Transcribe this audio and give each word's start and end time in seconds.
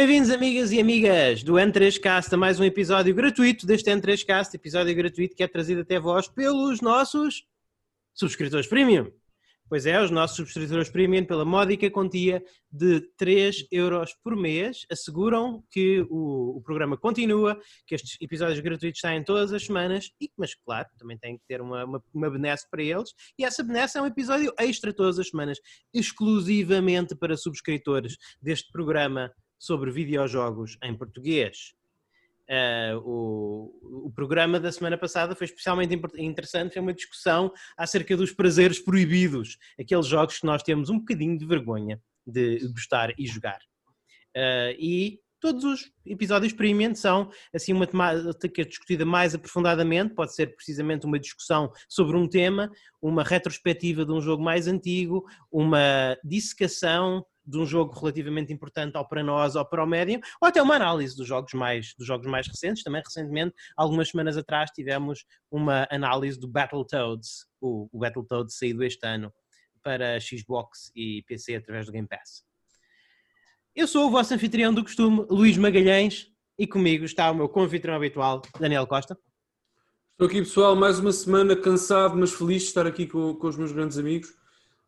Bem-vindos, 0.00 0.30
amigas 0.30 0.72
e 0.72 0.80
amigas 0.80 1.42
do 1.42 1.56
N3Cast, 1.56 2.32
a 2.32 2.36
mais 2.38 2.58
um 2.58 2.64
episódio 2.64 3.14
gratuito 3.14 3.66
deste 3.66 3.90
N3Cast, 3.90 4.54
episódio 4.54 4.96
gratuito 4.96 5.36
que 5.36 5.42
é 5.42 5.46
trazido 5.46 5.82
até 5.82 6.00
vós 6.00 6.26
pelos 6.26 6.80
nossos 6.80 7.44
subscritores 8.14 8.66
premium. 8.66 9.12
Pois 9.68 9.84
é, 9.84 10.02
os 10.02 10.10
nossos 10.10 10.38
subscritores 10.38 10.88
premium, 10.88 11.26
pela 11.26 11.44
módica 11.44 11.90
quantia 11.90 12.42
de 12.72 13.02
3 13.18 13.66
euros 13.70 14.14
por 14.24 14.34
mês, 14.34 14.86
asseguram 14.90 15.62
que 15.70 16.00
o, 16.08 16.56
o, 16.56 16.62
programa 16.62 16.96
continua, 16.96 17.60
que 17.86 17.94
estes 17.94 18.16
episódios 18.22 18.60
gratuitos 18.60 19.02
saem 19.02 19.22
todas 19.22 19.52
as 19.52 19.66
semanas, 19.66 20.10
e, 20.18 20.30
mas 20.34 20.54
claro, 20.54 20.88
também 20.98 21.18
tem 21.18 21.36
que 21.36 21.44
ter 21.46 21.60
uma, 21.60 21.84
uma, 21.84 22.02
uma 22.14 22.30
benesse 22.30 22.66
para 22.70 22.82
eles, 22.82 23.10
e 23.38 23.44
essa 23.44 23.62
benesse 23.62 23.98
é 23.98 24.02
um 24.02 24.06
episódio 24.06 24.50
extra 24.58 24.94
todas 24.94 25.18
as 25.18 25.28
semanas, 25.28 25.58
exclusivamente 25.92 27.14
para 27.14 27.36
subscritores 27.36 28.16
deste 28.40 28.72
programa 28.72 29.30
sobre 29.60 29.92
videojogos 29.92 30.78
em 30.82 30.96
português. 30.96 31.74
Uh, 32.48 32.98
o, 33.04 34.06
o, 34.06 34.12
programa 34.12 34.58
da 34.58 34.72
semana 34.72 34.98
passada 34.98 35.36
foi 35.36 35.44
especialmente 35.44 35.94
interessante, 36.18 36.72
foi 36.72 36.82
uma 36.82 36.92
discussão 36.92 37.52
acerca 37.76 38.16
dos 38.16 38.32
prazeres 38.32 38.80
proibidos, 38.80 39.56
aqueles 39.78 40.06
jogos 40.06 40.40
que 40.40 40.46
nós 40.46 40.60
temos 40.60 40.90
um 40.90 40.98
bocadinho 40.98 41.38
de 41.38 41.46
vergonha 41.46 42.00
de 42.26 42.58
gostar 42.72 43.14
e 43.16 43.26
jogar. 43.26 43.58
Uh, 44.36 44.74
e 44.78 45.20
todos 45.40 45.64
os 45.64 45.92
episódios 46.04 46.52
premium 46.52 46.94
são 46.94 47.30
assim 47.54 47.72
uma 47.72 47.86
temática 47.86 48.64
discutida 48.64 49.04
mais 49.04 49.34
aprofundadamente, 49.34 50.14
pode 50.14 50.34
ser 50.34 50.54
precisamente 50.54 51.06
uma 51.06 51.18
discussão 51.18 51.72
sobre 51.88 52.16
um 52.16 52.28
tema, 52.28 52.70
uma 53.00 53.22
retrospectiva 53.22 54.04
de 54.04 54.12
um 54.12 54.20
jogo 54.20 54.42
mais 54.42 54.66
antigo, 54.66 55.24
uma 55.50 56.16
dissecação 56.24 57.24
de 57.50 57.58
um 57.58 57.66
jogo 57.66 57.98
relativamente 57.98 58.52
importante 58.52 58.96
ou 58.96 59.06
para 59.06 59.22
nós 59.22 59.56
ou 59.56 59.64
para 59.64 59.82
o 59.82 59.86
médium, 59.86 60.20
ou 60.40 60.48
até 60.48 60.62
uma 60.62 60.76
análise 60.76 61.16
dos 61.16 61.26
jogos 61.26 61.52
mais, 61.54 61.94
dos 61.98 62.06
jogos 62.06 62.26
mais 62.26 62.46
recentes. 62.46 62.82
Também 62.82 63.02
recentemente, 63.04 63.54
algumas 63.76 64.08
semanas 64.08 64.36
atrás, 64.36 64.70
tivemos 64.70 65.24
uma 65.50 65.86
análise 65.90 66.38
do 66.38 66.48
Battletoads, 66.48 67.46
o, 67.60 67.88
o 67.92 67.98
Battletoads 67.98 68.56
saído 68.56 68.84
este 68.84 69.06
ano 69.06 69.32
para 69.82 70.20
Xbox 70.20 70.92
e 70.94 71.22
PC 71.26 71.56
através 71.56 71.86
do 71.86 71.92
Game 71.92 72.06
Pass. 72.06 72.44
Eu 73.74 73.86
sou 73.86 74.08
o 74.08 74.10
vosso 74.10 74.34
anfitrião 74.34 74.74
do 74.74 74.82
costume, 74.82 75.24
Luís 75.30 75.56
Magalhães, 75.56 76.28
e 76.58 76.66
comigo 76.66 77.04
está 77.04 77.30
o 77.30 77.34
meu 77.34 77.48
confitrião 77.48 77.96
habitual, 77.96 78.42
Daniel 78.58 78.86
Costa. 78.86 79.16
Estou 80.12 80.28
aqui, 80.28 80.42
pessoal, 80.42 80.76
mais 80.76 80.98
uma 80.98 81.12
semana 81.12 81.56
cansado, 81.56 82.14
mas 82.14 82.32
feliz 82.32 82.62
de 82.62 82.68
estar 82.68 82.86
aqui 82.86 83.06
com, 83.06 83.34
com 83.34 83.46
os 83.46 83.56
meus 83.56 83.72
grandes 83.72 83.96
amigos. 83.96 84.34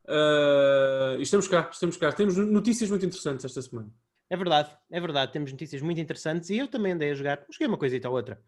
Uh, 0.04 1.20
estamos 1.20 1.46
cá, 1.46 1.68
estamos 1.72 1.96
cá. 1.96 2.12
Temos 2.12 2.36
notícias 2.36 2.90
muito 2.90 3.06
interessantes 3.06 3.44
esta 3.44 3.62
semana. 3.62 3.90
É 4.28 4.36
verdade, 4.36 4.70
é 4.90 5.00
verdade. 5.00 5.32
Temos 5.32 5.52
notícias 5.52 5.82
muito 5.82 6.00
interessantes 6.00 6.50
e 6.50 6.58
eu 6.58 6.68
também 6.68 6.92
andei 6.92 7.10
a 7.10 7.14
jogar. 7.14 7.44
Joguei 7.50 7.68
uma 7.68 7.78
coisa 7.78 7.96
e 7.96 8.00
tal 8.00 8.12
outra. 8.12 8.40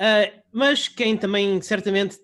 Uh, 0.00 0.42
mas 0.52 0.88
quem 0.88 1.16
também, 1.16 1.60
certamente, 1.62 2.18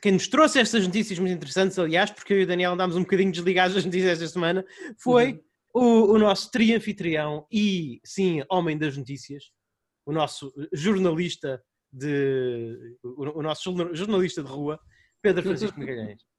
quem 0.00 0.12
nos 0.12 0.28
trouxe 0.28 0.58
estas 0.58 0.86
notícias 0.86 1.18
muito 1.18 1.34
interessantes, 1.34 1.78
aliás, 1.78 2.10
porque 2.10 2.32
eu 2.32 2.40
e 2.40 2.44
o 2.44 2.46
Daniel 2.46 2.72
andámos 2.72 2.96
um 2.96 3.02
bocadinho 3.02 3.32
desligados 3.32 3.74
das 3.74 3.84
notícias 3.84 4.12
esta 4.12 4.32
semana, 4.32 4.64
foi 4.98 5.42
uhum. 5.74 5.82
o, 5.82 6.14
o 6.14 6.18
nosso 6.18 6.50
trianfitrião 6.50 7.46
e, 7.50 8.00
sim, 8.04 8.42
homem 8.50 8.78
das 8.78 8.96
notícias, 8.96 9.50
o 10.06 10.12
nosso 10.12 10.52
jornalista 10.72 11.62
de. 11.92 12.96
o, 13.02 13.40
o 13.40 13.42
nosso 13.42 13.74
jornalista 13.94 14.42
de 14.42 14.48
rua, 14.48 14.80
Pedro 15.20 15.42
Francisco 15.44 15.78
Magalhães. 15.78 16.29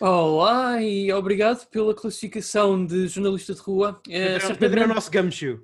Olá 0.00 0.82
e 0.82 1.12
obrigado 1.12 1.66
pela 1.68 1.94
classificação 1.94 2.84
de 2.84 3.06
jornalista 3.06 3.54
de 3.54 3.60
rua. 3.60 4.00
É, 4.08 4.38
Pedro, 4.38 4.58
Pedro 4.58 4.80
é 4.80 4.84
o 4.84 4.88
nosso 4.88 5.10
gumshoe. 5.10 5.60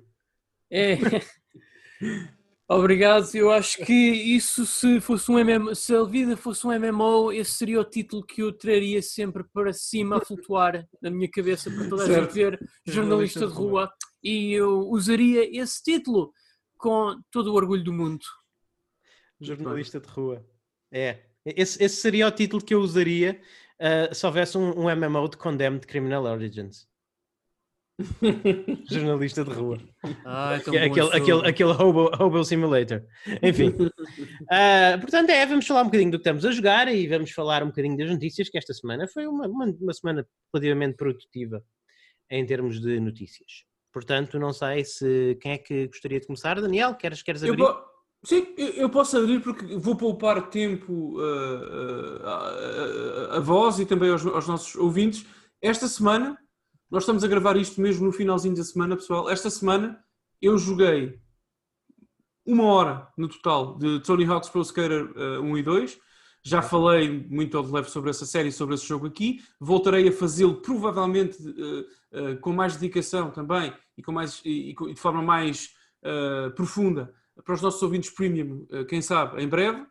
É. 0.69 0.97
Obrigado. 2.67 3.29
Eu 3.35 3.51
acho 3.51 3.83
que 3.85 3.93
isso, 3.93 4.65
se 4.65 5.01
fosse 5.01 5.29
um 5.29 5.43
MMO, 5.43 5.75
se 5.75 5.93
a 5.93 6.03
vida 6.03 6.37
fosse 6.37 6.65
um 6.65 6.71
MMO, 6.71 7.33
esse 7.33 7.51
seria 7.51 7.81
o 7.81 7.83
título 7.83 8.25
que 8.25 8.41
eu 8.41 8.53
traria 8.53 9.01
sempre 9.01 9.43
para 9.43 9.73
cima 9.73 10.17
a 10.17 10.21
flutuar 10.21 10.87
na 11.01 11.09
minha 11.09 11.29
cabeça 11.29 11.69
para 11.69 11.89
toda 11.89 12.03
a 12.05 12.07
gente 12.07 12.33
ver 12.33 12.57
jornalista 12.85 13.45
de 13.45 13.53
rua. 13.53 13.91
E 14.23 14.53
eu 14.53 14.87
usaria 14.87 15.49
esse 15.59 15.83
título 15.83 16.31
com 16.77 17.19
todo 17.29 17.51
o 17.51 17.55
orgulho 17.55 17.83
do 17.83 17.91
mundo. 17.91 18.23
Jornalista 19.41 19.99
de 19.99 20.07
rua. 20.07 20.45
É. 20.89 21.25
Esse, 21.45 21.83
esse 21.83 21.97
seria 21.97 22.27
o 22.27 22.31
título 22.31 22.63
que 22.63 22.73
eu 22.73 22.79
usaria 22.79 23.41
uh, 23.81 24.13
se 24.13 24.25
houvesse 24.25 24.57
um, 24.57 24.71
um 24.79 24.95
MMO 24.95 25.27
de 25.29 25.37
Condemned 25.37 25.85
Criminal 25.87 26.23
Origins. 26.23 26.87
Jornalista 28.89 29.43
de 29.43 29.51
rua. 29.51 29.77
Ah, 30.25 30.53
é 30.53 30.85
aquele, 30.85 31.15
aquele, 31.15 31.47
aquele 31.47 31.69
hobo, 31.71 32.09
hobo 32.19 32.43
Simulator. 32.43 33.03
Enfim. 33.43 33.69
uh, 33.69 34.97
portanto, 35.01 35.29
é, 35.29 35.45
vamos 35.45 35.67
falar 35.67 35.81
um 35.81 35.85
bocadinho 35.85 36.11
do 36.11 36.17
que 36.17 36.21
estamos 36.21 36.45
a 36.45 36.51
jogar 36.51 36.87
e 36.87 37.07
vamos 37.07 37.31
falar 37.31 37.63
um 37.63 37.67
bocadinho 37.67 37.97
das 37.97 38.09
notícias, 38.09 38.49
que 38.49 38.57
esta 38.57 38.73
semana 38.73 39.07
foi 39.07 39.27
uma, 39.27 39.47
uma, 39.47 39.65
uma 39.65 39.93
semana 39.93 40.25
relativamente 40.53 40.95
produtiva 40.95 41.63
em 42.29 42.45
termos 42.45 42.79
de 42.79 42.99
notícias. 42.99 43.65
Portanto, 43.93 44.39
não 44.39 44.53
sei 44.53 44.85
se 44.85 45.37
quem 45.41 45.51
é 45.51 45.57
que 45.57 45.87
gostaria 45.87 46.19
de 46.19 46.25
começar. 46.25 46.59
Daniel, 46.61 46.95
queres, 46.95 47.21
queres 47.21 47.43
abrir? 47.43 47.61
Eu, 47.61 47.90
Sim, 48.23 48.45
eu 48.55 48.87
posso 48.87 49.17
abrir 49.17 49.41
porque 49.41 49.65
vou 49.77 49.95
poupar 49.95 50.49
tempo 50.49 51.19
uh, 51.19 52.17
uh, 52.17 53.31
a 53.31 53.39
vós 53.39 53.79
e 53.79 53.85
também 53.85 54.11
aos, 54.11 54.23
aos, 54.23 54.47
nossos 54.47 54.75
ouvintes. 54.75 55.25
Esta 55.59 55.87
semana, 55.87 56.37
nós 56.89 57.01
estamos 57.01 57.23
a 57.23 57.27
gravar 57.27 57.57
isto 57.57 57.81
mesmo 57.81 58.05
no 58.05 58.11
finalzinho 58.11 58.55
da 58.55 58.63
semana, 58.63 58.95
pessoal. 58.95 59.27
Esta 59.27 59.49
semana 59.49 59.99
eu 60.39 60.55
joguei 60.55 61.19
uma 62.45 62.65
hora 62.65 63.07
no 63.17 63.27
total 63.27 63.79
de 63.79 63.99
Tony 64.01 64.25
Hawk's 64.25 64.49
Pro 64.49 64.61
Skater 64.61 65.11
uh, 65.17 65.41
1 65.41 65.57
e 65.57 65.63
2. 65.63 65.99
Já 66.43 66.61
falei 66.61 67.27
muito 67.27 67.57
ao 67.57 67.63
de 67.63 67.71
leve 67.71 67.89
sobre 67.89 68.11
essa 68.11 68.27
série, 68.27 68.51
sobre 68.51 68.75
esse 68.75 68.85
jogo 68.85 69.07
aqui. 69.07 69.43
Voltarei 69.59 70.07
a 70.07 70.11
fazê-lo 70.11 70.61
provavelmente 70.61 71.37
com 72.41 72.51
mais 72.51 72.75
dedicação 72.75 73.29
também 73.29 73.71
e, 73.95 74.01
com 74.01 74.11
mais, 74.11 74.41
e, 74.43 74.71
e 74.71 74.93
de 74.95 74.99
forma 74.99 75.21
mais 75.21 75.69
profunda 76.55 77.13
para 77.43 77.53
os 77.53 77.61
nossos 77.61 77.81
ouvintes 77.81 78.09
premium, 78.09 78.65
eh, 78.71 78.83
quem 78.85 79.01
sabe, 79.01 79.41
em 79.41 79.47
breve, 79.47 79.85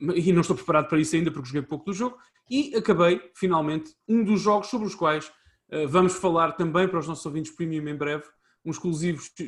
e 0.00 0.32
não 0.32 0.40
estou 0.40 0.56
preparado 0.56 0.88
para 0.88 0.98
isso 0.98 1.14
ainda 1.16 1.30
porque 1.30 1.48
joguei 1.48 1.62
pouco 1.62 1.86
do 1.86 1.92
jogo, 1.92 2.18
e 2.50 2.74
acabei, 2.76 3.30
finalmente, 3.34 3.94
um 4.06 4.22
dos 4.22 4.40
jogos 4.40 4.68
sobre 4.68 4.86
os 4.86 4.94
quais 4.94 5.28
uh, 5.72 5.88
vamos 5.88 6.14
falar 6.14 6.52
também 6.52 6.86
para 6.86 6.98
os 6.98 7.08
nossos 7.08 7.24
ouvintes 7.24 7.54
premium 7.54 7.88
em 7.88 7.96
breve, 7.96 8.24
um 8.64 8.70
exclusivo 8.70 9.22
eh, 9.40 9.44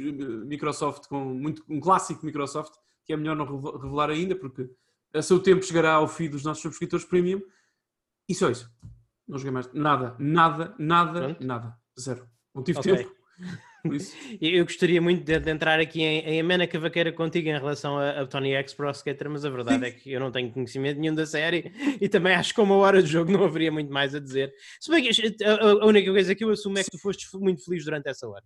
Microsoft, 0.46 1.06
com 1.08 1.24
muito, 1.24 1.62
um 1.68 1.80
clássico 1.80 2.24
Microsoft, 2.24 2.72
que 3.04 3.12
é 3.12 3.16
melhor 3.16 3.34
não 3.34 3.46
revelar 3.46 4.10
ainda, 4.10 4.36
porque 4.36 4.68
a 5.14 5.22
seu 5.22 5.38
tempo 5.38 5.64
chegará 5.64 5.94
ao 5.94 6.06
fim 6.06 6.28
dos 6.28 6.44
nossos 6.44 6.62
subscritores 6.62 7.04
premium, 7.04 7.40
e 8.28 8.34
só 8.34 8.50
isso. 8.50 8.70
Não 9.26 9.38
joguei 9.38 9.52
mais 9.52 9.72
nada, 9.72 10.14
nada, 10.18 10.74
nada, 10.78 11.20
Pronto. 11.20 11.44
nada. 11.44 11.78
Zero. 11.98 12.28
Não 12.54 12.62
tive 12.62 12.78
okay. 12.78 12.96
tempo. 12.96 13.14
Eu 14.40 14.64
gostaria 14.64 15.00
muito 15.00 15.24
de, 15.24 15.38
de 15.38 15.50
entrar 15.50 15.80
aqui 15.80 16.02
em, 16.02 16.20
em 16.20 16.40
amena 16.40 16.66
cavaqueira 16.66 17.12
contigo 17.12 17.48
em 17.48 17.52
relação 17.52 17.98
a, 17.98 18.22
a 18.22 18.26
Tony 18.26 18.52
X 18.52 18.74
Pro 18.74 18.90
Skater, 18.90 19.30
mas 19.30 19.44
a 19.44 19.50
verdade 19.50 19.84
é 19.84 19.90
que 19.90 20.12
eu 20.12 20.20
não 20.20 20.30
tenho 20.30 20.50
conhecimento 20.50 20.98
nenhum 20.98 21.14
da 21.14 21.26
série 21.26 21.72
e 22.00 22.08
também 22.08 22.34
acho 22.34 22.50
que 22.50 22.56
com 22.56 22.62
uma 22.62 22.76
hora 22.76 23.02
de 23.02 23.08
jogo 23.08 23.30
não 23.30 23.44
haveria 23.44 23.70
muito 23.70 23.92
mais 23.92 24.14
a 24.14 24.20
dizer. 24.20 24.52
Se 24.80 24.90
bem 24.90 25.02
que 25.02 25.44
a, 25.44 25.62
a 25.62 25.86
única 25.86 26.10
coisa 26.10 26.34
que 26.34 26.44
eu 26.44 26.50
assumo 26.50 26.78
é 26.78 26.84
que 26.84 26.90
tu 26.90 26.98
foste 26.98 27.26
muito 27.34 27.64
feliz 27.64 27.84
durante 27.84 28.08
essa 28.08 28.26
hora. 28.28 28.44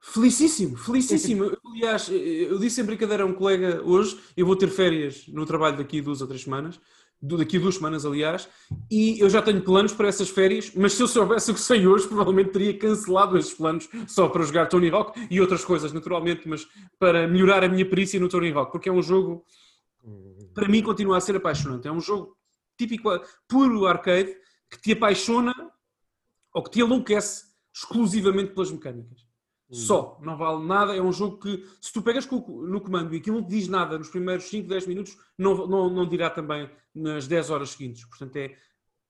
Felicíssimo, 0.00 0.76
felicíssimo. 0.76 1.56
Aliás, 1.66 2.08
eu 2.08 2.58
disse 2.58 2.80
em 2.80 2.84
brincadeira 2.84 3.24
a 3.24 3.26
um 3.26 3.34
colega 3.34 3.82
hoje, 3.82 4.18
eu 4.36 4.46
vou 4.46 4.54
ter 4.54 4.68
férias 4.68 5.26
no 5.26 5.44
trabalho 5.44 5.76
daqui 5.76 6.00
duas 6.00 6.20
ou 6.20 6.28
três 6.28 6.42
semanas, 6.42 6.80
daqui 7.20 7.56
a 7.56 7.60
duas 7.60 7.74
semanas, 7.74 8.06
aliás, 8.06 8.48
e 8.90 9.18
eu 9.20 9.28
já 9.28 9.42
tenho 9.42 9.60
planos 9.60 9.92
para 9.92 10.08
essas 10.08 10.28
férias, 10.28 10.72
mas 10.74 10.92
se 10.92 11.02
eu 11.02 11.08
soubesse 11.08 11.50
o 11.50 11.54
que 11.54 11.60
sei 11.60 11.86
hoje, 11.86 12.06
provavelmente 12.08 12.50
teria 12.50 12.78
cancelado 12.78 13.36
esses 13.36 13.52
planos 13.52 13.88
só 14.06 14.28
para 14.28 14.44
jogar 14.44 14.66
Tony 14.66 14.88
Hawk 14.88 15.26
e 15.30 15.40
outras 15.40 15.64
coisas, 15.64 15.92
naturalmente, 15.92 16.48
mas 16.48 16.66
para 16.98 17.26
melhorar 17.26 17.64
a 17.64 17.68
minha 17.68 17.88
perícia 17.88 18.20
no 18.20 18.28
Tony 18.28 18.52
Hawk, 18.52 18.70
porque 18.70 18.88
é 18.88 18.92
um 18.92 19.02
jogo, 19.02 19.44
para 20.54 20.68
mim, 20.68 20.82
continua 20.82 21.16
a 21.16 21.20
ser 21.20 21.36
apaixonante. 21.36 21.88
É 21.88 21.92
um 21.92 22.00
jogo 22.00 22.36
típico, 22.76 23.10
puro 23.48 23.86
arcade, 23.86 24.36
que 24.70 24.80
te 24.80 24.92
apaixona 24.92 25.52
ou 26.54 26.62
que 26.62 26.70
te 26.70 26.80
enlouquece 26.80 27.46
exclusivamente 27.74 28.52
pelas 28.52 28.70
mecânicas. 28.70 29.27
Só, 29.70 30.18
não 30.22 30.36
vale 30.36 30.64
nada. 30.64 30.96
É 30.96 31.02
um 31.02 31.12
jogo 31.12 31.38
que, 31.38 31.66
se 31.80 31.92
tu 31.92 32.00
pegas 32.00 32.26
no 32.26 32.80
comando 32.80 33.14
e 33.14 33.18
aquilo 33.18 33.36
não 33.36 33.46
te 33.46 33.50
diz 33.50 33.68
nada 33.68 33.98
nos 33.98 34.08
primeiros 34.08 34.44
5, 34.44 34.66
10 34.66 34.86
minutos, 34.86 35.18
não, 35.36 35.66
não, 35.66 35.90
não 35.90 36.08
dirá 36.08 36.30
também 36.30 36.70
nas 36.94 37.26
10 37.26 37.50
horas 37.50 37.70
seguintes. 37.70 38.04
Portanto, 38.06 38.36
é 38.36 38.56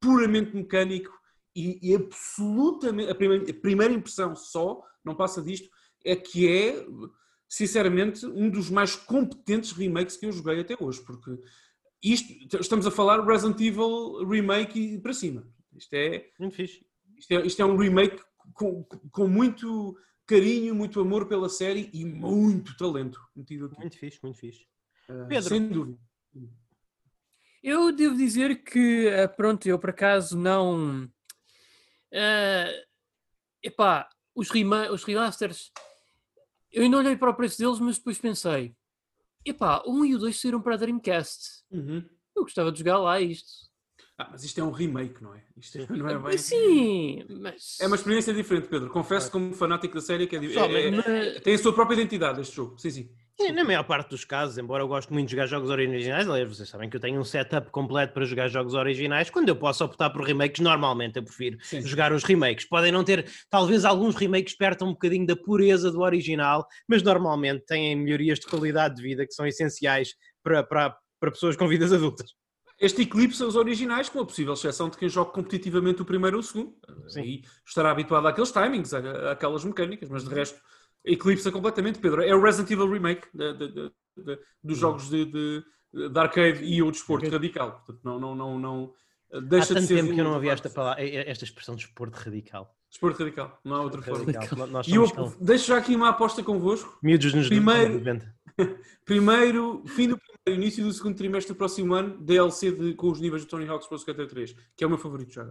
puramente 0.00 0.55
mecânico 0.56 1.12
e, 1.55 1.78
e 1.81 1.94
absolutamente. 1.94 3.10
A 3.10 3.14
primeira, 3.14 3.50
a 3.50 3.55
primeira 3.55 3.94
impressão 3.94 4.34
só, 4.34 4.82
não 5.05 5.14
passa 5.14 5.40
disto, 5.40 5.70
é 6.05 6.16
que 6.16 6.49
é, 6.49 6.84
sinceramente, 7.49 8.26
um 8.26 8.50
dos 8.50 8.69
mais 8.69 8.96
competentes 8.96 9.70
remakes 9.70 10.16
que 10.16 10.26
eu 10.26 10.32
joguei 10.32 10.60
até 10.60 10.76
hoje. 10.81 11.00
Porque 11.02 11.38
isto, 12.02 12.56
estamos 12.58 12.84
a 12.84 12.90
falar 12.90 13.25
Resident 13.25 13.60
Evil 13.60 14.26
Remake 14.28 14.94
e 14.94 14.99
para 14.99 15.12
cima. 15.12 15.46
Isto 15.76 15.94
é. 15.94 16.31
Muito 16.38 16.56
fixe. 16.56 16.84
Isto 17.16 17.32
é, 17.32 17.46
isto 17.46 17.62
é 17.62 17.64
um 17.64 17.76
remake 17.76 18.20
com, 18.55 18.84
com 19.12 19.28
muito 19.28 19.96
carinho, 20.29 20.75
muito 20.75 21.01
amor 21.01 21.27
pela 21.27 21.49
série 21.49 21.91
e 21.93 22.05
muito 22.05 22.77
talento 22.77 23.21
metido 23.35 23.67
aqui. 23.67 23.81
Muito 23.81 23.99
fixe, 23.99 24.19
muito 24.23 24.39
fixe. 24.39 24.67
Uh, 25.09 25.27
Pedro. 25.27 25.49
Sem 25.49 25.69
dúvida. 25.69 25.99
Eu 27.63 27.91
devo 27.91 28.15
dizer 28.15 28.63
que, 28.63 29.09
eh, 29.09 29.27
pronto, 29.27 29.67
eu 29.67 29.79
por 29.79 29.91
acaso 29.91 30.39
não. 30.39 31.05
Uh, 32.13 32.87
epá, 33.63 34.09
os, 34.35 34.51
rema 34.51 34.93
os 34.93 35.03
remasters. 35.03 35.73
Eu 36.71 36.83
ainda 36.83 36.99
olhei 36.99 37.17
para 37.17 37.31
o 37.31 37.35
preço 37.35 37.59
deles, 37.59 37.81
mas 37.81 37.97
depois 37.97 38.19
pensei: 38.19 38.77
epá, 39.45 39.83
1 39.87 40.05
e 40.05 40.15
o 40.15 40.19
2 40.19 40.41
saíram 40.41 40.61
para 40.61 40.75
a 40.75 40.77
Dreamcast. 40.77 41.65
Uhum. 41.71 42.07
Eu 42.37 42.43
gostava 42.43 42.71
de 42.71 42.79
jogar 42.79 42.99
lá 42.99 43.21
isto. 43.21 43.68
Ah, 44.20 44.29
mas 44.32 44.43
isto 44.43 44.59
é 44.61 44.65
um 44.65 44.73
remake, 44.73 45.23
não 45.23 45.32
é? 45.32 45.43
Isto 45.56 45.79
não 45.97 46.09
é 46.09 46.19
bem. 46.19 46.37
Sim, 46.37 47.25
mas. 47.41 47.79
É 47.81 47.87
uma 47.87 47.94
experiência 47.94 48.35
diferente, 48.35 48.67
Pedro. 48.67 48.91
Confesso, 48.91 49.31
como 49.31 49.55
fanático 49.55 49.94
da 49.94 50.00
série, 50.00 50.26
que 50.26 50.35
é, 50.35 50.41
é, 50.44 50.88
é- 51.37 51.41
tem 51.41 51.55
a 51.55 51.59
sua 51.59 51.73
própria 51.73 51.94
identidade 51.94 52.41
este 52.41 52.56
jogo. 52.56 52.76
Sim, 52.79 52.91
sim. 52.91 53.11
Sim, 53.41 53.53
na 53.53 53.62
maior 53.62 53.85
parte 53.85 54.11
dos 54.11 54.25
casos, 54.25 54.59
embora 54.59 54.82
eu 54.82 54.88
goste 54.88 55.12
muito 55.12 55.26
de 55.29 55.32
jogar 55.37 55.47
jogos 55.47 55.70
originais, 55.70 56.29
aliás, 56.29 56.49
vocês 56.56 56.69
sabem 56.69 56.91
que 56.91 56.97
eu 56.97 57.00
tenho 57.00 57.20
um 57.20 57.25
setup 57.25 57.70
completo 57.70 58.12
para 58.12 58.25
jogar 58.25 58.49
jogos 58.49 58.75
originais, 58.75 59.31
quando 59.31 59.49
eu 59.49 59.55
posso 59.55 59.85
optar 59.85 60.11
por 60.11 60.25
remakes, 60.25 60.61
normalmente 60.61 61.19
eu 61.19 61.23
prefiro 61.23 61.56
Sim. 61.62 61.81
jogar 61.82 62.12
os 62.12 62.25
remakes. 62.25 62.65
Podem 62.69 62.91
não 62.91 63.05
ter, 63.05 63.31
talvez 63.49 63.85
alguns 63.85 64.17
remakes 64.17 64.56
pertam 64.56 64.88
um 64.88 64.93
bocadinho 64.93 65.25
da 65.25 65.37
pureza 65.37 65.93
do 65.93 66.00
original, 66.00 66.67
mas 66.88 67.00
normalmente 67.05 67.65
têm 67.65 67.94
melhorias 67.94 68.41
de 68.41 68.47
qualidade 68.49 68.97
de 68.97 69.03
vida 69.03 69.25
que 69.25 69.32
são 69.32 69.47
essenciais 69.47 70.17
para, 70.43 70.65
para, 70.65 70.97
para 71.20 71.31
pessoas 71.31 71.55
com 71.55 71.69
vidas 71.69 71.93
adultas. 71.93 72.32
Este 72.81 73.03
eclipsa 73.03 73.45
os 73.47 73.57
originais, 73.57 74.09
com 74.09 74.21
a 74.21 74.25
possível 74.25 74.53
exceção 74.55 74.89
de 74.89 74.97
quem 74.97 75.09
joga 75.09 75.33
competitivamente 75.33 76.01
o 76.03 76.05
primeiro 76.05 76.37
ou 76.37 76.41
o 76.41 76.45
segundo. 76.45 76.75
Sim. 77.09 77.21
Aí 77.21 77.43
estará 77.67 77.91
habituado 77.91 78.27
àqueles 78.29 78.53
timings, 78.53 78.95
à- 78.95 79.33
àquelas 79.33 79.65
mecânicas, 79.65 80.09
mas 80.09 80.23
de 80.23 80.33
resto, 80.33 80.61
eclipsa 81.05 81.51
completamente, 81.51 81.99
Pedro. 81.99 82.23
É 82.23 82.35
o 82.35 82.41
Resident 82.41 82.71
Evil 82.71 82.89
Remake 82.91 83.27
de- 83.35 83.53
de- 83.55 83.69
de- 83.73 83.93
de- 84.17 84.39
dos 84.63 84.79
jogos 84.79 85.09
de, 85.11 85.25
de, 85.25 85.65
de 86.11 86.19
arcade 86.19 86.65
e 86.65 86.81
o 86.83 86.91
desporto 86.91 87.29
radical. 87.29 87.73
Portanto, 87.85 88.01
não, 88.05 88.19
não, 88.21 88.35
não, 88.37 88.59
não 88.59 88.95
Há 89.33 89.41
deixa 89.41 89.69
de 89.69 89.81
tanto 89.81 89.87
ser. 89.89 89.97
tempo 89.97 90.15
que 90.15 90.21
eu 90.21 90.25
não 90.25 90.35
havia 90.35 90.53
esta, 90.53 90.71
palavra, 90.71 91.03
esta 91.05 91.45
expressão 91.45 91.75
de 91.75 91.85
esporte 91.85 92.15
radical. 92.15 92.78
Desporto 92.90 93.19
radical, 93.23 93.61
não 93.64 93.76
há 93.76 93.82
outra 93.82 94.00
forma. 94.02 94.25
E 94.87 94.94
eu 94.94 95.11
tão 95.11 95.35
deixo 95.40 95.67
já 95.69 95.76
aqui 95.76 95.94
uma 95.94 96.08
aposta 96.08 96.43
convosco. 96.43 96.99
miúdos 97.02 97.35
nos 97.35 97.49
Primeiro- 97.49 97.94
90. 97.99 98.35
Primeiro, 99.05 99.82
fim 99.87 100.08
do 100.08 100.19
primeiro, 100.19 100.62
início 100.62 100.82
do 100.85 100.93
segundo 100.93 101.14
trimestre 101.17 101.52
do 101.55 101.56
próximo 101.56 101.94
ano, 101.94 102.19
DLC 102.19 102.73
de- 102.73 102.94
com 102.94 103.11
os 103.11 103.20
níveis 103.20 103.43
de 103.43 103.49
Tony 103.49 103.69
Hawk's 103.69 103.87
Pro 103.87 103.96
Skater 103.99 104.26
3, 104.26 104.55
que 104.76 104.82
é 104.82 104.87
o 104.87 104.90
meu 104.90 104.99
favorito 104.99 105.32
já. 105.32 105.46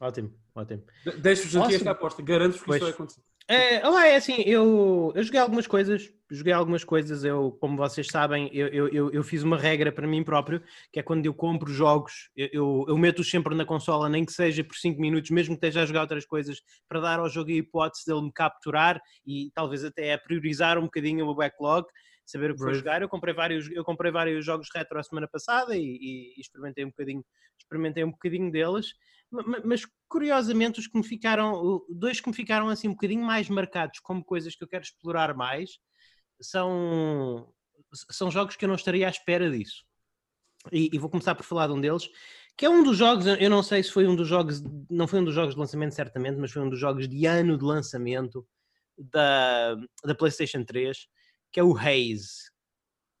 Ótimo, 0.00 0.32
ótimo. 0.54 0.82
De- 1.04 1.16
Deixo-vos 1.18 1.56
aqui 1.56 1.74
esta 1.74 1.90
aposta, 1.90 2.22
garanto-vos 2.22 2.60
que 2.60 2.66
Pois. 2.66 2.76
isso 2.76 2.84
vai 2.86 2.94
acontecer. 2.94 3.20
É, 3.50 3.76
é 3.76 4.16
assim, 4.16 4.42
eu, 4.44 5.10
eu 5.14 5.22
joguei 5.22 5.40
algumas 5.40 5.66
coisas, 5.66 6.12
joguei 6.30 6.52
algumas 6.52 6.84
coisas, 6.84 7.24
eu, 7.24 7.56
como 7.58 7.78
vocês 7.78 8.06
sabem, 8.06 8.50
eu, 8.52 8.88
eu, 8.88 9.10
eu, 9.10 9.24
fiz 9.24 9.42
uma 9.42 9.56
regra 9.56 9.90
para 9.90 10.06
mim 10.06 10.22
próprio, 10.22 10.62
que 10.92 11.00
é 11.00 11.02
quando 11.02 11.24
eu 11.24 11.32
compro 11.32 11.72
jogos, 11.72 12.28
eu, 12.36 12.84
eu, 12.86 12.98
meto-os 12.98 13.30
sempre 13.30 13.54
na 13.54 13.64
consola, 13.64 14.06
nem 14.06 14.22
que 14.22 14.34
seja 14.34 14.62
por 14.62 14.76
5 14.76 15.00
minutos, 15.00 15.30
mesmo 15.30 15.54
que 15.54 15.66
esteja 15.66 15.82
a 15.82 15.86
jogar 15.86 16.02
outras 16.02 16.26
coisas, 16.26 16.60
para 16.86 17.00
dar 17.00 17.20
ao 17.20 17.28
jogo 17.30 17.48
a 17.48 17.54
hipótese 17.54 18.04
dele 18.04 18.20
me 18.20 18.32
capturar 18.32 19.00
e 19.26 19.50
talvez 19.54 19.82
até 19.82 20.12
a 20.12 20.18
priorizar 20.18 20.76
um 20.76 20.82
bocadinho 20.82 21.26
o 21.26 21.34
backlog, 21.34 21.86
saber 22.30 22.50
o 22.50 22.54
que 22.54 22.60
vou 22.60 22.74
jogar. 22.74 23.00
Eu 23.02 23.08
comprei 23.08 23.32
vários, 23.34 23.70
eu 23.70 23.84
comprei 23.84 24.12
vários 24.12 24.44
jogos 24.44 24.68
retro 24.74 24.98
a 24.98 25.02
semana 25.02 25.26
passada 25.26 25.76
e, 25.76 25.80
e- 25.82 26.34
e 26.36 26.40
experimentei 26.40 26.84
um 26.84 26.88
bocadinho, 26.88 27.24
experimentei 27.58 28.04
um 28.04 28.10
bocadinho 28.10 28.50
deles. 28.52 28.94
Ma- 29.30 29.42
ma- 29.42 29.62
Mas 29.64 29.82
curiosamente, 30.08 30.78
os 30.78 30.86
que 30.86 30.96
me 30.98 31.04
ficaram, 31.04 31.84
dois 31.88 32.20
que 32.20 32.28
me 32.28 32.34
ficaram 32.34 32.68
assim 32.68 32.88
um 32.88 32.92
bocadinho 32.92 33.24
mais 33.24 33.48
marcados 33.48 33.98
como 34.00 34.22
coisas 34.24 34.54
que 34.54 34.62
eu 34.62 34.68
quero 34.68 34.84
explorar 34.84 35.34
mais, 35.34 35.78
são, 36.40 37.52
são 38.10 38.30
jogos 38.30 38.56
que 38.56 38.64
eu 38.64 38.68
não 38.68 38.76
estaria 38.76 39.06
à 39.06 39.10
espera 39.10 39.50
disso. 39.50 39.84
E, 40.72 40.90
e 40.92 40.98
vou 40.98 41.08
começar 41.08 41.34
por 41.34 41.44
falar 41.44 41.66
de 41.68 41.72
um 41.72 41.80
deles, 41.80 42.10
que 42.56 42.66
é 42.66 42.68
um 42.68 42.82
dos 42.82 42.96
jogos, 42.96 43.26
eu 43.26 43.48
não 43.48 43.62
sei 43.62 43.82
se 43.82 43.92
foi 43.92 44.06
um 44.06 44.14
dos 44.16 44.28
jogos, 44.28 44.60
não 44.90 45.06
foi 45.06 45.20
um 45.20 45.24
dos 45.24 45.34
jogos 45.34 45.54
de 45.54 45.60
lançamento 45.60 45.94
certamente, 45.94 46.36
mas 46.36 46.50
foi 46.52 46.60
um 46.60 46.68
dos 46.68 46.78
jogos 46.78 47.08
de 47.08 47.24
ano 47.26 47.56
de 47.56 47.64
lançamento 47.64 48.46
da, 48.98 49.76
da 50.04 50.14
PlayStation 50.14 50.64
3, 50.64 51.06
que 51.52 51.60
é 51.60 51.62
o 51.62 51.76
Haze. 51.76 52.48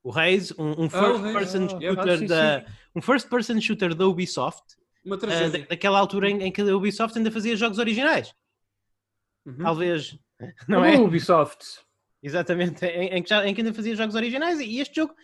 O 0.02 0.12
Haze, 0.12 0.54
um, 0.58 0.84
um 0.84 0.90
first 0.90 1.20
Haze, 1.24 1.32
person 1.32 1.64
ah, 1.64 1.68
shooter 1.80 2.18
sim, 2.18 2.26
da 2.26 2.66
um 2.94 3.02
first 3.02 3.28
person 3.28 3.60
shooter 3.60 3.94
da 3.94 4.06
Ubisoft, 4.06 4.62
ah, 5.06 5.48
da- 5.48 5.66
daquela 5.66 5.98
altura 5.98 6.30
em, 6.30 6.42
em 6.44 6.52
que 6.52 6.60
a 6.60 6.76
Ubisoft 6.76 7.16
ainda 7.18 7.30
fazia 7.30 7.56
jogos 7.56 7.78
originais. 7.78 8.32
Uhum. 9.46 9.58
Talvez, 9.58 10.18
não 10.68 10.84
é? 10.84 10.94
é? 10.94 10.98
Ubisoft. 11.00 11.64
Exatamente, 12.22 12.84
em, 12.84 13.08
em 13.08 13.22
que 13.22 13.28
já- 13.28 13.46
em 13.46 13.54
que 13.54 13.60
ainda 13.60 13.74
fazia 13.74 13.94
jogos 13.96 14.14
originais. 14.14 14.60
E 14.60 14.80
este 14.80 14.96
jogo, 14.96 15.14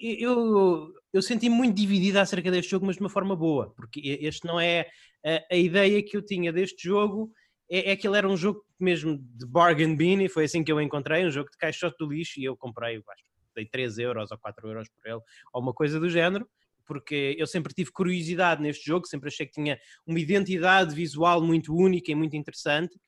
eu, 0.00 0.92
eu 1.12 1.22
senti 1.22 1.48
muito 1.48 1.74
dividido 1.76 2.18
acerca 2.18 2.50
deste 2.50 2.70
jogo, 2.70 2.86
mas 2.86 2.96
de 2.96 3.02
uma 3.02 3.10
forma 3.10 3.34
boa, 3.34 3.72
porque 3.74 4.00
este 4.20 4.46
não 4.46 4.60
é 4.60 4.86
a, 5.24 5.54
a 5.54 5.56
ideia 5.56 6.02
que 6.02 6.16
eu 6.16 6.22
tinha 6.22 6.52
deste 6.52 6.84
jogo. 6.88 7.32
É, 7.70 7.92
é 7.92 7.96
que 7.96 8.06
ele 8.08 8.16
era 8.16 8.28
um 8.28 8.36
jogo 8.36 8.64
mesmo 8.78 9.18
de 9.18 9.46
bargain 9.46 9.96
bin, 9.96 10.22
e 10.22 10.28
foi 10.28 10.44
assim 10.44 10.62
que 10.62 10.70
eu 10.70 10.80
encontrei, 10.80 11.26
um 11.26 11.30
jogo 11.30 11.50
de 11.50 11.56
caixote 11.56 11.96
do 11.98 12.12
lixo, 12.12 12.40
e 12.40 12.44
eu 12.44 12.56
comprei, 12.56 12.96
acho 12.96 13.24
dei 13.54 13.66
3 13.66 13.98
euros 13.98 14.30
ou 14.30 14.38
4 14.38 14.68
euros 14.68 14.88
por 14.88 15.06
ele, 15.06 15.20
ou 15.52 15.60
uma 15.60 15.74
coisa 15.74 15.98
do 15.98 16.08
género, 16.08 16.48
porque 16.86 17.36
eu 17.38 17.46
sempre 17.46 17.74
tive 17.74 17.90
curiosidade 17.90 18.62
neste 18.62 18.86
jogo, 18.86 19.06
sempre 19.06 19.28
achei 19.28 19.46
que 19.46 19.52
tinha 19.52 19.78
uma 20.06 20.18
identidade 20.18 20.94
visual 20.94 21.42
muito 21.42 21.74
única 21.74 22.10
e 22.10 22.14
muito 22.14 22.36
interessante, 22.36 22.98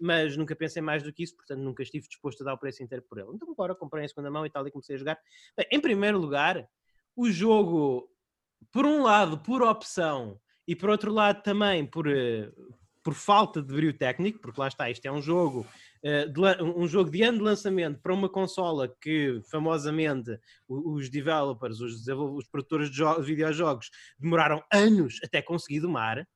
mas 0.00 0.36
nunca 0.36 0.56
pensei 0.56 0.80
mais 0.80 1.02
do 1.02 1.12
que 1.12 1.22
isso, 1.22 1.36
portanto 1.36 1.60
nunca 1.60 1.82
estive 1.82 2.08
disposto 2.08 2.42
a 2.42 2.46
dar 2.46 2.54
o 2.54 2.58
preço 2.58 2.82
inteiro 2.82 3.04
por 3.08 3.18
ele. 3.18 3.28
Então 3.34 3.50
agora 3.50 3.74
comprei 3.74 4.04
em 4.04 4.08
segunda 4.08 4.30
mão 4.30 4.46
e 4.46 4.50
tal 4.50 4.66
e 4.66 4.70
comecei 4.70 4.96
a 4.96 4.98
jogar. 4.98 5.18
Bem, 5.56 5.66
em 5.70 5.80
primeiro 5.80 6.18
lugar, 6.18 6.68
o 7.14 7.30
jogo, 7.30 8.08
por 8.72 8.86
um 8.86 9.02
lado, 9.02 9.38
por 9.38 9.62
opção, 9.62 10.40
e 10.68 10.76
por 10.76 10.90
outro 10.90 11.10
lado 11.10 11.42
também 11.42 11.86
por, 11.86 12.06
eh, 12.06 12.52
por 13.08 13.14
falta 13.14 13.62
de 13.62 13.72
brilho 13.72 13.96
técnico, 13.96 14.38
porque 14.38 14.60
lá 14.60 14.68
está, 14.68 14.90
isto 14.90 15.06
é 15.06 15.10
um 15.10 15.22
jogo, 15.22 15.66
eh, 16.04 16.26
um 16.62 16.86
jogo 16.86 17.10
de 17.10 17.22
ano 17.22 17.38
de 17.38 17.44
lançamento 17.44 17.98
para 18.02 18.12
uma 18.12 18.28
consola 18.28 18.94
que 19.00 19.40
famosamente 19.50 20.38
os 20.68 21.08
developers, 21.08 21.80
os, 21.80 22.06
os 22.06 22.46
produtores 22.48 22.90
de 22.90 22.96
jo- 22.98 23.22
videojogos 23.22 23.88
demoraram 24.18 24.62
anos 24.70 25.20
até 25.24 25.40
conseguir 25.40 25.80
domar. 25.80 26.28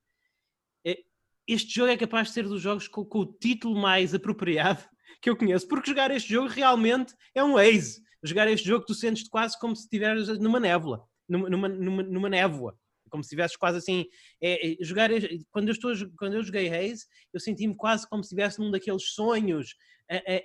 Eh, 0.86 1.00
Este 1.46 1.74
jogo 1.74 1.90
é 1.90 1.96
capaz 1.98 2.28
de 2.28 2.32
ser 2.34 2.44
dos 2.48 2.62
jogos 2.62 2.88
com, 2.88 3.04
com 3.04 3.18
o 3.18 3.26
título 3.26 3.78
mais 3.78 4.14
apropriado 4.14 4.82
que 5.20 5.28
eu 5.28 5.36
conheço, 5.36 5.68
porque 5.68 5.90
jogar 5.90 6.10
este 6.10 6.32
jogo 6.32 6.48
realmente 6.48 7.14
é 7.34 7.44
um 7.44 7.58
ace. 7.58 8.00
Jogar 8.22 8.48
este 8.48 8.66
jogo 8.66 8.86
tu 8.86 8.94
sentes 8.94 9.28
quase 9.28 9.58
como 9.60 9.76
se 9.76 9.82
estiveres 9.82 10.26
numa 10.38 10.58
névoa, 10.58 11.06
numa, 11.28 11.50
numa, 11.68 12.02
numa 12.02 12.28
névoa, 12.30 12.78
como 13.12 13.22
se 13.22 13.26
estivesse 13.28 13.58
quase 13.58 13.76
assim. 13.78 14.06
É, 14.42 14.72
é, 14.72 14.76
jogar 14.80 15.10
quando, 15.50 15.68
eu 15.68 15.72
estou, 15.72 15.92
quando 16.18 16.32
eu 16.34 16.42
joguei 16.42 16.68
Haze, 16.74 17.04
eu 17.32 17.38
senti-me 17.38 17.76
quase 17.76 18.08
como 18.08 18.24
se 18.24 18.28
estivesse 18.28 18.58
num 18.58 18.70
daqueles 18.70 19.10
sonhos 19.12 19.76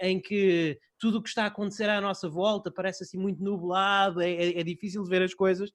em 0.02 0.22
que 0.22 0.80
tudo 1.00 1.18
o 1.18 1.22
que 1.22 1.28
está 1.30 1.44
a 1.44 1.48
acontecer 1.48 1.90
à 1.90 2.00
nossa 2.00 2.30
volta 2.30 2.72
parece 2.72 3.04
assim 3.04 3.18
muito 3.18 3.44
nublado, 3.44 4.22
é, 4.22 4.32
é- 4.32 4.60
é 4.60 4.64
difícil 4.64 5.04
de 5.04 5.10
ver 5.10 5.22
as 5.22 5.34
coisas. 5.34 5.72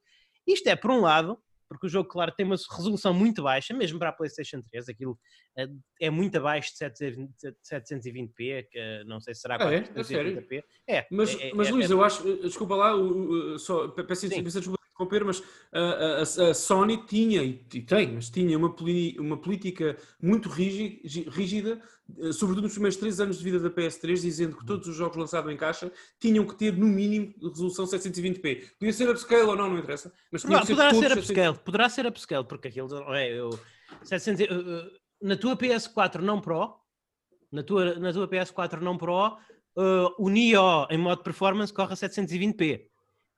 Isto 0.46 0.68
é, 0.68 0.76
por 0.76 0.90
um 0.90 1.00
lado, 1.00 1.38
porque 1.68 1.87
o 1.87 1.90
jogo, 1.90 2.08
claro, 2.08 2.32
tem 2.37 2.44
uma 2.46 2.56
resolução 2.56 3.12
muito 3.12 3.42
baixa, 3.42 3.75
mesmo 3.75 3.99
para 3.99 4.08
a 4.11 4.12
PlayStation 4.12 4.62
3, 4.70 4.88
aquilo 4.88 5.18
eh, 5.58 5.68
é 6.00 6.11
muito 6.11 6.37
abaixo 6.37 6.70
de 6.72 6.78
720 6.78 7.32
720p, 7.62 8.66
que 8.70 8.78
eh, 8.78 9.04
não 9.04 9.20
sei 9.20 9.34
se 9.34 9.40
será 9.42 9.56
Ah, 9.61 9.72
é? 9.72 9.76
É? 9.78 9.82
480p. 9.82 10.64
É, 10.88 11.06
Mas, 11.11 11.34
é- 11.34 11.49
é- 11.49 11.54
mas 11.54 11.68
é- 11.68 11.70
Luís, 11.72 11.90
é- 11.90 11.92
eu 11.94 12.02
acho, 12.02 12.28
eh, 12.28 12.37
desculpa 12.42 12.75
lá, 12.76 12.92
só, 13.58 13.88
pe- 13.88 14.04
peço 14.04 14.28
peço 14.28 14.42
desculpa 14.61 14.78
de 14.82 14.82
interromper, 15.02 15.25
mas 15.25 15.42
ah, 15.73 15.78
a, 15.80 16.44
a- 16.47 16.50
a 16.50 16.54
Sony 16.54 17.04
tinha, 17.06 17.42
e 17.42 17.54
tem, 17.82 18.12
mas 18.14 18.30
tinha 18.30 18.56
uma, 18.56 18.75
poli- 18.75 19.16
uma 19.18 19.37
política 19.37 19.97
muito 20.21 20.49
rígi- 20.49 21.00
gi- 21.04 21.26
rígida, 21.28 21.80
eh, 22.18 22.32
sobretudo 22.32 22.64
nos 22.64 22.73
primeiros 22.73 22.97
três 22.97 23.21
anos 23.21 23.38
de 23.38 23.44
vida 23.44 23.59
da 23.59 23.71
PS3, 23.71 24.21
dizendo 24.21 24.56
que 24.56 24.66
todos 24.66 24.87
os 24.88 24.97
jogos 24.97 25.16
lançados 25.16 25.50
em 25.52 25.56
caixa 25.56 25.90
tinham 26.21 26.44
que 26.47 26.54
ter, 26.54 26.76
no 26.76 26.87
mínimo, 26.87 27.32
resolução 27.42 27.85
720p. 27.87 28.71
Podia 28.78 28.92
ser 28.92 29.09
upscale 29.11 29.42
ou 29.42 29.56
não, 29.56 29.68
não 29.68 29.78
interessa, 29.78 30.12
mas 30.30 30.42
tinha 30.42 30.61
Poderá, 30.61 30.90
ser 30.94 30.97
ser 31.00 31.09
720p. 31.11 31.18
upscale, 31.18 31.59
poderá 31.64 31.88
ser 31.88 32.06
upscale, 32.06 32.44
porque 32.44 32.68
aquilo 32.68 32.88
não 32.88 33.14
é. 33.14 33.28
Eu, 33.30 33.59
700, 34.02 34.40
e- 34.40 34.44
uh, 34.52 34.59
uh, 34.87 34.90
na 35.23 35.37
tua 35.37 35.56
PS4 35.56 36.21
não 36.21 36.40
Pro, 36.40 36.75
na 37.50 37.62
tua, 37.62 37.94
na 37.97 38.12
tua 38.12 38.28
PS4 38.28 38.80
não 38.80 38.97
Pro, 38.99 39.28
uh, 39.76 40.14
o 40.18 40.28
Neo 40.28 40.87
em 40.90 40.99
modo 40.99 41.23
performance 41.23 41.73
corre 41.73 41.92
a 41.92 41.97
720p. 41.97 42.82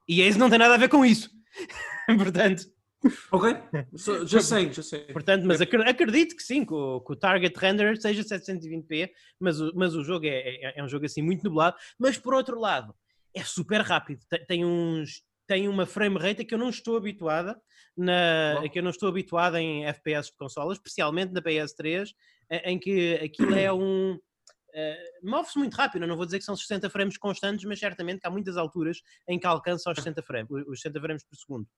E 0.09 0.21
esse 0.21 0.38
não 0.38 0.50
tem 0.50 0.59
nada 0.59 0.75
a 0.75 0.78
ver 0.78 0.88
com 0.88 1.04
isso. 1.04 1.30
portanto, 2.18 2.64
Ok? 3.30 3.54
Só- 3.96 4.25
Já 4.25 4.40
sei, 4.40 4.73
já 4.73 4.82
sei. 4.82 5.00
portanto, 5.12 5.44
mas 5.44 5.61
acre- 5.61 5.82
acredito 5.88 6.34
que 6.34 6.42
sim, 6.42 6.64
que 6.64 6.73
o, 6.73 7.00
que 7.02 7.12
o 7.12 7.16
target 7.16 7.54
render 7.58 8.00
seja 8.00 8.23
720p, 8.23 9.11
mas 9.38 9.61
o, 9.61 9.73
mas 9.75 9.94
o 9.94 10.02
jogo 10.02 10.25
é, 10.26 10.38
é, 10.38 10.78
é 10.80 10.82
um 10.82 10.88
jogo 10.88 11.04
assim 11.04 11.20
muito 11.20 11.44
nublado. 11.44 11.76
Mas 11.99 12.16
por 12.16 12.32
outro 12.32 12.58
lado, 12.58 12.94
é 13.34 13.44
super 13.44 13.80
rápido. 13.82 14.20
Tem, 14.28 14.44
tem 14.46 14.64
uns. 14.64 15.23
Tem 15.46 15.68
uma 15.68 15.84
frame 15.84 16.16
rate 16.18 16.40
a 16.40 16.44
que 16.46 16.54
eu 16.54 16.58
não 16.58 16.70
estou 16.70 16.96
habituada, 16.96 17.61
na, 17.94 18.61
Bom. 18.62 18.68
que 18.70 18.78
eu 18.78 18.82
não 18.82 18.90
estou 18.90 19.11
habituada 19.11 19.61
em 19.61 19.84
FPS 19.84 20.30
de 20.30 20.37
consolas, 20.38 20.78
especialmente 20.78 21.32
na 21.34 21.42
PS3, 21.42 22.08
em 22.50 22.73
em 22.73 22.78
que 22.78 23.14
aquilo 23.16 23.54
é 23.54 23.70
um. 23.75 24.18
Uh, 24.75 25.31
move-se 25.31 25.59
muito 25.59 25.75
rápido. 25.75 26.02
Eu 26.02 26.09
não 26.09 26.16
vou 26.16 26.26
dizer 26.26 26.38
que 26.38 26.45
são 26.45 26.57
60 26.57 26.90
frames 26.90 27.16
constantes, 27.16 27.64
mas 27.64 27.78
certamente 27.78 28.21
que 28.21 28.26
há 28.26 28.31
muitas 28.31 28.57
alturas 28.57 29.00
em 29.28 29.38
que 29.38 29.47
alcança 29.47 29.90
os 29.90 29.97
60 29.97 30.23
frames, 30.23 30.50
os 30.66 30.81
60 30.81 31.00
frames 31.00 31.25
por 31.25 31.37
segundo. 31.37 31.69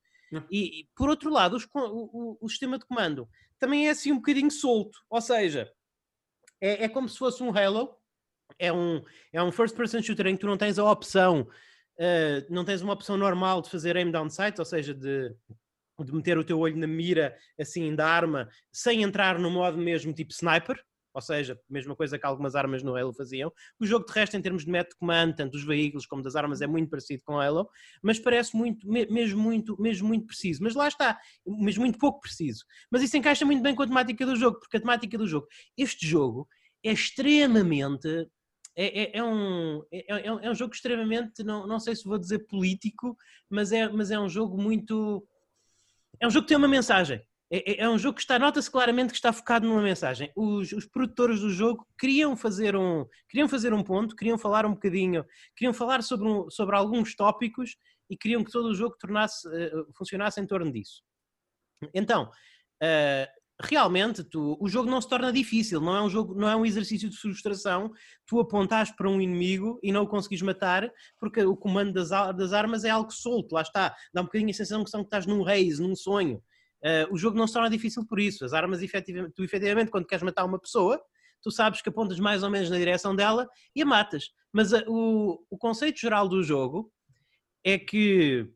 E, 0.50 0.80
e, 0.80 0.88
por 0.96 1.08
outro 1.08 1.30
lado, 1.30 1.56
os, 1.56 1.64
o, 1.64 1.68
o, 1.74 2.38
o, 2.40 2.48
sistema 2.48 2.78
de 2.78 2.84
comando 2.84 3.28
também 3.60 3.86
é 3.86 3.90
assim 3.90 4.10
um 4.10 4.16
bocadinho 4.16 4.50
solto, 4.50 4.98
ou 5.08 5.20
seja, 5.20 5.70
é, 6.60 6.84
é 6.84 6.88
como 6.88 7.08
se 7.08 7.16
fosse 7.16 7.42
um 7.44 7.56
Halo, 7.56 7.96
é 8.58 8.72
um, 8.72 9.02
é 9.32 9.42
um 9.42 9.52
first 9.52 9.76
person 9.76 10.02
shooter 10.02 10.26
em 10.26 10.34
que 10.34 10.40
tu 10.40 10.46
não 10.48 10.56
tens 10.56 10.78
a 10.78 10.90
opção, 10.90 11.42
uh, 11.42 12.46
não 12.52 12.64
tens 12.64 12.82
uma 12.82 12.92
opção 12.92 13.16
normal 13.16 13.62
de 13.62 13.70
fazer 13.70 13.96
aim 13.96 14.10
down 14.10 14.28
sight, 14.28 14.58
ou 14.58 14.64
seja, 14.64 14.92
de, 14.92 15.32
de 16.04 16.12
meter 16.12 16.38
o 16.38 16.44
teu 16.44 16.58
olho 16.58 16.76
na 16.76 16.88
mira 16.88 17.36
assim 17.58 17.94
da 17.94 18.08
arma 18.08 18.48
sem 18.72 19.02
entrar 19.02 19.38
no 19.38 19.50
modo 19.50 19.78
mesmo 19.78 20.12
tipo 20.12 20.32
sniper, 20.32 20.76
ou 21.16 21.22
seja, 21.22 21.58
mesma 21.66 21.96
coisa 21.96 22.18
que 22.18 22.26
algumas 22.26 22.54
armas 22.54 22.82
no 22.82 22.94
Halo 22.94 23.10
faziam. 23.10 23.50
O 23.80 23.86
jogo 23.86 24.04
de 24.04 24.12
resto, 24.12 24.36
em 24.36 24.42
termos 24.42 24.66
de 24.66 24.70
método 24.70 24.90
de 24.90 24.98
comando, 24.98 25.34
tanto 25.34 25.52
dos 25.52 25.64
veículos 25.64 26.04
como 26.04 26.22
das 26.22 26.36
armas, 26.36 26.60
é 26.60 26.66
muito 26.66 26.90
parecido 26.90 27.22
com 27.24 27.40
Halo, 27.40 27.66
mas 28.02 28.18
parece 28.18 28.54
muito, 28.54 28.86
mesmo 28.86 29.42
muito, 29.42 29.80
mesmo 29.80 30.06
muito 30.06 30.26
preciso. 30.26 30.62
Mas 30.62 30.74
lá 30.74 30.86
está, 30.86 31.18
mesmo 31.46 31.84
muito 31.84 31.98
pouco 31.98 32.20
preciso. 32.20 32.66
Mas 32.90 33.02
isso 33.02 33.16
encaixa 33.16 33.46
muito 33.46 33.62
bem 33.62 33.74
com 33.74 33.82
a 33.82 33.86
temática 33.86 34.26
do 34.26 34.36
jogo, 34.36 34.60
porque 34.60 34.76
a 34.76 34.80
temática 34.80 35.16
do 35.16 35.26
jogo, 35.26 35.46
este 35.74 36.06
jogo 36.06 36.46
é 36.84 36.92
extremamente 36.92 38.28
é, 38.76 39.04
é, 39.04 39.16
é, 39.16 39.24
um, 39.24 39.82
é, 39.90 40.04
é, 40.06 40.26
é, 40.26 40.50
um 40.50 40.54
jogo 40.54 40.74
extremamente, 40.74 41.42
não, 41.42 41.66
não 41.66 41.80
sei 41.80 41.96
se 41.96 42.04
vou 42.04 42.18
dizer 42.18 42.40
político, 42.40 43.16
mas 43.48 43.72
é, 43.72 43.88
mas 43.88 44.10
é 44.10 44.20
um 44.20 44.28
jogo 44.28 44.60
muito. 44.60 45.26
É 46.20 46.26
um 46.26 46.30
jogo 46.30 46.42
que 46.42 46.48
tem 46.48 46.58
uma 46.58 46.68
mensagem. 46.68 47.26
É, 47.50 47.72
é, 47.72 47.84
é 47.84 47.88
um 47.88 47.98
jogo 47.98 48.16
que 48.16 48.22
está, 48.22 48.38
nota-se 48.38 48.70
claramente 48.70 49.10
que 49.10 49.16
está 49.16 49.32
focado 49.32 49.66
numa 49.66 49.82
mensagem. 49.82 50.32
Os, 50.34 50.72
os, 50.72 50.86
produtores 50.86 51.40
do 51.40 51.50
jogo 51.50 51.86
queriam 51.98 52.36
fazer 52.36 52.74
um, 52.74 53.06
queriam 53.28 53.48
fazer 53.48 53.72
um 53.72 53.82
ponto, 53.82 54.16
queriam 54.16 54.36
falar 54.36 54.66
um 54.66 54.74
bocadinho, 54.74 55.24
queriam 55.56 55.72
falar 55.72 56.02
sobre, 56.02 56.28
um, 56.28 56.50
sobre 56.50 56.74
alguns 56.76 57.14
tópicos 57.14 57.76
e 58.10 58.16
queriam 58.16 58.42
que 58.42 58.50
todo 58.50 58.66
o 58.66 58.74
jogo 58.74 58.96
tornasse, 58.98 59.46
uh, 59.48 59.86
funcionasse 59.96 60.40
em 60.40 60.46
torno 60.46 60.72
disso. 60.72 61.02
Então, 61.94 62.30
uh, 62.82 63.26
realmente 63.62 64.24
tu, 64.24 64.56
o 64.60 64.68
jogo 64.68 64.90
não 64.90 65.00
se 65.00 65.08
torna 65.08 65.32
difícil, 65.32 65.80
não 65.80 65.96
é 65.96 66.02
um 66.02 66.10
jogo, 66.10 66.34
não 66.34 66.48
é 66.48 66.56
um 66.56 66.66
exercício 66.66 67.08
de 67.08 67.16
frustração. 67.16 67.92
Tu 68.26 68.40
apontas 68.40 68.90
para 68.90 69.08
um 69.08 69.20
inimigo 69.20 69.78
e 69.84 69.92
não 69.92 70.02
o 70.02 70.08
conseguis 70.08 70.42
matar, 70.42 70.90
porque 71.18 71.42
o 71.42 71.56
comando 71.56 71.92
das, 71.92 72.10
das 72.10 72.52
armas 72.52 72.84
é 72.84 72.90
algo 72.90 73.12
solto, 73.12 73.54
lá 73.54 73.62
está. 73.62 73.94
Dá 74.12 74.20
um 74.20 74.24
bocadinho 74.24 74.50
a 74.50 74.54
sensação 74.54 74.82
que, 74.82 74.90
estás 74.90 75.26
num 75.26 75.42
reis, 75.42 75.78
num 75.78 75.94
sonho. 75.94 76.42
Uh, 76.84 77.12
o 77.12 77.16
jogo 77.16 77.36
não 77.36 77.46
se 77.46 77.54
torna 77.54 77.70
difícil 77.70 78.06
por 78.06 78.20
isso. 78.20 78.44
As 78.44 78.52
armas, 78.52 78.82
efetivamente, 78.82 79.34
tu 79.34 79.42
efetivamente, 79.42 79.90
quando 79.90 80.06
queres 80.06 80.22
matar 80.22 80.44
uma 80.44 80.58
pessoa, 80.58 81.00
tu 81.42 81.50
sabes 81.50 81.80
que 81.80 81.88
apontas 81.88 82.18
mais 82.18 82.42
ou 82.42 82.50
menos 82.50 82.70
na 82.70 82.76
direção 82.76 83.14
dela 83.14 83.48
e 83.74 83.82
a 83.82 83.86
matas. 83.86 84.30
Mas 84.52 84.72
uh, 84.72 84.82
o, 84.86 85.44
o 85.50 85.58
conceito 85.58 86.00
geral 86.00 86.28
do 86.28 86.42
jogo 86.42 86.92
é 87.64 87.78
que 87.78 88.48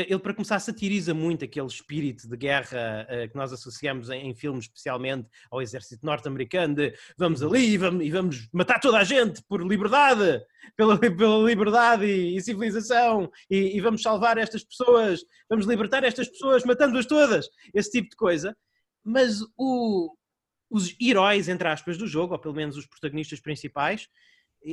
ele 0.00 0.18
para 0.18 0.34
começar 0.34 0.58
satiriza 0.58 1.14
muito 1.14 1.44
aquele 1.44 1.66
espírito 1.66 2.28
de 2.28 2.36
guerra 2.36 3.06
uh, 3.08 3.28
que 3.28 3.36
nós 3.36 3.52
associamos 3.52 4.10
em, 4.10 4.28
em, 4.28 4.34
filmes, 4.34 4.64
especialmente 4.64 5.28
ao 5.50 5.62
exército 5.62 6.04
norte-americano, 6.04 6.74
de 6.74 6.94
vamos 7.16 7.42
ali 7.42 7.70
e 7.70 7.78
vamos, 7.78 8.04
e 8.04 8.10
vamos, 8.10 8.48
matar 8.52 8.78
toda 8.80 8.98
a 8.98 9.04
gente 9.04 9.42
por 9.48 9.66
liberdade, 9.66 10.42
pela, 10.76 10.98
pela 10.98 11.38
liberdade 11.48 12.04
e, 12.04 12.36
e 12.36 12.40
civilização, 12.42 13.30
e, 13.50 13.76
e, 13.76 13.80
vamos 13.80 14.02
salvar 14.02 14.38
estas 14.38 14.62
pessoas, 14.62 15.20
vamos 15.48 15.66
libertar 15.66 16.04
estas 16.04 16.28
pessoas 16.28 16.64
matando-as 16.64 17.06
todas, 17.06 17.48
esse 17.72 17.90
tipo 17.90 18.10
de 18.10 18.16
coisa. 18.16 18.56
Mas 19.04 19.40
o, 19.56 20.14
os 20.70 20.94
heróis, 21.00 21.48
entre 21.48 21.68
aspas, 21.68 21.96
do 21.96 22.06
jogo, 22.06 22.34
ou 22.34 22.38
pelo 22.38 22.54
menos 22.54 22.76
os 22.76 22.86
protagonistas 22.86 23.40
principais, 23.40 24.08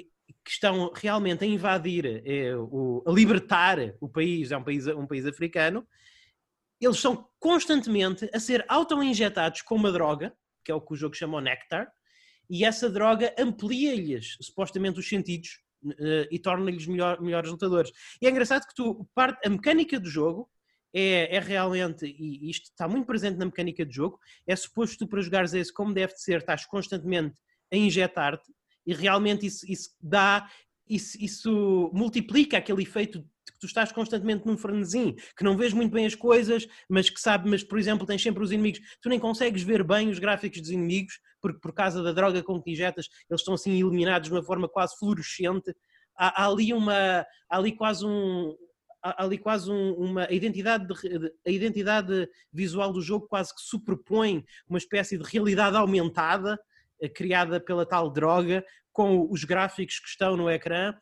que 0.01 0.51
estão 0.51 0.91
realmente 0.93 1.43
a 1.43 1.47
invadir, 1.47 2.23
é, 2.25 2.55
o, 2.55 3.03
a 3.05 3.11
libertar 3.11 3.77
o 4.01 4.09
país, 4.09 4.51
é 4.51 4.57
um 4.57 4.63
país, 4.63 4.87
um 4.87 5.07
país 5.07 5.25
africano, 5.25 5.87
eles 6.81 6.99
são 6.99 7.29
constantemente 7.39 8.29
a 8.33 8.39
ser 8.39 8.65
auto-injetados 8.67 9.61
com 9.61 9.75
uma 9.75 9.91
droga, 9.91 10.33
que 10.63 10.71
é 10.71 10.75
o 10.75 10.81
que 10.81 10.93
o 10.93 10.95
jogo 10.95 11.15
chama 11.15 11.37
o 11.37 11.41
Nectar, 11.41 11.91
e 12.49 12.65
essa 12.65 12.89
droga 12.89 13.33
amplia-lhes 13.39 14.37
supostamente 14.41 14.99
os 14.99 15.07
sentidos 15.07 15.61
uh, 15.85 16.27
e 16.29 16.37
torna-lhes 16.39 16.85
melhor, 16.87 17.21
melhores 17.21 17.49
lutadores. 17.49 17.91
E 18.21 18.27
é 18.27 18.29
engraçado 18.29 18.67
que 18.67 18.75
tu, 18.75 19.07
a 19.15 19.49
mecânica 19.49 19.99
do 19.99 20.09
jogo 20.09 20.49
é, 20.93 21.35
é, 21.35 21.39
realmente, 21.39 22.05
e 22.05 22.49
isto 22.49 22.65
está 22.65 22.87
muito 22.87 23.07
presente 23.07 23.37
na 23.37 23.45
mecânica 23.45 23.85
do 23.85 23.91
jogo, 23.91 24.19
é 24.45 24.55
suposto 24.55 24.97
tu 24.97 25.07
para 25.07 25.21
jogares 25.21 25.53
esse 25.53 25.73
como 25.73 25.93
deve 25.93 26.13
ser, 26.17 26.39
estás 26.39 26.65
constantemente 26.65 27.39
a 27.71 27.75
injetar-te 27.75 28.51
e 28.85 28.93
realmente 28.93 29.45
isso, 29.45 29.65
isso 29.69 29.89
dá, 30.01 30.49
isso, 30.87 31.17
isso 31.19 31.91
multiplica 31.93 32.57
aquele 32.57 32.83
efeito 32.83 33.21
que 33.21 33.59
tu 33.59 33.65
estás 33.65 33.91
constantemente 33.91 34.45
num 34.45 34.57
frenesim, 34.57 35.15
que 35.37 35.43
não 35.43 35.57
vês 35.57 35.73
muito 35.73 35.91
bem 35.91 36.05
as 36.05 36.15
coisas, 36.15 36.67
mas 36.89 37.09
que 37.09 37.19
sabe, 37.19 37.49
mas 37.49 37.63
por 37.63 37.77
exemplo 37.77 38.05
tens 38.05 38.21
sempre 38.21 38.43
os 38.43 38.51
inimigos, 38.51 38.79
tu 39.01 39.09
nem 39.09 39.19
consegues 39.19 39.63
ver 39.63 39.83
bem 39.83 40.09
os 40.09 40.19
gráficos 40.19 40.61
dos 40.61 40.69
inimigos, 40.69 41.19
porque 41.41 41.59
por 41.59 41.73
causa 41.73 42.01
da 42.01 42.11
droga 42.11 42.41
com 42.43 42.61
que 42.61 42.71
injetas, 42.71 43.07
eles 43.29 43.41
estão 43.41 43.53
assim 43.53 43.73
iluminados 43.73 44.29
de 44.29 44.35
uma 44.35 44.43
forma 44.43 44.67
quase 44.69 44.97
fluorescente, 44.97 45.73
há, 46.17 46.43
há 46.43 46.47
ali 46.47 46.73
uma, 46.73 47.25
há 47.49 47.57
ali 47.57 47.75
quase 47.75 48.05
um, 48.05 48.55
há 49.01 49.23
ali 49.23 49.37
quase 49.37 49.69
um, 49.69 49.93
uma 49.93 50.25
a 50.25 50.31
identidade, 50.31 50.87
de, 50.87 51.33
a 51.45 51.49
identidade 51.49 52.27
visual 52.51 52.93
do 52.93 53.01
jogo 53.01 53.27
quase 53.27 53.53
que 53.53 53.61
superpõe 53.61 54.43
uma 54.67 54.77
espécie 54.77 55.17
de 55.17 55.23
realidade 55.23 55.75
aumentada 55.75 56.57
criada 57.09 57.59
pela 57.59 57.85
tal 57.85 58.09
droga, 58.09 58.63
com 58.91 59.27
os 59.29 59.43
gráficos 59.43 59.99
que 59.99 60.07
estão 60.07 60.37
no 60.37 60.49
ecrã. 60.49 60.93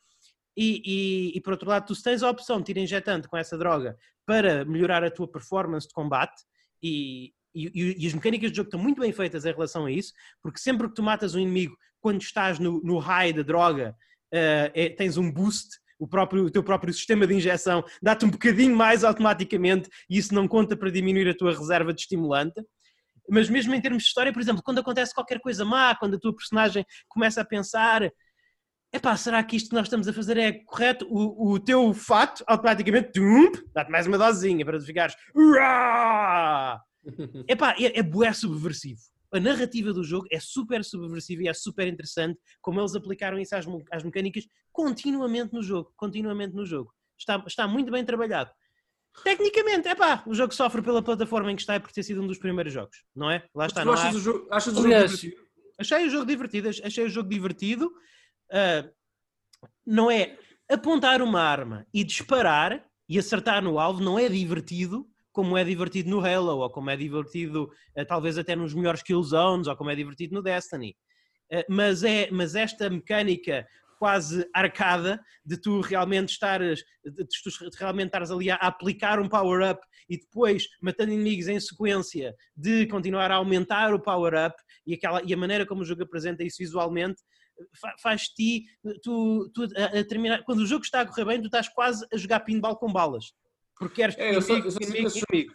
E, 0.55 0.81
e, 0.85 1.37
e, 1.37 1.41
por 1.41 1.53
outro 1.53 1.69
lado, 1.69 1.87
tu 1.87 2.03
tens 2.03 2.23
a 2.23 2.29
opção 2.29 2.61
de 2.61 2.71
ir 2.71 2.77
injetando 2.77 3.27
com 3.27 3.37
essa 3.37 3.57
droga 3.57 3.97
para 4.25 4.65
melhorar 4.65 5.03
a 5.03 5.11
tua 5.11 5.27
performance 5.27 5.87
de 5.87 5.93
combate 5.93 6.43
e, 6.83 7.33
e, 7.53 8.03
e, 8.03 8.07
as 8.07 8.13
mecânicas 8.13 8.51
do 8.51 8.55
jogo 8.55 8.67
estão 8.67 8.79
muito 8.79 9.01
bem 9.01 9.11
feitas 9.11 9.45
em 9.45 9.51
relação 9.51 9.85
a 9.85 9.91
isso, 9.91 10.13
porque 10.41 10.59
sempre 10.59 10.87
que 10.87 10.95
tu 10.95 11.03
matas 11.03 11.35
um 11.35 11.39
inimigo, 11.39 11.75
quando 11.99 12.21
estás 12.21 12.59
no, 12.59 12.81
no 12.81 12.97
high 12.97 13.33
da 13.33 13.43
droga, 13.43 13.95
uh, 14.33 14.71
é, 14.73 14.89
tens 14.89 15.17
um 15.17 15.31
boost, 15.31 15.77
o, 15.99 16.07
próprio, 16.07 16.45
o 16.45 16.51
teu 16.51 16.63
próprio 16.63 16.93
sistema 16.93 17.27
de 17.27 17.35
injeção 17.35 17.83
dá-te 18.01 18.25
um 18.25 18.31
bocadinho 18.31 18.75
mais 18.75 19.03
automaticamente 19.03 19.89
e 20.09 20.17
isso 20.17 20.33
não 20.33 20.47
conta 20.47 20.75
para 20.75 20.89
diminuir 20.89 21.29
a 21.29 21.35
tua 21.35 21.51
reserva 21.51 21.93
de 21.93 22.01
estimulante 22.01 22.59
mas 23.31 23.49
mesmo 23.49 23.73
em 23.73 23.81
termos 23.81 24.03
de 24.03 24.09
história, 24.09 24.33
por 24.33 24.41
exemplo, 24.41 24.61
quando 24.61 24.79
acontece 24.79 25.13
qualquer 25.13 25.39
coisa 25.39 25.63
má, 25.63 25.95
quando 25.95 26.15
a 26.15 26.19
tua 26.19 26.35
personagem 26.35 26.85
começa 27.07 27.41
a 27.41 27.45
pensar 27.45 28.11
epá, 28.93 29.15
será 29.15 29.41
que 29.41 29.55
isto 29.55 29.69
que 29.69 29.75
nós 29.75 29.85
estamos 29.85 30.07
a 30.07 30.13
fazer 30.13 30.37
é 30.37 30.51
correto? 30.51 31.07
O, 31.09 31.53
o 31.53 31.59
teu 31.59 31.93
fato, 31.93 32.43
automaticamente, 32.45 33.11
dá-te 33.73 33.89
mais 33.89 34.05
uma 34.05 34.17
dosezinha 34.17 34.65
para 34.65 34.77
tu 34.77 34.85
ficares 34.85 35.15
epá, 37.47 37.73
é, 37.79 37.99
é 37.99 38.03
bué 38.03 38.33
subversivo. 38.33 38.99
A 39.33 39.39
narrativa 39.39 39.93
do 39.93 40.03
jogo 40.03 40.27
é 40.29 40.41
super 40.41 40.83
subversiva 40.83 41.43
e 41.43 41.47
é 41.47 41.53
super 41.53 41.87
interessante 41.87 42.37
como 42.61 42.81
eles 42.81 42.93
aplicaram 42.95 43.39
isso 43.39 43.55
às, 43.55 43.65
às 43.89 44.03
mecânicas 44.03 44.45
continuamente 44.73 45.53
no 45.53 45.63
jogo, 45.63 45.93
continuamente 45.95 46.53
no 46.53 46.65
jogo. 46.65 46.93
Está, 47.17 47.41
está 47.47 47.65
muito 47.65 47.89
bem 47.91 48.03
trabalhado. 48.03 48.51
Tecnicamente, 49.23 49.87
é 49.87 49.95
pá, 49.95 50.23
o 50.25 50.33
jogo 50.33 50.53
sofre 50.53 50.81
pela 50.81 51.01
plataforma 51.01 51.51
em 51.51 51.55
que 51.55 51.61
está 51.61 51.75
e 51.75 51.79
por 51.79 51.91
ter 51.91 52.03
sido 52.03 52.21
um 52.21 52.27
dos 52.27 52.37
primeiros 52.37 52.73
jogos, 52.73 53.03
não 53.15 53.29
é? 53.29 53.43
Lá 53.53 53.67
está. 53.67 53.83
Não 53.83 53.93
achas, 53.93 54.15
há... 54.15 54.17
o 54.17 54.19
jogo, 54.19 54.47
achas 54.49 54.73
o 54.73 54.77
jogo 54.77 54.87
divertido? 54.87 55.35
Achei 55.77 56.05
o 56.05 56.09
jogo 56.09 56.25
divertido, 56.25 56.69
achei 56.69 57.05
o 57.05 57.09
jogo 57.09 57.29
divertido. 57.29 57.87
Uh, 58.51 58.89
não 59.85 60.09
é 60.09 60.37
apontar 60.69 61.21
uma 61.21 61.41
arma 61.41 61.85
e 61.93 62.03
disparar 62.03 62.85
e 63.07 63.19
acertar 63.19 63.61
no 63.63 63.79
alvo, 63.79 64.01
não 64.01 64.17
é 64.17 64.29
divertido 64.29 65.07
como 65.31 65.57
é 65.57 65.63
divertido 65.63 66.09
no 66.09 66.25
Halo, 66.25 66.57
ou 66.57 66.69
como 66.69 66.89
é 66.89 66.97
divertido 66.97 67.71
uh, 67.97 68.05
talvez 68.05 68.37
até 68.37 68.55
nos 68.55 68.73
melhores 68.73 69.01
kill 69.01 69.21
zones, 69.23 69.67
ou 69.67 69.75
como 69.75 69.89
é 69.89 69.95
divertido 69.95 70.33
no 70.35 70.41
Destiny. 70.41 70.95
Uh, 71.51 71.63
mas, 71.69 72.03
é, 72.03 72.29
mas 72.31 72.55
esta 72.55 72.89
mecânica 72.89 73.67
quase 74.01 74.49
arcada 74.51 75.23
de 75.45 75.61
tu 75.61 75.79
realmente 75.79 76.29
estares, 76.29 76.83
de 77.05 77.23
tu 77.23 77.69
realmente 77.77 78.07
estares 78.07 78.31
ali 78.31 78.49
a 78.49 78.55
aplicar 78.55 79.19
um 79.19 79.29
power-up 79.29 79.79
e 80.09 80.17
depois 80.17 80.65
matando 80.81 81.11
inimigos 81.11 81.47
em 81.47 81.59
sequência 81.59 82.33
de 82.57 82.87
continuar 82.87 83.29
a 83.29 83.35
aumentar 83.35 83.93
o 83.93 84.01
power-up 84.01 84.55
e, 84.87 84.95
aquela, 84.95 85.21
e 85.23 85.31
a 85.31 85.37
maneira 85.37 85.67
como 85.67 85.83
o 85.83 85.85
jogo 85.85 86.01
apresenta 86.01 86.43
isso 86.43 86.57
visualmente 86.57 87.21
faz-te 88.01 88.65
tu, 89.03 89.51
tu 89.53 89.67
a, 89.77 89.99
a 89.99 90.03
terminar, 90.03 90.43
quando 90.45 90.61
o 90.61 90.65
jogo 90.65 90.83
está 90.83 91.01
a 91.01 91.05
correr 91.05 91.25
bem, 91.25 91.39
tu 91.39 91.45
estás 91.45 91.69
quase 91.69 92.03
a 92.11 92.17
jogar 92.17 92.39
pinball 92.39 92.75
com 92.75 92.91
balas. 92.91 93.33
Porque 93.77 93.97
queres 93.97 94.17
é, 94.17 94.35
eu 94.35 94.41
só, 94.41 94.57
eu 94.57 94.67
inimigo, 94.81 95.11
inimigo 95.31 95.51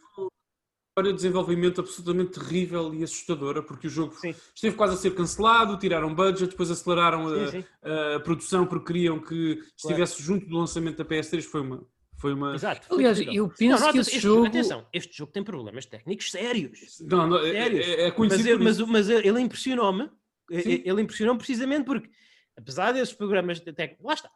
história 0.96 1.12
de 1.12 1.16
desenvolvimento 1.16 1.80
absolutamente 1.82 2.40
terrível 2.40 2.94
e 2.94 3.04
assustadora, 3.04 3.62
porque 3.62 3.86
o 3.86 3.90
jogo 3.90 4.14
sim. 4.14 4.34
esteve 4.54 4.74
quase 4.76 4.94
a 4.94 4.96
ser 4.96 5.14
cancelado, 5.14 5.76
tiraram 5.78 6.14
budget, 6.14 6.48
depois 6.48 6.70
aceleraram 6.70 7.28
sim, 7.28 7.42
a, 7.42 7.48
sim. 7.48 7.64
a, 8.16 8.20
produção 8.20 8.66
porque 8.66 8.86
queriam 8.86 9.20
que 9.20 9.60
estivesse 9.76 10.16
claro. 10.16 10.24
junto 10.24 10.46
do 10.48 10.56
lançamento 10.56 10.96
da 10.96 11.04
PS3. 11.04 11.42
Foi 11.42 11.60
uma. 11.60 11.86
Foi 12.18 12.32
uma... 12.32 12.54
Exato. 12.54 12.94
Aliás, 12.94 13.20
eu 13.20 13.46
penso 13.50 13.84
não, 13.84 13.92
que 13.92 13.98
esse 13.98 14.10
este, 14.10 14.20
jogo. 14.22 14.46
Atenção, 14.46 14.86
este 14.90 15.14
jogo 15.14 15.32
tem 15.32 15.44
problemas 15.44 15.84
técnicos 15.84 16.30
sérios. 16.30 16.98
Não, 17.00 17.26
não, 17.26 17.44
é, 17.44 17.52
sérios. 17.52 17.86
É, 17.86 18.06
é 18.06 18.10
conhecido. 18.10 18.64
Mas, 18.64 18.78
mas, 18.78 18.88
mas 18.88 19.10
ele 19.10 19.40
impressionou-me 19.40 20.10
Sim. 20.50 20.82
Ele 20.84 21.02
impressionou 21.02 21.36
precisamente 21.36 21.84
porque, 21.84 22.08
apesar 22.56 22.92
desses 22.92 23.12
programas 23.12 23.60
de 23.60 23.72
técnica, 23.72 24.02
lá 24.02 24.14
está. 24.14 24.30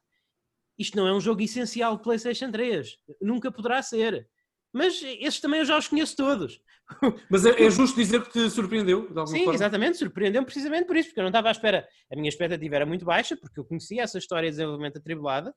Isto 0.79 0.97
não 0.97 1.07
é 1.07 1.15
um 1.15 1.21
jogo 1.21 1.41
essencial 1.41 1.97
de 1.97 2.03
PlayStation 2.03 2.51
3. 2.51 2.99
Nunca 3.21 3.51
poderá 3.51 3.83
ser. 3.83 4.29
Mas 4.73 5.03
esses 5.03 5.41
também 5.41 5.61
eu 5.61 5.65
já 5.65 5.77
os 5.77 5.89
conheço 5.89 6.17
todos. 6.17 6.61
Mas 7.31 7.45
é, 7.45 7.63
é 7.63 7.71
justo 7.71 7.97
dizer 7.97 8.23
que 8.23 8.31
te 8.31 8.51
surpreendeu? 8.51 9.09
Sim, 9.27 9.39
forma? 9.39 9.55
exatamente, 9.55 9.99
surpreendeu-me 9.99 10.45
precisamente 10.45 10.87
por 10.87 10.97
isso, 10.97 11.09
porque 11.09 11.21
eu 11.21 11.25
não 11.25 11.31
estava 11.31 11.49
à 11.49 11.51
espera. 11.51 11.87
A 12.13 12.17
minha 12.17 12.29
expectativa 12.29 12.77
era 12.77 12.87
muito 12.87 13.05
baixa, 13.05 13.37
porque 13.37 13.59
eu 13.59 13.65
conhecia 13.65 14.03
essa 14.03 14.19
história 14.19 14.49
de 14.49 14.57
desenvolvimento 14.57 14.99
atribulada, 14.99 15.55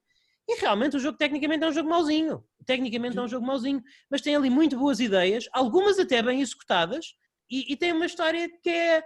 e 0.47 0.59
realmente 0.59 0.97
o 0.97 0.99
jogo 0.99 1.17
tecnicamente 1.17 1.63
é 1.63 1.67
um 1.67 1.73
jogo 1.73 1.89
mauzinho. 1.89 2.43
Tecnicamente 2.65 3.17
é 3.17 3.21
um 3.21 3.27
jogo 3.27 3.45
mauzinho, 3.45 3.81
mas 4.09 4.21
tem 4.21 4.35
ali 4.35 4.49
muito 4.49 4.77
boas 4.77 4.99
ideias, 4.99 5.45
algumas 5.53 5.97
até 5.99 6.21
bem 6.21 6.41
executadas, 6.41 7.15
e, 7.49 7.71
e 7.71 7.77
tem 7.77 7.93
uma 7.93 8.05
história 8.05 8.49
que 8.61 8.69
é, 8.69 8.97
é 8.97 9.03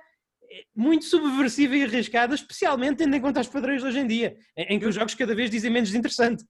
muito 0.76 1.06
subversiva 1.06 1.76
e 1.76 1.84
arriscada, 1.84 2.34
especialmente 2.34 2.98
tendo 2.98 3.16
em 3.16 3.22
conta 3.22 3.42
os 3.42 3.48
padrões 3.48 3.82
de 3.82 3.88
hoje 3.88 4.00
em 4.00 4.08
dia, 4.08 4.36
em 4.58 4.80
que 4.80 4.86
os 4.86 4.96
jogos 4.96 5.14
cada 5.14 5.36
vez 5.36 5.50
dizem 5.50 5.72
menos 5.72 5.94
interessante. 5.94 6.44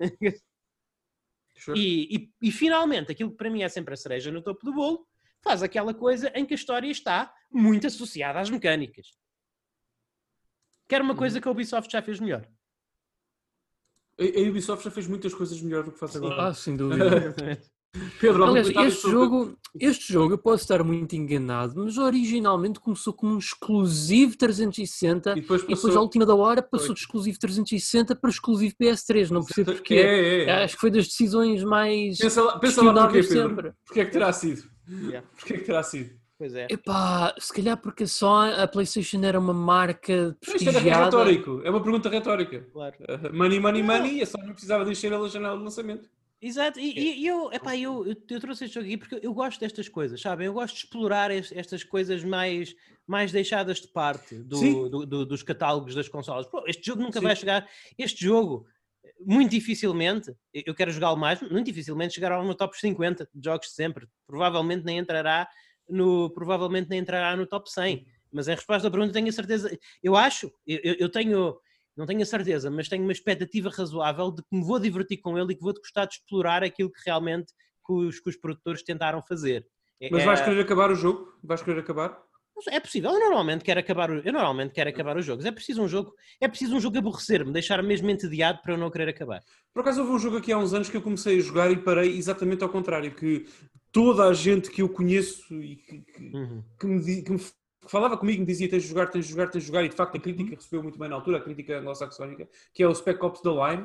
E, 1.74 2.16
e, 2.16 2.48
e, 2.48 2.52
finalmente, 2.52 3.12
aquilo 3.12 3.30
que 3.30 3.36
para 3.36 3.50
mim 3.50 3.62
é 3.62 3.68
sempre 3.68 3.94
a 3.94 3.96
cereja 3.96 4.30
no 4.30 4.42
topo 4.42 4.64
do 4.64 4.72
bolo, 4.72 5.06
faz 5.42 5.62
aquela 5.62 5.94
coisa 5.94 6.30
em 6.34 6.44
que 6.44 6.54
a 6.54 6.56
história 6.56 6.90
está 6.90 7.32
muito 7.50 7.86
associada 7.86 8.40
às 8.40 8.50
mecânicas. 8.50 9.12
Quer 10.88 11.02
uma 11.02 11.14
coisa 11.14 11.36
uhum. 11.36 11.42
que 11.42 11.48
a 11.48 11.50
Ubisoft 11.50 11.92
já 11.92 12.02
fez 12.02 12.18
melhor. 12.20 12.46
A, 14.18 14.48
Ubisoft 14.48 14.84
já 14.84 14.90
fez 14.90 15.06
muitas 15.06 15.32
coisas 15.32 15.60
melhor 15.60 15.84
do 15.84 15.92
que 15.92 15.98
faz 15.98 16.16
agora. 16.16 16.48
Ah, 16.48 16.54
sem 16.54 16.76
dúvida. 16.76 17.34
Pedro, 18.20 18.44
Aliás, 18.44 18.68
este 18.68 19.10
jogo, 19.10 19.58
este 19.78 20.12
jogo, 20.12 20.34
eu 20.34 20.38
posso 20.38 20.62
estar 20.62 20.84
muito 20.84 21.16
enganado, 21.16 21.74
mas 21.76 21.98
originalmente 21.98 22.78
começou 22.78 23.12
como 23.12 23.34
um 23.34 23.38
exclusivo 23.38 24.36
360 24.36 25.32
e 25.32 25.40
depois, 25.40 25.62
passou... 25.62 25.72
e 25.72 25.74
depois 25.74 25.96
à 25.96 26.00
última 26.00 26.24
da 26.24 26.34
hora 26.34 26.62
passou 26.62 26.88
foi. 26.88 26.94
de 26.94 27.00
exclusivo 27.00 27.38
360 27.38 28.14
para 28.14 28.30
exclusivo 28.30 28.74
PS3, 28.80 29.30
não 29.30 29.44
percebo 29.44 29.72
porquê. 29.72 29.94
É, 29.94 29.98
é, 30.00 30.44
é. 30.44 30.64
Acho 30.64 30.74
que 30.74 30.80
foi 30.80 30.90
das 30.90 31.06
decisões 31.06 31.64
mais 31.64 32.18
pensa 32.18 32.42
lá, 32.42 32.58
pensa 32.58 32.82
lá 32.82 33.08
porquê, 33.08 33.22
Pedro. 33.22 33.48
sempre. 33.48 33.72
Porquê 33.84 34.00
é 34.00 34.04
que 34.04 34.12
terá 34.12 34.32
sido? 34.32 34.62
Yeah. 34.88 35.26
Porquê 35.36 35.54
é 35.54 35.56
que 35.58 35.64
terá 35.64 35.82
sido? 35.82 36.20
Pois 36.38 36.54
é. 36.54 36.68
Epá, 36.70 37.34
se 37.38 37.52
calhar 37.52 37.76
porque 37.76 38.06
só 38.06 38.50
a 38.50 38.66
PlayStation 38.66 39.22
era 39.24 39.38
uma 39.38 39.52
marca 39.52 40.36
prestigiada. 40.40 40.78
Isto 40.78 40.88
é 40.88 41.04
retórico, 41.04 41.60
é 41.64 41.70
uma 41.70 41.82
pergunta 41.82 42.08
retórica. 42.08 42.66
Claro. 42.72 42.96
Money, 43.32 43.60
money, 43.60 43.82
money, 43.82 44.22
é 44.22 44.24
só 44.24 44.38
não 44.38 44.52
precisava 44.52 44.84
de 44.84 44.92
encher 44.92 45.12
a 45.12 45.28
janela 45.28 45.58
de 45.58 45.64
lançamento. 45.64 46.08
Exato, 46.42 46.80
e, 46.80 47.20
e 47.20 47.26
eu, 47.26 47.52
epá, 47.52 47.76
eu, 47.76 48.06
eu, 48.06 48.16
eu 48.30 48.40
trouxe 48.40 48.64
este 48.64 48.74
jogo 48.74 48.86
aqui 48.86 48.96
porque 48.96 49.20
eu 49.22 49.34
gosto 49.34 49.60
destas 49.60 49.90
coisas, 49.90 50.20
sabem? 50.20 50.46
Eu 50.46 50.54
gosto 50.54 50.74
de 50.74 50.84
explorar 50.84 51.30
este, 51.30 51.58
estas 51.58 51.84
coisas 51.84 52.24
mais, 52.24 52.74
mais 53.06 53.30
deixadas 53.30 53.78
de 53.80 53.88
parte 53.88 54.36
do, 54.36 54.88
do, 54.88 55.06
do, 55.06 55.26
dos 55.26 55.42
catálogos 55.42 55.94
das 55.94 56.08
consolas. 56.08 56.46
Pô, 56.46 56.64
este 56.66 56.86
jogo 56.86 57.02
nunca 57.02 57.20
Sim. 57.20 57.26
vai 57.26 57.36
chegar. 57.36 57.68
Este 57.98 58.24
jogo, 58.24 58.66
muito 59.20 59.50
dificilmente, 59.50 60.34
eu 60.54 60.74
quero 60.74 60.90
jogá-lo 60.90 61.18
mais, 61.18 61.42
muito 61.42 61.66
dificilmente 61.66 62.14
chegará 62.14 62.42
no 62.42 62.54
top 62.54 62.78
50 62.78 63.28
de 63.34 63.44
jogos 63.44 63.66
de 63.66 63.74
sempre. 63.74 64.08
Provavelmente 64.26 64.82
nem 64.82 64.96
entrará 64.96 65.46
no, 65.86 66.30
provavelmente 66.30 66.88
nem 66.88 67.00
entrará 67.00 67.36
no 67.36 67.46
top 67.46 67.70
100. 67.70 68.06
Mas 68.32 68.48
em 68.48 68.54
resposta 68.54 68.88
à 68.88 68.90
pergunta, 68.90 69.12
tenho 69.12 69.28
a 69.28 69.32
certeza. 69.32 69.78
Eu 70.02 70.16
acho, 70.16 70.50
eu, 70.66 70.94
eu 70.98 71.08
tenho 71.10 71.58
não 71.96 72.06
tenho 72.06 72.22
a 72.22 72.26
certeza, 72.26 72.70
mas 72.70 72.88
tenho 72.88 73.02
uma 73.02 73.12
expectativa 73.12 73.70
razoável 73.70 74.30
de 74.30 74.42
que 74.42 74.56
me 74.56 74.64
vou 74.64 74.78
divertir 74.78 75.18
com 75.18 75.38
ele 75.38 75.52
e 75.52 75.56
que 75.56 75.62
vou 75.62 75.74
gostar 75.74 76.06
de 76.06 76.14
explorar 76.14 76.62
aquilo 76.62 76.90
que 76.90 77.00
realmente 77.04 77.52
que 77.86 77.92
os, 77.92 78.20
que 78.20 78.30
os 78.30 78.36
produtores 78.36 78.82
tentaram 78.82 79.22
fazer. 79.22 79.66
É, 80.00 80.08
mas 80.10 80.24
vais 80.24 80.40
é 80.40 80.44
querer 80.44 80.60
acabar 80.62 80.90
o 80.90 80.94
jogo? 80.94 81.32
Vais 81.42 81.62
querer 81.62 81.80
acabar? 81.80 82.18
É 82.68 82.78
possível, 82.78 83.10
eu 83.10 83.20
normalmente 83.20 83.64
quero 83.64 83.80
acabar, 83.80 84.10
eu 84.10 84.32
normalmente 84.32 84.72
quero 84.72 84.90
acabar 84.90 85.16
os 85.16 85.24
jogos. 85.24 85.46
É 85.46 85.50
preciso 85.50 85.82
um 85.82 85.88
jogo, 85.88 86.12
é 86.40 86.46
preciso 86.46 86.76
um 86.76 86.80
jogo 86.80 86.98
aborrecer-me, 86.98 87.52
deixar-me 87.52 87.88
mesmo 87.88 88.10
entediado 88.10 88.60
para 88.60 88.74
eu 88.74 88.78
não 88.78 88.90
querer 88.90 89.08
acabar. 89.08 89.42
Por 89.72 89.80
acaso 89.80 90.02
houve 90.02 90.12
um 90.12 90.18
jogo 90.18 90.36
aqui 90.36 90.52
há 90.52 90.58
uns 90.58 90.74
anos 90.74 90.90
que 90.90 90.96
eu 90.96 91.02
comecei 91.02 91.38
a 91.38 91.42
jogar 91.42 91.70
e 91.70 91.76
parei 91.76 92.16
exatamente 92.18 92.62
ao 92.62 92.68
contrário, 92.68 93.14
que 93.14 93.46
toda 93.90 94.24
a 94.24 94.34
gente 94.34 94.70
que 94.70 94.82
eu 94.82 94.88
conheço 94.88 95.54
e 95.54 95.76
que, 95.76 96.00
que, 96.00 96.36
uhum. 96.36 96.62
que, 96.78 96.86
me, 96.86 97.22
que 97.22 97.32
me 97.32 97.40
que 97.80 97.90
falava 97.90 98.16
comigo, 98.16 98.40
me 98.40 98.46
dizia 98.46 98.68
tens 98.68 98.82
de 98.82 98.88
jogar, 98.88 99.08
tens 99.08 99.24
de 99.24 99.30
jogar, 99.30 99.48
tens 99.48 99.62
de 99.62 99.66
jogar, 99.66 99.84
e 99.84 99.88
de 99.88 99.94
facto 99.94 100.16
a 100.16 100.20
crítica 100.20 100.54
recebeu 100.54 100.82
muito 100.82 100.98
bem 100.98 101.08
na 101.08 101.16
altura, 101.16 101.38
a 101.38 101.40
crítica 101.40 101.78
anglo-saxónica, 101.78 102.48
que 102.74 102.82
é 102.82 102.86
o 102.86 102.94
Spec 102.94 103.24
Ops 103.24 103.40
The 103.40 103.50
Line. 103.50 103.82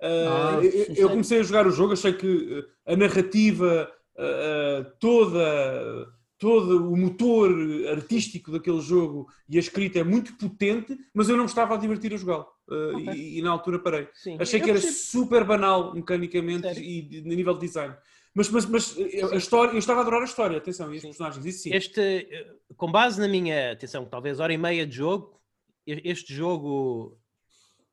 Uh, 0.00 0.28
ah, 0.28 0.60
eu, 0.62 0.94
eu, 0.96 1.10
comecei 1.10 1.40
a 1.40 1.42
jogar 1.42 1.66
o 1.66 1.70
jogo, 1.70 1.92
achei 1.92 2.12
que 2.12 2.66
ah, 2.86 2.92
a 2.92 2.96
narrativa, 2.96 3.90
uh, 4.16 4.90
toda, 4.98 6.08
todo 6.38 6.90
o 6.90 6.96
motor 6.96 7.50
artístico 7.90 8.50
daquele 8.50 8.80
jogo 8.80 9.28
e 9.48 9.56
a 9.56 9.60
escrita 9.60 9.98
é 9.98 10.04
muito 10.04 10.36
potente, 10.36 10.96
mas 11.12 11.28
eu 11.28 11.36
não 11.36 11.44
me 11.44 11.48
estava 11.48 11.74
a 11.74 11.78
divertir 11.78 12.12
a 12.12 12.16
jogá-lo. 12.16 12.46
Uh, 12.68 12.96
okay. 12.96 13.14
e, 13.14 13.38
e, 13.38 13.42
na 13.42 13.50
altura 13.50 13.78
parei. 13.78 14.08
Sim. 14.14 14.36
Achei 14.40 14.58
eu 14.58 14.64
que 14.64 14.70
era 14.70 14.80
super 14.80 15.44
banal 15.44 15.94
mecanicamente 15.94 16.62
Sério? 16.62 16.82
e 16.82 17.22
a 17.24 17.28
nível 17.28 17.54
de 17.54 17.66
design. 17.66 17.94
Mas, 18.34 18.48
mas, 18.48 18.66
mas 18.66 18.96
a 19.32 19.36
história, 19.36 19.72
eu 19.72 19.78
estava 19.78 20.00
a 20.00 20.02
adorar 20.02 20.22
a 20.22 20.24
história, 20.24 20.58
atenção, 20.58 20.92
e 20.92 20.96
os 20.96 21.04
personagens, 21.04 21.46
isso 21.46 21.62
sim. 21.62 21.72
Este, 21.72 22.00
eh, 22.00 22.46
com 22.76 22.90
base 22.90 23.20
na 23.20 23.28
minha, 23.28 23.72
atenção, 23.72 24.04
talvez 24.04 24.40
hora 24.40 24.52
e 24.52 24.58
meia 24.58 24.84
de 24.84 24.96
jogo, 24.96 25.40
este 25.86 26.34
jogo. 26.34 27.16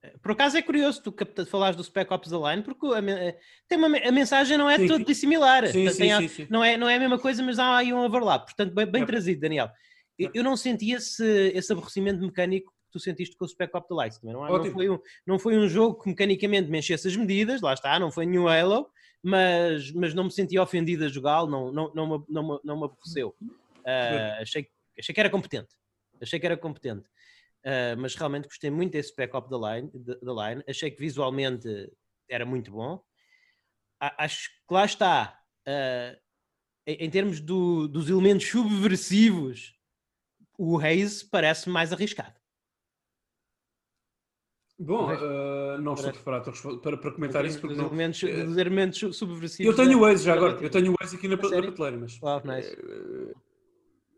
Eh, 0.01 0.15
por 0.19 0.31
acaso 0.31 0.57
é 0.57 0.61
curioso 0.63 1.03
tu 1.03 1.45
falares 1.45 1.77
do 1.77 1.83
Spec 1.83 2.11
Ops 2.11 2.31
The 2.31 2.37
Line, 2.37 2.63
porque 2.63 2.87
a, 2.87 2.99
eh, 2.99 3.37
tem 3.67 3.77
uma, 3.77 3.95
a 3.95 4.11
mensagem 4.11 4.57
não 4.57 4.67
é 4.67 4.79
sim, 4.79 4.87
toda 4.87 5.03
dissimilar. 5.03 5.67
Sim, 5.67 5.87
sim, 5.89 6.27
sim, 6.27 6.47
Não, 6.49 6.63
é, 6.63 6.75
não 6.75 6.89
é 6.89 6.95
a 6.95 6.99
mesma 6.99 7.19
coisa, 7.19 7.43
mas 7.43 7.59
há 7.59 7.77
aí 7.77 7.93
um 7.93 7.99
overlap. 7.99 8.45
Portanto, 8.45 8.73
bem, 8.73 8.87
bem 8.87 9.03
é. 9.03 9.05
trazido, 9.05 9.41
Daniel. 9.41 9.69
Eu, 10.17 10.31
eu, 10.33 10.43
não 10.43 10.57
senti 10.57 10.91
esse, 10.91 11.51
esse 11.53 11.71
aborrecimento 11.71 12.19
mecânico 12.19 12.71
que 12.71 12.91
tu 12.93 12.99
sentiste 12.99 13.35
com 13.35 13.45
o 13.45 13.47
Spec 13.47 13.77
Ops 13.77 13.87
The 13.87 14.03
Line. 14.03 14.19
Também 14.19 14.33
não, 14.33 14.57
não, 14.57 14.71
foi 14.71 14.89
um, 14.89 14.99
não 15.23 15.39
foi 15.39 15.55
um 15.55 15.69
jogo 15.69 16.01
que 16.01 16.09
mecanicamente 16.09 16.67
me 16.67 16.79
enchesse 16.79 17.07
as 17.07 17.15
medidas, 17.15 17.61
lá 17.61 17.75
está, 17.75 17.99
não 17.99 18.11
foi 18.11 18.25
nenhum 18.25 18.47
Halo, 18.47 18.89
mas, 19.23 19.91
mas 19.91 20.13
não 20.13 20.25
me 20.25 20.31
senti 20.31 20.57
ofendido 20.57 21.05
a 21.05 21.07
jogá-lo, 21.07 21.49
não, 21.49 21.71
não, 21.71 21.93
não, 21.93 22.07
me, 22.07 22.25
não, 22.27 22.43
me, 22.43 22.59
não 22.63 22.77
me 22.77 22.85
aborreceu. 22.85 23.35
Uh, 23.39 24.41
achei, 24.41 24.67
achei 24.97 25.13
que 25.13 25.19
era 25.19 25.29
competente. 25.29 25.75
Achei 26.21 26.39
que 26.39 26.45
era 26.45 26.57
competente. 26.57 27.07
Uh, 27.63 27.95
mas 27.99 28.15
realmente 28.15 28.47
gostei 28.47 28.71
muito 28.71 28.93
desse 28.93 29.09
Spec 29.09 29.35
Up 29.35 29.49
da 29.49 29.57
line, 29.57 29.91
line. 29.93 30.63
Achei 30.67 30.89
que 30.89 30.99
visualmente 30.99 31.91
era 32.27 32.45
muito 32.45 32.71
bom. 32.71 33.03
Acho 33.99 34.49
que 34.49 34.73
lá 34.73 34.85
está. 34.85 35.39
Uh, 35.67 36.19
em, 36.87 37.05
em, 37.05 37.09
termos 37.09 37.39
do, 37.39 37.87
dos 37.87 38.09
elementos 38.09 38.47
subversivos, 38.47 39.75
o 40.57 40.75
Reis 40.75 41.21
parece 41.21 41.69
mais 41.69 41.93
arriscado. 41.93 42.40
Bom, 44.83 45.13
uh, 45.13 45.79
não 45.79 45.93
estou 45.93 46.11
preparado 46.11 46.51
para, 46.81 46.97
para 46.97 47.11
comentar 47.11 47.45
isso 47.45 47.61
porque 47.61 47.75
dos, 47.75 47.83
não... 47.83 47.89
elementos, 47.89 48.23
uh, 48.23 48.45
dos 48.45 48.57
elementos 48.57 49.15
subversivos. 49.15 49.77
Eu 49.77 49.85
tenho 49.85 49.99
o 49.99 50.01
Waze 50.01 50.25
já 50.25 50.33
agora, 50.33 50.59
eu 50.59 50.69
tenho 50.71 50.91
o 50.91 50.95
Waze 50.99 51.17
aqui 51.17 51.27
na, 51.27 51.35
na 51.35 51.41
prateleira, 51.41 51.97
mas. 51.97 52.19
Wow, 52.19 52.41
nice. 52.43 52.73
Uh, 52.73 53.35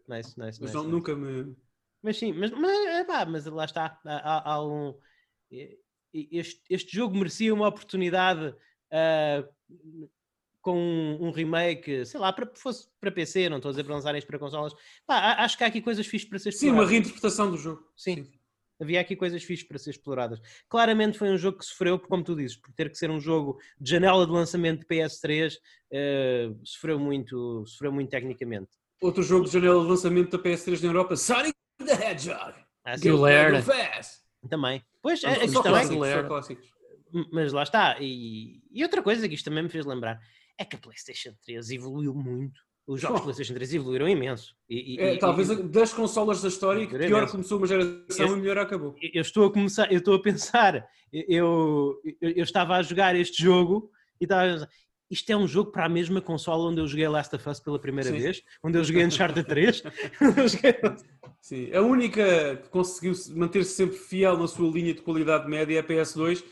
nice, 0.07 0.39
nice, 0.39 0.39
mas 0.39 0.59
nice, 0.61 0.73
não, 0.73 0.83
nice. 0.83 0.91
nunca 0.93 1.15
me. 1.15 1.53
Mas 2.01 2.17
sim, 2.17 2.31
mas, 2.31 2.51
mas, 2.51 3.05
pá, 3.05 3.25
mas 3.25 3.45
lá 3.45 3.65
está. 3.65 3.99
Há, 4.05 4.53
há 4.53 4.65
um, 4.65 4.95
este, 6.13 6.61
este 6.69 6.95
jogo 6.95 7.17
merecia 7.17 7.53
uma 7.53 7.67
oportunidade 7.67 8.47
uh, 8.47 9.49
com 10.61 10.77
um, 10.77 11.27
um, 11.27 11.31
remake, 11.31 12.05
sei 12.05 12.21
lá, 12.21 12.31
para, 12.31 12.49
fosse 12.55 12.87
para 13.01 13.11
PC, 13.11 13.49
não 13.49 13.57
estou 13.57 13.67
a 13.67 13.73
dizer 13.73 13.83
para 13.83 13.95
lançarem 13.95 14.17
isto 14.17 14.27
para 14.27 14.39
consolas. 14.39 14.73
Pá, 15.05 15.35
acho 15.39 15.57
que 15.57 15.63
há 15.65 15.67
aqui 15.67 15.81
coisas 15.81 16.07
fixas 16.07 16.29
para 16.29 16.39
ser. 16.39 16.53
Sim, 16.53 16.71
uma 16.71 16.85
reinterpretação 16.85 17.51
do 17.51 17.57
jogo. 17.57 17.85
Sim. 17.97 18.23
sim 18.23 18.42
havia 18.83 19.01
aqui 19.01 19.15
coisas 19.15 19.43
fixas 19.43 19.67
para 19.67 19.77
ser 19.77 19.91
exploradas. 19.91 20.39
Claramente 20.69 21.17
foi 21.17 21.29
um 21.29 21.37
jogo 21.37 21.57
que 21.57 21.65
sofreu, 21.65 21.99
como 21.99 22.23
tu 22.23 22.35
dizes, 22.35 22.57
por 22.57 22.71
ter 22.73 22.89
que 22.89 22.97
ser 22.97 23.09
um 23.09 23.19
jogo 23.19 23.57
de 23.79 23.89
janela 23.89 24.25
de 24.25 24.31
lançamento 24.31 24.81
de 24.81 24.85
PS3, 24.85 25.53
uh, 25.53 25.57
eh, 25.91 26.51
sofreu, 26.63 26.99
muito, 26.99 27.65
sofreu 27.65 27.91
muito 27.91 28.09
tecnicamente. 28.09 28.69
Outro 29.01 29.23
jogo 29.23 29.45
de 29.45 29.51
janela 29.51 29.81
de 29.81 29.89
lançamento 29.89 30.37
da 30.37 30.43
PS3 30.43 30.81
na 30.81 30.89
Europa, 30.89 31.15
Sonic 31.15 31.53
the 31.83 32.11
Hedgehog. 32.11 32.53
Ah, 32.85 32.95
Também. 34.49 34.83
Pois, 35.01 35.23
é, 35.23 35.31
a 35.31 35.39
questão 35.39 35.61
é 36.05 36.23
clássicos. 36.23 36.69
Mas 37.31 37.53
lá 37.53 37.63
está. 37.63 37.97
E, 37.99 38.61
e 38.71 38.83
outra 38.83 39.01
coisa 39.01 39.27
que 39.27 39.35
isto 39.35 39.45
também 39.45 39.63
me 39.63 39.69
fez 39.69 39.85
lembrar 39.85 40.19
é 40.57 40.65
que 40.65 40.75
a 40.75 40.79
PlayStation 40.79 41.33
3 41.45 41.71
evoluiu 41.71 42.13
muito 42.13 42.59
os 42.85 42.99
jogos 42.99 43.21
oh. 43.21 43.23
PlayStation 43.23 43.53
3 43.53 43.75
evoluíram 43.75 44.07
imenso. 44.09 44.55
E, 44.69 44.95
e, 44.95 44.99
é, 44.99 45.13
e, 45.13 45.17
talvez 45.19 45.47
das 45.69 45.93
consolas 45.93 46.41
da 46.41 46.49
história 46.49 46.85
que 46.85 46.97
pior 46.97 47.29
começou 47.29 47.57
uma 47.57 47.67
geração 47.67 48.27
eu, 48.27 48.37
e 48.37 48.39
melhor 48.39 48.57
acabou. 48.57 48.95
Eu 49.13 49.21
estou 49.21 49.45
a 49.45 49.51
começar, 49.51 49.91
eu 49.91 49.99
estou 49.99 50.15
a 50.15 50.21
pensar, 50.21 50.87
eu, 51.11 52.01
eu, 52.21 52.31
eu 52.35 52.43
estava 52.43 52.75
a 52.75 52.81
jogar 52.81 53.15
este 53.15 53.41
jogo 53.41 53.89
e 54.19 54.25
estava 54.25 54.43
a 54.43 54.53
pensar, 54.53 54.69
isto 55.09 55.29
é 55.29 55.37
um 55.37 55.47
jogo 55.47 55.71
para 55.71 55.85
a 55.85 55.89
mesma 55.89 56.19
consola 56.19 56.69
onde 56.69 56.81
eu 56.81 56.87
joguei 56.87 57.07
Last 57.07 57.35
of 57.35 57.47
Us 57.47 57.59
pela 57.59 57.79
primeira 57.79 58.09
Sim. 58.09 58.19
vez, 58.19 58.41
onde 58.63 58.77
eu 58.77 58.83
joguei 58.83 59.05
Uncharted 59.05 59.47
3. 59.47 59.83
Sim, 61.39 61.73
a 61.73 61.81
única 61.81 62.57
que 62.57 62.69
conseguiu 62.69 63.13
manter-se 63.35 63.75
sempre 63.75 63.97
fiel 63.97 64.37
na 64.37 64.47
sua 64.47 64.71
linha 64.71 64.93
de 64.93 65.01
qualidade 65.01 65.47
média 65.47 65.75
é 65.75 65.79
a 65.79 65.83
PS2 65.83 66.37
Sim. 66.37 66.43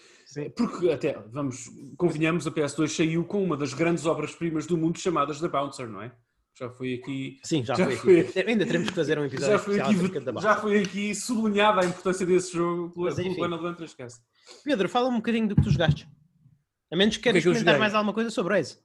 Porque 0.55 0.89
até, 0.89 1.17
vamos, 1.31 1.69
convenhamos, 1.97 2.47
a 2.47 2.51
PS2 2.51 2.87
saiu 2.87 3.23
com 3.25 3.43
uma 3.43 3.57
das 3.57 3.73
grandes 3.73 4.05
obras-primas 4.05 4.65
do 4.65 4.77
mundo 4.77 4.97
chamadas 4.97 5.39
The 5.39 5.49
Bouncer, 5.49 5.87
não 5.87 6.01
é? 6.01 6.11
Já 6.57 6.69
foi 6.69 6.95
aqui. 6.95 7.39
Sim, 7.43 7.63
já, 7.63 7.75
já 7.75 7.89
foi, 7.89 8.19
aqui. 8.21 8.39
Ainda 8.39 8.65
teremos 8.65 8.89
que 8.89 8.95
fazer 8.95 9.17
um 9.17 9.25
episódio 9.25 9.53
já 9.53 9.59
foi 9.59 9.79
aqui, 9.79 10.41
Já 10.41 10.55
foi 10.55 10.79
aqui 10.79 11.15
sublinhada 11.15 11.81
a 11.81 11.85
importância 11.85 12.25
desse 12.25 12.53
jogo 12.53 12.89
pelo, 12.93 13.35
pelo 13.35 13.57
do 13.57 13.67
Antrascast. 13.67 14.21
Pedro, 14.63 14.89
fala 14.89 15.09
um 15.09 15.15
bocadinho 15.15 15.47
do 15.47 15.55
que 15.55 15.63
tu 15.63 15.71
jogaste. 15.71 16.07
A 16.91 16.95
menos 16.95 17.15
que 17.15 17.23
queiras 17.23 17.43
comentar 17.43 17.79
mais 17.79 17.95
alguma 17.95 18.13
coisa 18.13 18.29
sobre 18.29 18.59
Ace. 18.59 18.77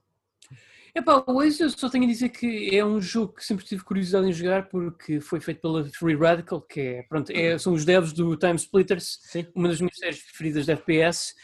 Epá, 0.96 1.22
o 1.26 1.42
Ace 1.42 1.62
eu 1.62 1.68
só 1.68 1.90
tenho 1.90 2.04
a 2.04 2.06
dizer 2.06 2.30
que 2.30 2.74
é 2.74 2.82
um 2.82 2.98
jogo 3.02 3.35
que 3.35 3.44
sempre 3.44 3.66
tive 3.66 3.85
curiosidade 3.85 4.26
em 4.26 4.32
jogar 4.32 4.66
porque 4.70 5.20
foi 5.20 5.40
feito 5.40 5.61
pela 5.61 5.85
Free 5.90 6.16
Radical, 6.16 6.62
que 6.62 6.80
é, 6.80 7.02
pronto, 7.02 7.30
é, 7.30 7.59
são 7.59 7.74
os 7.74 7.85
devs 7.85 8.14
do 8.14 8.35
Time 8.35 8.56
Splitters, 8.56 9.18
Sim. 9.24 9.46
uma 9.54 9.68
das 9.68 9.78
minhas 9.78 9.98
séries 9.98 10.22
preferidas 10.22 10.64
de 10.64 10.72
FPS. 10.72 11.35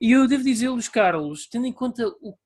E 0.00 0.12
eu 0.12 0.28
devo 0.28 0.44
dizer-lhes, 0.44 0.88
Carlos, 0.88 1.48
tendo 1.48 1.66
em 1.66 1.72
conta 1.72 2.06
o 2.22 2.38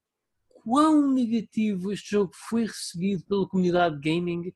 quão 0.65 1.13
negativo 1.13 1.93
este 1.93 2.13
jogo 2.13 2.33
foi 2.49 2.65
recebido 2.65 3.23
pela 3.27 3.47
comunidade 3.47 4.01
gaming, 4.01 4.51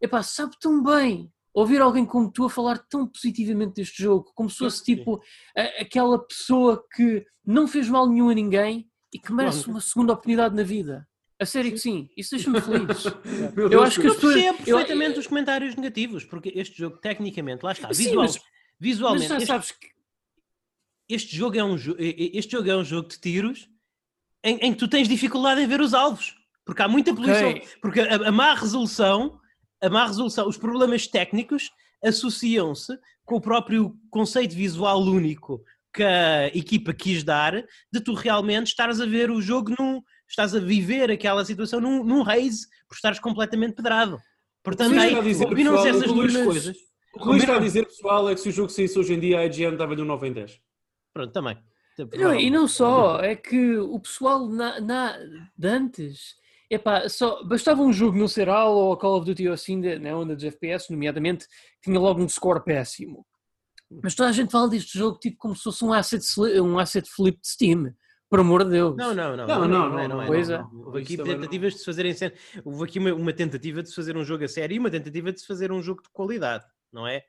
epá, 0.00 0.24
sabe 0.24 0.56
tão 0.60 0.82
bem 0.82 1.32
ouvir 1.54 1.80
alguém 1.80 2.04
como 2.04 2.28
tu 2.28 2.44
a 2.44 2.50
falar 2.50 2.78
tão 2.88 3.06
positivamente 3.06 3.74
deste 3.74 4.02
jogo, 4.02 4.32
como 4.34 4.50
se 4.50 4.58
fosse 4.58 4.82
tipo 4.82 5.22
a, 5.56 5.62
aquela 5.82 6.18
pessoa 6.18 6.84
que 6.92 7.24
não 7.46 7.68
fez 7.68 7.88
mal 7.88 8.08
nenhum 8.08 8.30
a 8.30 8.34
ninguém 8.34 8.90
e 9.14 9.18
que 9.20 9.32
merece 9.32 9.68
uma 9.68 9.80
segunda 9.80 10.12
oportunidade 10.12 10.56
na 10.56 10.64
vida. 10.64 11.06
A 11.38 11.44
sério 11.44 11.70
que 11.70 11.78
sim, 11.78 12.08
isso 12.16 12.34
deixa-me 12.34 12.60
feliz. 12.60 13.04
eu 13.70 13.82
acho 13.82 14.00
que 14.00 14.06
as 14.06 14.14
pessoas. 14.14 14.34
percebo 14.34 14.64
perfeitamente 14.64 15.14
eu... 15.14 15.20
os 15.20 15.26
comentários 15.26 15.76
negativos, 15.76 16.24
porque 16.24 16.50
este 16.54 16.78
jogo, 16.78 16.96
tecnicamente, 16.96 17.62
lá 17.62 17.72
está, 17.72 17.88
visual, 17.88 18.28
sim, 18.28 18.38
mas, 18.38 18.46
visualmente. 18.80 19.28
Mas 19.28 19.42
já 19.42 19.46
sabes 19.46 19.68
este, 19.68 19.78
que. 19.78 19.96
Este 21.08 21.36
jogo, 21.36 21.58
é 21.58 21.62
um, 21.64 21.76
este 21.98 22.52
jogo 22.52 22.70
é 22.70 22.76
um 22.76 22.84
jogo 22.84 23.08
de 23.08 23.20
tiros 23.20 23.68
em, 24.42 24.56
em, 24.58 24.72
que 24.72 24.78
tu 24.78 24.88
tens 24.88 25.08
dificuldade 25.08 25.60
em 25.60 25.66
ver 25.66 25.80
os 25.80 25.92
alvos, 25.92 26.34
porque 26.64 26.82
há 26.82 26.88
muita 26.88 27.14
poluição. 27.14 27.50
Okay. 27.50 27.68
Porque 27.82 28.00
a, 28.00 28.28
a 28.28 28.32
má 28.32 28.54
resolução, 28.54 29.38
a 29.80 29.90
má 29.90 30.06
resolução, 30.06 30.48
os 30.48 30.56
problemas 30.56 31.06
técnicos 31.06 31.70
associam-se 32.02 32.98
com 33.24 33.36
o 33.36 33.40
próprio 33.40 33.94
conceito 34.10 34.54
visual 34.54 35.02
único 35.02 35.62
que 35.92 36.02
a 36.02 36.46
equipa 36.48 36.92
quis 36.92 37.24
dar, 37.24 37.64
de 37.92 38.00
tu 38.00 38.14
realmente 38.14 38.68
estares 38.68 39.00
a 39.00 39.06
ver 39.06 39.30
o 39.30 39.40
jogo 39.40 39.74
num 39.78 40.02
estás 40.28 40.54
a 40.54 40.60
viver 40.60 41.10
aquela 41.10 41.44
situação 41.44 41.80
num, 41.80 42.04
num 42.04 42.22
raise 42.22 42.66
por 42.88 42.94
estares 42.94 43.18
completamente 43.18 43.74
pedrado. 43.74 44.18
Portanto, 44.62 44.98
aí 44.98 45.14
combinam-se 45.14 45.88
essas 45.88 46.12
duas 46.12 46.36
coisas. 46.36 46.76
O 47.14 47.20
que 47.20 47.28
Luís 47.28 47.42
está 47.42 47.56
a 47.56 47.60
dizer, 47.60 47.86
pessoal, 47.86 48.28
é 48.28 48.34
que 48.34 48.40
se 48.40 48.48
o 48.48 48.52
jogo 48.52 48.68
saísse 48.68 48.98
hoje 48.98 49.14
em 49.14 49.20
dia, 49.20 49.38
a 49.38 49.46
IGN 49.46 49.76
dava-lhe 49.76 50.02
um 50.02 50.04
9 50.04 50.28
em 50.28 50.32
10. 50.32 50.60
Pronto, 51.14 51.32
também. 51.32 51.56
Não, 52.14 52.34
e 52.34 52.50
não 52.50 52.68
só, 52.68 53.20
é 53.20 53.34
que 53.34 53.78
o 53.78 53.98
pessoal 53.98 54.46
na, 54.46 54.78
na, 54.80 55.18
de 55.56 55.68
antes, 55.68 56.34
epá, 56.68 57.08
só, 57.08 57.42
bastava 57.42 57.80
um 57.80 57.92
jogo 57.92 58.18
não 58.18 58.28
ser 58.28 58.50
AL 58.50 58.74
ou 58.74 58.96
Call 58.98 59.16
of 59.16 59.24
Duty 59.24 59.48
ou 59.48 59.54
assim, 59.54 59.80
na 59.80 59.98
né, 59.98 60.14
onda 60.14 60.34
dos 60.34 60.44
FPS, 60.44 60.90
nomeadamente, 60.90 61.46
tinha 61.82 61.98
logo 61.98 62.22
um 62.22 62.28
score 62.28 62.62
péssimo. 62.62 63.24
Mas 64.02 64.14
toda 64.14 64.28
a 64.28 64.32
gente 64.32 64.50
fala 64.50 64.68
deste 64.68 64.98
jogo 64.98 65.18
tipo 65.18 65.38
como 65.38 65.56
se 65.56 65.62
fosse 65.62 65.84
um 65.84 65.92
asset, 65.92 66.24
um 66.60 66.78
asset 66.78 67.08
flip 67.08 67.40
de 67.40 67.48
Steam. 67.48 67.94
Por 68.28 68.40
amor 68.40 68.64
de 68.64 68.70
Deus. 68.70 68.96
Não, 68.96 69.14
não, 69.14 69.36
não. 69.36 69.46
Não, 69.46 69.68
não, 69.68 69.88
não. 69.90 69.98
É, 69.98 70.08
não, 70.08 70.22
é, 70.22 70.26
coisa. 70.26 70.68
Houve 70.72 71.02
aqui 71.02 71.16
tentativas 71.16 71.74
de 71.74 71.78
se 71.78 71.84
fazerem 71.84 72.14
Houve 72.64 72.84
aqui 72.84 72.98
uma, 72.98 73.14
uma, 73.14 73.32
tentativa 73.32 73.82
de 73.82 73.88
se 73.88 73.94
fazer 73.94 74.16
um 74.16 74.24
jogo 74.24 74.44
a 74.44 74.48
sério 74.48 74.74
e 74.74 74.78
uma 74.78 74.90
tentativa 74.90 75.32
de 75.32 75.40
se 75.40 75.46
fazer 75.46 75.70
um 75.70 75.80
jogo 75.80 76.02
de 76.02 76.08
qualidade, 76.10 76.64
não 76.92 77.06
é? 77.06 77.24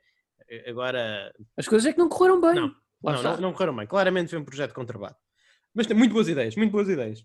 Agora. 0.66 1.32
As 1.56 1.68
coisas 1.68 1.86
é 1.86 1.92
que 1.92 1.98
não 1.98 2.08
correram 2.08 2.40
bem. 2.40 2.54
Não, 2.54 2.74
não, 3.02 3.22
não, 3.22 3.40
não, 3.40 3.52
correram 3.52 3.76
bem. 3.76 3.86
Claramente 3.86 4.30
foi 4.30 4.38
um 4.38 4.44
projeto 4.44 4.74
com 4.74 4.84
trabalho. 4.84 5.14
Mas 5.72 5.86
tem 5.86 5.96
muito 5.96 6.12
boas 6.12 6.28
ideias, 6.28 6.56
muito 6.56 6.72
boas 6.72 6.88
ideias. 6.88 7.24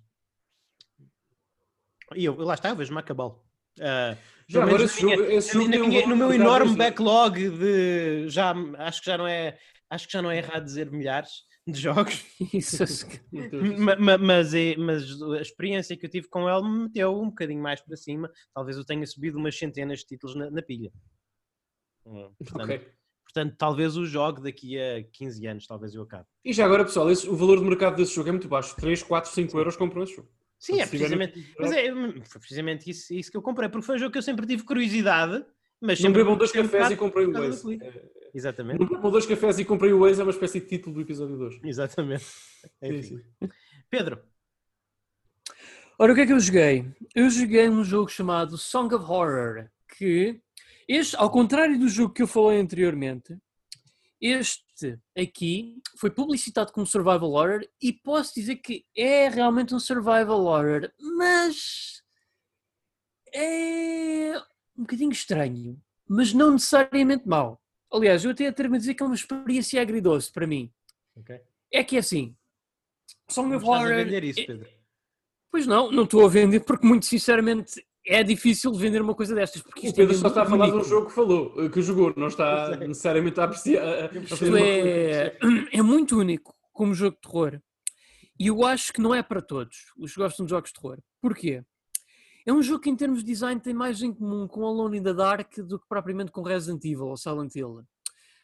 E 2.16 2.26
eu, 2.26 2.36
lá 2.36 2.54
está, 2.54 2.70
eu 2.70 2.76
vejo-me 2.76 3.00
acabá-lo. 3.00 3.44
Uh, 3.80 4.16
já 4.48 4.64
agora 4.64 4.84
esse 4.84 5.02
jogo, 5.02 5.24
esse 5.24 5.54
jogo 5.54 5.68
minha, 5.68 6.06
no 6.06 6.16
meu 6.16 6.32
enorme 6.32 6.76
backlog 6.76 7.50
de 7.50 8.30
já 8.30 8.54
acho 8.78 9.02
que 9.02 9.08
já 9.08 9.18
não 9.18 9.28
é 9.28 9.58
acho 9.90 10.06
que 10.06 10.14
já 10.14 10.22
não 10.22 10.30
é 10.30 10.38
errado 10.38 10.64
dizer 10.64 10.92
milhares 10.92 11.44
de 11.68 11.80
jogos. 11.80 12.26
Isso, 12.54 12.84
mas, 13.80 14.20
mas, 14.20 14.54
é, 14.54 14.76
mas, 14.78 15.22
a 15.22 15.42
experiência 15.42 15.96
que 15.96 16.06
eu 16.06 16.10
tive 16.10 16.28
com 16.28 16.50
ele 16.50 16.68
me 16.68 16.84
meteu 16.84 17.20
um 17.20 17.30
bocadinho 17.30 17.62
mais 17.62 17.82
para 17.82 17.96
cima. 17.96 18.30
Talvez 18.54 18.78
eu 18.78 18.86
tenha 18.86 19.06
subido 19.06 19.38
umas 19.38 19.58
centenas 19.58 20.00
de 20.00 20.06
títulos 20.06 20.36
na, 20.36 20.52
na 20.52 20.62
pilha. 20.62 20.92
Hum, 22.06 22.32
portanto, 22.38 22.64
okay. 22.64 22.88
portanto, 23.24 23.56
talvez 23.58 23.96
o 23.96 24.06
jogo 24.06 24.42
daqui 24.42 24.78
a 24.78 25.04
15 25.04 25.48
anos, 25.48 25.68
talvez 25.68 25.96
eu 25.96 26.04
acabe. 26.04 26.26
E 26.44 26.52
já 26.52 26.66
agora, 26.66 26.84
pessoal, 26.84 27.10
esse, 27.10 27.30
o 27.30 27.36
valor 27.36 27.60
de 27.60 27.66
mercado 27.66 27.96
desse 27.96 28.14
jogo 28.14 28.30
é 28.30 28.32
muito 28.34 28.48
baixo. 28.48 28.76
3, 28.76 29.02
4, 29.02 29.32
5 29.32 29.58
euros 29.58 29.78
comprou 29.78 30.04
esse 30.04 30.16
jogo. 30.16 30.30
Sim, 30.60 30.80
é 30.80 30.88
precisamente, 30.88 31.54
mas 31.60 31.74
é, 31.74 31.92
foi 32.24 32.40
precisamente 32.40 32.90
isso, 32.90 33.14
isso 33.14 33.30
que 33.30 33.36
eu 33.36 33.42
comprei, 33.42 33.68
porque 33.68 33.86
foi 33.86 33.96
um 33.96 34.00
jogo 34.00 34.14
que 34.14 34.18
eu 34.18 34.24
sempre 34.24 34.48
tive 34.48 34.64
curiosidade. 34.64 35.46
Mas 35.86 36.00
não 36.00 36.14
bebam 36.14 36.38
dois 36.38 36.50
cafés 36.50 36.92
e 36.92 36.96
comprei 36.96 37.26
o 37.26 37.34
Waze. 37.34 37.78
Exatamente. 38.34 38.80
Não 38.80 38.88
bebam 38.88 39.12
dois 39.12 39.26
cafés 39.26 39.60
e 39.60 39.66
comprei 39.66 39.92
o 39.92 40.00
Waze 40.00 40.22
é 40.22 40.24
uma 40.24 40.32
espécie 40.32 40.62
de 40.62 40.66
título 40.66 40.96
do 40.96 41.02
episódio 41.02 41.36
2. 41.36 41.60
Exatamente. 41.62 42.24
Sim. 42.82 43.22
Pedro. 43.90 44.24
Ora, 46.00 46.14
o 46.14 46.16
que 46.16 46.22
é 46.22 46.26
que 46.26 46.32
eu 46.32 46.40
joguei? 46.40 46.86
Eu 47.14 47.30
joguei 47.30 47.68
um 47.68 47.84
jogo 47.84 48.10
chamado 48.10 48.58
Song 48.58 48.96
of 48.96 49.04
Horror, 49.04 49.70
que 49.98 50.42
este, 50.88 51.18
ao 51.18 51.30
contrário 51.30 51.78
do 51.78 51.90
jogo 51.90 52.14
que 52.14 52.24
eu 52.24 52.28
falei 52.28 52.62
anteriormente, 52.62 53.38
este 54.22 55.02
aqui 55.18 55.82
foi 55.98 56.10
publicitado 56.10 56.72
como 56.72 56.88
survival 56.88 57.32
horror 57.32 57.62
e 57.82 57.92
posso 57.92 58.34
dizer 58.36 58.56
que 58.56 58.86
é 58.96 59.28
realmente 59.28 59.76
um 59.76 59.80
survival 59.80 60.46
horror, 60.46 60.90
mas 61.18 62.02
é 63.34 64.42
um 64.78 64.84
bocadinho 64.84 65.12
estranho, 65.12 65.82
mas 66.08 66.34
não 66.34 66.52
necessariamente 66.52 67.28
mau. 67.28 67.62
Aliás, 67.92 68.26
eu 68.26 68.32
até 68.32 68.48
atrevo 68.48 68.76
a 68.76 68.78
dizer 68.78 68.96
que 68.96 69.04
é 69.04 69.06
uma 69.06 69.16
experiência 69.16 69.82
agridoce 69.82 70.32
para 70.32 70.48
mim. 70.48 70.72
Okay. 71.16 71.42
É 71.72 71.84
que 71.84 71.96
é 71.96 72.00
assim, 72.00 72.36
Song 73.30 73.54
of 73.56 73.66
Horror... 73.66 73.92
a 73.92 74.04
vender 74.04 74.24
isso, 74.24 74.42
é 74.42 74.46
Pedro. 74.46 74.70
Pois 75.52 75.68
não, 75.68 75.92
não 75.92 76.04
estou 76.04 76.26
a 76.26 76.30
vender 76.30 76.62
porque 76.62 76.86
muito 76.86 77.06
sinceramente 77.06 77.84
é 78.06 78.24
difícil 78.24 78.74
vender 78.74 79.02
uma 79.02 79.16
coisa 79.16 79.36
destas. 79.36 79.62
Porque 79.62 79.88
o 79.88 79.90
é 79.90 79.94
Pedro 79.94 80.16
é 80.16 80.18
só 80.18 80.28
está 80.28 80.44
a 80.44 80.46
falar 80.46 80.70
de 80.70 80.78
um 80.78 80.84
jogo 80.84 81.08
que 81.08 81.14
falou, 81.14 81.70
que 81.70 81.82
jogou, 81.82 82.14
não 82.18 82.28
está 82.28 82.76
necessariamente 82.76 83.40
a 83.40 83.44
apreciar. 83.44 84.14
Isto 84.16 84.58
é, 84.58 85.38
é 85.72 85.82
muito 85.82 86.20
único 86.20 86.56
como 86.72 86.94
jogo 86.94 87.16
de 87.16 87.22
terror. 87.22 87.62
E 88.40 88.48
eu 88.48 88.66
acho 88.66 88.92
que 88.92 89.00
não 89.00 89.14
é 89.14 89.22
para 89.22 89.42
todos 89.42 89.94
os 89.98 90.14
que 90.14 90.20
gostam 90.20 90.46
de 90.46 90.50
jogos 90.50 90.72
de 90.72 90.82
terror. 90.82 91.00
Porquê? 91.22 91.64
É 92.46 92.52
um 92.52 92.62
jogo 92.62 92.82
que 92.82 92.90
em 92.90 92.96
termos 92.96 93.20
de 93.20 93.26
design 93.26 93.60
tem 93.62 93.74
mais 93.74 94.02
em 94.02 94.14
comum 94.14 94.48
com 94.48 94.66
Alone 94.66 94.98
in 94.98 95.04
the 95.04 95.14
Dark 95.14 95.58
do 95.60 95.80
que 95.80 95.88
propriamente 95.88 96.32
com 96.32 96.42
Resident 96.42 96.84
Evil 96.84 97.08
ou 97.08 97.18
Silent 97.18 97.56
Hill. 97.56 97.86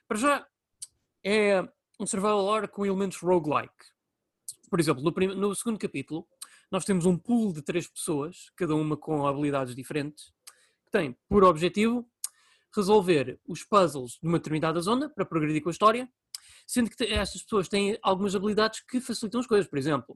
Para 0.07 0.17
já, 0.17 0.47
é 1.23 1.62
um 1.99 2.07
survival 2.07 2.39
horror 2.39 2.69
com 2.69 2.85
elementos 2.85 3.17
roguelike. 3.17 3.73
Por 4.69 4.79
exemplo, 4.79 5.03
no, 5.03 5.35
no 5.35 5.55
segundo 5.55 5.77
capítulo, 5.77 6.25
nós 6.71 6.85
temos 6.85 7.05
um 7.05 7.17
pool 7.17 7.51
de 7.51 7.62
três 7.62 7.88
pessoas, 7.88 8.51
cada 8.55 8.73
uma 8.73 8.95
com 8.95 9.27
habilidades 9.27 9.75
diferentes, 9.75 10.31
que 10.85 10.91
tem 10.91 11.17
por 11.27 11.43
objetivo 11.43 12.07
resolver 12.73 13.39
os 13.47 13.63
puzzles 13.63 14.17
de 14.21 14.27
uma 14.27 14.38
determinada 14.38 14.79
zona 14.79 15.09
para 15.09 15.25
progredir 15.25 15.62
com 15.62 15.69
a 15.69 15.71
história, 15.71 16.09
sendo 16.65 16.89
que 16.89 17.03
estas 17.03 17.41
pessoas 17.41 17.67
têm 17.67 17.97
algumas 18.01 18.35
habilidades 18.35 18.81
que 18.81 19.01
facilitam 19.01 19.41
as 19.41 19.47
coisas. 19.47 19.67
Por 19.67 19.77
exemplo, 19.77 20.15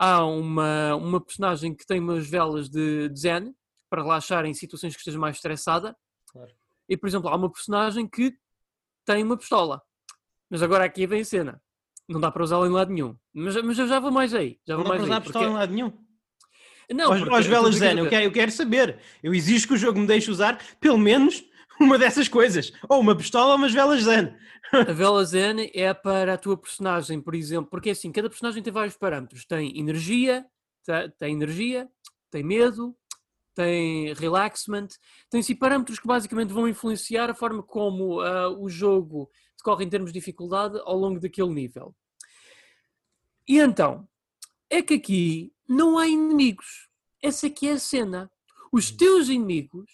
há 0.00 0.24
uma, 0.24 0.96
uma 0.96 1.20
personagem 1.20 1.74
que 1.74 1.86
tem 1.86 2.00
umas 2.00 2.26
velas 2.26 2.70
de, 2.70 3.10
de 3.10 3.20
zen 3.20 3.54
para 3.90 4.02
relaxar 4.02 4.46
em 4.46 4.54
situações 4.54 4.94
que 4.94 5.00
esteja 5.00 5.18
mais 5.18 5.36
estressada. 5.36 5.94
Claro. 6.32 6.50
E, 6.88 6.96
por 6.96 7.06
exemplo, 7.06 7.28
há 7.28 7.36
uma 7.36 7.52
personagem 7.52 8.08
que 8.08 8.34
tem 9.04 9.22
uma 9.22 9.36
pistola. 9.36 9.82
Mas 10.48 10.62
agora 10.62 10.84
aqui 10.84 11.06
vem 11.06 11.20
a 11.20 11.24
cena. 11.24 11.62
Não 12.08 12.18
dá 12.18 12.30
para 12.30 12.42
usá-la 12.42 12.66
em 12.66 12.70
lado 12.70 12.90
nenhum. 12.90 13.14
Mas, 13.32 13.54
mas 13.62 13.78
eu 13.78 13.86
já 13.86 14.00
vou 14.00 14.10
mais 14.10 14.32
aí. 14.32 14.58
Já 14.66 14.74
vou 14.74 14.84
não 14.84 14.88
mais 14.88 15.02
dá 15.02 15.06
para 15.06 15.10
usar 15.10 15.16
a 15.16 15.20
pistola 15.20 15.46
em 15.46 15.52
lado 15.52 15.72
nenhum? 15.72 15.92
Não, 16.92 17.12
aos, 17.12 17.28
aos 17.28 17.46
velas 17.46 17.76
Zen, 17.76 17.98
eu 17.98 18.08
quero, 18.08 18.24
eu 18.24 18.32
quero 18.32 18.50
saber. 18.50 18.98
Eu 19.22 19.34
exijo 19.34 19.68
que 19.68 19.74
o 19.74 19.76
jogo 19.76 20.00
me 20.00 20.06
deixe 20.06 20.30
usar 20.30 20.60
pelo 20.80 20.98
menos 20.98 21.44
uma 21.80 21.98
dessas 21.98 22.28
coisas. 22.28 22.72
Ou 22.88 23.00
uma 23.00 23.16
pistola 23.16 23.52
ou 23.52 23.56
umas 23.56 23.72
velas 23.72 24.02
Zen. 24.02 24.36
A 24.72 24.92
vela 24.92 25.24
Zen 25.24 25.70
é 25.74 25.92
para 25.94 26.34
a 26.34 26.38
tua 26.38 26.56
personagem, 26.56 27.20
por 27.20 27.34
exemplo, 27.34 27.70
porque 27.70 27.90
assim, 27.90 28.12
cada 28.12 28.28
personagem 28.28 28.62
tem 28.62 28.72
vários 28.72 28.96
parâmetros. 28.96 29.44
Tem 29.44 29.76
energia, 29.78 30.46
tem 31.18 31.32
energia, 31.32 31.88
tem 32.30 32.44
medo, 32.44 32.94
tem 33.54 34.12
relaxment, 34.14 34.88
tem 35.28 35.42
sim 35.42 35.56
parâmetros 35.56 35.98
que 35.98 36.06
basicamente 36.06 36.52
vão 36.52 36.68
influenciar 36.68 37.30
a 37.30 37.34
forma 37.34 37.62
como 37.62 38.22
uh, 38.22 38.62
o 38.62 38.68
jogo 38.68 39.30
decorre 39.56 39.84
em 39.84 39.88
termos 39.88 40.12
de 40.12 40.18
dificuldade 40.18 40.78
ao 40.84 40.96
longo 40.96 41.18
daquele 41.18 41.50
nível. 41.50 41.94
E 43.48 43.58
então, 43.58 44.08
é 44.68 44.80
que 44.82 44.94
aqui 44.94 45.52
não 45.68 45.98
há 45.98 46.06
inimigos. 46.06 46.88
Essa 47.22 47.48
aqui 47.48 47.68
é 47.68 47.72
a 47.72 47.78
cena. 47.78 48.30
Os 48.72 48.90
teus 48.90 49.28
inimigos 49.28 49.90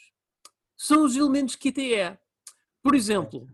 são 0.76 1.04
os 1.04 1.16
elementos 1.16 1.56
até 1.66 1.94
é. 1.94 2.18
Por 2.82 2.94
exemplo, 2.94 3.48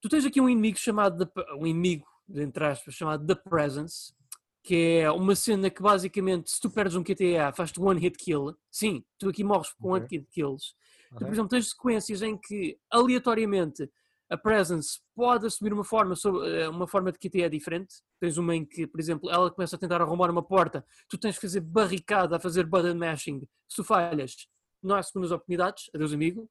tu 0.00 0.08
tens 0.08 0.24
aqui 0.24 0.40
um 0.40 0.48
inimigo 0.48 0.78
chamado, 0.78 1.26
The, 1.26 1.54
um 1.54 1.66
inimigo, 1.66 2.06
entre 2.34 2.64
aspas, 2.64 2.94
chamado 2.94 3.26
The 3.26 3.34
Presence, 3.34 4.14
que 4.62 5.00
é 5.00 5.10
uma 5.10 5.34
cena 5.34 5.68
que 5.68 5.82
basicamente, 5.82 6.50
se 6.50 6.60
tu 6.60 6.70
perdes 6.70 6.96
um 6.96 7.02
QTA, 7.02 7.52
faz-te 7.54 7.80
one 7.80 8.00
hit 8.00 8.16
kill. 8.16 8.56
Sim, 8.70 9.04
tu 9.18 9.28
aqui 9.28 9.42
morres 9.42 9.72
com 9.72 9.90
one 9.90 10.06
hit 10.08 10.26
kills. 10.30 10.74
Tu, 11.10 11.18
por 11.18 11.32
exemplo, 11.32 11.48
tens 11.48 11.70
sequências 11.70 12.22
em 12.22 12.38
que 12.38 12.78
aleatoriamente 12.90 13.90
a 14.30 14.36
Presence 14.36 14.98
pode 15.14 15.46
assumir 15.46 15.74
uma 15.74 15.84
forma, 15.84 16.14
eh, 16.46 16.68
uma 16.68 16.86
forma 16.86 17.12
de 17.12 17.18
QTE 17.18 17.50
diferente. 17.50 17.96
Tens 18.18 18.38
uma 18.38 18.56
em 18.56 18.64
que, 18.64 18.86
por 18.86 18.98
exemplo, 18.98 19.28
ela 19.30 19.50
começa 19.50 19.76
a 19.76 19.78
tentar 19.78 20.00
arrumar 20.00 20.30
uma 20.30 20.42
porta, 20.42 20.82
tu 21.06 21.18
tens 21.18 21.34
que 21.34 21.42
fazer 21.42 21.60
barricada, 21.60 22.36
a 22.36 22.40
fazer 22.40 22.64
button 22.64 22.94
mashing. 22.94 23.40
Se 23.68 23.76
tu 23.76 23.84
falhas, 23.84 24.48
não 24.82 24.96
há 24.96 25.02
segundas 25.02 25.30
oportunidades, 25.30 25.90
adeus 25.94 26.12
amigo. 26.12 26.48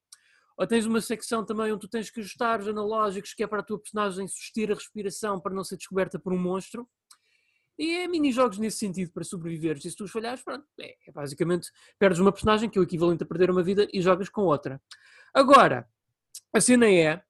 Ou 0.58 0.68
tens 0.68 0.86
uma 0.86 1.02
secção 1.02 1.44
também 1.46 1.72
onde 1.72 1.82
tu 1.82 1.88
tens 1.88 2.10
que 2.10 2.20
ajustar 2.20 2.60
os 2.60 2.68
analógicos, 2.68 3.34
que 3.34 3.44
é 3.44 3.48
para 3.48 3.62
a 3.62 3.64
tua 3.64 3.80
personagem 3.80 4.28
sustir 4.28 4.72
a 4.72 4.76
respiração 4.76 5.40
para 5.40 5.54
não 5.54 5.64
ser 5.64 5.78
descoberta 5.78 6.20
por 6.20 6.34
um 6.34 6.38
monstro. 6.38 6.88
E 7.80 7.96
é 7.96 8.08
mini-jogos 8.08 8.60
nesse 8.60 8.78
sentido 8.78 9.12
para 9.12 9.24
sobreviver. 9.24 9.78
E 9.78 9.90
se 9.90 9.96
tu 9.96 10.04
os 10.04 10.12
falhares, 10.12 10.44
pronto, 10.44 10.66
é, 10.80 10.96
é 11.08 11.12
basicamente 11.12 11.70
perdes 11.98 12.20
uma 12.20 12.32
personagem 12.32 12.70
que 12.70 12.78
é 12.78 12.82
o 12.82 12.84
equivalente 12.84 13.24
a 13.24 13.26
perder 13.26 13.50
uma 13.50 13.64
vida 13.64 13.88
e 13.92 14.02
jogas 14.02 14.30
com 14.30 14.42
outra. 14.42 14.80
Agora, 15.34 15.88
a 16.54 16.62
cena 16.62 16.90
é 16.90 17.24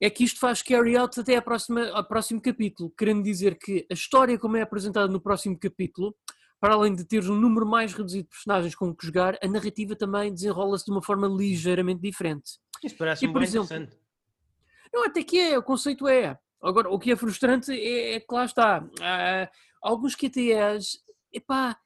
é 0.00 0.10
que 0.10 0.24
isto 0.24 0.38
faz 0.38 0.62
carry 0.62 0.96
out 0.96 1.18
até 1.18 1.40
próxima, 1.40 1.88
ao 1.90 2.04
próximo 2.04 2.40
capítulo, 2.40 2.92
querendo 2.96 3.22
dizer 3.22 3.58
que 3.58 3.86
a 3.90 3.94
história, 3.94 4.38
como 4.38 4.56
é 4.56 4.62
apresentada 4.62 5.08
no 5.08 5.20
próximo 5.20 5.58
capítulo, 5.58 6.14
para 6.60 6.74
além 6.74 6.94
de 6.94 7.04
teres 7.04 7.28
um 7.28 7.38
número 7.38 7.66
mais 7.66 7.92
reduzido 7.92 8.24
de 8.24 8.30
personagens 8.30 8.74
com 8.74 8.94
que 8.94 9.06
jogar, 9.06 9.38
a 9.42 9.48
narrativa 9.48 9.94
também 9.94 10.32
desenrola-se 10.32 10.84
de 10.84 10.90
uma 10.90 11.02
forma 11.02 11.26
ligeiramente 11.26 12.00
diferente. 12.00 12.58
Isso 12.82 12.96
parece-me 12.96 13.32
bem 13.32 13.42
exemplo, 13.42 13.66
interessante. 13.66 13.98
Não, 14.92 15.04
até 15.04 15.22
que 15.22 15.38
é, 15.38 15.58
o 15.58 15.62
conceito 15.62 16.08
é. 16.08 16.38
Agora, 16.62 16.88
o 16.88 16.98
que 16.98 17.12
é 17.12 17.16
frustrante 17.16 17.70
é, 17.72 18.14
é 18.14 18.20
que 18.20 18.34
lá 18.34 18.44
está. 18.44 18.86
Há 19.00 19.48
alguns 19.82 20.14
QTEs, 20.14 20.98
epá, 21.32 21.78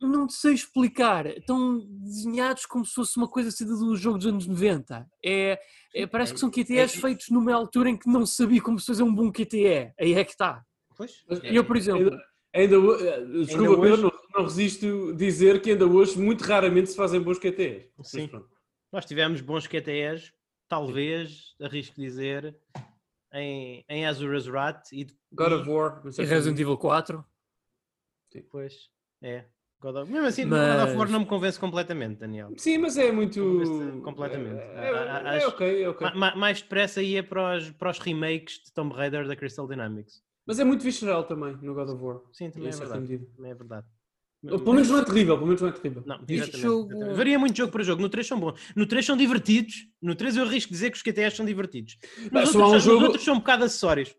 não 0.00 0.28
sei 0.28 0.54
explicar, 0.54 1.26
estão 1.26 1.80
desenhados 1.86 2.64
como 2.64 2.84
se 2.84 2.94
fosse 2.94 3.16
uma 3.16 3.28
coisa 3.28 3.50
saída 3.50 3.76
do 3.76 3.96
jogo 3.96 4.18
dos 4.18 4.26
anos 4.26 4.46
90. 4.46 5.06
É, 5.24 5.60
é 5.94 6.06
parece 6.06 6.32
que 6.32 6.40
são 6.40 6.50
QTEs 6.50 6.70
é, 6.70 6.82
é, 6.82 6.88
feitos 6.88 7.28
numa 7.30 7.54
altura 7.54 7.90
em 7.90 7.96
que 7.96 8.08
não 8.08 8.24
sabia 8.24 8.62
como 8.62 8.78
se 8.78 8.86
fazer 8.86 9.02
um 9.02 9.14
bom 9.14 9.30
QTE. 9.30 9.92
Aí 9.98 10.14
é 10.14 10.24
que 10.24 10.32
está. 10.32 10.64
Pois. 10.96 11.24
Eu, 11.42 11.64
por 11.64 11.76
exemplo. 11.76 12.16
Ainda, 12.52 12.76
ainda 12.76 13.44
desculpa, 13.44 13.70
ainda 13.70 13.80
Pedro, 13.80 14.02
não, 14.02 14.12
não, 14.34 14.44
resisto 14.44 15.14
dizer 15.14 15.62
que 15.62 15.70
ainda 15.70 15.86
hoje 15.86 16.18
muito 16.18 16.42
raramente 16.42 16.90
se 16.90 16.96
fazem 16.96 17.20
bons 17.20 17.38
QTEs. 17.38 17.86
Sim. 18.02 18.28
Nós 18.92 19.04
tivemos 19.04 19.40
bons 19.40 19.66
QTEs, 19.66 20.32
talvez, 20.68 21.54
arrisco 21.60 21.94
dizer, 22.00 22.56
em, 23.32 23.84
em 23.88 24.06
Azura's 24.06 24.46
Rat 24.46 24.90
e 24.92 25.06
God 25.32 25.52
of 25.52 25.68
War 25.68 26.02
e 26.18 26.24
Resident 26.24 26.58
Evil 26.58 26.76
4. 26.76 27.24
Sim. 28.32 28.42
Pois, 28.50 28.90
é. 29.22 29.44
God 29.80 29.96
of... 29.96 30.12
Mesmo 30.12 30.26
assim, 30.26 30.44
mas... 30.44 30.76
God 30.76 30.88
of 30.88 30.98
War 30.98 31.08
não 31.08 31.20
me 31.20 31.26
convence 31.26 31.58
completamente, 31.58 32.18
Daniel. 32.18 32.52
Sim, 32.58 32.78
mas 32.78 32.98
é 32.98 33.10
muito. 33.10 34.02
Completamente. 34.04 34.60
É, 34.60 35.36
é, 35.36 35.42
é 35.42 35.46
ok, 35.46 35.82
é 35.84 35.88
ok. 35.88 36.10
mais 36.14 36.60
depressa 36.60 37.02
ia 37.02 37.22
para 37.22 37.56
os, 37.56 37.70
para 37.70 37.90
os 37.90 37.98
remakes 37.98 38.60
de 38.64 38.72
Tomb 38.72 38.94
Raider 38.94 39.26
da 39.26 39.34
Crystal 39.34 39.66
Dynamics. 39.66 40.22
Mas 40.46 40.58
é 40.58 40.64
muito 40.64 40.82
visceral 40.82 41.24
também 41.24 41.56
no 41.62 41.74
God 41.74 41.90
of 41.90 42.02
War. 42.02 42.20
Sim, 42.32 42.50
também 42.50 42.68
é 42.68 42.72
verdade. 42.72 43.18
Também 43.36 43.50
é 43.50 43.54
verdade. 43.54 43.86
Pelo 44.42 44.72
menos 44.72 44.88
não 44.88 44.98
é 44.98 45.04
terrível, 45.04 45.34
pelo 45.34 45.46
menos 45.48 45.60
não 45.60 45.68
é 45.68 45.72
terrível. 45.72 46.02
Não, 46.06 46.18
jogo... 46.58 47.14
Varia 47.14 47.38
muito 47.38 47.56
jogo 47.58 47.70
para 47.70 47.84
jogo. 47.84 48.00
No 48.00 48.08
3 48.08 48.26
são 48.26 48.40
bons. 48.40 48.58
No 48.74 48.86
3 48.86 49.04
são 49.04 49.16
divertidos. 49.16 49.86
No 50.00 50.14
3 50.14 50.36
eu 50.36 50.44
arrisco 50.44 50.72
dizer 50.72 50.90
que 50.90 50.96
os 50.96 51.02
QTS 51.02 51.36
são 51.36 51.44
divertidos. 51.44 51.98
Nos, 52.32 52.54
outros, 52.54 52.86
um 52.86 52.90
jogo... 52.90 53.04
outros 53.04 53.22
são 53.22 53.34
um 53.34 53.38
bocado 53.38 53.64
acessórios. 53.64 54.14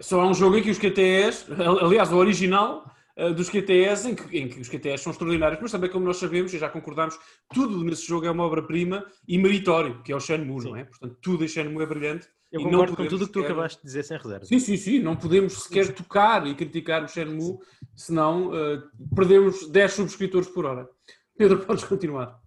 Só 0.00 0.20
há 0.20 0.26
um 0.26 0.34
jogo 0.34 0.56
em 0.56 0.62
que 0.62 0.70
os 0.70 0.78
QTS, 0.78 1.46
aliás, 1.82 2.12
o 2.12 2.16
original, 2.16 2.92
uh, 3.16 3.32
dos 3.32 3.48
QTS, 3.48 4.06
em 4.06 4.14
que, 4.14 4.38
em 4.38 4.48
que, 4.48 4.60
os 4.60 4.68
QTS 4.68 5.02
são 5.02 5.12
extraordinários, 5.12 5.60
mas 5.60 5.70
também, 5.70 5.90
como 5.90 6.04
nós 6.04 6.16
sabemos 6.16 6.52
e 6.52 6.58
já 6.58 6.68
concordamos, 6.68 7.18
tudo 7.52 7.82
nesse 7.84 8.06
jogo 8.06 8.26
é 8.26 8.30
uma 8.30 8.44
obra-prima 8.44 9.04
e 9.26 9.38
meritório, 9.38 10.02
que 10.02 10.12
é 10.12 10.16
o 10.16 10.20
Shenmue, 10.20 10.62
Sim. 10.62 10.68
não 10.68 10.76
é? 10.76 10.84
Portanto, 10.84 11.16
tudo 11.20 11.44
em 11.44 11.48
Shenmue 11.48 11.82
é 11.82 11.86
brilhante. 11.86 12.28
Eu 12.52 12.62
concordo 12.62 12.96
com 12.96 13.06
tudo 13.06 13.24
o 13.24 13.26
que 13.26 13.32
tu 13.32 13.40
acabaste 13.40 13.78
de 13.78 13.86
dizer 13.86 14.02
sem 14.02 14.16
reserva. 14.16 14.44
Sim, 14.44 14.58
sim, 14.58 14.76
sim. 14.76 14.98
Não 14.98 15.14
podemos 15.14 15.62
sequer 15.62 15.94
tocar 15.94 16.46
e 16.46 16.54
criticar 16.54 17.04
o 17.04 17.08
Shenmue, 17.08 17.58
senão 17.94 18.48
uh, 18.48 18.82
perdemos 19.14 19.68
10 19.68 19.92
subscritores 19.92 20.48
por 20.48 20.66
hora. 20.66 20.88
Pedro, 21.36 21.60
podes 21.64 21.84
continuar. 21.84 22.40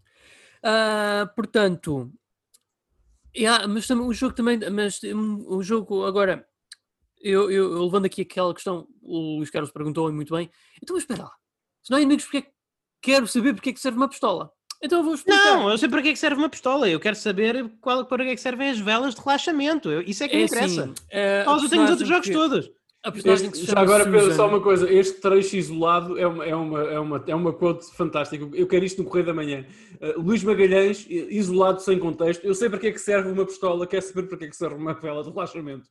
Uh, 0.59 1.33
portanto, 1.35 2.11
yeah, 3.35 3.65
mas 3.67 3.87
também, 3.87 4.05
o 4.05 4.13
jogo 4.13 4.35
também, 4.35 4.59
mas 4.69 4.99
o 5.47 5.63
jogo 5.63 6.05
agora 6.05 6.45
eu, 7.23 7.49
eu, 7.49 7.71
eu, 7.71 7.83
levando 7.85 8.05
aqui 8.05 8.21
aquela 8.21 8.53
questão, 8.53 8.85
o 9.01 9.37
Luís 9.37 9.49
Carlos 9.49 9.71
perguntou 9.71 10.11
muito 10.11 10.35
bem. 10.35 10.51
Então, 10.81 10.93
mas 10.93 11.03
espera 11.03 11.23
lá, 11.23 11.31
se 11.81 11.89
não 11.89 11.97
há 11.97 12.01
inimigos, 12.01 12.25
porque 12.25 12.39
é 12.39 12.51
quero 13.01 13.27
saber 13.27 13.53
porque 13.53 13.69
é 13.69 13.73
que 13.73 13.79
serve 13.79 13.97
uma 13.97 14.09
pistola? 14.09 14.51
Então 14.83 14.99
eu 14.99 15.03
vou 15.03 15.13
explicar. 15.13 15.37
Não, 15.37 15.69
eu 15.69 15.77
sei 15.77 15.87
para 15.87 16.01
que 16.01 16.09
é 16.09 16.11
que 16.11 16.19
serve 16.19 16.37
uma 16.37 16.49
pistola. 16.49 16.89
Eu 16.89 16.99
quero 16.99 17.15
saber 17.15 17.71
qual, 17.79 18.05
para 18.05 18.25
que 18.25 18.31
é 18.31 18.35
que 18.35 18.41
servem 18.41 18.69
as 18.69 18.79
velas 18.79 19.15
de 19.15 19.21
relaxamento. 19.21 19.89
Eu, 19.89 20.01
isso 20.01 20.23
é 20.23 20.27
que 20.27 20.35
é 20.35 20.39
me 20.39 20.45
interessa. 20.45 20.81
Assim, 20.81 20.91
uh, 20.91 21.45
Nós 21.45 21.69
tenho 21.69 21.83
os 21.83 21.89
outros 21.89 22.09
jogos 22.09 22.27
que... 22.27 22.33
todos. 22.33 22.69
Este, 23.25 23.65
já 23.65 23.79
agora, 23.79 24.05
Pedro, 24.05 24.33
só 24.33 24.47
uma 24.47 24.61
coisa. 24.61 24.91
Este 24.91 25.19
trecho 25.19 25.57
isolado 25.57 26.17
é 26.17 26.25
uma, 26.25 26.45
é 26.45 26.55
uma, 26.55 26.83
é 26.83 26.99
uma, 26.99 27.23
é 27.27 27.35
uma 27.35 27.53
quote 27.53 27.85
fantástica. 27.95 28.47
Eu 28.53 28.65
quero 28.65 28.85
isto 28.85 29.03
no 29.03 29.09
Correio 29.09 29.25
da 29.25 29.33
Manhã. 29.33 29.65
Uh, 30.01 30.21
Luís 30.21 30.41
Magalhães, 30.43 31.05
isolado 31.09 31.81
sem 31.81 31.99
contexto. 31.99 32.45
Eu 32.45 32.55
sei 32.55 32.69
para 32.69 32.79
que 32.79 32.87
é 32.87 32.91
que 32.91 32.99
serve 32.99 33.29
uma 33.29 33.45
pistola, 33.45 33.87
quero 33.87 34.05
saber 34.05 34.27
para 34.27 34.37
que 34.37 34.45
é 34.45 34.47
que 34.49 34.55
serve 34.55 34.75
uma 34.75 34.93
vela 34.93 35.21
de 35.21 35.29
relaxamento. 35.29 35.87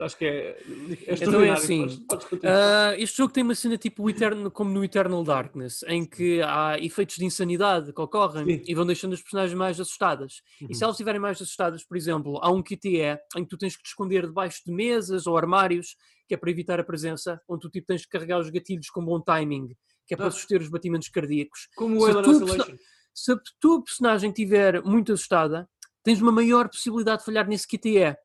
Acho 0.00 0.16
que 0.16 0.24
é, 0.24 0.62
é 1.08 1.14
então 1.14 1.40
é 1.42 1.50
assim, 1.50 1.86
uh, 1.86 2.94
este 2.98 3.16
jogo 3.16 3.32
tem 3.32 3.42
uma 3.42 3.54
cena 3.56 3.76
tipo 3.76 4.08
Eternal, 4.08 4.48
como 4.48 4.70
no 4.70 4.84
Eternal 4.84 5.24
Darkness, 5.24 5.82
em 5.88 6.06
que 6.06 6.40
há 6.40 6.78
efeitos 6.78 7.16
de 7.16 7.24
insanidade 7.24 7.92
que 7.92 8.00
ocorrem 8.00 8.58
Sim. 8.58 8.62
e 8.64 8.74
vão 8.76 8.86
deixando 8.86 9.14
as 9.14 9.20
personagens 9.20 9.58
mais 9.58 9.80
assustadas. 9.80 10.40
Uhum. 10.60 10.68
E 10.70 10.74
se 10.74 10.82
uhum. 10.82 10.86
elas 10.86 10.94
estiverem 10.94 11.20
mais 11.20 11.42
assustadas, 11.42 11.84
por 11.84 11.96
exemplo, 11.96 12.38
há 12.40 12.48
um 12.48 12.62
QTE 12.62 13.18
em 13.36 13.42
que 13.42 13.48
tu 13.48 13.58
tens 13.58 13.76
que 13.76 13.82
te 13.82 13.88
esconder 13.88 14.24
debaixo 14.24 14.62
de 14.64 14.72
mesas 14.72 15.26
ou 15.26 15.36
armários, 15.36 15.96
que 16.28 16.34
é 16.34 16.36
para 16.36 16.50
evitar 16.50 16.78
a 16.78 16.84
presença, 16.84 17.40
onde 17.48 17.62
tu 17.62 17.70
tipo, 17.70 17.88
tens 17.88 18.02
que 18.02 18.10
carregar 18.10 18.38
os 18.38 18.50
gatilhos 18.50 18.90
com 18.90 19.04
bom 19.04 19.20
timing, 19.20 19.74
que 20.06 20.14
é 20.14 20.16
para 20.16 20.28
ah. 20.28 20.30
suster 20.30 20.60
os 20.60 20.68
batimentos 20.68 21.08
cardíacos. 21.08 21.68
Como 21.74 22.00
o 22.00 22.04
Alien 22.04 22.78
Se 23.12 23.32
a 23.32 23.36
tua 23.58 23.82
personagem 23.82 24.30
estiver 24.30 24.80
muito 24.84 25.12
assustada, 25.12 25.68
tens 26.04 26.20
uma 26.22 26.32
maior 26.32 26.68
possibilidade 26.68 27.18
de 27.18 27.24
falhar 27.24 27.48
nesse 27.48 27.66
QTE. 27.66 28.16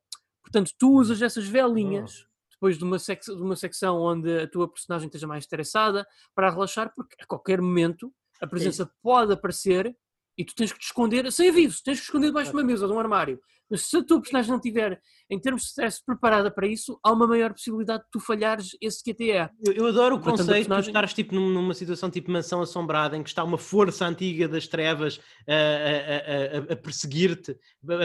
Portanto, 0.43 0.71
tu 0.77 0.91
hum. 0.91 0.95
usas 0.95 1.21
essas 1.21 1.47
velinhas 1.47 2.27
depois 2.51 2.77
de 2.77 2.83
uma, 2.83 2.99
sec 2.99 3.21
de 3.23 3.31
uma 3.41 3.55
secção 3.55 3.99
onde 3.99 4.39
a 4.39 4.47
tua 4.47 4.71
personagem 4.71 5.07
esteja 5.07 5.27
mais 5.27 5.43
estressada 5.43 6.05
para 6.35 6.49
relaxar, 6.49 6.93
porque 6.95 7.15
a 7.19 7.25
qualquer 7.25 7.61
momento 7.61 8.13
a 8.41 8.47
presença 8.47 8.89
pode 9.01 9.33
aparecer 9.33 9.93
e 10.37 10.43
tu 10.43 10.55
tens 10.55 10.71
que 10.71 10.79
te 10.79 10.85
esconder, 10.85 11.31
sem 11.31 11.49
aviso, 11.49 11.81
tens 11.83 11.99
que 11.99 12.05
esconder 12.05 12.27
debaixo 12.27 12.51
de 12.51 12.57
uma 12.57 12.63
mesa 12.63 12.85
ou 12.85 12.91
de 12.91 12.97
um 12.97 12.99
armário. 12.99 13.39
Mas 13.69 13.83
se 13.83 13.97
a 13.97 14.03
tua 14.03 14.19
personagem 14.19 14.49
não 14.49 14.57
estiver, 14.57 14.99
em 15.29 15.39
termos 15.39 15.63
de 15.63 15.67
stress, 15.69 16.03
preparada 16.03 16.51
para 16.51 16.67
isso, 16.67 16.99
há 17.03 17.11
uma 17.11 17.27
maior 17.27 17.51
possibilidade 17.53 18.03
de 18.03 18.09
tu 18.11 18.19
falhares 18.19 18.69
esse 18.81 19.03
QTE. 19.03 19.49
Eu, 19.65 19.73
eu 19.73 19.87
adoro 19.87 20.15
o 20.15 20.19
Portanto, 20.19 20.39
conceito 20.39 20.57
personagem... 20.57 20.83
de 20.83 20.89
estares 20.89 21.13
tipo, 21.13 21.35
numa 21.35 21.73
situação 21.73 22.09
tipo 22.09 22.31
mansão 22.31 22.61
assombrada, 22.61 23.15
em 23.15 23.23
que 23.23 23.29
está 23.29 23.43
uma 23.43 23.57
força 23.57 24.05
antiga 24.05 24.47
das 24.47 24.67
trevas 24.67 25.19
a, 25.47 25.53
a, 25.53 26.71
a, 26.71 26.73
a 26.73 26.75
perseguir-te 26.75 27.57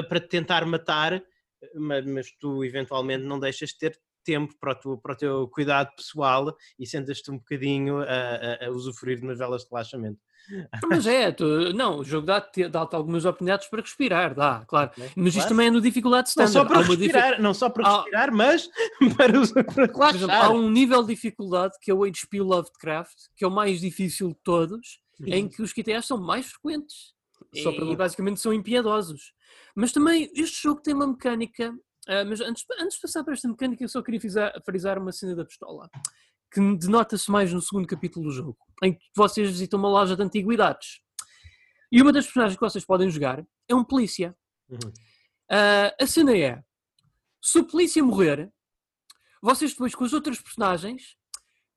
para 0.09 0.21
te 0.21 0.29
tentar 0.29 0.65
matar 0.67 1.23
mas, 1.75 2.05
mas 2.07 2.31
tu 2.39 2.65
eventualmente 2.65 3.25
não 3.25 3.39
deixas 3.39 3.71
de 3.71 3.79
ter 3.79 4.01
tempo 4.25 4.55
para 4.61 4.73
o, 4.73 4.75
teu, 4.75 4.99
para 4.99 5.13
o 5.13 5.17
teu 5.17 5.49
cuidado 5.49 5.91
pessoal 5.97 6.55
e 6.79 6.87
sentas-te 6.87 7.31
um 7.31 7.39
bocadinho 7.39 8.01
a, 8.01 8.05
a, 8.05 8.67
a, 8.67 8.71
usufruir 8.71 9.19
de 9.19 9.23
umas 9.23 9.39
velas 9.39 9.63
de 9.63 9.69
relaxamento. 9.71 10.21
Mas 10.87 11.07
é, 11.07 11.33
tu, 11.33 11.73
não, 11.73 11.99
o 11.99 12.05
jogo 12.05 12.27
dá-te 12.27 12.69
dá 12.69 12.81
algumas 12.93 13.25
oportunidades 13.25 13.69
para 13.69 13.81
respirar, 13.81 14.35
dá, 14.35 14.65
claro. 14.67 14.91
Mas 15.17 15.35
isto 15.35 15.49
também 15.49 15.69
é 15.69 15.71
no 15.71 15.81
dificuldade 15.81 16.29
standard. 16.29 16.55
Não 16.55 16.63
só 16.63 16.69
para 16.69 16.87
respirar, 16.87 17.43
não 17.43 17.55
só 17.55 17.71
para 17.71 17.97
respirar, 17.97 18.35
mas 18.35 18.71
para, 19.17 19.41
usar, 19.41 19.65
para. 19.65 20.11
Exemplo, 20.15 20.35
há 20.35 20.51
um 20.51 20.71
nível 20.71 21.03
de 21.03 21.15
dificuldade 21.15 21.75
que 21.81 21.91
é 21.91 21.95
o 21.95 22.05
HP 22.05 22.41
Lovecraft, 22.41 23.17
que 23.37 23.45
é 23.45 23.49
o 23.49 23.51
mais 23.51 23.81
difícil 23.81 24.29
de 24.29 24.39
todos, 24.43 25.01
Sim. 25.17 25.31
em 25.33 25.49
que 25.49 25.63
os 25.63 25.73
QTEs 25.73 26.07
são 26.07 26.19
mais 26.19 26.47
frequentes. 26.47 27.15
Só 27.55 27.71
e, 27.71 27.93
e 27.93 27.97
basicamente 27.97 28.41
são 28.41 28.53
impiedosos. 28.53 29.33
Mas 29.75 29.93
também 29.93 30.31
este 30.35 30.63
jogo 30.63 30.81
tem 30.83 30.95
uma 30.95 31.07
mecânica. 31.07 31.71
Uh, 32.09 32.25
mas 32.27 32.41
antes, 32.41 32.65
antes 32.81 32.97
de 32.97 33.03
passar 33.03 33.25
para 33.25 33.35
esta 33.35 33.49
mecânica, 33.49 33.85
eu 33.85 33.89
só 33.89 34.03
queria 34.03 34.21
frisar, 34.21 34.53
frisar 34.65 34.99
uma 34.99 35.13
cena 35.13 35.37
da 35.37 35.45
pistola 35.45 35.91
que 36.51 36.61
denota-se 36.77 37.31
mais 37.31 37.53
no 37.53 37.61
segundo 37.61 37.87
capítulo 37.87 38.27
do 38.27 38.33
jogo, 38.33 38.57
em 38.83 38.95
que 38.95 39.01
vocês 39.15 39.51
visitam 39.51 39.79
uma 39.79 39.89
loja 39.89 40.17
de 40.17 40.23
antiguidades. 40.23 41.01
E 41.93 42.01
uma 42.01 42.13
das 42.13 42.25
personagens 42.25 42.57
que 42.59 42.65
vocês 42.65 42.85
podem 42.85 43.11
jogar 43.11 43.45
é 43.69 43.75
um 43.75 43.85
polícia. 43.85 44.37
Uhum. 44.69 44.79
Uh, 45.51 46.03
a 46.03 46.07
cena 46.07 46.37
é: 46.37 46.63
se 47.43 47.59
o 47.59 47.65
polícia 47.65 48.03
morrer, 48.03 48.51
vocês 49.43 49.73
depois 49.73 49.95
com 49.95 50.05
as 50.05 50.13
outras 50.13 50.41
personagens, 50.41 51.17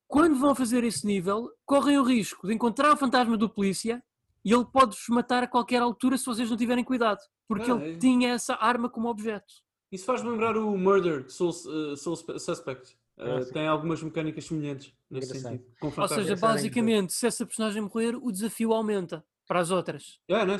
quando 0.06 0.38
vão 0.38 0.54
fazer 0.54 0.84
esse 0.84 1.06
nível, 1.06 1.50
correm 1.64 1.98
o 1.98 2.02
risco 2.02 2.46
de 2.46 2.54
encontrar 2.54 2.92
o 2.92 2.96
fantasma 2.96 3.36
do 3.36 3.48
polícia 3.48 4.02
e 4.44 4.52
ele 4.52 4.64
pode-vos 4.64 5.06
matar 5.08 5.42
a 5.42 5.46
qualquer 5.48 5.82
altura 5.82 6.16
se 6.18 6.26
vocês 6.26 6.50
não 6.50 6.56
tiverem 6.56 6.84
cuidado, 6.84 7.20
porque 7.48 7.70
ah, 7.70 7.74
ele 7.74 7.94
é. 7.94 7.98
tinha 7.98 8.30
essa 8.30 8.54
arma 8.54 8.88
como 8.88 9.08
objeto. 9.08 9.52
Isso 9.90 10.04
faz-me 10.04 10.30
lembrar 10.30 10.56
o 10.56 10.76
Murder 10.76 11.30
Soul, 11.30 11.50
uh, 11.50 11.96
Soul 11.96 12.16
Suspect. 12.16 12.96
Uh, 13.18 13.22
Ah, 13.24 13.44
tem 13.52 13.66
algumas 13.66 14.02
mecânicas 14.02 14.46
semelhantes 14.46 14.92
nesse 15.10 15.38
sentido. 15.38 15.64
Ou 15.82 16.08
seja, 16.08 16.34
basicamente, 16.34 17.12
se 17.12 17.26
essa 17.26 17.44
personagem 17.44 17.82
morrer, 17.82 18.16
o 18.16 18.32
desafio 18.32 18.72
aumenta 18.72 19.22
para 19.46 19.60
as 19.60 19.70
outras. 19.70 20.18
É, 20.26 20.44
não 20.46 20.54
é? 20.54 20.58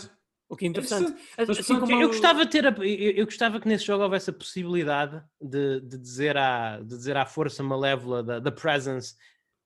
O 0.51 0.55
que 0.57 0.67
é 0.67 0.69
interessante. 0.69 1.19
Mas, 1.39 1.49
Assim 1.49 1.63
portanto, 1.75 1.89
como 1.89 2.03
Eu 2.03 2.09
gostava, 2.09 2.45
de 2.45 2.51
ter 2.51 2.67
a- 2.67 2.75
eu, 2.79 3.13
eu 3.13 3.25
gostava 3.25 3.59
que 3.59 3.67
nesse 3.67 3.87
jogo 3.87 4.05
houvesse 4.05 4.29
a 4.29 4.35
possibilidade 4.35 5.25
de, 5.41 5.81
de, 5.81 5.97
dizer, 5.97 6.37
à, 6.37 6.77
de 6.79 6.89
dizer 6.89 7.17
à 7.17 7.25
força 7.25 7.63
malévola 7.63 8.23
da, 8.23 8.39
da 8.39 8.53
Presence 8.53 9.17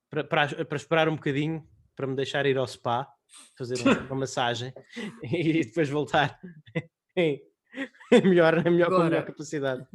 para, 0.09 0.23
para, 0.23 0.63
para 0.63 0.77
esperar 0.77 1.09
um 1.09 1.15
bocadinho 1.15 1.67
para 1.93 2.07
me 2.07 2.15
deixar 2.15 2.45
ir 2.45 2.57
ao 2.57 2.65
spa, 2.65 3.05
fazer 3.57 3.75
um- 3.79 4.05
uma 4.07 4.15
massagem 4.21 4.73
e 5.23 5.63
depois 5.65 5.89
voltar 5.89 6.39
em, 7.15 7.41
melhor, 8.23 8.65
em 8.65 8.71
melhor, 8.71 8.89
com 8.89 8.95
a 8.95 9.03
melhor 9.05 9.25
capacidade. 9.25 9.85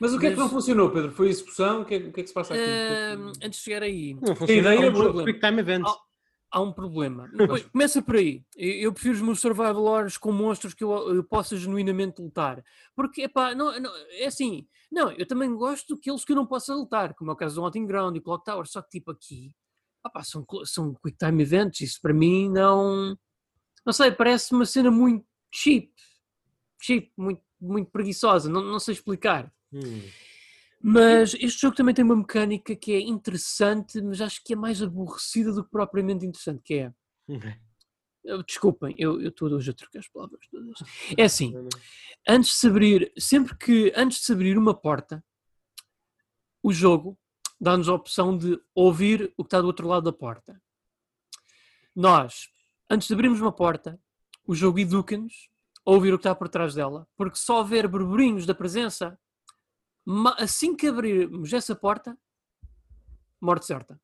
Mas 0.00 0.12
o 0.12 0.18
que 0.18 0.26
é 0.26 0.30
que 0.30 0.36
Mas- 0.36 0.44
não 0.44 0.50
funcionou, 0.50 0.90
Pedro? 0.90 1.12
Foi 1.12 1.28
a 1.28 1.30
execução? 1.30 1.82
O 1.82 1.84
que 1.84 1.94
é, 1.94 1.98
o 1.98 2.12
que, 2.12 2.20
é 2.20 2.22
que 2.22 2.28
se 2.28 2.34
passa 2.34 2.52
aqui? 2.54 2.62
Ahm, 2.62 3.32
antes 3.42 3.58
de 3.60 3.64
chegar 3.64 3.82
aí, 3.82 4.14
Não 4.14 4.34
funciona 4.34 4.60
ideia 4.60 4.86
é 4.86 4.90
um. 4.90 5.24
Quick 5.24 5.40
Time 5.40 5.60
Event. 5.60 5.84
Ah, 5.86 5.96
há 6.50 6.60
um 6.60 6.72
problema. 6.72 7.30
Começa 7.70 8.02
por 8.02 8.16
aí. 8.16 8.42
Eu, 8.56 8.72
eu 8.86 8.92
prefiro 8.92 9.14
os 9.14 9.22
meus 9.22 9.40
survival 9.40 9.82
horrors 9.84 10.18
com 10.18 10.32
monstros 10.32 10.74
que 10.74 10.82
eu, 10.82 11.14
eu 11.14 11.22
possa 11.24 11.56
genuinamente 11.56 12.20
lutar. 12.20 12.62
Porque, 12.94 13.22
epá, 13.22 13.54
não, 13.54 13.78
não, 13.80 13.90
é 14.18 14.26
assim. 14.26 14.66
Não, 14.90 15.10
eu 15.12 15.26
também 15.26 15.52
gosto 15.54 15.94
daqueles 15.94 16.24
que 16.24 16.32
eu 16.32 16.36
não 16.36 16.46
possa 16.46 16.74
lutar, 16.74 17.14
como 17.14 17.30
é 17.30 17.34
o 17.34 17.36
caso 17.36 17.54
do 17.60 17.64
Hunting 17.66 17.86
Ground 17.86 18.16
e 18.16 18.20
Clock 18.20 18.44
Tower. 18.44 18.66
Só 18.66 18.82
que, 18.82 18.90
tipo, 18.90 19.12
aqui, 19.12 19.54
opá, 20.04 20.22
são, 20.22 20.44
são 20.64 20.94
quick 20.94 21.16
time 21.16 21.42
events. 21.42 21.80
Isso 21.80 22.00
para 22.00 22.12
mim 22.12 22.50
não. 22.50 23.16
Não 23.84 23.92
sei, 23.92 24.10
parece 24.12 24.52
uma 24.52 24.64
cena 24.64 24.90
muito 24.90 25.26
cheap. 25.52 25.90
Cheap, 26.82 27.12
muito, 27.16 27.42
muito 27.60 27.90
preguiçosa. 27.90 28.48
Não, 28.48 28.62
não 28.62 28.78
sei 28.78 28.94
explicar. 28.94 29.52
Hum. 29.72 30.02
Mas 30.86 31.32
este 31.34 31.62
jogo 31.62 31.74
também 31.74 31.94
tem 31.94 32.04
uma 32.04 32.16
mecânica 32.16 32.76
que 32.76 32.92
é 32.92 33.00
interessante, 33.00 34.02
mas 34.02 34.20
acho 34.20 34.42
que 34.44 34.52
é 34.52 34.56
mais 34.56 34.82
aborrecida 34.82 35.50
do 35.50 35.64
que 35.64 35.70
propriamente 35.70 36.26
interessante, 36.26 36.62
que 36.62 36.74
é 36.74 36.92
Desculpem, 38.46 38.94
eu 38.98 39.20
eu 39.20 39.28
estou 39.28 39.50
hoje 39.50 39.70
a 39.70 39.74
trocar 39.74 39.98
as 39.98 40.08
palavras 40.08 40.46
todas. 40.50 40.74
É 41.16 41.24
assim, 41.24 41.54
antes 42.26 42.50
de 42.50 42.56
se 42.56 42.66
abrir, 42.68 43.12
sempre 43.18 43.56
que 43.56 43.92
antes 43.96 44.18
de 44.18 44.24
se 44.24 44.32
abrir 44.32 44.56
uma 44.58 44.74
porta, 44.74 45.24
o 46.62 46.72
jogo 46.72 47.18
dá-nos 47.64 47.88
a 47.88 47.94
opção 47.94 48.36
de 48.36 48.60
ouvir 48.74 49.32
o 49.36 49.42
que 49.42 49.48
está 49.48 49.60
do 49.60 49.66
outro 49.66 49.88
lado 49.88 50.04
da 50.04 50.12
porta. 50.12 50.60
Nós, 51.96 52.48
antes 52.90 53.08
de 53.08 53.14
abrirmos 53.14 53.40
uma 53.40 53.52
porta, 53.52 53.98
o 54.46 54.54
jogo 54.54 54.78
educa-nos 54.78 55.48
a 55.86 55.90
ouvir 55.90 56.12
o 56.12 56.18
que 56.18 56.20
está 56.22 56.34
por 56.34 56.48
trás 56.48 56.74
dela, 56.74 57.08
porque 57.16 57.36
só 57.36 57.62
ver 57.62 57.88
burburinhos 57.88 58.46
da 58.46 58.54
presença, 58.54 59.18
assim 60.38 60.76
que 60.76 60.86
abrirmos 60.86 61.52
essa 61.52 61.74
porta, 61.74 62.16
morte 63.40 63.66
certa. 63.66 64.00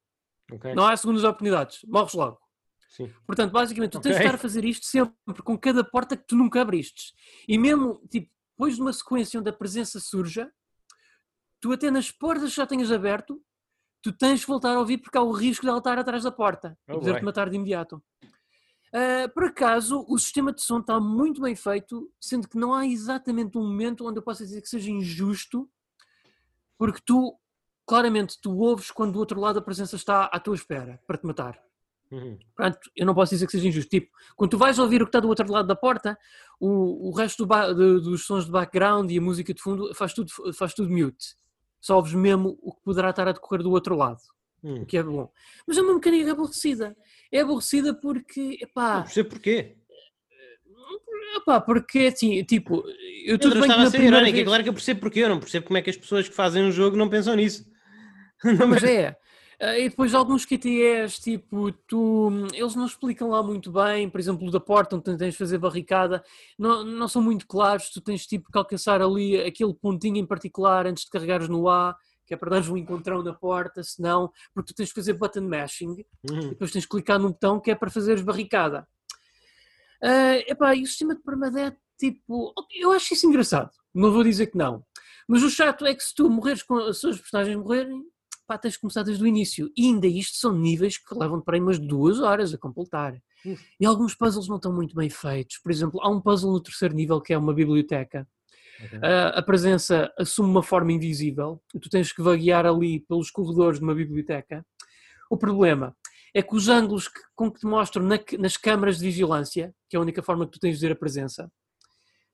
Ok, 0.51 0.75
Não 0.75 0.87
há 0.87 0.97
segundas 0.97 1.23
oportunidades, 1.25 1.85
morres 1.87 2.15
logo. 2.15 2.41
sim. 2.89 3.13
Portanto, 3.27 3.53
basicamente, 3.53 3.93
tu 3.93 4.01
tens 4.01 4.17
de 4.17 4.23
estar 4.23 4.35
a 4.35 4.39
fazer 4.39 4.65
isto 4.65 4.85
sempre 4.87 5.43
com 5.45 5.57
cada 5.59 5.85
porta 5.85 6.17
que 6.17 6.27
tu 6.27 6.35
nunca 6.37 6.61
abriste. 6.61 7.15
E 7.47 7.57
mesmo, 7.59 8.01
tipo, 8.11 8.31
depois 8.53 8.75
de 8.77 8.81
uma 8.83 8.93
sequência 8.93 9.39
onde 9.39 9.49
a 9.49 9.53
presença 9.53 10.01
surja, 10.01 10.51
tu 11.61 11.73
até 11.73 11.91
nas 11.91 12.11
portas 12.11 12.51
que 12.51 12.57
já 12.57 12.67
tenhas 12.67 12.91
aberto, 12.91 13.43
tu 14.03 14.13
tens 14.13 14.41
de 14.41 14.47
voltar 14.47 14.75
a 14.75 14.79
ouvir 14.79 14.99
porque 14.99 15.17
há 15.19 15.23
o 15.23 15.33
risco 15.33 15.63
de 15.65 15.69
ela 15.69 15.79
estar 15.79 15.99
atrás 15.99 16.23
da 16.25 16.31
porta 16.33 16.77
e 16.89 16.93
Oh, 16.93 16.99
poder-te 16.99 17.21
boy. 17.21 17.27
matar 17.27 17.49
de 17.51 17.57
imediato. 17.57 18.03
Ah, 18.93 19.29
por 19.33 19.45
acaso, 19.45 20.05
o 20.09 20.19
sistema 20.19 20.53
de 20.53 20.63
som 20.63 20.81
está 20.81 20.99
muito 20.99 21.41
bem 21.41 21.55
feito, 21.55 22.11
sendo 22.21 22.49
que 22.49 22.59
não 22.59 22.75
há 22.75 22.87
exatamente 22.87 23.57
um 23.57 23.63
momento 23.63 24.07
onde 24.07 24.19
eu 24.19 24.23
possa 24.23 24.45
dizer 24.45 24.61
que 24.63 24.69
seja 24.69 24.91
injusto, 24.91 25.71
porque 26.79 27.01
tu, 27.05 27.37
claramente, 27.87 28.39
tu 28.41 28.57
ouves 28.59 28.91
quando 28.91 29.13
do 29.13 29.19
outro 29.19 29.39
lado 29.41 29.59
a 29.59 29.63
presença 29.63 29.97
está 29.97 30.25
à 30.25 30.41
tua 30.41 30.55
espera 30.55 31.01
para 31.07 31.19
te 31.19 31.27
matar. 31.27 31.61
Uhum. 32.11 32.37
Portanto, 32.57 32.91
eu 32.97 33.07
não 33.07 33.15
posso 33.15 33.31
dizer 33.35 33.47
que 33.47 33.53
seja 33.53 33.69
injusto. 33.69 33.89
Tipo, 33.89 34.11
quando 34.35 34.51
tu 34.51 34.59
vais 34.59 34.79
ouvir 34.79 35.01
o 35.01 35.05
que 35.05 35.11
está 35.11 35.21
do 35.21 35.29
outro 35.29 35.51
lado 35.53 35.69
da 35.69 35.77
porta, 35.77 36.19
o, 36.59 37.09
o 37.09 37.13
resto 37.13 37.47
do 37.47 37.75
de- 37.75 38.01
dos 38.03 38.27
sons 38.27 38.47
de 38.47 38.51
background 38.51 39.11
e 39.13 39.19
a 39.19 39.21
música 39.21 39.55
de 39.55 39.63
fundo 39.63 39.95
faz 39.95 40.13
tudo, 40.13 40.31
faz 40.55 40.75
tudo 40.75 40.91
mute. 40.91 41.37
Só 41.81 41.97
ouves 41.97 42.13
mesmo 42.15 42.59
o 42.63 42.73
que 42.75 42.83
poderá 42.83 43.11
estar 43.11 43.27
a 43.29 43.33
decorrer 43.33 43.63
do 43.63 43.71
outro 43.71 43.97
lado, 43.97 44.21
Hum. 44.63 44.83
o 44.83 44.87
que 44.87 44.99
é 44.99 45.03
bom. 45.03 45.31
Mas 45.67 45.79
é 45.79 45.83
uma 45.83 45.95
mecânica 45.95 46.33
aborrecida. 46.33 46.95
É 47.33 47.41
aborrecida 47.41 47.95
porque, 47.95 48.41
Não 48.41 48.69
epá, 48.69 49.03
percebo 49.03 49.31
porquê. 49.31 49.77
epá 51.37 51.61
porque 51.61 52.11
assim, 52.13 52.43
tipo, 52.45 52.83
eu 53.25 53.39
tudo 53.39 53.57
eu 53.57 53.61
bem 53.61 53.63
que 53.63 53.67
estava 53.69 53.81
a 53.81 53.85
na 53.85 53.91
ser 53.91 53.97
primeira 53.99 54.29
é 54.29 54.33
vez... 54.33 54.45
claro 54.45 54.63
que 54.63 54.69
eu 54.69 54.75
percebo 54.75 55.01
porquê, 55.01 55.21
eu 55.21 55.29
não 55.29 55.41
percebo 55.41 55.67
como 55.67 55.79
é 55.79 55.83
que 55.83 55.91
as 55.91 55.97
pessoas 55.97 56.29
que 56.29 56.35
fazem 56.35 56.63
um 56.65 56.73
jogo 56.73 56.97
não 56.97 57.09
pensam 57.09 57.35
nisso. 57.35 57.65
Não, 58.59 58.67
mas 58.69 58.83
é. 58.83 59.15
Ah, 59.61 59.79
E 59.79 59.91
depois 59.91 60.15
alguns 60.15 60.47
QTEs, 60.47 61.19
tipo, 61.19 61.71
tu, 61.87 62.31
eles 62.55 62.75
não 62.75 62.87
explicam 62.87 63.29
lá 63.29 63.43
muito 63.43 63.71
bem, 63.71 64.09
por 64.09 64.19
exemplo, 64.19 64.49
o 64.49 64.51
da 64.51 64.59
porta 64.61 64.97
onde 64.97 65.05
tens 65.19 65.33
de 65.33 65.39
fazer 65.39 65.59
barricada, 65.59 66.25
não, 66.59 66.83
não 66.83 67.07
são 67.09 67.21
muito 67.21 67.47
claros, 67.47 67.91
tu 67.91 68.01
tens 68.01 68.27
tipo 68.27 68.51
que 68.51 68.57
alcançar 68.57 69.03
ali 69.03 69.39
aquele 69.39 69.75
pontinho 69.75 70.17
em 70.17 70.27
particular 70.27 70.87
antes 70.87 71.05
de 71.05 71.11
carregares 71.11 71.49
no 71.49 71.69
A, 71.69 71.95
que 72.27 72.33
é 72.33 72.37
para 72.37 72.51
dares 72.51 72.69
um 72.69 72.77
encontrão 72.77 73.23
na 73.23 73.35
porta, 73.35 73.83
senão, 73.83 74.33
porque 74.55 74.73
tu 74.73 74.77
tens 74.77 74.89
de 74.89 74.95
fazer 74.95 75.13
button 75.15 75.43
mashing, 75.43 76.05
Uhum. 76.31 76.51
depois 76.51 76.71
tens 76.71 76.83
de 76.83 76.89
clicar 76.89 77.19
num 77.19 77.29
botão 77.33 77.61
que 77.61 77.71
é 77.71 77.75
para 77.75 77.91
fazeres 77.91 78.23
barricada. 78.23 78.89
Ah, 80.03 80.37
epá, 80.49 80.75
e 80.75 80.83
o 80.83 80.87
sistema 80.87 81.15
de 81.15 81.23
permadeath, 81.23 81.77
tipo, 81.99 82.55
eu 82.73 82.93
acho 82.93 83.13
isso 83.13 83.27
engraçado, 83.27 83.71
não 83.95 84.11
vou 84.11 84.25
dizer 84.25 84.47
que 84.47 84.57
não, 84.57 84.83
mas 85.29 85.43
o 85.43 85.51
chato 85.51 85.85
é 85.85 85.95
que 85.95 86.03
se 86.03 86.15
tu 86.15 86.31
morreres 86.31 86.63
com 86.63 86.77
as 86.79 86.99
suas 86.99 87.19
personagens 87.19 87.57
morrerem, 87.57 88.03
pá, 88.51 88.59
tens 88.59 88.73
de 88.73 88.81
começar 88.81 89.05
desde 89.05 89.23
o 89.23 89.27
início. 89.29 89.71
E 89.77 89.87
ainda 89.87 90.09
isto 90.09 90.37
são 90.37 90.53
níveis 90.53 90.99
que 90.99 91.15
levam 91.17 91.41
para 91.41 91.57
aí 91.57 91.61
umas 91.61 91.79
duas 91.79 92.19
horas 92.19 92.53
a 92.53 92.59
completar. 92.59 93.15
Uf. 93.47 93.65
E 93.79 93.87
alguns 93.87 94.13
puzzles 94.13 94.49
não 94.49 94.57
estão 94.57 94.73
muito 94.73 94.93
bem 94.97 95.09
feitos. 95.09 95.59
Por 95.59 95.71
exemplo, 95.71 96.01
há 96.03 96.09
um 96.11 96.21
puzzle 96.21 96.51
no 96.51 96.61
terceiro 96.61 96.93
nível 96.95 97.21
que 97.21 97.33
é 97.33 97.39
uma 97.39 97.55
biblioteca. 97.55 98.27
Ah, 99.03 99.39
a 99.39 99.43
presença 99.43 100.13
assume 100.19 100.51
uma 100.51 100.63
forma 100.65 100.91
invisível 100.91 101.63
e 101.73 101.79
tu 101.79 101.89
tens 101.89 102.13
que 102.13 102.23
vaguear 102.23 102.67
ali 102.67 102.99
pelos 103.01 103.31
corredores 103.31 103.79
de 103.79 103.85
uma 103.85 103.95
biblioteca. 103.95 104.67
O 105.31 105.37
problema 105.37 105.95
é 106.35 106.43
que 106.43 106.57
os 106.57 106.69
ângulos 106.69 107.07
que- 107.07 107.21
com 107.37 107.51
que 107.53 107.61
te 107.61 107.67
mostram 107.67 108.03
na- 108.05 108.19
nas 108.39 108.57
câmaras 108.57 108.99
de 108.99 109.05
vigilância, 109.05 109.73
que 109.89 109.95
é 109.97 109.99
a 109.99 110.03
única 110.03 110.23
forma 110.23 110.45
que 110.45 110.53
tu 110.53 110.59
tens 110.59 110.79
de 110.79 110.87
ver 110.87 110.93
a 110.95 110.97
presença, 110.97 111.49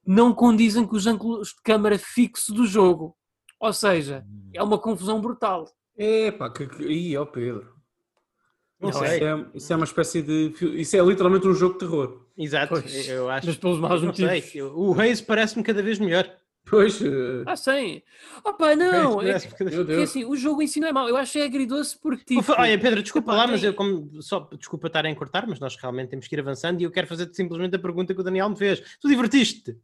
não 0.05 0.33
condizem 0.33 0.85
com 0.87 0.95
os 0.95 1.05
ângulos 1.05 1.49
de 1.49 1.61
câmara 1.63 1.99
fixo 1.99 2.53
do 2.53 2.65
jogo. 2.65 3.15
Ou 3.59 3.73
seja, 3.73 4.25
é 4.53 4.63
uma 4.63 4.79
confusão 4.79 5.19
brutal. 5.19 5.65
Epá, 5.97 6.49
que, 6.49 6.67
que... 6.67 6.83
Ih, 6.83 7.17
ó 7.17 7.25
Pedro. 7.25 7.75
Não 8.79 8.89
Não, 8.91 8.99
sei. 8.99 9.15
Isso 9.15 9.25
é, 9.25 9.45
isso 9.55 9.73
é 9.73 9.75
uma 9.75 9.85
espécie 9.85 10.21
de... 10.21 10.53
Isso 10.79 10.95
é 10.95 11.01
literalmente 11.01 11.47
um 11.47 11.53
jogo 11.53 11.73
de 11.73 11.79
terror. 11.79 12.25
Exato, 12.37 12.69
Pois. 12.69 13.09
eu 13.09 13.29
acho. 13.29 13.47
Mas 13.47 13.57
pelos 13.57 13.79
maus 13.79 14.03
não 14.03 14.13
sei, 14.13 14.25
motivos. 14.25 14.55
eu- 14.55 14.77
O 14.77 14.91
Reis 14.91 15.19
parece-me 15.21 15.63
cada 15.63 15.81
vez 15.81 15.97
melhor. 15.97 16.31
Pois, 16.69 17.01
eh, 17.01 17.43
Ah, 17.45 17.55
sim. 17.55 18.01
Opa, 18.43 18.75
não. 18.75 19.21
É, 19.21 19.35
assim, 20.03 20.25
o 20.25 20.35
jogo 20.35 20.61
em 20.61 20.67
si 20.67 20.81
não 20.81 20.89
é 20.89 20.91
mau. 20.91 21.07
Eu 21.07 21.15
acho 21.15 21.31
que 21.31 21.39
é 21.39 21.45
agridoce 21.45 21.97
porque 21.97 22.25
tipo. 22.25 22.43
Olha, 22.57 22.77
Pedro, 22.77 23.01
desculpa 23.01 23.31
epá, 23.31 23.37
lá, 23.37 23.47
mas 23.47 23.63
eu 23.63 23.73
como 23.73 24.21
só 24.21 24.49
desculpa 24.59 24.87
estar 24.87 25.05
a 25.05 25.09
encurtar, 25.09 25.47
mas 25.47 25.61
nós 25.61 25.77
realmente 25.77 26.09
temos 26.09 26.27
que 26.27 26.35
ir 26.35 26.39
avançando 26.41 26.81
e 26.81 26.83
eu 26.83 26.91
quero 26.91 27.07
fazer 27.07 27.33
simplesmente 27.33 27.77
a 27.77 27.79
pergunta 27.79 28.13
que 28.13 28.19
o 28.19 28.23
Daniel 28.23 28.49
me 28.49 28.57
fez. 28.57 28.81
Tu 28.99 29.07
divertiste-te? 29.07 29.77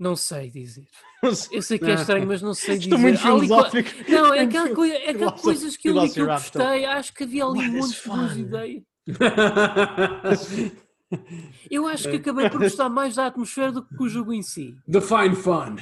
Não 0.00 0.16
sei 0.16 0.50
dizer. 0.50 0.86
Eu 1.52 1.60
sei 1.62 1.78
que 1.78 1.84
é 1.84 1.94
estranho, 1.94 2.26
mas 2.26 2.40
não 2.40 2.54
sei 2.54 2.78
dizer. 2.78 2.86
Estou 2.94 2.98
muito 2.98 3.20
ali 3.20 3.46
co- 3.48 3.70
filosófico. 3.70 4.10
Não, 4.10 4.32
é 4.34 4.40
aquela 4.40 4.70
coisa, 4.74 4.94
é 4.94 5.10
aquelas 5.10 5.18
Philosophy- 5.18 5.42
coisas 5.42 5.76
que 5.76 5.88
eu 5.90 6.02
li 6.02 6.10
que 6.10 6.20
eu 6.22 6.26
gostei. 6.26 6.84
Acho 6.86 7.12
que 7.14 7.24
havia 7.24 7.44
ali 7.44 7.58
um 7.68 7.72
monte 7.72 8.34
de 8.34 8.40
ideias. 8.40 8.82
Eu 11.70 11.86
acho 11.88 12.06
É. 12.08 12.10
que 12.12 12.16
acabei 12.18 12.48
por 12.48 12.60
gostar 12.60 12.88
mais 12.88 13.16
da 13.16 13.26
atmosfera 13.26 13.72
do 13.72 13.82
que 13.84 14.00
o 14.02 14.08
jogo 14.08 14.32
em 14.32 14.42
si. 14.42 14.76
The 14.90 15.00
Fine 15.00 15.34
Fun. 15.34 15.76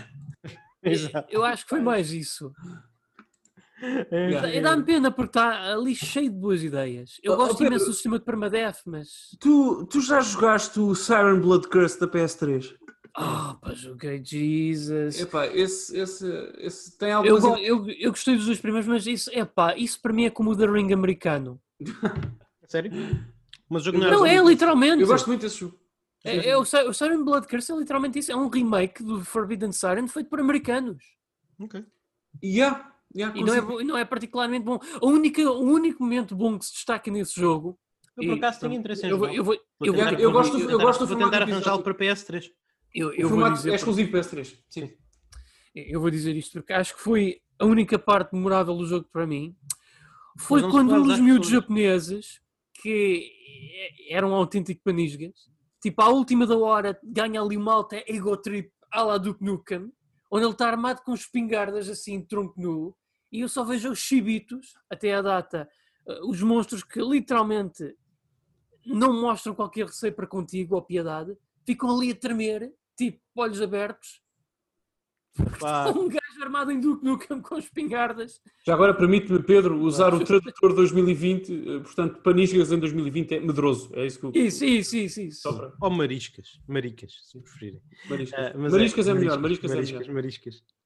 Exato. 0.82 1.28
Eu 1.30 1.44
acho 1.44 1.64
que 1.64 1.68
foi 1.68 1.80
mais 1.82 2.10
isso. 2.12 2.50
É. 4.10 4.56
E 4.56 4.60
dá-me 4.60 4.82
pena 4.84 5.10
porque 5.10 5.28
está 5.38 5.72
ali 5.74 5.94
cheio 5.94 6.30
de 6.30 6.36
boas 6.36 6.62
ideias. 6.64 7.20
Eu 7.22 7.32
Oh, 7.32 7.34
oh, 7.34 7.38
gosto 7.38 7.58
Pedro. 7.58 7.66
imenso 7.74 7.86
do 7.86 7.92
sistema 7.92 8.18
de 8.18 8.24
permadeath, 8.24 8.78
mas. 8.86 9.08
Tu, 9.38 9.86
tu 9.86 10.00
já 10.00 10.20
jogaste 10.20 10.80
o 10.80 10.94
Siren 10.94 11.40
Blood 11.40 11.68
Curse 11.68 12.00
da 12.00 12.08
PS3? 12.08 12.74
Ah, 13.20 13.56
pá, 13.60 13.74
joguei 13.74 14.22
Jesus. 14.24 15.20
Epá, 15.20 15.46
esse, 15.48 15.98
esse, 15.98 16.26
esse 16.58 16.96
tem 16.98 17.10
Eu, 17.10 17.16
algumas... 17.18 17.42
go- 17.42 17.56
eu, 17.56 17.90
eu 17.90 18.10
gostei 18.10 18.36
dos 18.36 18.46
dois 18.46 18.60
primeiros, 18.60 18.86
mas 18.88 19.06
isso, 19.06 19.28
epá, 19.32 19.76
isso 19.76 20.00
para 20.00 20.12
mim 20.12 20.24
é 20.26 20.30
como 20.30 20.50
o 20.50 20.56
The 20.56 20.66
Ring 20.66 20.92
americano. 20.92 21.60
Sério? 22.68 22.92
Mas 23.68 23.82
o 23.82 23.84
jogo 23.86 23.98
não 23.98 24.10
Não, 24.10 24.26
é 24.26 24.34
muito- 24.36 24.48
literalmente. 24.50 25.02
Eu 25.02 25.08
gosto 25.08 25.26
muito 25.26 25.40
desse 25.40 25.58
jogo. 25.58 25.78
É, 26.24 26.50
é 26.50 26.56
o, 26.56 26.60
o 26.62 26.92
Siren 26.94 27.24
Blood 27.24 27.46
Curse 27.48 27.72
é 27.72 27.76
literalmente 27.76 28.18
isso. 28.18 28.30
É 28.32 28.36
um 28.36 28.48
remake 28.48 29.02
do 29.02 29.24
Forbidden 29.24 29.72
Siren 29.72 30.06
feito 30.08 30.28
por 30.28 30.40
americanos. 30.40 31.02
Ok. 31.60 31.84
Yeah, 32.42 32.92
yeah, 33.14 33.36
E 33.38 33.42
não 33.42 33.54
é, 33.54 33.82
e 33.82 33.84
não 33.84 33.96
é 33.96 34.04
particularmente 34.04 34.64
bom. 34.64 34.78
A 35.00 35.06
única, 35.06 35.42
o 35.50 35.60
único 35.62 36.02
momento 36.02 36.36
bom 36.36 36.58
que 36.58 36.66
se 36.66 36.72
destaca 36.72 37.10
nesse 37.10 37.40
jogo. 37.40 37.78
Eu 38.16 38.30
por 38.30 38.36
acaso 38.38 38.60
tenho 38.60 38.74
interesse 38.74 39.06
em 39.06 39.10
eu 39.10 39.18
vou, 39.18 39.26
jogar. 39.28 39.38
eu 39.38 39.44
vou, 39.44 39.54
eu 39.54 39.60
vou, 39.92 39.94
tentar- 40.04 40.16
ter- 40.16 40.22
eu 40.22 40.32
gosto- 40.32 40.52
vou 40.52 40.60
eu 40.60 40.66
tentar- 40.68 40.84
gosto 40.84 41.00
do 41.00 41.06
Vou 41.06 41.24
tentar 41.24 41.42
arranjá-lo 41.42 41.82
para 41.82 41.94
PS3. 41.94 42.50
Eu, 42.94 43.08
O 43.08 43.12
eu 43.12 43.28
vou 43.28 43.38
formato 43.38 43.56
dizer, 43.56 43.72
é 43.72 43.74
exclusivo 43.74 44.12
PS3. 44.12 44.58
Sim. 44.68 44.90
eu 45.74 46.00
vou 46.00 46.10
dizer 46.10 46.34
isto 46.36 46.52
porque 46.52 46.72
acho 46.72 46.94
que 46.94 47.00
foi 47.00 47.40
a 47.58 47.64
única 47.64 47.98
parte 47.98 48.34
memorável 48.34 48.76
do 48.76 48.86
jogo 48.86 49.08
para 49.12 49.26
mim 49.26 49.56
foi 50.38 50.62
quando 50.70 50.94
um 50.94 51.02
dos 51.02 51.18
miúdos 51.18 51.48
japoneses, 51.48 52.40
que 52.80 53.28
eram 54.08 54.30
um 54.30 54.34
autêntico 54.34 54.80
panisgas, 54.84 55.34
tipo, 55.82 56.00
à 56.00 56.08
última 56.08 56.46
da 56.46 56.56
hora, 56.56 56.98
ganha 57.02 57.40
ali 57.40 57.56
uma 57.56 57.72
alta 57.72 57.96
ego 58.06 58.36
trip 58.36 58.70
à 58.90 59.02
la 59.02 59.18
Duke 59.18 59.44
Nukem, 59.44 59.92
onde 60.30 60.44
ele 60.44 60.52
está 60.52 60.68
armado 60.68 61.02
com 61.02 61.12
espingardas 61.12 61.88
assim, 61.88 62.22
tronco 62.22 62.54
nu, 62.60 62.94
e 63.32 63.40
eu 63.40 63.48
só 63.48 63.64
vejo 63.64 63.90
os 63.90 63.98
chibitos, 63.98 64.74
até 64.88 65.14
à 65.14 65.20
data, 65.20 65.68
eh, 66.06 66.20
os 66.22 66.40
monstros 66.40 66.84
que 66.84 67.00
literalmente 67.00 67.96
não 68.86 69.12
mostram 69.20 69.54
qualquer 69.54 69.86
receio 69.86 70.14
para 70.14 70.26
contigo 70.26 70.76
ou 70.76 70.82
piedade, 70.82 71.36
ficam 71.68 71.94
ali 71.94 72.12
a 72.12 72.14
tremer, 72.14 72.72
tipo, 72.96 73.20
olhos 73.36 73.60
abertos. 73.60 74.22
Um 75.94 76.08
gajo 76.08 76.42
armado 76.42 76.72
em 76.72 76.80
Duke 76.80 77.04
Nukem 77.04 77.40
com 77.40 77.58
espingardas. 77.58 78.40
Já 78.66 78.74
agora 78.74 78.92
permite-me, 78.92 79.40
Pedro, 79.40 79.78
usar 79.80 80.12
o 80.12 80.24
tradutor 80.24 80.74
2020, 80.74 81.52
eh, 81.52 81.78
portanto, 81.80 82.20
paniscas 82.22 82.72
em 82.72 82.78
2020 82.78 83.34
é 83.34 83.40
medroso, 83.40 83.90
é 83.94 84.06
isso 84.06 84.18
que 84.18 84.26
eu... 84.26 84.32
Isso, 84.34 84.64
isso, 84.64 84.96
isso. 84.96 85.20
isso. 85.20 85.42
Para... 85.42 85.72
Ou 85.80 85.90
mariscas, 85.90 86.58
maricas, 86.66 87.12
se 87.22 87.40
preferirem. 87.40 87.80
Mariscas, 88.08 88.54
uh, 88.54 88.58
mariscas 88.58 89.06
é, 89.06 89.10
é, 89.10 89.14
melhor, 89.14 89.38
mariscas, 89.38 89.70
mariscas 89.70 90.00
é 90.00 90.00
melhor. 90.00 90.14
Mariscas. 90.14 90.54
Mariscas, 90.54 90.77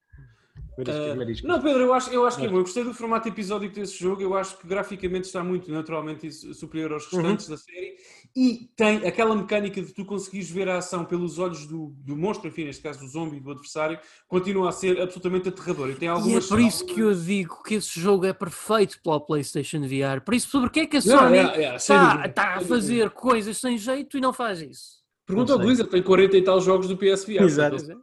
mariscas. 1.17 1.49
Não, 1.49 1.61
Pedro, 1.61 1.83
eu 1.83 1.93
acho, 1.93 2.11
eu 2.11 2.27
acho 2.27 2.39
que 2.39 2.47
é 2.47 2.49
bom. 2.49 2.57
Eu 2.57 2.63
gostei 2.63 2.85
do 2.85 2.95
formato 2.95 3.29
episódico 3.29 3.75
desse 3.75 3.99
jogo. 3.99 4.23
Eu 4.23 4.35
acho 4.35 4.57
que 4.59 4.67
graficamente 4.67 5.27
está 5.27 5.45
muito 5.45 5.71
naturalmente 5.71 6.31
superior 6.55 6.93
aos 6.93 7.05
restantes 7.05 7.49
uhum. 7.49 7.55
da 7.55 7.61
série. 7.61 7.97
E 8.35 8.71
tem 8.75 9.07
aquela 9.07 9.37
mecânica 9.37 9.83
de 9.83 9.93
tu 9.93 10.05
conseguires 10.05 10.51
ver 10.51 10.69
a 10.69 10.79
ação 10.79 11.05
pelos 11.05 11.39
olhos 11.39 11.67
do, 11.67 11.95
do 11.99 12.17
monstro, 12.17 12.49
enfim, 12.49 12.65
neste 12.65 12.83
caso 12.83 13.01
do 13.01 13.07
zombie, 13.07 13.39
do 13.39 13.51
adversário, 13.51 13.99
continua 14.27 14.71
a 14.71 14.73
ser 14.73 15.01
absolutamente 15.01 15.51
aterrador. 15.51 15.91
E, 15.91 15.95
tem 15.95 16.09
algumas 16.09 16.45
e 16.45 16.47
é 16.47 16.49
por 16.49 16.61
isso 16.61 16.87
que 16.87 17.01
eu 17.01 17.15
digo 17.15 17.63
que 17.63 17.75
esse 17.75 18.01
jogo 18.01 18.25
é 18.25 18.33
perfeito 18.33 18.99
para 19.03 19.17
o 19.17 19.21
PlayStation 19.21 19.83
VR. 19.83 20.23
Por 20.25 20.35
isso, 20.35 20.49
sobre 20.49 20.71
que 20.71 20.81
é 20.81 20.87
que 20.87 20.97
a 20.97 21.03
Sony 21.03 21.37
yeah, 21.37 21.55
yeah, 21.55 21.77
está, 21.77 22.25
está, 22.27 22.55
a 22.57 22.61
fazer 22.63 23.11
coisas 23.11 23.59
sem 23.59 23.77
jeito 23.77 24.17
e 24.17 24.21
não 24.21 24.33
faz 24.33 24.63
isso? 24.63 25.03
Pergunta 25.27 25.53
ao 25.53 25.59
Blizzard, 25.59 25.91
tem 25.91 26.03
40 26.03 26.37
e 26.37 26.43
tal 26.43 26.61
jogos 26.61 26.89
do 26.89 26.97
PSVR. 26.97 27.45
Exato. 27.45 28.03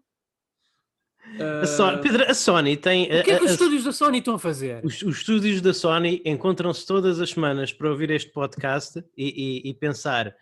A 1.61 1.65
Sony, 1.65 2.01
Pedro, 2.01 2.23
a 2.29 2.33
Sony 2.33 2.77
tem. 2.77 3.05
O 3.05 3.23
que 3.23 3.31
é 3.31 3.37
que 3.37 3.45
os 3.45 3.51
a, 3.51 3.53
estúdios 3.53 3.83
da 3.83 3.91
Sony 3.91 4.17
estão 4.19 4.35
a 4.35 4.39
fazer? 4.39 4.83
Os, 4.83 5.01
os 5.01 5.17
estúdios 5.17 5.61
da 5.61 5.73
Sony 5.73 6.21
encontram-se 6.25 6.85
todas 6.85 7.21
as 7.21 7.29
semanas 7.29 7.71
para 7.71 7.89
ouvir 7.89 8.09
este 8.11 8.31
podcast 8.31 9.03
e, 9.17 9.63
e, 9.65 9.69
e 9.69 9.73
pensar 9.73 10.35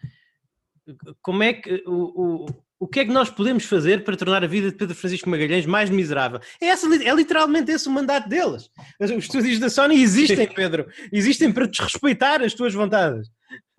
como 1.21 1.43
é 1.43 1.53
que 1.53 1.83
o, 1.85 2.45
o, 2.45 2.45
o 2.79 2.87
que 2.87 3.01
é 3.01 3.05
que 3.05 3.11
nós 3.11 3.29
podemos 3.29 3.65
fazer 3.65 4.03
para 4.03 4.15
tornar 4.15 4.43
a 4.43 4.47
vida 4.47 4.71
de 4.71 4.77
Pedro 4.77 4.95
Francisco 4.95 5.29
Magalhães 5.29 5.65
mais 5.65 5.89
miserável? 5.89 6.39
É, 6.61 6.67
essa, 6.67 6.87
é 6.87 7.13
literalmente 7.13 7.71
esse 7.71 7.87
o 7.87 7.91
mandato 7.91 8.29
deles. 8.29 8.69
Os 8.99 9.11
estúdios 9.11 9.59
da 9.59 9.69
Sony 9.69 10.01
existem, 10.01 10.47
Pedro. 10.53 10.87
Existem 11.11 11.51
para 11.51 11.67
desrespeitar 11.67 12.41
as 12.41 12.53
tuas 12.53 12.73
vontades. 12.73 13.29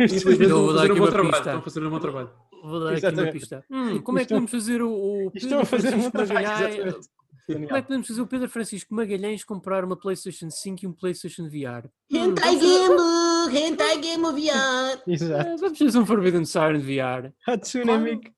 Infelizmente. 0.01 0.45
Estão 0.45 1.59
a 1.59 1.63
fazer 1.63 1.85
um 1.85 1.91
bom 1.91 1.99
trabalho. 1.99 2.31
Vou 2.63 2.81
dar 2.81 2.95
Exatamente. 2.95 3.21
aqui 3.21 3.21
uma 3.21 3.33
pista. 3.33 3.65
Hum, 3.71 4.03
como 4.03 4.19
é 4.19 4.23
que 4.23 4.29
podemos 4.29 4.51
fazer 4.51 4.83
o, 4.83 5.27
o 5.27 5.31
Pedro 5.31 5.67
Francisco 5.67 6.11
Magalhães? 6.15 7.11
Como 7.49 7.77
é 7.77 7.81
que 7.81 7.87
podemos 7.89 8.07
fazer 8.07 8.21
o 8.21 8.27
Pedro 8.27 8.49
Francisco 8.51 8.95
Magalhães 8.95 9.43
comprar 9.43 9.83
uma 9.83 9.97
PlayStation 9.97 10.51
5 10.51 10.85
e 10.85 10.87
um 10.87 10.93
PlayStation 10.93 11.49
VR? 11.49 11.89
Hentai 12.11 12.57
hum, 12.57 12.59
Game! 12.59 13.57
Hentai 13.57 13.99
Game 14.01 14.23
VR! 14.23 15.03
Exato. 15.09 15.49
É, 15.49 15.57
vamos 15.57 15.79
fazer 15.79 15.99
um 15.99 16.05
Forbidden 16.05 16.45
Siren 16.45 16.81
VR. 16.81 17.33
Hatsune 17.47 17.99
Miku. 17.99 18.31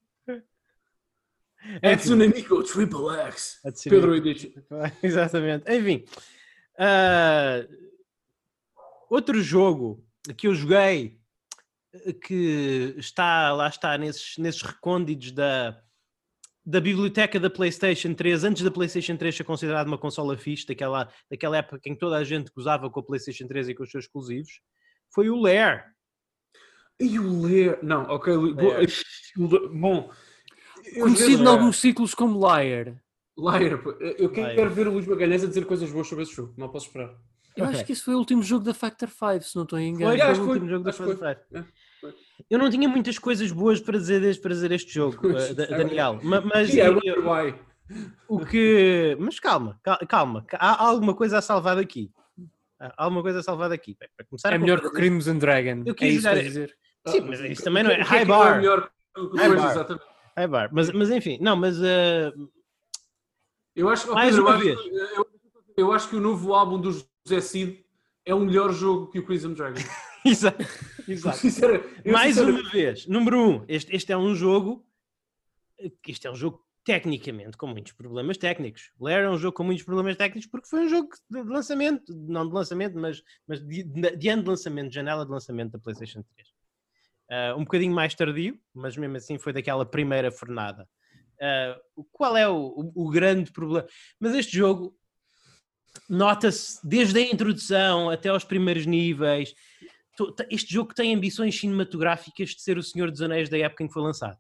Hatsune 1.83 2.29
Miku 2.29 2.63
Triple 2.63 3.17
X. 3.27 3.61
Pedro 3.83 4.15
Edition. 4.15 4.51
Exatamente. 5.03 5.65
Enfim. 5.69 6.05
Uh, 6.79 7.67
outro 9.11 9.43
jogo 9.43 10.05
que 10.37 10.47
eu 10.47 10.55
joguei 10.55 11.20
que 12.23 12.95
está, 12.97 13.53
lá 13.53 13.69
está, 13.69 13.99
nesses, 13.99 14.37
nesses 14.39 14.63
recônditos 14.63 15.33
da, 15.33 15.81
da 16.65 16.81
biblioteca 16.81 17.41
da 17.41 17.51
PlayStation 17.51 18.15
3, 18.15 18.45
antes 18.45 18.63
da 18.63 18.71
PlayStation 18.71 19.17
3 19.17 19.35
ser 19.35 19.45
considerada 19.45 19.89
uma 19.89 19.99
consola 19.99 20.37
fixe, 20.37 20.67
daquela, 20.67 21.13
daquela 21.31 21.59
época 21.59 21.81
em 21.87 21.95
que 21.95 22.01
toda 22.01 22.17
a 22.17 22.25
gente 22.25 22.53
gozava 22.55 22.89
com 22.91 23.01
a 23.01 23.03
PlayStation 23.03 23.47
3 23.47 23.71
e 23.71 23.75
com 23.75 23.83
os 23.83 23.91
seus 23.91 24.05
exclusivos, 24.05 24.61
foi 25.13 25.29
o 25.29 25.41
Lair. 25.41 25.85
E 27.01 27.19
o 27.19 27.43
Lair, 27.43 27.79
não, 27.83 28.03
ok, 28.03 28.35
bom. 29.73 30.11
Conhecido 30.95 31.43
em 31.43 31.47
alguns 31.47 31.79
ciclos 31.79 32.15
como 32.15 32.39
Liar. 32.39 33.03
Liar, 33.37 33.81
eu 34.19 34.31
quero, 34.31 34.55
Liar. 34.55 34.71
ver 34.71 34.87
o 34.87 34.93
Luís 34.93 35.07
Magalhães 35.07 35.43
a 35.43 35.47
dizer 35.47 35.67
coisas 35.67 35.91
boas 35.91 36.07
sobre 36.07 36.25
esse 36.25 36.35
jogo, 36.35 36.55
não 36.57 36.69
posso 36.69 36.87
esperar. 36.87 37.17
Eu 37.57 37.65
okay. 37.65 37.77
acho 37.77 37.85
que 37.85 37.93
esse 37.93 38.03
foi 38.03 38.15
o 38.15 38.19
último 38.19 38.43
jogo 38.43 38.65
da 38.65 38.73
Factor 38.73 39.09
5, 39.09 39.43
se 39.43 39.57
não 39.57 39.65
estou 39.65 39.79
em 39.79 39.91
engano. 39.91 40.17
Foi, 40.17 40.35
foi 40.35 40.45
o 40.45 40.49
último 40.49 40.69
jogo 40.69 40.85
da 40.85 40.93
Factor 40.93 41.17
5. 41.17 41.81
Eu 42.49 42.59
não 42.59 42.71
tinha 42.71 42.89
muitas 42.89 43.19
coisas 43.19 43.51
boas 43.53 43.81
para 43.81 43.99
dizer, 43.99 44.41
para 44.41 44.51
dizer 44.51 44.73
este 44.73 44.93
jogo, 44.93 45.19
uh, 45.29 45.55
Daniel. 45.55 46.19
mas, 46.23 46.45
mas 46.45 46.71
yeah, 46.71 46.99
eu, 47.05 47.31
why. 47.31 47.55
o 48.29 48.45
que. 48.45 49.17
Mas 49.21 49.39
calma, 49.39 49.79
calma, 50.09 50.45
há 50.55 50.85
alguma 50.85 51.15
coisa 51.15 51.39
a 51.39 51.43
salvar 51.43 51.77
daqui. 51.77 52.11
Há 52.79 53.05
alguma 53.05 53.23
coisa 53.23 53.41
a 53.41 53.43
salvar 53.43 53.69
daqui. 53.69 53.95
Para 53.95 54.27
começar, 54.27 54.53
é 54.53 54.59
melhor 54.59 54.81
que 54.81 54.87
o 54.87 54.93
Crimson 54.93 55.39
Dragon. 55.39 55.83
Eu 55.85 55.95
quis 55.95 56.25
é 56.25 56.43
dizer. 56.43 56.77
Sim, 57.07 57.21
mas 57.23 57.41
isso 57.41 57.63
também 57.63 57.83
não 57.83 57.91
é. 57.91 58.01
High 58.01 58.25
bar. 58.25 58.55
É 58.55 58.57
melhor 58.59 58.91
High 59.37 59.57
bar. 59.57 60.01
High 60.37 60.49
bar. 60.49 60.71
Mas, 60.73 60.91
mas 60.91 61.11
enfim, 61.11 61.39
não, 61.41 61.57
mas. 61.57 61.79
Uh... 61.79 62.51
Eu 63.77 63.89
acho, 63.89 64.13
Mais 64.13 64.35
Pedro, 64.35 64.43
uma 64.43 64.55
eu 64.55 64.61
vez. 64.61 64.79
Acho, 64.79 64.89
eu, 64.89 65.27
eu 65.77 65.93
acho 65.93 66.09
que 66.09 66.17
o 66.17 66.21
novo 66.21 66.55
álbum 66.55 66.81
do 66.81 66.91
José 67.27 67.41
Cid 67.41 67.85
é 68.25 68.35
um 68.35 68.45
melhor 68.45 68.73
jogo 68.73 69.11
que 69.11 69.19
o 69.19 69.27
Crimson 69.27 69.53
Dragon. 69.55 69.81
Exato. 70.25 70.65
Exato. 71.09 71.41
Mais 72.05 72.39
uma 72.39 72.71
vez, 72.71 73.07
número 73.07 73.39
um, 73.39 73.65
este, 73.69 73.95
este 73.95 74.13
é 74.13 74.17
um 74.17 74.35
jogo. 74.35 74.87
Este 76.07 76.27
é 76.27 76.31
um 76.31 76.35
jogo 76.35 76.63
tecnicamente 76.85 77.57
com 77.57 77.67
muitos 77.67 77.93
problemas 77.93 78.37
técnicos. 78.37 78.91
Lair 79.01 79.25
é 79.25 79.31
um 79.31 79.39
jogo 79.39 79.55
com 79.55 79.65
muitos 79.65 79.85
problemas 79.85 80.17
técnicos 80.17 80.51
porque 80.51 80.69
foi 80.69 80.81
um 80.81 80.89
jogo 80.89 81.09
de 81.31 81.43
lançamento, 81.43 82.15
não 82.15 82.47
de 82.47 82.55
lançamento, 82.55 82.99
mas, 82.99 83.23
mas 83.47 83.61
de, 83.61 83.85
de 83.85 84.29
ano 84.29 84.43
de 84.43 84.49
lançamento, 84.49 84.93
janela 84.93 85.25
de 85.25 85.31
lançamento 85.31 85.73
da 85.73 85.79
PlayStation 85.79 86.23
3. 86.23 86.49
Uh, 86.49 86.53
ah, 87.31 87.55
um 87.57 87.65
bocadinho 87.65 87.95
mais 87.95 88.15
tardio, 88.15 88.59
mas 88.75 88.97
mesmo 88.97 89.17
assim 89.17 89.39
foi 89.39 89.53
daquela 89.53 89.87
primeira 89.87 90.31
fornada. 90.33 90.89
Uh, 91.37 92.05
qual 92.11 92.37
é 92.37 92.49
o, 92.49 92.57
o, 92.57 93.07
o, 93.07 93.11
grande 93.11 93.51
problema? 93.53 93.87
Mas 94.19 94.35
este 94.35 94.57
jogo 94.57 94.95
nota-se 96.09 96.79
desde 96.87 97.19
a 97.19 97.23
introdução 97.23 98.11
até 98.11 98.29
aos 98.29 98.45
primeiros 98.45 98.87
níveis 98.87 99.55
este 100.51 100.75
jogo 100.75 100.95
tem 100.95 101.15
ambições 101.15 101.59
cinematográficas 101.59 102.51
de 102.51 102.63
ser 102.63 102.77
o 102.79 102.83
Senhor 102.83 103.11
dos 103.11 103.23
Anéis 103.23 103.49
da 103.49 103.59
época 103.59 103.85
em 103.85 103.87
que 103.87 103.93
foi 103.93 104.03
lançado. 104.03 104.37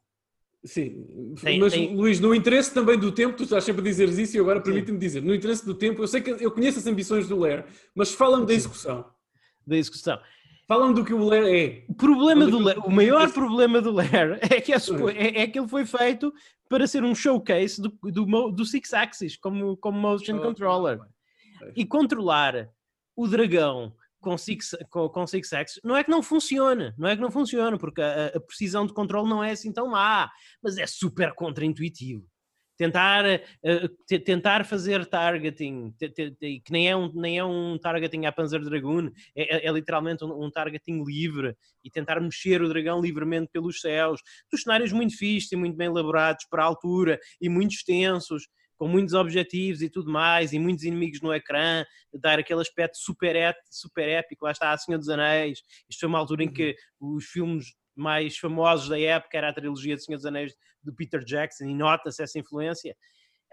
Sim, 0.63 1.35
tem, 1.41 1.59
mas 1.59 1.73
tem... 1.73 1.97
Luís, 1.97 2.21
no 2.21 2.35
interesse 2.35 2.75
também 2.75 2.99
do 2.99 3.11
tempo, 3.11 3.35
tu 3.35 3.45
estás 3.45 3.65
sempre 3.65 3.81
a 3.81 3.85
dizer 3.85 4.09
isso 4.11 4.37
e 4.37 4.41
agora 4.41 4.61
permite-me 4.61 4.99
dizer, 4.99 5.23
no 5.23 5.35
interesse 5.35 5.65
do 5.65 5.75
tempo, 5.75 6.03
eu 6.03 6.09
sei 6.09 6.21
que 6.21 6.31
eu 6.31 6.51
conheço 6.51 6.79
as 6.79 6.87
ambições 6.87 7.27
do 7.27 7.39
Lair, 7.39 7.65
mas 7.95 8.13
fala-me 8.13 8.45
da 8.45 8.53
execução. 8.53 9.07
Da 9.67 9.77
execução. 9.77 10.21
Fala-me 10.69 10.95
do 10.95 11.05
que 11.05 11.15
o 11.15 11.25
Lair 11.25 11.47
é. 11.47 11.85
O 11.89 11.95
problema 11.95 12.47
do 12.47 12.59
Lair, 12.59 12.79
o 12.87 12.91
maior 12.91 13.33
problema 13.33 13.81
do 13.81 13.91
Lair 13.91 14.39
é 14.53 14.61
que, 14.61 14.73
é, 14.73 14.77
é, 14.77 15.43
é, 15.43 15.47
que 15.47 15.59
ele 15.59 15.67
foi 15.67 15.87
feito 15.87 16.33
para 16.69 16.87
ser 16.87 17.05
um 17.05 17.15
showcase 17.15 17.81
do, 17.81 17.89
do, 18.03 18.51
do 18.51 18.65
Six 18.67 18.93
Axis 18.93 19.37
como, 19.37 19.79
como 19.79 19.99
motion 19.99 20.37
oh, 20.37 20.43
controller. 20.43 21.01
E 21.77 21.85
controlar 21.85 22.71
o 23.17 23.27
dragão 23.27 23.95
com 24.21 24.37
Six, 24.37 24.77
com, 24.91 25.09
com 25.09 25.27
Six 25.27 25.53
Axis, 25.53 25.81
não 25.83 25.97
é 25.97 26.05
que 26.05 26.11
não 26.11 26.23
funciona, 26.23 26.95
não 26.97 27.09
é 27.09 27.17
que 27.17 27.23
não 27.23 27.31
funciona, 27.31 27.79
porque 27.79 28.03
a, 28.03 28.27
a 28.27 28.41
precisão 28.41 28.87
de 28.87 28.93
controle 28.93 29.29
não 29.29 29.43
é 29.43 29.53
assim 29.53 29.73
tão 29.73 29.89
má, 29.89 30.31
mas 30.63 30.77
é 30.77 30.87
super 30.87 31.33
contra-intuitivo. 31.35 32.25
Tentar, 32.77 33.27
uh, 33.27 34.19
tentar 34.25 34.65
fazer 34.65 35.05
targeting, 35.05 35.93
que 35.99 36.73
nem 36.73 36.89
é, 36.89 36.97
um, 36.97 37.13
nem 37.13 37.39
é 37.39 37.45
um 37.45 37.77
targeting 37.79 38.25
à 38.25 38.33
Panzer 38.33 38.63
Dragoon, 38.63 39.11
é, 39.37 39.67
é, 39.67 39.67
é 39.67 39.71
literalmente 39.71 40.25
um, 40.25 40.45
um, 40.45 40.51
targeting 40.51 41.05
livre 41.05 41.55
e 41.85 41.91
tentar 41.91 42.19
mexer 42.21 42.63
o 42.63 42.69
dragão 42.71 42.99
livremente 42.99 43.51
pelos 43.53 43.83
céus. 43.83 44.23
Dos 44.51 44.63
cenários 44.63 44.93
muito 44.93 45.15
fixos 45.15 45.53
e 45.53 45.57
muito 45.57 45.77
bem 45.77 45.89
elaborados 45.89 46.47
para 46.49 46.63
a 46.63 46.67
altura 46.67 47.21
e 47.39 47.51
muito 47.51 47.73
extensos, 47.73 48.49
com 48.81 48.89
muitos 48.89 49.13
objetivos 49.13 49.83
e 49.83 49.91
tudo 49.91 50.11
mais, 50.11 50.55
e 50.55 50.59
muitos 50.59 50.85
inimigos 50.85 51.21
no 51.21 51.35
ecrã, 51.35 51.85
dar 52.15 52.39
aquele 52.39 52.63
aspecto 52.63 52.97
super, 52.97 53.55
super 53.71 54.09
épico, 54.09 54.47
lá 54.47 54.53
está 54.53 54.73
a 54.73 54.79
Senhor 54.79 54.97
dos 54.97 55.11
Anéis. 55.11 55.61
Isto 55.87 56.01
foi 56.01 56.09
uma 56.09 56.19
altura 56.19 56.45
em 56.45 56.47
uhum. 56.47 56.55
que 56.55 56.75
os 56.99 57.27
filmes 57.27 57.75
mais 57.95 58.39
famosos 58.39 58.89
da 58.89 58.99
época 58.99 59.37
era 59.37 59.51
a 59.51 59.53
trilogia 59.53 59.97
de 59.97 60.03
Senhor 60.03 60.17
dos 60.17 60.25
Anéis 60.25 60.55
do 60.83 60.95
Peter 60.95 61.23
Jackson, 61.23 61.65
e 61.65 61.75
nota-se 61.75 62.23
essa 62.23 62.39
influência. 62.39 62.97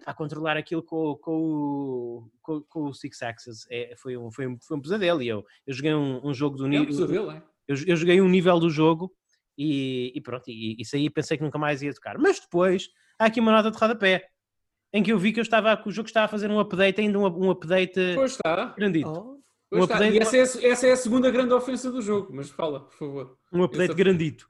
A 0.05 0.13
controlar 0.13 0.55
aquilo 0.55 0.81
com, 0.81 1.17
com, 1.17 2.29
com, 2.41 2.61
com 2.61 2.83
o 2.85 2.93
Six 2.93 3.21
Axis 3.21 3.65
é, 3.69 3.95
foi, 3.97 4.15
um, 4.15 4.31
foi, 4.31 4.47
um, 4.47 4.57
foi 4.61 4.77
um 4.77 4.81
pesadelo. 4.81 5.21
E 5.21 5.27
eu, 5.27 5.43
eu 5.65 5.73
joguei 5.73 5.93
um, 5.93 6.25
um 6.25 6.33
jogo 6.33 6.55
do 6.55 6.69
nível. 6.69 6.87
É 6.87 7.21
um 7.21 7.31
é? 7.31 7.43
eu, 7.67 7.75
eu 7.85 7.95
joguei 7.97 8.21
um 8.21 8.29
nível 8.29 8.57
do 8.61 8.69
jogo 8.69 9.13
e, 9.57 10.13
e 10.15 10.21
pronto, 10.21 10.45
e, 10.47 10.77
e 10.79 10.85
saí 10.85 11.09
pensei 11.09 11.35
que 11.35 11.43
nunca 11.43 11.57
mais 11.57 11.81
ia 11.81 11.93
tocar. 11.93 12.17
Mas 12.17 12.39
depois 12.39 12.87
há 13.19 13.25
aqui 13.25 13.41
uma 13.41 13.51
nota 13.51 13.71
de 13.71 13.77
rodapé 13.77 14.29
em 14.97 15.03
que 15.03 15.11
eu 15.13 15.19
vi 15.19 15.31
que 15.31 15.39
eu 15.39 15.43
estava, 15.43 15.75
que 15.77 15.87
o 15.87 15.91
jogo 15.91 16.07
estava 16.07 16.25
a 16.25 16.29
fazer 16.29 16.49
um 16.49 16.59
update, 16.59 16.99
ainda 17.01 17.19
um, 17.19 17.25
um 17.45 17.51
update 17.51 17.99
Pois 18.15 18.31
está. 18.31 18.73
grandito. 18.77 19.07
Oh. 19.09 19.37
Pois 19.69 19.81
Um 19.81 19.83
está. 19.83 19.95
update- 19.95 20.15
E 20.15 20.19
essa 20.19 20.37
é, 20.37 20.69
essa 20.69 20.87
é 20.87 20.91
a 20.91 20.97
segunda 20.97 21.29
grande 21.29 21.53
ofensa 21.53 21.91
do 21.91 22.01
jogo. 22.01 22.31
Mas 22.33 22.49
fala, 22.49 22.79
por 22.85 22.97
favor. 22.97 23.37
Um 23.53 23.63
update 23.63 23.91
Esse- 23.91 23.97
grandito. 23.97 24.49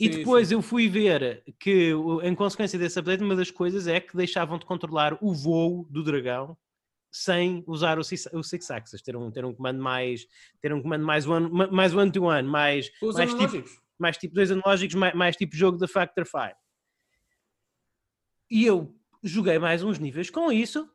E 0.00 0.10
Sim, 0.10 0.18
depois 0.18 0.48
sim. 0.48 0.54
eu 0.54 0.62
fui 0.62 0.88
ver 0.88 1.44
que, 1.60 1.90
em 2.22 2.34
consequência 2.34 2.78
desse 2.78 2.98
update, 2.98 3.22
uma 3.22 3.36
das 3.36 3.50
coisas 3.50 3.86
é 3.86 4.00
que 4.00 4.16
deixavam 4.16 4.58
de 4.58 4.64
controlar 4.64 5.18
o 5.20 5.34
voo 5.34 5.86
do 5.90 6.02
dragão 6.02 6.56
sem 7.10 7.62
usar 7.66 7.98
o 7.98 8.02
six, 8.04 8.26
o 8.32 8.42
six 8.42 8.70
axis, 8.70 9.02
ter 9.02 9.14
um, 9.14 9.30
ter 9.30 9.44
um 9.44 9.52
comando 9.52 9.82
mais 9.82 10.26
ter 10.62 10.72
um 10.72 10.80
comando 10.80 11.04
mais 11.04 11.26
one, 11.28 11.50
ma- 11.52 11.66
mais 11.70 11.94
one 11.94 12.10
to 12.10 12.22
one, 12.24 12.48
mais, 12.48 12.90
Os 13.02 13.16
mais, 13.16 13.28
tipo, 13.30 13.42
analógicos. 13.42 13.78
mais 13.98 14.16
tipo 14.16 14.34
dois 14.34 14.50
analógicos, 14.50 14.94
mais, 14.94 15.14
mais 15.14 15.36
tipo 15.36 15.54
jogo 15.54 15.76
da 15.76 15.86
Factor 15.86 16.24
5. 16.24 16.54
E 18.50 18.64
eu 18.64 18.94
joguei 19.22 19.58
mais 19.58 19.82
uns 19.82 19.98
níveis 19.98 20.30
com 20.30 20.50
isso 20.50 20.88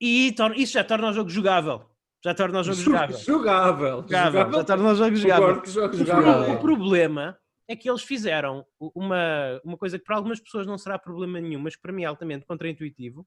e 0.00 0.34
isso 0.56 0.72
já 0.72 0.84
torna 0.84 1.10
o 1.10 1.12
jogo 1.12 1.30
jogável. 1.30 1.84
Já 2.24 2.34
torna 2.34 2.60
o 2.60 2.62
jogo 2.64 2.76
jogável. 2.80 3.18
Jogável. 3.18 4.02
Jogável, 4.02 4.52
já 4.52 4.64
torna 4.64 4.90
o 4.90 4.94
jogo 4.94 5.16
jogável. 5.16 5.62
Jogável. 5.64 6.54
o 6.54 6.60
problema 6.60 7.38
é 7.68 7.74
que 7.74 7.88
eles 7.90 8.02
fizeram 8.02 8.64
uma, 8.78 9.60
uma 9.64 9.76
coisa 9.76 9.98
que 9.98 10.04
para 10.04 10.16
algumas 10.16 10.40
pessoas 10.40 10.66
não 10.66 10.78
será 10.78 10.98
problema 10.98 11.40
nenhum, 11.40 11.60
mas 11.60 11.74
que 11.74 11.82
para 11.82 11.92
mim 11.92 12.04
é 12.04 12.06
altamente 12.06 12.46
contraintuitivo, 12.46 13.26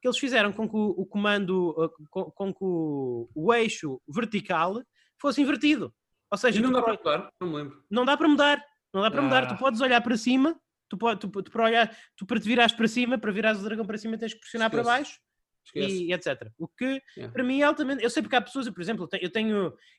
que 0.00 0.08
eles 0.08 0.18
fizeram 0.18 0.52
com 0.52 0.68
que 0.68 0.76
o, 0.76 0.90
o 0.90 1.06
comando, 1.06 1.70
uh, 1.70 1.90
com, 2.10 2.30
com 2.30 2.52
que 2.52 2.64
o, 2.64 3.28
o 3.34 3.52
eixo 3.54 4.00
vertical 4.08 4.80
fosse 5.20 5.40
invertido. 5.40 5.92
Ou 6.30 6.38
seja, 6.38 6.58
E 6.58 6.62
não 6.62 6.72
dá 6.72 6.82
para 6.82 6.94
mudar? 6.94 7.30
Não 7.40 7.48
me 7.48 7.56
lembro. 7.56 7.84
não 7.90 8.04
dá 8.04 8.16
para 8.16 8.28
mudar. 8.28 8.64
Não 8.92 9.02
dá 9.02 9.10
para 9.10 9.22
mudar. 9.22 9.44
Ah. 9.44 9.46
Tu 9.46 9.56
podes 9.56 9.80
olhar 9.80 10.00
para 10.00 10.16
cima, 10.16 10.58
tu, 10.96 11.16
tu, 11.16 11.42
tu 11.42 11.50
para 11.50 11.64
olhar, 11.64 11.96
tu 12.16 12.26
para 12.26 12.38
te 12.40 12.46
virares 12.48 12.74
para 12.74 12.88
cima, 12.88 13.18
para 13.18 13.30
virares 13.32 13.60
o 13.60 13.64
dragão 13.64 13.84
para 13.86 13.98
cima, 13.98 14.16
tens 14.18 14.34
que 14.34 14.40
pressionar 14.40 14.70
para 14.70 14.80
Esquece. 14.82 14.98
baixo 14.98 15.20
Esquece. 15.64 16.04
e 16.04 16.12
etc. 16.12 16.50
O 16.58 16.66
que 16.68 17.00
Yeah. 17.16 17.32
para 17.32 17.44
mim 17.44 17.60
é 17.60 17.64
altamente. 17.64 18.02
Eu 18.02 18.10
sei 18.10 18.22
porque 18.22 18.36
há 18.36 18.40
pessoas, 18.40 18.66
eu, 18.66 18.72
por 18.72 18.82
exemplo, 18.82 19.04
eu 19.04 19.08
tenho- 19.08 19.22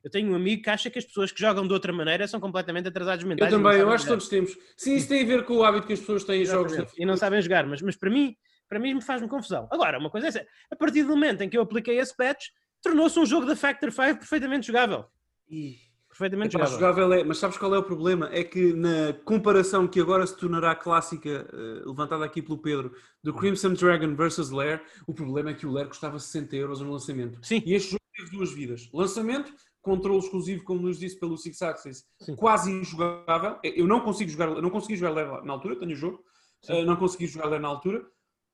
eu 0.03 0.09
tenho, 0.11 0.23
eu 0.25 0.31
um 0.31 0.35
amigo 0.35 0.61
que 0.63 0.69
acha 0.69 0.89
que 0.89 0.99
as 0.99 1.05
pessoas 1.05 1.31
que 1.31 1.39
jogam 1.39 1.65
de 1.67 1.73
outra 1.73 1.91
maneira 1.93 2.27
são 2.27 2.39
completamente 2.39 2.87
atrasados 2.87 3.23
Eu 3.23 3.29
mentais. 3.29 3.51
e 3.51 3.55
não 3.55 3.63
também, 3.63 3.79
eu 3.79 3.89
acho 3.89 4.03
que 4.05 4.09
todos 4.09 4.27
temos. 4.27 4.57
Sim, 4.77 4.95
isso 4.95 5.07
tem 5.07 5.23
a 5.23 5.25
ver 5.25 5.45
com 5.45 5.55
o 5.57 5.63
hábito 5.63 5.87
que 5.87 5.93
as 5.93 5.99
pessoas 5.99 6.23
têm 6.23 6.41
em 6.41 6.45
jogos. 6.45 6.73
E 6.97 7.05
não 7.05 7.15
sabem 7.17 7.41
jogar, 7.41 7.65
mas, 7.65 7.81
mas 7.81 7.95
para 7.95 8.09
mim, 8.09 8.35
para 8.67 8.79
mim 8.79 8.93
me 8.95 9.01
faz-me 9.01 9.27
confusão. 9.27 9.67
Agora, 9.71 9.97
uma 9.99 10.09
coisa 10.09 10.27
é 10.27 10.29
essa, 10.29 10.45
a 10.71 10.75
partir 10.75 11.03
do 11.03 11.09
momento 11.09 11.41
em 11.41 11.49
que 11.49 11.57
eu 11.57 11.61
apliquei 11.61 11.97
esse 11.99 12.15
patch, 12.15 12.47
tornou-se 12.81 13.17
um 13.19 13.25
jogo 13.25 13.45
da 13.45 13.55
Factor 13.55 13.91
5 13.91 14.19
perfeitamente 14.19 14.67
jogável. 14.67 15.05
Ih. 15.49 15.77
Perfeitamente 16.13 16.55
Epá, 16.55 16.65
jogável. 16.65 16.93
jogável 16.95 17.13
é, 17.13 17.23
mas 17.23 17.39
sabes 17.39 17.57
qual 17.57 17.73
é 17.73 17.79
o 17.79 17.83
problema? 17.83 18.29
É 18.31 18.43
que 18.43 18.71
na 18.71 19.13
comparação 19.25 19.87
que 19.87 19.99
agora 19.99 20.25
se 20.27 20.37
tornará 20.37 20.75
clássica, 20.75 21.47
eh, 21.51 21.81
levantada 21.87 22.23
aqui 22.23 22.39
pelo 22.39 22.59
Pedro, 22.59 22.93
do 23.23 23.33
Crimson 23.33 23.73
Dragon 23.73 24.15
versus 24.15 24.51
Lair, 24.51 24.83
o 25.07 25.13
problema 25.13 25.49
é 25.49 25.53
que 25.55 25.65
o 25.65 25.71
Lair 25.71 25.87
custava 25.87 26.19
60 26.19 26.55
euros 26.55 26.81
no 26.81 26.91
lançamento. 26.91 27.39
Sim. 27.41 27.63
E 27.65 27.73
este 27.73 27.91
jogo 27.93 28.03
teve 28.15 28.29
duas 28.29 28.53
vidas. 28.53 28.87
Lançamento, 28.93 29.51
controle 29.81 30.19
exclusivo, 30.19 30.63
como 30.63 30.83
nos 30.83 30.99
disse 30.99 31.19
pelo 31.19 31.35
Six 31.35 31.59
Axis, 31.63 32.05
Sim. 32.21 32.35
quase 32.35 32.71
injogável. 32.71 33.57
Eu 33.63 33.87
não 33.87 33.99
consigo 34.01 34.29
jogar, 34.29 34.61
não 34.61 34.69
consegui 34.69 34.95
jogar 34.95 35.15
Lair 35.15 35.43
na 35.43 35.53
altura, 35.53 35.79
tenho 35.79 35.93
o 35.93 35.95
jogo, 35.95 36.23
eh, 36.67 36.85
não 36.85 36.95
consegui 36.95 37.25
jogar 37.25 37.47
Lair 37.47 37.61
na 37.61 37.69
altura. 37.69 38.05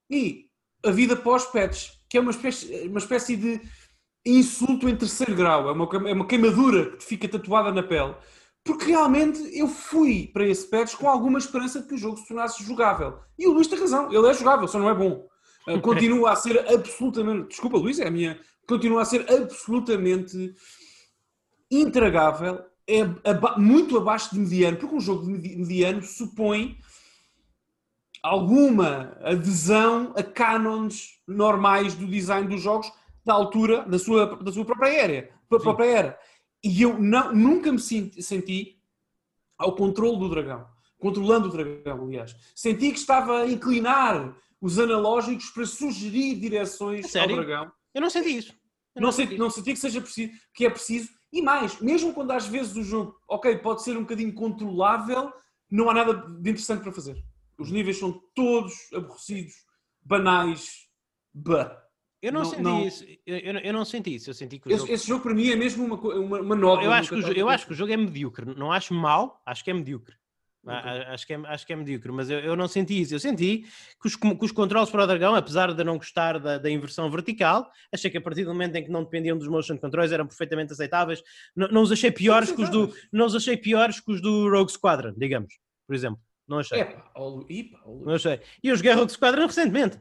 E 0.10 0.46
a 0.86 0.92
vida 0.92 1.14
pós-patch, 1.14 1.90
que 2.10 2.18
é 2.18 2.22
uma 2.22 2.32
espécie, 2.32 2.88
uma 2.88 3.00
espécie 3.00 3.36
de 3.36 3.62
insulto 4.26 4.88
em 4.90 4.96
terceiro 4.96 5.36
grau, 5.36 5.70
é 5.70 5.72
uma, 5.72 6.10
é 6.10 6.14
uma 6.14 6.28
queimadura 6.28 6.92
que 6.92 6.98
te 6.98 7.06
fica 7.06 7.28
tatuada 7.28 7.72
na 7.72 7.84
pele. 7.84 8.16
Porque 8.64 8.86
realmente 8.86 9.40
eu 9.58 9.68
fui 9.68 10.28
para 10.34 10.46
esse 10.46 10.68
patch 10.70 10.96
com 10.96 11.10
alguma 11.10 11.40
esperança 11.40 11.82
de 11.82 11.88
que 11.88 11.96
o 11.96 11.98
jogo 11.98 12.18
se 12.18 12.28
tornasse 12.28 12.64
jogável. 12.64 13.20
E 13.38 13.48
o 13.48 13.52
Luís 13.54 13.68
tem 13.68 13.80
razão, 13.80 14.12
ele 14.14 14.28
é 14.28 14.34
jogável, 14.34 14.68
só 14.68 14.78
não 14.78 14.90
é 14.90 14.94
bom. 14.94 15.28
Uh, 15.68 15.80
Continua 15.82 16.32
a 16.32 16.36
ser 16.36 16.60
absolutamente. 16.72 17.48
Desculpa, 17.50 17.78
Luís, 17.78 18.00
é 18.00 18.08
a 18.08 18.12
minha. 18.12 18.40
Continua 18.68 19.02
a 19.02 19.06
ser 19.06 19.26
absolutamente 19.32 20.54
intragável, 21.72 22.62
é 22.88 23.02
aba- 23.30 23.58
muito 23.58 23.98
abaixo 23.98 24.34
de 24.34 24.40
mediano, 24.40 24.78
porque 24.78 24.96
um 24.96 25.00
jogo 25.00 25.24
de 25.26 25.32
medi- 25.32 25.56
mediano 25.56 26.02
supõe 26.04 26.78
alguma 28.22 29.18
adesão 29.24 30.14
a 30.18 30.24
cânones 30.24 31.20
normais 31.28 31.94
do 31.96 32.06
design 32.06 32.48
dos 32.48 32.62
jogos 32.62 32.92
da 33.26 33.34
altura 33.34 33.84
da 33.84 34.00
sua, 34.00 34.36
da 34.38 34.52
sua 34.52 34.66
própria 34.66 34.90
era. 34.90 35.30
Própria 35.48 35.86
era. 35.86 36.20
E 36.64 36.82
eu 36.82 37.00
não, 37.00 37.34
nunca 37.34 37.72
me 37.72 37.80
senti, 37.80 38.22
senti 38.22 38.80
ao 39.58 39.76
controle 39.76 40.20
do 40.20 40.30
dragão. 40.30 40.68
Controlando 41.00 41.48
o 41.48 41.52
dragão, 41.52 42.04
aliás. 42.06 42.36
Senti 42.56 42.92
que 42.92 43.00
estava 43.00 43.42
a 43.42 43.48
inclinar 43.48 44.36
os 44.62 44.78
analógicos 44.78 45.50
para 45.52 45.66
sugerir 45.66 46.36
direções 46.36 47.16
ao 47.16 47.28
dragão. 47.28 47.72
Eu 47.94 48.02
não 48.02 48.10
senti 48.10 48.38
isso. 48.38 48.54
Eu 48.96 49.02
Não 49.02 49.12
senti, 49.12 49.38
não 49.38 49.50
senti 49.50 49.74
que 49.74 49.80
seja 49.80 50.02
preciso, 50.02 50.34
que 50.54 50.66
é 50.66 50.70
preciso. 50.70 51.10
E 51.32 51.42
mais, 51.42 51.80
mesmo 51.80 52.14
quando 52.14 52.32
às 52.32 52.48
vezes 52.48 52.76
o 52.76 52.84
jogo, 52.84 53.16
ok, 53.28 53.58
pode 53.60 53.84
ser 53.84 53.96
um 53.96 54.02
bocadinho 54.02 54.34
controlável, 54.34 55.32
não 55.70 55.90
há 55.90 55.94
nada 55.94 56.14
de 56.14 56.50
interessante 56.50 56.82
para 56.82 56.92
fazer. 56.92 57.24
Os 57.58 57.72
níveis 57.72 58.00
são 58.00 58.20
todos 58.34 58.74
aborrecidos, 58.94 59.54
banais, 60.02 60.88
bah. 61.34 61.89
Eu 62.22 62.34
não, 62.34 62.42
Não- 62.42 62.50
senti 62.50 62.62
não. 62.62 62.86
isso. 62.86 63.06
Eu, 63.26 63.38
eu 63.38 63.54
não- 63.54 63.60
eu 63.62 63.74
não 63.74 63.86
senti 63.86 64.16
isso. 64.16 64.30
Eu 64.30 64.34
senti 64.34 64.60
que 64.60 64.68
Esse, 64.70 64.80
jogo... 64.80 64.92
esse 64.94 65.08
jogo 65.08 65.24
para 65.24 65.34
mim 65.34 65.50
é 65.50 65.56
mesmo 65.56 65.86
uma, 65.86 65.98
co- 65.98 66.10
uma, 66.14 66.42
uma 66.42 66.56
nova. 66.56 66.84
eu, 66.84 66.92
acho 66.92 67.10
que 67.10 67.40
eu 67.40 67.50
acho 67.50 67.66
que 67.66 67.72
o 67.72 67.76
jogo 67.76 67.92
é 67.94 67.98
medíocre. 67.98 68.46
Não 68.58 68.72
acho 68.72 68.94
mau, 68.94 69.42
acho 69.46 69.64
que 69.64 69.72
é 69.72 69.74
medíocre. 69.74 70.16
A- 70.68 70.78
Ok. 70.78 70.90
a- 70.92 71.14
Acho 71.14 71.26
que, 71.26 71.34
é, 71.34 71.38
acho 71.46 71.66
que 71.66 71.72
é 71.72 71.76
medíocre, 71.78 72.12
mas 72.12 72.30
eu, 72.30 72.40
eu 72.40 72.54
não 72.58 72.68
senti 72.68 73.00
isso. 73.02 73.16
Eu 73.16 73.20
senti 73.22 73.60
que 74.02 74.08
os, 74.08 74.16
que 74.18 74.38
os 74.46 74.52
controles 74.52 74.90
para 74.90 75.06
o 75.06 75.08
dragão, 75.08 75.34
apesar 75.34 75.74
de 75.74 75.82
não 75.86 75.96
gostar 75.98 76.38
da, 76.38 76.58
da 76.58 76.70
inversão 76.70 77.10
vertical, 77.10 77.72
achei 77.94 78.12
que 78.12 78.18
a 78.18 78.22
partir 78.22 78.44
do 78.44 78.50
momento 78.52 78.76
em 78.76 78.84
que 78.84 78.92
não 78.92 79.06
dependiam 79.06 79.38
dos 79.38 79.48
motion 79.48 79.78
controls 79.78 80.12
eram 80.12 80.28
perfeitamente 80.28 80.74
aceitáveis. 80.74 81.24
Não, 81.56 81.70
não 81.70 81.82
os 81.82 81.92
achei 81.94 82.12
piores 82.12 82.52
que 82.52 82.62
os 82.62 82.70
do, 82.70 82.94
não 83.14 83.26
os 83.28 83.36
achei 83.36 83.56
piores 83.56 84.02
que 84.02 84.12
os 84.12 84.22
do 84.22 84.50
Rogue 84.50 84.72
Squadron, 84.74 85.14
digamos, 85.16 85.58
por 85.88 85.96
exemplo. 85.96 86.20
Não 86.46 86.60
achei. 86.60 86.82
É 86.82 86.98
ó 87.16 87.28
Lu- 87.30 87.48
Não 88.06 88.16
achei. 88.16 88.42
E 88.62 88.68
eu 88.68 88.76
joguei 88.76 88.92
Rogue 88.92 89.12
Squadron 89.14 89.46
recentemente. 89.48 89.98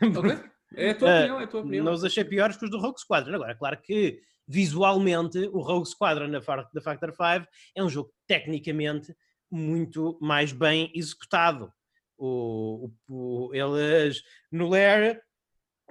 Ok? 0.00 0.38
É 0.76 0.90
a 0.90 0.94
tua 0.94 1.08
Eh, 1.10 1.18
opinião, 1.20 1.40
é 1.40 1.44
a 1.44 1.46
tua 1.46 1.60
opinião. 1.60 1.84
Não 1.84 1.92
os 1.92 2.04
achei 2.04 2.24
piores 2.24 2.56
que 2.56 2.64
os 2.64 2.70
do 2.70 2.78
Rogue 2.78 3.00
Squadron. 3.00 3.34
Agora, 3.34 3.52
é 3.52 3.56
claro 3.56 3.78
que 3.82 4.20
visualmente 4.46 5.38
o 5.52 5.60
Rogue 5.60 5.88
Squadron 5.88 6.30
da 6.30 6.40
Factor 6.40 7.10
5 7.12 7.46
é 7.74 7.82
um 7.82 7.88
jogo 7.88 8.12
tecnicamente 8.26 9.14
muito 9.50 10.18
mais 10.20 10.52
bem 10.52 10.90
executado. 10.94 11.72
O, 12.18 12.90
o- 13.08 13.48
o- 13.48 13.54
eles 13.54 14.22
no 14.50 14.68
Lair 14.68 15.20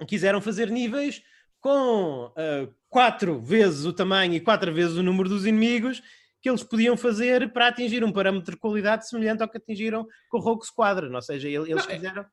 quiseram 0.08 0.40
fazer 0.40 0.70
níveis 0.70 1.22
com 1.60 2.32
ah, 2.36 2.68
quatro 2.88 3.40
vezes 3.40 3.84
o 3.84 3.92
tamanho 3.92 4.34
e 4.34 4.40
quatro 4.40 4.72
vezes 4.72 4.96
o 4.96 5.02
número 5.02 5.28
dos 5.28 5.46
inimigos 5.46 6.02
que 6.40 6.48
eles 6.50 6.62
podiam 6.62 6.96
fazer 6.96 7.52
para 7.52 7.68
atingir 7.68 8.04
um 8.04 8.12
parâmetro 8.12 8.54
de 8.54 8.60
qualidade 8.60 9.08
semelhante 9.08 9.42
ao 9.42 9.48
que 9.48 9.56
atingiram 9.56 10.06
com 10.28 10.38
o 10.38 10.40
Rogue 10.40 10.64
Squadron. 10.66 11.12
Ou 11.14 11.22
seja, 11.22 11.48
ele- 11.48 11.70
eles 11.72 11.84
Não, 11.86 11.92
é- 11.92 11.96
quiseram 11.96 12.26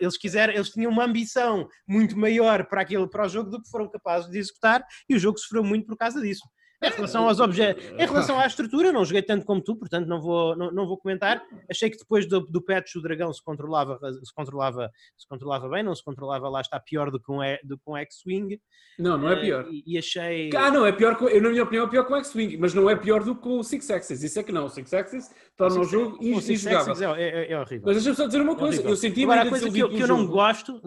eles 0.00 0.16
quiseram, 0.16 0.52
eles 0.52 0.70
tinham 0.70 0.90
uma 0.90 1.04
ambição 1.04 1.68
muito 1.86 2.18
maior 2.18 2.66
para 2.66 2.82
aquele 2.82 3.08
para 3.08 3.26
o 3.26 3.28
jogo 3.28 3.50
do 3.50 3.62
que 3.62 3.70
foram 3.70 3.88
capazes 3.88 4.30
de 4.30 4.38
executar 4.38 4.84
e 5.08 5.14
o 5.14 5.18
jogo 5.18 5.38
sofreu 5.38 5.64
muito 5.64 5.86
por 5.86 5.96
causa 5.96 6.20
disso. 6.20 6.42
Em 6.84 6.90
relação 6.96 7.28
aos 7.28 7.40
objetos, 7.40 7.84
em 7.84 8.06
relação 8.06 8.38
à 8.38 8.46
estrutura, 8.46 8.92
não 8.92 9.04
joguei 9.04 9.22
tanto 9.22 9.44
como 9.46 9.60
tu, 9.62 9.76
portanto 9.76 10.06
não 10.06 10.20
vou, 10.20 10.56
não, 10.56 10.70
não 10.72 10.86
vou 10.86 10.98
comentar. 10.98 11.42
Achei 11.70 11.88
que 11.90 11.96
depois 11.96 12.26
do, 12.26 12.40
do 12.40 12.60
patch 12.62 12.94
o 12.96 13.00
dragão 13.02 13.32
se 13.32 13.42
controlava, 13.42 13.98
se 14.22 14.32
controlava, 14.34 14.90
se 15.16 15.26
controlava 15.28 15.68
bem, 15.68 15.82
não 15.82 15.94
se 15.94 16.04
controlava 16.04 16.48
lá 16.48 16.60
está 16.60 16.78
pior 16.80 17.10
do 17.10 17.18
que 17.20 17.30
um, 17.32 17.42
E- 17.42 17.60
do 17.64 17.76
que 17.76 17.84
um 17.86 17.96
X-Wing. 17.96 18.60
Não, 18.98 19.18
não 19.18 19.28
é 19.30 19.32
Eh, 19.34 19.40
pior. 19.40 19.66
E, 19.70 19.82
e 19.86 19.98
achei. 19.98 20.50
Ah, 20.56 20.70
não, 20.70 20.86
é 20.86 20.92
pior, 20.92 21.16
que- 21.16 21.24
eu, 21.24 21.42
na 21.42 21.50
minha 21.50 21.62
opinião, 21.62 21.86
é 21.86 21.90
pior 21.90 22.04
que 22.06 22.12
o 22.12 22.16
X-Wing, 22.16 22.56
mas 22.58 22.74
não 22.74 22.88
é 22.88 22.94
pior 22.96 23.24
do 23.24 23.34
que 23.34 23.48
o 23.48 23.62
Six 23.62 23.90
Axis. 23.90 24.22
Isso 24.22 24.38
é 24.38 24.42
que 24.42 24.52
não. 24.52 24.66
O 24.66 24.68
Six 24.68 24.92
Axis 24.94 25.30
torna 25.56 25.80
o 25.80 25.84
jogo 25.84 26.18
injogável. 26.22 26.92
Axis 26.92 27.00
é, 27.02 27.22
é, 27.22 27.52
é 27.52 27.60
horrível. 27.60 27.82
Mas 27.86 27.96
deixa-me 27.96 28.16
só 28.16 28.26
dizer 28.26 28.40
uma 28.40 28.54
coisa. 28.54 28.74
Horrível. 28.76 28.90
Eu 28.90 28.96
senti 28.96 29.22
Agora, 29.24 29.42
a 29.42 29.48
coisa 29.48 29.70
que 29.70 29.78
eu, 29.78 29.88
que 29.88 30.00
eu 30.00 30.08
não 30.08 30.26
gosto, 30.26 30.80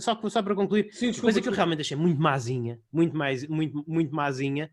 só, 0.00 0.18
só 0.28 0.42
para 0.42 0.54
concluir, 0.54 0.88
Sim, 0.92 1.06
desculpa, 1.06 1.22
coisa 1.22 1.40
que 1.40 1.48
eu 1.48 1.52
realmente 1.52 1.80
achei 1.80 1.96
muito 1.96 2.20
mazinha, 2.20 2.78
muito, 2.92 3.16
mais, 3.16 3.46
muito, 3.48 3.84
muito 3.86 4.14
mazinha, 4.14 4.70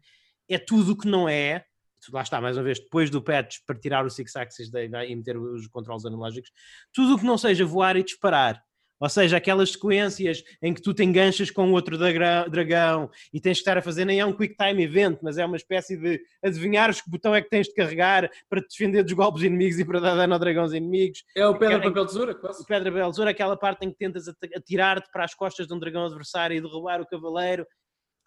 é 0.53 0.59
tudo 0.59 0.93
o 0.93 0.97
que 0.97 1.07
não 1.07 1.27
é, 1.27 1.63
lá 2.11 2.21
está, 2.21 2.41
mais 2.41 2.57
uma 2.57 2.63
vez, 2.63 2.79
depois 2.79 3.09
do 3.09 3.21
patch 3.21 3.57
para 3.65 3.77
tirar 3.79 4.05
o 4.05 4.09
Six 4.09 4.35
Axis 4.35 4.71
e 4.73 5.15
meter 5.15 5.37
os 5.37 5.67
controles 5.67 6.05
analógicos, 6.05 6.51
tudo 6.93 7.15
o 7.15 7.19
que 7.19 7.25
não 7.25 7.37
seja 7.37 7.65
voar 7.65 7.95
e 7.95 8.03
disparar. 8.03 8.61
Ou 8.99 9.09
seja, 9.09 9.37
aquelas 9.37 9.71
sequências 9.71 10.43
em 10.61 10.75
que 10.75 10.81
tu 10.81 10.93
te 10.93 11.03
enganchas 11.03 11.49
com 11.49 11.71
outro 11.71 11.97
dragão 11.97 13.09
e 13.33 13.41
tens 13.41 13.57
que 13.57 13.61
estar 13.61 13.75
a 13.75 13.81
fazer, 13.81 14.05
nem 14.05 14.19
é 14.19 14.25
um 14.25 14.31
quick 14.31 14.55
time 14.55 14.83
event, 14.83 15.17
mas 15.23 15.39
é 15.39 15.45
uma 15.45 15.57
espécie 15.57 15.97
de 15.97 16.21
adivinhares 16.43 17.01
que 17.01 17.09
botão 17.09 17.33
é 17.33 17.41
que 17.41 17.49
tens 17.49 17.65
de 17.65 17.73
carregar 17.73 18.29
para 18.47 18.61
te 18.61 18.67
defender 18.69 19.01
dos 19.01 19.13
golpes 19.13 19.41
inimigos 19.41 19.79
e 19.79 19.85
para 19.85 19.99
dar 19.99 20.15
dano 20.15 20.33
ao 20.33 20.39
dragão 20.39 20.61
aos 20.61 20.73
inimigos 20.73 21.23
É 21.35 21.47
o 21.47 21.57
pedra, 21.57 21.81
papel, 21.81 22.05
tesoura, 22.05 22.35
quase. 22.35 22.63
Pedra 22.63 22.91
Belzoura, 22.91 23.31
aquela 23.31 23.57
parte 23.57 23.83
em 23.83 23.89
que 23.89 23.97
tentas 23.97 24.27
at- 24.27 24.37
atirar-te 24.55 25.09
para 25.11 25.23
as 25.23 25.33
costas 25.33 25.65
de 25.67 25.73
um 25.73 25.79
dragão 25.79 26.05
adversário 26.05 26.55
e 26.55 26.61
derrubar 26.61 27.01
o 27.01 27.07
cavaleiro, 27.07 27.65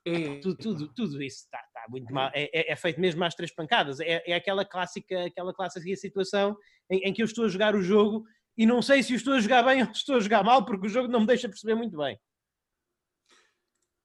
É, 0.07 0.39
tudo, 0.41 0.57
tudo, 0.57 0.95
tudo 0.95 1.23
isso 1.23 1.45
está 1.45 1.59
muito 1.89 2.13
mal. 2.13 2.31
É, 2.35 2.51
é- 2.53 2.73
é 2.73 2.77
feito 2.77 3.01
mesmo 3.01 3.25
às 3.25 3.35
três 3.35 3.55
pancadas. 3.55 4.01
É, 4.01 4.23
é 4.27 4.35
aquela 4.35 4.65
clássica, 4.65 5.25
aquela 5.25 5.55
clássica 5.55 5.97
situação 5.97 6.57
em, 6.91 7.09
em 7.09 7.13
que 7.13 7.23
eu 7.23 7.27
estou 7.27 7.47
a 7.47 7.49
jogar 7.49 7.75
o 7.75 7.81
jogo 7.83 8.25
e 8.57 8.67
não 8.67 8.83
sei 8.83 9.03
se 9.03 9.15
estou 9.15 9.35
a 9.35 9.41
jogar 9.41 9.63
bem 9.63 9.81
ou 9.83 9.87
se 9.95 10.01
estou 10.01 10.17
a 10.17 10.21
jogar 10.21 10.45
mal, 10.45 10.65
porque 10.65 10.87
o 10.87 10.91
jogo 10.91 11.09
não 11.09 11.21
me 11.21 11.27
deixa 11.27 11.49
perceber 11.49 11.75
muito 11.75 11.97
bem. 11.97 12.19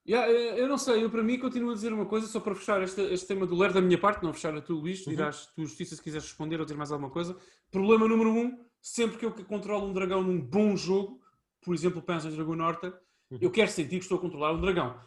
Yeah, 0.07 0.31
eu 0.31 0.57
eu 0.57 0.67
não 0.67 0.77
sei, 0.77 1.03
eu 1.03 1.09
para 1.09 1.21
mim 1.21 1.37
continuo 1.37 1.69
a 1.71 1.73
dizer 1.75 1.93
uma 1.93 2.05
coisa, 2.05 2.25
só 2.25 2.39
para 2.39 2.55
fechar 2.55 2.81
este, 2.81 2.99
este 3.13 3.27
tema 3.27 3.45
do 3.45 3.55
Ler 3.55 3.71
da 3.71 3.81
minha 3.81 3.97
parte, 3.99 4.23
não 4.23 4.33
fechar 4.33 4.55
a 4.55 4.61
tu, 4.61 4.73
Luís, 4.73 5.03
dirás 5.03 5.45
tu, 5.53 5.61
Justiça, 5.65 5.95
se 5.95 6.01
quiseres 6.01 6.25
responder 6.25 6.57
ou 6.59 6.65
dizer 6.65 6.77
mais 6.77 6.91
alguma 6.91 7.11
coisa. 7.11 7.37
Problema 7.69 8.07
número 8.07 8.31
um, 8.31 8.65
sempre 8.81 9.17
que 9.17 9.25
eu 9.25 9.31
controlo 9.45 9.85
um 9.85 9.93
dragão 9.93 10.23
num 10.23 10.41
bom 10.41 10.75
jogo, 10.75 11.21
por 11.61 11.75
exemplo, 11.75 12.01
Panzer 12.01 12.31
Dragão 12.31 12.55
Norte, 12.55 12.91
eu 13.39 13.51
quero 13.51 13.69
sentir 13.69 13.97
que 13.97 14.03
estou 14.05 14.17
a 14.17 14.21
controlar 14.21 14.53
um 14.53 14.61
dragão. 14.61 14.99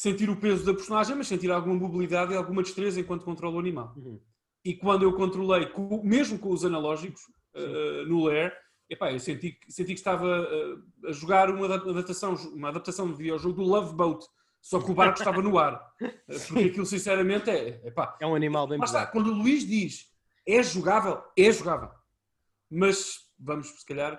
Sentir 0.00 0.30
o 0.30 0.36
peso 0.36 0.64
da 0.64 0.72
personagem, 0.72 1.14
mas 1.14 1.28
sentir 1.28 1.50
alguma 1.50 1.74
mobilidade 1.74 2.32
e 2.32 2.36
alguma 2.36 2.62
destreza 2.62 2.98
enquanto 2.98 3.22
controlo 3.22 3.56
o 3.56 3.60
animal. 3.60 3.92
Uhum. 3.98 4.18
E 4.64 4.74
quando 4.74 5.02
eu 5.02 5.12
controlei, 5.12 5.66
com- 5.66 6.02
mesmo 6.02 6.38
com 6.38 6.48
os 6.50 6.64
analógicos, 6.64 7.20
eh, 7.54 8.04
no 8.06 8.24
Lair, 8.24 8.50
epá, 8.88 9.12
eu 9.12 9.20
senti, 9.20 9.52
que- 9.52 9.70
senti 9.70 9.92
que 9.92 10.00
estava 10.00 10.26
eh, 10.50 11.08
a 11.10 11.12
jogar 11.12 11.50
uma 11.50 11.66
adap- 11.66 11.86
adaptação, 11.86 12.34
uma 12.54 12.70
adaptação 12.70 13.08
de 13.10 13.14
videojogo 13.18 13.56
do 13.56 13.62
Love 13.62 13.94
Boat, 13.94 14.24
só 14.62 14.80
que 14.80 14.90
o 14.90 14.94
barco 14.94 15.18
estava 15.18 15.42
no 15.42 15.58
ar. 15.58 15.78
Eh, 16.00 16.14
Porque 16.48 16.64
aquilo, 16.70 16.86
sinceramente, 16.86 17.50
é, 17.50 17.82
epá, 17.84 18.16
É 18.22 18.26
um 18.26 18.34
animal 18.34 18.66
bem 18.66 18.82
está, 18.82 19.06
quando 19.06 19.26
o 19.30 19.34
Luís 19.34 19.66
diz 19.66 20.08
é 20.48 20.62
jogável, 20.62 21.22
é 21.36 21.52
jogável. 21.52 21.90
Mas 22.70 23.16
vamos, 23.38 23.68
se 23.68 23.84
calhar, 23.84 24.18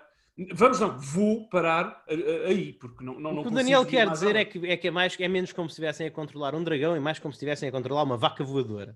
vamos 0.53 0.79
não, 0.79 0.97
vou 0.99 1.47
parar 1.49 2.03
a- 2.07 2.13
a- 2.13 2.47
aí, 2.47 2.73
porque 2.73 3.03
não, 3.03 3.19
não, 3.19 3.31
O 3.31 3.33
não 3.35 3.41
que 3.43 3.47
o 3.49 3.51
Daniel 3.51 3.85
quer 3.85 4.09
dizer 4.09 4.35
é 4.35 4.45
que, 4.45 4.65
é, 4.67 4.77
que 4.77 4.87
é, 4.87 4.91
mais, 4.91 5.19
é 5.19 5.27
menos 5.27 5.51
como 5.53 5.69
se 5.69 5.73
estivessem 5.73 6.07
a 6.07 6.11
controlar 6.11 6.55
um 6.55 6.63
dragão 6.63 6.95
e 6.95 6.99
mais 6.99 7.19
como 7.19 7.33
se 7.33 7.37
estivessem 7.37 7.69
a 7.69 7.71
controlar 7.71 8.03
uma 8.03 8.17
vaca 8.17 8.43
voadora. 8.43 8.95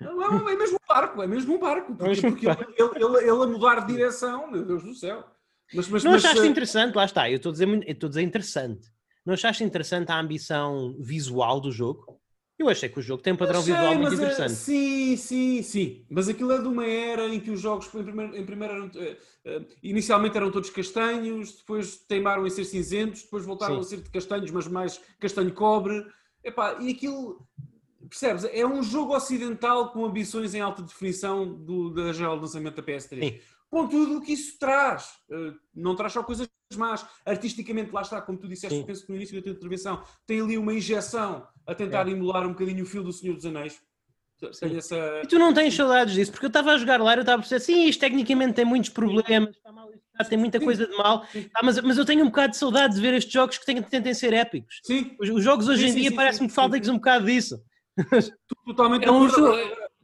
Não, 0.00 0.48
é, 0.48 0.52
é 0.52 0.56
mesmo 0.56 0.76
um 0.76 0.86
barco, 0.94 1.22
é 1.22 1.26
mesmo 1.26 1.54
um 1.54 1.58
barco. 1.58 1.94
Porque, 1.94 2.08
mesmo 2.08 2.28
um 2.28 2.32
porque 2.32 2.46
ele, 2.48 2.74
ele, 2.76 3.04
ele- 3.04 3.18
ele 3.30 3.42
a 3.42 3.46
mudar 3.46 3.80
de 3.80 3.92
direção, 3.92 4.50
meu 4.50 4.64
Deus 4.64 4.82
do 4.82 4.94
céu. 4.94 5.24
Mas, 5.72 5.88
mas, 5.88 6.04
Não 6.04 6.12
mas, 6.12 6.24
achaste 6.24 6.46
eh, 6.46 6.50
interessante? 6.50 6.94
Lá 6.94 7.04
está, 7.04 7.30
eu 7.30 7.36
estou 7.36 7.50
a 7.50 7.52
dizer, 7.52 7.66
muito- 7.66 7.86
eu 7.86 7.92
estou 7.92 8.06
a 8.08 8.10
dizer 8.10 8.22
interessante. 8.22 8.88
Não 9.24 9.32
achaste 9.34 9.64
interessante 9.64 10.10
a 10.12 10.18
ambição 10.20 10.94
visual 11.00 11.60
do 11.60 11.72
jogo? 11.72 12.20
Eu 12.56 12.68
achei 12.68 12.88
que 12.88 12.98
o 12.98 13.02
jogo 13.02 13.22
tem 13.22 13.32
um 13.32 13.36
padrão 13.36 13.60
Achei, 13.60 13.74
visual 13.74 13.94
muito 13.96 14.12
eh, 14.12 14.14
interessante. 14.14 14.52
Sim, 14.52 15.16
sim, 15.16 15.62
sim. 15.62 16.06
Mas 16.08 16.28
aquilo 16.28 16.52
é 16.52 16.60
de 16.60 16.68
uma 16.68 16.86
era 16.86 17.26
em 17.26 17.40
que 17.40 17.50
os 17.50 17.60
jogos, 17.60 17.92
em 17.92 18.02
primeiro, 18.04 18.36
em 18.36 18.46
primeiro 18.46 18.74
eram, 18.74 18.90
eh, 19.44 19.62
inicialmente 19.82 20.36
eram 20.36 20.52
todos 20.52 20.70
castanhos, 20.70 21.52
depois 21.52 21.96
teimaram 21.96 22.46
em 22.46 22.50
ser 22.50 22.64
cinzentos, 22.64 23.22
depois 23.22 23.44
voltaram 23.44 23.74
Sim. 23.76 23.80
a 23.80 23.84
ser 23.84 23.96
de 24.02 24.10
castanhos, 24.10 24.50
mas 24.52 24.68
mais 24.68 25.00
castanho-cobre. 25.18 26.06
Epá, 26.44 26.76
e 26.80 26.92
aquilo, 26.92 27.44
percebes? 28.08 28.44
É 28.44 28.64
um 28.64 28.82
jogo 28.84 29.16
ocidental 29.16 29.90
com 29.90 30.04
ambições 30.04 30.54
em 30.54 30.60
alta 30.60 30.82
definição 30.82 31.52
do, 31.52 31.90
da 31.90 32.12
geral 32.12 32.36
de 32.36 32.42
lançamento 32.42 32.76
da 32.76 32.82
PS3. 32.82 33.20
Sim. 33.20 33.40
Com 33.68 33.88
tudo 33.88 34.18
o 34.18 34.20
que 34.20 34.32
isso 34.32 34.56
traz. 34.60 35.14
Eh, 35.28 35.54
não 35.74 35.96
traz 35.96 36.12
só 36.12 36.22
coisas 36.22 36.48
más. 36.76 37.04
Artisticamente, 37.26 37.90
lá 37.90 38.02
está, 38.02 38.22
como 38.22 38.38
tu 38.38 38.46
disseste, 38.46 38.78
Sim. 38.78 38.86
penso 38.86 39.04
que 39.04 39.10
no 39.10 39.16
início 39.16 39.34
da 39.34 39.42
tua 39.42 39.52
intervenção, 39.52 40.04
tem 40.24 40.40
ali 40.40 40.56
uma 40.56 40.72
injeção 40.72 41.48
a 41.66 41.74
tentar 41.74 42.06
É. 42.08 42.10
emular 42.10 42.46
um 42.46 42.52
bocadinho 42.52 42.84
o 42.84 42.86
fio 42.86 43.02
do 43.02 43.12
Senhor 43.12 43.34
dos 43.34 43.46
Anéis. 43.46 43.80
Essa... 44.60 45.22
E 45.22 45.26
tu 45.26 45.38
não 45.38 45.54
tens 45.54 45.74
saudades 45.74 46.12
disso, 46.12 46.30
porque 46.32 46.44
eu 46.44 46.48
estava 46.48 46.72
a 46.72 46.76
jogar 46.76 47.00
lá 47.00 47.12
e 47.14 47.16
eu 47.16 47.20
estava 47.20 47.36
a 47.40 47.46
perceber, 47.46 47.60
sim, 47.60 47.86
isto 47.88 48.00
tecnicamente 48.00 48.52
tem 48.54 48.64
muitos 48.64 48.90
problemas, 48.90 49.56
está 49.56 49.72
mal 49.72 49.88
tem 50.28 50.38
muita 50.38 50.60
coisa 50.60 50.86
de 50.86 50.94
mal. 50.96 51.24
Ah, 51.54 51.60
mas, 51.64 51.80
mas 51.80 51.96
eu 51.98 52.04
tenho 52.04 52.22
um 52.22 52.26
bocado 52.26 52.50
de 52.52 52.56
saudade 52.58 52.94
de 52.94 53.00
ver 53.00 53.14
estes 53.14 53.32
jogos 53.32 53.56
que 53.58 53.64
tentem 53.64 54.12
ser 54.14 54.32
épicos. 54.32 54.80
Sim, 54.84 55.16
Os, 55.20 55.28
os 55.30 55.42
jogos 55.42 55.66
hoje 55.68 55.82
Sim, 55.82 55.88
em 55.88 55.92
sim, 55.92 56.00
dia 56.02 56.14
parece-me 56.14 56.48
que 56.48 56.54
falta-lhes 56.54 56.88
um 56.88 56.94
bocado 56.96 57.26
disso. 57.26 57.60
totalmente 58.66 59.04
É 59.06 59.10
um 59.10 59.28
jogo- 59.28 59.56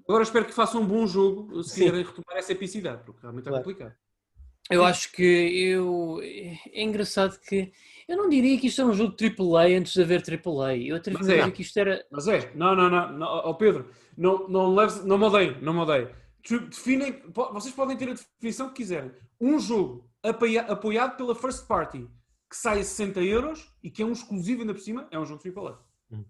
Agora, 0.08 0.24
espero 0.24 0.44
que 0.46 0.52
façam 0.52 0.80
um 0.80 0.86
bom 0.86 1.06
jogo 1.06 1.62
se 1.62 1.70
Sim. 1.70 1.80
quiserem 1.84 2.04
retomar 2.04 2.36
essa 2.36 2.50
epicidade, 2.52 3.04
porque 3.04 3.20
realmente 3.20 3.46
é 3.46 3.48
Claro. 3.50 3.62
complicado. 3.64 3.94
Eu 4.70 4.84
acho 4.84 5.12
que 5.12 5.22
eu. 5.22 6.20
É 6.72 6.82
engraçado 6.82 7.38
que. 7.40 7.72
Eu 8.08 8.16
não 8.16 8.28
diria 8.28 8.58
que 8.58 8.66
isto 8.66 8.80
era 8.80 8.90
um 8.90 8.94
jogo 8.94 9.14
AAA 9.14 9.78
antes 9.78 9.92
de 9.92 10.02
haver 10.02 10.22
AAA. 10.22 10.76
Eu 10.78 10.96
até 10.96 11.10
Mas 11.12 11.26
diria 11.26 11.44
é. 11.44 11.50
que 11.50 11.62
isto 11.62 11.76
era. 11.78 12.04
Mas 12.10 12.26
é, 12.26 12.50
não, 12.54 12.74
não, 12.74 12.90
não, 12.90 13.12
não 13.12 13.26
ó 13.28 13.54
Pedro, 13.54 13.88
não, 14.16 14.48
não, 14.48 14.74
leves, 14.74 15.04
não 15.04 15.16
me 15.18 15.24
odeiem, 15.24 15.56
não 15.60 15.72
me 15.72 16.08
Definem, 16.68 17.22
vocês 17.52 17.74
podem 17.74 17.96
ter 17.96 18.08
a 18.08 18.14
definição 18.14 18.68
que 18.68 18.76
quiserem. 18.76 19.12
Um 19.40 19.58
jogo 19.58 20.10
apoia- 20.22 20.62
apoiado 20.62 21.16
pela 21.16 21.34
first 21.34 21.66
party 21.66 22.08
que 22.48 22.56
sai 22.56 22.80
a 22.80 22.84
60 22.84 23.20
euros 23.20 23.72
e 23.82 23.90
que 23.90 24.02
é 24.02 24.06
um 24.06 24.12
exclusivo 24.12 24.62
ainda 24.62 24.74
por 24.74 24.80
cima, 24.80 25.06
é 25.10 25.18
um 25.18 25.24
jogo 25.24 25.40
AAA. 25.44 25.78
Hum. 26.10 26.24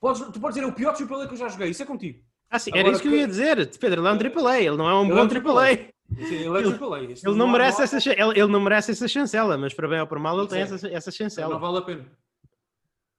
Podes, 0.00 0.22
tu 0.32 0.40
podes 0.40 0.54
dizer 0.56 0.66
é 0.66 0.68
o 0.68 0.74
pior 0.74 0.94
AAA 0.94 1.28
que 1.28 1.34
eu 1.34 1.38
já 1.38 1.48
joguei, 1.48 1.70
isso 1.70 1.82
é 1.82 1.86
contigo. 1.86 2.20
Ah, 2.50 2.58
sim, 2.58 2.70
era 2.70 2.80
Agora 2.80 2.94
isso 2.94 3.02
que 3.02 3.08
eu 3.08 3.14
ia 3.16 3.26
dizer. 3.28 3.78
Pedro, 3.78 4.00
ele 4.00 4.08
é 4.08 4.12
um 4.12 4.44
AAA, 4.46 4.60
ele 4.60 4.76
não 4.76 4.88
é 4.88 4.94
um 4.94 5.04
Ele 5.04 5.14
bom 5.14 5.20
é 5.20 5.22
um 5.22 5.58
AAA. 5.58 5.95
Sim, 6.24 6.34
ele 6.36 6.58
é 6.58 6.60
Ele- 6.60 7.36
não, 7.36 7.48
merece 7.48 7.82
essa, 7.82 7.96
ele, 8.10 8.20
ele 8.40 8.46
não 8.46 8.60
merece 8.60 8.92
essa 8.92 9.08
chancela, 9.08 9.58
mas 9.58 9.74
para 9.74 9.88
bem 9.88 10.00
ou 10.00 10.06
para 10.06 10.20
mal 10.20 10.38
ele 10.38 10.48
tem 10.48 10.60
essa, 10.62 10.74
essa 10.88 11.10
Não 11.10 11.16
chancela. 11.16 11.58
vale 11.58 11.78
a 11.78 11.82
pena. 11.82 12.06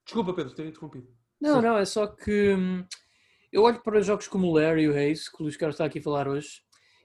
Desculpa, 0.06 0.34
Pedro, 0.34 0.54
ter 0.56 0.66
interrompido. 0.68 1.08
Não, 1.40 1.56
Sim. 1.58 1.62
não, 1.62 1.78
é 1.78 1.86
só 1.86 2.08
que. 2.08 2.56
hum, 2.56 2.86
Eu 3.52 3.64
olho 3.64 3.82
para 3.82 4.02
jogos 4.02 4.28
como 4.28 4.48
o 4.48 4.54
Larry 4.54 4.84
e 4.84 4.90
o 4.90 4.92
Haze, 4.92 5.30
que 5.32 5.40
o 5.42 5.44
Luís 5.44 5.58
Carlos 5.58 5.76
está 5.76 5.86
aqui 5.86 6.00
a 6.00 6.02
falar 6.02 6.28
hoje. 6.28 6.62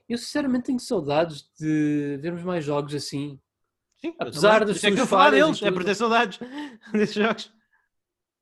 Eu 0.07 0.17
sinceramente 0.17 0.65
tenho 0.65 0.79
saudades 0.79 1.49
de 1.59 2.17
vermos 2.21 2.43
mais 2.43 2.63
jogos 2.63 2.93
assim. 2.95 3.39
Sim, 3.97 4.13
Apesar 4.19 4.65
das 4.65 4.83
é 4.83 4.91
que 4.91 4.99
eu 4.99 5.07
falar 5.07 5.31
deles, 5.31 5.61
é 5.61 5.71
por 5.71 5.83
ter 5.83 5.95
saudades 5.95 6.39
desses 6.91 7.15
jogos. 7.15 7.53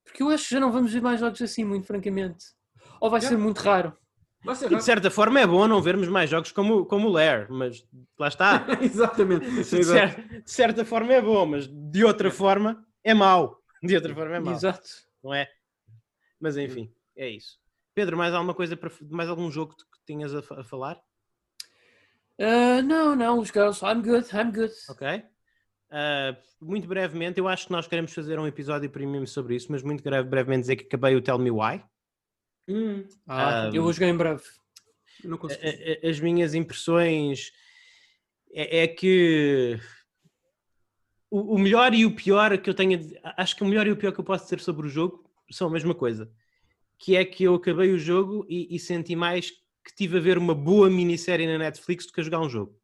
Porque 0.04 0.24
eu 0.24 0.30
acho 0.30 0.48
que 0.48 0.54
já 0.56 0.60
não 0.60 0.72
vamos 0.72 0.92
ver 0.92 1.02
mais 1.02 1.20
jogos 1.20 1.42
assim, 1.42 1.64
muito 1.64 1.86
francamente. 1.86 2.46
Ou 3.00 3.10
vai 3.10 3.22
ser 3.22 3.38
muito 3.38 3.60
raro. 3.60 3.96
E 4.44 4.76
de 4.76 4.84
certa 4.84 5.12
forma 5.12 5.40
é 5.40 5.46
bom 5.46 5.68
não 5.68 5.82
vermos 5.82 6.08
mais 6.08 6.30
jogos 6.30 6.52
como, 6.52 6.86
como 6.86 7.08
o 7.08 7.12
Lair, 7.12 7.48
mas 7.52 7.86
lá 8.18 8.28
está. 8.28 8.66
Exatamente. 8.82 9.50
De, 9.50 9.64
cer- 9.64 10.42
de 10.44 10.52
certa 10.52 10.84
forma 10.84 11.14
é 11.14 11.22
bom, 11.22 11.46
mas 11.46 11.68
de 11.68 12.04
outra 12.04 12.32
forma 12.32 12.84
é 13.04 13.14
mau. 13.14 13.62
De 13.84 13.96
outra 13.96 14.14
forma 14.16 14.36
é 14.36 14.40
mau, 14.40 14.54
Exato. 14.54 14.88
não 15.24 15.34
é? 15.34 15.48
Mas 16.40 16.58
enfim, 16.58 16.92
é 17.16 17.30
isso. 17.30 17.60
Pedro, 17.94 18.18
mais 18.18 18.34
alguma 18.34 18.54
coisa, 18.56 18.76
para, 18.76 18.90
mais 19.10 19.30
algum 19.30 19.52
jogo 19.52 19.76
que 19.76 20.00
tenhas 20.06 20.34
a, 20.34 20.40
a 20.60 20.64
falar? 20.64 21.00
Ah, 22.40 22.82
não, 22.82 23.16
não, 23.16 23.36
Luís 23.38 23.52
Carlos, 23.52 23.82
I'm 23.82 24.02
good, 24.02 24.28
I'm 24.36 24.52
good. 24.52 24.74
Ok. 24.90 25.24
Ah, 25.92 26.36
muito 26.60 26.88
brevemente, 26.88 27.40
eu 27.40 27.48
acho 27.48 27.68
que 27.68 27.72
nós 27.72 27.86
queremos 27.88 28.14
fazer 28.14 28.40
um 28.40 28.48
episódio 28.48 28.90
premium 28.90 29.26
sobre 29.28 29.56
isso, 29.56 29.68
mas 29.72 29.84
muito 29.84 30.04
breve- 30.04 30.28
brevemente 30.28 30.62
dizer 30.62 30.76
que 30.78 30.86
acabei 30.86 31.16
o 31.16 31.22
Tell 31.22 31.38
Me 31.38 31.52
Why. 31.52 31.84
Hum, 32.68 33.06
Ah, 33.28 33.50
Ah, 33.64 33.72
eu 33.74 33.84
vou 33.84 33.94
jogar 33.94 34.08
em 34.08 34.18
breve. 34.18 34.44
A- 35.62 36.08
a- 36.08 36.10
As 36.10 36.20
minhas 36.20 36.54
impressões 36.54 37.52
é, 38.54 38.84
é 38.84 38.88
que 38.88 39.80
o, 41.30 41.56
o 41.56 41.60
melhor 41.60 41.94
e 41.94 42.06
o 42.06 42.16
pior 42.16 42.58
que 42.58 42.70
eu 42.70 42.74
tenho, 42.74 43.00
acho 43.38 43.56
que 43.56 43.64
o 43.64 43.68
melhor 43.68 43.88
e 43.88 43.92
o 43.92 43.98
pior 43.98 44.12
que 44.12 44.20
eu 44.20 44.24
posso 44.24 44.46
dizer 44.46 44.60
sobre 44.60 44.88
o 44.88 44.90
jogo 44.90 45.24
são 45.52 45.68
a 45.68 45.72
mesma 45.72 45.94
coisa, 45.94 46.32
que 46.98 47.16
é 47.16 47.24
que 47.26 47.44
eu 47.44 47.56
acabei 47.56 47.92
o 47.92 48.00
jogo 48.00 48.46
e, 48.50 48.74
e 48.76 48.80
senti 48.80 49.16
mais 49.16 49.52
que 49.52 49.96
tive 49.96 50.18
a 50.18 50.22
ver 50.22 50.38
uma 50.38 50.54
boa 50.56 50.90
minissérie 50.90 51.48
na 51.48 51.58
Netflix 51.58 52.06
do 52.06 52.14
que 52.14 52.22
a 52.22 52.24
jogar 52.24 52.40
um 52.42 52.50
jogo. 52.50 52.80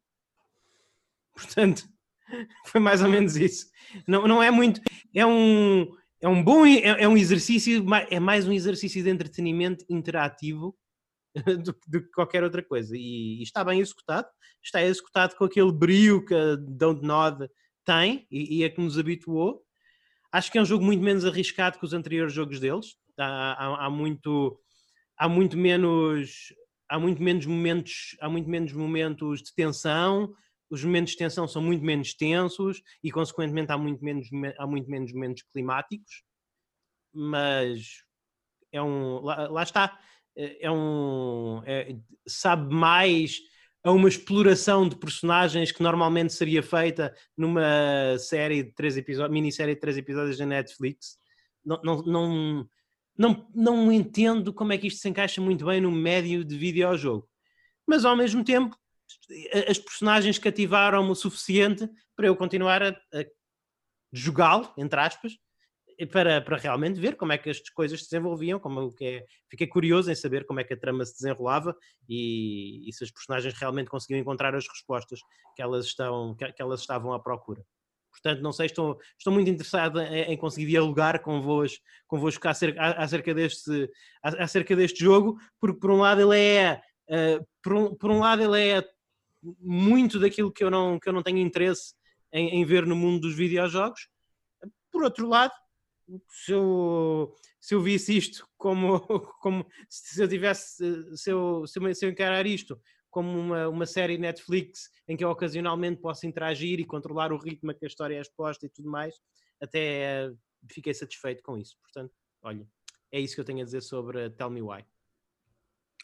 Portanto, 1.34 1.84
foi 2.66 2.80
mais 2.80 3.02
ou 3.02 3.08
menos 3.08 3.36
isso. 3.36 3.70
Não, 4.06 4.26
não 4.28 4.42
é 4.42 4.50
muito, 4.50 4.80
é 5.14 5.24
um, 5.24 5.96
é 6.20 6.28
um 6.28 6.42
bom, 6.42 6.66
é, 6.66 6.80
é 7.02 7.08
um 7.08 7.16
exercício, 7.16 7.84
é 8.10 8.18
mais 8.20 8.46
um 8.46 8.52
exercício 8.52 9.02
de 9.02 9.10
entretenimento 9.10 9.84
interativo 9.88 10.76
do, 11.64 11.76
do 11.86 12.02
que 12.02 12.10
qualquer 12.12 12.42
outra 12.44 12.62
coisa. 12.62 12.96
E, 12.96 13.40
e 13.40 13.42
está 13.42 13.64
bem 13.64 13.80
executado, 13.80 14.28
está 14.62 14.82
executado 14.82 15.36
com 15.36 15.44
aquele 15.44 15.72
brio 15.72 16.24
que 16.24 16.34
a 16.34 16.56
Don't 16.56 17.04
Nod 17.06 17.48
tem 17.84 18.26
e, 18.30 18.58
e 18.58 18.64
é 18.64 18.68
que 18.68 18.80
nos 18.80 18.98
habituou. 18.98 19.62
Acho 20.32 20.52
que 20.52 20.58
é 20.58 20.62
um 20.62 20.66
jogo 20.66 20.84
muito 20.84 21.02
menos 21.02 21.24
arriscado 21.24 21.78
que 21.78 21.84
os 21.84 21.92
anteriores 21.94 22.32
jogos 22.32 22.60
deles. 22.60 22.96
Há, 23.18 23.52
há- 23.64 23.86
há 23.86 23.90
muito, 23.90 24.60
há 25.18 25.28
muito 25.28 25.56
menos, 25.56 26.52
há 26.88 26.98
muito 26.98 27.22
menos 27.22 27.46
momentos, 27.46 28.16
há 28.20 28.28
muito 28.28 28.48
menos 28.48 28.72
momentos 28.72 29.42
de 29.42 29.54
tensão. 29.54 30.34
Os 30.70 30.84
momentos 30.84 31.12
de 31.12 31.18
tensão 31.18 31.48
são 31.48 31.62
muito 31.62 31.84
menos 31.84 32.14
tensos 32.14 32.82
e, 33.02 33.10
consequentemente, 33.10 33.72
há 33.72 33.78
muito 33.78 34.04
menos, 34.04 34.28
há 34.58 34.66
muito 34.66 34.90
menos 34.90 35.12
momentos 35.12 35.42
climáticos. 35.52 36.22
Mas 37.12 38.02
é 38.72 38.82
um, 38.82 39.20
lá, 39.20 39.48
lá 39.48 39.62
está, 39.62 39.98
é 40.36 40.66
é 40.66 40.70
um, 40.70 41.62
é- 41.66 41.96
sabe 42.26 42.72
mais 42.74 43.38
a 43.82 43.92
uma 43.92 44.08
exploração 44.08 44.88
de 44.88 44.96
personagens 44.96 45.72
que 45.72 45.82
normalmente 45.82 46.32
seria 46.32 46.62
feita 46.62 47.14
numa 47.36 48.16
série 48.18 48.62
de 48.64 48.72
três 48.72 48.96
episódios, 48.96 49.32
minissérie 49.32 49.74
de 49.74 49.80
três 49.80 49.96
episódios 49.96 50.36
da 50.36 50.46
Netflix. 50.46 51.16
Não, 51.64 51.80
não, 51.82 52.02
não, 52.02 52.68
não, 53.16 53.50
não 53.54 53.92
entendo 53.92 54.52
como 54.52 54.72
é 54.72 54.78
que 54.78 54.88
isto 54.88 55.00
se 55.00 55.08
encaixa 55.08 55.40
muito 55.40 55.64
bem 55.64 55.80
no 55.80 55.90
médio 55.90 56.44
de 56.44 56.56
videojogo. 56.56 57.28
Mas 57.86 58.04
ao 58.04 58.16
mesmo 58.16 58.44
tempo, 58.44 58.76
as 59.68 59.78
personagens 59.78 60.38
cativaram-me 60.38 61.10
o 61.10 61.14
suficiente 61.14 61.88
para 62.16 62.26
eu 62.26 62.36
continuar 62.36 62.82
a, 62.82 62.88
a 62.88 63.24
jogá-lo, 64.12 64.72
entre 64.76 65.00
aspas, 65.00 65.32
para, 66.06 66.40
para 66.40 66.56
realmente 66.56 67.00
ver 67.00 67.16
como 67.16 67.32
é 67.32 67.38
que 67.38 67.50
as 67.50 67.60
coisas 67.70 68.00
se 68.00 68.10
desenvolviam, 68.10 68.60
como 68.60 68.80
o 68.82 68.92
que 68.92 69.04
é, 69.04 69.24
fiquei 69.50 69.66
curioso 69.66 70.10
em 70.10 70.14
saber 70.14 70.46
como 70.46 70.60
é 70.60 70.64
que 70.64 70.74
a 70.74 70.78
trama 70.78 71.04
se 71.04 71.14
desenrolava 71.14 71.76
e, 72.08 72.88
e 72.88 72.92
se 72.92 73.02
as 73.02 73.10
personagens 73.10 73.54
realmente 73.54 73.88
conseguiam 73.88 74.20
encontrar 74.20 74.54
as 74.54 74.68
respostas 74.68 75.20
que 75.56 75.62
elas, 75.62 75.86
estão, 75.86 76.36
que, 76.36 76.52
que 76.52 76.62
elas 76.62 76.80
estavam 76.80 77.12
à 77.12 77.18
procura. 77.18 77.64
Portanto, 78.10 78.42
não 78.42 78.52
sei, 78.52 78.66
estou, 78.66 78.98
estou 79.16 79.32
muito 79.32 79.50
interessado 79.50 80.00
em, 80.00 80.32
em 80.32 80.36
conseguir 80.36 80.66
dialogar 80.66 81.20
convosco, 81.20 81.82
convosco 82.06 82.48
acerca, 82.48 82.80
acerca, 82.92 83.34
deste, 83.34 83.90
acerca 84.22 84.76
deste 84.76 85.00
jogo, 85.00 85.36
porque 85.60 85.78
por 85.78 85.90
um 85.90 85.98
lado 85.98 86.20
ele 86.20 86.40
é, 86.40 86.80
uh, 87.10 87.46
por, 87.62 87.74
um, 87.74 87.94
por 87.94 88.10
um 88.10 88.20
lado 88.20 88.42
ele 88.42 88.68
é 88.70 88.84
muito 89.42 90.18
daquilo 90.18 90.52
que 90.52 90.62
eu 90.62 90.70
não, 90.70 90.98
que 90.98 91.08
eu 91.08 91.12
não 91.12 91.22
tenho 91.22 91.38
interesse 91.38 91.94
em, 92.32 92.60
em 92.60 92.64
ver 92.64 92.86
no 92.86 92.96
mundo 92.96 93.22
dos 93.22 93.34
videojogos. 93.34 94.08
Por 94.90 95.04
outro 95.04 95.28
lado, 95.28 95.52
se 96.30 96.52
eu, 96.52 97.34
se 97.60 97.74
eu 97.74 97.80
visse 97.80 98.16
isto 98.16 98.48
como, 98.56 99.00
como 99.40 99.66
se 99.88 100.22
eu 100.22 100.28
tivesse, 100.28 101.16
se 101.16 101.30
eu, 101.30 101.66
se 101.66 101.78
eu, 101.78 102.10
encarar 102.10 102.46
isto 102.46 102.80
como 103.10 103.38
uma, 103.38 103.68
uma 103.68 103.86
série 103.86 104.18
Netflix 104.18 104.90
em 105.06 105.16
que 105.16 105.24
eu 105.24 105.30
ocasionalmente 105.30 106.00
posso 106.00 106.26
interagir 106.26 106.78
e 106.78 106.84
controlar 106.84 107.32
o 107.32 107.38
ritmo 107.38 107.74
que 107.74 107.84
a 107.84 107.88
história 107.88 108.16
é 108.16 108.20
exposta 108.20 108.66
e 108.66 108.68
tudo 108.68 108.90
mais, 108.90 109.14
até 109.60 110.30
fiquei 110.70 110.92
satisfeito 110.94 111.42
com 111.42 111.56
isso. 111.56 111.76
Portanto, 111.80 112.12
olha, 112.42 112.66
é 113.10 113.20
isso 113.20 113.34
que 113.34 113.40
eu 113.40 113.44
tenho 113.44 113.62
a 113.62 113.64
dizer 113.64 113.80
sobre 113.82 114.30
Tell 114.30 114.50
Me 114.50 114.62
Why. 114.62 114.84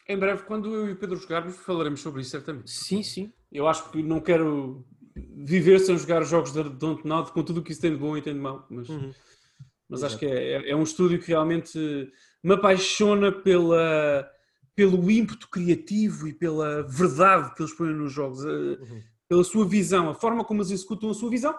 Em 0.07 0.17
breve, 0.17 0.43
quando 0.43 0.73
eu 0.73 0.89
e 0.89 0.91
o 0.91 0.95
Pedro 0.95 1.17
jogarmos, 1.17 1.55
falaremos 1.57 1.99
sobre 1.99 2.21
isso, 2.21 2.31
certamente. 2.31 2.69
Sim, 2.69 3.01
sim. 3.01 3.33
Eu 3.51 3.67
acho 3.67 3.89
que 3.89 4.03
não 4.03 4.19
quero 4.19 4.85
viver 5.15 5.79
sem 5.79 5.97
jogar 5.97 6.21
os 6.21 6.29
jogos 6.29 6.51
de 6.51 6.63
Dontnod 6.63 7.31
com 7.31 7.43
tudo 7.43 7.59
o 7.59 7.63
que 7.63 7.71
isso 7.71 7.81
tem 7.81 7.91
de 7.91 7.97
bom 7.97 8.15
e 8.17 8.21
tem 8.21 8.33
de 8.33 8.39
mau, 8.39 8.65
mas, 8.69 8.89
uhum. 8.89 9.13
mas 9.89 10.03
acho 10.03 10.17
que 10.17 10.25
é, 10.25 10.51
é, 10.53 10.69
é, 10.71 10.75
um 10.75 10.83
estúdio 10.83 11.19
que 11.19 11.27
realmente 11.27 11.79
me 12.43 12.53
apaixona 12.53 13.31
pela, 13.31 14.29
pelo 14.75 15.09
ímpeto 15.09 15.49
criativo 15.49 16.27
e 16.27 16.33
pela 16.33 16.83
verdade 16.83 17.55
que 17.55 17.61
eles 17.61 17.73
põem 17.73 17.93
nos 17.93 18.11
jogos, 18.11 18.43
uhum. 18.43 19.01
pela 19.27 19.43
sua 19.43 19.65
visão, 19.65 20.09
a 20.09 20.13
forma 20.13 20.43
como 20.43 20.61
eles 20.61 20.71
executam 20.71 21.09
a 21.09 21.13
sua 21.13 21.29
visão. 21.29 21.55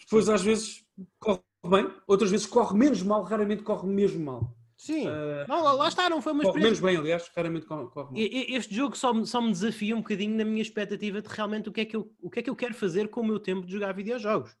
Depois, 0.00 0.28
às 0.28 0.42
vezes, 0.42 0.84
corre 1.18 1.40
bem, 1.68 1.88
outras 2.06 2.30
vezes 2.30 2.46
corre 2.46 2.76
menos 2.76 3.02
mal, 3.02 3.22
raramente 3.22 3.62
corre 3.62 3.86
mesmo 3.86 4.24
mal. 4.24 4.56
Sim, 4.80 5.06
uh, 5.06 5.46
não, 5.46 5.76
lá 5.76 5.88
está, 5.88 6.08
não 6.08 6.22
foi 6.22 6.32
uma 6.32 6.42
experiência. 6.42 6.70
Menos 6.70 6.80
bem, 6.80 6.96
aliás, 6.96 7.30
raramente 7.36 7.66
corre. 7.66 7.86
Este 8.16 8.74
jogo 8.74 8.96
só 8.96 9.12
me, 9.12 9.26
só 9.26 9.38
me 9.38 9.52
desafia 9.52 9.94
um 9.94 10.00
bocadinho 10.00 10.34
na 10.34 10.42
minha 10.42 10.62
expectativa 10.62 11.20
de 11.20 11.28
realmente 11.28 11.68
o 11.68 11.72
que, 11.72 11.82
é 11.82 11.84
que 11.84 11.94
eu, 11.94 12.10
o 12.18 12.30
que 12.30 12.38
é 12.38 12.42
que 12.42 12.48
eu 12.48 12.56
quero 12.56 12.72
fazer 12.72 13.08
com 13.08 13.20
o 13.20 13.24
meu 13.24 13.38
tempo 13.38 13.66
de 13.66 13.72
jogar 13.74 13.92
videojogos. 13.92 14.56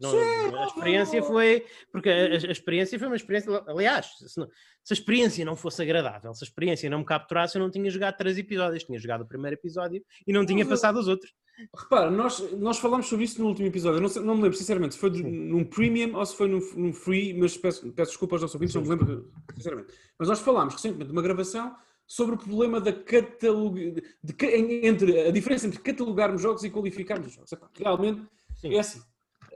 Não, 0.00 0.12
Sim, 0.12 0.56
a 0.56 0.66
experiência 0.66 1.22
foi. 1.22 1.66
Porque 1.92 2.08
a, 2.08 2.14
a, 2.14 2.52
experiência 2.52 2.98
foi 2.98 3.06
uma 3.06 3.16
experiência. 3.16 3.62
Aliás, 3.66 4.06
se, 4.16 4.40
não, 4.40 4.48
se, 4.82 4.94
a 4.94 4.96
experiência 4.96 5.44
não 5.44 5.56
fosse 5.56 5.82
agradável, 5.82 6.32
se 6.32 6.42
a 6.42 6.48
experiência 6.48 6.88
não 6.88 7.00
me 7.00 7.04
capturasse, 7.04 7.58
eu 7.58 7.62
não 7.62 7.70
tinha 7.70 7.90
jogado 7.90 8.16
três 8.16 8.38
episódios. 8.38 8.84
Tinha 8.84 8.98
jogado 8.98 9.24
o 9.24 9.28
primeiro 9.28 9.56
episódio 9.56 10.02
e 10.26 10.32
não 10.32 10.46
tinha 10.46 10.64
passado 10.64 10.98
os 10.98 11.06
outros. 11.06 11.30
Repara, 11.76 12.10
nós, 12.10 12.40
nós 12.52 12.78
falámos 12.78 13.06
sobre 13.06 13.24
isso 13.24 13.40
no 13.40 13.48
último 13.48 13.68
episódio. 13.68 13.98
Eu 13.98 14.02
não, 14.02 14.08
sei, 14.08 14.22
não 14.22 14.36
me 14.36 14.42
lembro, 14.42 14.58
sinceramente, 14.58 14.94
se 14.94 15.00
foi 15.00 15.10
num 15.10 15.64
premium 15.64 16.16
ou 16.16 16.26
se 16.26 16.36
foi 16.36 16.48
num, 16.48 16.60
num 16.76 16.92
free, 16.92 17.32
mas 17.34 17.56
peço, 17.56 17.90
peço 17.92 18.10
desculpa 18.12 18.34
aos 18.34 18.42
nossos 18.42 18.54
ouvintes, 18.54 18.74
não 18.74 18.82
me 18.82 18.88
lembro, 18.88 19.30
sinceramente. 19.56 19.94
Mas 20.18 20.28
nós 20.28 20.40
falámos 20.40 20.74
recentemente 20.74 21.06
de 21.06 21.12
uma 21.12 21.22
gravação 21.22 21.74
sobre 22.06 22.34
o 22.34 22.38
problema 22.38 22.80
da 22.80 22.92
catalog... 22.92 24.02
De, 24.22 24.46
entre 24.86 25.28
a 25.28 25.30
diferença 25.30 25.66
entre 25.66 25.80
catalogarmos 25.80 26.42
jogos 26.42 26.64
e 26.64 26.70
qualificarmos 26.70 27.32
jogos. 27.32 27.50
Realmente, 27.74 28.22
Sim. 28.56 28.74
é 28.74 28.78
assim 28.78 29.00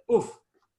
Houve, 0.06 0.30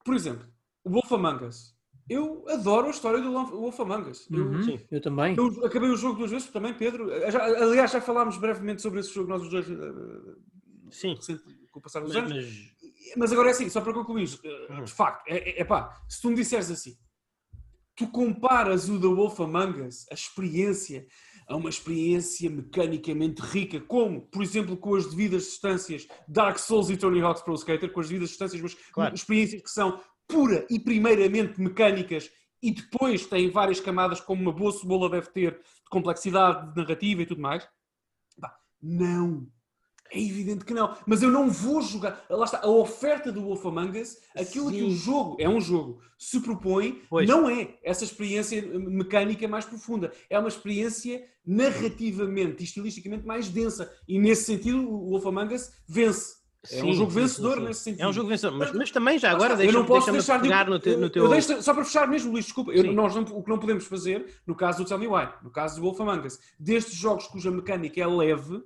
por 0.04 0.16
exemplo, 0.16 0.46
o 0.84 0.90
Wolf 0.90 1.12
Among 1.12 1.46
Us. 1.46 1.78
Eu 2.10 2.44
adoro 2.50 2.88
a 2.88 2.90
história 2.90 3.22
do 3.22 3.32
Wolf 3.32 3.80
Among 3.80 4.10
Us. 4.10 4.28
Eu, 4.32 4.46
uhum, 4.46 4.64
sim, 4.64 4.80
eu 4.90 5.00
também. 5.00 5.36
Eu 5.38 5.64
acabei 5.64 5.90
o 5.90 5.96
jogo 5.96 6.18
duas 6.18 6.32
vezes 6.32 6.48
também, 6.50 6.74
Pedro. 6.74 7.08
Já, 7.32 7.44
aliás, 7.44 7.92
já 7.92 8.02
falámos 8.02 8.38
brevemente 8.38 8.82
sobre 8.82 9.00
esse 9.00 9.14
jogo, 9.14 9.30
nós 9.30 9.44
os 9.44 9.50
dois. 9.50 9.68
Sim. 10.92 11.18
Com 11.72 11.80
o 11.80 11.82
passar 11.82 12.02
dos 12.02 12.16
anos. 12.16 12.34
Mas... 12.34 13.16
mas... 13.18 13.32
agora 13.32 13.50
é 13.50 13.52
assim, 13.52 13.70
só 13.70 13.82
para 13.82 13.94
concluir, 13.94 14.28
uhum. 14.70 14.84
de 14.84 14.92
facto, 14.92 15.28
é, 15.28 15.38
é, 15.38 15.62
é 15.62 15.64
pá, 15.64 16.02
se 16.08 16.22
tu 16.22 16.30
me 16.30 16.36
disseres 16.36 16.72
assim, 16.72 16.98
tu 17.96 18.08
comparas 18.08 18.90
o 18.90 19.00
The 19.00 19.08
Wolf 19.08 19.40
Among 19.40 19.82
Us, 19.82 20.06
a 20.10 20.14
experiência, 20.14 21.06
a 21.48 21.56
uma 21.56 21.70
experiência 21.70 22.50
mecanicamente 22.50 23.42
rica, 23.42 23.80
como, 23.82 24.22
por 24.22 24.42
exemplo, 24.42 24.78
com 24.78 24.96
as 24.96 25.10
devidas 25.10 25.44
distâncias 25.44 26.08
Dark 26.28 26.58
Souls 26.58 26.90
e 26.90 26.98
Tony 26.98 27.22
Hawk's 27.22 27.44
Pro 27.44 27.56
Skater, 27.56 27.92
com 27.92 28.00
as 28.00 28.08
devidas 28.08 28.30
distâncias, 28.30 28.62
mas 28.62 28.74
claro. 28.92 29.14
experiências 29.14 29.62
que 29.62 29.70
são 29.70 30.02
pura 30.28 30.66
e 30.70 30.80
primeiramente 30.80 31.60
mecânicas 31.60 32.30
e 32.62 32.72
depois 32.72 33.26
têm 33.26 33.50
várias 33.50 33.80
camadas, 33.80 34.20
como 34.20 34.42
uma 34.42 34.52
boa 34.52 34.72
cebola 34.72 35.10
deve 35.10 35.30
ter, 35.30 35.54
de 35.54 35.90
complexidade, 35.90 36.74
de 36.74 36.82
narrativa 36.82 37.22
e 37.22 37.26
tudo 37.26 37.42
mais. 37.42 37.68
Não. 38.82 39.48
É 40.12 40.20
evidente 40.20 40.66
que 40.66 40.74
não. 40.74 40.96
Mas 41.06 41.22
eu 41.22 41.32
não 41.32 41.50
vou 41.50 41.82
jogar. 41.82 42.26
Lá 42.30 42.46
está, 42.46 42.62
a 42.64 42.70
oferta 42.70 43.32
do 43.32 43.42
Wolf 43.42 43.66
Among 43.66 44.00
Us, 44.00 44.18
aquilo 44.36 44.70
Sim. 44.70 44.76
que 44.76 44.84
o 44.84 44.92
jogo, 44.92 45.38
é 45.40 45.48
um 45.48 45.62
jogo, 45.62 46.02
se 46.18 46.40
propõe, 46.40 47.02
pois. 47.10 47.28
não 47.28 47.50
é 47.50 47.76
essa 47.84 48.04
experiência 48.04 48.62
mecânica 48.62 49.48
mais 49.48 49.66
profunda. 49.66 50.12
É 50.30 50.40
uma 50.40 50.50
experiência 50.50 51.24
narrativamente 51.46 52.62
e 52.62 52.66
estilisticamente 52.66 53.26
mais 53.26 53.50
densa. 53.50 53.92
E 54.08 54.20
nesse 54.20 54.44
sentido, 54.44 54.80
o 54.80 55.10
Wolf 55.10 55.26
Among 55.26 55.54
Us 55.54 55.72
vence. 55.88 56.40
É 56.66 56.82
sim, 56.82 56.90
um 56.90 56.94
jogo 56.94 57.12
vencedor 57.12 57.54
sim, 57.54 57.60
sim. 57.60 57.68
nesse 57.68 57.80
sentido. 57.82 58.02
É 58.02 58.08
um 58.08 58.14
jogo 58.14 58.28
vencedor, 58.28 58.58
mas, 58.58 58.72
mas 58.74 58.92
também 58.92 59.18
já 59.18 59.32
agora 59.32 59.56
deixa, 59.56 59.72
eu 59.72 59.80
não 59.80 59.86
posso 59.86 60.12
deixar 60.12 60.42
de 60.42 60.50
no, 60.70 60.78
te, 60.78 60.96
no 60.98 61.10
teu. 61.10 61.24
Eu 61.24 61.30
deixo, 61.30 61.62
só 61.64 61.74
para 61.74 61.86
fechar 61.86 62.06
mesmo, 62.06 62.34
Luís, 62.34 62.46
desculpa, 62.46 62.72
eu, 62.74 62.92
nós 62.92 63.16
não, 63.16 63.24
o 63.24 63.42
que 63.42 63.50
não 63.50 63.58
podemos 63.58 63.86
fazer, 63.86 64.26
no 64.46 64.54
caso 64.54 64.84
do 64.84 64.88
Tell 64.88 65.00
Me 65.00 65.08
Why, 65.08 65.30
no 65.42 65.50
caso 65.50 65.78
do 65.78 65.84
Wolf 65.84 66.02
Among 66.02 66.28
Us, 66.28 66.38
destes 66.60 66.96
jogos 66.96 67.28
cuja 67.28 67.50
mecânica 67.50 68.02
é 68.02 68.06
leve, 68.06 68.58
eh, 68.58 68.62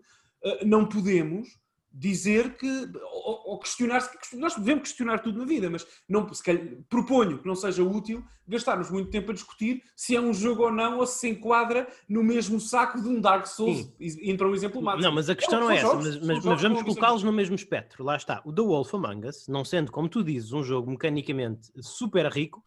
não 0.66 0.86
podemos 0.86 1.48
dizer 1.94 2.58
que, 2.58 2.90
ou, 3.12 3.52
ou 3.52 3.60
questionar, 3.60 4.02
nós 4.34 4.56
devemos 4.56 4.82
questionar 4.82 5.20
tudo 5.20 5.38
na 5.38 5.46
vida, 5.46 5.70
mas 5.70 5.86
não, 6.10 6.26
calhar, 6.44 6.64
proponho 6.90 7.38
que 7.38 7.48
não 7.48 7.56
seja 7.56 7.84
útil 7.84 8.24
gastarmos 8.48 8.90
muito 8.90 9.12
tempo 9.12 9.30
a 9.30 9.34
discutir 9.34 9.84
se 9.96 10.16
é 10.16 10.20
um 10.20 10.34
jogo 10.34 10.64
ou 10.64 10.72
não, 10.72 10.98
ou 10.98 11.06
se 11.06 11.20
se 11.20 11.30
enquadra 11.30 11.88
no 12.10 12.24
mesmo 12.24 12.60
saco 12.60 13.00
de 13.00 13.08
um 13.08 13.22
Dark 13.22 13.46
Souls, 13.46 13.94
indo 14.00 14.38
para 14.38 14.48
um 14.48 14.56
exemplo 14.56 14.82
máximo. 14.82 15.04
Não, 15.04 15.12
mas 15.12 15.30
a 15.30 15.36
questão 15.36 15.60
é, 15.60 15.62
não 15.62 15.72
é 15.72 15.76
essa, 15.76 15.86
jogos, 15.86 16.06
mas, 16.06 16.26
mas, 16.26 16.46
mas 16.46 16.62
vamos 16.62 16.82
colocá-los 16.82 17.24
no 17.24 17.32
mesmo 17.32 17.56
espectro, 17.56 18.04
lá 18.04 18.16
está, 18.16 18.42
o 18.44 18.52
The 18.52 18.62
Wolf 18.62 18.94
Among 18.96 19.28
Us, 19.28 19.48
não 19.48 19.64
sendo, 19.64 19.92
como 19.92 20.10
tu 20.10 20.24
dizes, 20.24 20.52
um 20.52 20.64
jogo 20.64 20.90
mecanicamente 20.90 21.70
super 21.80 22.26
rico, 22.26 22.64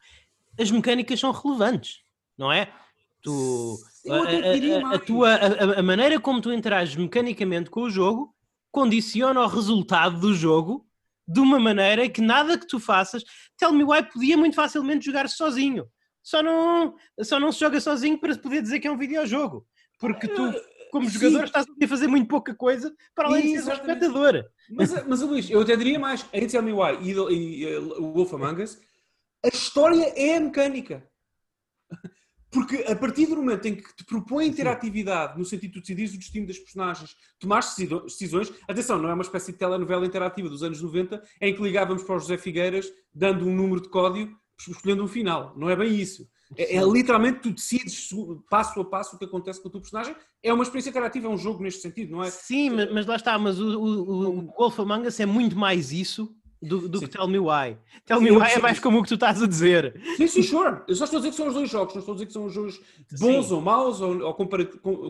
as 0.59 0.71
mecânicas 0.71 1.19
são 1.19 1.33
relevantes, 1.33 2.01
não 2.39 2.53
é? 2.53 2.73
Tu, 3.27 3.77
a, 4.09 4.93
a, 4.93 4.95
a, 4.95 4.99
tua, 5.01 5.35
a, 5.35 5.81
a 5.81 5.83
maneira 5.83 6.21
como 6.21 6.41
tu 6.41 6.53
interages 6.53 6.95
mecanicamente 6.95 7.69
com 7.69 7.83
o 7.83 7.91
jogo 7.91 8.33
condiciona 8.71 9.41
o 9.41 9.49
resultado 9.49 10.21
do 10.21 10.33
jogo 10.33 10.87
de 11.27 11.41
uma 11.41 11.59
maneira 11.59 12.09
que 12.09 12.21
nada 12.21 12.57
que 12.57 12.69
tu 12.69 12.79
faças. 12.79 13.25
Tell 13.59 13.73
Me 13.73 13.83
Why 13.83 14.05
podia 14.05 14.37
muito 14.37 14.55
facilmente 14.55 15.05
jogar 15.05 15.29
sozinho. 15.29 15.89
Só 16.23 16.41
não, 16.41 16.95
só 17.21 17.41
não 17.41 17.51
se 17.51 17.59
joga 17.59 17.81
sozinho 17.81 18.17
para 18.17 18.37
poder 18.39 18.63
dizer 18.63 18.79
que 18.79 18.87
é 18.87 18.93
um 18.93 18.97
videojogo. 18.97 19.67
Porque 19.99 20.29
tu, 20.29 20.53
como 20.93 21.11
Sim. 21.11 21.19
jogador, 21.19 21.47
estás 21.47 21.67
a 21.67 21.89
fazer 21.89 22.07
muito 22.07 22.29
pouca 22.29 22.55
coisa 22.55 22.95
para 23.13 23.27
além 23.27 23.57
de 23.57 23.61
ser 23.61 23.71
um 23.71 23.75
espectador. 23.75 24.45
Mas, 24.71 25.05
mas 25.05 25.21
Luís, 25.21 25.51
eu 25.51 25.63
até 25.63 25.75
diria 25.75 25.99
mais: 25.99 26.25
em 26.33 26.47
Tell 26.47 26.63
Me 26.63 26.73
Why 26.73 26.99
e, 27.03 27.11
e, 27.11 27.65
e 27.65 27.77
o 27.77 28.13
Wolf 28.13 28.33
Among 28.35 28.63
Us, 28.63 28.79
a 29.45 29.49
história 29.49 30.13
é 30.15 30.37
a 30.37 30.41
mecânica. 30.41 31.09
Porque 32.57 32.91
a 32.91 32.97
partir 32.97 33.27
do 33.27 33.37
momento 33.37 33.67
em 33.67 33.75
que 33.75 33.95
te 33.95 34.03
propõe 34.03 34.47
interatividade, 34.47 35.39
no 35.39 35.45
sentido 35.45 35.73
de 35.73 35.75
tu 35.75 35.81
decidires 35.83 36.15
o 36.15 36.19
destino 36.19 36.47
das 36.47 36.59
personagens, 36.59 37.15
tomares 37.39 37.77
decisões, 37.77 38.51
atenção, 38.67 38.99
não 38.99 39.11
é 39.11 39.13
uma 39.13 39.23
espécie 39.23 39.53
de 39.53 39.59
telenovela 39.59 40.07
interativa 40.07 40.49
dos 40.49 40.63
anos 40.63 40.81
90 40.81 41.23
em 41.43 41.55
que 41.55 41.63
ligávamos 41.63 42.03
para 42.03 42.17
o 42.17 42.19
José 42.19 42.39
Figueiras 42.39 42.91
dando 43.15 43.47
um 43.47 43.55
número 43.55 43.83
de 43.83 43.91
código, 43.91 44.35
escolhendo 44.59 45.05
um 45.05 45.07
final. 45.07 45.53
Não 45.55 45.69
é 45.69 45.77
bem 45.77 45.95
isso. 45.95 46.27
É, 46.57 46.77
é, 46.77 46.83
literalmente 46.83 47.41
tu 47.41 47.51
decides 47.51 48.09
passo 48.49 48.81
a 48.81 48.85
passo 48.87 49.17
o 49.17 49.19
que 49.19 49.27
acontece 49.27 49.61
com 49.61 49.69
o 49.69 49.71
teu 49.71 49.83
personagem. 49.83 50.17
É 50.43 50.51
uma 50.51 50.63
experiência 50.63 50.89
interativa, 50.89 51.27
é 51.27 51.31
um 51.31 51.37
jogo 51.37 51.63
neste 51.63 51.83
sentido, 51.83 52.13
não 52.13 52.25
é? 52.25 52.31
Sim, 52.31 52.71
mas, 52.71 52.91
mas 52.91 53.05
lá 53.05 53.17
está, 53.17 53.39
mas 53.39 53.61
o, 53.61 53.69
o, 53.69 54.39
o 54.39 54.47
Wolf 54.57 54.81
Among 54.81 55.07
Us 55.07 55.21
é 55.21 55.27
muito 55.27 55.59
mais 55.59 55.93
isso 55.93 56.35
do, 56.63 56.89
do 56.89 57.01
que 57.01 57.09
Tell 57.09 57.29
Me 57.29 57.39
Why. 57.39 57.77
Tell 58.05 58.21
Me 58.21 58.31
Why 58.31 58.53
é 58.53 58.59
mais 58.59 58.81
como 58.81 58.99
o 58.99 59.03
que 59.03 59.09
tu 59.09 59.15
estás 59.15 59.43
a 59.43 59.47
dizer. 59.47 60.01
Sim, 60.17 60.27
sim, 60.27 60.43
sure. 60.43 60.81
Eu 60.89 60.95
só 60.95 61.05
estou 61.05 61.19
a 61.19 61.21
dizer 61.21 61.31
que 61.31 61.37
são 61.37 61.49
os 61.49 61.55
dois 61.55 61.71
jogos, 61.71 61.95
não 61.95 62.01
estou 62.01 62.13
a 62.13 62.17
dizer 62.17 62.27
que 62.27 62.33
são 62.33 62.45
os 62.47 62.55
jogos 62.55 62.81
bons 63.19 63.47
sim. 63.47 63.55
ou 63.55 63.61
maus 63.61 64.01
ou, 64.01 64.21
ou 64.23 64.35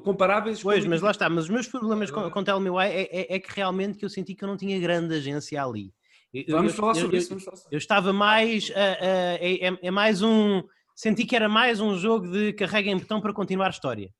comparáveis. 0.01 0.63
Pois, 0.63 0.85
mas 0.87 1.01
lá 1.01 1.11
está. 1.11 1.29
Mas 1.29 1.45
os 1.45 1.51
meus 1.51 1.69
problemas 1.69 2.11
com, 2.11 2.31
com 2.31 2.45
Tell 2.45 2.61
Me 2.61 2.71
Why 2.71 2.87
é, 2.87 3.03
é, 3.03 3.37
é, 3.37 3.39
que 3.39 3.55
realmente 3.55 3.99
que 3.99 4.05
eu 4.05 4.09
senti 4.09 4.35
que 4.35 4.45
eu 4.45 4.49
não 4.49 4.57
tinha 4.57 4.79
grande 4.81 5.15
agência 5.15 5.63
ali. 5.63 5.93
Eu, 6.35 6.57
vamos, 6.57 6.73
eu, 6.73 6.77
falar 6.77 6.95
sobre 6.95 7.17
eu, 7.17 7.21
isso, 7.21 7.41
falar 7.41 7.57
sobre. 7.57 7.75
Eu 7.75 7.79
estava 7.79 8.13
mais. 8.13 8.71
É, 8.75 9.39
é, 9.69 9.79
é 9.81 9.91
mais 9.91 10.23
um. 10.23 10.63
Senti 10.95 11.25
que 11.25 11.37
era 11.37 11.49
mais 11.49 11.81
um 11.81 11.97
jogo 11.97 12.27
de 12.27 12.53
carrega 12.55 12.91
em 12.91 12.97
botão 12.97 13.21
para 13.21 13.33
continuar 13.33 13.67
a 13.67 13.71
história. 13.71 14.11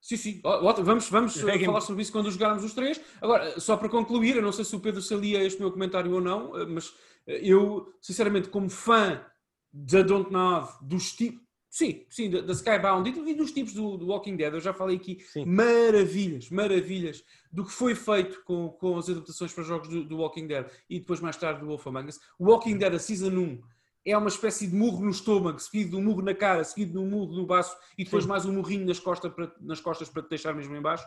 Sim, 0.00 0.16
sim. 0.16 0.40
Vamos, 0.42 1.08
vamos 1.10 1.40
falar 1.40 1.80
sobre 1.80 2.02
isso 2.02 2.12
quando 2.12 2.30
jogarmos 2.30 2.64
os 2.64 2.72
três. 2.72 3.00
Agora, 3.20 3.60
só 3.60 3.76
para 3.76 3.88
concluir, 3.88 4.36
eu 4.36 4.42
não 4.42 4.52
sei 4.52 4.64
se 4.64 4.74
o 4.74 4.80
Pedro 4.80 5.02
salia 5.02 5.44
este 5.44 5.60
meu 5.60 5.70
comentário 5.70 6.12
ou 6.12 6.20
não, 6.20 6.52
mas 6.68 6.92
eu, 7.26 7.92
sinceramente, 8.00 8.48
como 8.48 8.68
fã 8.70 9.24
da 9.72 10.02
Dontnod, 10.02 10.68
dos 10.82 11.12
tipos. 11.12 11.40
Sim, 11.68 12.04
sim, 12.08 12.28
da, 12.28 12.52
Skybound 12.52 13.08
e, 13.08 13.34
dos 13.34 13.52
tipos 13.52 13.72
do, 13.72 13.96
do 13.96 14.08
Walking 14.08 14.34
Dead. 14.34 14.52
Eu 14.52 14.60
já 14.60 14.72
falei 14.72 14.96
aqui 14.96 15.20
Sim. 15.32 15.44
maravilhas, 15.44 16.50
maravilhas 16.50 17.22
do 17.52 17.64
que 17.64 17.70
foi 17.70 17.94
feito 17.94 18.42
com, 18.44 18.70
com 18.70 18.98
as 18.98 19.08
adaptações 19.08 19.52
para 19.52 19.62
jogos 19.62 19.88
do, 19.88 20.02
do 20.04 20.16
Walking 20.16 20.48
Dead 20.48 20.66
e 20.88 20.98
depois 20.98 21.20
mais 21.20 21.36
tarde 21.36 21.60
do 21.60 21.66
Wolf 21.66 21.86
Among 21.86 22.08
Us. 22.08 22.18
Walking 22.40 22.76
Dead, 22.76 22.92
a 22.92 22.98
Season 22.98 23.30
1, 23.30 23.60
é 24.04 24.16
uma 24.16 24.28
espécie 24.28 24.66
de 24.66 24.74
murro 24.74 25.04
no 25.04 25.10
estômago, 25.10 25.58
seguido 25.58 25.90
de 25.90 25.96
um 25.96 26.02
murro 26.02 26.22
na 26.22 26.34
cara, 26.34 26.64
seguido 26.64 26.92
de 26.92 26.98
um 26.98 27.08
murro 27.08 27.34
no 27.34 27.46
baço 27.46 27.76
e 27.98 28.04
depois 28.04 28.24
mais 28.26 28.46
um 28.46 28.52
murrinho 28.52 28.86
nas 28.86 28.98
costas 28.98 29.32
para, 29.32 29.52
nas 29.60 29.80
costas 29.80 30.08
para 30.08 30.22
te 30.22 30.30
deixar 30.30 30.54
mesmo 30.54 30.74
em 30.74 30.80
baixo. 30.80 31.06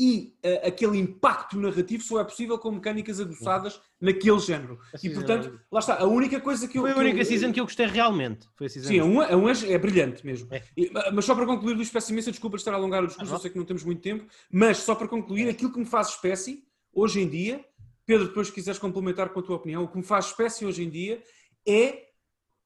E 0.00 0.36
eh, 0.44 0.68
aquele 0.68 0.96
impacto 0.96 1.58
narrativo 1.58 2.04
só 2.04 2.20
é 2.20 2.24
possível 2.24 2.56
com 2.56 2.70
mecânicas 2.70 3.18
aguçadas 3.18 3.80
naquele 4.00 4.38
género. 4.38 4.78
A 4.94 4.98
E 5.04 5.10
portanto, 5.12 5.60
lá 5.72 5.80
está, 5.80 5.98
a 5.98 6.04
única 6.06 6.40
coisa 6.40 6.68
que 6.68 6.78
eu... 6.78 6.82
Foi 6.82 6.92
a 6.92 6.96
única 6.96 7.18
eu- 7.18 7.24
season 7.24 7.52
que 7.52 7.58
eu 7.58 7.64
gostei 7.64 7.86
realmente. 7.86 8.46
Foi 8.56 8.68
a 8.68 8.70
season 8.70 8.88
Sim, 8.88 9.00
a 9.00 9.04
1. 9.04 9.08
um, 9.12 9.20
a 9.20 9.36
um 9.36 9.48
é, 9.48 9.72
é 9.72 9.76
brilhante 9.76 10.24
mesmo. 10.24 10.46
É. 10.54 10.62
E- 10.76 10.88
Mas 11.12 11.24
só 11.24 11.34
para 11.34 11.44
concluir, 11.46 11.74
Luís, 11.74 11.90
peço 11.90 12.12
imensa 12.12 12.30
desculpa 12.30 12.56
de 12.56 12.60
estar 12.60 12.70
a 12.72 12.76
alongar 12.76 13.02
o 13.02 13.08
discurso, 13.08 13.32
Ah, 13.32 13.36
eu 13.36 13.40
sei 13.40 13.50
que 13.50 13.58
não 13.58 13.64
temos 13.64 13.82
muito 13.82 14.00
tempo, 14.00 14.24
mas 14.52 14.78
só 14.78 14.94
para 14.94 15.08
concluir, 15.08 15.48
aquilo 15.48 15.72
que 15.72 15.80
me 15.80 15.84
faz 15.86 16.10
espécie, 16.10 16.62
hoje 16.92 17.20
em 17.20 17.28
dia, 17.28 17.64
Pedro, 18.06 18.28
depois 18.28 18.46
se 18.46 18.52
quiseres 18.52 18.78
complementar 18.78 19.30
com 19.30 19.40
a 19.40 19.42
tua 19.42 19.56
opinião, 19.56 19.82
o 19.82 19.88
que 19.88 19.96
me 19.96 20.04
faz 20.04 20.26
espécie 20.26 20.64
hoje 20.64 20.84
em 20.84 20.88
dia 20.90 21.20
é 21.66 22.04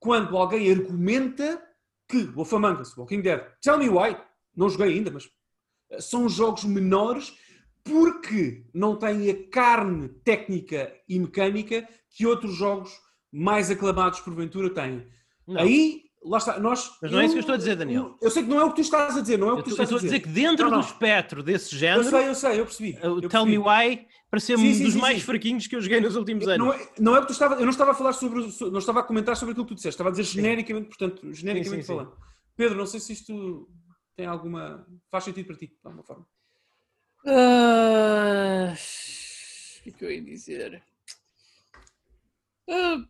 quando 0.03 0.37
alguém 0.37 0.69
argumenta 0.69 1.63
que 2.09 2.25
Wolf 2.25 2.53
Among 2.53 2.83
Us, 2.83 2.97
Walking 2.97 3.21
Dead, 3.21 3.41
Tell 3.63 3.79
Me 3.79 3.89
Why, 3.89 4.17
não 4.55 4.69
joguei 4.69 4.89
ainda, 4.89 5.13
mas 5.13 5.31
eh, 5.91 6.01
são 6.01 6.29
jogos 6.29 6.65
menores 6.65 7.33
porque 7.85 8.67
não 8.75 8.97
têm 8.99 9.31
a 9.31 9.49
carne 9.49 10.09
técnica 10.25 10.93
e 11.09 11.21
mecânica 11.21 11.89
que 12.11 12.27
outros 12.27 12.53
jogos 12.57 12.93
mais 13.31 13.71
aclamados 13.71 14.19
porventura 14.19 14.71
têm. 14.71 15.07
Não. 15.47 15.61
Aí, 15.61 16.03
lá 16.25 16.39
está, 16.39 16.59
nós... 16.59 16.91
Mas 17.01 17.11
não 17.11 17.21
é 17.21 17.25
isso 17.25 17.35
que 17.35 17.39
eu 17.39 17.41
estou 17.41 17.55
a 17.55 17.59
dizer, 17.59 17.77
Daniel. 17.77 18.17
Eu 18.21 18.31
sei 18.31 18.43
que 18.43 18.49
não 18.49 18.61
é 18.61 18.65
o 18.65 18.71
que 18.71 18.77
tu 18.77 18.81
estás 18.83 19.17
a 19.17 19.21
dizer, 19.21 19.39
não 19.39 19.49
é 19.49 19.53
o 19.53 19.59
Eu 19.59 19.63
que 19.63 19.65
tu 19.65 19.71
estou 19.71 19.83
eu 19.83 19.85
estás 19.85 20.03
estou 20.03 20.09
a 20.09 20.13
dizer 20.13 20.21
que 20.21 20.29
dentro 20.29 20.65
Não, 20.65 20.73
não. 20.73 20.81
do 20.81 20.87
espectro 20.87 21.43
desse 21.43 21.75
Eu 21.75 21.79
género, 21.79 22.05
sei, 22.05 22.29
eu 22.29 22.35
sei, 22.35 22.61
eu 22.61 22.65
percebi. 22.65 22.99
o 23.03 23.21
eu 23.21 23.29
Tell 23.29 23.47
Me 23.47 23.59
percebi. 23.59 23.97
Why 23.99 24.07
pareceu-me 24.31 24.75
Sim, 24.75 24.81
um 24.81 24.85
dos 24.85 24.93
sim, 24.95 24.99
mais 25.01 25.19
sim. 25.19 25.25
fraquinhos 25.25 25.67
que 25.67 25.77
eu 25.77 25.81
joguei 25.83 26.01
nos 26.01 26.17
últimos 26.17 26.49
anos. 26.49 26.67
Não 26.67 26.73
é, 26.73 26.89
não 26.99 27.15
é 27.15 27.19
o 27.19 27.21
que 27.23 27.29
tu 27.29 27.33
estava, 27.33 27.55
eu 27.57 27.63
não 27.63 27.71
estava 27.71 27.91
a 27.91 27.95
falar 27.95 28.15
sobre, 28.15 28.41
não 28.41 28.79
estava 28.79 29.01
a 29.01 29.03
comentar 29.03 29.37
sobre 29.37 29.53
aquilo 29.53 29.67
que 29.67 29.75
tu 29.75 29.77
disseste, 29.77 29.95
estava 29.95 30.09
a 30.09 30.13
dizer 30.13 30.23
genericamente, 30.25 30.89
portanto, 30.89 31.33
genericamente 31.35 31.83
sim, 31.83 31.93
sim. 31.93 31.99
falando. 31.99 32.17
Pedro, 32.57 32.79
não 32.79 32.87
sei 32.87 32.99
se 33.01 33.13
isto 33.13 33.69
tem 34.17 34.25
alguma, 34.27 34.87
faz 35.11 35.25
sentido 35.25 35.47
para 35.47 35.57
ti, 35.57 35.67
de 35.67 35.75
alguma 35.85 36.03
forma. 36.03 36.27
Ah, 37.27 38.75
o 38.75 39.83
que 39.83 39.91
é 39.91 39.93
que 39.93 40.05
eu 40.05 40.11
ia 40.11 40.23
dizer? 40.23 40.83
Ah, 42.71 43.05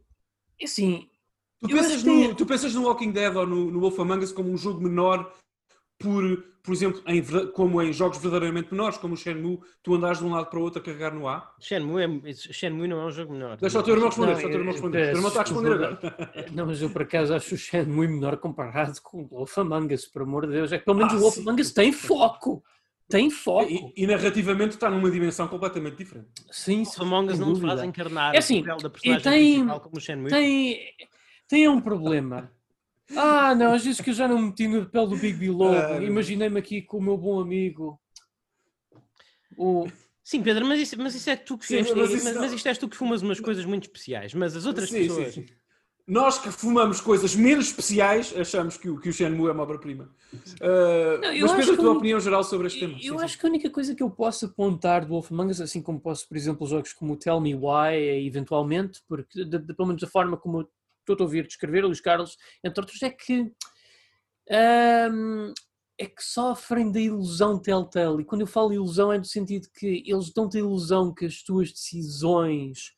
assim, 0.63 1.09
Tu 1.63 1.69
pensas, 1.69 1.93
acho 1.93 2.05
que 2.05 2.11
no, 2.11 2.21
tem- 2.27 2.35
tu 2.35 2.47
pensas 2.47 2.75
no 2.75 2.83
Walking 2.87 3.11
Dead 3.13 3.35
ou 3.37 3.47
no, 3.47 3.71
no 3.71 3.81
Wolf 3.81 3.99
Among 4.01 4.25
Us 4.25 4.33
como 4.33 4.51
um 4.51 4.57
jogo 4.57 4.81
menor 4.81 5.33
por, 5.99 6.45
por 6.65 6.73
exemplo, 6.75 7.01
em, 7.07 7.23
como 7.53 7.81
em 7.81 7.93
jogos 7.93 8.19
verdadeiramente 8.19 8.73
menores, 8.73 8.99
como 8.99 9.15
o 9.15 9.17
Shenmue, 9.17 9.61
tu 9.85 9.95
andares 9.95 10.19
de 10.19 10.25
um 10.25 10.31
lado 10.33 10.47
para 10.51 10.59
o 10.59 10.63
outro 10.63 10.81
a 10.81 10.85
carregar 10.85 11.15
no 11.15 11.29
A? 11.29 11.55
Shenmue, 11.61 12.03
é, 12.25 12.33
Shenmue 12.35 12.89
não 12.89 13.03
é 13.03 13.07
um 13.07 13.11
jogo 13.13 13.33
menor. 13.33 13.57
Deixa 13.57 13.79
o 13.79 13.83
teu 13.85 13.95
irmão 13.95 14.09
responder, 14.09 14.33
deixa 14.33 14.49
o 14.49 14.51
teu 14.51 14.59
irmão 14.59 14.73
responder. 14.73 14.99
O 14.99 15.03
teu 15.05 15.15
irmão 15.15 15.29
está 15.29 15.41
a 15.41 15.45
responder 15.45 15.73
agora. 15.75 16.47
não, 16.53 16.67
mas 16.67 16.83
eu 16.83 16.91
por 16.91 17.03
acaso 17.03 17.33
acho 17.35 17.55
o 17.55 17.59
Shenmue 17.59 18.09
menor 18.09 18.37
comparado 18.39 19.01
com 19.01 19.23
o 19.23 19.27
Wolf 19.29 19.57
Among 19.59 19.95
Us, 19.95 20.07
por 20.07 20.23
amor 20.23 20.47
de 20.47 20.53
Deus. 20.55 20.73
É 20.73 20.79
que 20.79 20.85
pelo 20.85 20.97
menos 20.97 21.13
Ah, 21.13 21.17
o 21.17 21.21
Wolf 21.21 21.35
sim. 21.35 21.43
Among 21.43 21.63
Us 21.63 21.73
tem 21.73 21.93
foco. 21.93 22.65
Tem 23.09 23.31
foco. 23.31 23.71
E, 23.71 23.93
e 24.03 24.07
narrativamente 24.07 24.75
está 24.75 24.91
numa 24.91 25.11
dimensão 25.11 25.47
completamente 25.47 25.97
diferente. 25.99 26.29
Sim, 26.51 26.85
Se 26.85 27.01
Among 27.01 27.31
Us 27.33 27.39
não 27.39 27.49
te 27.49 27.61
dúvida. 27.61 27.69
faz 27.77 27.83
encarnar 27.85 28.35
É 28.35 28.39
assim, 28.39 28.59
o 28.61 28.65
papel 28.65 28.77
da 28.79 28.91
personagem 28.91 29.23
tem- 29.23 29.53
principal 29.55 29.81
como 29.81 29.97
o 29.97 30.01
Shenmue. 30.01 30.31
tem, 30.31 30.81
tem 31.53 31.69
um 31.69 31.83
problema. 31.83 32.51
Ah, 33.15 33.55
não, 33.55 33.75
às 33.75 33.85
vezes 33.85 34.01
que 34.01 34.09
eu 34.09 34.15
já 34.15 34.27
não 34.27 34.39
me 34.39 34.47
meti 34.47 34.67
no 34.67 34.87
papel 34.87 35.07
do 35.09 35.17
Big 35.19 35.35
B 35.35 35.51
Lobo. 35.51 35.75
Ah, 35.77 36.03
Imaginei-me 36.03 36.59
aqui 36.59 36.81
com 36.81 36.97
o 36.97 37.03
meu 37.03 37.19
bom 37.19 37.39
amigo. 37.43 38.01
O... 39.59 39.87
Sim, 40.25 40.43
Pedro, 40.43 40.65
mas 40.65 40.81
isso, 40.81 40.97
mas 40.99 41.15
isso 41.15 41.29
é 41.29 41.37
tu 41.37 41.59
que 41.59 41.67
Sim, 41.67 41.83
fez, 41.83 41.93
mas 41.93 42.11
mas, 42.25 42.35
não- 42.35 42.41
mas 42.41 42.53
isto 42.55 42.67
és 42.69 42.79
tu 42.79 42.89
que 42.89 42.97
fumas 42.97 43.21
umas 43.21 43.39
coisas 43.39 43.67
muito 43.67 43.83
especiais, 43.83 44.33
mas 44.33 44.57
as 44.57 44.65
outras 44.65 44.89
Sim, 44.89 45.03
pessoas. 45.03 45.35
sim, 45.35 45.47
sim. 45.47 45.55
Nós 46.07 46.39
que 46.39 46.51
fumamos 46.51 47.01
coisas 47.03 47.35
menos 47.37 47.67
especiais, 47.67 48.35
achamos 48.37 48.79
que 48.79 48.89
o, 48.89 48.99
que 48.99 49.11
o 49.11 49.13
Shenmue 49.13 49.49
é 49.51 49.53
uma 49.53 49.63
obra-prima. 49.63 50.09
Uh, 50.35 51.21
Não, 51.21 51.33
eu 51.35 51.47
mas 51.47 51.57
Pedro, 51.67 51.75
a 51.75 51.77
tua 51.77 51.93
o- 51.93 51.97
opinião 51.97 52.19
geral 52.19 52.43
sobre 52.43 52.67
este 52.67 52.81
tema? 52.81 52.99
Eu 53.03 53.19
Sim, 53.19 53.25
acho 53.25 53.39
que 53.39 53.45
a 53.47 53.49
única 53.51 53.69
coisa 53.71 53.95
que 53.95 54.03
eu 54.03 54.11
posso 54.11 54.47
apontar 54.47 55.03
do 55.05 55.09
Wolf 55.09 55.31
Among 55.31 55.51
Us, 55.53 55.61
assim 55.61 55.83
como 55.83 56.01
posso, 56.01 56.27
por 56.27 56.37
exemplo, 56.37 56.67
jogos 56.67 56.93
como 56.95 57.13
o 57.13 57.17
Tell 57.17 57.41
Me 57.41 57.55
Why, 57.55 58.27
eventualmente, 58.27 59.03
porque 59.07 59.45
de, 59.45 59.59
de- 59.59 59.75
pelo 59.75 59.89
menos 59.89 60.03
a 60.03 60.07
forma 60.07 60.37
como 60.37 60.61
eu 60.63 60.71
estou 61.03 61.17
a 61.19 61.23
ouvir 61.23 61.47
descrever, 61.47 61.85
Luís 61.85 62.01
Carlos, 62.01 62.37
entre 62.65 62.81
outros, 62.81 63.03
é 63.03 63.11
que 63.11 63.53
é 65.99 66.07
que 66.07 66.23
sofrem 66.23 66.91
da 66.91 67.01
ilusão 67.01 67.59
Telltale. 67.59 68.23
E 68.23 68.25
quando 68.25 68.41
eu 68.41 68.47
falo 68.47 68.73
ilusão 68.73 69.13
é 69.13 69.19
no 69.19 69.25
sentido 69.25 69.69
que 69.73 70.03
eles 70.07 70.33
dão-te 70.33 70.57
a 70.57 70.61
ilusão 70.61 71.15
que 71.15 71.27
as 71.27 71.43
tuas 71.43 71.71
decisões 71.71 72.93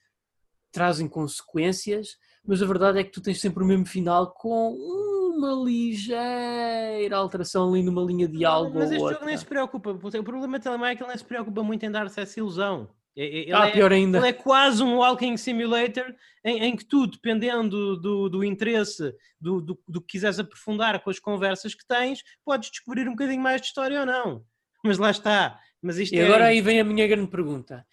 trazem 0.73 1.07
consequências, 1.07 2.17
mas 2.47 2.63
a 2.63 2.67
verdade 2.67 2.99
é 2.99 3.05
que 3.05 3.11
tu 3.11 3.21
tens 3.21 3.41
sempre 3.41 3.63
o 3.63 3.67
mesmo 3.67 3.87
final 3.87 4.33
com 4.33 4.73
uma 4.75 5.53
ligeira 5.65 7.17
alteração 7.17 7.69
ali 7.69 7.83
numa 7.83 8.03
linha 8.03 8.27
de 8.27 8.45
algo 8.45 8.79
Mas 8.79 8.89
ou 8.89 8.95
este 8.95 9.03
outra. 9.03 9.15
jogo 9.15 9.27
nem 9.27 9.37
se 9.37 9.47
preocupa. 9.47 9.91
O 9.91 10.25
problema 10.25 10.59
também 10.59 10.91
é 10.91 10.97
que 10.97 11.03
ele 11.03 11.09
nem 11.09 11.19
se 11.19 11.25
preocupa 11.25 11.63
muito 11.63 11.85
em 11.85 11.91
dar-se 11.91 12.21
essa 12.21 12.41
ilusão. 12.41 12.89
É- 13.17 13.25
é- 13.25 13.41
Ele, 13.43 13.53
Ah, 13.53 13.69
é, 13.69 13.71
pior 13.71 13.93
ainda. 13.93 14.19
ele 14.19 14.29
é 14.29 14.33
quase 14.33 14.83
um 14.83 14.97
walking 14.97 15.37
simulator 15.37 16.15
em, 16.45 16.65
em 16.65 16.77
que 16.77 16.85
tu, 16.85 17.07
dependendo 17.07 17.97
do, 17.97 18.29
do 18.29 18.45
interesse, 18.45 19.15
do, 19.41 19.61
do, 19.61 19.81
do 19.87 20.01
que 20.01 20.13
quiseres 20.13 20.39
aprofundar 20.39 21.01
com 21.03 21.11
as 21.11 21.19
conversas 21.19 21.75
que 21.75 21.87
tens, 21.87 22.23
podes 22.45 22.71
descobrir 22.71 23.07
um 23.09 23.13
bocadinho 23.13 23.41
mais 23.41 23.61
de 23.61 23.69
história 23.69 24.01
ou 24.01 24.07
não. 24.07 24.45
Mas 24.85 24.99
lá 24.99 25.11
está. 25.11 25.59
Mas 25.81 25.99
isto 25.99 26.15
E 26.15 26.19
é, 26.19 26.25
agora 26.27 26.47
aí 26.47 26.61
vem 26.61 26.81
a 26.81 26.85
minha 26.85 27.07
grande 27.07 27.31
pergunta. 27.31 27.87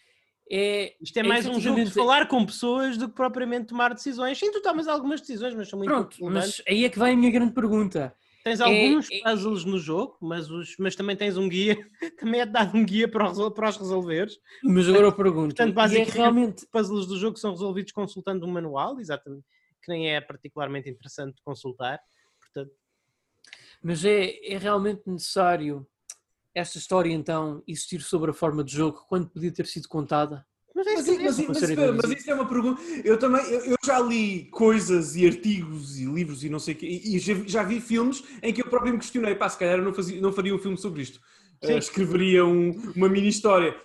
É, 0.50 0.96
isto 1.00 1.18
é 1.18 1.24
mais 1.24 1.46
um 1.46 1.60
jogo 1.62 1.82
de 1.84 1.92
falar 1.92 2.28
com 2.28 2.46
pessoas 2.46 2.98
do 2.98 3.08
que 3.08 3.16
propriamente 3.16 3.68
tomar 3.68 3.94
decisões. 3.94 4.38
Sim, 4.38 4.52
tu 4.52 4.62
tomas 4.62 4.88
algumas 4.88 5.22
decisões, 5.22 5.54
mas 5.56 5.70
são 5.70 5.80
muito 5.80 5.90
Pronto, 5.90 6.18
mas 6.22 6.62
aí 6.68 6.84
é 6.84 6.90
que 6.90 7.00
vai 7.00 7.14
a 7.14 7.16
minha 7.16 7.32
grande 7.32 7.54
pergunta. 7.54 8.14
Tens 8.44 8.60
É- 8.60 8.64
alguns 8.64 9.08
é- 9.12 9.20
puzzles 9.22 9.66
no 9.66 9.78
jogo, 9.78 10.18
mas, 10.20 10.50
os, 10.50 10.76
mas 10.80 10.96
também 10.96 11.16
tens 11.16 11.38
um 11.38 11.48
guia, 11.48 11.78
também 12.20 12.42
é 12.42 12.46
dado 12.46 12.76
um 12.76 12.84
guia 12.84 13.08
para, 13.08 13.30
o 13.30 13.52
para 13.52 13.70
os 13.70 13.78
resolveres. 13.78 14.40
Mas 14.64 14.88
agora 14.88 15.06
eu 15.06 15.14
pergunto. 15.16 15.56
Portanto, 15.56 15.70
é 15.70 15.74
basicamente- 15.74 16.12
realmente, 16.16 16.58
Os 16.60 16.66
puzzles 16.66 17.06
do 17.08 17.18
jogo 17.20 17.38
são 17.38 17.52
resolvidos 17.52 17.92
consultando 17.92 18.46
um 18.46 18.52
manual, 18.52 19.00
exatamente, 19.00 19.46
que 19.84 19.92
nem 19.92 20.14
é 20.14 20.20
particularmente 20.22 20.90
interessante 20.90 21.36
de 21.36 21.42
consultar. 21.44 22.00
Portanto, 22.40 22.74
mas 23.84 24.04
é, 24.06 24.54
é 24.54 24.58
realmente 24.58 25.02
necessário 25.06 25.88
esta 26.54 26.78
história 26.78 27.12
então 27.14 27.64
existir 27.68 28.02
sobre 28.02 28.32
a 28.32 28.34
forma 28.34 28.64
de 28.64 28.76
jogo 28.76 29.06
quando 29.08 29.30
podia 29.30 29.52
ter 29.54 29.66
sido 29.66 29.88
contada? 29.88 30.46
Mas 30.86 30.88
é 30.88 30.94
Mas, 30.94 31.08
isso 31.08 31.12
mas, 31.24 31.38
mas, 31.38 31.48
mas 31.48 31.58
serem 31.58 31.74
espera, 31.74 31.92
mas 31.94 32.02
traduzidos. 32.02 32.22
isso 32.22 32.32
é 32.32 32.34
uma 32.36 32.48
pergunta. 32.48 32.82
Eu 33.04 33.18
também, 33.18 33.46
eu, 33.46 33.66
eu 33.66 33.76
já 33.86 34.00
li 34.00 34.46
coisas 34.52 35.16
e 35.16 35.26
artigos 35.28 36.00
e 36.00 36.06
livros 36.06 36.44
e 36.44 36.50
não 36.50 36.60
sei 36.60 36.74
o 36.74 36.78
quê, 36.78 36.88
e, 36.88 37.16
e 37.16 37.20
já, 37.20 37.34
já 37.46 37.64
vi 37.64 37.80
filmes 37.80 38.24
em 38.42 38.54
que 38.54 38.62
eu 38.62 38.68
próprio 38.68 38.94
me 38.94 39.00
questionei, 39.00 39.36
pá, 39.36 39.48
se 39.50 39.58
calhar 39.58 39.78
eu 39.80 39.84
não, 39.86 39.94
fazia, 39.94 40.20
não 40.22 40.32
faria 40.32 40.56
um 40.56 40.60
filme 40.60 40.78
sobre 40.78 41.02
isto. 41.02 41.20
Eh, 41.64 41.78
escreveria 41.78 42.44
um- 42.44 42.72
uma 42.96 43.08
mini 43.08 43.28
história. 43.28 43.76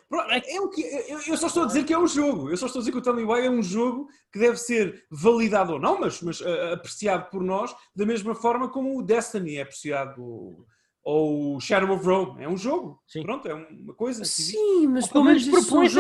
É 0.47 0.59
o 0.62 0.70
que, 0.70 0.80
eu, 0.80 1.18
eu 1.28 1.36
só 1.36 1.47
estou 1.47 1.64
a 1.64 1.66
dizer 1.66 1.84
que 1.84 1.92
é 1.92 1.99
um 1.99 2.07
jogo. 2.09 2.49
Eu 2.49 2.57
só 2.57 2.64
estou 2.64 2.78
a 2.78 2.82
dizer 2.82 2.90
que 2.90 2.97
o 2.97 3.03
Tell 3.03 3.14
Me 3.14 3.22
Why 3.22 3.44
é 3.44 3.51
um 3.51 3.62
jogo 3.62 4.09
que 4.32 4.38
deve 4.38 4.57
ser 4.57 5.05
validado 5.11 5.74
ou 5.74 5.78
não, 5.78 6.01
mas, 6.01 6.22
mas 6.22 6.40
eh, 6.40 6.72
apreciado 6.72 7.28
por 7.30 7.42
nós 7.42 7.76
da 7.94 8.07
mesma 8.07 8.34
forma 8.34 8.70
como 8.70 8.99
o 8.99 9.03
Destiny 9.03 9.57
é 9.57 9.61
apreciado 9.62 10.22
ou, 10.24 10.64
ou 11.05 11.57
o 11.57 11.61
Shadow 11.61 11.94
of 11.94 12.03
Rome. 12.07 12.42
É 12.42 12.49
um 12.49 12.57
jogo. 12.57 12.99
Sim. 13.07 13.22
Pronto, 13.22 13.47
é 13.47 13.53
uma 13.53 13.92
coisa. 13.92 14.24
Sim, 14.24 14.86
mas 14.86 15.07
pelo 15.09 15.24
menos 15.24 15.47
propõe-se 15.47 15.99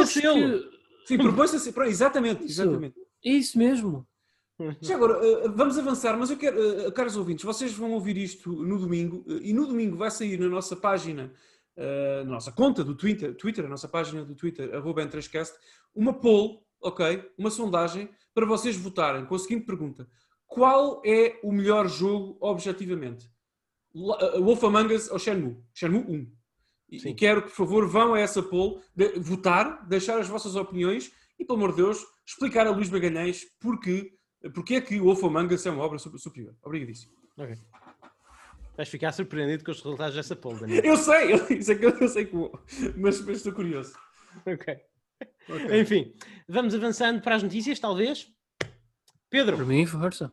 Sim, 1.06 1.18
propõe-se 1.18 1.56
assim. 1.56 1.72
pronto, 1.72 1.88
Exatamente, 1.88 2.44
Isso. 2.44 2.62
exatamente. 2.62 2.96
É 3.24 3.30
isso 3.30 3.56
mesmo. 3.58 4.06
Já 4.80 4.94
agora, 4.94 5.24
eh, 5.26 5.48
vamos 5.48 5.76
avançar, 5.78 6.16
mas 6.18 6.30
eu 6.30 6.36
quero, 6.38 6.86
eh, 6.86 6.90
caros 6.90 7.14
ouvintes, 7.16 7.44
vocês 7.44 7.72
vão 7.74 7.92
ouvir 7.92 8.16
isto 8.16 8.50
no 8.50 8.78
domingo 8.78 9.22
eh, 9.28 9.40
e 9.42 9.52
no 9.52 9.66
domingo 9.66 9.96
vai 9.96 10.10
sair 10.10 10.38
na 10.40 10.48
nossa 10.48 10.74
página, 10.74 11.30
eh, 11.76 12.22
na 12.24 12.30
nossa 12.32 12.50
conta 12.50 12.82
do 12.82 12.94
Twitter, 12.94 13.34
Twitter 13.36 13.66
a 13.66 13.68
nossa 13.68 13.86
página 13.86 14.24
do 14.24 14.34
Twitter, 14.34 14.74
arroba 14.74 15.02
N3Cast, 15.02 15.52
uma 15.94 16.14
poll, 16.14 16.64
ok? 16.80 17.30
Uma 17.36 17.50
sondagem 17.50 18.08
para 18.34 18.46
vocês 18.46 18.76
votarem 18.76 19.26
com 19.26 19.34
a 19.34 19.38
seguinte 19.38 19.66
pergunta: 19.66 20.08
Qual 20.46 21.02
é 21.04 21.38
o 21.42 21.52
melhor 21.52 21.86
jogo 21.86 22.38
objetivamente? 22.40 23.30
Eh, 23.94 24.40
Wolf 24.40 24.64
Among 24.64 24.94
Us 24.94 25.10
ou 25.10 25.18
Shenmue? 25.18 25.56
Shenmue 25.74 26.00
1. 26.08 26.35
E, 26.90 26.96
e 27.08 27.14
quero 27.14 27.42
que, 27.42 27.48
por 27.48 27.56
favor, 27.56 27.88
vão 27.88 28.14
a 28.14 28.20
essa 28.20 28.42
poll, 28.42 28.80
de- 28.94 29.18
votar, 29.18 29.86
deixar 29.88 30.18
as 30.20 30.28
vossas 30.28 30.54
opiniões 30.54 31.10
e, 31.38 31.44
pelo 31.44 31.58
amor 31.58 31.70
de 31.72 31.78
Deus, 31.82 32.04
explicar 32.26 32.66
a 32.66 32.70
Luís 32.70 32.88
Magalhães 32.88 33.44
porque, 33.60 34.12
porque 34.54 34.76
é 34.76 34.80
que 34.80 35.00
o 35.00 35.04
Wolf 35.04 35.24
Among 35.24 35.52
Us 35.54 35.66
é 35.66 35.70
uma 35.70 35.82
obra 35.82 35.98
su- 35.98 36.16
superior. 36.18 36.54
Obrigadíssimo. 36.62 37.12
Ok. 37.36 37.56
Vais 38.76 38.88
ficar 38.88 39.10
surpreendido 39.12 39.64
com 39.64 39.70
os 39.70 39.78
resultados 39.82 40.14
dessa 40.14 40.36
poll, 40.36 40.58
Daniel. 40.58 40.84
Eu 40.84 40.96
sei, 40.96 41.32
eu, 41.32 41.46
isso 41.58 41.72
é 41.72 41.74
que 41.74 41.86
eu, 41.86 41.90
eu 41.98 42.08
sei 42.08 42.26
que 42.26 42.36
vou, 42.36 42.58
mas, 42.96 43.20
mas 43.22 43.38
estou 43.38 43.52
curioso. 43.52 43.94
ok. 44.46 44.76
Ok. 45.48 45.80
Enfim, 45.80 46.14
vamos 46.48 46.74
avançando 46.74 47.20
para 47.22 47.36
as 47.36 47.42
notícias, 47.42 47.80
talvez. 47.80 48.28
Pedro, 49.30 49.56
Para 49.56 49.64
mim, 49.66 49.86
força. 49.86 50.30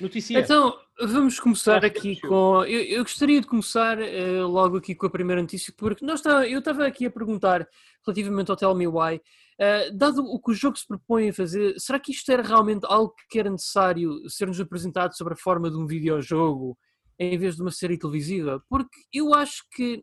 Notícia. 0.00 0.38
Então, 0.38 0.78
vamos 1.00 1.38
começar 1.38 1.84
aqui 1.84 2.20
com. 2.20 2.64
Eu, 2.64 2.82
eu 2.82 3.02
gostaria 3.02 3.40
de 3.40 3.46
começar 3.46 4.00
eh, 4.00 4.40
logo 4.42 4.76
aqui 4.78 4.94
com 4.94 5.06
a 5.06 5.10
primeira 5.10 5.42
notícia, 5.42 5.72
porque 5.76 6.04
nós 6.04 6.20
tá, 6.20 6.46
eu 6.48 6.58
estava 6.58 6.86
aqui 6.86 7.06
a 7.06 7.10
perguntar 7.10 7.66
relativamente 8.04 8.50
ao 8.50 8.56
Tell 8.56 8.74
Me 8.74 8.86
Why. 8.86 9.20
eh, 9.58 9.90
dado 9.90 10.24
o 10.24 10.40
que 10.40 10.52
o 10.52 10.54
jogo 10.54 10.78
se 10.78 10.86
propõe 10.86 11.28
a 11.28 11.34
fazer, 11.34 11.74
será 11.78 11.98
que 11.98 12.12
isto 12.12 12.30
era 12.30 12.42
realmente 12.42 12.86
algo 12.86 13.14
que 13.28 13.38
era 13.38 13.50
necessário 13.50 14.28
ser-nos 14.28 14.60
apresentado 14.60 15.16
sobre 15.16 15.34
a 15.34 15.36
forma 15.36 15.70
de 15.70 15.76
um 15.76 15.86
videojogo 15.86 16.78
em 17.18 17.36
vez 17.38 17.56
de 17.56 17.62
uma 17.62 17.70
série 17.70 17.98
televisiva? 17.98 18.62
Porque 18.68 18.98
eu 19.12 19.34
acho 19.34 19.64
que 19.72 20.02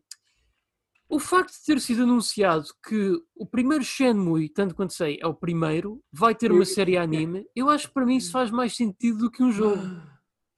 o 1.08 1.18
facto 1.18 1.52
de 1.52 1.64
ter 1.64 1.80
sido 1.80 2.02
anunciado 2.02 2.64
que 2.88 3.12
o 3.36 3.46
primeiro 3.46 3.84
Shenmue, 3.84 4.48
tanto 4.48 4.74
quanto 4.74 4.94
sei, 4.94 5.18
é 5.20 5.26
o 5.26 5.34
primeiro, 5.34 6.00
vai 6.12 6.34
ter 6.34 6.50
uma 6.50 6.64
série 6.64 6.96
anime, 6.96 7.46
eu 7.54 7.68
acho 7.68 7.88
que 7.88 7.94
para 7.94 8.06
mim 8.06 8.16
isso 8.16 8.32
faz 8.32 8.50
mais 8.50 8.74
sentido 8.74 9.18
do 9.18 9.30
que 9.30 9.42
um 9.42 9.52
jogo. 9.52 9.82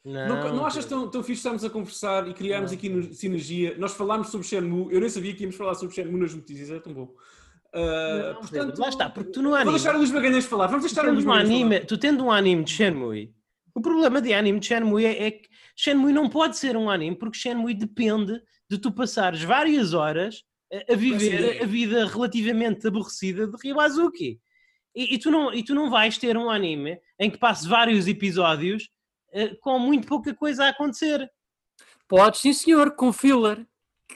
Não, 0.09 0.55
não 0.55 0.65
achas 0.67 0.85
tão, 0.85 1.09
tão 1.11 1.21
fixe 1.23 1.41
estarmos 1.41 1.65
a 1.65 1.71
conversar 1.71 2.29
e 2.29 2.33
criarmos 2.33 2.71
aqui 2.73 2.89
no- 2.89 3.13
sinergia? 3.13 3.77
Nós 3.77 3.93
falámos 3.95 4.29
sobre 4.29 4.47
Shenmue, 4.47 4.93
eu 4.95 5.01
nem 5.01 5.09
sabia 5.09 5.35
que 5.35 5.43
íamos 5.43 5.57
falar 5.57 5.75
sobre 5.75 5.95
Shenmue 5.95 6.21
nas 6.21 6.33
notícias, 6.33 6.71
é 6.71 6.79
tão 6.79 6.95
bom. 6.95 7.13
Ah, 7.75 8.33
Não, 8.35 8.41
portanto, 8.41 8.79
lá 8.79 8.89
está, 8.89 9.11
porque 9.11 9.33
tu 9.33 9.43
Vou 9.43 9.55
anime- 9.55 9.73
deixar 9.73 9.95
o 9.95 9.99
Luís 9.99 10.13
Magalhães 10.13 10.47
falar, 10.47 10.69
vamos 10.69 10.85
deixar 10.87 11.07
o 11.09 11.13
Luís 11.13 11.25
Magalhães 11.25 11.51
anime, 11.51 11.75
falar. 11.77 11.87
tu 11.87 11.99
tendo 11.99 12.25
um 12.25 12.31
anime 12.31 12.63
de 12.65 12.71
Shenmue, 12.71 13.35
o 13.75 13.81
problema 13.81 14.23
de 14.23 14.33
anime 14.33 14.61
de 14.61 14.67
Shenmue 14.67 15.05
é, 15.05 15.27
é 15.27 15.31
que 15.33 15.49
Shenmue 15.75 16.13
não 16.13 16.29
pode 16.29 16.57
ser 16.57 16.77
um 16.77 16.89
anime 16.89 17.17
porque 17.17 17.37
Shenmue 17.37 17.75
depende 17.75 18.41
de 18.71 18.79
tu 18.79 18.93
passares 18.93 19.43
várias 19.43 19.93
horas 19.93 20.45
a, 20.73 20.93
a 20.93 20.97
viver 20.97 21.35
ideia. 21.41 21.63
a 21.65 21.67
vida 21.67 22.07
relativamente 22.07 22.87
aborrecida 22.87 23.47
de 23.47 23.57
Ryoazuki. 23.63 24.41
E, 24.95 25.15
e 25.15 25.19
tu 25.19 25.31
não, 25.31 25.53
e 25.53 25.63
tu 25.63 25.75
não 25.75 25.91
vais 25.91 26.17
ter 26.17 26.37
um 26.37 26.49
anime 26.49 26.99
em 27.21 27.29
que 27.31 27.37
passe 27.39 27.69
vários 27.69 28.07
episódios 28.09 28.89
com 29.61 29.79
muito 29.79 30.07
pouca 30.07 30.35
coisa 30.35 30.65
a 30.65 30.69
acontecer. 30.71 31.31
Pode 32.09 32.39
sim, 32.39 32.53
senhor, 32.53 32.95
com 32.95 33.13
filler, 33.13 33.67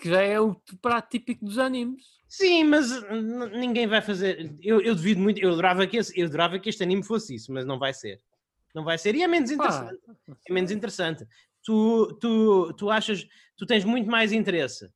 que 0.01 0.09
já 0.09 0.23
é 0.23 0.41
o 0.41 0.55
prato 0.81 1.11
típico 1.11 1.45
dos 1.45 1.59
animes. 1.59 2.05
Sim, 2.29 2.65
mas 2.65 2.89
ninguém 3.53 3.87
vai 3.89 4.01
fazer. 4.01 4.55
Eu, 4.63 4.81
eu 4.81 4.95
devido 4.95 5.19
muito. 5.21 5.41
Eu 5.41 5.51
adorava, 5.53 5.87
que 5.87 5.97
esse- 5.97 6.19
eu 6.19 6.27
adorava 6.27 6.59
que 6.61 6.69
este 6.69 6.83
anime 6.83 7.03
fosse 7.03 7.35
isso, 7.35 7.53
mas 7.53 7.67
não 7.67 7.79
vai 7.79 7.93
ser. 7.93 8.21
Não 8.73 8.85
vai 8.85 8.97
ser. 8.97 9.17
E 9.17 9.23
é 9.23 9.27
menos 9.27 9.51
Pá, 9.51 9.55
interessante. 9.65 10.01
É 10.49 10.53
menos 10.53 10.71
interessante. 10.71 11.27
Tu, 11.65 12.19
tu, 12.21 12.73
tu 12.75 12.89
achas. 12.89 13.27
Tu 13.57 13.67
tens 13.67 13.85
muito 13.85 14.09
mais 14.09 14.31
interesse. 14.33 14.89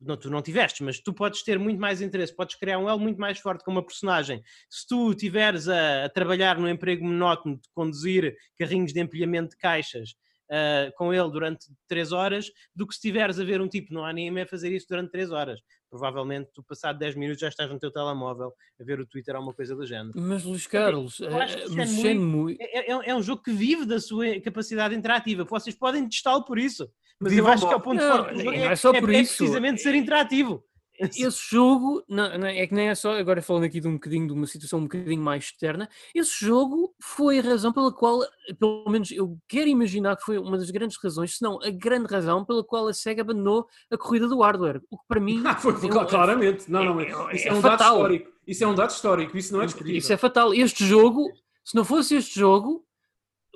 Não, 0.00 0.16
tu 0.16 0.30
não 0.30 0.40
tiveste, 0.40 0.82
mas 0.82 0.98
tu 1.00 1.12
podes 1.12 1.42
ter 1.42 1.58
muito 1.58 1.78
mais 1.78 2.00
interesse, 2.00 2.34
podes 2.34 2.56
criar 2.56 2.78
um 2.78 2.88
elo 2.88 2.98
muito 2.98 3.20
mais 3.20 3.38
forte 3.38 3.62
com 3.64 3.70
uma 3.70 3.84
personagem. 3.84 4.42
Se 4.68 4.86
tu 4.86 5.10
estiveres 5.10 5.68
a, 5.68 6.04
a 6.06 6.08
trabalhar 6.08 6.58
no 6.58 6.68
emprego 6.68 7.04
monótono 7.04 7.56
de 7.56 7.68
conduzir 7.74 8.34
carrinhos 8.58 8.92
de 8.92 9.00
empilhamento 9.00 9.50
de 9.50 9.56
caixas 9.58 10.14
ah, 10.50 10.90
com 10.96 11.12
ele 11.12 11.30
durante 11.30 11.66
3 11.86 12.12
horas, 12.12 12.50
do 12.74 12.86
que 12.86 12.94
se 12.94 12.98
estiveres 12.98 13.38
a 13.38 13.44
ver 13.44 13.60
um 13.60 13.68
tipo 13.68 13.92
no 13.92 14.02
anime 14.04 14.40
a 14.40 14.46
fazer 14.46 14.72
isso 14.74 14.86
durante 14.88 15.10
3 15.12 15.30
horas. 15.32 15.60
Provavelmente 15.90 16.48
tu, 16.54 16.62
passado 16.62 16.98
10 16.98 17.16
minutos, 17.16 17.40
já 17.40 17.48
estás 17.48 17.68
no 17.70 17.78
teu 17.78 17.90
telemóvel 17.90 18.52
a 18.80 18.84
ver 18.84 19.00
o 19.00 19.06
Twitter 19.06 19.34
ou 19.36 19.42
uma 19.42 19.52
coisa 19.52 19.74
do 19.76 19.84
género. 19.86 20.12
Mas, 20.18 20.44
Luís 20.44 20.66
Carlos, 20.66 21.20
eh, 21.20 21.28
Shenmue- 21.68 21.86
Shenmue... 22.02 22.56
É, 22.60 22.92
é- 22.92 23.10
é 23.10 23.14
um 23.14 23.22
jogo 23.22 23.42
que 23.42 23.52
vive 23.52 23.84
da 23.84 24.00
sua 24.00 24.40
capacidade 24.40 24.94
interativa. 24.94 25.44
Vocês 25.44 25.74
podem 25.76 26.08
testá-lo 26.08 26.44
por 26.44 26.58
isso. 26.58 26.88
Mas 27.20 27.32
eu 27.32 27.46
acho 27.46 27.66
que 27.68 27.72
é 27.72 27.76
o 27.76 27.80
ponto 27.80 28.00
Não, 28.00 28.16
forte 28.16 28.34
do 28.34 28.38
jogo. 28.44 28.52
e 28.56 28.58
não 28.60 28.70
é 28.70 28.76
só 28.76 28.92
por 28.92 29.10
isso. 29.12 29.36
precisamente 29.36 29.82
ser 29.82 29.94
interativo. 29.94 30.64
Esse 31.02 31.38
jogo, 31.50 32.04
não, 32.06 32.36
não, 32.36 32.46
é 32.46 32.66
que 32.66 32.74
nem 32.74 32.90
é 32.90 32.94
só, 32.94 33.14
agora 33.18 33.40
falando 33.40 33.64
aqui 33.64 33.80
de 33.80 33.88
um 33.88 33.94
bocadinho, 33.94 34.26
de 34.26 34.32
uma 34.34 34.46
situação 34.46 34.80
um 34.80 34.82
bocadinho 34.82 35.22
mais 35.22 35.44
externa, 35.44 35.88
esse 36.14 36.44
jogo 36.44 36.94
foi 37.02 37.38
a 37.38 37.42
razão 37.42 37.72
pela 37.72 37.90
qual, 37.90 38.20
pelo 38.58 38.84
menos 38.90 39.10
eu 39.10 39.38
quero 39.48 39.70
imaginar 39.70 40.14
que 40.16 40.24
foi 40.24 40.36
uma 40.36 40.58
das 40.58 40.70
grandes 40.70 40.98
razões, 41.02 41.36
se 41.38 41.42
não 41.42 41.58
a 41.62 41.70
grande 41.70 42.06
razão 42.06 42.44
pela 42.44 42.62
qual 42.62 42.86
a 42.86 42.92
SEGA 42.92 43.22
abandonou 43.22 43.66
a 43.90 43.96
corrida 43.96 44.28
do 44.28 44.40
hardware. 44.42 44.82
O 44.90 44.98
que 44.98 45.04
para 45.08 45.20
mim. 45.20 45.42
Ah, 45.46 45.54
foi, 45.56 45.72
eu- 45.72 46.06
claramente. 46.06 46.70
Não, 46.70 46.84
não, 46.84 47.00
é- 47.00 47.34
isso 47.34 47.48
é 47.48 47.50
é, 47.50 47.54
um 47.54 47.60
dado 47.62 47.78
fatal. 47.78 47.94
histórico. 47.96 48.30
Isso 48.46 48.64
é 48.64 48.66
um 48.66 48.74
dado 48.74 48.90
histórico, 48.90 49.38
isso 49.38 49.52
não 49.54 49.62
é 49.62 49.66
discutível. 49.66 49.96
Isso 49.98 50.12
é 50.12 50.16
fatal. 50.18 50.52
Este 50.52 50.84
jogo, 50.84 51.30
se 51.64 51.74
não 51.74 51.84
fosse 51.84 52.14
este 52.14 52.38
jogo, 52.38 52.84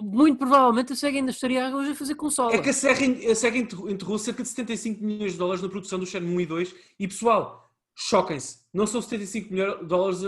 muito 0.01 0.39
provavelmente 0.39 0.93
a 0.93 0.97
SEGA 0.97 1.19
ainda 1.19 1.31
estaria 1.31 1.75
hoje 1.75 1.93
a 1.93 1.95
fazer 1.95 2.15
consola. 2.15 2.55
É 2.55 2.59
que 2.59 2.71
a 2.71 2.73
SEGA, 2.73 3.31
a 3.31 3.35
SEGA 3.35 3.59
enterrou, 3.59 4.19
cerca 4.19 4.43
de 4.43 4.49
75 4.49 5.03
milhões 5.05 5.33
de 5.33 5.39
dólares 5.39 5.63
na 5.63 5.69
produção 5.69 5.99
do 5.99 6.07
Shenmue 6.07 6.37
1 6.37 6.41
e 6.41 6.47
2 6.47 6.75
e 6.99 7.09
pessoal, 7.09 7.71
choquem-se, 7.95 8.59
não 8.73 8.87
são 8.87 9.01
75 9.01 9.53
milhões 9.53 9.79
de 9.79 9.85
dólares 9.87 10.25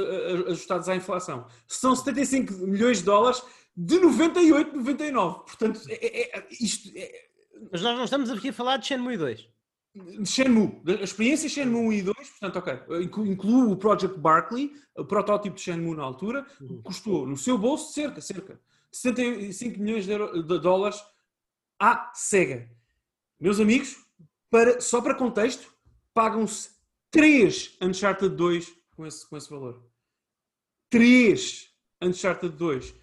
ajustados 0.48 0.88
à 0.88 0.94
inflação, 0.96 1.46
são 1.66 1.96
75 1.96 2.52
milhões 2.54 2.98
de 2.98 3.04
dólares 3.04 3.42
de 3.76 3.98
98, 3.98 4.76
99. 4.76 5.38
Portanto, 5.44 5.80
é, 5.88 5.94
é- 5.94 6.38
é- 6.38 6.46
isto 6.60 6.90
é, 6.96 7.26
Mas 7.72 7.82
nós 7.82 7.96
não 7.96 8.04
estamos 8.04 8.30
aqui 8.30 8.50
a 8.50 8.52
falar 8.52 8.76
de 8.76 8.86
Shenmue 8.86 9.16
2. 9.16 9.48
de 9.94 10.28
Shenmue, 10.28 10.80
a 10.86 11.02
experiência 11.02 11.48
Shenmue 11.48 11.80
1 11.88 11.92
e 11.94 12.02
2, 12.02 12.28
portanto, 12.38 12.56
ok, 12.58 13.02
inclu- 13.02 13.26
incluo 13.26 13.72
o 13.72 13.76
Project 13.76 14.18
Barkley, 14.18 14.72
o 14.96 15.04
protótipo 15.06 15.56
de 15.56 15.62
Shenmue 15.62 15.96
na 15.96 16.02
altura, 16.04 16.46
custou 16.84 17.26
no 17.26 17.36
seu 17.36 17.56
bolso 17.58 17.92
cerca, 17.94 18.20
cerca 18.20 18.60
de 18.90 18.96
75 18.98 19.78
milhões 19.80 20.04
de, 20.06 20.12
euro- 20.12 20.42
de 20.42 20.58
dólares 20.60 21.00
à 21.78 22.10
SEGA. 22.14 22.70
Meus 23.38 23.60
amigos, 23.60 23.96
para, 24.50 24.80
só 24.80 25.00
para 25.00 25.14
contexto, 25.14 25.72
pagam-se 26.14 26.70
3 27.10 27.76
Uncharted 27.82 28.34
2 28.34 28.72
com 28.96 29.06
esse, 29.06 29.28
com 29.28 29.36
esse 29.36 29.50
valor. 29.50 29.82
3 30.90 31.68
Uncharted 32.02 32.56
2. 32.56 32.94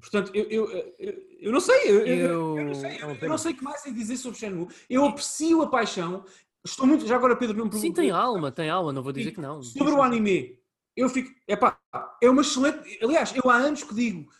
Portanto, 0.00 0.30
eu, 0.34 0.44
eu, 0.50 0.70
eu, 0.98 1.22
eu 1.40 1.52
não 1.52 1.60
sei, 1.60 1.82
eu, 1.90 2.06
eu- 2.06 2.58
eu 2.58 2.64
não 2.66 2.74
sei, 2.74 2.90
É 2.90 3.02
eu 3.04 3.14
pena. 3.16 3.28
não 3.28 3.38
sei 3.38 3.52
o 3.52 3.56
que 3.56 3.64
mais 3.64 3.86
a 3.86 3.90
dizer 3.90 4.16
sobre 4.18 4.38
Shenmue. 4.38 4.68
Eu 4.88 5.04
aprecio 5.06 5.62
a 5.62 5.68
paixão. 5.70 6.24
Estou 6.62 6.86
muito. 6.86 7.06
Já 7.06 7.16
agora, 7.16 7.34
Pedro, 7.34 7.56
não 7.56 7.64
me 7.64 7.72
Sim, 7.72 7.80
perguntou- 7.80 8.02
tem 8.04 8.10
alma, 8.10 8.52
tem 8.52 8.68
alma, 8.68 8.92
não 8.92 9.02
vou 9.02 9.12
dizer 9.12 9.32
que 9.32 9.40
não. 9.40 9.62
Sobre 9.62 9.94
o 9.94 10.02
anime, 10.02 10.58
eu 10.94 11.08
fico. 11.08 11.30
Epá, 11.48 11.80
é 12.22 12.28
uma 12.28 12.42
excelente. 12.42 12.98
Aliás, 13.02 13.34
eu 13.34 13.48
há 13.50 13.56
anos 13.56 13.82
que 13.82 13.94
digo 13.94 14.30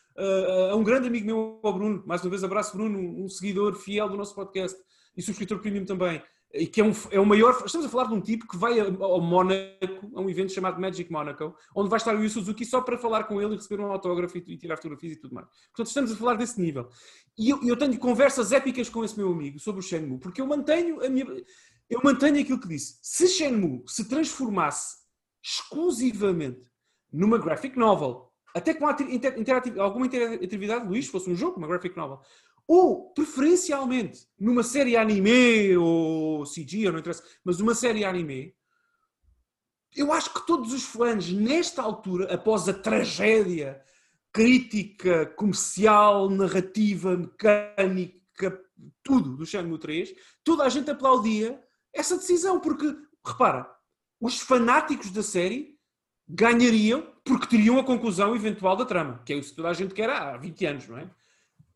a 0.71 0.77
um 0.77 0.85
grande 0.85 1.09
amigo 1.09 1.27
meu, 1.27 1.61
ao 1.63 1.73
Bruno, 1.73 2.03
mais 2.07 2.23
uma 2.23 2.31
vez 2.31 2.45
abraço, 2.45 2.77
Bruno, 2.77 2.99
um 2.99 3.29
seguidor 3.29 3.75
fiel 3.75 4.09
do 4.09 4.17
nosso 4.17 4.35
podcast 4.35 4.79
e 5.17 5.23
subscritor 5.23 5.59
premium 5.59 5.85
também. 5.85 6.23
E 6.53 6.67
que 6.67 6.81
é, 6.81 6.85
um, 6.85 6.91
é 7.13 7.21
o 7.21 7.25
maior. 7.25 7.63
Estamos 7.65 7.87
a 7.87 7.89
falar 7.89 8.09
de 8.09 8.15
um 8.15 8.21
tipo 8.21 8.47
que 8.49 8.57
vai 8.57 8.81
ao 8.81 9.21
Mónaco, 9.21 10.11
a 10.17 10.21
um 10.21 10.29
evento 10.29 10.53
chamado 10.53 10.81
Magic 10.81 11.11
Monaco, 11.11 11.55
onde 11.77 11.89
vai 11.89 11.97
estar 11.97 12.15
o 12.15 12.21
Yu 12.21 12.29
Suzuki 12.29 12.65
só 12.65 12.81
para 12.81 12.99
falar 12.99 13.25
com 13.25 13.41
ele 13.41 13.55
e 13.55 13.57
receber 13.57 13.81
um 13.81 13.87
autógrafo 13.87 14.37
e, 14.37 14.45
e 14.49 14.57
tirar 14.57 14.77
fotografias 14.77 15.13
e 15.13 15.17
tudo 15.17 15.33
mais. 15.33 15.47
Portanto, 15.69 15.87
estamos 15.87 16.11
a 16.11 16.17
falar 16.17 16.35
desse 16.35 16.61
nível. 16.61 16.89
E 17.39 17.51
eu, 17.51 17.63
eu 17.63 17.77
tenho 17.77 17.97
conversas 18.01 18.51
épicas 18.51 18.89
com 18.89 19.05
esse 19.05 19.17
meu 19.17 19.31
amigo 19.31 19.61
sobre 19.61 19.79
o 19.79 19.83
Shenmue, 19.83 20.19
porque 20.19 20.41
eu 20.41 20.47
mantenho 20.47 21.05
a 21.05 21.09
minha. 21.09 21.25
Eu 21.89 22.01
mantenho 22.03 22.41
aquilo 22.41 22.61
que 22.61 22.69
disse. 22.69 22.99
Se 23.01 23.29
Shenmue 23.29 23.85
se 23.87 24.09
transformasse 24.09 24.97
exclusivamente 25.41 26.69
numa 27.13 27.39
graphic 27.39 27.79
novel, 27.79 28.30
até 28.55 28.75
com 28.75 28.87
alguma 28.87 30.07
interatividade, 30.07 30.87
Luís, 30.87 31.07
se 31.07 31.11
fosse 31.11 31.31
um 31.31 31.37
jogo, 31.37 31.59
uma 31.59 31.69
graphic 31.69 31.97
novel, 31.97 32.21
ou 32.67 33.13
preferencialmente 33.13 34.27
numa 34.39 34.63
série 34.63 34.97
anime 34.97 35.77
ou 35.77 36.45
CG, 36.45 36.87
ou 36.87 36.93
não 36.93 37.01
interessa, 37.01 37.25
mas 37.45 37.61
uma 37.61 37.75
série 37.75 38.05
anime, 38.05 38.55
eu 39.97 40.13
acho 40.13 40.33
que 40.33 40.47
todos 40.47 40.73
os 40.73 40.85
fãs, 40.85 41.31
nesta 41.33 41.83
altura, 41.83 42.33
após 42.33 42.69
a 42.69 42.73
tragédia 42.73 43.83
crítica, 44.33 45.27
comercial, 45.27 46.31
narrativa, 46.31 47.17
mecânica, 47.17 48.63
tudo 49.03 49.37
do 49.37 49.45
Shenmue 49.45 49.79
3, 49.79 50.15
toda 50.45 50.65
a 50.65 50.69
gente 50.69 50.91
aplaudia 50.91 51.61
essa 51.93 52.17
decisão, 52.17 52.61
porque, 52.61 52.97
repara, 53.27 53.69
os 54.21 54.39
fanáticos 54.39 55.11
da 55.11 55.23
série 55.23 55.70
ganhariam 56.35 57.07
porque 57.25 57.47
teriam 57.49 57.79
a 57.79 57.85
conclusão 57.85 58.35
eventual 58.35 58.77
da 58.77 58.85
trama, 58.85 59.21
que 59.25 59.33
é 59.33 59.37
isso 59.37 59.51
que 59.51 59.57
toda 59.57 59.69
a 59.69 59.73
gente 59.75 59.95
quer 59.95 60.09
há 60.09 60.37
20 60.37 60.67
anos, 60.67 60.89
não 60.89 60.99
é? 60.99 61.11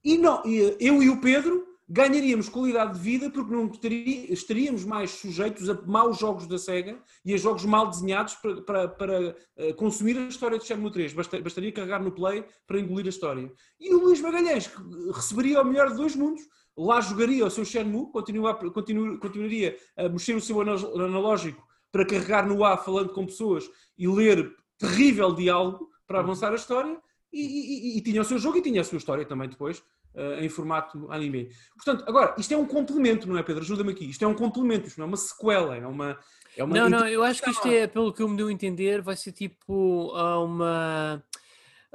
E 0.05 0.17
não, 0.19 0.43
eu 0.45 1.03
e 1.03 1.09
o 1.11 1.21
Pedro 1.21 1.67
ganharíamos 1.89 2.49
qualidade 2.49 2.95
de 2.95 3.01
vida 3.01 3.31
porque 3.31 3.53
não 3.53 3.67
estaria- 3.67 4.33
estaríamos 4.33 4.85
mais 4.85 5.11
sujeitos 5.11 5.69
a 5.69 5.75
maus 5.83 6.19
jogos 6.19 6.47
da 6.47 6.57
SEGA 6.59 6.99
e 7.25 7.35
a 7.35 7.37
jogos 7.37 7.65
mal 7.67 7.89
desenhados 7.89 8.35
para, 8.37 8.63
para- 8.63 8.89
para, 8.89 9.37
eh, 9.57 9.73
consumir 9.75 10.17
a 10.17 10.27
história 10.29 10.59
de 10.59 10.65
Shenmue 10.65 10.91
3. 10.91 11.13
Basta- 11.13 11.41
Bastaria 11.41 11.73
carregar 11.73 12.03
no 12.03 12.11
play 12.13 12.45
para 12.67 12.81
engolir 12.81 13.07
a 13.07 13.11
história. 13.11 13.53
E 13.79 13.95
o 13.95 13.99
Luís 14.01 14.21
Magalhães 14.21 14.71
receberia 15.15 15.61
o 15.61 15.65
melhor 15.65 15.91
de 15.91 15.97
dois 15.97 16.17
mundos, 16.17 16.43
lá 16.77 17.01
jogaria 17.03 17.45
o 17.47 17.51
seu 17.51 17.65
Shenmue, 17.67 18.11
continua, 18.11 18.55
continu- 18.55 19.19
continuaria 19.19 19.77
a 19.97 20.09
mexer 20.09 20.35
o 20.35 20.41
seu 20.41 20.61
anal- 20.63 20.99
analógico 21.01 21.63
para 21.95 22.05
carregar 22.05 22.45
no 22.45 22.65
A 22.65 22.77
falando 22.77 23.11
com 23.13 23.25
pessoas 23.25 23.71
e 23.97 24.09
ler 24.09 24.53
terrível 24.77 25.33
diálogo 25.33 25.89
para 26.09 26.19
avançar 26.19 26.51
a 26.51 26.57
história 26.57 26.99
e, 27.33 27.41
e- 27.41 27.99
e- 27.99 28.01
tinha 28.01 28.21
o 28.21 28.25
seu 28.25 28.37
jogo 28.37 28.59
e 28.59 28.63
tinha 28.63 28.81
a 28.81 28.85
sua 28.85 28.99
história 28.99 29.25
também 29.25 29.49
depois 29.49 29.81
eh, 30.13 30.45
em 30.45 30.49
formato 30.49 31.07
anime. 31.09 31.51
Portanto, 31.77 32.05
agora, 32.09 32.35
isto 32.37 32.53
é 32.53 32.57
um 32.57 32.67
complemento, 32.67 33.29
não 33.29 33.39
é, 33.39 33.45
Pedro? 33.45 33.63
Ajuda-me 33.63 33.93
aqui. 33.93 34.11
Isto 34.11 34.25
é 34.25 34.29
um 34.29 34.35
complemento, 34.35 34.89
isto 34.89 34.99
não 34.99 35.05
é 35.05 35.09
uma 35.09 35.17
sequela, 35.17 35.77
é 35.77 35.87
uma. 35.87 36.19
É 36.57 36.65
uma 36.65 36.77
Não, 36.77 36.91
não, 36.91 37.07
eu 37.07 37.23
acho 37.23 37.41
que 37.41 37.51
isto 37.51 37.69
é, 37.69 37.87
pelo 37.87 38.13
que 38.13 38.23
eu 38.23 38.29
me 38.29 38.37
deu 38.37 38.49
a 38.49 38.53
entender, 38.53 39.01
vai 39.01 39.17
ser 39.17 39.31
tipo 39.31 40.11
ah, 40.17 40.41
uma, 40.41 41.25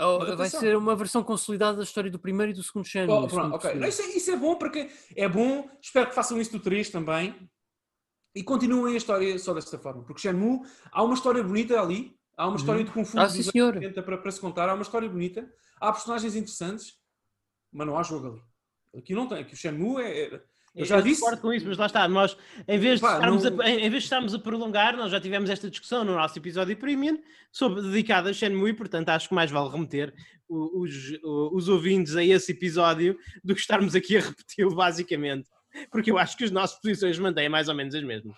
Oh, 0.02 0.20
Mas 0.20 0.38
vai 0.38 0.50
ser 0.50 0.78
uma 0.78 0.96
versão 0.96 1.22
consolidada 1.22 1.76
da 1.76 1.84
história 1.84 2.10
do 2.10 2.18
primeiro 2.18 2.54
e 2.54 2.56
do 2.56 2.64
segundo 2.64 2.86
Shenmue. 2.86 3.12
Oh, 3.14 3.28
pronto, 3.28 3.32
segundo 3.32 3.56
ok. 3.56 3.60
percebi. 3.60 3.82
Não, 3.82 3.88
Isso, 3.90 4.02
é, 4.02 4.06
isso 4.18 4.32
é 4.32 4.38
bom 4.38 4.56
porque 4.56 4.90
é 5.14 5.28
bom. 5.28 5.70
Espero 5.82 6.08
que 6.08 6.16
façam 6.16 6.40
isso 6.40 6.54
do 6.54 6.60
3 6.62 6.90
também. 6.90 7.36
E 8.36 8.44
continuem 8.44 8.94
a 8.94 8.98
história 8.98 9.38
só 9.40 9.54
desta 9.54 9.78
forma. 9.80 10.04
Porque 10.04 10.22
Shenmue, 10.22 10.60
há 10.92 11.04
uma 11.04 11.14
história 11.16 11.44
bonita 11.44 11.80
ali. 11.82 12.16
Há 12.38 12.48
uma 12.48 12.58
história 12.58 12.84
de 12.84 12.92
Kung 12.92 13.04
Fu 13.04 13.20
Ah, 13.20 13.24
dos 13.26 13.34
sim, 13.34 13.40
anos 13.40 13.52
senhor. 13.52 13.76
80 13.76 14.04
para, 14.04 14.18
para 14.18 14.32
se 14.32 14.40
contar. 14.40 14.70
Há 14.70 14.74
uma 14.74 14.84
história 14.84 15.10
bonita. 15.10 15.52
Há 15.82 15.92
personagens 15.92 16.36
interessantes. 16.36 16.94
Mas 17.72 17.86
não 17.88 17.98
há 17.98 18.04
jogo 18.04 18.28
ali. 18.28 18.42
Aqui 19.02 19.14
não 19.14 19.28
tem. 19.28 19.40
Aqui 19.40 19.54
o 19.54 19.58
Shenmue 19.58 20.02
é... 20.02 20.36
é- 20.36 20.42
Eu 20.76 20.86
já 20.86 21.02
disse... 21.02 21.20
concordo 21.22 21.42
com 21.42 21.52
isso, 21.52 21.68
mas 21.68 21.78
lá 21.78 21.88
está, 21.88 22.08
nós, 22.08 22.38
em 22.68 22.78
vez, 22.78 22.96
de 23.00 23.02
Pá, 23.02 23.14
estarmos 23.16 23.44
não- 23.44 23.62
a, 23.62 23.70
em 23.70 23.78
em 23.86 23.90
vez 23.90 24.04
de 24.04 24.06
estarmos 24.06 24.34
a 24.36 24.40
prolongar, 24.40 24.96
nós 24.96 25.12
já 25.12 25.20
tivemos 25.20 25.50
esta 25.50 25.68
discussão 25.70 26.04
no 26.06 26.14
nosso 26.14 26.38
episódio 26.38 26.78
premium 26.78 27.20
sobre, 27.52 27.82
dedicado 27.82 28.30
a 28.30 28.34
Shenmue, 28.34 28.74
portanto 28.74 29.10
acho 29.10 29.28
que 29.30 29.34
mais 29.36 29.50
vale 29.52 29.70
remeter 29.70 30.14
os, 30.48 31.12
o- 31.24 31.56
os 31.56 31.68
ouvintes 31.68 32.16
a 32.16 32.24
esse 32.24 32.52
episódio 32.52 33.18
do 33.44 33.54
que 33.56 33.62
estarmos 33.62 33.96
aqui 33.96 34.18
a 34.18 34.22
repeti-lo, 34.22 34.76
basicamente. 34.76 35.50
Porque 35.92 36.12
eu 36.12 36.18
acho 36.18 36.36
que 36.38 36.44
as 36.44 36.52
nossas 36.52 36.80
posições 36.80 37.18
mantêm 37.20 37.48
mais 37.50 37.68
ou 37.70 37.76
menos 37.76 37.94
as 37.96 38.04
mesmas. 38.04 38.36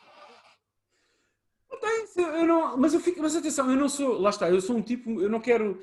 Eu 2.18 2.46
não, 2.46 2.78
mas 2.78 2.94
eu 2.94 3.00
fico, 3.00 3.22
mas 3.22 3.36
atenção, 3.36 3.70
eu 3.72 3.78
não 3.78 3.88
sou, 3.88 4.20
lá 4.20 4.30
está, 4.30 4.50
eu 4.50 4.60
sou 4.62 4.76
um 4.76 4.82
tipo, 4.82 5.22
eu 5.22 5.30
não 5.30 5.40
quero. 5.40 5.82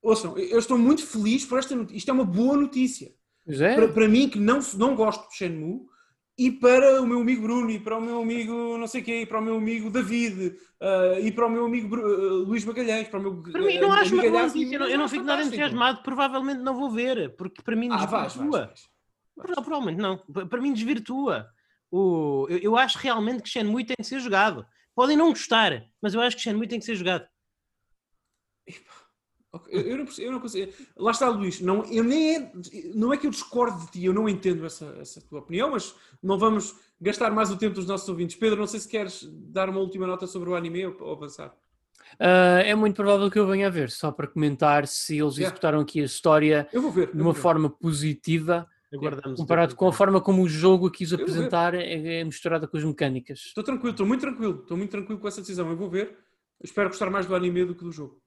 Ouçam, 0.00 0.38
eu 0.38 0.58
estou 0.58 0.78
muito 0.78 1.06
feliz 1.06 1.44
por 1.44 1.58
esta 1.58 1.74
notícia. 1.74 1.98
Isto 1.98 2.10
é 2.10 2.14
uma 2.14 2.24
boa 2.24 2.56
notícia. 2.56 3.12
É. 3.46 3.74
Para, 3.74 3.88
para 3.88 4.08
mim, 4.08 4.28
que 4.28 4.38
não, 4.38 4.60
não 4.76 4.94
gosto 4.96 5.28
de 5.28 5.36
Shenmue, 5.36 5.80
e 6.38 6.50
para 6.52 7.02
o 7.02 7.06
meu 7.06 7.20
amigo 7.20 7.42
Bruno, 7.42 7.70
e 7.70 7.78
para 7.78 7.98
o 7.98 8.00
meu 8.00 8.22
amigo 8.22 8.78
não 8.78 8.86
sei 8.86 9.02
quem, 9.02 9.22
e 9.22 9.26
para 9.26 9.40
o 9.40 9.42
meu 9.42 9.56
amigo 9.56 9.90
David, 9.90 10.56
ah, 10.80 11.18
e 11.20 11.32
para 11.32 11.46
o 11.46 11.50
meu 11.50 11.64
amigo 11.66 11.88
Bru- 11.88 12.06
ah, 12.06 12.48
Luís 12.48 12.64
Magalhães, 12.64 13.08
para 13.08 13.18
o 13.18 13.22
meu 13.22 13.42
Para 13.42 13.60
mim, 13.60 13.78
não 13.78 13.92
acho 13.92 14.14
uma 14.14 14.22
boa 14.22 14.42
notícia, 14.44 14.74
eu 14.76 14.80
não, 14.80 14.88
eu 14.88 14.98
não 14.98 15.08
fico 15.08 15.24
nada 15.24 15.42
entusiasmado, 15.42 16.02
provavelmente 16.02 16.60
não 16.62 16.76
vou 16.76 16.90
ver, 16.90 17.34
porque 17.36 17.60
para 17.62 17.74
mim 17.76 17.88
Ah, 17.90 18.06
vais, 18.06 18.34
vais, 18.36 18.50
vais. 18.50 18.88
Não, 19.38 19.62
provavelmente 19.62 19.98
não. 20.00 20.18
Pa- 20.18 20.46
Para 20.46 20.60
mim 20.60 20.72
desvirtua. 20.72 21.48
O, 21.90 22.46
eu, 22.50 22.58
eu 22.58 22.76
acho 22.76 22.98
realmente 22.98 23.42
que 23.42 23.48
Shenmue 23.48 23.84
tem 23.84 23.96
de 23.98 24.06
ser 24.06 24.20
jogado. 24.20 24.66
Podem 24.94 25.16
não 25.16 25.28
gostar, 25.30 25.84
mas 26.02 26.12
eu 26.14 26.20
acho 26.20 26.36
que 26.36 26.42
Shenmue 26.42 26.66
tem 26.68 26.78
que 26.78 26.84
ser 26.84 26.96
jogado. 26.96 27.26
Eu, 29.70 29.80
eu 29.80 29.96
não 29.98 30.04
percebo, 30.04 30.28
eu 30.28 30.32
não 30.32 30.40
consigo. 30.40 30.72
Lá 30.96 31.10
está, 31.10 31.28
Luís. 31.30 31.60
Não, 31.60 31.82
eu 31.86 32.04
nem 32.04 32.36
é, 32.36 32.52
não 32.94 33.12
é 33.12 33.16
que 33.16 33.26
eu 33.26 33.30
discordo 33.30 33.80
de 33.86 33.92
ti, 33.92 34.04
eu 34.04 34.12
não 34.12 34.28
entendo 34.28 34.66
essa, 34.66 34.94
essa 35.00 35.20
tua 35.22 35.38
opinião, 35.40 35.70
mas 35.70 35.94
não 36.22 36.38
vamos 36.38 36.76
gastar 37.00 37.30
mais 37.30 37.50
o 37.50 37.56
tempo 37.56 37.74
dos 37.74 37.86
nossos 37.86 38.06
ouvintes. 38.08 38.36
Pedro, 38.36 38.58
não 38.60 38.66
sei 38.66 38.78
se 38.80 38.88
queres 38.88 39.26
dar 39.50 39.70
uma 39.70 39.80
última 39.80 40.06
nota 40.06 40.26
sobre 40.26 40.50
o 40.50 40.54
anime 40.54 40.86
ou, 40.86 40.96
ou 41.00 41.12
avançar. 41.12 41.54
Ah, 42.20 42.60
é 42.62 42.74
muito 42.74 42.96
provável 42.96 43.30
que 43.30 43.38
eu 43.38 43.46
venha 43.46 43.68
a 43.68 43.70
ver, 43.70 43.90
só 43.90 44.12
para 44.12 44.26
comentar 44.26 44.86
se 44.86 45.14
eles 45.18 45.36
Yeah. 45.36 45.46
executaram 45.48 45.80
aqui 45.80 46.00
a 46.00 46.04
história 46.04 46.68
ver. 46.94 47.14
de 47.14 47.22
uma 47.22 47.34
forma 47.34 47.70
positiva, 47.70 48.68
Aguardamos. 48.92 49.38
comparado 49.40 49.76
com 49.76 49.86
a 49.88 49.92
forma 49.92 50.20
como 50.20 50.42
o 50.42 50.48
jogo 50.48 50.90
quis 50.90 51.12
apresentar, 51.12 51.74
é, 51.74 52.20
é 52.20 52.24
misturada 52.24 52.66
com 52.66 52.76
as 52.76 52.84
mecânicas. 52.84 53.40
Estou 53.46 53.62
tranquilo, 53.64 53.90
estou 53.90 54.06
muito 54.06 54.20
tranquilo. 54.20 54.60
Estou 54.62 54.76
muito 54.76 54.90
tranquilo 54.90 55.18
com 55.20 55.28
essa 55.28 55.40
decisão. 55.40 55.68
Eu 55.68 55.76
vou 55.76 55.90
ver. 55.90 56.08
Eu 56.60 56.64
espero 56.64 56.88
gostar 56.88 57.10
mais 57.10 57.26
do 57.26 57.34
anime 57.34 57.64
do 57.64 57.74
que 57.74 57.84
do 57.84 57.92
jogo. 57.92 58.20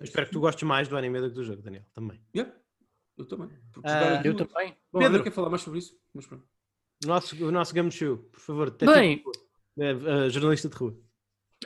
Espero 0.00 0.26
que 0.26 0.32
tu 0.32 0.40
gostes 0.40 0.62
mais 0.64 0.88
do 0.88 0.96
anime 0.96 1.20
do 1.20 1.28
que 1.28 1.34
do 1.34 1.44
jogo, 1.44 1.62
Daniel. 1.62 1.84
Também. 1.94 2.20
Yeah, 2.34 2.54
eu 3.16 3.24
também. 3.26 3.48
Ah, 3.84 4.08
Eu 4.10 4.16
aquilo- 4.16 4.36
também. 4.46 4.76
Bom, 4.92 4.98
Pedro. 4.98 5.16
não 5.16 5.22
quero 5.22 5.34
falar 5.34 5.50
mais 5.50 5.62
sobre 5.62 5.78
isso, 5.78 5.96
mas 6.12 6.26
pronto. 6.26 6.44
O 7.04 7.08
nosso, 7.08 7.44
o 7.46 7.50
nosso 7.52 7.74
Gumshoe, 7.74 8.16
por 8.16 8.40
favor. 8.40 8.70
Bem. 8.70 9.18
tipo, 9.18 9.32
eh, 9.78 9.90
eh, 10.26 10.30
jornalista 10.30 10.68
de 10.68 10.76
rua. 10.76 10.98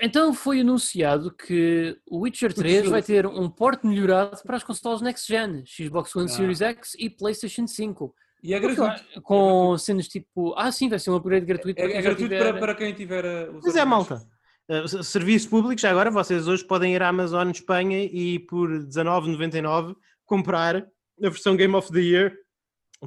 Então 0.00 0.32
foi 0.32 0.60
anunciado 0.60 1.30
que 1.30 1.96
o 2.08 2.20
Witcher 2.20 2.52
3 2.54 2.88
vai 2.88 3.02
ter 3.02 3.26
um 3.26 3.48
porte 3.50 3.86
melhorado 3.86 4.40
para 4.42 4.56
as 4.56 4.64
consoles 4.64 5.02
Next 5.02 5.26
Gen, 5.30 5.62
Xbox 5.66 6.14
One 6.16 6.26
Ah. 6.26 6.28
Series 6.34 6.60
X 6.62 6.94
e 6.98 7.10
PlayStation 7.10 7.66
5. 7.66 8.14
E 8.42 8.54
é 8.54 8.58
gratuito. 8.58 9.04
Com 9.22 9.76
cenas 9.76 10.08
tipo, 10.08 10.54
ah 10.56 10.72
sim, 10.72 10.88
vai 10.88 10.98
ser 10.98 11.10
um 11.10 11.16
upgrade 11.16 11.44
gratuito 11.44 11.78
É, 11.80 11.86
para 11.88 11.98
é 11.98 12.02
gratuito 12.02 12.22
tiver... 12.34 12.38
para, 12.52 12.58
para 12.58 12.74
quem 12.74 12.94
tiver 12.94 13.24
a 13.26 13.50
os 13.50 13.62
Mas 13.64 13.76
é, 13.76 13.84
malta. 13.84 14.22
S- 14.68 15.04
serviço 15.04 15.50
público, 15.50 15.78
já 15.80 15.90
agora, 15.90 16.10
vocês 16.10 16.48
hoje 16.48 16.64
podem 16.64 16.94
ir 16.94 17.02
à 17.02 17.08
Amazon 17.08 17.50
Espanha 17.50 18.02
e 18.04 18.38
por 18.38 18.68
19,99 18.70 19.94
comprar 20.24 20.76
a 20.76 21.28
versão 21.28 21.54
Game 21.56 21.74
of 21.74 21.92
the 21.92 22.00
Year 22.00 22.34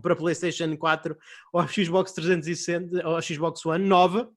para 0.01 0.15
PlayStation 0.15 0.75
4 0.77 1.17
ou 1.51 1.67
Xbox 1.67 2.11
360 2.11 3.07
ou 3.07 3.19
Xbox 3.21 3.65
One 3.65 3.85
nova. 3.87 4.29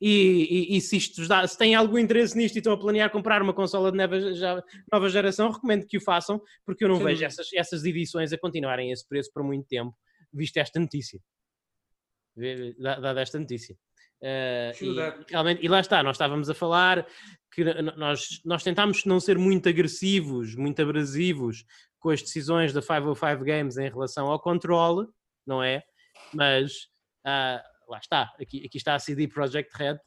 E, 0.00 0.72
e- 0.72 0.76
e 0.76 0.80
se, 0.80 0.96
isto 0.96 1.26
dá, 1.28 1.46
se 1.46 1.56
têm 1.58 1.74
algum 1.74 1.98
interesse 1.98 2.36
nisto 2.36 2.56
e 2.56 2.58
estão 2.58 2.72
a 2.72 2.78
planear 2.78 3.10
comprar 3.10 3.42
uma 3.42 3.52
consola 3.54 3.90
de 3.90 3.98
nova, 3.98 4.34
já- 4.34 4.62
nova 4.92 5.08
geração, 5.08 5.50
recomendo 5.50 5.86
que 5.86 5.96
o 5.98 6.00
façam, 6.00 6.40
porque 6.64 6.84
eu 6.84 6.88
não 6.88 6.96
Sem 6.96 7.06
vejo 7.06 7.24
essas, 7.24 7.52
essas 7.52 7.84
edições 7.84 8.32
a 8.32 8.38
continuarem 8.38 8.90
a 8.90 8.92
esse 8.92 9.06
preço 9.06 9.30
por 9.32 9.42
muito 9.42 9.66
tempo, 9.66 9.94
visto 10.32 10.56
esta 10.58 10.78
notícia. 10.80 11.20
Dada 12.78 13.20
esta 13.20 13.38
notícia. 13.38 13.76
True 14.76 14.90
e, 14.98 15.30
realmente, 15.30 15.64
e 15.64 15.68
lá 15.68 15.80
está, 15.80 16.02
nós 16.02 16.16
estávamos 16.16 16.48
a 16.50 16.54
falar 16.54 17.06
que 17.52 17.64
nós, 17.96 18.40
nós 18.44 18.62
tentámos 18.62 19.04
não 19.04 19.20
ser 19.20 19.38
muito 19.38 19.68
agressivos, 19.68 20.54
muito 20.54 20.80
abrasivos 20.82 21.64
com 21.98 22.10
as 22.10 22.22
decisões 22.22 22.72
da 22.72 22.80
505 22.82 23.44
Games 23.44 23.76
em 23.78 23.88
relação 23.88 24.26
ao 24.28 24.40
controle, 24.40 25.06
não 25.46 25.62
é? 25.62 25.82
Mas 26.32 26.88
ah, 27.24 27.62
lá 27.88 27.98
está, 27.98 28.32
aqui, 28.40 28.64
aqui 28.66 28.76
está 28.78 28.94
a 28.94 28.98
CD 28.98 29.28
Projekt 29.28 29.70
Red 29.76 29.98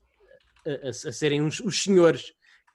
a, 0.65 0.87
a- 0.87 0.89
a 0.89 0.93
serem 1.13 1.41
uns- 1.41 1.59
os 1.59 1.81
senhores 1.83 2.33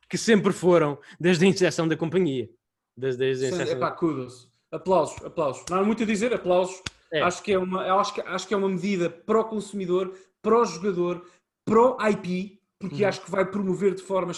que 0.08 0.16
sempre 0.18 0.52
foram 0.52 0.98
desde 1.18 1.44
a 1.44 1.48
iniciação 1.48 1.86
da 1.88 1.96
companhia. 1.96 2.48
Desde, 2.96 3.18
desde 3.18 3.44
a 3.46 3.48
iniciação 3.48 3.76
Epá, 3.76 3.90
kudos. 3.90 4.48
Aplausos, 4.70 5.24
aplausos. 5.24 5.64
Não 5.70 5.78
há 5.78 5.84
muito 5.84 6.02
a 6.02 6.06
dizer, 6.06 6.32
aplausos. 6.34 6.80
É. 7.12 7.20
Acho, 7.22 7.42
que 7.42 7.52
é 7.52 7.58
uma, 7.58 7.82
acho, 8.00 8.14
que, 8.14 8.20
acho 8.22 8.48
que 8.48 8.54
é 8.54 8.56
uma 8.56 8.68
medida 8.68 9.08
pró-consumidor, 9.08 10.16
pró-jogador, 10.42 11.24
pró-IP, 11.64 12.60
porque 12.78 13.02
Uhum. 13.02 13.08
acho 13.08 13.20
que 13.22 13.30
vai 13.30 13.44
promover 13.48 13.94
de 13.94 14.02
forma 14.02 14.32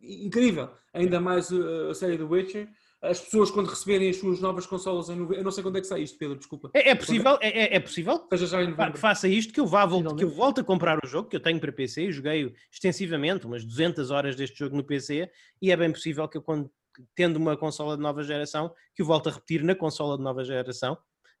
incrível 0.00 0.70
ainda 0.92 1.20
mais 1.20 1.50
uh, 1.50 1.90
a 1.90 1.94
série 1.94 2.16
do 2.16 2.28
Witcher. 2.28 2.68
As 3.00 3.20
pessoas, 3.20 3.48
quando 3.50 3.68
receberem 3.68 4.10
as 4.10 4.16
suas 4.16 4.40
novas 4.40 4.66
consolas 4.66 5.08
em 5.08 5.14
novembro, 5.14 5.36
eu 5.36 5.44
não 5.44 5.52
sei 5.52 5.62
quando 5.62 5.78
é 5.78 5.80
que 5.80 5.86
sai 5.86 6.00
isto, 6.02 6.18
Pedro, 6.18 6.36
desculpa. 6.36 6.68
É, 6.74 6.90
é 6.90 6.94
possível, 6.96 7.38
é, 7.40 7.48
é- 7.48 7.76
é 7.76 7.80
possível 7.80 8.26
Seja 8.28 8.46
já 8.48 8.60
em 8.60 8.64
Pá, 8.66 8.70
novembro. 8.72 8.92
que 8.94 8.98
faça 8.98 9.28
isto, 9.28 9.52
que 9.52 9.60
eu, 9.60 9.66
vá, 9.66 9.86
volte, 9.86 10.16
que 10.16 10.24
eu 10.24 10.30
volte 10.30 10.60
a 10.60 10.64
comprar 10.64 10.98
o 11.02 11.06
jogo, 11.06 11.28
que 11.28 11.36
eu 11.36 11.40
tenho 11.40 11.60
para 11.60 11.70
PC, 11.70 12.06
e 12.08 12.12
joguei 12.12 12.52
extensivamente, 12.72 13.46
umas 13.46 13.64
200 13.64 14.10
horas 14.10 14.34
deste 14.34 14.58
jogo 14.58 14.76
no 14.76 14.82
PC, 14.82 15.30
e 15.62 15.70
é 15.70 15.76
bem 15.76 15.92
possível 15.92 16.26
que 16.28 16.38
eu, 16.38 16.42
quando, 16.42 16.68
tendo 17.14 17.36
uma 17.36 17.56
consola 17.56 17.96
de 17.96 18.02
nova 18.02 18.24
geração, 18.24 18.74
que 18.96 19.02
o 19.02 19.06
volte 19.06 19.28
a 19.28 19.32
repetir 19.32 19.62
na 19.62 19.76
consola 19.76 20.16
de 20.16 20.24
nova 20.24 20.42
geração, 20.42 20.98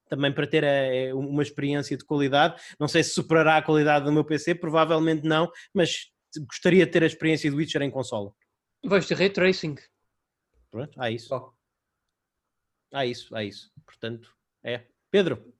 também 0.08 0.32
para 0.32 0.46
ter 0.46 0.62
eh, 0.62 1.12
uma 1.12 1.42
experiência 1.42 1.96
de 1.96 2.04
qualidade. 2.04 2.54
Não 2.78 2.86
sei 2.86 3.02
se 3.02 3.10
superará 3.10 3.56
a 3.56 3.62
qualidade 3.62 4.04
do 4.04 4.12
meu 4.12 4.24
PC, 4.24 4.54
provavelmente 4.54 5.26
não, 5.26 5.50
mas 5.74 6.06
gostaria 6.48 6.86
de 6.86 6.92
ter 6.92 7.02
a 7.02 7.06
experiência 7.06 7.50
do 7.50 7.56
Witcher 7.56 7.82
em 7.82 7.90
consola. 7.90 8.32
Vais 8.84 9.04
ter 9.06 9.16
Ray 9.16 9.28
Tracing. 9.30 9.74
Pronto, 10.70 11.00
há 11.00 11.10
isso. 11.10 11.28
Só. 11.28 11.52
Há 12.92 13.04
isso, 13.06 13.34
há 13.34 13.44
isso. 13.44 13.70
Portanto, 13.84 14.34
é. 14.62 14.82
Pedro, 15.10 15.52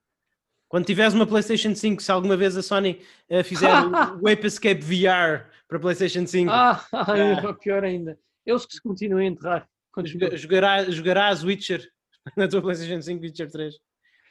quando 0.69 0.87
tiveres 0.87 1.15
uma 1.15 1.27
PlayStation 1.27 1.75
5, 1.75 2.03
se 2.03 2.11
alguma 2.13 2.37
vez 2.37 2.57
a 2.57 2.63
Sony 2.63 3.03
eh, 3.29 3.43
fizer 3.43 3.69
o 4.23 4.29
Ape 4.29 4.47
Escape 4.47 4.81
VR 4.81 5.51
para 5.67 5.79
PlayStation 5.81 6.27
5, 6.27 6.51
Ah, 6.51 6.85
pior 7.61 7.85
ainda. 7.85 8.19
Eles 8.47 8.65
que 8.67 8.75
se 8.75 8.83
continuem 8.83 9.29
a 9.29 9.31
enterrar. 9.31 9.69
Joga- 10.05 10.37
jogará, 10.37 10.85
jogarás 10.91 11.43
Witcher 11.43 11.87
na 12.37 12.47
tua 12.49 12.63
PlayStation 12.63 13.03
5 13.03 13.21
Witcher 13.23 13.51
3. 13.51 13.75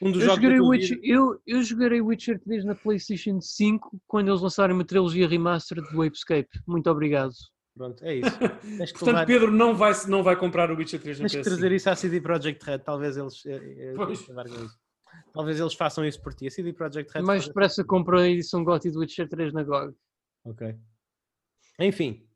Um 0.00 0.12
dos 0.12 0.22
Eu 0.22 0.28
jogos 0.28 0.42
jogarei, 0.42 0.60
Witcher, 0.60 1.00
eu, 1.02 1.42
eu 1.46 1.62
jogarei 1.62 2.00
Witcher 2.00 2.40
3 2.40 2.64
na 2.64 2.74
PlayStation 2.74 3.40
5 3.40 4.00
quando 4.06 4.28
eles 4.28 4.40
lançarem 4.40 4.74
uma 4.74 4.84
trilogia 4.84 5.28
remaster 5.28 5.82
do 5.82 6.04
Escape. 6.04 6.48
Muito 6.66 6.88
obrigado. 6.88 7.32
Pronto, 7.78 8.04
é 8.04 8.16
isso. 8.16 8.30
Tens 8.78 8.92
que, 8.92 8.98
Portanto, 8.98 9.14
levar- 9.14 9.26
Pedro 9.26 9.50
não 9.52 9.74
vai, 9.74 9.92
não 10.08 10.22
vai 10.22 10.36
comprar 10.36 10.70
o 10.70 10.76
Witcher 10.76 11.00
3 11.00 11.18
no 11.20 11.22
tens 11.24 11.32
que 11.32 11.38
PS5. 11.38 11.44
trazer 11.44 11.72
isso 11.72 11.88
à 11.88 11.94
CD 11.96 12.20
Projekt 12.20 12.64
Red. 12.64 12.78
Talvez 12.80 13.16
eles, 13.16 13.46
eh, 13.46 13.52
eh, 13.54 13.92
Pois. 13.96 14.28
levarem 14.28 14.52
isso. 14.52 14.78
Talvez 15.32 15.60
eles 15.60 15.74
façam 15.74 16.04
isso 16.04 16.20
por 16.20 16.34
ti. 16.34 16.48
A 16.48 16.50
CD 16.50 16.72
Projekt 16.72 17.12
Red. 17.14 17.22
Mais 17.22 17.46
depressa 17.46 17.84
compro 17.84 18.18
a 18.18 18.28
edição 18.28 18.62
GOTY 18.64 18.90
do 18.90 18.98
Witcher 19.00 19.28
3 19.28 19.52
na 19.54 19.62
GOG. 19.62 19.94
Ok. 20.44 20.74
Enfim. 21.80 22.26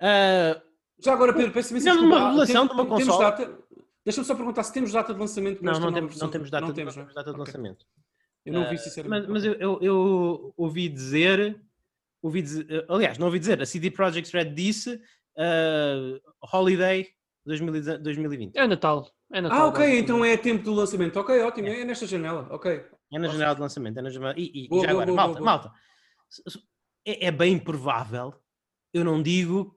Ah, 0.00 0.60
Já 1.02 1.12
agora, 1.14 1.32
Pedro, 1.32 1.52
peço 1.52 1.72
imensa 1.72 1.90
Fizemos 1.90 2.00
desculpa. 2.02 2.16
uma 2.16 2.28
revelação 2.30 2.66
de 2.66 2.72
uma 2.74 2.84
temos 2.84 3.04
consola. 3.06 3.30
data- 3.30 3.58
Deixa-me 4.04 4.26
só 4.26 4.34
perguntar 4.34 4.62
se 4.62 4.72
temos 4.72 4.92
data 4.92 5.12
de 5.14 5.20
lançamento 5.20 5.60
para 5.60 5.72
não, 5.72 5.80
não 5.80 5.92
temos, 5.92 6.18
não 6.18 6.28
temos 6.30 6.50
data, 6.50 6.60
Não 6.62 6.68
de, 6.68 6.74
temos, 6.74 6.96
não 6.96 7.02
não? 7.04 7.08
temos 7.12 7.14
data 7.14 7.34
de 7.34 7.40
Ok. 7.40 7.52
lançamento. 7.52 7.86
Eu 8.46 8.52
não 8.54 8.68
vi, 8.68 8.74
Ah, 8.74 8.78
sinceramente. 8.78 9.28
Mas, 9.28 9.30
mas 9.30 9.44
eu, 9.44 9.52
eu- 9.54 9.78
eu 9.82 10.54
ouvi 10.56 10.88
dizer, 10.88 11.60
ouvi 12.22 12.42
dizer, 12.42 12.84
aliás, 12.88 13.18
não 13.18 13.26
ouvi 13.26 13.38
dizer, 13.38 13.60
a 13.60 13.66
CD 13.66 13.90
Projekt 13.90 14.32
Red 14.32 14.50
disse 14.54 15.00
ah, 15.38 16.18
Holiday 16.52 17.08
2010 17.46 17.98
2020. 18.00 18.56
É 18.56 18.66
Natal. 18.66 19.10
É 19.32 19.40
Natal 19.40 19.58
Ah, 19.58 19.66
ok, 19.68 19.98
então 19.98 20.24
é 20.24 20.36
tempo 20.36 20.64
do 20.64 20.74
lançamento. 20.74 21.18
Ok, 21.18 21.38
ótimo, 21.42 21.68
é 21.68 21.84
nesta 21.84 22.06
janela. 22.06 22.46
Ok. 22.50 22.84
É 23.12 23.18
na 23.18 23.28
janela 23.28 23.54
de 23.54 23.60
lançamento. 23.60 23.98
É 23.98 24.02
na 24.02 24.10
janela, 24.10 24.34
e 24.36 24.64
e- 24.64 24.68
Boa, 24.68 24.82
já 24.86 24.92
boa, 24.92 25.02
agora, 25.02 25.06
boa, 25.06 25.16
malta, 25.16 25.40
boa, 25.40 25.46
malta, 25.46 25.72
é, 27.06 27.26
é 27.26 27.30
bem 27.30 27.58
provável, 27.58 28.34
eu 28.92 29.04
não 29.04 29.22
digo, 29.22 29.74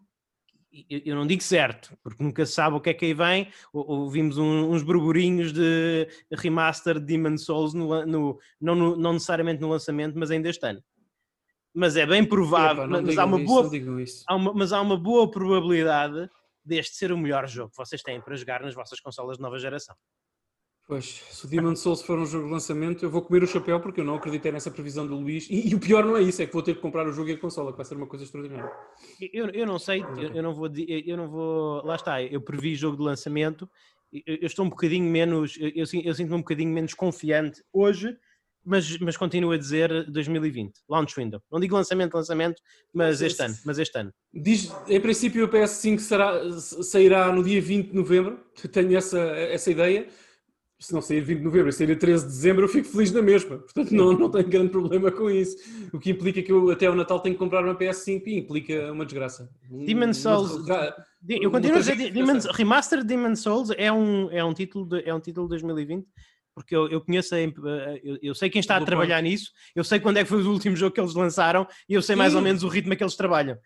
eu, 0.90 1.15
não 1.15 1.26
digo 1.28 1.41
certo, 1.44 1.95
porque 2.03 2.24
nunca 2.24 2.45
se 2.45 2.53
sabe 2.53 2.76
o 2.76 2.82
que 2.82 2.90
é 2.90 2.94
que 2.94 3.06
aí 3.06 3.14
vem. 3.14 3.48
Ou- 3.72 3.86
Ouvimos 4.02 4.38
um- 4.38 4.72
uns 4.72 4.82
burburinhos 4.84 5.53
de 5.53 6.07
remaster 6.32 6.99
de 6.99 7.06
Demon 7.06 7.38
Souls, 7.38 7.74
no, 7.74 8.06
no- 8.06 8.40
não, 8.60 8.76
no- 8.76 8.95
não 8.98 9.14
necessariamente 9.14 9.61
no 9.61 9.70
lançamento, 9.70 10.18
mas 10.18 10.32
ainda 10.32 10.49
este 10.49 10.65
ano. 10.65 10.84
Mas 11.74 11.95
é 11.95 12.06
bem 12.06 12.24
provável, 12.24 12.88
não 12.88 13.02
mas, 13.02 13.18
há 13.18 13.26
uma 13.26 13.40
isso, 13.41 13.48
boa, 13.48 13.70
há 14.28 14.36
uma- 14.36 14.54
mas 14.54 14.72
há 14.72 14.80
uma 14.82 14.98
boa 14.98 15.30
probabilidade 15.30 16.30
deste 16.64 16.95
ser 16.95 17.12
o 17.12 17.18
melhor 17.18 17.48
jogo 17.48 17.72
que 17.72 17.78
vocês 17.78 18.02
têm 18.02 18.22
para 18.22 18.36
jogar 18.36 18.62
nas 18.62 18.76
vossas 18.76 19.00
consolas 19.00 19.38
de 19.38 19.44
nova 19.44 19.58
geração. 19.58 19.95
Pois, 20.86 21.06
se 21.06 21.45
o 21.45 21.50
Demon 21.50 21.78
Souls 21.78 22.02
for 22.02 22.20
um 22.20 22.26
jogo 22.26 22.45
de 22.45 22.52
lançamento, 22.52 23.04
eu 23.06 23.10
vou 23.10 23.22
comer 23.22 23.41
o 23.41 23.48
chapéu 23.48 23.80
porque 23.80 24.02
eu 24.02 24.06
não 24.06 24.16
acreditei 24.16 24.52
nessa 24.52 24.70
previsão 24.70 25.08
do 25.08 25.16
Luís. 25.16 25.50
E, 25.50 25.70
e 25.70 25.76
o 25.76 25.80
pior 25.80 26.04
não 26.04 26.18
é 26.18 26.22
isso, 26.22 26.41
é 26.41 26.45
que 26.45 26.52
vou 26.52 26.62
ter 26.62 26.76
que 26.76 26.82
comprar 26.82 27.08
o 27.08 27.14
jogo 27.14 27.30
e 27.30 27.34
a 27.34 27.38
consola, 27.38 27.72
que 27.72 27.78
vai 27.78 27.86
ser 27.86 27.95
uma 27.95 28.06
coisa 28.06 28.26
extraordinária. 28.26 28.70
Eu, 29.32 29.48
eu 29.50 29.66
não 29.66 29.80
sei, 29.80 30.02
eu, 30.18 30.36
eu 30.36 30.44
não 30.44 30.54
vou, 30.54 30.68
eu 30.68 31.18
não 31.18 31.30
vou, 31.30 31.86
lá 31.86 31.95
está, 31.95 32.22
eu 32.22 32.41
previ 32.41 32.76
jogo 32.76 32.98
de 32.98 33.04
lançamento, 33.04 33.68
eu, 34.12 34.36
eu 34.41 34.45
estou 34.45 34.66
um 34.66 34.70
bocadinho 34.70 35.10
menos, 35.10 35.58
eu, 35.58 35.70
eu, 35.70 35.86
eu 36.04 36.14
sinto-me 36.14 36.36
um 36.36 36.40
bocadinho 36.40 36.72
menos 36.72 36.94
confiante 36.94 37.64
hoje, 37.72 38.18
mas, 38.65 38.98
mas 38.99 39.18
continuo 39.18 39.52
a 39.52 39.57
dizer 39.57 40.10
2020, 40.11 40.73
launch 40.90 41.15
window. 41.15 41.41
Não 41.52 41.60
digo 41.60 41.76
lançamento, 41.76 42.14
lançamento, 42.15 42.61
mas 42.94 43.22
este 43.22 43.41
ano, 43.44 43.56
mas 43.65 43.77
este 43.80 43.98
ano. 43.98 44.14
Diz, 44.34 44.72
em 44.88 44.99
princípio, 45.02 45.45
o 45.45 45.49
PS5 45.49 45.99
será, 45.99 46.52
sairá 46.61 47.31
no 47.31 47.44
dia 47.44 47.61
20 47.61 47.90
de 47.90 47.95
novembro. 47.95 48.40
Tenho 48.72 48.95
essa, 48.98 49.19
essa 49.19 49.72
ideia. 49.72 50.07
Se 50.80 50.91
não 50.94 51.02
sair 51.02 51.22
20 51.22 51.38
de 51.38 51.44
novembro 51.45 51.69
e 51.69 51.72
sair 51.72 51.91
a 51.94 51.95
13 51.95 52.26
de 52.26 52.30
dezembro, 52.31 52.65
eu 52.65 52.68
fico 52.68 52.90
feliz 52.90 53.10
na 53.11 53.22
mesma. 53.22 53.57
Portanto, 53.60 53.91
não, 53.91 54.11
não 54.11 54.30
tenho 54.30 54.49
grande 54.49 54.69
problema 54.69 55.10
com 55.11 55.30
isso. 55.30 55.56
O 55.94 55.99
que 55.99 56.10
implica 56.11 56.41
que 56.41 56.52
eu 56.52 56.69
até 56.72 56.90
o 56.90 56.95
Natal 56.95 57.22
tenho 57.22 57.35
que 57.35 57.40
comprar 57.40 57.64
uma 57.64 57.73
PS5 57.76 58.23
e 58.27 58.38
implica 58.40 58.91
uma 58.91 59.06
desgraça. 59.06 59.49
Demon 59.69 60.06
uma 60.06 60.14
Souls- 60.14 60.52
Eu 61.30 61.49
continuo 61.52 61.77
a 61.77 61.80
dizer, 61.80 61.95
coisa 61.95 62.11
Demon, 62.11 62.23
interessante. 62.31 62.57
Remaster 62.57 63.03
Demon 63.06 63.35
Souls 63.38 63.69
é 63.77 63.90
um, 63.94 64.30
é 64.30 64.44
um 64.44 64.53
título 64.53 64.85
de, 64.85 65.07
é 65.07 65.14
um 65.14 65.22
título 65.22 65.45
de 65.48 65.52
2020, 65.52 66.06
porque 66.56 66.76
eu, 66.76 66.88
eu 66.88 67.02
conheço, 67.02 67.34
a 67.34 67.42
imp- 67.42 67.58
eu, 68.04 68.20
eu 68.22 68.36
sei 68.36 68.50
quem 68.50 68.60
está 68.60 68.78
a 68.78 68.86
trabalhar 68.86 69.22
nisso, 69.22 69.52
eu 69.76 69.84
sei 69.84 70.00
quando 70.00 70.18
é 70.18 70.24
que 70.24 70.30
foi 70.30 70.44
o 70.44 70.52
último 70.52 70.76
jogo 70.76 70.94
que 70.94 71.02
eles 71.02 71.14
lançaram 71.16 71.68
e 71.90 71.94
eu 71.96 72.02
sei 72.02 72.16
mais 72.16 72.36
ou 72.36 72.42
menos 72.42 72.64
o 72.64 72.68
ritmo 72.68 72.96
que 72.96 73.04
eles 73.04 73.16
trabalham. 73.16 73.58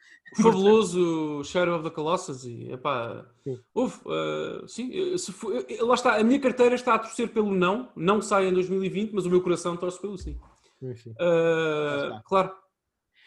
Fabuloso 0.41 1.43
Shadow 1.43 1.75
of 1.75 1.83
the 1.83 1.89
Colossus 1.89 2.45
e 2.45 2.71
epá, 2.71 3.25
Sim. 3.43 3.59
houve, 3.73 3.95
eh, 4.07 4.61
sim, 4.67 5.13
eh, 5.13 5.17
se 5.17 5.31
for- 5.31 5.65
eh, 5.69 5.77
lá 5.81 5.95
está, 5.95 6.15
a 6.17 6.23
minha 6.23 6.39
carteira 6.39 6.75
está 6.75 6.95
a 6.95 6.99
torcer 6.99 7.29
pelo 7.29 7.53
não, 7.53 7.91
não 7.95 8.21
sai 8.21 8.47
em 8.47 8.53
2020, 8.53 9.11
mas 9.11 9.25
o 9.25 9.29
meu 9.29 9.41
coração 9.41 9.75
torce 9.75 9.99
pelo 9.99 10.17
sim. 10.17 10.39
Enfim. 10.81 11.13
Eh, 11.19 12.03
está. 12.05 12.21
claro. 12.25 12.51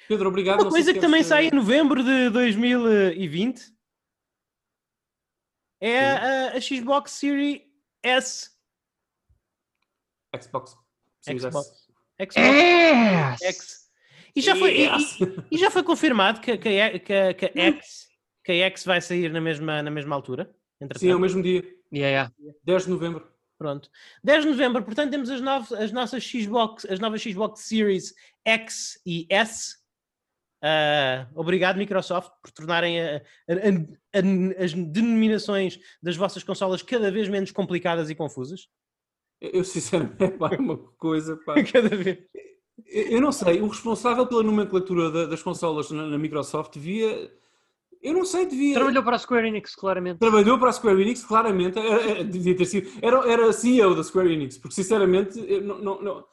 Pedro, 0.08 0.28
obrigado. 0.28 0.62
Uma 0.62 0.70
coisa 0.70 0.92
que 0.92 0.98
também 1.00 1.20
eh, 1.20 1.24
sai 1.24 1.46
em 1.48 1.54
novembro 1.54 2.02
de 2.02 2.30
2020 2.30 3.62
é 5.80 6.00
a, 6.00 6.52
a 6.56 6.60
Xbox 6.60 7.12
Series 7.12 7.60
S. 8.02 8.50
Xbox. 10.38 10.76
Series 11.20 11.44
S. 11.44 11.48
Xbox. 11.50 11.88
Xbox 12.20 13.42
X. 13.42 13.90
E 14.36 14.40
já 14.40 14.54
foi, 14.54 14.70
e- 14.76 14.82
Yes. 14.86 15.20
e- 15.20 15.44
e 15.56 15.58
já 15.58 15.70
foi 15.70 15.82
confirmado 15.82 16.40
que, 16.40 16.56
que, 16.56 16.80
a- 16.80 16.98
que, 16.98 17.34
que 17.34 17.46
a 17.58 17.62
X, 17.72 18.08
que 18.44 18.52
a 18.52 18.66
X 18.66 18.84
vai 18.84 19.00
sair 19.00 19.32
na 19.32 19.40
mesma, 19.40 19.82
na 19.82 19.90
mesma 19.90 20.14
altura? 20.14 20.54
entretanto? 20.80 21.00
Sim, 21.00 21.10
é 21.10 21.14
o 21.16 21.20
mesmo 21.20 21.42
dia, 21.42 21.62
Yeah, 21.92 22.30
yeah. 22.38 22.58
10 22.64 22.84
de 22.84 22.90
novembro. 22.90 23.28
Pronto. 23.58 23.90
10 24.22 24.44
de 24.44 24.50
novembro, 24.50 24.82
portanto, 24.84 25.10
temos 25.10 25.28
as, 25.28 25.40
novas, 25.40 25.72
as 25.72 25.90
nossas 25.92 26.22
Xbox, 26.24 26.86
as 26.86 27.00
novas 27.00 27.20
Xbox 27.20 27.60
Series 27.62 28.14
X 28.46 29.00
e 29.04 29.26
S. 29.28 29.76
Ah, 30.62 31.26
obrigado, 31.34 31.76
Microsoft, 31.76 32.30
por 32.40 32.50
tornarem 32.52 33.00
a- 33.00 33.16
a- 33.16 33.18
a- 33.52 34.20
a- 34.20 34.64
as 34.64 34.72
denominações 34.72 35.78
das 36.02 36.16
vossas 36.16 36.44
consolas 36.44 36.80
cada 36.82 37.10
vez 37.10 37.28
menos 37.28 37.50
complicadas 37.50 38.08
e 38.08 38.14
confusas. 38.14 38.68
Eu, 39.40 39.64
sinceramente, 39.64 40.28
pá, 40.38 40.50
é 40.52 40.58
uma 40.58 40.76
coisa, 40.98 41.36
pá. 41.44 41.54
Cada 41.64 41.88
vez. 41.96 42.18
Eu 42.86 43.20
não 43.20 43.30
sei, 43.30 43.60
o 43.60 43.68
responsável 43.68 44.26
pela 44.26 44.42
nomenclatura 44.42 45.10
da- 45.10 45.26
das 45.26 45.42
consolas 45.42 45.90
na, 45.90 46.06
na 46.06 46.18
Microsoft 46.18 46.74
devia. 46.74 47.30
Eu 48.02 48.14
não 48.14 48.24
sei, 48.24 48.46
devia. 48.46 48.74
Trabalhou 48.74 49.02
para 49.02 49.16
a 49.16 49.18
Square 49.18 49.46
Enix, 49.48 49.74
claramente. 49.74 50.18
Trabalhou 50.18 50.58
para 50.58 50.70
a 50.70 50.72
Square 50.72 51.00
Enix, 51.02 51.22
claramente, 51.24 51.78
era- 51.78 52.02
era- 52.10 52.24
devia 52.24 52.56
ter 52.56 52.64
sido. 52.64 52.90
Era, 53.02 53.30
era 53.30 53.52
CEO 53.52 53.94
da 53.94 54.02
Square 54.02 54.32
Enix, 54.32 54.56
porque 54.58 54.74
sinceramente, 54.74 55.38
não, 55.60 55.78
não, 55.78 56.02
não- 56.02 56.24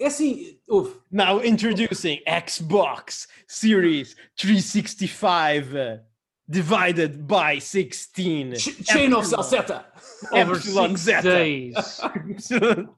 é 0.00 0.06
assim, 0.06 0.58
houve. 0.68 0.94
Now 1.10 1.44
introducing 1.44 2.20
Xbox 2.48 3.26
Series 3.46 4.14
365 4.36 5.74
uh, 5.74 6.04
divided 6.48 7.26
by 7.26 7.58
16. 7.60 8.54
Ch- 8.56 8.84
Chain 8.86 9.12
of. 9.14 9.26
Salsetta! 9.26 9.84
Over 10.32 10.56
Epsilon 10.56 10.96
six 10.96 11.00
Zeta. 11.02 11.22
days. 11.22 11.74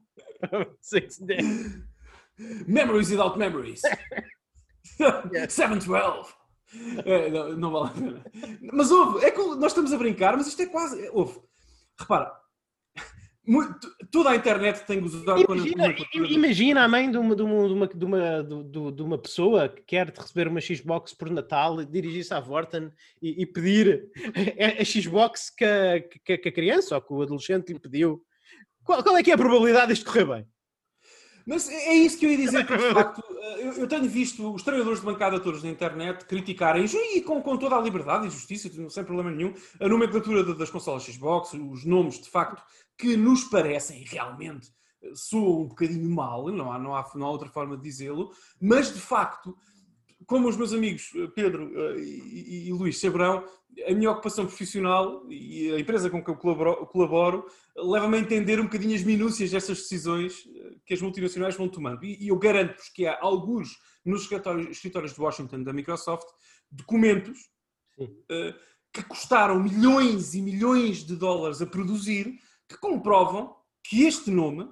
Six 0.81 1.17
days. 1.19 1.77
Memories 2.67 3.11
without 3.11 3.37
memories. 3.37 3.81
712. 4.97 6.33
É, 7.05 7.29
não, 7.29 7.49
não 7.57 7.69
vale 7.71 7.87
a 7.87 7.89
pena. 7.91 8.23
Mas 8.71 8.89
houve, 8.91 9.25
é 9.25 9.29
que 9.31 9.37
nós 9.37 9.73
estamos 9.73 9.91
a 9.91 9.97
brincar, 9.97 10.37
mas 10.37 10.47
isto 10.47 10.61
é 10.61 10.67
quase. 10.67 11.09
Houve. 11.11 11.37
Repara, 11.99 12.31
muito- 13.45 13.87
toda 14.11 14.29
a 14.29 14.35
internet 14.35 14.85
tem 14.85 14.99
gozado 15.01 15.41
Imagina, 15.41 15.87
i- 16.13 16.33
imagina 16.33 16.83
a 16.83 16.87
mãe 16.87 17.09
de 17.11 17.17
uma, 17.17 17.35
de, 17.35 17.41
uma, 17.41 17.87
de, 17.87 18.05
uma, 18.05 18.91
de, 18.91 19.01
uma, 19.01 19.17
pessoa 19.17 19.67
que 19.69 19.81
quer 19.81 20.09
receber 20.15 20.47
uma 20.47 20.61
Xbox 20.61 21.13
por 21.13 21.29
Natal, 21.29 21.83
dirigir-se 21.83 22.33
à 22.33 22.39
Vorten 22.39 22.91
e, 23.21 23.41
e 23.41 23.45
pedir 23.45 24.09
a, 24.77 24.81
a 24.81 24.85
Xbox 24.85 25.49
que 25.49 25.65
a, 25.65 25.99
que, 26.23 26.37
que 26.37 26.49
a 26.49 26.51
criança 26.51 26.95
ou 26.95 27.01
que 27.01 27.13
o 27.13 27.21
adolescente 27.21 27.73
lhe 27.73 27.79
pediu. 27.79 28.23
Qual, 28.83 29.03
qual 29.03 29.17
é 29.17 29.23
que 29.23 29.31
é 29.31 29.33
a 29.33 29.37
probabilidade 29.37 29.91
disto 29.93 30.05
correr 30.05 30.25
bem? 30.25 30.47
Mas 31.43 31.67
é 31.69 31.93
isso 31.95 32.19
que 32.19 32.25
eu 32.27 32.29
ia 32.29 32.37
dizer, 32.37 32.67
que 32.67 32.77
de 32.77 32.93
facto, 32.93 33.23
eh, 33.41 33.67
eu, 33.67 33.73
eu 33.73 33.87
tenho 33.87 34.07
visto 34.07 34.53
os 34.53 34.61
treinadores 34.61 34.99
de 34.99 35.05
bancada 35.07 35.39
todos 35.39 35.63
na 35.63 35.69
internet 35.71 36.23
criticarem, 36.25 36.85
e 36.85 37.21
com, 37.23 37.41
com 37.41 37.57
toda 37.57 37.75
a 37.75 37.81
liberdade 37.81 38.27
e 38.27 38.29
justiça, 38.29 38.69
sem 38.91 39.03
problema 39.03 39.31
nenhum, 39.31 39.51
a 39.79 39.87
nomenclatura 39.89 40.43
da- 40.43 40.53
das 40.53 40.69
consolas 40.69 41.01
Xbox, 41.03 41.53
os 41.53 41.83
nomes 41.83 42.21
de 42.21 42.29
facto 42.29 42.61
que 43.01 43.17
nos 43.17 43.43
parecem 43.45 44.03
realmente 44.07 44.69
eh, 45.03 45.11
soam 45.15 45.61
um 45.61 45.67
bocadinho 45.67 46.09
mal, 46.09 46.49
não 46.49 46.71
há, 46.71 46.77
não 46.77 46.95
há, 46.95 47.11
não 47.15 47.25
há 47.25 47.31
outra 47.31 47.49
forma 47.49 47.75
de 47.75 47.83
dizê-lo, 47.83 48.31
mas 48.61 48.93
de 48.93 48.99
facto, 48.99 49.57
como 50.27 50.47
os 50.47 50.55
meus 50.55 50.71
amigos 50.71 51.11
eh, 51.15 51.27
Pedro 51.33 51.71
eh, 51.75 51.99
e, 51.99 52.67
e- 52.67 52.73
Luís 52.73 52.99
saberão, 52.99 53.43
a 53.87 53.93
minha 53.93 54.11
ocupação 54.11 54.45
profissional 54.45 55.25
e 55.29 55.71
a 55.71 55.79
empresa 55.79 56.09
com 56.09 56.23
que 56.23 56.29
eu 56.29 56.35
colaboro, 56.35 56.85
colaboro 56.87 57.45
leva-me 57.75 58.17
a 58.17 58.19
entender 58.19 58.59
um 58.59 58.65
bocadinho 58.65 58.95
as 58.95 59.03
minúcias 59.03 59.49
dessas 59.49 59.77
decisões 59.79 60.43
que 60.85 60.93
as 60.93 61.01
multinacionais 61.01 61.55
vão 61.55 61.69
tomando. 61.69 62.03
E, 62.03 62.21
e 62.21 62.27
eu 62.27 62.37
garanto-vos 62.37 62.89
que 62.89 63.07
há 63.07 63.17
alguns 63.21 63.77
nos 64.05 64.23
escritórios, 64.23 64.69
escritórios 64.69 65.13
de 65.13 65.21
Washington 65.21 65.63
da 65.63 65.71
Microsoft 65.71 66.27
documentos 66.69 67.49
eh, 68.29 68.55
que 68.93 69.03
custaram 69.03 69.57
milhões 69.61 70.33
e 70.33 70.41
milhões 70.41 71.05
de 71.05 71.15
dólares 71.15 71.61
a 71.61 71.65
produzir 71.65 72.37
que 72.71 72.77
comprovam 72.79 73.55
que 73.83 74.03
este 74.05 74.29
nome, 74.31 74.69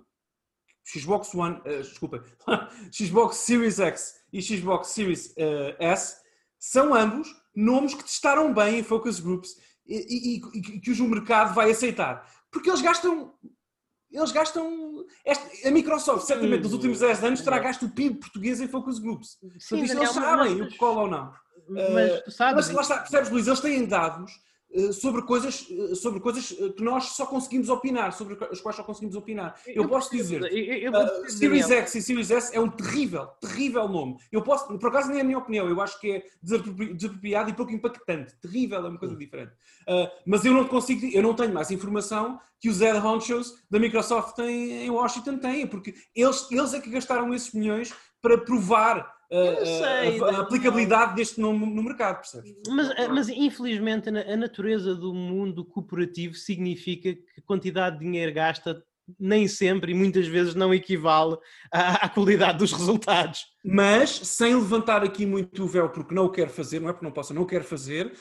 Xbox 0.86 1.34
One, 1.36 1.62
eh, 1.66 1.80
desculpa, 1.82 2.24
Xbox 2.92 3.38
Series 3.38 3.80
X 3.80 4.16
e 4.34 4.42
Xbox 4.42 4.88
Series 4.90 5.34
eh, 5.38 5.76
S, 5.80 6.18
são 6.58 6.94
ambos 6.94 7.30
nomes 7.56 7.94
que 7.94 8.04
testaram 8.04 8.54
bem 8.54 8.80
em 8.80 8.84
focus 8.84 9.20
groups 9.20 9.56
e, 9.86 9.96
e- 9.96 10.60
e 10.76 10.80
que 10.80 10.92
o 10.92 11.08
mercado 11.08 11.54
vai 11.54 11.72
aceitar. 11.72 12.28
Porque 12.52 12.70
eles 12.70 12.82
gastam. 12.82 13.34
Eles 14.12 14.32
gastam. 14.32 15.06
este- 15.26 15.68
a 15.68 15.72
Microsoft, 15.72 16.26
certamente, 16.26 16.64
nos 16.64 16.74
últimos 16.74 17.00
10 17.00 17.24
anos, 17.24 17.42
terá 17.42 17.60
gasto 17.60 17.86
o 17.86 17.90
PIB 17.92 18.20
português 18.20 18.60
em 18.60 18.68
focus 18.68 18.98
groups. 19.00 19.36
Portanto, 19.40 19.58
isto 19.58 19.76
Daniel, 19.76 19.98
eles 19.98 20.10
sabem 20.12 20.56
mas- 20.56 20.68
o 20.68 20.70
que 20.72 20.78
cola 20.78 21.02
ou 21.02 21.08
não. 21.10 21.34
Mas 21.94 22.22
tu 22.24 22.32
sabes. 22.32 22.68
Mas 22.68 22.76
lá 22.76 22.82
está, 22.82 22.98
percebes, 22.98 23.30
Luís? 23.30 23.46
Eles 23.46 23.60
têm 23.60 23.86
dados 23.86 24.32
sobre 24.94 25.24
coisas, 25.24 25.66
eh, 25.70 25.96
sobre 25.96 26.20
coisas 26.20 26.56
eh, 26.60 26.70
que 26.70 26.84
nós 26.84 27.06
só 27.06 27.26
conseguimos 27.26 27.70
opinar, 27.70 28.14
sobre 28.14 28.38
as 28.52 28.62
quais 28.62 28.76
só 28.78 28.84
conseguimos 28.84 29.16
opinar. 29.16 29.60
Eu, 29.66 29.88
posso 29.90 30.12
dizer. 30.12 30.42
eu- 30.44 30.92
Uh, 30.92 31.22
percebo, 31.22 31.30
Series. 31.32 31.72
X 31.72 31.96
e 31.96 32.02
Series 32.04 32.30
S 32.32 32.56
é 32.56 32.60
um 32.60 32.70
terrível, 32.70 33.26
terrível 33.42 33.88
nome. 33.88 34.18
Eu 34.32 34.42
posso, 34.44 34.68
por 34.78 34.90
acaso 34.90 35.08
nem 35.10 35.18
é 35.18 35.22
a 35.22 35.24
minha 35.24 35.38
opinião, 35.40 35.68
eu 35.68 35.82
acho 35.82 36.00
que 36.00 36.12
é 36.12 36.24
desapropri- 36.42 36.94
desapropriado 36.94 37.50
e 37.50 37.54
pouco 37.54 37.72
impactante. 37.72 38.36
Terrível 38.42 38.86
é 38.86 38.90
uma 38.90 39.00
coisa 39.00 39.16
diferente. 39.16 39.54
Uh, 39.88 40.08
mas 40.26 40.46
eu 40.46 40.54
não 40.54 40.66
consigo, 40.68 41.06
eu 41.08 41.24
não 41.24 41.34
tenho 41.34 41.54
mais 41.54 41.72
informação 41.72 42.40
que 42.60 42.70
os 42.70 42.80
head 42.80 43.00
honchos 43.00 43.56
da 43.72 43.80
Microsoft 43.80 44.36
têm, 44.36 44.86
em 44.86 44.90
Washington 44.92 45.38
têm, 45.40 45.66
porque 45.66 45.96
eles, 46.16 46.48
eles 46.52 46.74
é 46.76 46.80
que 46.80 46.90
gastaram 46.92 47.34
esses 47.34 47.54
milhões 47.54 47.92
para 48.22 48.38
provar 48.38 49.19
a- 49.32 50.38
a, 50.38 50.40
aplicabilidade 50.42 51.16
deste 51.16 51.40
nome 51.40 51.66
no 51.66 51.84
mercado, 51.84 52.18
percebes? 52.18 52.54
Mas, 52.68 52.90
eh, 52.92 53.08
mas 53.08 53.30
infelizmente 53.30 54.10
a 54.10 54.36
natureza 54.38 54.96
do 54.96 55.14
mundo 55.14 55.64
corporativo 55.64 56.34
significa 56.36 57.14
que 57.14 57.40
a 57.40 57.42
quantidade 57.44 58.00
de 58.00 58.06
dinheiro 58.06 58.34
gasta 58.34 58.84
nem 59.20 59.48
sempre 59.48 59.92
e 59.92 59.96
muitas 59.96 60.28
vezes 60.28 60.54
não 60.56 60.74
equivale 60.74 61.38
à, 61.72 62.06
à 62.06 62.10
qualidade 62.10 62.60
dos 62.60 62.72
resultados. 62.72 63.46
Mas, 63.64 64.10
sem 64.10 64.54
levantar 64.56 65.04
aqui 65.04 65.26
muito 65.26 65.64
o 65.64 65.68
véu, 65.68 65.90
porque 65.90 66.14
não 66.14 66.26
o 66.26 66.32
quero 66.32 66.50
fazer, 66.50 66.80
não 66.80 66.90
é 66.90 66.94
porque 66.94 67.06
não 67.06 67.12
possa, 67.12 67.34
não 67.34 67.44
o 67.44 67.48
quero 67.48 67.64
fazer, 67.64 68.14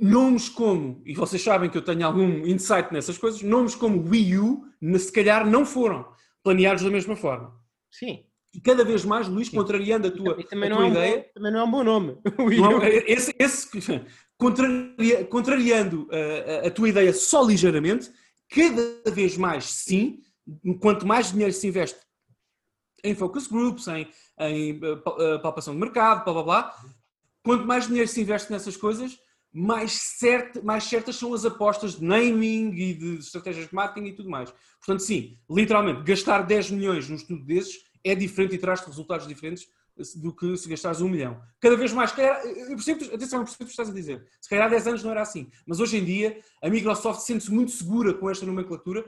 nomes 0.00 0.48
como, 0.48 1.02
e 1.06 1.14
vocês 1.14 1.42
sabem 1.42 1.70
que 1.70 1.78
eu 1.78 1.82
tenho 1.82 2.06
algum 2.06 2.46
insight 2.46 2.92
nessas 2.92 3.16
coisas, 3.18 3.42
nomes 3.42 3.74
como 3.74 4.08
Wii 4.08 4.38
U, 4.38 4.64
se 4.98 5.10
calhar 5.12 5.48
não 5.48 5.64
foram 5.64 6.06
planeados 6.42 6.82
da 6.82 6.90
mesma 6.90 7.16
forma. 7.16 7.54
Sim. 7.90 8.24
E 8.56 8.60
cada 8.60 8.82
vez 8.86 9.04
mais, 9.04 9.28
Luís, 9.28 9.50
contrariando 9.50 10.08
a 10.08 10.10
tua, 10.10 10.34
E 10.40 10.44
também, 10.44 10.70
a 10.70 10.74
não 10.74 10.76
tua 10.78 10.86
é 10.86 10.88
um 10.88 10.90
ideia, 10.92 11.16
bom, 11.18 11.24
também 11.34 11.52
não 11.52 11.60
é 11.60 11.64
um 11.64 11.70
bom 11.70 11.84
nome. 11.84 12.16
Não, 12.58 12.78
U. 12.78 12.82
esse, 12.82 13.34
esse- 13.38 13.68
contraria- 14.38 15.24
contrariando 15.26 16.08
a, 16.64 16.66
a 16.68 16.70
tua 16.70 16.88
ideia 16.88 17.12
só 17.12 17.42
ligeiramente, 17.44 18.10
cada 18.48 19.10
vez 19.10 19.36
mais 19.36 19.64
sim, 19.66 20.20
quanto 20.80 21.06
mais 21.06 21.30
dinheiro 21.32 21.52
se 21.52 21.66
investe 21.66 21.98
em 23.04 23.14
focus 23.14 23.46
groups, 23.46 23.86
em, 23.88 24.08
em 24.40 24.80
uh, 24.82 25.40
palpação 25.42 25.74
de 25.74 25.80
mercado, 25.80 26.24
blá 26.24 26.32
blá 26.32 26.42
blá, 26.42 26.76
quanto 27.44 27.66
mais 27.66 27.86
dinheiro 27.86 28.08
se 28.08 28.22
investe 28.22 28.50
nessas 28.50 28.74
coisas, 28.74 29.18
mais, 29.52 29.92
certa, 29.92 30.62
mais 30.62 30.84
certas 30.84 31.16
são 31.16 31.34
as 31.34 31.44
apostas 31.44 31.96
de 31.98 32.04
naming 32.04 32.72
e 32.74 32.94
de 32.94 33.16
estratégias 33.18 33.68
de 33.68 33.74
marketing 33.74 34.06
e 34.08 34.12
tudo 34.14 34.30
mais. 34.30 34.50
Portanto, 34.78 35.00
sim, 35.02 35.38
literalmente, 35.50 36.02
gastar 36.04 36.40
10 36.42 36.70
milhões 36.70 37.06
num 37.08 37.16
estudo 37.16 37.44
desses 37.44 37.85
é 38.08 38.14
diferente 38.14 38.54
e 38.54 38.58
traz 38.58 38.80
resultados 38.80 39.26
diferentes 39.26 39.66
do 40.16 40.34
que 40.34 40.56
se 40.56 40.68
gastares 40.68 41.00
um 41.00 41.08
milhão. 41.08 41.40
Cada 41.58 41.74
vez 41.76 41.92
mais, 41.92 42.12
calhar, 42.12 42.44
eu 42.44 42.68
percebo, 42.76 43.02
atenção, 43.14 43.40
eu 43.40 43.44
percebo 43.44 43.62
o 43.62 43.66
que 43.66 43.70
estás 43.70 43.88
a 43.88 43.92
dizer. 43.94 44.26
Se 44.40 44.48
calhar 44.48 44.66
há 44.66 44.68
10 44.68 44.86
anos 44.88 45.02
não 45.02 45.10
era 45.10 45.22
assim. 45.22 45.48
Mas 45.66 45.80
hoje 45.80 45.96
em 45.96 46.04
dia, 46.04 46.38
a 46.62 46.68
Microsoft 46.68 47.20
sente-se 47.20 47.50
muito 47.50 47.70
segura 47.72 48.12
com 48.12 48.28
esta 48.28 48.44
nomenclatura. 48.44 49.04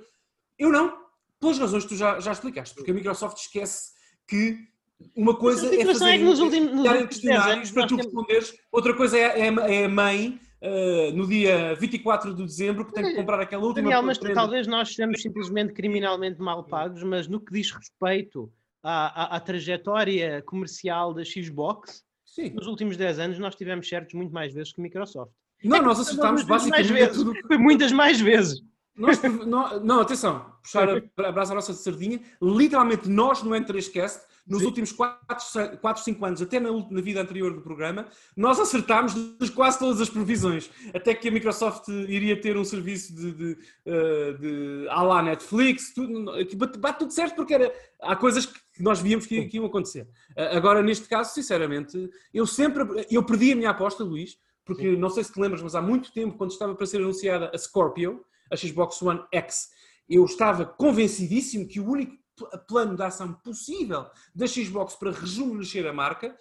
Eu 0.59 0.71
não, 0.73 0.97
pelas 1.39 1.59
razões 1.59 1.83
que 1.85 1.91
tu 1.91 1.97
já, 1.97 2.19
já 2.21 2.33
explicaste. 2.33 2.75
Porque 2.75 2.91
a 2.91 2.95
Microsoft 2.95 3.37
esquece 3.39 3.93
que 4.27 4.67
uma 5.15 5.37
coisa 5.37 5.67
é 5.67 5.71
situação 5.71 5.93
fazer 6.01 6.11
é 6.15 6.19
que 6.19 6.25
nos 6.25 6.41
últimos- 6.41 6.71
nos 6.73 6.79
últimos 6.79 6.99
10 6.99 7.09
questionários 7.09 7.71
para 7.71 7.87
tu 7.87 7.97
responderes. 7.97 8.55
Outra 8.73 8.95
coisa 8.95 9.19
é, 9.19 9.41
é, 9.41 9.47
é 9.83 9.85
a 9.85 9.89
mãe, 9.91 10.41
uh, 10.63 11.13
no 11.15 11.27
dia 11.27 11.75
24 11.75 12.35
de 12.35 12.43
dezembro, 12.45 12.87
que 12.87 12.93
tem 12.95 13.05
que 13.05 13.15
comprar 13.15 13.41
aquela 13.41 13.63
última 13.63 13.83
Daniel, 13.91 14.03
mas 14.03 14.19
talvez 14.19 14.67
nós 14.67 14.89
sejamos 14.89 15.21
simplesmente 15.21 15.73
criminalmente 15.75 16.41
mal 16.41 16.65
pagos, 16.65 17.03
mas 17.03 17.29
no 17.29 17.39
que 17.41 17.53
diz 17.53 17.71
respeito 17.71 18.51
à, 18.89 19.07
à- 19.35 19.37
à 19.37 19.41
trajetória 19.41 20.43
comercial 20.43 21.13
da 21.13 21.23
Xbox, 21.25 22.03
Sim. 22.25 22.51
nos 22.51 22.67
últimos 22.67 22.97
10 22.97 23.19
anos 23.19 23.39
nós 23.39 23.55
tivemos 23.55 23.89
certos 23.89 24.15
muito 24.15 24.33
mais 24.33 24.53
vezes 24.55 24.73
que 24.73 24.81
Microsoft. 24.81 25.33
Não, 25.63 25.83
nós 25.83 25.99
acertámos 26.01 26.43
Muitas 26.45 26.49
mais 26.67 26.87
basicamente 26.87 27.09
vezes. 27.09 27.17
tudo. 27.23 27.47
Foi 27.47 27.59
muitas 27.59 27.93
mais 27.93 28.21
vezes. 28.21 28.63
Nós, 28.97 29.21
não, 29.23 29.81
não, 29.81 30.01
atenção, 30.01 30.53
puxar 30.63 30.89
a, 30.89 31.03
a 31.29 31.33
brasa 31.33 31.53
à 31.53 31.55
nossa 31.55 31.73
sardinha. 31.73 32.21
Literalmente, 32.43 33.09
nós 33.09 33.43
no 33.43 33.51
N3Cast, 33.51 34.21
nos 34.49 34.61
Sim. 34.61 34.67
últimos 34.67 34.93
4, 34.93 36.03
5 36.03 36.25
anos, 36.25 36.41
até 36.41 36.59
na, 36.59 36.71
na 36.73 37.01
vida 37.01 37.21
anterior 37.21 37.53
do 37.53 37.61
programa, 37.61 38.07
nós 38.37 38.59
acertámos 38.59 39.15
de 39.15 39.51
quase 39.53 39.79
todas 39.79 40.01
as 40.01 40.09
previsões. 40.09 40.71
Até 40.95 41.15
que 41.15 41.29
a 41.29 41.31
Microsoft 41.31 41.89
iria 41.89 42.41
ter 42.41 42.57
um 42.57 42.65
serviço 42.65 43.15
de, 43.15 43.33
de, 43.33 43.59
eh, 43.85 44.33
de 44.33 44.87
à 44.89 45.03
la 45.03 45.23
Netflix, 45.23 45.93
tudo, 45.93 46.25
bate, 46.57 46.79
bate 46.79 46.99
tudo 47.01 47.13
certo 47.13 47.37
porque 47.37 47.55
era, 47.55 47.73
há 48.01 48.17
coisas 48.17 48.47
que 48.47 48.83
nós 48.83 49.01
víamos 49.01 49.27
que, 49.27 49.45
que 49.47 49.59
iam 49.59 49.67
acontecer. 49.67 50.09
Eh, 50.35 50.57
Agora, 50.57 50.83
neste 50.83 51.07
caso, 51.09 51.35
sinceramente, 51.35 52.11
eu 52.33 52.47
sempre 52.47 52.85
eu 53.11 53.23
perdi 53.25 53.53
a 53.53 53.57
minha 53.57 53.71
aposta, 53.71 54.03
Luís, 54.03 54.39
porque 54.65 54.97
não 54.97 55.11
sei 55.11 55.25
se 55.25 55.33
te 55.33 55.41
lembras, 55.41 55.63
mas 55.63 55.75
há 55.75 55.83
muito 55.83 56.13
tempo, 56.13 56.37
quando 56.37 56.53
estava 56.53 56.75
para 56.75 56.87
ser 56.87 56.99
anunciada 56.99 57.51
a 57.55 57.59
Scorpio, 57.59 58.25
a 58.51 58.57
Xbox 58.57 59.01
One 59.03 59.23
X, 59.33 59.69
eu 60.09 60.25
estava 60.25 60.65
convencidíssimo 60.65 61.69
que 61.69 61.81
o 61.81 61.91
único 61.91 62.17
plano 62.67 62.97
de 62.97 63.03
ação 63.03 63.33
possível 63.35 64.07
da 64.35 64.47
Xbox 64.47 64.95
para 64.95 65.11
rejuvenescer 65.13 65.87
a 65.87 65.93
marca, 65.93 66.37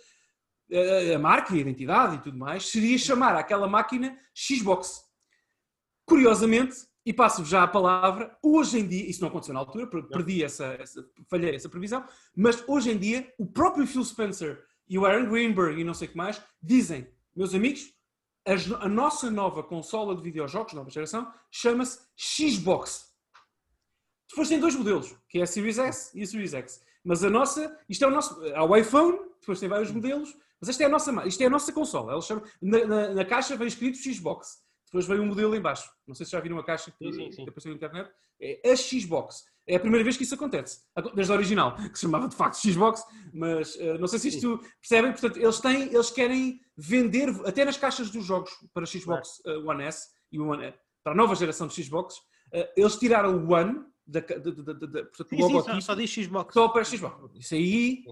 a 1.15 1.19
marca 1.19 1.53
e 1.53 1.57
a 1.57 1.61
identidade 1.61 2.15
e 2.15 2.19
tudo 2.21 2.37
mais, 2.37 2.69
seria 2.69 2.97
chamar 2.97 3.35
aquela 3.35 3.67
máquina 3.67 4.17
Xbox. 4.35 5.03
Curiosamente, 6.05 6.75
e 7.05 7.13
passo-vos 7.13 7.49
já 7.49 7.63
a 7.63 7.67
palavra, 7.67 8.37
hoje 8.43 8.79
em 8.79 8.87
dia, 8.87 9.09
isso 9.09 9.21
não 9.21 9.29
aconteceu 9.29 9.53
na 9.53 9.61
altura, 9.61 9.87
per- 9.87 10.03
perdi 10.07 10.43
essa, 10.43 10.65
essa 10.79 11.05
falhei 11.29 11.55
essa 11.55 11.69
previsão, 11.69 12.05
mas 12.35 12.63
hoje 12.67 12.91
em 12.91 12.97
dia 12.97 13.33
o 13.37 13.45
próprio 13.45 13.87
Phil 13.87 14.03
Spencer 14.03 14.63
e 14.89 14.97
o 14.97 15.05
Aaron 15.05 15.29
Greenberg 15.29 15.79
e 15.79 15.83
não 15.83 15.93
sei 15.93 16.07
o 16.07 16.11
que 16.11 16.17
mais 16.17 16.41
dizem, 16.61 17.07
meus 17.35 17.53
amigos, 17.53 17.93
as- 18.45 18.71
a 18.71 18.87
nossa 18.89 19.29
nova 19.31 19.63
consola 19.63 20.15
de 20.15 20.21
videojogos, 20.21 20.73
nova 20.73 20.89
geração, 20.89 21.31
chama-se 21.51 21.99
Xbox. 22.17 23.06
Depois 24.29 24.49
tem 24.49 24.59
dois 24.59 24.75
modelos, 24.75 25.15
que 25.29 25.39
é 25.39 25.43
a 25.43 25.47
Series 25.47 25.77
S 25.77 26.17
e 26.17 26.21
a 26.23 26.25
Series 26.27 26.53
X. 26.53 26.81
Mas 27.03 27.23
a 27.23 27.29
nossa, 27.29 27.77
isto 27.87 28.03
é 28.03 28.07
o 28.07 28.11
nosso, 28.11 28.41
há 28.53 28.63
o 28.63 28.75
iPhone, 28.75 29.17
depois 29.39 29.59
tem 29.59 29.69
vários 29.69 29.91
modelos, 29.91 30.35
mas 30.59 30.69
esta 30.69 30.83
é 30.83 30.85
a 30.85 30.89
nossa, 30.89 31.27
isto 31.27 31.41
é 31.41 31.45
a 31.45 31.49
nossa 31.49 31.71
consola. 31.71 32.11
Ela 32.11 32.21
chama, 32.21 32.43
na, 32.61 32.85
na- 32.85 33.13
na 33.13 33.25
caixa 33.25 33.55
vem 33.55 33.67
escrito 33.67 33.97
Xbox. 33.97 34.65
Depois 34.87 35.05
vem 35.05 35.19
um 35.19 35.25
modelo 35.25 35.53
em 35.55 35.61
baixo. 35.61 35.89
Não 36.07 36.15
sei 36.15 36.25
se 36.25 36.31
já 36.31 36.39
viram 36.39 36.57
a 36.57 36.63
caixa 36.63 36.91
que, 36.91 37.05
Sim, 37.05 37.13
sim, 37.13 37.31
sim. 37.31 37.43
que 37.43 37.49
apareceu 37.49 37.71
na 37.71 37.75
internet. 37.75 38.09
É 38.41 38.71
a 38.71 38.75
Xbox. 38.75 39.43
É 39.67 39.75
a 39.75 39.79
primeira 39.79 40.03
vez 40.03 40.15
que 40.15 40.23
isso 40.23 40.33
acontece. 40.35 40.79
Desde 41.13 41.31
a 41.31 41.35
original, 41.35 41.75
que 41.91 41.95
se 41.99 42.01
chamava 42.03 42.27
de 42.29 42.35
facto 42.35 42.55
Xbox, 42.57 43.03
mas 43.33 43.75
eh, 43.79 43.97
não 43.97 44.07
sei 44.07 44.19
se 44.19 44.29
isto 44.29 44.59
percebem. 44.79 45.11
Portanto, 45.11 45.37
eles 45.37 45.59
têm, 45.59 45.93
eles 45.93 46.09
querem 46.09 46.61
vender, 46.77 47.29
até 47.45 47.65
nas 47.65 47.77
caixas 47.77 48.09
dos 48.09 48.25
jogos 48.25 48.51
para 48.73 48.85
Xbox 48.85 49.41
eh, 49.45 49.57
One 49.57 49.83
S 49.83 50.07
e 50.31 50.39
One, 50.39 50.63
eh, 50.65 50.73
para 51.03 51.11
a 51.13 51.15
nova 51.15 51.35
geração 51.35 51.67
de 51.67 51.83
Xbox, 51.83 52.15
eh, 52.53 52.71
eles 52.77 52.95
tiraram 52.95 53.35
o 53.45 53.51
One, 53.53 53.83
da, 54.07 54.19
da, 54.21 54.35
da, 54.37 54.73
da, 54.73 54.87
da- 54.87 55.03
portanto, 55.05 55.29
Sim, 55.29 55.35
o 55.35 55.37
sim, 55.37 55.41
só, 55.41 55.47
logotipo, 55.57 55.81
só 55.81 55.95
diz 55.95 56.09
Xbox. 56.09 56.53
só 56.53 56.67
para 56.69 56.83
Xbox. 56.83 57.35
Isso 57.35 57.53
aí 57.55 58.03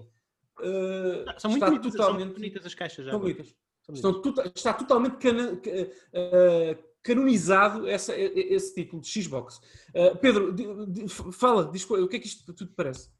eh, 0.60 1.24
São 1.38 1.50
muito 1.50 1.62
está 1.64 1.66
bonitas, 1.66 1.92
são 1.92 2.00
totalmente. 2.06 2.34
bonitas 2.34 2.66
as 2.66 2.74
caixas 2.74 3.04
já. 3.04 3.10
Estão 3.12 3.18
agora. 3.20 3.34
bonitas. 3.34 3.56
São 3.82 3.94
Estão 3.94 4.20
tota- 4.22 4.52
está 4.54 4.72
totalmente 4.74 5.16
cana- 5.18 5.56
ca- 5.56 5.70
eh, 6.12 6.78
canonizado 7.02 7.86
essa- 7.88 8.14
esse 8.16 8.74
título 8.74 9.00
de 9.00 9.08
Xbox. 9.22 9.60
Eh, 9.94 10.14
Pedro, 10.16 10.52
di- 10.52 10.86
di- 11.04 11.08
fala, 11.08 11.70
diz 11.70 11.88
o 11.88 12.08
que 12.08 12.16
é 12.16 12.18
que 12.18 12.26
isto 12.26 12.52
tudo 12.52 12.72
parece? 12.74 13.10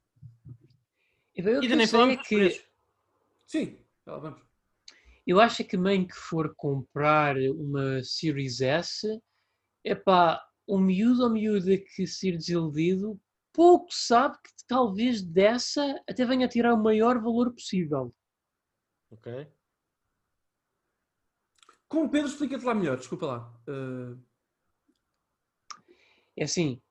E 1.34 1.42
que 1.42 1.48
Ainda 1.48 1.66
eu 1.66 1.76
nem 1.76 1.86
falamos 1.86 2.14
é 2.14 2.22
que 2.22 2.34
preços. 2.36 2.64
Sim, 3.46 3.78
vamos. 4.04 4.40
eu 5.26 5.38
acho 5.40 5.62
que 5.64 5.76
mãe 5.76 6.04
que 6.06 6.14
for 6.16 6.52
comprar 6.56 7.36
uma 7.36 8.02
Series 8.02 8.60
S, 8.60 9.06
é 9.84 9.94
pá, 9.94 10.42
o 10.66 10.78
miúdo 10.78 11.24
ou 11.24 11.30
miúda 11.30 11.76
que 11.78 12.06
se 12.06 12.28
ir 12.28 12.36
desiludido, 12.36 13.20
pouco 13.52 13.86
sabe 13.90 14.36
que 14.42 14.50
talvez 14.66 15.22
dessa 15.22 15.82
até 16.08 16.24
venha 16.24 16.46
a 16.46 16.48
tirar 16.48 16.74
o 16.74 16.82
maior 16.82 17.20
valor 17.20 17.52
possível. 17.52 18.14
Ok. 19.10 19.48
Com 21.88 22.04
o 22.04 22.10
Pedro, 22.10 22.28
explica-te 22.28 22.64
lá 22.64 22.74
melhor, 22.74 22.96
desculpa 22.96 23.26
lá. 23.26 23.60
Eh, 23.68 24.16
É 26.38 26.44
assim, 26.44 26.82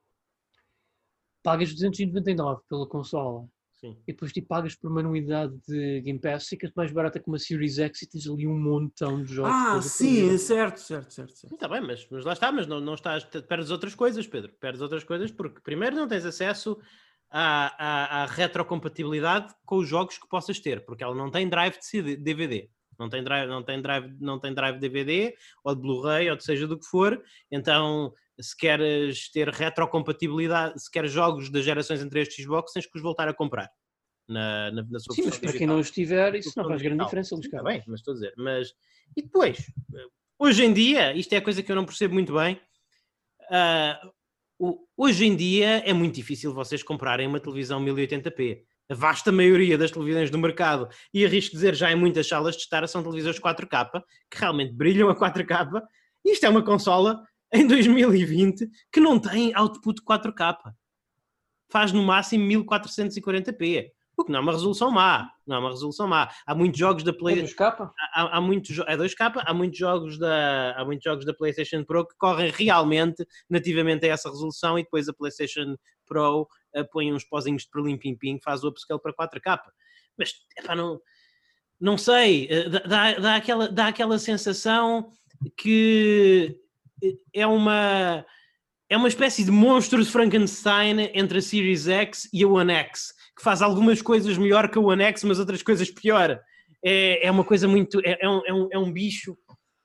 pagas 1.43 1.71
299 1.71 2.63
pela 2.67 2.89
consola 2.89 3.47
Sim. 3.85 3.97
e 4.07 4.11
depois 4.11 4.31
tipo, 4.31 4.47
pagas 4.47 4.75
por 4.75 4.89
uma 4.89 5.01
anuidade 5.01 5.53
de 5.67 6.01
Game 6.01 6.19
Pass, 6.19 6.47
fica 6.47 6.71
mais 6.75 6.91
barata 6.91 7.19
que 7.19 7.27
uma 7.27 7.37
Series 7.37 7.77
X 7.77 8.01
e 8.01 8.09
tens 8.09 8.27
ali 8.27 8.47
um 8.47 8.59
montão 8.59 9.23
de 9.23 9.33
jogos. 9.33 9.51
ah, 9.53 9.81
sim, 9.81 10.21
perder. 10.21 10.37
certo, 10.39 10.77
certo, 10.79 11.13
certo. 11.13 11.37
certo. 11.37 11.53
Está 11.53 11.67
bem, 11.67 11.81
mas, 11.81 12.07
mas 12.09 12.25
lá 12.25 12.33
está, 12.33 12.51
mas 12.51 12.67
não, 12.67 12.79
não 12.79 12.95
estás, 12.95 13.23
perdes 13.23 13.69
outras 13.69 13.93
coisas, 13.93 14.25
Pedro. 14.25 14.51
Perdes 14.59 14.81
outras 14.81 15.03
coisas 15.03 15.31
porque 15.31 15.61
primeiro 15.61 15.95
não 15.95 16.07
tens 16.07 16.25
acesso 16.25 16.77
à, 17.29 17.75
à, 17.77 18.23
à 18.23 18.25
retrocompatibilidade 18.25 19.53
com 19.65 19.77
os 19.77 19.87
jogos 19.87 20.17
que 20.17 20.27
possas 20.27 20.59
ter, 20.59 20.85
porque 20.85 21.03
ela 21.03 21.15
não 21.15 21.29
tem 21.29 21.47
drive 21.47 21.77
de 21.77 21.85
CD 21.85 22.15
DVD. 22.15 22.69
Não 22.99 23.09
tem 23.09 23.23
drive, 23.23 23.49
não 23.49 23.63
tem 23.63 23.81
drive, 23.81 24.15
não 24.19 24.39
tem 24.39 24.53
drive 24.53 24.79
DVD 24.79 25.35
ou 25.63 25.75
de 25.75 25.81
Blu-ray 25.81 26.29
ou 26.29 26.35
de 26.35 26.43
seja 26.43 26.67
do 26.67 26.77
que 26.79 26.85
for. 26.85 27.21
Então, 27.51 28.13
se 28.39 28.55
queres 28.55 29.31
ter 29.31 29.49
retrocompatibilidade, 29.49 30.81
se 30.81 30.89
queres 30.91 31.11
jogos 31.11 31.49
das 31.49 31.63
gerações 31.63 32.01
entre 32.01 32.21
estes 32.21 32.43
Xbox, 32.43 32.73
tens 32.73 32.85
que 32.85 32.97
os 32.97 33.01
voltar 33.03 33.27
a 33.27 33.33
comprar 33.33 33.69
na, 34.27 34.71
na, 34.71 34.83
na 34.83 34.99
sua 34.99 35.15
Sim, 35.15 35.23
mas 35.25 35.37
para 35.37 35.53
quem 35.53 35.67
não 35.67 35.79
os 35.79 35.91
tiver, 35.91 36.35
isso 36.35 36.51
não 36.57 36.67
faz 36.67 36.81
grande 36.81 36.97
digital. 36.97 37.05
diferença, 37.05 37.35
Luís 37.35 37.45
Está 37.45 37.63
bem, 37.63 37.83
mas 37.87 37.99
estou 37.99 38.11
a 38.11 38.15
dizer. 38.15 38.33
Mas, 38.37 38.73
e 39.15 39.21
depois, 39.21 39.71
hoje 40.39 40.63
em 40.65 40.73
dia, 40.73 41.13
isto 41.13 41.31
é 41.33 41.37
a 41.37 41.41
coisa 41.41 41.61
que 41.63 41.71
eu 41.71 41.75
não 41.75 41.85
percebo 41.85 42.13
muito 42.13 42.33
bem. 42.33 42.59
o- 44.59 44.85
hoje 44.97 45.25
em 45.25 45.35
dia 45.35 45.77
é 45.87 45.93
muito 45.93 46.15
difícil 46.15 46.53
vocês 46.53 46.81
comprarem 46.81 47.27
uma 47.27 47.39
televisão 47.39 47.79
1080p. 47.79 48.65
A 48.89 48.93
vasta 48.93 49.31
maioria 49.31 49.77
das 49.77 49.91
televisões 49.91 50.29
do 50.29 50.37
mercado, 50.37 50.87
e 51.13 51.25
arrisco 51.25 51.55
dizer 51.55 51.73
já 51.73 51.91
em 51.91 51.95
muitas 51.95 52.27
salas 52.27 52.55
de 52.55 52.61
estar, 52.61 52.87
são 52.87 53.01
televisores 53.01 53.39
4K, 53.39 54.03
que 54.29 54.39
realmente 54.39 54.73
brilham 54.73 55.09
a 55.09 55.15
4K. 55.15 55.81
E 56.23 56.33
isto 56.33 56.45
é 56.45 56.49
uma 56.49 56.63
consola 56.63 57.23
em 57.51 57.65
2020 57.65 58.69
que 58.91 58.99
não 58.99 59.19
tem 59.19 59.51
output 59.55 60.01
4K. 60.03 60.57
Faz 61.69 61.91
no 61.91 62.03
máximo 62.03 62.45
1440p. 62.45 63.91
O 64.17 64.23
que 64.23 64.31
não 64.31 64.39
é 64.39 64.41
uma 64.41 64.51
resolução 64.53 64.91
má. 64.91 65.29
Não 65.45 65.57
é 65.57 65.59
uma 65.59 65.69
resolução 65.71 66.07
má. 66.07 66.29
Há 66.45 66.55
muitos 66.55 66.79
jogos 66.79 67.03
da 67.03 67.11
É 67.11 67.13
Play 67.13 67.41
dos 67.41 67.53
capa? 67.53 67.91
há, 68.13 68.37
há 68.37 68.41
muitos 68.41 68.77
é 68.79 68.95
2K, 68.95 69.43
há 69.45 69.53
muitos 69.53 69.77
jogos 69.77 70.17
da 70.17 70.73
há 70.77 70.85
muitos 70.85 71.03
jogos 71.03 71.25
da 71.25 71.33
PlayStation 71.33 71.83
Pro 71.83 72.07
que 72.07 72.15
correm 72.17 72.51
realmente 72.51 73.25
nativamente 73.49 74.05
a 74.05 74.09
essa 74.09 74.29
resolução 74.29 74.79
e 74.79 74.83
depois 74.83 75.09
a 75.09 75.13
PlayStation 75.13 75.75
Pro 76.05 76.47
põe 76.83 77.13
uns 77.13 77.23
pozinhos 77.23 77.63
de 77.63 77.69
perlim 77.69 77.97
pim 77.97 78.15
pim 78.15 78.39
faz 78.43 78.63
o 78.63 78.69
upscale 78.69 79.01
para 79.01 79.13
4K. 79.13 79.59
Mas 80.17 80.33
epá, 80.57 80.75
não 80.75 80.99
não 81.79 81.97
sei, 81.97 82.47
eh, 82.49 82.69
dá, 82.69 83.13
dá, 83.15 83.35
aquela, 83.35 83.67
dá 83.67 83.87
aquela 83.87 84.17
sensação 84.17 85.09
que 85.57 86.57
é 87.33 87.45
uma 87.45 88.25
é 88.87 88.95
uma 88.95 89.07
espécie 89.07 89.43
de 89.43 89.51
monstro 89.51 90.03
de 90.03 90.09
Frankenstein 90.09 91.09
entre 91.13 91.39
a 91.39 91.41
Series 91.41 91.87
X 91.87 92.29
e 92.31 92.43
a 92.43 92.47
One 92.47 92.71
X, 92.71 93.13
que 93.35 93.43
faz 93.43 93.61
algumas 93.61 94.01
coisas 94.01 94.37
melhor 94.37 94.69
que 94.69 94.77
a 94.77 94.81
One 94.81 95.03
X, 95.03 95.23
mas 95.23 95.39
outras 95.39 95.63
coisas 95.63 95.89
pior. 95.89 96.39
É, 96.83 97.25
é 97.25 97.31
uma 97.31 97.43
coisa 97.43 97.67
muito. 97.67 97.99
É, 98.05 98.19
é, 98.21 98.29
um, 98.29 98.41
é, 98.45 98.53
um, 98.53 98.69
é 98.73 98.77
um 98.77 98.91
bicho. 98.91 99.35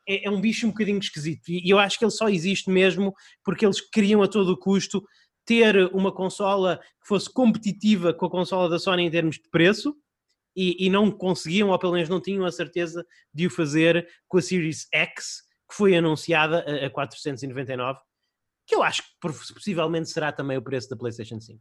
É, 0.06 0.26
é 0.26 0.30
um 0.30 0.40
bicho 0.40 0.66
um 0.66 0.70
bocadinho 0.70 0.98
esquisito. 0.98 1.48
E 1.48 1.68
eu 1.68 1.78
acho 1.78 1.98
que 1.98 2.04
ele 2.04 2.12
só 2.12 2.28
existe 2.28 2.68
mesmo 2.68 3.14
porque 3.42 3.64
eles 3.64 3.80
queriam 3.80 4.22
a 4.22 4.28
todo 4.28 4.56
custo 4.56 5.02
ter 5.50 5.92
uma 5.92 6.12
consola 6.12 6.78
que 7.02 7.08
fosse 7.08 7.28
competitiva 7.28 8.14
com 8.14 8.26
a 8.26 8.30
consola 8.30 8.68
da 8.68 8.78
Sony 8.78 9.02
em 9.02 9.10
termos 9.10 9.34
de 9.34 9.48
preço 9.50 9.96
e, 10.54 10.86
e, 10.86 10.88
não 10.88 11.10
conseguiam, 11.10 11.70
ou 11.70 11.78
pelo 11.78 11.94
menos 11.94 12.08
não 12.08 12.20
tinham 12.20 12.44
a 12.44 12.52
certeza 12.52 13.04
de 13.34 13.48
o 13.48 13.50
fazer 13.50 14.08
com 14.28 14.38
a 14.38 14.42
Series 14.42 14.86
X, 14.94 15.42
que 15.68 15.74
foi 15.74 15.96
anunciada 15.96 16.64
a, 16.64 16.86
a 16.86 16.90
499 16.90 17.98
que 18.64 18.76
eu 18.76 18.84
acho 18.84 19.02
que 19.02 19.18
possivelmente 19.20 20.08
será 20.08 20.30
também 20.30 20.56
o 20.56 20.62
preço 20.62 20.88
da 20.88 20.96
PlayStation 20.96 21.40
5. 21.40 21.60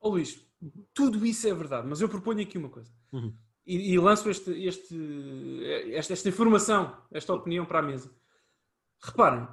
Ó 0.00 0.08
oh, 0.08 0.12
Luís, 0.12 0.46
tudo 0.94 1.26
isso 1.26 1.48
é 1.48 1.52
verdade, 1.52 1.88
mas 1.88 2.00
eu 2.00 2.08
proponho 2.08 2.40
aqui 2.40 2.56
uma 2.56 2.68
coisa. 2.68 2.92
Uhum. 3.10 3.36
E, 3.66 3.92
e, 3.92 3.98
lanço 3.98 4.30
este, 4.30 4.52
este, 4.64 5.60
esta, 5.92 6.12
esta 6.12 6.28
informação, 6.28 6.96
esta 7.10 7.34
opinião 7.34 7.66
para 7.66 7.80
a 7.80 7.82
mesa. 7.82 8.14
Reparem, 9.02 9.48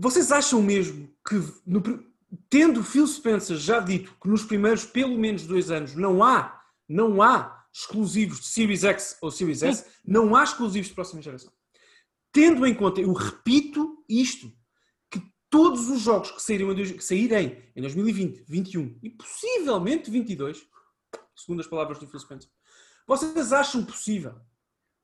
vocês 0.00 0.32
acham 0.32 0.62
mesmo 0.62 1.08
que, 1.28 1.36
no, 1.66 1.82
tendo 2.48 2.82
Phil 2.82 3.06
Spencer 3.06 3.56
já 3.56 3.80
dito 3.80 4.16
que 4.20 4.28
nos 4.28 4.42
primeiros 4.42 4.84
pelo 4.84 5.18
menos 5.18 5.46
dois 5.46 5.70
anos 5.70 5.94
não 5.94 6.22
há, 6.22 6.60
não 6.88 7.22
há 7.22 7.64
exclusivos 7.72 8.40
de 8.40 8.46
Series 8.46 8.82
X 8.82 9.18
ou 9.20 9.30
Series 9.30 9.62
S, 9.62 9.84
não 10.04 10.34
há 10.34 10.42
exclusivos 10.42 10.88
de 10.88 10.94
próxima 10.94 11.22
geração 11.22 11.52
tendo 12.32 12.66
em 12.66 12.74
conta, 12.74 13.00
eu 13.00 13.12
repito 13.12 14.04
isto, 14.08 14.52
que 15.10 15.20
todos 15.48 15.88
os 15.88 16.00
jogos 16.00 16.30
que, 16.30 16.42
saíram, 16.42 16.74
que 16.74 17.00
saírem 17.00 17.70
em 17.74 17.80
2020, 17.80 18.36
2021 18.46 18.98
e 19.02 19.10
possivelmente 19.10 20.10
22, 20.10 20.64
segundo 21.34 21.60
as 21.60 21.66
palavras 21.66 21.98
do 21.98 22.06
Phil 22.06 22.20
Spencer, 22.20 22.50
vocês 23.06 23.52
acham 23.52 23.84
possível? 23.84 24.32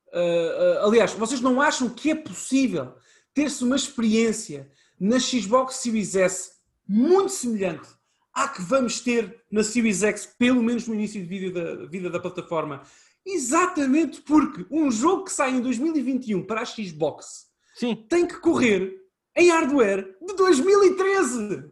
Uh, 0.08 0.82
uh, 0.82 0.86
aliás, 0.86 1.12
vocês 1.12 1.40
não 1.40 1.60
acham 1.60 1.90
que 1.90 2.10
é 2.10 2.14
possível 2.14 2.94
ter-se 3.34 3.64
uma 3.64 3.76
experiência 3.76 4.70
na 4.98 5.18
Xbox 5.18 5.76
Series 5.76 6.14
S 6.14 6.52
muito 6.88 7.30
semelhante 7.30 7.88
à 8.32 8.48
que 8.48 8.62
vamos 8.62 9.00
ter 9.00 9.44
na 9.50 9.62
Series 9.62 10.02
X, 10.02 10.26
pelo 10.38 10.62
menos 10.62 10.86
no 10.86 10.94
início 10.94 11.20
de 11.20 11.26
vida 11.26 11.76
da, 11.76 11.86
vida 11.86 12.10
da 12.10 12.20
plataforma, 12.20 12.82
Exatamente 13.26 14.20
porque 14.20 14.64
um 14.70 14.88
jogo 14.88 15.24
que 15.24 15.32
sai 15.32 15.50
em 15.50 15.60
2021 15.60 16.44
para 16.44 16.60
a 16.60 16.64
Xbox 16.64 17.48
Sim. 17.74 18.06
tem 18.08 18.24
que 18.24 18.38
correr 18.38 19.02
em 19.34 19.50
hardware 19.50 20.16
de 20.24 20.34
2013. 20.34 21.64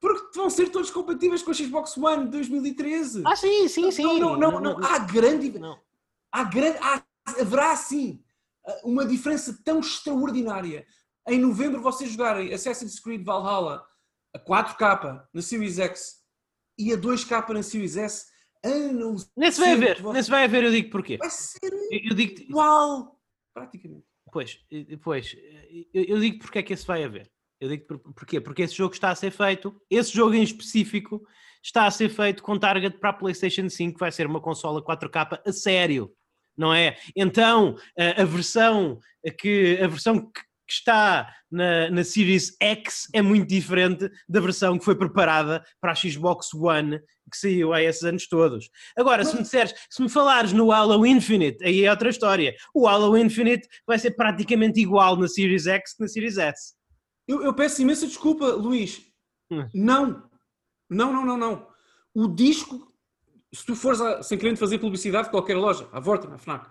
Porque 0.00 0.30
vão 0.34 0.48
ser 0.48 0.70
todos 0.70 0.90
compatíveis 0.90 1.42
com 1.42 1.50
a 1.50 1.54
Xbox 1.54 1.96
One 1.98 2.24
de 2.24 2.30
2013. 2.30 3.22
Ah, 3.26 3.36
sim, 3.36 3.68
sim, 3.68 3.90
sim. 3.90 4.02
Não, 4.02 4.38
não, 4.38 4.52
não, 4.52 4.60
não. 4.60 4.84
Há 4.84 4.98
grande. 4.98 5.58
Não. 5.58 5.78
Há 6.32 6.44
grande. 6.44 6.78
Há, 6.80 7.02
haverá 7.38 7.76
sim 7.76 8.22
uma 8.82 9.04
diferença 9.04 9.58
tão 9.62 9.80
extraordinária. 9.80 10.86
Em 11.26 11.38
novembro 11.38 11.80
vocês 11.80 12.10
jogarem 12.10 12.52
Assassin's 12.52 13.00
Creed 13.00 13.24
Valhalla 13.24 13.86
a 14.34 14.38
4K 14.38 15.26
na 15.32 15.42
Series 15.42 15.78
X 15.78 16.22
e 16.78 16.92
a 16.92 16.96
2K 16.96 17.48
na 17.50 17.62
Series 17.62 17.96
S 17.96 18.26
a 18.64 18.92
não 18.92 19.16
Nesse 19.36 19.60
vai 19.60 19.72
haver, 19.72 20.00
você... 20.02 20.12
nesse 20.12 20.30
vai 20.30 20.44
haver, 20.44 20.64
eu 20.64 20.70
digo 20.70 20.90
porquê. 20.90 21.16
Vai 21.18 21.30
ser 21.30 21.72
eu, 21.90 22.14
digo 22.14 22.40
igual, 22.42 23.18
praticamente. 23.54 24.04
Pois, 24.32 24.58
pois 25.02 25.36
eu, 25.92 26.04
eu 26.04 26.20
digo 26.20 26.38
porque 26.38 26.58
é 26.58 26.62
que 26.62 26.72
esse 26.72 26.86
vai 26.86 27.04
haver. 27.04 27.30
Eu 27.60 27.68
digo 27.68 27.86
por, 27.86 27.98
porquê? 27.98 28.40
Porque 28.40 28.62
esse 28.62 28.74
jogo 28.74 28.94
está 28.94 29.10
a 29.10 29.14
ser 29.14 29.30
feito, 29.30 29.74
esse 29.88 30.12
jogo 30.14 30.34
em 30.34 30.42
específico 30.42 31.26
está 31.62 31.86
a 31.86 31.90
ser 31.90 32.10
feito 32.10 32.42
com 32.42 32.58
target 32.58 32.98
para 32.98 33.10
a 33.10 33.14
PlayStation 33.14 33.68
5, 33.68 33.94
que 33.94 34.00
vai 34.00 34.12
ser 34.12 34.26
uma 34.26 34.40
consola 34.40 34.84
4K 34.84 35.40
a 35.46 35.52
sério, 35.52 36.12
não 36.56 36.74
é? 36.74 36.98
Então, 37.16 37.76
a, 37.98 38.22
a 38.22 38.24
versão 38.24 38.98
que 39.38 39.78
a 39.80 39.86
versão 39.86 40.30
que 40.74 40.90
está 40.90 41.32
na, 41.50 41.90
na 41.90 42.04
Series 42.04 42.56
X 42.60 43.08
é 43.12 43.22
muito 43.22 43.48
diferente 43.48 44.10
da 44.28 44.40
versão 44.40 44.78
que 44.78 44.84
foi 44.84 44.96
preparada 44.96 45.64
para 45.80 45.92
a 45.92 45.94
Xbox 45.94 46.52
One 46.54 47.00
que 47.30 47.38
saiu 47.38 47.72
há 47.72 47.82
esses 47.82 48.02
anos 48.02 48.28
todos. 48.28 48.68
Agora, 48.96 49.24
se 49.24 49.34
me 49.34 49.42
disseres, 49.42 49.74
se 49.88 50.02
me 50.02 50.08
falares 50.08 50.52
no 50.52 50.70
Halo 50.70 51.06
Infinite, 51.06 51.64
aí 51.64 51.84
é 51.84 51.90
outra 51.90 52.10
história. 52.10 52.54
O 52.74 52.86
Halo 52.86 53.16
Infinite 53.16 53.66
vai 53.86 53.98
ser 53.98 54.12
praticamente 54.12 54.80
igual 54.80 55.16
na 55.16 55.26
Series 55.26 55.66
X 55.66 55.94
que 55.94 56.02
na 56.02 56.08
Series 56.08 56.36
S. 56.36 56.74
Eu, 57.26 57.42
eu 57.42 57.54
peço 57.54 57.80
imensa 57.80 58.06
desculpa, 58.06 58.46
Luís. 58.52 59.02
Hum. 59.50 59.66
Não. 59.74 60.28
Não, 60.90 61.12
não, 61.12 61.24
não, 61.24 61.36
não. 61.36 61.66
O 62.14 62.28
disco, 62.28 62.86
se 63.52 63.64
tu 63.64 63.74
fores 63.74 64.00
a, 64.00 64.22
sem 64.22 64.36
querer 64.36 64.56
fazer 64.56 64.78
publicidade 64.78 65.26
de 65.26 65.30
qualquer 65.30 65.56
loja, 65.56 65.88
à 65.92 65.98
Vorta, 65.98 66.28
na 66.28 66.36
FNAC, 66.36 66.68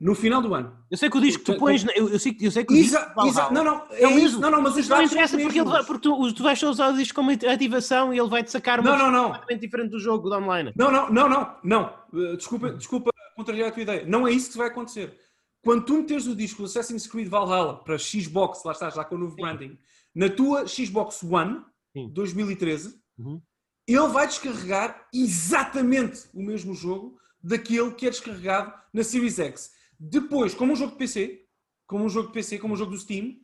no 0.00 0.14
final 0.14 0.40
do 0.40 0.54
ano. 0.54 0.74
Eu 0.90 0.96
sei 0.96 1.10
que 1.10 1.18
o 1.18 1.20
disco 1.20 1.44
que 1.44 1.52
tu 1.52 1.58
pões. 1.58 1.84
Eu, 1.94 2.08
eu, 2.08 2.18
sei, 2.18 2.34
eu 2.40 2.50
sei 2.50 2.64
que 2.64 2.72
o 2.72 2.76
disco. 2.76 2.96
Exa, 3.26 3.50
não, 3.50 3.62
não, 3.62 3.84
é, 3.90 4.04
é 4.04 4.18
isso. 4.18 4.40
Não, 4.40 4.50
não, 4.50 4.62
mas 4.62 4.74
os 4.74 4.88
dados. 4.88 5.04
Não 5.04 5.12
interessa 5.12 5.38
porque, 5.38 5.60
ele 5.60 5.68
vai, 5.68 5.84
porque 5.84 6.08
tu, 6.08 6.32
tu 6.32 6.42
vais 6.42 6.62
usar 6.62 6.88
o 6.88 6.96
disco 6.96 7.14
como 7.14 7.30
ativação 7.30 8.14
e 8.14 8.18
ele 8.18 8.28
vai-te 8.28 8.50
sacar 8.50 8.80
uma 8.80 8.90
não, 8.90 8.98
não, 8.98 9.12
não. 9.12 9.24
completamente 9.24 9.60
diferente 9.60 9.90
do 9.90 9.98
jogo 9.98 10.30
do 10.30 10.34
online. 10.34 10.72
Não, 10.74 10.90
não, 10.90 11.12
não, 11.12 11.28
não. 11.28 11.54
não. 11.62 11.94
Uh, 12.12 12.36
desculpa, 12.36 12.70
desculpa 12.70 13.10
contrariar 13.36 13.68
a 13.68 13.72
tua 13.72 13.82
ideia. 13.82 14.06
Não 14.06 14.26
é 14.26 14.32
isso 14.32 14.52
que 14.52 14.56
vai 14.56 14.68
acontecer. 14.68 15.14
Quando 15.62 15.84
tu 15.84 15.94
meteres 15.98 16.26
o 16.26 16.34
disco 16.34 16.64
Assassin's 16.64 17.06
Creed 17.06 17.28
Valhalla 17.28 17.84
para 17.84 17.98
Xbox, 17.98 18.64
lá 18.64 18.72
estás, 18.72 18.94
já 18.94 19.04
com 19.04 19.16
o 19.16 19.18
novo 19.18 19.34
Sim. 19.34 19.42
branding, 19.42 19.78
na 20.14 20.30
tua 20.30 20.66
Xbox 20.66 21.22
One 21.22 21.62
Sim. 21.92 22.08
2013, 22.08 22.98
uhum. 23.18 23.38
ele 23.86 24.08
vai 24.08 24.26
descarregar 24.26 25.06
exatamente 25.12 26.22
o 26.32 26.42
mesmo 26.42 26.74
jogo 26.74 27.18
daquele 27.42 27.90
que 27.92 28.06
é 28.06 28.10
descarregado 28.10 28.72
na 28.94 29.04
Series 29.04 29.38
X 29.38 29.78
depois, 30.00 30.54
como 30.54 30.72
um 30.72 30.76
jogo 30.76 30.92
de 30.92 30.98
PC, 30.98 31.44
como 31.86 32.06
um 32.06 32.08
jogo 32.08 32.28
de 32.28 32.32
PC, 32.32 32.58
como 32.58 32.72
um 32.72 32.76
jogo 32.76 32.92
do 32.92 32.98
Steam, 32.98 33.36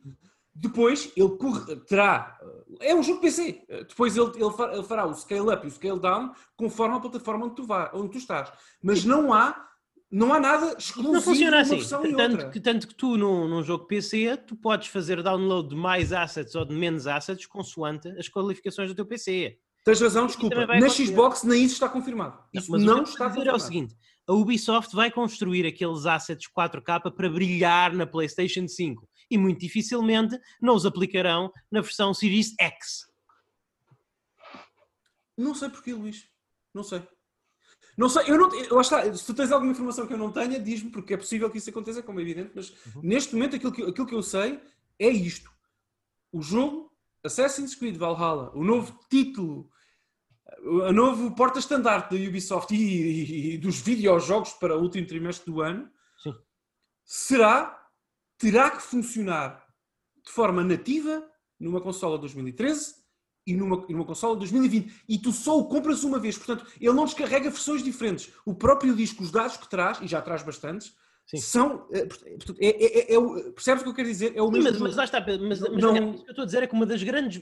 depois 0.55 1.11
ele 1.15 1.29
terá. 1.87 2.35
É 2.81 2.95
um 2.95 3.03
jogo 3.03 3.17
de 3.17 3.27
PC. 3.27 3.63
Depois 3.87 4.17
ele, 4.17 4.31
ele 4.35 4.83
fará 4.83 5.05
o 5.05 5.13
scale 5.13 5.53
up 5.53 5.63
e 5.63 5.67
o 5.67 5.71
scale 5.71 5.99
down 5.99 6.31
conforme 6.55 6.95
a 6.95 6.99
plataforma 6.99 7.45
onde 7.45 7.55
tu, 7.55 7.63
vá, 7.63 7.91
onde 7.93 8.09
tu 8.09 8.17
estás. 8.17 8.51
Mas 8.81 9.05
não 9.05 9.31
há. 9.31 9.65
Não 10.09 10.33
há 10.33 10.39
nada 10.39 10.73
exclusivo 10.77 11.13
não 11.13 11.21
funciona 11.21 11.59
assim. 11.59 11.81
Tanto 12.15 12.49
que, 12.49 12.59
tanto 12.61 12.87
que 12.87 12.95
tu, 12.95 13.17
num, 13.17 13.45
num 13.45 13.61
jogo 13.61 13.87
PC, 13.87 14.37
tu 14.37 14.55
podes 14.55 14.87
fazer 14.87 15.21
download 15.21 15.67
de 15.67 15.75
mais 15.75 16.13
assets 16.13 16.55
ou 16.55 16.63
de 16.63 16.73
menos 16.73 17.05
assets 17.07 17.45
consoante 17.45 18.07
as 18.17 18.29
qualificações 18.29 18.89
do 18.89 18.95
teu 18.95 19.05
PC. 19.05 19.59
Tens 19.83 19.99
razão, 19.99 20.25
desculpa. 20.25 20.65
Na 20.65 20.89
Xbox 20.89 21.43
nem 21.43 21.63
isso 21.63 21.73
está 21.73 21.89
confirmado. 21.89 22.39
Isso 22.53 22.71
não, 22.71 22.79
não 22.79 23.03
está 23.03 23.25
confirmado. 23.25 23.49
É 23.49 23.53
o 23.53 23.59
seguinte: 23.59 23.97
a 24.27 24.33
Ubisoft 24.33 24.93
vai 24.93 25.09
construir 25.09 25.65
aqueles 25.65 26.05
assets 26.05 26.47
4K 26.49 27.13
para 27.13 27.29
brilhar 27.29 27.93
na 27.93 28.05
PlayStation 28.05 28.67
5 28.67 29.07
e 29.31 29.37
muito 29.37 29.59
dificilmente 29.59 30.37
não 30.61 30.75
os 30.75 30.85
aplicarão 30.85 31.51
na 31.71 31.81
versão 31.81 32.13
Series 32.13 32.53
X. 32.59 33.07
Não 35.37 35.55
sei 35.55 35.69
porquê, 35.69 35.93
Luís. 35.93 36.27
Não 36.73 36.83
sei. 36.83 37.01
Não 37.97 38.09
sei, 38.09 38.29
eu 38.29 38.37
não. 38.37 38.49
Lá 38.75 38.81
está, 38.81 39.15
se 39.15 39.25
tu 39.25 39.33
tens 39.33 39.51
alguma 39.51 39.71
informação 39.71 40.05
que 40.05 40.13
eu 40.13 40.17
não 40.17 40.31
tenha, 40.31 40.59
diz-me, 40.59 40.91
porque 40.91 41.13
é 41.13 41.17
possível 41.17 41.49
que 41.49 41.57
isso 41.57 41.69
aconteça, 41.69 42.03
como 42.03 42.19
é 42.19 42.21
evidente, 42.21 42.51
mas 42.53 42.69
uhum. 42.69 43.01
neste 43.01 43.33
momento 43.33 43.55
aquilo 43.55 43.71
que, 43.71 43.81
aquilo 43.81 44.05
que 44.05 44.13
eu 44.13 44.21
sei 44.21 44.59
é 44.99 45.09
isto. 45.09 45.49
O 46.31 46.41
jogo 46.41 46.91
Assassin's 47.23 47.75
Creed 47.75 47.97
Valhalla, 47.97 48.51
o 48.53 48.63
novo 48.63 48.99
título 49.09 49.69
a 50.87 50.91
novo 50.91 51.33
porta-estandarte 51.35 52.17
da 52.17 52.27
Ubisoft 52.27 52.73
e, 52.73 52.77
e, 52.77 53.53
e, 53.53 53.57
dos 53.57 53.79
videojogos 53.79 54.53
para 54.53 54.77
o 54.77 54.81
último 54.81 55.07
trimestre 55.07 55.51
do 55.51 55.61
ano 55.61 55.89
Sim. 56.21 56.33
será, 57.05 57.87
terá 58.37 58.71
que 58.71 58.81
funcionar 58.81 59.65
de 60.25 60.31
forma 60.31 60.63
nativa 60.63 61.23
numa 61.59 61.81
consola 61.81 62.17
2013 62.17 62.95
e 63.45 63.55
numa, 63.55 63.85
numa 63.87 64.05
consola 64.05 64.35
2020. 64.35 65.03
E 65.07 65.17
tu 65.17 65.31
só 65.31 65.57
o 65.57 65.65
compras 65.65 66.03
uma 66.03 66.19
vez. 66.19 66.37
Portanto, 66.37 66.69
ele 66.81 66.93
não 66.93 67.05
descarrega 67.05 67.49
versões 67.49 67.81
diferentes. 67.81 68.33
O 68.45 68.53
próprio 68.53 68.93
disco, 68.93 69.23
os 69.23 69.31
dados 69.31 69.55
que 69.55 69.69
traz, 69.69 70.01
e 70.01 70.07
já 70.07 70.21
traz 70.21 70.43
bastantes, 70.43 70.93
Sim. 71.25 71.37
são. 71.37 71.87
É, 71.91 71.99
é, 72.59 73.13
é, 73.13 73.15
é, 73.15 73.51
percebes 73.51 73.81
o 73.81 73.83
que 73.85 73.89
eu 73.89 73.93
quero 73.93 74.07
dizer? 74.09 74.35
É 74.35 74.41
o 74.41 74.51
mesmo. 74.51 74.69
Mas, 74.69 74.79
mas 74.79 74.95
lá 74.97 75.03
está. 75.05 75.21
Mas, 75.21 75.61
mas 75.61 75.61
não... 75.61 76.11
o 76.11 76.13
que 76.15 76.27
eu 76.27 76.31
estou 76.31 76.43
a 76.43 76.45
dizer 76.45 76.63
é 76.63 76.67
que 76.67 76.73
uma 76.73 76.85
das 76.85 77.01
grandes 77.01 77.41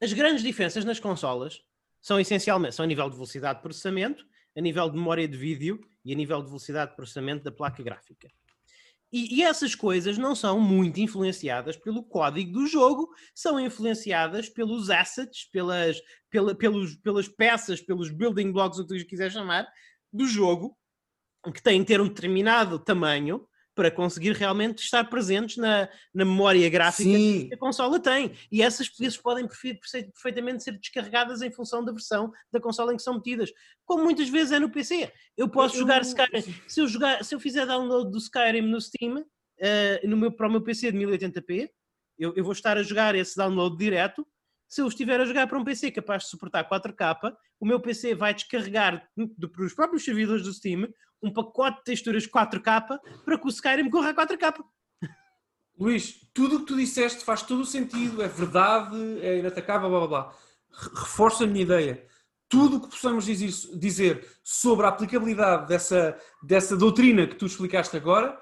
as 0.00 0.12
grandes 0.12 0.42
diferenças 0.42 0.84
nas 0.84 0.98
consolas 0.98 1.60
são 2.00 2.18
essencialmente 2.18 2.74
são 2.74 2.84
a 2.84 2.88
nível 2.88 3.08
de 3.08 3.16
velocidade 3.16 3.58
de 3.58 3.62
processamento, 3.62 4.24
a 4.56 4.60
nível 4.60 4.88
de 4.88 4.96
memória 4.96 5.28
de 5.28 5.36
vídeo 5.36 5.80
e 6.04 6.12
a 6.12 6.16
nível 6.16 6.40
de 6.40 6.48
velocidade 6.48 6.90
de 6.90 6.96
processamento 6.96 7.44
da 7.44 7.52
placa 7.52 7.82
gráfica. 7.82 8.28
E, 9.12 9.38
e, 9.38 9.42
essas 9.42 9.74
coisas 9.74 10.16
não 10.16 10.36
são 10.36 10.60
muito 10.60 11.00
influenciadas 11.00 11.76
pelo 11.76 12.04
código 12.04 12.52
do 12.52 12.66
jogo, 12.66 13.08
são 13.34 13.58
influenciadas 13.58 14.48
pelos 14.48 14.88
assets, 14.88 15.44
pelas, 15.50 16.00
pela, 16.30 16.54
pelos, 16.54 16.94
pelas 16.96 17.28
peças, 17.28 17.80
pelos 17.80 18.08
building 18.08 18.52
blocks, 18.52 18.78
o 18.78 18.86
que 18.86 18.98
tu 19.00 19.06
quiser 19.06 19.32
chamar, 19.32 19.66
do 20.12 20.26
jogo, 20.28 20.76
que 21.52 21.60
têm 21.60 21.80
que 21.80 21.88
ter 21.88 22.00
um 22.00 22.06
determinado 22.06 22.78
tamanho 22.78 23.44
para 23.80 23.90
conseguir 23.90 24.32
realmente 24.32 24.82
estar 24.82 25.08
presentes 25.08 25.56
na, 25.56 25.88
na 26.12 26.22
memória 26.26 26.68
gráfica 26.68 27.08
Sim. 27.16 27.48
que 27.48 27.54
a 27.54 27.56
consola 27.56 27.98
tem. 27.98 28.30
E 28.52 28.60
essas 28.60 28.90
peças 28.90 29.16
podem 29.16 29.46
perfe- 29.46 29.72
perfe- 29.72 30.12
perfeitamente 30.12 30.62
ser 30.62 30.72
descarregadas 30.72 31.40
em 31.40 31.50
função 31.50 31.82
da 31.82 31.90
versão 31.90 32.30
da 32.52 32.60
consola 32.60 32.92
em 32.92 32.98
que 32.98 33.02
são 33.02 33.14
metidas, 33.14 33.50
como 33.86 34.04
muitas 34.04 34.28
vezes 34.28 34.52
é 34.52 34.58
no 34.58 34.68
PC. 34.70 35.10
Eu 35.34 35.48
posso 35.48 35.76
Eu- 35.76 35.78
jogar 35.80 36.02
Skyrim, 36.02 36.54
se 36.68 36.78
eu, 36.82 36.86
jogar, 36.86 37.24
se 37.24 37.34
eu 37.34 37.40
fizer 37.40 37.64
download 37.64 38.10
do 38.10 38.18
Skyrim 38.18 38.60
no 38.60 38.78
Steam, 38.78 39.24
eh, 39.58 40.06
no 40.06 40.14
meu, 40.14 40.30
para 40.30 40.46
o 40.46 40.50
meu 40.50 40.60
PC 40.60 40.92
de 40.92 40.98
1080p, 40.98 41.70
eu, 42.18 42.34
eu 42.36 42.44
vou 42.44 42.52
estar 42.52 42.76
a 42.76 42.82
jogar 42.82 43.14
esse 43.14 43.34
download 43.34 43.78
direto. 43.78 44.26
Se 44.68 44.82
eu 44.82 44.86
estiver 44.88 45.18
a 45.18 45.24
jogar 45.24 45.46
para 45.46 45.58
um 45.58 45.64
PC 45.64 45.90
capaz 45.90 46.24
de 46.24 46.28
suportar 46.28 46.68
4K, 46.68 47.34
o 47.58 47.64
meu 47.64 47.80
PC 47.80 48.14
vai 48.14 48.34
descarregar 48.34 49.08
do- 49.16 49.26
dos 49.48 49.72
próprios 49.72 50.04
servidores 50.04 50.42
do 50.42 50.52
Steam 50.52 50.86
um 51.22 51.32
pacote 51.32 51.78
de 51.78 51.84
texturas 51.84 52.26
4K 52.26 52.98
para 53.24 53.38
que 53.38 53.46
o 53.46 53.48
Skyrim 53.50 53.90
corra 53.90 54.10
a 54.10 54.14
4K. 54.14 54.54
Luís, 55.78 56.26
tudo 56.34 56.56
o 56.56 56.60
que 56.60 56.66
tu 56.66 56.76
disseste 56.76 57.24
faz 57.24 57.42
todo 57.42 57.60
o 57.60 57.66
sentido, 57.66 58.22
é 58.22 58.28
verdade, 58.28 58.96
é 59.22 59.38
inatacável, 59.38 59.88
blá 59.88 59.98
blá 60.00 60.08
blá. 60.08 60.34
Re- 60.72 60.90
Reforço 61.00 61.44
a 61.44 61.46
minha 61.46 61.62
ideia. 61.62 62.06
Tudo 62.48 62.76
o 62.76 62.80
que 62.82 62.88
possamos 62.90 63.24
dizer, 63.24 63.78
dizer 63.78 64.28
sobre 64.42 64.84
a 64.84 64.88
aplicabilidade 64.90 65.66
dessa, 65.68 66.18
dessa 66.42 66.76
doutrina 66.76 67.26
que 67.26 67.36
tu 67.36 67.46
explicaste 67.46 67.96
agora 67.96 68.38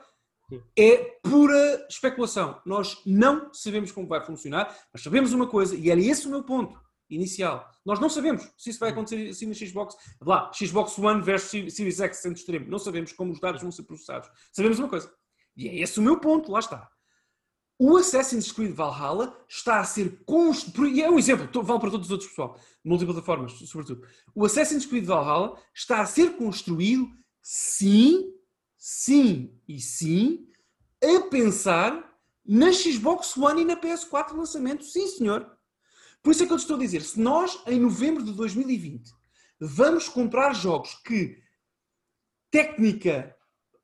Sim. 0.49 0.63
é 0.77 0.97
pura 1.23 1.87
especulação. 1.89 2.61
Nós 2.65 3.01
não 3.07 3.53
sabemos 3.53 3.93
como 3.93 4.09
vai 4.09 4.25
funcionar, 4.25 4.75
mas 4.93 5.03
sabemos 5.03 5.33
uma 5.33 5.47
coisa, 5.47 5.77
e 5.77 5.91
era 5.91 6.01
esse 6.01 6.27
o 6.27 6.31
meu 6.31 6.43
ponto 6.43 6.81
inicial. 7.11 7.69
Nós 7.85 8.01
não 8.01 8.09
sabemos 8.09 8.49
se 8.57 8.71
isso 8.71 8.79
vai 8.79 8.91
acontecer 8.91 9.29
assim 9.29 9.47
na 9.47 9.55
Xbox. 9.55 9.97
Lá, 10.21 10.51
Xbox 10.53 10.99
One 10.99 11.23
versus 11.23 11.75
Series 11.75 12.01
X 12.01 12.19
centro 12.19 12.39
extremo. 12.39 12.69
Não 12.69 12.79
sabemos 12.79 13.13
como 13.13 13.33
os 13.33 13.41
dados 13.41 13.63
vão 13.63 13.71
ser 13.71 13.85
processados. 13.85 14.29
Sabemos 14.53 14.79
uma 14.79 14.89
coisa. 14.89 15.13
E 15.57 15.69
é 15.69 15.81
esse 15.81 15.99
o 15.99 16.03
meu 16.03 16.21
ponto, 16.21 16.51
lá 16.51 16.61
está. 16.61 16.89
O 17.81 17.97
Assassin's 17.97 18.51
Creed 18.51 18.75
Valhalla 18.75 19.37
está 19.49 19.79
a 19.79 19.85
ser 19.85 20.25
construído. 20.25 20.97
E 20.97 21.03
é 21.03 21.11
um 21.11 21.19
exemplo, 21.19 21.63
vale 21.63 21.81
para 21.81 21.91
todos 21.91 22.07
os 22.07 22.11
outros, 22.11 22.29
pessoal. 22.31 22.61
Multiplataformas, 22.85 23.53
sobretudo. 23.53 24.07
O 24.35 24.45
Assassin's 24.45 24.85
Creed 24.85 25.05
Valhalla 25.05 25.57
está 25.73 26.01
a 26.01 26.07
ser 26.07 26.37
construído, 26.37 27.09
sim, 27.41 28.33
sim 28.77 29.57
e 29.69 29.81
sim, 29.81 30.49
a 31.03 31.21
pensar 31.29 32.19
na 32.45 32.73
Xbox 32.73 33.37
One 33.37 33.63
e 33.63 33.65
na 33.65 33.77
PS4 33.77 34.31
de 34.31 34.39
lançamento. 34.39 34.85
Sim, 34.85 35.07
senhor. 35.07 35.58
Por 36.23 36.33
isso 36.33 36.43
é 36.43 36.47
que 36.47 36.53
eu 36.53 36.57
te 36.57 36.61
estou 36.61 36.77
a 36.77 36.81
dizer: 36.81 37.03
se 37.03 37.21
nós, 37.21 37.59
em 37.67 37.79
novembro 37.81 38.23
de 38.25 38.33
2020, 38.33 39.11
vamos 39.61 40.09
comprar 40.09 40.53
jogos 40.55 40.95
que 41.05 41.37
técnica, 42.51 43.35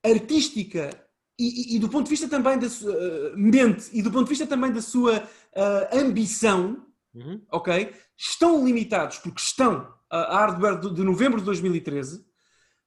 artística 0.05 0.91
e, 1.39 1.75
e- 1.75 1.77
e 1.77 1.79
do 1.79 1.89
ponto 1.89 2.05
de 2.05 2.11
vista 2.11 2.29
também 2.29 2.59
da 2.59 2.69
sua 2.69 2.93
uh, 2.95 3.37
mente 3.37 3.89
e 3.93 4.03
do 4.03 4.11
ponto 4.11 4.25
de 4.25 4.31
vista 4.31 4.47
também 4.47 4.73
da 4.73 4.83
sua 4.83 5.19
uh, 5.23 5.99
ambição, 5.99 6.85
Uhum. 7.15 7.41
ok? 7.53 7.95
Estão 8.19 8.65
limitados 8.67 9.19
porque 9.19 9.41
estão 9.41 9.95
a 10.11 10.37
hardware 10.37 10.81
de, 10.81 10.93
de 10.95 11.03
novembro 11.05 11.39
de 11.39 11.45
2013. 11.45 12.25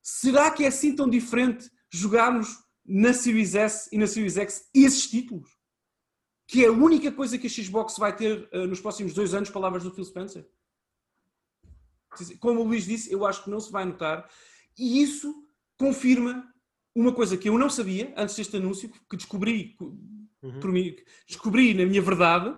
Será 0.02 0.52
que 0.52 0.66
é 0.66 0.68
assim 0.68 0.94
tão 0.94 1.10
diferente 1.10 1.70
jogarmos 1.90 2.50
na 2.86 3.14
Series 3.14 3.56
S 3.56 3.90
e 3.90 3.98
na 3.98 4.06
Series 4.06 4.36
X 4.36 4.70
esses 4.74 5.08
títulos? 5.10 5.50
Que 6.48 6.64
é 6.64 6.68
a 6.68 6.72
única 6.72 7.12
coisa 7.12 7.38
que 7.38 7.48
a 7.48 7.50
Xbox 7.50 7.98
vai 7.98 8.16
ter 8.16 8.50
uh, 8.54 8.66
nos 8.66 8.80
próximos 8.80 9.14
dois 9.14 9.34
anos, 9.34 9.50
palavras 9.50 9.84
do 9.84 9.92
Phil 9.92 10.06
Spencer. 10.06 10.48
Como 12.40 12.62
o 12.62 12.64
Luís 12.64 12.86
disse, 12.86 13.12
eu 13.12 13.26
acho 13.26 13.44
que 13.44 13.50
não 13.50 13.60
se 13.60 13.72
vai 13.72 13.86
notar. 13.86 14.28
E 14.78 15.02
isso 15.02 15.46
confirma 15.78 16.52
uma 16.96 17.14
coisa 17.14 17.38
que 17.38 17.50
eu 17.50 17.58
não 17.58 17.70
sabia 17.70 18.14
antes 18.18 18.36
deste 18.36 18.58
anúncio, 18.58 18.90
que 19.10 19.18
descobri 19.18 19.78
Uhum. 20.42 20.60
por 20.60 20.72
mim, 20.72 20.96
descobri 21.28 21.74
na 21.74 21.86
minha 21.86 22.02
verdade 22.02 22.56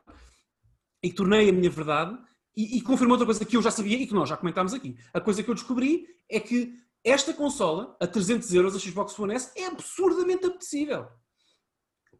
e 1.02 1.12
tornei 1.12 1.50
a 1.50 1.54
minha 1.54 1.70
verdade 1.70 2.18
e, 2.56 2.78
e 2.78 2.82
confirmou 2.82 3.14
outra 3.14 3.26
coisa 3.26 3.46
que 3.46 3.56
eu 3.56 3.62
já 3.62 3.72
sabia 3.72 3.98
e 3.98 4.06
que 4.06 4.14
nós 4.14 4.28
já 4.28 4.36
comentámos 4.36 4.74
aqui. 4.74 4.98
A 5.14 5.22
coisa 5.22 5.42
que 5.42 5.50
eu 5.50 5.56
descobri 5.56 6.06
é 6.28 6.40
que 6.40 6.74
esta 7.04 7.34
consola, 7.34 7.96
a 8.00 8.06
300 8.06 8.54
euros, 8.54 8.76
a 8.76 8.80
Xbox 8.80 9.18
One 9.18 9.34
S, 9.34 9.52
é 9.56 9.66
absurdamente 9.66 10.46
apetecível. 10.46 11.08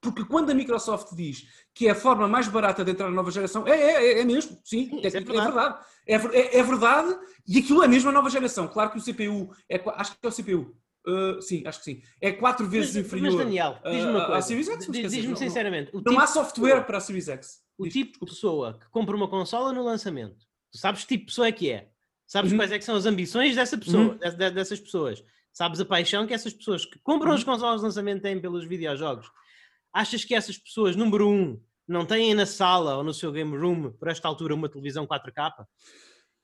Porque 0.02 0.24
quando 0.24 0.50
a 0.50 0.54
Microsoft 0.54 1.14
diz 1.14 1.44
que 1.74 1.88
é 1.88 1.92
a 1.92 1.96
forma 1.96 2.28
mais 2.28 2.48
barata 2.48 2.86
de 2.86 2.92
entrar 2.92 3.10
na 3.10 3.16
nova 3.16 3.32
geração, 3.32 3.68
é, 3.68 3.72
é, 3.72 4.06
é- 4.20 4.22
é 4.22 4.26
mesmo, 4.26 4.58
sim, 4.64 4.90
é 5.04 5.08
é, 5.08 5.10
verdade. 5.10 5.78
É, 6.08 6.16
é- 6.16 6.58
é 6.60 6.64
verdade 6.64 7.18
e 7.48 7.60
aquilo 7.60 7.84
é 7.84 7.88
mesmo 7.88 8.10
a 8.10 8.14
nova 8.14 8.30
geração. 8.30 8.68
Claro 8.68 8.92
que 8.92 8.98
o 8.98 9.02
CPU, 9.02 9.52
é, 9.70 9.82
acho 9.96 10.12
que 10.14 10.18
é 10.26 10.28
o 10.28 10.32
CPU, 10.32 10.76
uh, 11.06 11.42
sim, 11.42 11.64
acho 11.66 11.80
que 11.80 11.86
sim, 11.86 12.02
é 12.22 12.32
quatro 12.32 12.66
vezes 12.68 12.96
Mas, 12.96 13.06
inferior. 13.06 13.34
mas 13.34 13.44
Daniel, 13.46 13.78
diz-me 13.84 14.00
a- 14.02 14.10
uma 14.12 14.26
coisa. 14.28 14.48
Diz-me 14.56 15.22
não- 15.24 15.30
não- 15.32 15.36
sinceramente, 15.36 15.90
o 15.92 15.98
Não 15.98 16.04
tipo 16.04 16.20
há 16.22 16.28
software 16.28 16.70
pessoa- 16.70 16.84
para 16.86 16.98
a 16.98 17.02
Series 17.02 17.28
X. 17.28 17.60
o 17.78 17.84
Diz, 17.84 17.94
tipo 17.94 18.26
de 18.26 18.32
pessoa 18.32 18.80
que 18.80 18.90
compra 18.90 19.16
uma 19.16 19.28
consola 19.28 19.74
no 19.74 19.84
lançamento, 19.84 20.38
tu 20.72 20.78
sabes 20.78 21.02
que 21.02 21.08
tipo 21.10 21.22
de 21.22 21.26
pessoa 21.28 21.48
é 21.48 21.52
que 21.52 21.70
é, 21.72 21.90
sabes 22.26 22.52
Uhum. 22.52 22.58
quais 22.58 22.72
é 22.72 22.80
que 22.80 22.86
são 22.86 22.96
as 22.96 23.06
ambições 23.06 23.56
dessa 23.56 23.78
pessoa, 23.78 24.04
Uhum. 24.14 24.18
de- 24.18 24.32
de- 24.32 24.52
dessas 24.52 24.80
pessoas, 24.80 25.22
sabes 25.52 25.80
a 25.82 25.86
paixão 25.86 26.26
que 26.26 26.34
essas 26.34 26.54
pessoas 26.54 26.86
que 26.86 26.98
compram 27.00 27.34
as 27.34 27.42
Uhum. 27.42 27.46
consolas 27.48 27.82
de 27.82 27.86
lançamento 27.86 28.22
têm 28.22 28.40
pelos 28.40 28.66
videojogos. 28.66 29.30
Achas 29.94 30.24
que 30.24 30.36
essas 30.36 30.58
pessoas, 30.58 30.96
número 30.96 31.28
um, 31.30 31.60
não 31.88 32.06
têm 32.06 32.34
na 32.34 32.46
sala 32.46 32.98
ou 32.98 33.04
no 33.04 33.14
seu 33.14 33.32
game 33.32 33.58
room, 33.58 33.92
por 33.94 34.08
esta 34.08 34.28
altura, 34.28 34.54
uma 34.56 34.70
televisão 34.70 35.08
4K? 35.08 35.66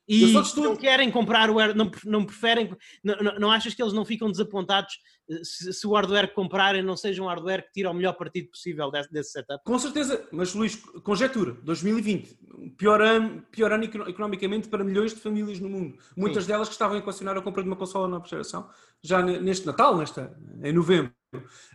Eu 0.07 0.15
E 0.27 0.35
estou- 0.39 0.63
não 0.63 0.75
querem 0.75 1.09
comprar 1.09 1.49
o 1.49 1.57
hardware, 1.57 1.75
não, 1.75 1.89
não 2.05 2.23
preferem, 2.23 2.69
não, 3.03 3.15
não, 3.17 3.39
não 3.39 3.51
achas 3.51 3.73
que 3.73 3.81
eles 3.81 3.91
não 3.93 4.05
ficam 4.05 4.29
desapontados 4.29 4.99
eh, 5.27 5.39
se, 5.43 5.73
se 5.73 5.87
o 5.87 5.93
hardware 5.95 6.27
que 6.27 6.35
comprarem 6.35 6.83
não 6.83 6.95
seja 6.95 7.23
um 7.23 7.27
hardware 7.27 7.63
que 7.65 7.71
tira 7.73 7.89
o 7.89 7.93
melhor 7.93 8.13
partido 8.13 8.49
possível 8.51 8.91
desse, 8.91 9.11
desse 9.11 9.31
setup? 9.31 9.63
Com 9.65 9.79
certeza, 9.79 10.27
mas 10.31 10.53
Luís, 10.53 10.75
conjetura, 11.03 11.53
2020, 11.63 12.37
pior 12.77 13.01
ano, 13.01 13.41
pior 13.51 13.71
ano 13.71 13.85
econo- 13.85 14.07
economicamente 14.07 14.67
para 14.69 14.83
milhões 14.83 15.11
de 15.11 15.19
famílias 15.21 15.59
no 15.59 15.69
mundo. 15.69 15.97
Muitas 16.15 16.45
delas 16.45 16.67
que 16.67 16.75
estavam 16.75 16.97
a 16.97 16.99
equacionar 16.99 17.35
a 17.35 17.41
compra 17.41 17.63
de 17.63 17.69
uma 17.69 17.75
consola 17.75 18.07
nova 18.07 18.27
geração, 18.27 18.69
já 19.01 19.23
ne- 19.23 19.39
neste 19.39 19.65
Natal, 19.65 19.97
nesta, 19.97 20.37
em 20.63 20.71
novembro. 20.71 21.11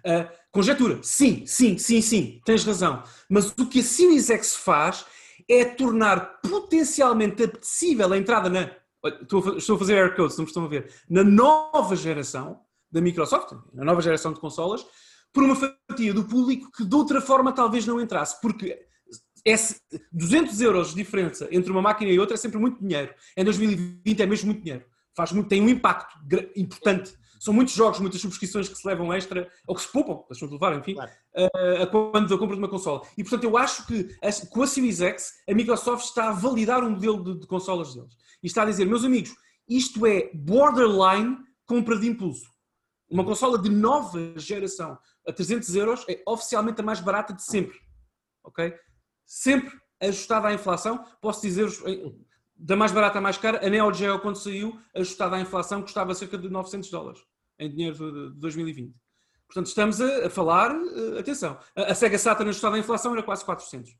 Ah, 0.04 0.28
conjetura, 0.50 0.98
sim, 1.02 1.44
sim, 1.46 1.76
sim, 1.78 2.00
sim, 2.00 2.40
tens 2.44 2.64
razão. 2.64 3.02
Mas 3.28 3.50
o 3.58 3.66
que 3.66 3.80
a 3.80 3.82
Series 3.82 4.54
faz 4.56 5.04
é 5.48 5.64
tornar 5.64 6.40
potencialmente 6.42 7.42
apetecível 7.42 8.12
a 8.12 8.16
entrada 8.18 8.48
na. 8.48 8.70
Estou 9.22 9.54
a, 9.54 9.56
estou 9.58 9.76
a 9.76 9.78
fazer 9.78 9.98
air 9.98 10.14
quotes, 10.14 10.36
não 10.36 10.44
me 10.44 10.48
estão 10.50 10.64
a 10.64 10.68
ver. 10.68 10.92
Na 11.08 11.24
nova 11.24 11.96
geração 11.96 12.60
da 12.92 13.00
Microsoft, 13.00 13.52
na 13.72 13.84
nova 13.84 14.00
geração 14.02 14.32
de 14.32 14.40
consolas, 14.40 14.84
por 15.32 15.42
uma 15.44 15.56
fatia 15.56 16.12
do 16.12 16.24
público 16.24 16.70
que 16.72 16.84
de 16.84 16.94
outra 16.94 17.20
forma 17.20 17.52
talvez 17.52 17.86
não 17.86 18.00
entrasse, 18.00 18.38
porque 18.42 18.78
é 19.44 19.56
se- 19.56 19.80
200 20.12 20.60
euros 20.60 20.90
de 20.90 20.96
diferença 20.96 21.48
entre 21.50 21.70
uma 21.70 21.80
máquina 21.80 22.10
e 22.10 22.18
outra 22.18 22.34
é 22.34 22.36
sempre 22.38 22.58
muito 22.58 22.80
dinheiro. 22.80 23.14
Em 23.36 23.44
2020 23.44 24.20
é 24.22 24.26
mesmo 24.26 24.46
muito 24.46 24.62
dinheiro. 24.62 24.84
Faz 25.16 25.32
muito, 25.32 25.48
tem 25.48 25.62
um 25.62 25.68
impacto 25.68 26.14
importante. 26.54 27.12
São 27.40 27.54
muitos 27.54 27.72
jogos, 27.74 27.98
muitas 28.00 28.20
subscrições 28.20 28.68
que 28.68 28.76
se 28.76 28.86
levam 28.86 29.12
extra, 29.14 29.50
ou 29.66 29.74
que 29.74 29.80
se 29.80 29.90
poupam, 29.90 30.22
deixam 30.28 30.46
de 30.46 30.52
levar, 30.54 30.76
enfim, 30.78 30.92
Claro. 30.94 31.10
a, 31.34 31.82
a 31.84 31.86
quando 31.86 32.34
a 32.34 32.38
compra 32.38 32.54
de 32.54 32.62
uma 32.62 32.68
consola. 32.68 33.00
E 33.16 33.22
portanto 33.24 33.44
eu 33.44 33.56
acho 33.56 33.86
que 33.86 34.14
a- 34.22 34.46
com 34.50 34.62
a 34.62 34.66
Series 34.66 35.00
X 35.00 35.32
a 35.48 35.54
Microsoft 35.54 36.04
está 36.04 36.28
a 36.28 36.32
validar 36.32 36.84
um 36.84 36.90
modelo 36.90 37.24
de, 37.24 37.40
de 37.40 37.46
consolas 37.46 37.94
deles. 37.94 38.14
E 38.42 38.46
está 38.46 38.62
a 38.62 38.66
dizer, 38.66 38.84
meus 38.84 39.04
amigos, 39.04 39.34
isto 39.66 40.04
é 40.06 40.30
borderline 40.34 41.38
compra 41.64 41.98
de 41.98 42.06
impulso. 42.08 42.46
Uma 43.08 43.24
consola 43.24 43.58
de 43.58 43.70
nova 43.70 44.34
geração 44.38 44.98
a 45.26 45.32
300 45.32 45.74
euros 45.76 46.04
é 46.08 46.22
oficialmente 46.26 46.80
a 46.80 46.84
mais 46.84 47.00
barata 47.00 47.32
de 47.32 47.42
sempre. 47.42 47.78
Ok? 48.44 48.74
Sempre 49.24 49.72
ajustada 50.00 50.48
à 50.48 50.52
inflação. 50.54 51.04
Posso 51.22 51.40
dizer-vos, 51.42 51.80
eh, 51.86 52.12
da 52.62 52.76
mais 52.76 52.92
barata 52.92 53.18
à 53.18 53.20
mais 53.20 53.38
cara, 53.38 53.64
a 53.66 53.70
Neo 53.70 53.92
Geo, 53.92 54.18
quando 54.20 54.36
saiu, 54.36 54.78
ajustada 54.94 55.36
à 55.36 55.40
inflação, 55.40 55.80
custava 55.80 56.14
cerca 56.14 56.36
de 56.36 56.48
900 56.50 56.90
dólares 56.90 57.20
em 57.58 57.70
dinheiro 57.70 57.96
de, 57.96 58.34
de 58.34 58.40
2020. 58.40 58.94
Portanto, 59.46 59.66
estamos 59.66 60.00
a, 60.00 60.26
a 60.26 60.30
falar, 60.30 60.70
eh, 60.72 61.18
atenção, 61.18 61.58
a, 61.74 61.90
a 61.90 61.94
Sega 61.94 62.18
Saturn 62.18 62.50
ajustada 62.50 62.76
à 62.76 62.78
inflação 62.78 63.12
era 63.14 63.22
quase 63.22 63.44
400. 63.44 63.90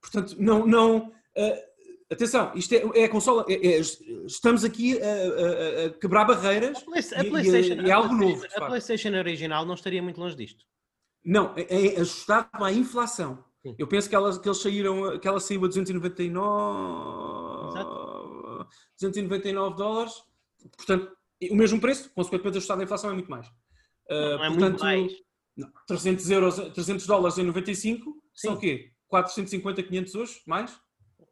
Portanto, 0.00 0.36
não, 0.38 0.66
não, 0.66 1.12
eh, 1.36 1.64
atenção, 2.10 2.50
isto 2.54 2.72
é, 2.74 2.82
é 3.00 3.04
a 3.04 3.08
consola, 3.08 3.44
é- 3.48 3.54
é- 3.76 3.80
estamos 4.26 4.64
aqui 4.64 4.98
a, 5.00 5.86
a- 5.86 5.90
quebrar 6.00 6.24
barreiras 6.24 6.78
A, 7.14 7.22
e- 7.22 7.30
PlayStation, 7.30 7.74
é 7.86 7.90
algo 7.90 8.14
novo, 8.14 8.44
a. 8.56 8.66
PlayStation 8.66 9.10
original 9.10 9.64
não 9.66 9.74
estaria 9.74 10.02
muito 10.02 10.18
longe 10.18 10.34
disto. 10.34 10.64
Não, 11.24 11.52
é, 11.56 11.62
é 11.96 12.00
ajustado 12.00 12.48
à 12.64 12.72
inflação. 12.72 13.44
Sim. 13.62 13.74
Eu 13.78 13.86
penso 13.88 14.08
que, 14.08 14.14
elas, 14.14 14.38
que 14.38 14.48
eles 14.48 14.58
saíram, 14.58 15.18
que 15.18 15.26
ela 15.28 15.40
saiu 15.40 15.64
a 15.64 15.68
299, 15.68 17.47
299 19.00 19.76
dólares. 19.76 20.14
Portanto, 20.76 21.16
o 21.50 21.54
mesmo 21.54 21.80
preço, 21.80 22.10
consequentemente 22.14 22.58
ajustado 22.58 22.80
à 22.80 22.84
inflação 22.84 23.10
é 23.10 23.14
muito 23.14 23.30
mais. 23.30 23.46
Uh, 23.46 24.36
Não 24.38 24.44
é 24.44 24.48
portanto, 24.48 24.60
muito 24.60 24.84
mais. 24.84 25.12
não, 25.56 25.70
300, 25.86 26.30
euros, 26.30 26.56
300 26.56 27.06
dólares 27.06 27.38
em 27.38 27.44
95 27.44 28.22
são 28.34 28.52
Sim. 28.52 28.56
o 28.56 28.60
quê? 28.60 28.92
450, 29.08 29.82
500 29.82 30.14
hoje? 30.14 30.40
Mais? 30.46 30.78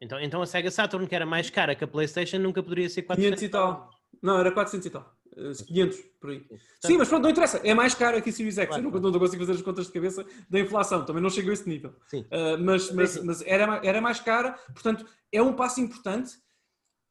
Então, 0.01 0.19
então 0.19 0.41
a 0.41 0.45
Sega 0.45 0.69
Saturn, 0.69 1.07
que 1.07 1.15
era 1.15 1.25
mais 1.25 1.49
cara 1.49 1.75
que 1.75 1.83
a 1.83 1.87
PlayStation, 1.87 2.37
nunca 2.37 2.61
poderia 2.61 2.89
ser 2.89 3.03
400 3.03 3.39
500 3.39 3.43
e 3.43 3.49
tal. 3.49 3.89
Não, 4.21 4.39
era 4.39 4.51
400 4.51 4.85
e 4.85 4.89
tal. 4.89 5.16
Uh, 5.37 5.65
500 5.65 5.99
por 6.19 6.31
aí. 6.31 6.43
Sim, 6.83 6.97
mas 6.97 7.07
pronto, 7.07 7.23
não 7.23 7.29
interessa. 7.29 7.61
É 7.63 7.73
mais 7.73 7.93
cara 7.93 8.19
que 8.19 8.31
a 8.31 8.33
Series 8.33 8.57
X. 8.57 8.67
Claro. 8.67 8.83
Eu 8.83 8.99
não, 8.99 9.11
não 9.11 9.19
consigo 9.19 9.45
fazer 9.45 9.57
as 9.57 9.61
contas 9.61 9.85
de 9.85 9.91
cabeça 9.91 10.25
da 10.49 10.59
inflação. 10.59 11.05
Também 11.05 11.21
não 11.21 11.29
chego 11.29 11.51
a 11.51 11.53
esse 11.53 11.69
nível. 11.69 11.93
Uh, 12.11 12.57
mas 12.59 12.91
mas, 12.91 13.23
mas 13.23 13.41
era, 13.43 13.79
era 13.83 14.01
mais 14.01 14.19
cara. 14.19 14.53
Portanto, 14.73 15.05
é 15.31 15.41
um 15.41 15.53
passo 15.53 15.79
importante. 15.79 16.33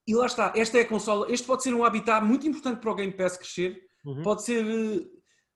E 0.08 0.14
lá 0.14 0.26
está. 0.26 0.52
Esta 0.56 0.78
é 0.78 0.80
a 0.80 0.88
consola. 0.88 1.30
Este 1.30 1.46
pode 1.46 1.62
ser 1.62 1.72
um 1.72 1.84
habitat 1.84 2.24
muito 2.24 2.48
importante 2.48 2.80
para 2.80 2.90
o 2.90 2.94
Game 2.96 3.12
Pass 3.12 3.36
crescer. 3.36 3.80
Uhum. 4.04 4.22
Pode 4.22 4.42
ser. 4.42 4.64
Uh, 4.64 5.08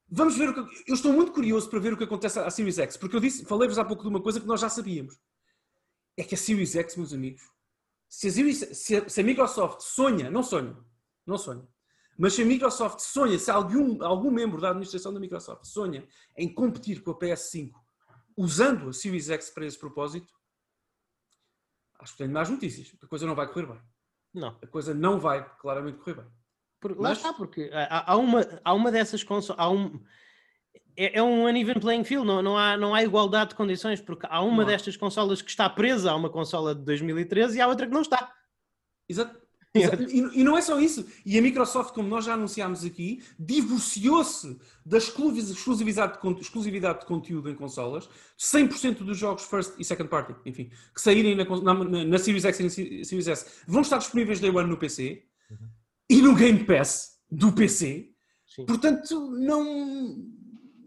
vamos 0.09 0.37
ver 0.37 0.51
o 0.51 0.55
que. 0.55 0.91
Eu 0.91 0.95
estou 0.95 1.13
muito 1.13 1.33
curioso 1.33 1.69
para 1.69 1.81
ver 1.81 1.93
o 1.93 1.97
que 1.97 2.05
acontece 2.05 2.39
à 2.39 2.51
Series 2.51 2.79
X. 2.79 2.97
Porque 2.97 3.17
eu 3.17 3.21
disse, 3.21 3.45
falei-vos 3.45 3.79
há 3.79 3.85
pouco 3.85 4.05
de 4.05 4.09
uma 4.09 4.23
coisa 4.23 4.41
que 4.41 4.47
nós 4.47 4.61
já 4.61 4.69
sabíamos. 4.69 5.19
É 6.17 6.23
que 6.23 6.37
a 6.37 6.39
Series 6.39 6.77
X, 6.77 6.97
meus 6.97 7.13
amigos, 7.13 7.43
se 8.09 8.29
a, 8.29 8.31
Series, 8.31 8.59
se 8.59 8.97
a, 8.97 9.09
se 9.09 9.21
a 9.21 9.25
Microsoft 9.25 9.81
sonha, 9.81 10.31
não 10.31 10.43
sonha, 10.43 10.77
não 11.27 11.39
sonha, 11.39 11.67
mas 12.21 12.35
se 12.35 12.43
a 12.43 12.45
Microsoft 12.45 13.01
sonha, 13.01 13.39
se 13.39 13.51
algum, 13.51 14.05
algum 14.05 14.31
membro 14.31 14.61
da 14.61 14.69
administração 14.69 15.11
da 15.11 15.19
Microsoft 15.19 15.65
sonha 15.65 16.07
em 16.37 16.53
competir 16.53 17.03
com 17.03 17.13
a 17.13 17.19
PS5 17.19 17.73
usando 18.37 18.91
a 18.91 18.93
Series 18.93 19.31
X 19.31 19.49
para 19.49 19.65
esse 19.65 19.79
propósito, 19.79 20.31
acho 21.99 22.13
que 22.13 22.19
tenho 22.19 22.31
mais 22.31 22.51
notícias. 22.51 22.95
A 23.03 23.07
coisa 23.07 23.27
não 23.27 23.35
vai 23.35 23.49
correr 23.49 23.67
bem. 23.69 23.81
Não. 24.35 24.55
A 24.63 24.67
coisa 24.67 24.93
não 24.93 25.19
vai 25.19 25.49
claramente 25.57 25.97
correr 25.97 26.17
bem. 26.17 26.27
Por, 26.79 27.01
lá 27.01 27.13
está, 27.13 27.33
porque 27.33 27.71
há, 27.73 28.13
há, 28.13 28.17
uma, 28.17 28.47
há 28.63 28.75
uma 28.75 28.93
dessas 28.93 29.25
consolas. 29.25 29.67
Um, 29.67 29.99
é, 30.99 31.19
é, 31.19 31.23
um 31.23 31.47
uneven 31.47 31.81
playing 31.81 32.05
field, 32.05 32.27
não, 32.27 32.43
não, 32.43 32.59
há, 32.59 32.77
não 32.77 32.95
há 32.95 33.03
igualdade 33.03 33.51
de 33.51 33.57
condições, 33.57 33.99
porque 33.99 34.27
há 34.29 34.43
uma 34.43 34.59
não. 34.59 34.67
destas 34.67 34.95
consolas 34.95 35.41
que 35.41 35.49
está 35.51 35.71
presa 35.71 36.11
a 36.11 36.17
uma 36.17 36.29
consola 36.29 36.75
de 36.75 36.83
2013 36.83 37.57
e 37.57 37.61
há 37.63 37.67
outra 37.67 37.87
que 37.87 37.95
não 37.95 38.03
está. 38.03 38.31
Exato. 39.09 39.41
E, 39.73 40.41
e, 40.41 40.43
não 40.43 40.59
é 40.59 40.63
só 40.63 40.81
isso. 40.81 41.07
E 41.25 41.39
a 41.39 41.43
Microsoft, 41.43 41.95
como 41.95 42.09
nós 42.09 42.25
já 42.25 42.35
anunciámos 42.35 42.85
aqui, 42.85 43.23
divorciou-se 43.39 44.59
da 44.85 44.99
exclusividade 44.99 46.19
de, 46.21 46.41
exclusividade 46.41 47.01
de 47.01 47.07
conteúdo 47.07 47.49
em 47.49 47.55
consolas. 47.55 48.09
100% 48.37 49.05
dos 49.05 49.17
jogos 49.17 49.45
first 49.45 49.75
e 49.79 49.85
second 49.85 50.11
party, 50.11 50.35
enfim, 50.45 50.71
que 50.93 51.01
saírem 51.01 51.37
na, 51.37 51.45
na, 51.45 52.05
na 52.05 52.19
Series 52.19 52.45
X 52.45 52.59
e 52.59 52.63
na 52.65 52.71
Series 53.05 53.29
S 53.29 53.47
vão 53.67 53.83
estar 53.83 53.99
disponíveis 53.99 54.41
day 54.41 54.51
one 54.51 54.69
no 54.69 54.77
PC 54.77 55.23
uhum. 55.51 55.69
e 56.09 56.21
no 56.21 56.35
Game 56.35 56.65
Pass 56.65 57.21
do 57.31 57.53
PC. 57.53 58.11
Sim. 58.47 58.67
Portanto, 58.67 59.31
não, 59.31 60.19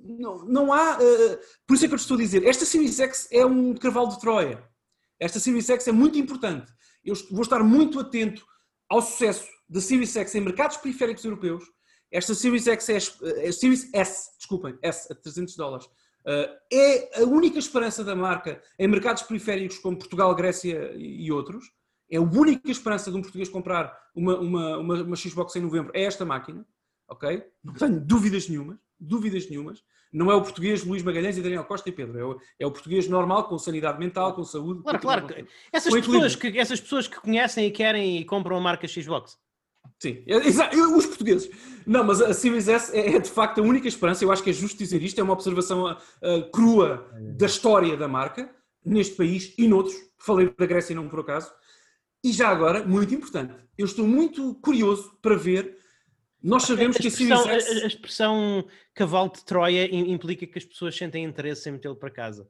não, 0.04 0.46
não 0.46 0.74
há. 0.74 0.98
Uh, 0.98 1.40
por 1.66 1.76
isso 1.76 1.86
é 1.86 1.88
que 1.88 1.94
eu 1.94 1.98
te 1.98 2.02
estou 2.02 2.16
a 2.16 2.20
dizer: 2.20 2.46
esta 2.46 2.66
Series 2.66 3.00
X 3.00 3.30
é 3.32 3.46
um 3.46 3.74
cavalo 3.76 4.10
de 4.10 4.20
Troia. 4.20 4.62
Esta 5.18 5.40
Series 5.40 5.70
X 5.70 5.88
é 5.88 5.94
muito 5.94 6.18
importante. 6.18 6.70
Eu 7.06 7.16
vou 7.32 7.44
estar 7.44 7.64
muito 7.64 7.98
atento 8.00 8.46
ao 8.90 9.02
sucesso 9.02 9.48
da 9.68 9.82
Series 9.82 10.16
X 10.16 10.36
em 10.36 10.42
mercados 10.42 10.78
periféricos 10.78 11.24
europeus, 11.24 11.64
esta 12.12 12.36
Series 12.36 12.68
X 12.68 12.90
é, 12.90 12.98
a 13.48 13.52
Series 13.52 13.92
S, 13.92 14.38
desculpem, 14.38 14.78
S 14.84 15.12
a 15.12 15.16
300 15.16 15.56
dólares, 15.56 15.86
uh, 15.88 16.56
é 16.72 17.22
a 17.22 17.26
única 17.26 17.58
esperança 17.58 18.04
da 18.04 18.16
marca 18.16 18.62
em 18.78 18.88
mercados 18.88 19.24
periféricos 19.24 19.80
como 19.80 19.98
Portugal, 19.98 20.34
Grécia 20.36 20.94
e 20.96 21.32
outros. 21.32 21.66
É 22.12 22.18
a 22.18 22.22
única 22.22 22.70
esperança 22.70 23.10
de 23.10 23.18
um 23.18 23.22
português 23.22 23.50
comprar 23.50 23.98
uma, 24.14 24.38
uma, 24.38 24.78
uma, 24.78 25.04
uma 25.04 25.16
Xbox 25.16 25.56
em 25.56 25.62
novembro. 25.62 25.92
É 25.96 26.04
esta 26.04 26.24
máquina, 26.24 26.64
ok? 27.08 27.44
Não 27.64 27.74
tenho 27.74 28.00
dúvidas 28.00 28.48
nenhumas, 28.48 28.78
dúvidas 29.00 29.50
nenhumas. 29.50 29.84
Não 30.14 30.32
é 30.32 30.36
o 30.36 30.42
português 30.42 30.84
Luís 30.84 31.02
Magalhães 31.02 31.38
e 31.38 31.42
Daniel 31.42 31.64
Costa 31.64 31.90
e 31.90 31.92
Pedro. 31.92 32.20
É 32.20 32.24
o, 32.24 32.40
é 32.60 32.68
o 32.68 32.72
português 32.72 33.08
normal, 33.10 33.46
com 33.46 33.58
sanidade 33.58 34.00
mental, 34.00 34.36
com 34.36 34.44
saúde. 34.44 34.84
Claro, 34.84 35.00
claro. 35.00 35.28
Com, 35.28 35.34
essas, 35.72 35.92
com 35.92 36.00
pessoas 36.00 36.36
que, 36.36 36.60
essas 36.60 36.80
pessoas 36.80 37.08
que 37.08 37.20
conhecem 37.20 37.66
e 37.66 37.72
querem 37.72 38.20
e 38.20 38.26
compram 38.26 38.58
a 38.58 38.62
marca 38.62 38.88
Xbox. 38.88 39.38
Sim, 40.00 40.24
é, 40.28 40.38
os 40.38 41.06
portugueses. 41.06 41.50
Não, 41.86 42.04
mas 42.04 42.22
a 42.22 42.34
Series 42.34 42.68
S 42.68 42.96
é, 42.96 43.16
é, 43.16 43.20
de 43.20 43.30
facto 43.30 43.60
a 43.60 43.64
única 43.64 43.88
esperança. 43.88 44.24
Eu 44.24 44.32
acho 44.32 44.44
que 44.44 44.52
é 44.52 44.54
justo 44.54 44.78
dizer 44.78 45.02
isto. 45.02 45.20
É 45.20 45.24
uma 45.24 45.34
observação 45.34 45.92
uh, 45.92 46.52
crua 46.52 47.10
da 47.38 47.48
história 47.48 47.98
da 47.98 48.08
marca, 48.08 48.50
neste 48.86 49.16
país 49.16 49.54
e 49.58 49.68
noutros. 49.68 49.96
Falei 50.18 50.54
da 50.58 50.66
Grécia 50.66 50.96
não 50.96 51.10
por 51.10 51.22
acaso. 51.22 51.52
E 52.24 52.32
já 52.32 52.50
agora, 52.50 52.86
muito 52.86 53.14
importante, 53.14 53.54
eu 53.78 53.86
estou 53.86 54.08
muito 54.08 54.56
curioso 54.56 55.18
para 55.22 55.36
ver 55.36 55.78
nós 56.44 56.64
sabemos 56.64 56.98
a 56.98 57.00
que 57.00 57.08
a 57.08 57.12
Series 57.12 57.40
X... 57.40 57.68
A, 57.68 57.86
a 57.86 57.88
expressão 57.88 58.68
cavalo 58.94 59.32
de 59.32 59.46
Troia 59.46 59.90
implica 59.96 60.46
que 60.46 60.58
as 60.58 60.66
pessoas 60.66 60.96
sentem 60.96 61.24
interesse 61.24 61.70
em 61.70 61.74
metê-lo 61.74 61.96
para 61.96 62.12
casa. 62.12 62.48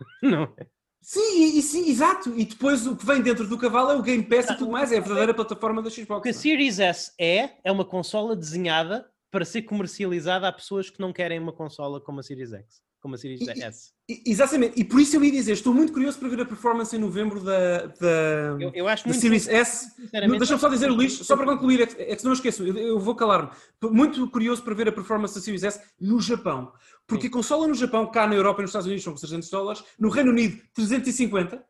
Não 0.22 0.44
é? 0.58 0.66
Sim, 1.00 1.56
e, 1.56 1.62
sim, 1.62 1.88
exato. 1.88 2.34
E 2.36 2.44
depois 2.44 2.86
o 2.86 2.96
que 2.96 3.06
vem 3.06 3.22
dentro 3.22 3.46
do 3.46 3.56
cavalo 3.56 3.92
é 3.92 3.94
o 3.94 4.02
Game 4.02 4.24
Pass 4.24 4.50
e 4.50 4.56
tudo 4.56 4.72
mais. 4.72 4.90
É 4.90 4.98
a 4.98 5.00
verdadeira 5.00 5.32
plataforma 5.32 5.80
da 5.80 5.88
Xbox. 5.88 6.18
O 6.18 6.22
que 6.22 6.30
a 6.30 6.34
Series 6.34 6.80
S 6.80 7.12
é, 7.18 7.52
é 7.62 7.70
uma 7.70 7.84
consola 7.84 8.34
desenhada 8.34 9.08
para 9.30 9.44
ser 9.44 9.62
comercializada 9.62 10.48
a 10.48 10.52
pessoas 10.52 10.90
que 10.90 11.00
não 11.00 11.12
querem 11.12 11.38
uma 11.38 11.52
consola 11.52 12.00
como 12.00 12.18
a 12.18 12.22
Series 12.22 12.52
X 12.52 12.87
como 13.00 13.14
a 13.14 13.18
Series 13.18 13.40
e, 13.40 13.62
S. 13.62 13.92
exatamente, 14.26 14.80
e 14.80 14.84
por 14.84 15.00
isso 15.00 15.16
eu 15.16 15.22
ia 15.22 15.30
dizer, 15.30 15.52
estou 15.52 15.72
muito 15.72 15.92
curioso 15.92 16.18
para 16.18 16.28
ver 16.28 16.40
a 16.40 16.44
performance 16.44 16.94
em 16.94 16.98
novembro 16.98 17.40
da, 17.40 17.86
da, 17.86 18.56
eu, 18.60 18.72
eu 18.74 18.88
acho 18.88 19.04
da 19.04 19.10
muito 19.10 19.20
Series 19.20 19.46
S. 19.48 19.92
Deixa-me 20.10 20.60
só 20.60 20.68
dizer, 20.68 20.88
Luís, 20.88 21.12
só 21.12 21.36
para 21.36 21.46
concluir, 21.46 21.82
é 21.82 21.86
que, 21.86 22.02
é 22.02 22.16
que 22.16 22.24
não 22.24 22.32
esqueço, 22.32 22.64
eu, 22.64 22.76
eu 22.76 22.98
vou 22.98 23.14
calar-me. 23.14 23.50
Muito 23.90 24.28
curioso 24.30 24.62
para 24.62 24.74
ver 24.74 24.88
a 24.88 24.92
performance 24.92 25.34
da 25.34 25.40
Series 25.40 25.62
S 25.62 25.80
no 26.00 26.20
Japão. 26.20 26.72
Porque 27.06 27.22
Sim. 27.22 27.28
a 27.28 27.32
consola 27.32 27.66
no 27.66 27.74
Japão, 27.74 28.10
cá 28.10 28.26
na 28.26 28.34
Europa 28.34 28.60
e 28.60 28.62
nos 28.62 28.70
Estados 28.70 28.86
Unidos 28.86 29.04
são 29.04 29.14
300 29.14 29.48
dólares, 29.48 29.84
no 29.98 30.10
Reino 30.10 30.30
Unido 30.30 30.60
350 30.74 31.56
uh, 31.56 31.62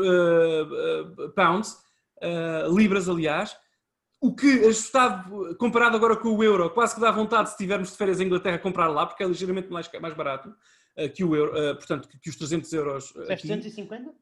uh, 0.00 1.24
uh, 1.24 1.30
pounds, 1.32 1.76
uh, 2.22 2.74
libras 2.74 3.08
aliás, 3.08 3.56
o 4.20 4.34
que, 4.34 4.60
ajustado, 4.60 5.56
comparado 5.56 5.96
agora 5.96 6.16
com 6.16 6.30
o 6.30 6.42
euro, 6.42 6.70
quase 6.70 6.94
que 6.94 7.00
dá 7.00 7.10
vontade, 7.10 7.48
se 7.48 7.54
estivermos 7.54 7.90
de 7.90 7.96
férias 7.96 8.20
em 8.20 8.24
Inglaterra, 8.24 8.58
comprar 8.58 8.88
lá, 8.88 9.06
porque 9.06 9.22
é 9.22 9.26
ligeiramente 9.26 9.70
mais, 9.70 9.90
mais 10.00 10.14
barato 10.14 10.48
uh, 10.48 11.10
que 11.14 11.22
o 11.22 11.36
euro, 11.36 11.52
uh, 11.52 11.76
portanto, 11.76 12.08
que, 12.08 12.18
que, 12.18 12.30
os 12.30 12.36
300 12.36 12.72
euros. 12.72 13.10
Uh, 13.10 13.26
250? 13.26 14.14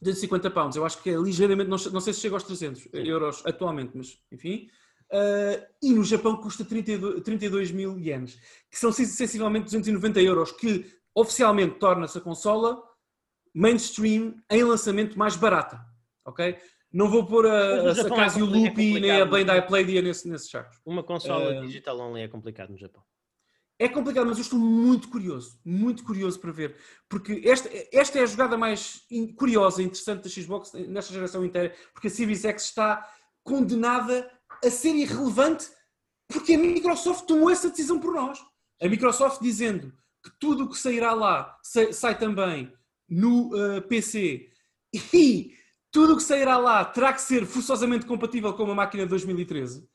250 0.00 0.50
pounds, 0.50 0.76
eu 0.76 0.84
acho 0.84 1.00
que 1.00 1.10
é 1.10 1.16
ligeiramente, 1.16 1.70
não, 1.70 1.78
não 1.92 2.00
sei 2.00 2.12
se 2.12 2.20
chega 2.20 2.34
aos 2.34 2.42
300 2.42 2.82
Sim. 2.82 2.88
euros 2.92 3.42
atualmente, 3.46 3.92
mas 3.94 4.18
enfim. 4.32 4.68
Uh, 5.12 5.62
e 5.80 5.92
no 5.92 6.02
Japão 6.02 6.36
custa 6.38 6.64
32, 6.64 7.22
32 7.22 7.70
mil 7.70 7.98
ienes, 7.98 8.34
que 8.70 8.78
são 8.78 8.90
sensivelmente 8.90 9.66
290 9.66 10.20
euros, 10.20 10.50
que 10.50 10.86
oficialmente 11.14 11.78
torna-se 11.78 12.18
a 12.18 12.20
consola 12.20 12.82
mainstream 13.54 14.34
em 14.50 14.64
lançamento 14.64 15.18
mais 15.18 15.36
barata. 15.36 15.80
Ok? 16.24 16.56
Não 16.92 17.08
vou 17.08 17.24
pôr 17.26 17.46
a, 17.46 17.90
a 17.90 17.94
Sakai 17.94 18.28
e 18.38 18.42
o 18.42 18.46
Loopy 18.46 19.00
nem 19.00 19.10
a 19.10 19.24
Bandai 19.24 19.66
Playdia 19.66 20.02
nesse, 20.02 20.28
nesses 20.28 20.50
sacos. 20.50 20.78
Uma 20.84 21.02
consola 21.02 21.60
uh, 21.60 21.66
digital 21.66 21.98
only 21.98 22.22
é 22.22 22.28
complicado 22.28 22.70
no 22.70 22.76
Japão. 22.76 23.02
É 23.78 23.88
complicado, 23.88 24.26
mas 24.26 24.36
eu 24.36 24.42
estou 24.42 24.58
muito 24.58 25.08
curioso, 25.08 25.58
muito 25.64 26.04
curioso 26.04 26.38
para 26.38 26.52
ver, 26.52 26.76
porque 27.08 27.42
esta, 27.44 27.68
esta 27.92 28.18
é 28.18 28.22
a 28.22 28.26
jogada 28.26 28.56
mais 28.56 29.00
curiosa 29.36 29.82
e 29.82 29.86
interessante 29.86 30.22
da 30.22 30.28
Xbox 30.28 30.72
nesta 30.72 31.12
geração 31.12 31.44
inteira, 31.44 31.74
porque 31.92 32.06
a 32.06 32.10
Series 32.10 32.44
X 32.44 32.64
está 32.64 33.10
condenada 33.42 34.30
a 34.64 34.70
ser 34.70 34.94
irrelevante 34.94 35.68
porque 36.28 36.54
a 36.54 36.58
Microsoft 36.58 37.26
tomou 37.26 37.50
essa 37.50 37.68
decisão 37.68 38.00
por 38.00 38.14
nós. 38.14 38.38
A 38.80 38.88
Microsoft 38.88 39.40
dizendo 39.42 39.92
que 40.22 40.30
tudo 40.38 40.64
o 40.64 40.68
que 40.68 40.78
sairá 40.78 41.12
lá 41.12 41.58
sai, 41.62 41.92
sai 41.92 42.18
também 42.18 42.72
no 43.08 43.50
uh, 43.50 43.76
eh, 43.76 43.80
PC 43.82 44.48
e 44.92 45.54
tudo 45.92 46.14
o 46.14 46.16
que 46.16 46.22
sairá 46.22 46.56
lá 46.56 46.84
terá 46.84 47.12
que 47.12 47.20
ser 47.20 47.46
forçosamente 47.46 48.06
compatível 48.06 48.54
com 48.54 48.64
uma 48.64 48.74
máquina 48.74 49.04
de 49.04 49.10
2013. 49.10 49.86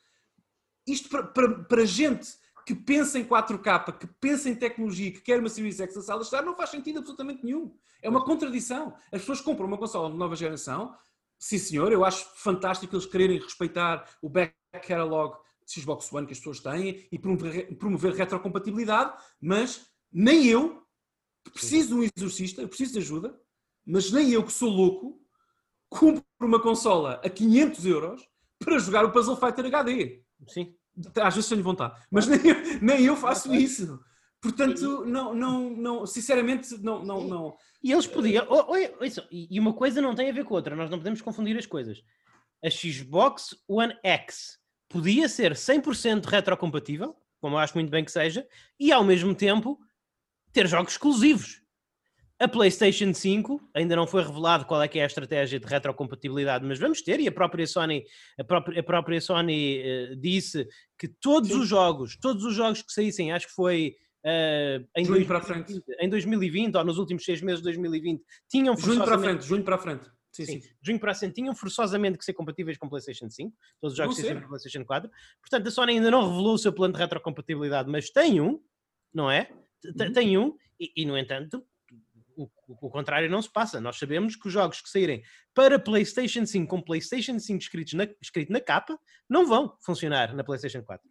Isto 0.87 1.09
para, 1.09 1.23
para, 1.23 1.63
para 1.63 1.85
gente 1.85 2.29
que 2.65 2.75
pensa 2.75 3.17
em 3.17 3.25
4K, 3.25 3.97
que 3.97 4.07
pensa 4.19 4.49
em 4.49 4.55
tecnologia, 4.55 5.11
que 5.11 5.21
quer 5.21 5.39
uma 5.39 5.49
Series 5.49 5.79
X 5.79 5.95
na 5.95 6.01
sala 6.01 6.19
de 6.19 6.27
estar, 6.27 6.43
não 6.43 6.55
faz 6.55 6.69
sentido 6.69 6.99
absolutamente 6.99 7.43
nenhum. 7.43 7.75
É 8.01 8.09
uma 8.09 8.23
contradição. 8.23 8.93
As 9.11 9.21
pessoas 9.21 9.41
compram 9.41 9.67
uma 9.67 9.77
consola 9.77 10.11
de 10.11 10.17
nova 10.17 10.35
geração. 10.35 10.95
Sim, 11.39 11.57
senhor, 11.57 11.91
eu 11.91 12.05
acho 12.05 12.25
fantástico 12.35 12.95
eles 12.95 13.05
quererem 13.05 13.39
respeitar 13.39 14.07
o 14.21 14.29
back 14.29 14.53
catalog 14.71 15.37
de 15.65 15.81
Xbox 15.81 16.11
One 16.11 16.27
que 16.27 16.33
as 16.33 16.39
pessoas 16.39 16.59
têm 16.59 17.07
e 17.11 17.17
promover, 17.17 17.77
promover 17.77 18.13
retrocompatibilidade, 18.13 19.13
mas 19.41 19.87
nem 20.11 20.45
eu, 20.47 20.83
preciso 21.53 21.89
de 21.89 21.93
um 21.95 22.09
exorcista, 22.15 22.61
eu 22.61 22.67
preciso 22.67 22.93
de 22.93 22.99
ajuda, 22.99 23.39
mas 23.85 24.11
nem 24.11 24.31
eu 24.31 24.43
que 24.43 24.51
sou 24.51 24.69
louco, 24.69 25.21
compro 25.89 26.23
uma 26.39 26.61
consola 26.61 27.21
a 27.23 27.29
500 27.29 27.85
euros 27.85 28.27
para 28.59 28.79
jogar 28.79 29.05
o 29.05 29.11
Puzzle 29.11 29.37
Fighter 29.37 29.65
HD. 29.65 30.21
Sim. 30.47 30.73
Às 31.15 31.35
vezes 31.35 31.49
tenho 31.49 31.63
vontade, 31.63 31.99
mas 32.09 32.27
nem, 32.27 32.39
nem 32.81 33.05
eu 33.05 33.15
faço 33.15 33.53
isso. 33.53 33.99
Portanto, 34.41 35.05
não, 35.05 35.33
não, 35.33 35.69
não, 35.69 36.05
sinceramente, 36.05 36.77
não, 36.81 37.03
não, 37.03 37.23
não. 37.23 37.57
E 37.83 37.91
eles 37.91 38.07
podiam. 38.07 38.45
Oh, 38.49 38.65
oh, 38.69 38.75
oh, 38.99 39.27
e 39.31 39.59
uma 39.59 39.73
coisa 39.73 40.01
não 40.01 40.15
tem 40.15 40.29
a 40.29 40.33
ver 40.33 40.43
com 40.43 40.53
outra, 40.53 40.75
nós 40.75 40.89
não 40.89 40.97
podemos 40.97 41.21
confundir 41.21 41.57
as 41.57 41.65
coisas. 41.65 42.03
A 42.63 42.69
Xbox 42.69 43.55
One 43.67 43.95
X 44.03 44.57
podia 44.89 45.27
ser 45.27 45.53
100% 45.53 46.25
retrocompatível, 46.25 47.15
como 47.39 47.55
eu 47.55 47.59
acho 47.59 47.75
muito 47.75 47.89
bem 47.89 48.03
que 48.03 48.11
seja, 48.11 48.47
e 48.79 48.91
ao 48.91 49.03
mesmo 49.03 49.35
tempo 49.35 49.79
ter 50.51 50.67
jogos 50.67 50.93
exclusivos. 50.93 51.61
A 52.39 52.47
PlayStation 52.47 53.13
5 53.13 53.69
ainda 53.73 53.95
não 53.95 54.05
foi 54.05 54.23
revelado 54.23 54.65
qual 54.65 54.81
é 54.81 54.87
que 54.87 54.99
é 54.99 55.03
a 55.03 55.07
estratégia 55.07 55.59
de 55.59 55.65
retrocompatibilidade, 55.65 56.63
mas 56.63 56.77
vamos 56.77 57.01
ter, 57.01 57.19
e 57.19 57.27
a 57.27 57.31
própria 57.31 57.65
Sony, 57.65 58.03
a 58.39 58.43
própria, 58.43 58.79
a 58.79 58.83
própria 58.83 59.19
Sony 59.19 59.81
uh, 59.81 60.15
disse 60.15 60.67
que 60.99 61.07
todos 61.07 61.49
Sim. 61.49 61.59
os 61.59 61.67
jogos, 61.67 62.15
todos 62.15 62.43
os 62.43 62.53
jogos 62.53 62.83
que 62.83 62.91
saíssem, 62.93 63.31
acho 63.31 63.47
que 63.47 63.53
foi 63.53 63.95
uh, 64.23 64.85
em, 64.95 65.07
2020, 65.07 65.83
em 65.99 66.09
2020 66.09 66.75
ou 66.75 66.85
nos 66.85 66.99
últimos 66.99 67.25
seis 67.25 67.41
meses 67.41 67.59
de 67.59 67.63
2020, 67.63 68.21
tinham 68.47 68.77
Junho 68.77 69.03
para 69.03 69.15
a 69.15 69.19
frente, 69.19 69.43
junho 69.43 69.63
para 69.63 69.75
a 69.75 69.79
frente. 69.79 70.05
Sim, 70.31 70.45
sim. 70.45 70.61
sim. 70.61 70.69
Junho 70.83 70.99
para 70.99 71.13
a 71.13 71.15
frente 71.15 71.33
tinham 71.33 71.55
forçosamente 71.55 72.19
que 72.19 72.23
ser 72.23 72.33
compatíveis 72.33 72.77
com 72.77 72.87
PlayStation 72.87 73.31
5, 73.31 73.51
todos 73.81 73.93
os 73.93 73.97
jogos 73.97 74.15
que 74.15 74.21
saíram 74.21 74.41
para 74.41 74.49
PlayStation 74.49 74.85
4. 74.85 75.09
Portanto, 75.41 75.67
a 75.67 75.71
Sony 75.71 75.93
ainda 75.93 76.11
não 76.11 76.29
revelou 76.29 76.53
o 76.53 76.57
seu 76.59 76.71
plano 76.71 76.93
de 76.93 76.99
retrocompatibilidade, 76.99 77.89
mas 77.89 78.11
tem 78.11 78.39
um, 78.39 78.61
não 79.11 79.31
é? 79.31 79.49
Uhum. 79.83 80.13
Tem 80.13 80.37
um, 80.37 80.55
e, 80.79 80.91
e 80.95 81.05
no 81.05 81.17
entanto, 81.17 81.65
o, 82.37 82.49
o, 82.67 82.89
contrário 82.89 83.29
não 83.29 83.41
se 83.41 83.51
passa. 83.51 83.81
Nós 83.81 83.97
sabemos 83.97 84.35
que 84.35 84.47
os 84.47 84.53
jogos 84.53 84.79
que 84.79 84.89
saírem 84.89 85.23
para 85.53 85.79
PlayStation 85.79 86.45
5 86.45 86.69
com 86.69 86.81
PlayStation 86.81 87.39
5 87.39 87.59
escritos 87.59 87.93
na, 87.93 88.07
escrito 88.21 88.51
na 88.53 88.61
capa 88.61 88.97
não 89.27 89.45
vão 89.45 89.75
funcionar 89.83 90.35
na 90.35 90.43
PlayStation 90.43 90.83
4. 90.83 91.09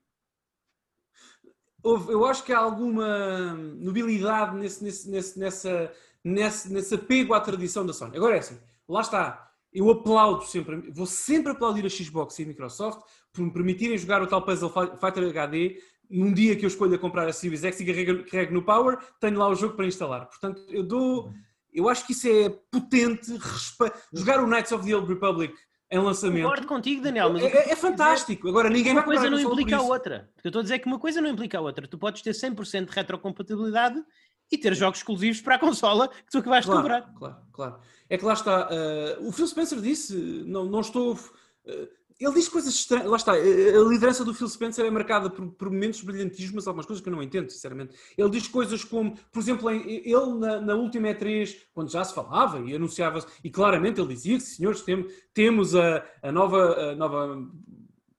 Eu 1.84 2.24
acho 2.24 2.44
que 2.44 2.52
há 2.52 2.58
alguma 2.58 3.54
nobilidade 3.54 4.56
nesse, 4.56 4.82
nesse, 4.82 5.10
nesse, 5.10 5.38
nessa, 5.38 5.92
nesse, 6.24 6.72
nesse 6.72 6.94
apego 6.94 7.34
à 7.34 7.40
tradição 7.40 7.84
da 7.84 7.92
Sony. 7.92 8.16
Agora 8.16 8.36
é 8.36 8.38
assim, 8.38 8.58
lá 8.88 9.00
está. 9.00 9.42
Eu 9.72 9.90
aplaudo 9.90 10.44
sempre, 10.46 10.90
vou 10.90 11.06
sempre 11.06 11.52
aplaudir 11.52 11.84
a 11.84 11.88
Xbox 11.88 12.38
e 12.38 12.44
a 12.44 12.46
Microsoft 12.46 13.02
por 13.32 13.42
me 13.42 13.52
permitirem 13.52 13.98
jogar 13.98 14.22
o 14.22 14.26
tal 14.26 14.42
Puzzle 14.42 14.72
Fighter 14.98 15.28
HD 15.28 15.78
num 16.10 16.32
dia 16.32 16.56
que 16.56 16.64
eu 16.64 16.68
escolha 16.68 16.98
comprar 16.98 17.28
a 17.28 17.32
Series 17.32 17.64
X 17.64 17.80
e 17.80 18.24
carrego, 18.24 18.54
no 18.54 18.62
Power, 18.62 18.98
tenho 19.20 19.38
lá 19.38 19.48
o 19.48 19.54
jogo 19.54 19.74
para 19.74 19.86
instalar. 19.86 20.26
Portanto, 20.26 20.62
eu 20.68 20.82
dou. 20.82 21.32
Eu 21.72 21.88
acho 21.88 22.06
que 22.06 22.12
isso 22.12 22.26
é 22.28 22.48
potente. 22.70 23.32
Respe... 23.32 23.92
Jogar 24.12 24.42
o 24.42 24.46
Knights 24.46 24.72
of 24.72 24.86
the 24.86 24.94
Old 24.94 25.12
Republic 25.12 25.54
em 25.90 25.98
lançamento. 25.98 26.42
Concordo 26.42 26.66
contigo, 26.66 27.02
Daniel. 27.02 27.32
Mas 27.32 27.42
é, 27.44 27.70
é 27.70 27.76
fantástico. 27.76 28.48
Agora, 28.48 28.68
ninguém 28.68 28.92
uma 28.92 29.02
coisa 29.02 29.30
não 29.30 29.38
implica 29.38 29.76
a 29.76 29.82
outra. 29.82 30.28
Eu 30.42 30.48
estou 30.48 30.60
a 30.60 30.62
dizer 30.62 30.78
que 30.78 30.86
uma 30.86 30.98
coisa 30.98 31.20
não 31.20 31.30
implica 31.30 31.58
a 31.58 31.60
outra. 31.60 31.86
Tu 31.86 31.98
podes 31.98 32.22
ter 32.22 32.32
100% 32.32 32.86
de 32.86 32.92
retrocompatibilidade 32.92 34.02
e 34.50 34.58
ter 34.58 34.74
jogos 34.74 34.98
exclusivos 34.98 35.40
para 35.40 35.56
a 35.56 35.58
consola 35.58 36.08
que 36.08 36.30
tu 36.30 36.38
acabaste 36.38 36.70
claro, 36.70 36.82
de 36.82 36.88
comprar. 36.88 37.14
Claro, 37.14 37.36
claro. 37.52 37.80
É 38.08 38.16
que 38.18 38.24
lá 38.24 38.32
está. 38.32 38.68
Uh, 38.68 39.28
o 39.28 39.32
Phil 39.32 39.46
Spencer 39.46 39.80
disse: 39.80 40.14
não, 40.46 40.64
não 40.64 40.80
estou. 40.80 41.14
Uh, 41.14 41.88
ele 42.18 42.34
diz 42.34 42.48
coisas 42.48 42.74
estranhas. 42.74 43.08
Lá 43.08 43.16
está, 43.16 43.32
a 43.32 43.88
liderança 43.88 44.24
do 44.24 44.32
Phil 44.32 44.48
Spencer 44.48 44.86
é 44.86 44.90
marcada 44.90 45.28
por, 45.28 45.46
por 45.52 45.70
momentos 45.70 46.00
brilhantismo, 46.00 46.56
mas 46.56 46.66
algumas 46.66 46.86
coisas 46.86 47.02
que 47.02 47.08
eu 47.08 47.12
não 47.12 47.22
entendo, 47.22 47.50
sinceramente. 47.50 47.94
Ele 48.16 48.30
diz 48.30 48.48
coisas 48.48 48.82
como, 48.82 49.16
por 49.30 49.38
exemplo, 49.38 49.70
ele 49.70 50.38
na, 50.38 50.60
na 50.60 50.74
última 50.74 51.08
E3, 51.08 51.56
quando 51.74 51.90
já 51.90 52.02
se 52.02 52.14
falava 52.14 52.60
e 52.60 52.74
anunciava-se, 52.74 53.26
e 53.44 53.50
claramente 53.50 54.00
ele 54.00 54.14
dizia 54.14 54.38
que, 54.38 54.42
senhores, 54.42 54.80
tem, 54.80 55.06
temos 55.34 55.74
a, 55.74 56.04
a, 56.22 56.32
nova, 56.32 56.92
a 56.92 56.94
nova 56.94 57.46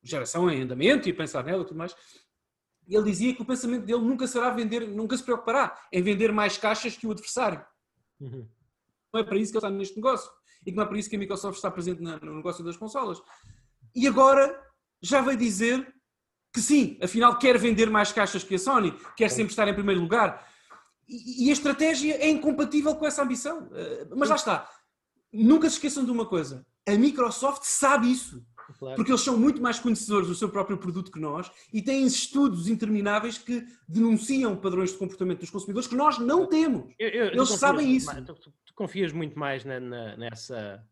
geração 0.04 0.50
em 0.50 0.62
andamento 0.62 1.10
e 1.10 1.14
pensar 1.14 1.44
nela 1.44 1.64
e 1.64 1.66
tudo 1.66 1.78
mais. 1.78 1.96
Ele 2.88 3.04
dizia 3.04 3.34
que 3.34 3.42
o 3.42 3.46
pensamento 3.46 3.86
dele 3.86 4.02
nunca 4.02 4.28
será 4.28 4.52
vender, 4.52 4.88
nunca 4.88 5.18
se 5.18 5.24
preocupará 5.24 5.76
em 5.92 6.04
vender 6.04 6.32
mais 6.32 6.56
caixas 6.56 6.96
que 6.96 7.08
o 7.08 7.12
adversário. 7.12 7.66
Uhum. 8.20 8.48
Não 9.12 9.22
é 9.22 9.24
para 9.24 9.38
isso 9.38 9.52
que 9.52 9.58
ele 9.58 9.66
está 9.66 9.76
neste 9.76 9.96
negócio. 9.96 10.32
E 10.66 10.72
que 10.72 10.78
não 10.78 10.84
é 10.84 10.86
para 10.86 10.98
isso 10.98 11.10
que 11.10 11.16
a 11.16 11.20
Microsoft 11.20 11.56
está 11.56 11.72
presente 11.72 12.02
no 12.02 12.36
negócio 12.36 12.64
das 12.64 12.78
consolas 12.78 13.22
e 13.98 14.08
agora 14.08 14.58
já 15.02 15.22
veio 15.22 15.38
dizer 15.38 15.92
que 16.54 16.62
sim, 16.62 16.98
afinal 17.02 17.38
quer 17.38 17.58
vender 17.58 17.90
mais 17.90 18.12
caixas 18.12 18.44
que 18.44 18.56
a 18.56 18.60
Sony, 18.60 18.94
quer 19.16 19.30
sempre 19.30 19.52
estar 19.52 19.68
em 19.68 19.74
primeiro 19.74 20.00
lugar. 20.00 20.48
E, 21.08 21.50
a 21.50 21.54
estratégia 21.54 22.16
é 22.16 22.30
incompatível 22.30 22.96
com 22.96 23.06
essa 23.06 23.24
ambição. 23.24 23.70
Eh, 23.74 24.08
mas 24.16 24.30
lá 24.30 24.36
está. 24.36 24.70
Nunca 25.32 25.70
se 25.70 25.76
esqueçam 25.76 26.04
de 26.06 26.12
uma 26.12 26.26
coisa: 26.26 26.66
a 26.88 26.92
Microsoft 26.94 27.64
sabe 27.64 28.12
isso. 28.12 28.46
Claro. 28.78 28.98
Porque 28.98 29.12
eles 29.12 29.22
são 29.22 29.38
muito 29.38 29.62
mais 29.62 29.80
conhecedores 29.80 30.28
do 30.28 30.36
seu 30.36 30.50
próprio 30.50 30.78
produto 30.78 31.12
que 31.12 31.20
nós 31.20 31.50
e 31.72 31.82
têm 31.82 32.06
estudos 32.06 32.68
intermináveis 32.68 33.38
que 33.38 33.66
denunciam 33.88 34.58
padrões 34.58 34.92
de 34.92 34.98
comportamento 34.98 35.40
dos 35.40 35.50
consumidores 35.50 35.88
que 35.88 35.96
nós 35.96 36.20
não 36.20 36.46
temos. 36.46 36.94
Eu, 37.00 37.08
eu, 37.08 37.26
eles 37.28 37.50
sabem 37.52 37.96
isso. 37.96 38.12
tu, 38.26 38.34
tu, 38.36 38.74
confias 38.76 39.14
muito 39.14 39.40
mais 39.40 39.64
na, 39.64 39.80
na, 39.80 40.18
nessa 40.18 40.86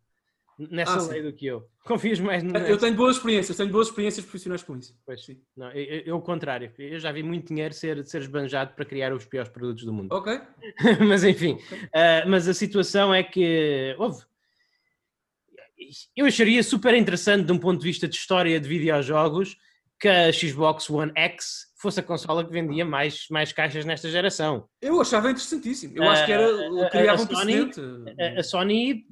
nessa 0.57 0.97
ah, 0.97 1.07
lei 1.11 1.21
do 1.21 1.33
que 1.33 1.45
eu. 1.45 1.67
Confias 1.85 2.19
mais 2.19 2.43
no. 2.43 2.57
Eu 2.57 2.77
tenho 2.77 2.95
boas 2.95 3.17
experiências, 3.17 3.57
tenho 3.57 3.69
boas 3.69 3.87
experiências 3.87 4.25
profissionais 4.25 4.63
com 4.63 4.75
isso. 4.75 4.97
Pois 5.05 5.23
sim. 5.23 5.39
Não, 5.55 5.71
eu, 5.71 6.01
eu, 6.05 6.17
o 6.17 6.21
contrário. 6.21 6.71
Eu 6.77 6.99
já 6.99 7.11
vi 7.11 7.23
muito 7.23 7.47
dinheiro 7.47 7.73
ser, 7.73 8.05
ser 8.05 8.21
esbanjado 8.21 8.73
para 8.73 8.85
criar 8.85 9.13
os 9.13 9.25
piores 9.25 9.49
produtos 9.49 9.83
do 9.83 9.93
mundo. 9.93 10.11
Ok. 10.11 10.39
mas 11.07 11.23
enfim, 11.23 11.53
okay. 11.53 11.79
uh, 11.79 12.29
mas 12.29 12.47
a 12.47 12.53
situação 12.53 13.13
é 13.13 13.23
que 13.23 13.95
houve. 13.97 14.23
Eu 16.15 16.25
acharia 16.25 16.63
super 16.63 16.93
interessante 16.93 17.45
de 17.45 17.51
um 17.51 17.57
ponto 17.57 17.79
de 17.79 17.85
vista 17.85 18.07
de 18.07 18.15
história 18.15 18.59
de 18.59 18.67
videojogos 18.67 19.57
que 19.99 20.07
a 20.07 20.31
Xbox 20.31 20.89
One 20.89 21.11
X 21.15 21.65
fosse 21.77 21.99
a 21.99 22.03
consola 22.03 22.43
que 22.43 22.51
vendia 22.51 22.83
mais, 22.83 23.27
mais 23.29 23.53
caixas 23.53 23.85
nesta 23.85 24.09
geração. 24.09 24.67
Eu 24.81 24.99
achava 24.99 25.29
interessantíssimo. 25.29 25.95
Eu 25.97 26.03
acho 26.09 26.25
que 26.25 26.31
era, 26.31 26.47
ah, 26.47 26.89
criava 26.89 27.21
um 27.21 27.27
precedente. 27.27 27.79
A, 28.19 28.39
a 28.39 28.43
Sony 28.43 29.05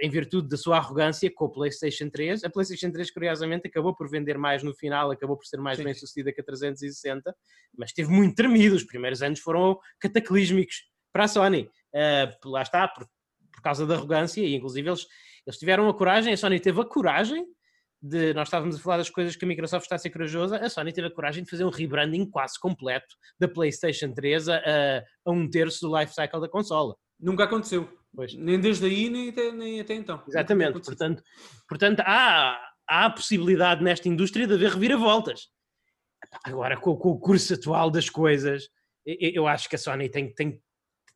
em 0.00 0.10
virtude 0.10 0.48
da 0.48 0.56
sua 0.56 0.76
arrogância 0.76 1.30
com 1.34 1.46
a 1.46 1.50
PlayStation 1.50 2.08
3. 2.10 2.44
A 2.44 2.50
PlayStation 2.50 2.90
3, 2.90 3.10
curiosamente, 3.10 3.68
acabou 3.68 3.94
por 3.94 4.08
vender 4.08 4.38
mais 4.38 4.62
no 4.62 4.74
final, 4.74 5.10
acabou 5.10 5.36
por 5.36 5.46
ser 5.46 5.58
mais 5.58 5.78
Sim. 5.78 5.84
bem 5.84 5.94
sucedida 5.94 6.32
que 6.32 6.40
a 6.40 6.44
360, 6.44 7.34
mas 7.76 7.90
esteve 7.90 8.10
muito 8.10 8.34
tremido. 8.34 8.76
Os 8.76 8.84
primeiros 8.84 9.22
anos 9.22 9.40
foram 9.40 9.78
cataclísmicos 10.00 10.82
para 11.12 11.24
a 11.24 11.28
Sony. 11.28 11.70
Uh, 11.94 12.48
lá 12.48 12.62
está, 12.62 12.88
por, 12.88 13.06
por 13.52 13.62
causa 13.62 13.86
da 13.86 13.94
arrogância, 13.94 14.40
e 14.40 14.54
inclusive 14.54 14.88
eles, 14.88 15.06
eles 15.46 15.58
tiveram 15.58 15.88
a 15.88 15.94
coragem, 15.94 16.32
a 16.32 16.36
Sony 16.36 16.58
teve 16.58 16.80
a 16.80 16.84
coragem 16.84 17.44
de, 18.02 18.34
nós 18.34 18.48
estávamos 18.48 18.76
a 18.76 18.78
falar 18.80 18.96
das 18.96 19.10
coisas 19.10 19.36
que 19.36 19.44
a 19.44 19.48
Microsoft 19.48 19.84
está 19.84 19.94
a 19.94 19.98
ser 19.98 20.10
corajosa, 20.10 20.56
a 20.56 20.68
Sony 20.68 20.92
teve 20.92 21.06
a 21.06 21.10
coragem 21.10 21.44
de 21.44 21.50
fazer 21.50 21.64
um 21.64 21.70
rebranding 21.70 22.28
quase 22.28 22.58
completo 22.58 23.14
da 23.38 23.46
PlayStation 23.46 24.12
3 24.12 24.48
a, 24.48 24.58
a 25.24 25.30
um 25.30 25.48
terço 25.48 25.86
do 25.86 25.96
life 25.96 26.12
cycle 26.12 26.40
da 26.40 26.48
consola. 26.48 26.96
Nunca 27.20 27.44
aconteceu. 27.44 27.88
Pois. 28.14 28.34
Nem 28.34 28.60
desde 28.60 28.86
aí, 28.86 29.08
nem 29.08 29.30
até, 29.30 29.52
nem 29.52 29.80
até 29.80 29.94
então. 29.94 30.22
Exatamente. 30.28 30.80
Portanto, 30.80 31.22
portanto 31.66 32.00
há, 32.00 32.58
há 32.86 33.06
a 33.06 33.10
possibilidade 33.10 33.82
nesta 33.82 34.08
indústria 34.08 34.46
de 34.46 34.54
haver 34.54 34.72
reviravoltas. 34.72 35.48
Agora, 36.44 36.76
com, 36.76 36.96
com 36.96 37.10
o 37.10 37.18
curso 37.18 37.54
atual 37.54 37.90
das 37.90 38.08
coisas, 38.08 38.68
eu, 39.04 39.30
eu, 39.34 39.46
acho 39.46 39.68
que 39.68 39.76
a 39.76 39.78
Sony 39.78 40.08
tem, 40.08 40.32
tem, 40.32 40.62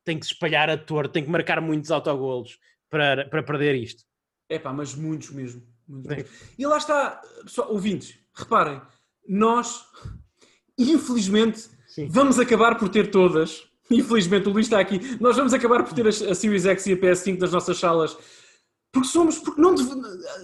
tem 0.04 0.18
que 0.18 0.26
se 0.26 0.32
espalhar 0.32 0.68
a 0.70 0.76
torre, 0.76 1.08
tem 1.08 1.24
que 1.24 1.30
marcar 1.30 1.60
muitos 1.60 1.90
autogolos 1.90 2.58
para, 2.88 3.28
para 3.28 3.42
perder 3.42 3.74
isto. 3.74 4.04
É 4.48 4.58
pá, 4.58 4.72
mas 4.72 4.94
muitos 4.94 5.30
mesmo. 5.30 5.62
Muitos 5.86 6.16
mesmo. 6.16 6.30
E 6.58 6.66
lá 6.66 6.78
está, 6.78 7.20
pessoal, 7.42 7.72
ouvintes, 7.72 8.18
reparem, 8.34 8.80
nós, 9.28 9.84
infelizmente, 10.78 11.68
Sim. 11.86 12.08
vamos 12.08 12.38
acabar 12.38 12.76
por 12.76 12.88
ter 12.88 13.10
todas 13.10 13.68
Infelizmente 13.90 14.48
o 14.48 14.52
Luís 14.52 14.66
está 14.66 14.80
aqui. 14.80 15.16
Nós 15.20 15.36
vamos 15.36 15.54
acabar 15.54 15.82
por 15.82 15.92
ter 15.92 16.06
a, 16.06 16.12
Series 16.12 16.66
X 16.66 16.86
e 16.86 16.92
a 16.92 16.96
PS5 16.96 17.38
nas 17.38 17.52
nossas 17.52 17.78
salas 17.78 18.16
porque 18.96 19.08
somos, 19.08 19.38
porque 19.38 19.60
não 19.60 19.74
deve, 19.74 19.90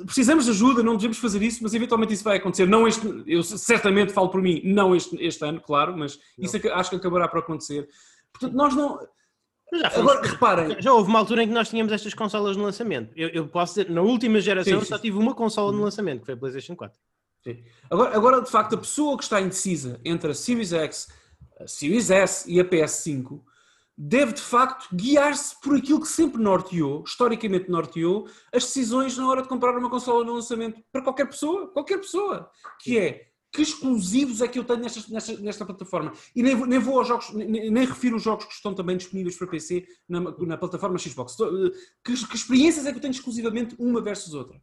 precisamos 0.04 0.44
de 0.44 0.50
ajuda, 0.50 0.82
não 0.82 0.94
devemos 0.94 1.16
fazer 1.16 1.42
isso, 1.42 1.62
mas 1.62 1.72
eventualmente 1.72 2.12
isso 2.12 2.22
vai 2.22 2.36
acontecer. 2.36 2.66
Não 2.66 2.86
este, 2.86 3.06
eu 3.26 3.42
certamente 3.42 4.12
falo 4.12 4.28
por 4.28 4.42
mim, 4.42 4.60
não 4.62 4.94
este, 4.94 5.16
este 5.24 5.42
ano, 5.42 5.58
claro, 5.58 5.96
mas 5.96 6.18
não. 6.36 6.44
isso 6.44 6.58
acho 6.74 6.90
que 6.90 6.96
acabará 6.96 7.26
por 7.28 7.38
acontecer. 7.38 7.88
Portanto, 8.30 8.54
nós 8.54 8.74
não. 8.74 8.98
Já 9.72 9.88
Agora, 9.98 10.20
reparem. 10.20 10.76
Já 10.82 10.92
houve 10.92 11.08
uma 11.08 11.18
altura 11.18 11.44
em 11.44 11.48
que 11.48 11.54
nós 11.54 11.70
tínhamos 11.70 11.90
estas 11.94 12.12
consolas 12.12 12.54
no 12.54 12.64
lançamento. 12.64 13.10
Eu, 13.16 13.30
eu 13.30 13.48
posso 13.48 13.74
dizer, 13.74 13.90
na 13.90 14.02
última 14.02 14.38
geração 14.38 14.80
sim, 14.80 14.84
sim. 14.84 14.88
só 14.90 14.98
tive 14.98 15.16
uma 15.16 15.34
consola 15.34 15.72
no 15.72 15.80
lançamento, 15.80 16.20
que 16.20 16.26
foi 16.26 16.34
a 16.34 16.36
PlayStation 16.36 16.76
4. 16.76 16.98
Sim. 17.42 17.64
Agora, 17.90 18.14
agora, 18.14 18.42
de 18.42 18.50
facto, 18.50 18.74
a 18.74 18.78
pessoa 18.78 19.16
que 19.16 19.24
está 19.24 19.40
indecisa 19.40 19.98
entre 20.04 20.30
a 20.30 20.34
Series 20.34 20.74
X 20.74 21.08
a 21.62 21.66
Series 21.66 22.10
S 22.10 22.50
e 22.50 22.60
a 22.60 22.64
PS5, 22.64 23.40
deve 23.96 24.32
de 24.32 24.40
facto 24.40 24.94
guiar-se 24.94 25.60
por 25.60 25.76
aquilo 25.76 26.00
que 26.00 26.08
sempre 26.08 26.42
norteou, 26.42 27.04
historicamente 27.06 27.70
norteou, 27.70 28.26
as 28.52 28.64
decisões 28.64 29.16
na 29.16 29.28
hora 29.28 29.42
de 29.42 29.48
comprar 29.48 29.76
uma 29.76 29.90
consola 29.90 30.24
no 30.24 30.34
lançamento 30.34 30.82
para 30.90 31.02
qualquer 31.02 31.26
pessoa, 31.26 31.68
qualquer 31.68 31.98
pessoa, 31.98 32.50
que 32.80 32.98
é 32.98 33.32
que 33.52 33.60
exclusivos 33.60 34.40
é 34.40 34.48
que 34.48 34.58
eu 34.58 34.64
tenho 34.64 34.80
nesta, 34.80 35.12
nesta, 35.12 35.36
nesta 35.38 35.66
plataforma? 35.66 36.14
E 36.34 36.42
nem, 36.42 36.56
nem 36.66 36.78
vou 36.78 36.98
aos 36.98 37.06
jogos, 37.06 37.34
nem, 37.34 37.70
nem, 37.70 37.84
refiro 37.84 38.16
os 38.16 38.22
jogos 38.22 38.46
que 38.46 38.54
estão 38.54 38.74
também 38.74 38.96
disponíveis 38.96 39.36
para 39.36 39.46
PC 39.46 39.86
na, 40.08 40.20
na 40.20 40.56
plataforma 40.56 40.96
Xbox. 40.96 41.36
Eh, 41.38 41.70
que, 42.02 42.26
que, 42.26 42.34
experiências 42.34 42.86
é 42.86 42.90
que 42.90 42.96
eu 42.96 43.02
tenho 43.02 43.12
exclusivamente 43.12 43.76
uma 43.78 44.00
versus 44.00 44.32
outra? 44.32 44.58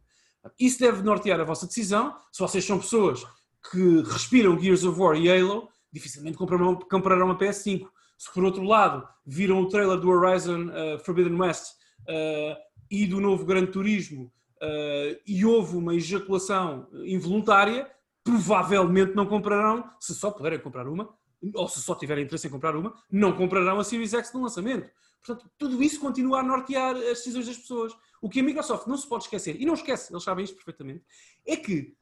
Isso 0.58 0.80
deve 0.80 1.02
nortear 1.02 1.40
a 1.40 1.44
vossa 1.44 1.68
decisão. 1.68 2.16
Se 2.32 2.40
vocês 2.40 2.64
são 2.64 2.80
pessoas 2.80 3.24
que 3.70 4.02
respiram 4.02 4.58
Gears 4.58 4.82
of 4.82 4.98
War 4.98 5.16
e 5.16 5.30
Halo, 5.30 5.68
dificilmente 5.92 6.36
comprarão, 6.36 6.76
comprarão 6.76 7.26
uma 7.26 7.38
PS5. 7.38 7.88
Se 8.18 8.32
por 8.32 8.44
outro 8.44 8.62
lado 8.62 9.08
viram 9.24 9.60
o 9.60 9.68
trailer 9.68 9.98
do 9.98 10.08
Horizon 10.10 10.66
uh, 10.66 10.98
Forbidden 11.04 11.40
West 11.40 11.72
uh, 12.02 12.56
e 12.90 13.06
do 13.06 13.20
novo 13.20 13.44
Gran 13.44 13.66
Turismo 13.66 14.32
uh, 14.62 15.20
e 15.26 15.44
houve 15.44 15.76
uma 15.76 15.94
ejaculação 15.94 16.86
involuntária, 17.04 17.90
provavelmente 18.22 19.14
não 19.14 19.26
comprarão, 19.26 19.90
se 19.98 20.14
só 20.14 20.30
puderem 20.30 20.58
comprar 20.60 20.86
uma, 20.86 21.14
ou 21.54 21.66
se 21.68 21.80
só 21.80 21.94
tiverem 21.94 22.24
interesse 22.24 22.46
em 22.46 22.50
comprar 22.50 22.76
uma, 22.76 22.94
não 23.10 23.32
comprarão 23.34 23.80
a 23.80 23.84
Series 23.84 24.12
X 24.12 24.32
no 24.34 24.42
lançamento. 24.42 24.90
Portanto, 25.24 25.50
tudo 25.58 25.82
isso 25.82 25.98
continua 26.00 26.40
a 26.40 26.42
nortear 26.42 26.94
as 26.96 27.02
decisões 27.18 27.46
das 27.46 27.56
pessoas. 27.58 27.92
O 28.20 28.28
que 28.28 28.40
a 28.40 28.42
Microsoft 28.42 28.86
não 28.86 28.96
se 28.98 29.06
pode 29.08 29.24
esquecer, 29.24 29.56
e 29.60 29.64
não 29.64 29.72
esquece, 29.74 30.12
eles 30.12 30.22
sabem 30.22 30.44
isto 30.44 30.54
perfeitamente, 30.56 31.02
é 31.46 31.56
que, 31.56 31.94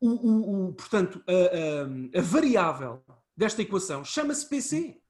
o, 0.00 0.08
o- 0.10 0.68
o- 0.68 0.74
portanto, 0.74 1.22
a, 1.26 1.32
a- 1.32 2.18
a 2.18 2.22
variável 2.22 3.02
desta 3.36 3.62
equação 3.62 4.04
chama-se 4.04 4.48
PC. 4.48 5.00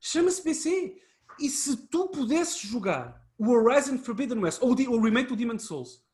Chama-se 0.00 0.42
PC. 0.42 1.00
E 1.38 1.48
se 1.48 1.76
tu 1.88 2.08
pudesses 2.08 2.58
jogar 2.60 3.20
o 3.38 3.50
Horizon 3.50 3.98
Forbidden 3.98 4.38
West 4.40 4.60
ou 4.62 4.72
o, 4.72 5.00
remake 5.00 5.28
do 5.28 5.36
Demon's 5.36 5.62
Souls 5.62 6.04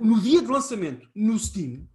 no 0.00 0.20
dia 0.20 0.40
de 0.40 0.46
lançamento 0.46 1.08
no 1.14 1.38
Steam 1.38 1.88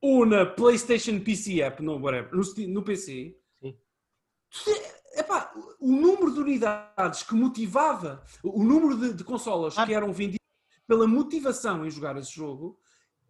ou 0.00 0.24
na 0.24 0.46
PlayStation 0.46 1.18
PC 1.20 1.60
App, 1.60 1.82
no, 1.82 1.98
whatever, 1.98 2.32
no, 2.34 2.44
Steam- 2.44 2.68
no 2.70 2.82
PC, 2.84 3.36
Sim. 3.60 4.72
epá, 5.14 5.52
o 5.80 5.90
número 5.90 6.32
de 6.32 6.40
unidades 6.40 7.22
que 7.24 7.34
motivava, 7.34 8.24
o 8.44 8.62
número 8.62 8.96
de, 8.96 9.14
de 9.14 9.24
consolas 9.24 9.76
Ah. 9.76 9.84
que 9.84 9.92
eram 9.92 10.12
vendidas 10.12 10.38
pela 10.86 11.06
motivação 11.06 11.84
em 11.84 11.90
jogar 11.90 12.16
esse 12.16 12.32
jogo 12.32 12.78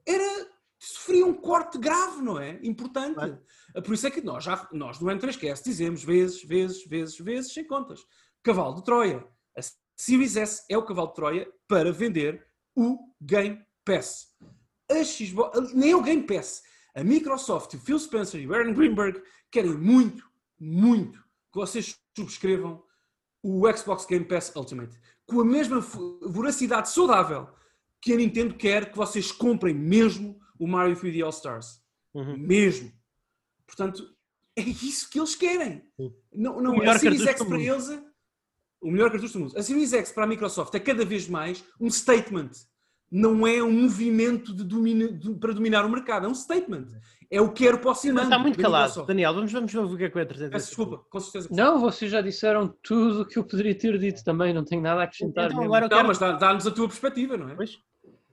era 0.05 0.47
sofria 0.78 1.27
um 1.27 1.35
corte 1.35 1.78
grave, 1.78 2.23
não 2.23 2.39
é? 2.39 2.59
Importante. 2.62 3.15
Claro. 3.15 3.40
Por 3.85 3.94
isso 3.94 4.07
é 4.07 4.11
que 4.11 4.20
nós, 4.20 4.44
já, 4.44 4.69
nós 4.73 5.01
no 5.01 5.09
N3Cast 5.09 5.65
dizemos 5.65 6.05
vezes, 6.05 6.43
vezes, 6.43 6.85
vezes, 6.86 7.19
vezes, 7.19 7.53
sem 7.53 7.66
contas. 7.66 8.01
Cavalo 8.43 8.77
de 8.77 8.85
Troia. 8.85 9.27
A 9.57 9.61
Series 9.97 10.36
S 10.36 10.65
é 10.70 10.77
o 10.77 10.85
cavalo 10.85 11.09
de 11.09 11.15
Troia 11.15 11.53
para 11.66 11.93
vender 11.93 12.47
o 12.77 12.98
Game 13.20 13.61
Pass. 13.85 14.28
A 14.90 15.03
Xbox, 15.03 15.73
nem 15.73 15.90
é 15.93 15.97
o 15.97 16.03
Game 16.03 16.23
Pass. 16.23 16.62
A 16.94 17.03
Microsoft, 17.03 17.74
o 17.74 17.78
Phil 17.78 17.98
Spencer 17.98 18.40
e 18.40 18.47
o 18.47 18.55
Aaron 18.55 18.73
Greenberg 18.73 19.23
querem 19.51 19.77
muito, 19.77 20.24
muito 20.59 21.19
que 21.53 21.59
vocês 21.59 21.94
subscrevam 22.16 22.82
o 23.43 23.70
Xbox 23.77 24.07
Game 24.07 24.24
Pass 24.24 24.53
Ultimate. 24.55 24.98
Com 25.27 25.40
a 25.40 25.44
mesma 25.44 25.81
voracidade 26.23 26.90
saudável 26.90 27.48
que 28.01 28.12
a 28.12 28.16
Nintendo 28.16 28.55
quer 28.55 28.90
que 28.90 28.97
vocês 28.97 29.32
comprem 29.32 29.74
mesmo 29.74 30.39
o 30.58 30.66
Mario 30.66 30.96
3D 30.96 31.22
All 31.22 31.30
Stars. 31.30 31.80
Uhum. 32.14 32.36
Mesmo. 32.36 32.92
Portanto, 33.66 34.04
é 34.56 34.62
isso 34.62 35.10
que 35.10 35.18
eles 35.18 35.34
querem. 35.34 35.82
Sim. 35.96 36.12
Não, 36.34 36.60
não, 36.60 36.72
O 36.74 36.78
melhor 36.78 36.96
a 36.96 36.98
Series 36.98 37.22
X 37.22 37.38
para 37.42 37.44
mundo. 37.58 37.60
eles 37.60 37.90
é 37.90 38.02
o 38.80 38.90
melhor 38.90 39.10
cartucho 39.10 39.32
do 39.34 39.40
mundo. 39.40 39.58
A 39.58 39.62
Series 39.62 39.92
X 39.92 40.12
para 40.12 40.24
a 40.24 40.26
Microsoft 40.26 40.74
é 40.74 40.80
cada 40.80 41.04
vez 41.04 41.28
mais 41.28 41.64
um 41.80 41.90
statement. 41.90 42.50
Não 43.10 43.46
é 43.46 43.62
um 43.62 43.70
movimento 43.70 44.52
de 44.54 44.64
domina- 44.64 45.12
de- 45.12 45.34
para 45.36 45.52
dominar 45.52 45.84
o 45.84 45.88
mercado. 45.88 46.26
É 46.26 46.28
um 46.28 46.34
statement. 46.34 46.86
É 47.30 47.40
o 47.40 47.52
quero 47.52 47.78
para 47.78 47.90
o 47.90 47.92
está 47.92 48.38
muito 48.38 48.58
calado. 48.58 49.04
Daniel, 49.06 49.34
vamos, 49.34 49.52
vamos 49.52 49.72
ver 49.72 49.78
o 49.80 49.96
que 49.96 50.04
é 50.04 50.10
que 50.10 50.18
o 50.18 50.20
E3 50.20 50.50
Peço 50.50 50.66
desculpa, 50.68 50.98
com 51.10 51.20
certeza. 51.20 51.48
que 51.48 51.54
sim. 51.54 51.60
Não, 51.60 51.80
vocês 51.80 52.10
já 52.10 52.20
disseram 52.20 52.72
tudo 52.82 53.22
o 53.22 53.26
que 53.26 53.36
eu 53.38 53.44
poderia 53.44 53.74
ter 53.76 53.98
dito 53.98 54.22
também, 54.24 54.52
não 54.54 54.64
tenho 54.64 54.80
nada 54.82 55.00
a 55.00 55.04
acrescentar. 55.04 55.46
Então 55.46 55.58
mesmo. 55.58 55.64
agora 55.74 55.86
eu 55.86 55.88
Não, 55.88 55.96
quero... 55.96 56.08
mas 56.08 56.18
dá- 56.18 56.32
dá-nos 56.32 56.66
a 56.66 56.70
tua 56.70 56.86
perspectiva, 56.88 57.36
não 57.36 57.48
é? 57.48 57.54
Pois, 57.56 57.78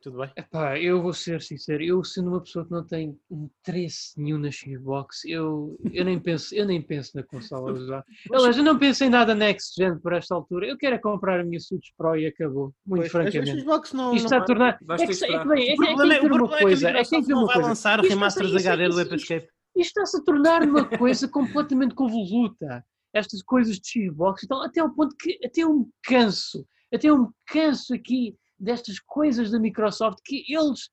tudo 0.03 0.17
bem. 0.17 0.29
Epá, 0.35 0.77
eu 0.77 1.01
vou 1.01 1.13
ser 1.13 1.41
sincero, 1.41 1.81
eu 1.81 2.03
sendo 2.03 2.29
uma 2.29 2.41
pessoa 2.41 2.65
que 2.65 2.71
não 2.71 2.85
tem 2.85 3.17
interesse 3.31 4.19
nenhum 4.21 4.37
na 4.37 4.51
Xbox, 4.51 5.23
eu, 5.25 5.79
eu, 5.93 6.03
nem, 6.03 6.19
penso, 6.19 6.53
eu 6.53 6.65
nem 6.65 6.81
penso 6.81 7.11
na 7.15 7.23
consola 7.23 7.73
já. 7.87 8.03
Aliás, 8.33 8.57
eu 8.57 8.63
não 8.63 8.77
penso 8.77 9.03
em 9.03 9.09
nada 9.09 9.33
next 9.33 9.73
gen 9.81 9.97
por 9.97 10.13
esta 10.13 10.35
altura. 10.35 10.67
Eu 10.67 10.77
quero 10.77 10.95
é 10.95 10.99
comprar 10.99 11.39
a 11.39 11.43
minha 11.43 11.59
Switch 11.59 11.87
Pro 11.97 12.15
e 12.17 12.27
acabou. 12.27 12.73
Muito 12.85 13.01
Pois, 13.01 13.07
a 13.07 13.09
francamente. 13.31 13.61
Xbox 13.61 13.93
não... 13.93 14.13
Isto 14.13 14.29
não 14.29 14.37
está 14.37 14.37
a 14.37 14.45
tornar. 14.45 14.73
É 14.81 14.95
que, 14.97 15.03
é 15.03 15.05
que, 15.05 15.11
esperar. 15.13 15.47
bem, 15.47 15.69
é 15.69 15.75
O 15.75 15.83
é 15.83 15.87
que 15.87 15.95
problema, 15.95 16.13
é, 16.13 16.19
que 16.19 16.25
o 16.25 16.29
ver 16.29 16.35
uma 16.35 16.37
problema 16.37 16.55
é 16.55 16.57
que 16.57 16.63
coisa. 16.63 16.89
É 16.89 17.03
que 17.03 17.29
não 17.29 17.45
vai 17.45 17.53
coisa. 17.55 17.69
lançar 17.69 17.99
remasters 18.01 18.47
está- 18.49 18.57
isto- 18.59 18.69
HD 18.69 19.05
do 19.09 19.15
Escape. 19.15 19.47
Isto 19.75 19.99
está-se 20.01 20.17
a 20.17 20.23
tornar 20.23 20.63
uma 20.63 20.85
coisa 20.85 21.27
completamente 21.27 21.95
convoluta. 21.95 22.85
Estas 23.13 23.41
coisas 23.41 23.79
de 23.79 23.87
Xbox, 24.09 24.43
então, 24.43 24.61
até 24.63 24.81
ao 24.81 24.89
ponto 24.89 25.15
que 25.17 25.39
até 25.45 25.61
eu 25.61 25.73
me 25.73 25.85
canso, 26.03 26.65
até 26.93 27.09
eu 27.09 27.17
me 27.19 27.27
canso 27.47 27.93
aqui 27.93 28.35
destas 28.59 28.99
coisas 28.99 29.51
da 29.51 29.59
Microsoft 29.59 30.19
que 30.23 30.43
eles, 30.47 30.89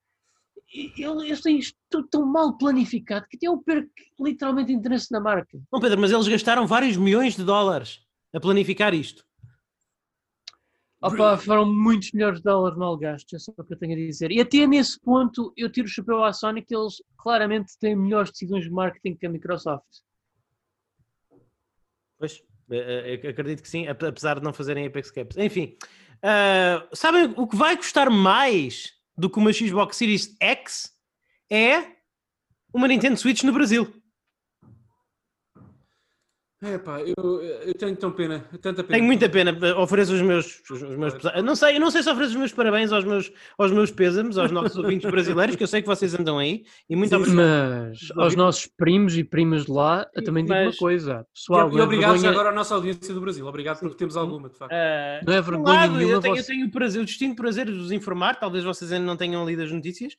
eles, 0.97 1.41
têm 1.41 1.59
isto 1.59 1.77
tudo 1.89 2.09
tão 2.09 2.27
mal 2.27 2.57
planificado 2.57 3.27
que 3.29 3.37
até 3.37 3.47
eu 3.49 3.59
perco 3.59 3.91
literalmente 4.21 4.73
interesse 4.73 5.11
na 5.11 5.21
marca. 5.21 5.61
Não, 5.73 5.81
Pedro, 5.81 6.01
mas 6.01 6.11
eles 6.11 6.29
gastaram 6.29 6.67
vários 6.67 6.97
milhões 6.97 7.37
de 7.37 7.45
dólares 7.45 8.01
a 8.33 8.41
planificar 8.41 8.95
isto. 8.95 9.25
Opa, 11.03 11.39
foram 11.39 11.65
muitos 11.65 12.13
milhões 12.13 12.37
de 12.37 12.43
dólares 12.43 12.77
mal 12.77 12.95
gastos, 12.97 13.33
é 13.33 13.39
só 13.39 13.53
o 13.57 13.65
que 13.65 13.73
eu 13.73 13.79
tenho 13.79 13.95
a 13.95 13.97
dizer. 13.97 14.31
E 14.31 14.39
até 14.39 14.67
nesse 14.67 15.01
ponto 15.01 15.51
eu 15.57 15.73
tiro 15.73 15.87
o 15.87 15.91
chapéu 15.91 16.23
à 16.23 16.31
Sony 16.31 16.63
que 16.63 16.77
eles 16.77 17.03
claramente 17.17 17.73
têm 17.79 17.97
melhores 17.97 18.31
decisões 18.31 18.65
de 18.65 18.71
marketing 18.71 19.17
que 19.17 19.25
a 19.25 19.31
Microsoft. 19.31 19.87
Pois, 22.19 22.43
eh, 22.71 23.19
eh, 23.25 23.29
acredito 23.29 23.63
que 23.63 23.69
sim, 23.69 23.89
ap- 23.89 24.03
apesar 24.03 24.39
de 24.39 24.45
não 24.45 24.53
fazerem 24.53 24.87
Apex 24.87 25.11
Caps. 25.11 25.39
Enfim, 25.39 25.75
ah, 26.23 26.87
sabem 26.93 27.35
o 27.37 27.47
que 27.47 27.57
vai 27.57 27.77
custar 27.77 28.11
mais 28.11 28.93
do 29.17 29.29
que 29.29 29.39
uma 29.39 29.53
Xbox 29.53 29.97
Series 29.97 30.37
X? 30.41 30.93
É 31.51 31.85
uma 32.73 32.89
Nintendo 32.89 33.17
Switch 33.17 33.43
no 33.43 33.53
Brasil. 33.53 33.93
É 36.63 36.77
pá, 36.77 37.01
eu, 37.01 37.41
eu 37.43 37.73
tenho 37.75 37.97
tão 37.97 38.13
pena, 38.13 38.41
tanta 38.61 38.85
pena. 38.85 38.95
Tenho 38.97 39.05
muita 39.05 39.31
pena, 39.31 39.57
ofereço 39.79 40.13
os 40.13 40.21
meus, 40.21 40.61
os, 40.71 40.83
os 40.83 40.95
meus 40.97 41.15
pesa- 41.15 41.41
não 41.41 41.57
sei, 41.57 41.77
eu 41.77 41.81
não 41.81 41.91
sei 41.91 42.03
se 42.03 42.11
ofereço 42.11 42.33
os 42.33 42.37
meus 42.39 42.53
parabéns 42.53 42.93
aos 42.93 43.03
meus, 43.03 43.33
aos 43.57 43.73
meus 43.73 43.91
pêsames, 43.91 44.37
aos 44.37 44.51
nossos 44.51 44.77
ouvintes 44.77 45.11
brasileiros, 45.11 45.57
que 45.57 45.63
eu 45.63 45.67
sei 45.67 45.81
que 45.81 45.89
vocês 45.89 46.15
andam 46.15 46.37
aí, 46.39 46.65
e 46.87 46.95
muito 46.95 47.09
Sim, 47.09 47.17
obrigado. 47.17 47.39
Mas 47.89 48.11
aos 48.15 48.37
nossos 48.37 48.67
primos 48.67 49.17
e 49.17 49.25
primas 49.25 49.65
de 49.65 49.73
lá, 49.73 50.07
eu 50.15 50.23
também 50.23 50.45
digo 50.45 50.55
uma 50.55 50.67
Mas- 50.67 50.77
coisa. 50.77 51.27
E, 51.31 51.33
Pessoal, 51.35 51.73
e 51.73 51.79
é 51.79 51.83
obrigado 51.83 52.11
vergonha- 52.13 52.31
agora 52.31 52.51
à 52.51 52.53
nossa 52.53 52.75
audiência 52.75 53.15
do 53.15 53.23
Brasil. 53.23 53.47
Obrigado 53.47 53.81
porque 53.81 53.97
temos 53.97 54.15
alguma, 54.19 54.51
de 54.51 54.59
facto. 54.59 54.73
Ah, 54.75 55.21
Não 55.27 55.33
é 55.33 55.41
vergonha 55.41 55.65
lado, 55.67 55.95
nenhuma 55.95 56.13
eu 56.17 56.21
tenho, 56.21 56.37
eu 56.37 56.43
você- 56.43 56.53
tenho 56.53 56.67
o, 56.67 56.71
prazer, 56.71 57.01
o 57.01 57.05
distinto 57.07 57.37
prazer 57.37 57.65
de 57.67 57.73
vos 57.73 57.91
informar, 57.91 58.39
talvez 58.39 58.65
vocês 58.65 58.93
ainda 58.93 59.07
não 59.07 59.17
tenham 59.17 59.47
lido 59.47 59.63
as 59.63 59.73
notícias, 59.73 60.15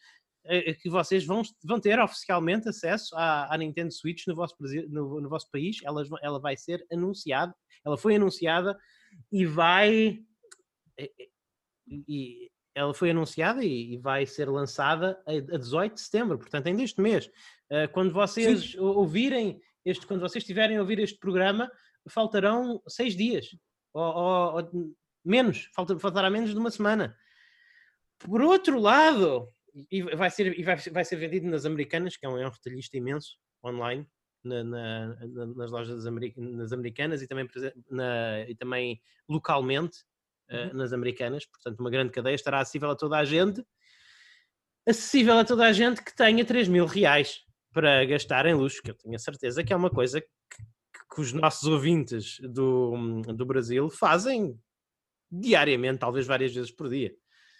que 0.82 0.90
vocês 0.90 1.26
vão, 1.26 1.42
vão 1.64 1.80
ter 1.80 2.00
oficialmente 2.00 2.68
acesso 2.68 3.16
à, 3.16 3.54
à 3.54 3.58
Nintendo 3.58 3.92
Switch 3.94 4.26
no 4.28 4.36
vosso, 4.36 4.56
no, 4.90 5.22
no 5.22 5.30
vosso 5.30 5.50
país. 5.52 5.78
Vão- 5.82 6.18
ela 6.22 6.40
vai 6.40 6.58
ser 6.58 6.86
anunciada, 6.92 7.54
ela 7.86 7.98
foi 7.98 8.16
anunciada 8.16 8.78
e 9.32 9.46
vai. 9.46 10.20
e- 10.98 11.28
e- 12.08 12.52
ela 12.74 12.94
foi 12.94 13.12
anunciada 13.12 13.64
e, 13.66 13.94
e 13.96 13.98
vai 13.98 14.26
ser 14.26 14.50
lançada 14.50 15.22
a, 15.28 15.32
a 15.56 15.58
18 15.58 15.94
de 15.96 16.00
setembro, 16.02 16.40
portanto, 16.40 16.68
ainda 16.68 16.82
este 16.82 17.02
mês. 17.02 17.30
Eh, 17.70 17.88
quando 17.88 18.14
vocês 18.14 18.76
ou- 18.76 18.98
ouvirem 19.00 19.60
este, 19.84 20.08
quando 20.08 20.22
vocês 20.22 20.42
estiverem 20.42 20.78
a 20.78 20.80
ouvir 20.80 20.98
este 21.00 21.20
programa, 21.20 21.70
faltarão 22.08 22.82
seis 22.88 23.14
dias 23.16 23.48
ou, 23.94 24.02
ou- 24.02 24.56
ou 24.56 24.96
menos, 25.26 25.70
falta, 25.76 26.00
faltará 26.00 26.30
menos 26.30 26.52
de 26.52 26.58
uma 26.58 26.72
semana. 26.72 27.14
Por 28.20 28.42
outro 28.42 28.80
lado, 28.80 29.50
e 29.92 30.02
vai 30.16 30.30
ser, 30.30 30.58
e 30.60 30.64
vai, 30.64 30.76
vai 30.78 31.06
ser 31.06 31.16
vendido 31.16 31.48
nas 31.48 31.66
Americanas, 31.66 32.18
que 32.18 32.26
é 32.26 32.30
um, 32.30 32.38
é 32.38 32.46
um 32.48 32.52
retalhista 32.52 32.98
imenso 32.98 33.38
online, 33.64 34.06
na- 34.44 34.64
na- 34.64 35.08
na- 35.28 35.46
nas 35.46 35.72
lojas 35.72 36.04
nas 36.36 36.72
americanas 36.74 37.22
e 37.22 37.28
também, 37.28 37.48
na- 37.90 38.42
e 38.50 38.56
também 38.56 39.02
localmente 39.30 40.00
eh, 40.50 40.74
nas 40.74 40.92
americanas, 40.92 41.46
portanto, 41.46 41.80
uma 41.80 41.90
grande 41.90 42.12
cadeia 42.12 42.36
estará 42.36 42.60
acessível 42.60 42.90
a 42.90 42.96
toda 42.96 43.18
a 43.18 43.24
gente, 43.24 43.64
acessível 44.86 45.38
a 45.38 45.46
toda 45.46 45.66
a 45.66 45.72
gente 45.72 46.04
que 46.04 46.14
tenha 46.16 46.44
3 46.44 46.68
mil 46.68 46.86
reais 46.86 47.42
para 47.72 48.04
gastar 48.06 48.46
em 48.46 48.54
luxo, 48.54 48.82
que 48.84 48.92
eu 48.92 48.96
tenho 48.96 49.16
a 49.16 49.20
certeza 49.20 49.64
que 49.64 49.72
é 49.72 49.76
uma 49.76 49.90
coisa 49.90 50.20
que, 50.20 50.28
que 51.16 51.22
os 51.22 51.32
nossos 51.32 51.68
ouvintes 51.70 52.38
do, 52.42 53.22
do 53.34 53.46
Brasil 53.46 53.90
fazem 53.90 54.60
diariamente, 55.32 56.00
talvez 56.00 56.28
várias 56.28 56.54
vezes 56.54 56.72
por 56.72 56.90
dia. 56.90 57.16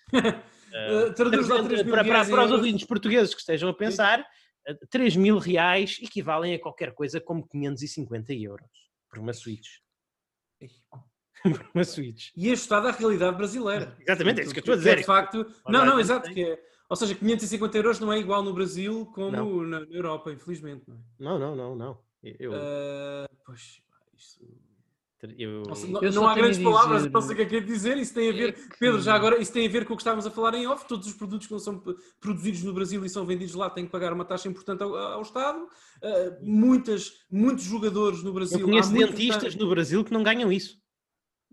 Uh, 0.72 1.14
traduz 1.14 1.48
lá 1.48 1.64
3 1.64 1.84
mil 1.84 1.94
para, 1.94 2.04
para, 2.04 2.14
reais 2.14 2.30
para 2.30 2.46
os 2.46 2.52
ouvintes 2.52 2.86
portugueses 2.86 3.34
que 3.34 3.42
estejam 3.42 3.70
a 3.70 3.74
pensar, 3.74 4.26
eh, 4.68 4.74
3 4.90 5.16
mil 5.16 5.38
reais 5.38 5.98
equivalem 6.02 6.54
a 6.56 6.60
qualquer 6.60 6.94
coisa 6.94 7.20
como 7.20 7.48
550 7.48 8.34
euros 8.34 8.70
por 9.10 9.20
uma 9.20 9.34
Switch. 9.34 9.68
por 11.44 11.70
uma 11.74 11.84
Switch. 11.84 12.30
E 12.36 12.48
ajustado 12.52 12.88
à 12.88 12.92
realidade 12.92 13.36
brasileira. 13.36 13.98
Exatamente, 14.02 14.42
é 14.42 14.44
isso 14.44 14.54
que 14.54 14.60
eu 14.60 14.62
estou 14.62 14.74
a 14.74 14.78
Que 14.78 14.84
dizer. 14.84 14.98
de 14.98 15.04
facto. 15.04 15.46
Não, 15.68 15.86
não, 15.86 16.00
exato. 16.00 16.32
Que 16.32 16.44
é, 16.44 16.60
ou 16.90 16.96
seja, 16.96 17.16
550 17.16 17.78
euros 17.78 18.00
não 18.00 18.12
é 18.14 18.20
igual 18.20 18.44
no 18.44 18.54
Brasil 18.54 19.06
como 19.08 19.32
Não. 19.32 19.64
na 19.64 19.80
Europa, 19.90 20.32
infelizmente. 20.32 20.84
Não, 21.20 21.36
é? 21.36 21.40
Não, 21.40 21.40
não, 21.40 21.56
não, 21.56 21.76
não. 21.76 22.00
Eu, 22.24 22.52
Uh, 22.52 23.28
pois, 23.46 23.82
isto- 24.16 24.46
eu- 25.38 25.64
Não, 25.68 25.76
sei- 25.76 25.90
não- 25.92 26.02
não 26.02 26.28
há 26.28 26.36
grandes 26.36 26.60
palavras, 26.60 27.04
dizer- 27.04 27.22
sei 27.22 27.34
o 27.34 27.36
que 27.36 27.42
é 27.42 27.46
que 27.46 27.56
é 27.56 27.60
dizer. 27.60 27.98
Isso 27.98 28.14
tem 28.14 28.30
a 28.30 28.34
ver, 28.34 28.50
É 28.50 28.52
que- 28.54 28.78
Pedro, 28.80 29.02
já 29.02 29.14
agora, 29.14 29.42
isso 29.42 29.54
tem 29.54 29.68
a 29.68 29.70
ver 29.70 29.86
com 29.86 29.94
o 29.94 29.96
que 29.98 30.02
estávamos 30.02 30.26
a 30.26 30.32
falar 30.32 30.54
em 30.56 30.66
off. 30.68 30.88
Todos 30.88 31.08
os 31.08 31.14
produtos 31.14 31.48
que 31.48 31.54
não 31.54 31.60
são 31.60 31.82
produzidos 32.20 32.64
no 32.64 32.74
Brasil 32.74 33.04
e 33.06 33.10
são 33.10 33.26
vendidos 33.26 33.54
lá 33.56 33.70
têm 33.70 33.86
que 33.86 33.92
pagar 33.92 34.12
uma 34.14 34.26
taxa 34.26 34.48
importante 34.48 34.82
ao, 34.84 34.96
ao 34.96 35.22
Estado. 35.22 35.60
Uh, 35.64 36.38
muitas, 36.42 37.14
muitos 37.32 37.64
jogadores 37.66 38.24
no 38.24 38.34
Brasil. 38.34 38.60
eu 38.60 38.66
conheço 38.66 38.92
dentistas 38.92 39.56
no 39.56 39.70
Brasil 39.70 40.04
que 40.04 40.12
não 40.14 40.24
ganham 40.24 40.52
isso. 40.52 40.80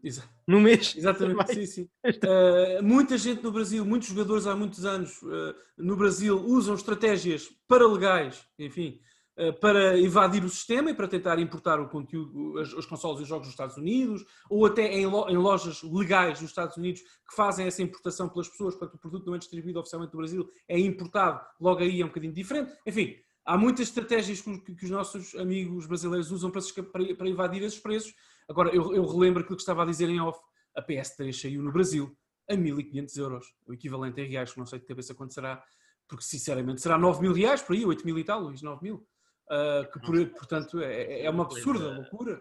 Exato. 0.02 0.28
No 0.46 0.60
mês. 0.60 0.94
Exatamente, 0.96 1.54
sim, 1.54 1.66
sim. 1.66 1.88
Uh, 2.06 2.82
muita 2.82 3.18
gente 3.18 3.42
no 3.42 3.50
Brasil, 3.50 3.84
muitos 3.84 4.08
jogadores 4.08 4.46
há 4.46 4.54
muitos 4.54 4.84
anos 4.84 5.20
uh, 5.22 5.54
no 5.76 5.96
Brasil 5.96 6.38
usam 6.40 6.76
estratégias 6.76 7.48
paralegais, 7.66 8.46
enfim, 8.58 9.00
para 9.60 9.98
invadir 9.98 10.44
o 10.44 10.48
sistema 10.48 10.90
e 10.90 10.94
para 10.94 11.06
tentar 11.06 11.38
importar 11.38 11.80
o 11.80 11.88
conteúdo, 11.88 12.58
as, 12.58 12.72
os 12.72 12.86
consoles 12.86 13.20
e 13.20 13.22
os 13.22 13.28
jogos 13.28 13.46
dos 13.46 13.52
Estados 13.52 13.76
Unidos, 13.76 14.24
ou 14.50 14.66
até 14.66 14.92
em, 14.92 15.06
lo, 15.06 15.28
em, 15.28 15.36
lojas 15.36 15.82
legais 15.82 16.40
dos 16.40 16.48
Estados 16.48 16.76
Unidos 16.76 17.02
que 17.02 17.36
fazem 17.36 17.66
essa 17.66 17.82
importação 17.82 18.28
pelas 18.28 18.48
pessoas, 18.48 18.74
portanto 18.74 18.96
o 18.96 18.98
produto 18.98 19.26
não 19.26 19.34
é 19.36 19.38
distribuído 19.38 19.78
oficialmente 19.78 20.12
no 20.12 20.18
Brasil, 20.18 20.50
é 20.66 20.78
importado, 20.78 21.40
logo 21.60 21.80
aí 21.80 22.00
é 22.00 22.04
um 22.04 22.08
bocadinho 22.08 22.32
diferente. 22.32 22.72
Enfim, 22.84 23.14
há 23.44 23.56
muitas 23.56 23.88
estratégias 23.88 24.40
que, 24.40 24.58
que 24.74 24.84
os 24.84 24.90
nossos 24.90 25.34
amigos 25.36 25.86
brasileiros 25.86 26.32
usam 26.32 26.50
para, 26.50 26.62
para, 26.92 27.14
para 27.14 27.28
invadir 27.28 27.62
esses 27.62 27.78
preços. 27.78 28.12
Agora, 28.48 28.74
eu, 28.74 28.94
eu 28.94 29.06
relembro 29.06 29.42
aquilo 29.42 29.56
que 29.56 29.62
estava 29.62 29.82
a 29.84 29.86
dizer 29.86 30.08
em 30.08 30.20
off, 30.20 30.38
a 30.74 30.82
PS3 30.82 31.32
saiu 31.32 31.62
no 31.62 31.72
Brasil 31.72 32.12
a 32.48 32.56
1500 32.56 33.16
euros, 33.16 33.46
o 33.66 33.72
equivalente 33.72 34.20
em 34.20 34.28
reais, 34.28 34.52
que 34.52 34.58
não 34.58 34.66
sei 34.66 34.78
de 34.78 34.86
cabeça 34.86 35.14
quanto 35.14 35.34
será, 35.34 35.62
porque 36.08 36.24
sinceramente 36.24 36.80
será 36.80 36.98
9 36.98 37.20
mil 37.20 37.32
reais 37.32 37.62
por 37.62 37.76
aí, 37.76 37.84
8 37.84 38.04
mil 38.04 38.18
e 38.18 38.24
tal, 38.24 38.40
Luís, 38.40 38.62
9 38.62 38.82
mil. 38.82 39.06
Uh, 39.50 39.90
que 39.90 39.98
por, 40.00 40.26
portanto 40.30 40.78
é, 40.80 41.22
é 41.22 41.30
uma 41.30 41.44
absurda 41.44 41.90
loucura. 41.90 42.38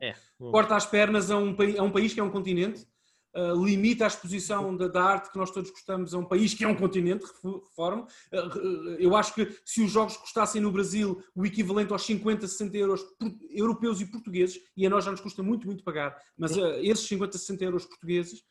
É, 0.00 0.14
corta 0.38 0.74
as 0.74 0.86
pernas 0.86 1.30
a 1.30 1.36
um, 1.36 1.54
a 1.78 1.82
um 1.82 1.90
país 1.90 2.14
que 2.14 2.20
é 2.20 2.22
um 2.22 2.30
continente, 2.30 2.86
uh, 3.34 3.62
limita 3.62 4.04
a 4.04 4.06
exposição 4.06 4.74
da, 4.74 4.88
da, 4.88 5.02
arte 5.02 5.30
que 5.30 5.36
nós 5.36 5.50
todos 5.50 5.70
gostamos 5.70 6.14
a 6.14 6.18
um 6.18 6.24
país 6.24 6.54
que 6.54 6.64
é 6.64 6.68
um 6.68 6.74
continente, 6.74 7.26
reforma. 7.44 8.06
Uh, 8.32 8.96
eu 8.98 9.14
acho 9.14 9.34
que 9.34 9.54
se 9.66 9.82
os 9.82 9.90
jogos 9.90 10.16
custassem 10.16 10.62
no 10.62 10.72
Brasil 10.72 11.22
o 11.34 11.44
equivalente 11.44 11.92
aos 11.92 12.06
50, 12.06 12.46
60 12.46 12.76
euros 12.78 13.02
por, 13.02 13.30
europeus 13.50 14.00
e 14.00 14.06
portugueses, 14.06 14.58
e 14.74 14.86
a 14.86 14.90
nós 14.90 15.04
já 15.04 15.10
nos 15.10 15.20
custa 15.20 15.42
muito, 15.42 15.66
muito 15.66 15.84
pagar, 15.84 16.16
mas 16.38 16.56
esses 16.80 17.06
50, 17.06 17.36
60 17.36 17.64
euros 17.64 17.84
portugueses 17.84 18.42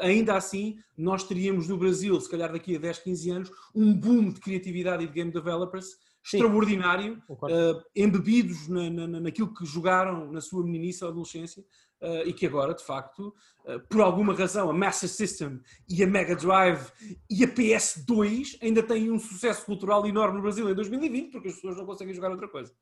ainda 0.00 0.34
assim, 0.34 0.78
nós 0.96 1.24
teríamos 1.24 1.68
no 1.68 1.76
Brasil, 1.76 2.18
se 2.18 2.30
calhar 2.30 2.50
daqui 2.50 2.76
a 2.76 2.78
10, 2.78 2.98
15 3.00 3.30
anos, 3.30 3.50
um 3.74 3.92
boom 3.92 4.30
de 4.30 4.40
criatividade 4.40 5.04
e 5.04 5.06
de 5.06 5.12
game 5.12 5.30
developers 5.30 5.98
Sim. 6.24 6.38
extraordinário, 6.38 7.22
uh, 7.28 7.82
embebidos 7.94 8.66
na, 8.66 8.88
na, 8.88 9.20
naquilo 9.20 9.52
que 9.52 9.66
jogaram 9.66 10.32
na 10.32 10.40
sua 10.40 10.64
meninice 10.64 11.04
ou 11.04 11.10
adolescência 11.10 11.62
uh, 12.00 12.26
e 12.26 12.32
que 12.32 12.46
agora, 12.46 12.72
de 12.72 12.82
facto, 12.82 13.34
uh, 13.66 13.78
por 13.90 14.00
alguma 14.00 14.32
razão, 14.32 14.70
a 14.70 14.72
Master 14.72 15.08
System 15.08 15.60
e 15.86 16.02
a 16.02 16.06
Mega 16.06 16.34
Drive 16.34 16.90
e 17.30 17.44
a 17.44 17.46
PS2 17.46 18.56
ainda 18.62 18.82
têm 18.82 19.10
um 19.10 19.18
sucesso 19.18 19.66
cultural 19.66 20.06
enorme 20.06 20.36
no 20.36 20.42
Brasil 20.42 20.68
em 20.68 20.74
2020 20.74 21.30
porque 21.30 21.48
as 21.48 21.56
pessoas 21.56 21.76
não 21.76 21.84
conseguem 21.84 22.14
jogar 22.14 22.30
outra 22.30 22.48
coisa. 22.48 22.72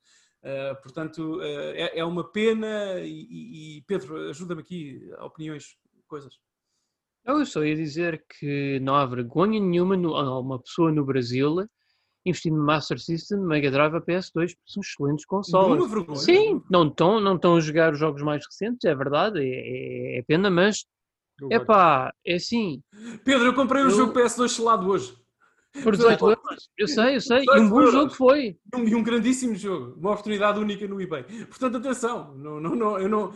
portanto, 0.81 1.41
é, 1.43 1.99
é, 1.99 2.05
uma 2.05 2.31
pena 2.31 3.01
e, 3.01 3.79
e 3.79 3.83
Pedro, 3.89 4.31
ajuda-me 4.31 4.61
aqui, 4.61 5.01
opiniões, 5.19 5.77
coisas. 6.07 6.39
Eu 7.25 7.45
só 7.45 7.65
ia 7.65 7.75
dizer 7.75 8.25
que 8.39 8.79
não 8.81 8.95
há 8.95 9.05
vergonha 9.05 9.59
nenhuma 9.59 9.97
a 9.97 10.39
uma 10.39 10.61
pessoa 10.61 10.93
no 10.93 11.05
Brasil 11.05 11.57
investir 12.25 12.53
no 12.53 12.65
Master 12.65 12.99
System, 12.99 13.41
Mega 13.41 13.71
Drive, 13.71 13.95
a 13.95 14.01
PS2, 14.01 14.55
são 14.67 14.81
excelentes 14.81 15.25
consoles. 15.25 15.91
Vergonha, 15.91 16.19
Sim, 16.19 16.63
não 16.71 16.87
estão 16.87 17.21
não 17.21 17.37
estão 17.37 17.57
a 17.57 17.61
jogar 17.61 17.93
os 17.93 17.99
jogos 17.99 18.23
mais 18.23 18.45
recentes, 18.47 18.85
é 18.85 18.95
verdade, 18.95 19.41
é, 19.41 20.19
é 20.19 20.23
pena, 20.23 20.51
mas 20.51 20.85
é 21.51 21.59
pá, 21.59 22.13
é 22.25 22.35
assim. 22.35 22.83
Pedro, 23.25 23.47
eu 23.47 23.55
comprei 23.55 23.83
um 23.83 23.87
eu... 23.87 23.91
jogo 23.91 24.13
PS2 24.13 24.49
selado 24.49 24.89
hoje. 24.89 25.23
Por 25.83 25.97
18 25.97 26.29
euros, 26.29 26.69
eu 26.77 26.87
sei, 26.87 27.17
eu 27.17 27.21
sei, 27.21 27.45
e 27.47 27.61
um 27.61 27.71
bom 27.71 27.81
euros. 27.81 27.93
jogo 27.93 28.11
foi. 28.11 28.59
E 28.75 28.77
um, 28.77 28.99
um, 28.99 29.03
grandíssimo 29.03 29.55
jogo, 29.55 29.99
uma 29.99 30.11
oportunidade 30.11 30.59
única 30.59 30.87
no 30.87 31.01
eBay. 31.01 31.23
Portanto, 31.47 31.79
atenção, 31.79 32.35
não, 32.35 32.61
não, 32.61 32.77
não, 32.77 32.99
eu 32.99 33.09
não, 33.09 33.33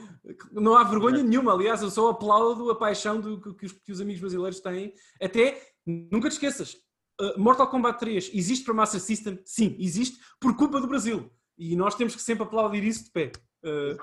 não 0.52 0.76
há 0.76 0.84
vergonha 0.84 1.22
nenhuma. 1.22 1.54
Aliás, 1.54 1.80
eu 1.80 1.88
só 1.88 2.10
aplaudo 2.10 2.70
a 2.70 2.76
paixão 2.76 3.20
do, 3.22 3.40
que, 3.40 3.64
os, 3.64 3.72
que 3.72 3.90
os 3.90 4.02
amigos 4.02 4.20
brasileiros 4.20 4.60
têm. 4.60 4.92
Até, 5.20 5.58
nunca 5.86 6.28
te 6.28 6.32
esqueças, 6.32 6.76
uh, 7.20 7.38
Mortal 7.38 7.68
Kombat 7.68 7.98
3 7.98 8.30
existe 8.34 8.64
para 8.64 8.74
Master 8.74 9.00
System? 9.00 9.38
Sim, 9.44 9.76
existe 9.78 10.18
por 10.40 10.56
culpa 10.56 10.80
do 10.80 10.88
Brasil. 10.88 11.30
E 11.58 11.74
nós 11.74 11.94
temos 11.94 12.14
que 12.14 12.22
sempre 12.22 12.44
aplaudir 12.44 12.84
isso 12.84 13.04
de 13.04 13.10
pé. 13.10 13.32
Uh, 13.64 13.96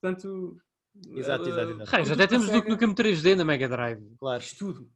portanto. 0.00 0.56
Exato, 1.14 1.48
exato, 1.48 1.70
exato. 1.70 1.90
Reis, 1.90 2.10
até 2.10 2.26
temos 2.26 2.50
Duke 2.50 2.68
Nukem 2.68 2.94
3D 2.94 3.34
na 3.34 3.44
Mega 3.44 3.68
Drive. 3.68 4.02
Claro. 4.18 4.42
Isto 4.42 4.58
tudo. 4.58 4.90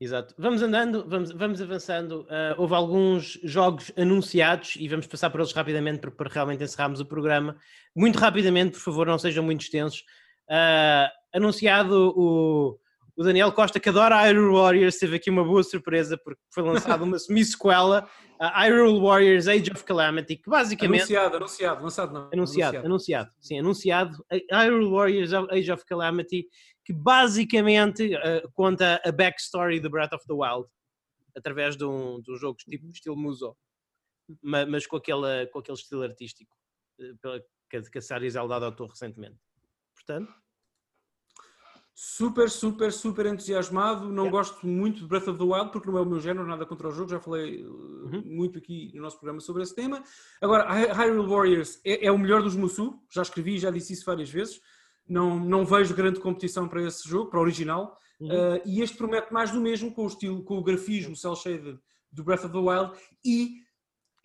Exato. 0.00 0.34
Vamos 0.36 0.62
andando, 0.62 1.06
vamos, 1.06 1.30
vamos 1.32 1.62
avançando. 1.62 2.22
Uh, 2.22 2.54
houve 2.58 2.74
alguns 2.74 3.38
jogos 3.44 3.92
anunciados 3.96 4.76
e 4.76 4.88
vamos 4.88 5.06
passar 5.06 5.30
por 5.30 5.40
eles 5.40 5.52
rapidamente 5.52 6.00
para, 6.00 6.10
para 6.10 6.30
realmente 6.30 6.64
encerrarmos 6.64 7.00
o 7.00 7.06
programa. 7.06 7.56
Muito 7.94 8.18
rapidamente, 8.18 8.72
por 8.72 8.80
favor, 8.80 9.06
não 9.06 9.18
sejam 9.18 9.44
muito 9.44 9.62
extensos. 9.62 10.00
Uh, 10.48 11.08
anunciado 11.32 12.12
o 12.16 12.78
o 13.20 13.22
Daniel 13.22 13.52
Costa, 13.52 13.78
que 13.78 13.90
adora 13.90 14.16
Hyrule 14.22 14.54
Warriors, 14.54 14.96
teve 14.96 15.16
aqui 15.16 15.28
uma 15.28 15.44
boa 15.44 15.62
surpresa 15.62 16.16
porque 16.16 16.40
foi 16.54 16.62
lançada 16.62 17.04
uma 17.04 17.18
semi-sequela, 17.20 18.08
a 18.38 18.62
Hyrule 18.62 18.98
Warriors 18.98 19.46
Age 19.46 19.70
of 19.70 19.84
Calamity, 19.84 20.36
que 20.36 20.48
basicamente... 20.48 21.00
Anunciado, 21.00 21.36
anunciado, 21.36 21.82
lançado 21.82 22.12
não. 22.14 22.30
Anunciado, 22.32 22.78
anunciado, 22.78 22.86
anunciado 22.86 23.30
sim, 23.38 23.58
anunciado. 23.58 24.24
Hyrule 24.50 24.90
Warriors 24.90 25.34
Age 25.34 25.70
of 25.70 25.84
Calamity, 25.84 26.46
que 26.82 26.94
basicamente 26.94 28.16
uh, 28.16 28.50
conta 28.54 28.98
a 29.04 29.12
backstory 29.12 29.80
de 29.80 29.88
Breath 29.90 30.14
of 30.14 30.26
the 30.26 30.32
Wild, 30.32 30.66
através 31.36 31.76
de 31.76 31.84
um, 31.84 32.22
de 32.22 32.32
um 32.32 32.36
jogo 32.36 32.56
tipo 32.56 32.88
estilo 32.88 33.18
Muso, 33.18 33.54
mas, 34.42 34.66
mas 34.66 34.86
com, 34.86 34.96
aquele, 34.96 35.46
com 35.48 35.58
aquele 35.58 35.76
estilo 35.76 36.04
artístico 36.04 36.56
uh, 36.98 37.44
que, 37.68 37.98
a 37.98 38.00
Sari 38.00 38.30
Zelda 38.30 38.56
adotou 38.56 38.86
recentemente. 38.86 39.36
Portanto 39.94 40.32
super, 42.02 42.48
super, 42.48 42.90
super 42.90 43.26
entusiasmado. 43.26 44.06
Não 44.06 44.24
yeah. 44.24 44.30
gosto 44.30 44.66
muito 44.66 45.00
de 45.00 45.06
Breath 45.06 45.28
of 45.28 45.38
the 45.38 45.44
Wild 45.44 45.70
porque 45.70 45.90
não 45.90 45.98
é 45.98 46.00
o 46.00 46.06
meu 46.06 46.18
género, 46.18 46.46
nada 46.46 46.64
contra 46.64 46.88
o 46.88 46.90
jogo. 46.90 47.10
Já 47.10 47.20
falei 47.20 47.62
uh, 47.62 47.70
uhum. 47.70 48.22
muito 48.24 48.58
aqui 48.58 48.90
no 48.94 49.02
nosso 49.02 49.18
programa 49.18 49.38
sobre 49.38 49.62
esse 49.62 49.74
tema. 49.74 50.02
Agora, 50.40 50.66
Hyrule 50.66 51.28
Warriors 51.28 51.78
é, 51.84 52.06
é, 52.06 52.10
o 52.10 52.16
melhor 52.16 52.42
dos 52.42 52.56
Musu. 52.56 52.98
Já 53.10 53.20
escrevi, 53.20 53.58
já 53.58 53.70
disse 53.70 53.92
isso 53.92 54.06
várias 54.06 54.30
vezes. 54.30 54.62
Não, 55.06 55.38
não 55.38 55.66
vejo 55.66 55.94
grande 55.94 56.20
competição 56.20 56.66
para 56.66 56.82
esse 56.82 57.06
jogo, 57.06 57.28
para 57.28 57.38
o 57.38 57.42
original. 57.42 57.98
Uhum. 58.18 58.28
Uh, 58.28 58.62
e 58.64 58.80
este 58.80 58.96
promete 58.96 59.30
mais 59.30 59.50
do 59.50 59.60
mesmo 59.60 59.92
com 59.92 60.04
o 60.04 60.06
estilo, 60.06 60.42
com 60.42 60.56
o 60.56 60.64
grafismo 60.64 61.14
cel 61.14 61.36
shaded 61.36 61.78
do 62.10 62.24
Breath 62.24 62.44
of 62.46 62.52
the 62.52 62.58
Wild 62.58 62.92
e 63.22 63.56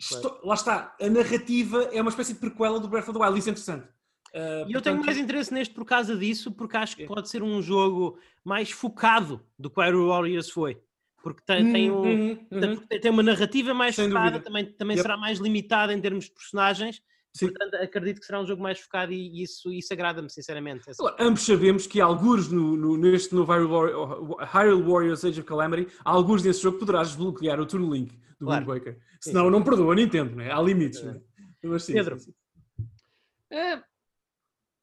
claro. 0.10 0.40
lá 0.44 0.54
está, 0.54 0.96
a 1.00 1.10
narrativa 1.10 1.84
é 1.92 2.02
uma 2.02 2.10
espécie 2.10 2.34
de 2.34 2.40
prequela 2.40 2.80
do 2.80 2.88
Breath 2.88 3.10
of 3.10 3.20
the 3.20 3.26
Wild, 3.26 3.38
isso 3.38 3.50
é 3.50 3.52
interessante. 3.52 3.95
Uh, 4.36 4.70
e 4.70 4.74
eu 4.74 4.82
tenho 4.82 5.02
mais 5.02 5.18
interesse 5.18 5.54
neste 5.54 5.74
por 5.74 5.86
causa 5.86 6.14
disso, 6.18 6.52
porque 6.52 6.76
acho 6.76 6.98
que 6.98 7.06
pode 7.06 7.30
ser 7.30 7.42
um 7.42 7.62
jogo 7.62 8.20
mais 8.44 8.70
focado 8.70 9.42
do 9.58 9.70
que 9.70 9.80
o 9.80 10.08
Warriors 10.10 10.50
foi. 10.50 10.78
Porque 11.24 11.42
tem, 11.46 11.72
tem, 11.72 11.90
um, 11.90 12.02
uhum, 12.02 12.48
uhum. 12.52 12.88
tem 12.88 13.10
uma 13.12 13.24
narrativa 13.24 13.74
mais 13.74 13.96
Sem 13.96 14.10
focada, 14.10 14.32
dúvida. 14.32 14.44
também, 14.44 14.66
também 14.66 14.98
yep. 14.98 15.02
será 15.02 15.18
mais 15.18 15.40
limitada 15.40 15.94
em 15.94 16.02
termos 16.02 16.26
de 16.26 16.32
personagens. 16.32 17.02
Sim. 17.34 17.48
Portanto, 17.48 17.76
acredito 17.76 18.20
que 18.20 18.26
será 18.26 18.42
um 18.42 18.46
jogo 18.46 18.62
mais 18.62 18.78
focado 18.80 19.14
e 19.14 19.42
isso, 19.42 19.72
isso 19.72 19.92
agrada-me, 19.94 20.30
sinceramente. 20.30 20.84
Ambos 21.18 21.46
sabemos 21.46 21.88
que 21.88 22.02
alguns 22.02 22.52
no, 22.52 22.76
no, 22.76 22.98
neste 22.98 23.34
novo 23.34 23.52
Hyrule 23.54 24.84
Warriors 24.84 25.24
Age 25.24 25.40
of 25.40 25.48
Calamity, 25.48 25.88
alguns 26.04 26.44
desse 26.44 26.62
jogo 26.62 26.78
poderás 26.78 27.08
desbloquear 27.10 27.60
o 27.60 27.66
Tour 27.66 27.82
Link 27.82 28.14
do 28.40 28.46
claro. 28.46 28.66
Wind 28.66 28.78
Waker. 28.78 29.00
Senão 29.22 29.46
sim. 29.46 29.52
não 29.52 29.64
perdoa 29.64 29.94
a 29.94 29.96
Nintendo, 29.96 30.36
né? 30.36 30.52
há 30.52 30.62
limites. 30.62 31.00
É. 31.00 31.06
Né? 31.06 31.22
Mas, 31.64 31.84
sim, 31.84 31.94
Pedro, 31.94 32.20
sim, 32.20 32.34
é, 33.52 33.82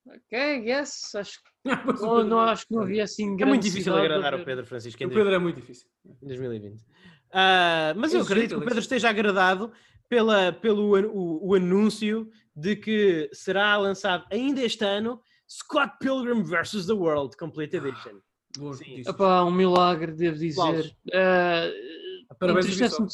Ok, 0.07 0.67
yes, 0.67 1.15
acho 1.15 1.39
que 1.39 1.51
não, 2.03 2.25
não, 2.25 2.41
acho 2.41 2.67
que 2.67 2.75
não 2.75 2.83
havia 2.83 3.05
assim 3.05 3.37
É 3.41 3.45
muito 3.45 3.63
difícil 3.63 3.95
agradar 3.97 4.35
ao 4.35 4.45
Pedro 4.45 4.67
Francisco. 4.67 5.03
O 5.05 5.09
Pedro 5.09 5.33
é 5.33 5.39
muito 5.39 5.57
difícil. 5.57 5.87
Em 6.23 6.27
2020. 6.27 6.75
Uh, 6.75 7.97
mas 7.97 8.13
eu 8.13 8.23
acredito 8.23 8.57
que 8.57 8.61
o 8.61 8.65
Pedro 8.65 8.81
esteja 8.81 9.09
agradado 9.09 9.73
pela, 10.09 10.53
pelo 10.53 10.95
o, 11.09 11.49
o, 11.49 11.55
anúncio 11.55 12.29
de 12.55 12.77
que 12.77 13.31
será 13.33 13.77
lançado 13.79 14.27
ainda 14.31 14.61
este 14.61 14.85
ano 14.85 15.21
Scott 15.49 15.95
Pilgrim 16.01 16.43
vs. 16.43 16.87
The 16.87 16.93
World 16.93 17.37
Complete 17.37 17.77
Edition. 17.77 18.19
Ah, 18.59 19.11
Epá, 19.11 19.45
um 19.45 19.51
milagre, 19.51 20.13
devo 20.13 20.37
dizer. 20.37 20.95
Uh, 21.07 22.35
Parabéns, 22.39 22.67
entristece-me 22.67 23.09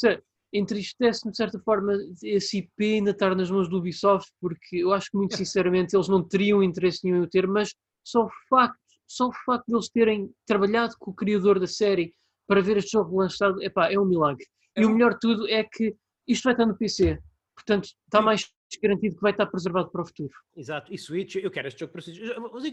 de 0.51 1.37
certa 1.37 1.59
forma 1.59 1.93
esse 2.23 2.59
IP 2.59 2.95
ainda 2.95 3.11
estar 3.11 3.35
nas 3.35 3.51
mãos 3.51 3.69
do 3.69 3.77
Ubisoft, 3.77 4.31
porque 4.41 4.77
eu 4.77 4.91
acho 4.91 5.11
que 5.11 5.17
muito 5.17 5.37
sinceramente 5.37 5.95
eles 5.95 6.07
não 6.07 6.23
teriam 6.23 6.63
interesse 6.63 7.03
nenhum 7.03 7.17
em 7.17 7.25
o 7.25 7.29
ter, 7.29 7.47
mas 7.47 7.73
só 8.03 8.25
o 8.25 8.29
facto, 8.49 8.79
só 9.07 9.27
o 9.27 9.33
facto 9.45 9.67
de 9.67 9.75
eles 9.75 9.89
terem 9.89 10.31
trabalhado 10.45 10.95
com 10.99 11.11
o 11.11 11.13
criador 11.13 11.59
da 11.59 11.67
série 11.67 12.13
para 12.47 12.61
ver 12.61 12.77
este 12.77 12.91
jogo 12.91 13.17
lançado, 13.17 13.61
epá, 13.61 13.91
é 13.91 13.99
um 13.99 14.05
milagre. 14.05 14.45
É 14.75 14.81
e 14.81 14.85
um... 14.85 14.89
o 14.89 14.93
melhor 14.93 15.13
de 15.13 15.19
tudo 15.19 15.47
é 15.47 15.63
que 15.63 15.95
isto 16.27 16.43
vai 16.43 16.53
estar 16.53 16.65
no 16.65 16.77
PC, 16.77 17.19
portanto 17.55 17.89
está 18.05 18.21
mais 18.21 18.47
garantido 18.81 19.15
que 19.15 19.21
vai 19.21 19.31
estar 19.31 19.47
preservado 19.47 19.89
para 19.91 20.01
o 20.01 20.05
futuro. 20.05 20.33
Exato, 20.55 20.93
e 20.93 20.97
Switch, 20.97 21.35
eu 21.35 21.49
quero 21.49 21.67
este 21.67 21.79
jogo 21.79 21.91
para 21.91 22.01
Switch. 22.01 22.19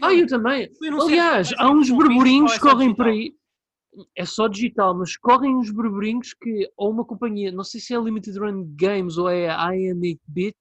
Ah, 0.01 0.13
eu 0.13 0.27
também. 0.27 0.69
Aliás, 1.01 1.53
há 1.57 1.69
uns 1.71 1.89
burburinhos 1.89 2.53
que 2.53 2.59
correm 2.59 2.93
por 2.93 3.07
aí 3.07 3.35
é 4.15 4.25
só 4.25 4.47
digital, 4.47 4.95
mas 4.95 5.17
correm 5.17 5.55
uns 5.55 5.71
burburinhos 5.71 6.33
que 6.33 6.69
ou 6.75 6.91
uma 6.91 7.05
companhia, 7.05 7.51
não 7.51 7.63
sei 7.63 7.79
se 7.79 7.93
é 7.93 7.97
a 7.97 8.01
Limited 8.01 8.37
Run 8.37 8.63
Games 8.75 9.17
ou 9.17 9.29
é 9.29 9.49
a 9.49 9.69
IM8-Bit, 9.69 10.57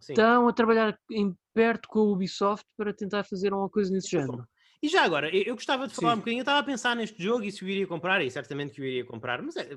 estão 0.00 0.48
a 0.48 0.52
trabalhar 0.52 0.98
em 1.10 1.34
perto 1.54 1.88
com 1.88 2.00
a 2.00 2.12
Ubisoft 2.12 2.64
para 2.76 2.92
tentar 2.92 3.24
fazer 3.24 3.52
uma 3.52 3.68
coisa 3.68 3.92
nesse 3.92 4.10
género. 4.10 4.46
E 4.82 4.88
já 4.88 5.02
agora, 5.02 5.28
eu 5.34 5.54
gostava 5.54 5.88
de 5.88 5.94
falar 5.94 6.12
Sim. 6.12 6.16
um 6.16 6.18
bocadinho, 6.20 6.40
eu 6.40 6.42
estava 6.42 6.60
a 6.60 6.62
pensar 6.62 6.94
neste 6.94 7.20
jogo 7.20 7.44
e 7.44 7.50
se 7.50 7.62
eu 7.62 7.68
iria 7.68 7.86
comprar, 7.86 8.22
e 8.22 8.30
certamente 8.30 8.72
que 8.72 8.80
eu 8.80 8.84
iria 8.84 9.04
comprar, 9.04 9.42
mas 9.42 9.56
é, 9.56 9.76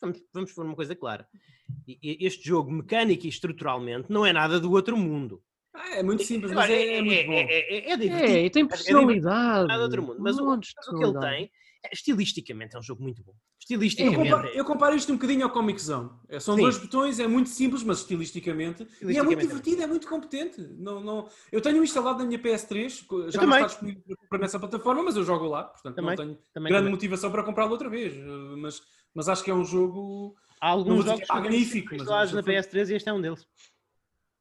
vamos, 0.00 0.22
vamos 0.32 0.52
pôr 0.52 0.64
uma 0.64 0.76
coisa 0.76 0.96
clara. 0.96 1.28
Este 1.86 2.46
jogo, 2.46 2.70
mecânica 2.70 3.26
e 3.26 3.28
estruturalmente, 3.28 4.10
não 4.10 4.24
é 4.24 4.32
nada 4.32 4.58
do 4.58 4.72
outro 4.72 4.96
mundo. 4.96 5.42
Ah, 5.80 5.96
é 5.96 6.02
muito 6.02 6.22
simples, 6.24 6.52
mas 6.52 6.68
é, 6.70 6.96
é 6.96 7.02
muito 7.02 7.26
bom. 7.26 7.32
é, 7.32 7.42
é- 7.42 7.90
é 7.92 7.96
divertido. 7.96 8.32
É, 8.32 8.44
e 8.44 8.50
tem 8.50 8.66
personalidade. 8.66 9.68
nada 9.68 9.76
do 9.78 9.82
outro 9.84 10.02
mundo. 10.02 10.16
Mas 10.20 10.38
o, 10.38 10.44
mas 10.46 10.68
o 10.88 10.98
que 10.98 11.04
ele 11.04 11.18
tem, 11.20 11.50
é, 11.84 11.90
estilisticamente, 11.92 12.74
é 12.76 12.78
um 12.78 12.82
jogo 12.82 13.02
muito 13.02 13.22
bom. 13.22 13.32
Eu 13.32 13.76
Estilisticamente. 13.76 14.30
comparo, 14.30 14.48
eu 14.48 14.64
comparo 14.64 14.96
isto 14.96 15.12
um 15.12 15.16
bocadinho 15.16 15.44
ao 15.44 15.50
Comic 15.50 15.80
Zone. 15.80 16.08
É, 16.28 16.40
São 16.40 16.54
Sim. 16.56 16.62
dois 16.62 16.78
botões, 16.78 17.20
é 17.20 17.26
muito 17.28 17.50
simples, 17.50 17.82
mas 17.82 17.98
estilisticamente. 17.98 18.82
E 18.82 18.84
é 18.84 18.86
Estilisticamente 18.86 19.26
muito 19.26 19.38
é 19.40 19.46
divertido, 19.46 19.82
é 19.82 19.86
muito 19.86 20.08
competente. 20.08 20.60
Não, 20.78 21.00
não... 21.00 21.28
Eu 21.52 21.60
tenho 21.60 21.82
instalado 21.84 22.18
na 22.20 22.24
minha 22.24 22.38
PS3, 22.38 23.02
co- 23.06 23.30
já 23.30 23.42
não 23.42 23.52
está 23.52 23.66
disponível 23.66 24.02
para 24.06 24.16
comprar 24.16 24.38
nessa 24.38 24.58
plataforma, 24.58 25.02
mas 25.02 25.16
eu 25.16 25.22
jogo 25.24 25.46
lá, 25.46 25.64
portanto 25.64 25.94
Também, 25.96 26.10
não 26.10 26.16
tenho 26.16 26.38
também, 26.54 26.70
grande 26.70 26.84
também. 26.84 26.90
motivação 26.94 27.30
para 27.30 27.42
comprá-lo 27.42 27.72
outra 27.72 27.90
vez. 27.90 28.14
eh, 28.16 28.56
Mas, 28.56 28.80
mas 29.14 29.28
acho 29.28 29.44
que 29.44 29.50
é 29.50 29.54
um 29.54 29.64
jogo. 29.64 30.34
Há 30.60 30.68
alguns 30.70 31.04
jogos 31.04 31.24
que 31.26 31.30
é 31.30 31.34
magnífico, 31.34 31.88
mas 31.92 32.00
instalados 32.00 32.32
é 32.32 32.34
na 32.36 32.40
jogo- 32.40 32.52
PS3 32.52 32.88
e 32.90 32.94
este 32.94 33.08
é 33.08 33.12
um 33.12 33.20
deles. 33.20 33.46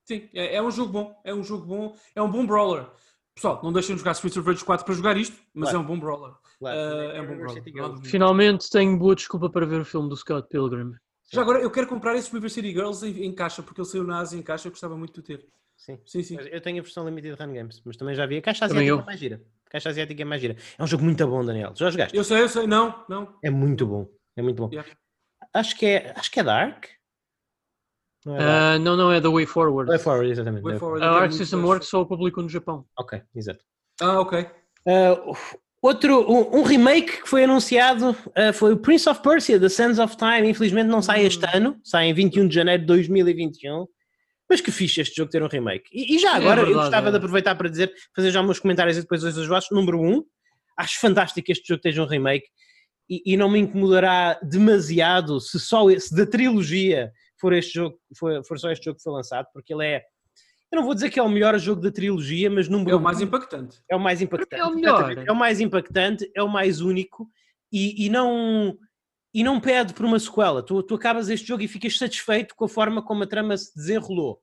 Sim, 0.07 0.29
é, 0.33 0.55
é 0.55 0.61
um 0.63 0.71
jogo 0.71 0.91
bom. 0.91 1.21
É 1.23 1.33
um 1.33 1.43
jogo 1.43 1.65
bom. 1.65 1.95
É 2.15 2.21
um 2.21 2.31
bom 2.31 2.45
brawler. 2.45 2.87
Pessoal, 3.35 3.59
não 3.63 3.71
deixem 3.73 3.93
de 3.95 3.99
jogar 3.99 4.13
Streets 4.13 4.37
of 4.37 4.47
Rage 4.49 4.63
4 4.63 4.85
para 4.85 4.95
jogar 4.95 5.17
isto, 5.17 5.35
mas 5.53 5.69
Claro. 5.69 5.77
é 5.77 5.81
um 5.81 5.85
bom 5.85 5.99
brawler. 5.99 6.33
Claro. 6.59 6.77
Eh, 6.79 7.17
é 7.17 7.21
um 7.21 7.27
bom 7.27 7.37
brawler. 7.37 8.01
Finalmente 8.05 8.69
tenho 8.69 8.97
boa 8.97 9.13
desculpa 9.13 9.49
para 9.49 9.65
ver 9.65 9.81
o 9.81 9.85
filme 9.85 10.09
do 10.09 10.15
Scott 10.15 10.47
Pilgrim. 10.49 10.93
Já 11.31 11.41
agora, 11.41 11.59
eu 11.59 11.69
quero 11.69 11.87
comprar 11.87 12.15
esse 12.15 12.31
River 12.31 12.49
City 12.49 12.71
Girls 12.71 13.05
em, 13.05 13.25
em 13.25 13.33
caixa, 13.35 13.61
porque 13.61 13.81
ele 13.81 13.87
saiu 13.87 14.05
na 14.05 14.19
Ásia 14.19 14.39
em 14.39 14.41
caixa, 14.41 14.67
eu 14.67 14.71
gostava 14.71 14.97
muito 14.97 15.21
de 15.21 15.21
ter. 15.21 15.45
Sim. 15.75 15.99
Sim, 16.05 16.23
sim. 16.23 16.37
Eu 16.39 16.61
tenho 16.61 16.79
a 16.79 16.81
versão 16.81 17.05
Limited 17.05 17.35
Run 17.39 17.53
Games, 17.53 17.81
mas 17.85 17.97
também 17.97 18.15
já 18.15 18.25
vi. 18.25 18.37
A 18.37 18.41
caixa 18.41 18.67
Também 18.67 18.83
asiática 18.83 18.99
eu. 19.01 19.03
é 19.03 19.05
mais 19.05 19.19
gira. 19.19 19.41
A 19.65 19.69
caixa 19.69 19.89
asiática 19.89 20.21
é 20.21 20.25
mais 20.25 20.41
gira. 20.41 20.55
É 20.77 20.83
um 20.83 20.87
jogo 20.87 21.03
muito 21.03 21.27
bom, 21.27 21.43
Daniel. 21.45 21.73
Já 21.75 21.89
jogaste? 21.91 22.17
Eu 22.17 22.23
sei, 22.23 22.41
eu 22.41 22.49
sei. 22.49 22.65
Não, 22.65 23.05
não. 23.09 23.35
É 23.43 23.49
muito 23.51 23.85
bom. 23.85 24.07
É 24.35 24.41
muito 24.41 24.55
bom. 24.63 24.69
Yeah. 24.71 24.89
Acho 25.53 25.75
que 25.77 25.85
é, 25.85 26.13
acho 26.17 26.31
que 26.31 26.39
é 26.39 26.43
Dark. 26.43 26.85
Não 28.27 28.35
é. 28.35 28.43
Ah, 28.43 28.79
não, 28.79 28.97
não, 28.97 29.09
é 29.09 29.21
The 29.21 29.29
Way 29.29 29.45
Forward. 29.45 29.89
Way 29.89 29.99
Forward, 29.99 30.29
exatamente. 30.29 30.63
Way 30.63 30.77
Forward. 30.77 31.01
A 31.01 31.07
eu 31.07 31.13
Arc 31.13 31.31
System. 31.31 31.63
Works 31.63 31.87
só 31.87 32.01
o 32.01 32.05
publicou 32.05 32.43
no 32.43 32.49
Japão. 32.49 32.85
Ok, 32.99 33.21
exato. 33.33 33.63
Ah, 34.01 34.19
ok. 34.19 34.41
Uh, 34.85 35.33
outro, 35.81 36.29
um, 36.29 36.59
um 36.59 36.63
remake 36.63 37.21
que 37.21 37.29
foi 37.29 37.45
anunciado 37.45 38.09
uh, 38.09 38.53
foi 38.53 38.73
o 38.73 38.77
Prince 38.77 39.07
of 39.07 39.21
Persia, 39.21 39.57
The 39.57 39.69
Sands 39.69 39.97
of 39.97 40.17
Time. 40.17 40.49
Infelizmente 40.49 40.87
não 40.87 41.01
sai 41.01 41.25
este 41.25 41.45
Hum. 41.45 41.49
ano, 41.53 41.79
sai 41.81 42.07
em 42.07 42.13
21 42.13 42.49
de 42.49 42.55
janeiro 42.55 42.81
de 42.81 42.87
2021. 42.87 43.87
Mas 44.49 44.59
que 44.59 44.71
fixe 44.71 44.99
este 44.99 45.15
jogo 45.15 45.31
ter 45.31 45.41
um 45.41 45.47
remake. 45.47 45.89
E, 45.93 46.15
e 46.15 46.19
já 46.19 46.35
agora, 46.35 46.61
eu 46.61 46.65
verdade, 46.65 46.73
gostava 46.85 47.07
é. 47.07 47.11
de 47.11 47.17
aproveitar 47.17 47.55
para 47.55 47.69
dizer, 47.69 47.93
fazer 48.13 48.31
já 48.31 48.41
uns 48.41 48.59
comentários 48.59 48.97
e 48.97 49.01
depois 49.01 49.23
os 49.23 49.47
vossos. 49.47 49.71
Número 49.71 50.01
um, 50.01 50.21
acho 50.77 50.99
fantástico 50.99 51.45
que 51.45 51.53
este 51.53 51.65
jogo 51.65 51.79
esteja 51.79 52.03
um 52.03 52.07
remake 52.07 52.47
e, 53.09 53.21
e 53.25 53.37
não 53.37 53.49
me 53.49 53.59
incomodará 53.59 54.37
demasiado 54.43 55.39
se 55.39 55.59
só 55.59 55.89
esse, 55.89 56.13
da 56.13 56.25
trilogia 56.25 57.11
for 57.39 57.53
este 57.53 57.73
jogo, 57.75 57.99
for, 58.17 58.43
for 58.45 58.59
só 58.59 58.71
este 58.71 58.85
jogo 58.85 58.97
que 58.97 59.03
foi 59.03 59.13
lançado, 59.13 59.47
porque 59.53 59.73
ele 59.73 59.85
é. 59.85 60.03
Eu 60.71 60.77
não 60.77 60.83
vou 60.83 60.93
dizer 60.93 61.09
que 61.09 61.19
é 61.19 61.23
o 61.23 61.29
melhor 61.29 61.57
jogo 61.57 61.81
da 61.81 61.91
trilogia, 61.91 62.49
mas 62.49 62.67
número 62.67 62.91
É 62.91 62.95
o 62.95 62.99
mais 62.99 63.21
impactante. 63.21 63.81
é 63.89 63.95
o 63.95 63.99
mais 63.99 64.21
impactante. 64.21 64.61
É 64.61 64.65
o 64.65 64.75
melhor. 64.75 65.17
É 65.25 65.31
o 65.31 65.35
mais 65.35 65.59
impactante, 65.61 66.29
é 66.35 66.43
o 66.43 66.49
mais 66.49 66.81
único 66.81 67.29
e, 67.71 68.05
e 68.05 68.09
não, 68.09 68.77
e 69.33 69.43
não 69.43 69.61
pede 69.61 69.93
por 69.93 70.05
uma 70.05 70.19
sequela. 70.19 70.61
Tu, 70.61 70.83
tu 70.83 70.95
acabas 70.95 71.29
este 71.29 71.47
jogo 71.47 71.63
e 71.63 71.67
ficas 71.67 71.97
satisfeito 71.97 72.53
com 72.55 72.65
a 72.65 72.69
forma 72.69 73.01
como 73.01 73.23
a 73.23 73.27
trama 73.27 73.55
se 73.55 73.73
desenrolou. 73.75 74.41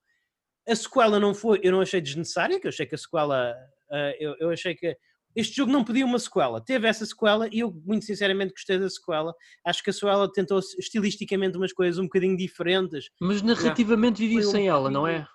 A 0.66 0.74
sequela 0.74 1.20
não 1.20 1.34
foi, 1.34 1.60
eu 1.62 1.72
não 1.72 1.82
achei 1.82 2.00
desnecessária, 2.00 2.58
que 2.58 2.66
eu 2.66 2.70
achei 2.70 2.86
que 2.86 2.94
a 2.94 2.98
sequela, 2.98 3.54
ah, 3.90 4.12
eu, 4.18 4.34
eu 4.40 4.50
achei 4.50 4.74
que 4.74 4.96
este 5.34 5.56
jogo 5.56 5.72
não 5.72 5.84
pedia 5.84 6.04
uma 6.04 6.18
sequela. 6.18 6.60
Teve 6.60 6.86
essa 6.86 7.04
sequela 7.04 7.48
e 7.52 7.60
eu, 7.60 7.72
muito 7.84 8.04
sinceramente, 8.04 8.52
gostei 8.52 8.78
da 8.78 8.88
sequela. 8.88 9.34
Acho 9.64 9.82
que 9.82 9.90
a 9.90 9.92
sequela 9.92 10.30
tentou 10.32 10.58
estilisticamente 10.78 11.56
umas 11.56 11.72
coisas 11.72 11.98
um 11.98 12.04
bocadinho 12.04 12.36
diferentes. 12.36 13.10
Mas 13.20 13.42
narrativamente 13.42 14.20
vivia 14.22 14.46
um 14.46 14.50
sem 14.50 14.68
ela, 14.68 14.90
não 14.90 15.06
é? 15.06 15.26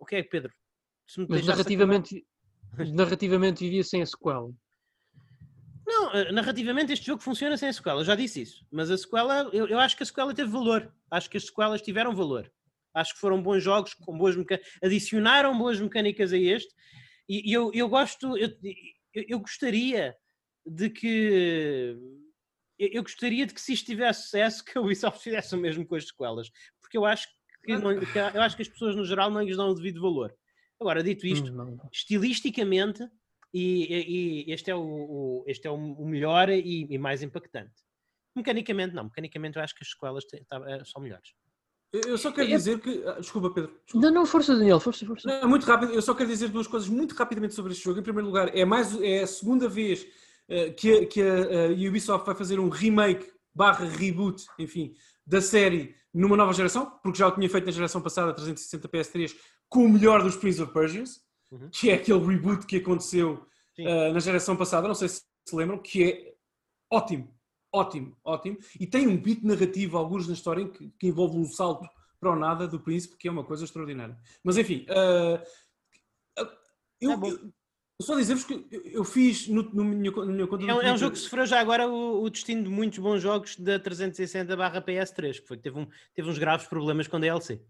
O 0.00 0.04
que 0.04 0.16
é, 0.16 0.22
Pedro? 0.22 0.52
Mas 1.28 1.46
narrativamente, 1.46 2.24
narrativamente 2.94 3.64
vivia 3.64 3.84
sem 3.84 4.02
a 4.02 4.06
sequela. 4.06 4.50
Não, 5.86 6.12
eh, 6.12 6.32
narrativamente 6.32 6.92
este 6.92 7.06
jogo 7.06 7.22
funciona 7.22 7.56
sem 7.56 7.68
a 7.68 7.72
sequela, 7.72 8.00
eu 8.00 8.04
já 8.04 8.14
disse 8.14 8.40
isso. 8.40 8.64
Mas 8.70 8.90
a 8.90 8.96
sequela, 8.96 9.50
eu, 9.52 9.68
eu 9.68 9.78
acho 9.78 9.96
que 9.96 10.02
a 10.02 10.06
sequela 10.06 10.32
teve 10.32 10.50
valor. 10.50 10.92
Acho 11.10 11.28
que 11.28 11.36
as 11.36 11.46
sequelas 11.46 11.82
tiveram 11.82 12.14
valor. 12.14 12.50
Acho 12.94 13.14
que 13.14 13.20
foram 13.20 13.42
bons 13.42 13.62
jogos, 13.62 13.94
com 13.94 14.16
boas 14.16 14.36
mecânicas, 14.36 14.70
adicionaram 14.82 15.56
boas 15.56 15.80
mecânicas 15.80 16.32
a 16.32 16.38
este. 16.38 16.72
E, 17.28 17.50
e 17.50 17.52
eu, 17.52 17.70
eu 17.72 17.88
gosto, 17.88 18.36
eu, 18.36 18.50
eu, 19.14 19.24
eu 19.28 19.38
gostaria 19.40 20.16
de 20.66 20.90
que. 20.90 21.96
Eu, 22.78 23.02
gostaria 23.02 23.46
de 23.46 23.54
que 23.54 23.60
se 23.60 23.72
isto 23.74 23.86
tivesse 23.86 24.22
sucesso, 24.24 24.64
que 24.64 24.76
a 24.76 24.80
Ubisoft 24.80 25.22
fizesse 25.22 25.54
o 25.54 25.58
mesmo 25.58 25.86
com 25.86 25.94
as 25.94 26.06
sequelas. 26.08 26.50
Porque 26.80 26.96
eu 26.98 27.04
acho 27.04 27.28
que, 27.64 27.76
não- 27.76 27.98
que 28.00 28.18
eu 28.18 28.42
acho 28.42 28.56
que 28.56 28.62
as 28.62 28.68
pessoas 28.68 28.96
no 28.96 29.04
geral 29.04 29.30
não 29.30 29.42
lhes 29.42 29.56
dão 29.56 29.68
o 29.68 29.74
devido 29.74 30.00
valor. 30.00 30.36
Agora, 30.80 31.02
dito 31.02 31.24
isto, 31.26 31.52
Hum, 31.52 31.78
estilisticamente 31.92 33.08
e, 33.54 34.44
e- 34.48 34.52
este 34.52 34.70
é 34.70 34.74
o, 34.74 34.80
o- 34.82 35.44
este 35.46 35.68
é 35.68 35.70
o 35.70 36.04
melhor 36.04 36.48
e, 36.48 36.86
e 36.90 36.98
mais 36.98 37.22
impactante. 37.22 37.74
Mecanicamente 38.34 38.94
não, 38.94 39.04
mecanicamente 39.04 39.56
eu 39.58 39.62
acho 39.62 39.74
que 39.76 39.84
as 39.84 39.90
sequelas 39.90 40.24
tá- 40.48 40.62
eh, 40.68 40.82
são 40.84 41.02
melhores. 41.02 41.34
Eu 41.92 42.16
só 42.16 42.32
quero 42.32 42.48
dizer 42.48 42.80
que. 42.80 43.02
ah, 43.06 43.20
Desculpa, 43.20 43.50
Pedro. 43.50 43.70
Desculpa. 43.84 44.06
Não, 44.06 44.14
não, 44.14 44.26
força, 44.26 44.56
Daniel, 44.56 44.80
força, 44.80 45.04
força. 45.04 45.28
Não, 45.28 45.34
é 45.34 45.46
muito 45.46 45.66
rápido, 45.66 45.92
eu 45.92 46.00
só 46.00 46.14
quero 46.14 46.30
dizer 46.30 46.48
duas 46.48 46.66
coisas 46.66 46.88
muito 46.88 47.14
rapidamente 47.14 47.54
sobre 47.54 47.72
este 47.72 47.84
jogo. 47.84 48.00
Em 48.00 48.02
primeiro 48.02 48.26
lugar, 48.26 48.56
é, 48.56 48.64
mais, 48.64 48.98
é 49.00 49.22
a 49.22 49.26
segunda 49.26 49.68
vez 49.68 50.06
eh, 50.48 50.70
que, 50.70 50.92
a, 50.92 51.06
que 51.06 51.20
a, 51.20 51.34
a 51.68 51.88
Ubisoft 51.88 52.24
vai 52.24 52.34
fazer 52.34 52.58
um 52.58 52.68
remake 52.70 53.30
barra 53.54 53.84
reboot, 53.86 54.44
enfim, 54.58 54.94
da 55.26 55.42
série 55.42 55.94
numa 56.14 56.36
nova 56.36 56.52
geração, 56.54 56.98
porque 57.02 57.18
já 57.18 57.28
o 57.28 57.32
tinha 57.32 57.48
feito 57.48 57.66
na 57.66 57.70
geração 57.72 58.00
passada, 58.00 58.32
360 58.32 58.88
PS3, 58.88 59.34
com 59.68 59.84
o 59.84 59.88
melhor 59.88 60.22
dos 60.22 60.36
Prince 60.36 60.62
of 60.62 60.72
Persians, 60.72 61.20
Uhum. 61.50 61.68
que 61.70 61.90
é 61.90 61.94
aquele 61.94 62.18
reboot 62.24 62.64
que 62.64 62.76
aconteceu 62.76 63.46
eh, 63.78 64.10
na 64.10 64.20
geração 64.20 64.56
passada, 64.56 64.88
não 64.88 64.94
sei 64.94 65.08
se 65.08 65.20
se 65.46 65.54
lembram, 65.54 65.76
que 65.76 66.02
é 66.04 66.32
ótimo, 66.90 67.28
ótimo, 67.72 68.16
ótimo, 68.24 68.58
e 68.78 68.86
tem 68.86 69.06
um 69.08 69.16
beat 69.16 69.42
narrativo, 69.42 69.96
alguns 69.96 70.26
na 70.28 70.34
história, 70.34 70.68
que, 70.68 70.88
que 70.98 71.06
envolve 71.08 71.36
um 71.38 71.46
salto 71.46 71.88
para 72.20 72.30
o 72.32 72.36
nada 72.36 72.68
do 72.68 72.78
príncipe, 72.78 73.16
que 73.16 73.26
é 73.26 73.30
uma 73.30 73.42
coisa 73.44 73.64
extraordinária. 73.64 74.16
Mas 74.44 74.56
enfim, 74.56 74.84
eh, 74.88 75.42
eu, 77.00 77.10
É 77.12 77.14
eu- 77.14 77.52
só 78.00 78.16
dizer-vos 78.16 78.44
que 78.44 78.66
eu- 78.70 79.04
fiz 79.04 79.48
no, 79.48 79.62
no 79.62 79.84
minha, 79.84 80.10
na 80.10 80.24
minha 80.26 80.46
conta 80.46 80.64
É 80.64 80.66
do 80.68 80.74
um, 80.74 80.80
é 80.82 80.92
um 80.92 80.98
jogo 80.98 81.12
que 81.12 81.18
sofreu 81.18 81.46
já 81.46 81.60
agora 81.60 81.88
o, 81.88 82.22
o 82.22 82.30
destino 82.30 82.64
de 82.64 82.68
muitos 82.68 82.98
bons 82.98 83.20
jogos 83.20 83.56
da 83.56 83.78
360 83.78 84.56
barra 84.56 84.80
PS3, 84.82 85.40
que 85.40 85.46
foi 85.48 85.56
que 85.56 85.62
teve, 85.64 85.78
um- 85.78 85.86
teve 86.14 86.28
uns 86.28 86.38
graves 86.38 86.66
problemas 86.66 87.06
com 87.08 87.18
DLC. 87.20 87.60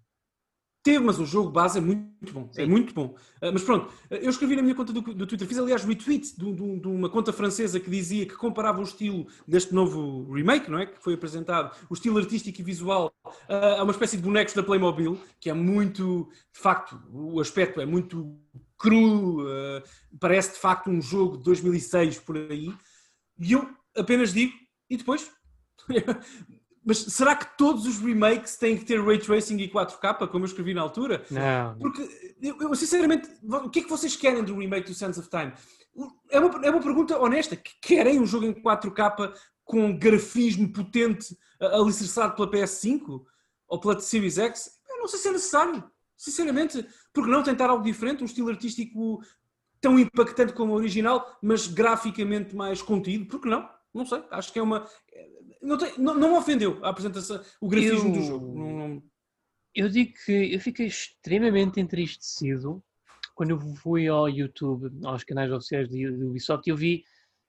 Teve, 0.82 0.98
mas 0.98 1.18
o 1.20 1.24
jogo 1.24 1.48
base 1.48 1.78
é 1.78 1.80
muito 1.80 2.32
bom. 2.32 2.50
É 2.56 2.64
Sim. 2.64 2.66
muito 2.70 2.92
bom. 2.92 3.14
Uh, 3.40 3.52
mas 3.52 3.62
pronto, 3.62 3.92
eu 4.10 4.28
escrevi 4.28 4.56
na 4.56 4.62
minha 4.62 4.74
conta 4.74 4.92
do, 4.92 5.00
do 5.00 5.26
Twitter, 5.26 5.46
fiz 5.46 5.56
aliás 5.56 5.84
retweet 5.84 6.36
de, 6.36 6.52
de- 6.52 6.80
de 6.80 6.88
uma 6.88 7.08
conta 7.08 7.32
francesa 7.32 7.78
que 7.78 7.88
dizia 7.88 8.26
que 8.26 8.34
comparava 8.34 8.80
o 8.80 8.82
estilo 8.82 9.26
deste 9.46 9.72
novo 9.72 10.32
remake, 10.32 10.68
não 10.68 10.78
é? 10.78 10.86
Que 10.86 11.00
foi 11.00 11.14
apresentado, 11.14 11.72
o 11.88 11.94
estilo 11.94 12.18
artístico 12.18 12.60
e 12.60 12.64
visual, 12.64 13.12
uh, 13.24 13.78
a 13.78 13.82
uma 13.84 13.92
espécie 13.92 14.16
de 14.16 14.24
bonecos 14.24 14.54
da 14.54 14.62
Playmobil, 14.62 15.20
que 15.38 15.48
é 15.48 15.54
muito, 15.54 16.28
de 16.52 16.60
facto, 16.60 17.00
o 17.12 17.40
aspecto 17.40 17.80
é 17.80 17.86
muito 17.86 18.36
cru, 18.76 19.42
uh, 19.42 19.82
parece 20.18 20.54
de 20.54 20.58
facto 20.58 20.90
um 20.90 21.00
jogo 21.00 21.36
de 21.36 21.44
2006 21.44 22.18
por 22.18 22.36
aí. 22.36 22.74
E 23.38 23.52
eu 23.52 23.68
apenas 23.96 24.32
digo, 24.32 24.52
e 24.90 24.96
depois? 24.96 25.30
Mas 26.84 26.98
será 26.98 27.36
que 27.36 27.56
todos 27.56 27.86
os 27.86 27.98
remakes 27.98 28.56
têm 28.56 28.76
que 28.76 28.84
ter 28.84 29.00
ray 29.02 29.18
tracing 29.18 29.56
e 29.58 29.70
4K, 29.70 30.28
como 30.28 30.44
eu 30.44 30.48
escrevi 30.48 30.74
na 30.74 30.82
altura? 30.82 31.24
Não. 31.30 31.78
Porque, 31.78 32.34
eu, 32.40 32.56
eu, 32.60 32.74
sinceramente, 32.74 33.28
o 33.42 33.70
que 33.70 33.80
é 33.80 33.82
que 33.82 33.90
vocês 33.90 34.16
querem 34.16 34.42
do 34.42 34.56
remake 34.56 34.88
do 34.88 34.94
Sands 34.94 35.18
of 35.18 35.28
Time? 35.28 35.52
É 36.30 36.40
uma, 36.40 36.66
é 36.66 36.70
uma 36.70 36.80
pergunta 36.80 37.18
honesta. 37.18 37.54
Que 37.54 37.72
Querem 37.80 38.20
um 38.20 38.26
jogo 38.26 38.46
em 38.46 38.52
4K 38.52 39.32
com 39.64 39.96
grafismo 39.96 40.72
potente 40.72 41.36
alicerçado 41.60 42.34
pela 42.34 42.50
PS5 42.50 43.22
ou 43.68 43.80
pela 43.80 44.00
Series 44.00 44.38
X? 44.38 44.72
Eu 44.88 44.98
não 44.98 45.08
sei 45.08 45.18
se 45.18 45.28
é 45.28 45.32
necessário. 45.32 45.84
Sinceramente, 46.16 46.86
porque 47.12 47.30
não 47.30 47.42
tentar 47.42 47.68
algo 47.68 47.84
diferente, 47.84 48.22
um 48.22 48.26
estilo 48.26 48.48
artístico 48.48 49.20
tão 49.80 49.98
impactante 49.98 50.52
como 50.52 50.72
o 50.72 50.76
original, 50.76 51.36
mas 51.42 51.66
graficamente 51.66 52.54
mais 52.54 52.80
contido? 52.80 53.26
Porque 53.26 53.48
não? 53.48 53.68
Não 53.92 54.06
sei. 54.06 54.22
Acho 54.30 54.52
que 54.52 54.58
é 54.58 54.62
uma. 54.62 54.86
Não, 55.62 55.78
tem- 55.78 55.96
não, 55.98 56.14
não 56.14 56.30
me 56.32 56.36
ofendeu 56.38 56.78
a 56.84 56.88
apresentação, 56.90 57.40
o 57.60 57.68
grafismo 57.68 58.08
Eu- 58.08 58.12
do 58.12 58.22
jogo. 58.22 58.58
Não- 58.58 59.02
Eu 59.74 59.88
digo 59.88 60.12
que 60.26 60.52
eu 60.52 60.60
fiquei 60.60 60.86
extremamente 60.86 61.80
entristecido 61.80 62.82
quando 63.34 63.50
eu 63.50 63.60
fui 63.76 64.06
ao 64.08 64.28
YouTube, 64.28 64.90
aos 65.06 65.24
canais 65.24 65.50
oficiais 65.50 65.88
do 65.88 66.28
Ubisoft, 66.28 66.66
e 66.68 66.70
eu 66.72 66.76
vi 66.76 67.02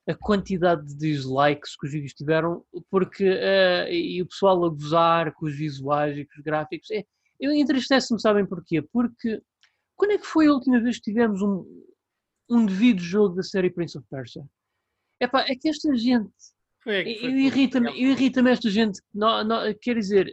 a 0.08 0.14
quantidade 0.16 0.86
de 0.88 0.96
dislikes 0.96 1.76
que 1.76 1.86
os 1.86 1.92
vídeos 1.92 2.14
tiveram, 2.14 2.64
porque 2.90 3.26
eh, 3.26 3.94
e 3.94 4.22
o 4.22 4.26
pessoal 4.28 4.64
a 4.64 4.70
gozar 4.70 5.34
com 5.34 5.46
os 5.46 5.56
visuais 5.56 6.18
e 6.18 6.26
com 6.26 6.34
os 6.38 6.44
gráficos. 6.44 6.90
É, 6.92 7.04
eu 7.40 7.52
entristece-me, 7.52 8.22
sabem 8.22 8.46
porquê? 8.46 8.82
Porque 8.82 9.42
quando 9.96 10.12
é 10.12 10.18
que 10.18 10.26
foi 10.26 10.48
a 10.48 10.54
última 10.54 10.80
vez 10.80 10.98
que 10.98 11.04
tivemos 11.12 11.42
um, 11.42 11.66
um 12.50 12.66
devido 12.66 13.02
jogo 13.02 13.36
da 13.36 13.44
série 13.44 13.70
Prince 13.70 13.98
of 13.98 14.08
Persia? 14.10 14.46
Epá, 15.20 15.42
é 15.48 15.56
que 15.56 15.68
esta 15.70 15.94
gente 15.96 16.32
Foi, 16.84 17.02
E- 17.02 17.20
foi- 17.20 17.30
e 17.32 17.46
Irrita-me 17.48 17.92
irrita 17.92 18.50
esta 18.50 18.70
gente. 18.70 19.02
Não, 19.14 19.44
não, 19.44 19.74
quer 19.82 19.96
dizer, 19.96 20.32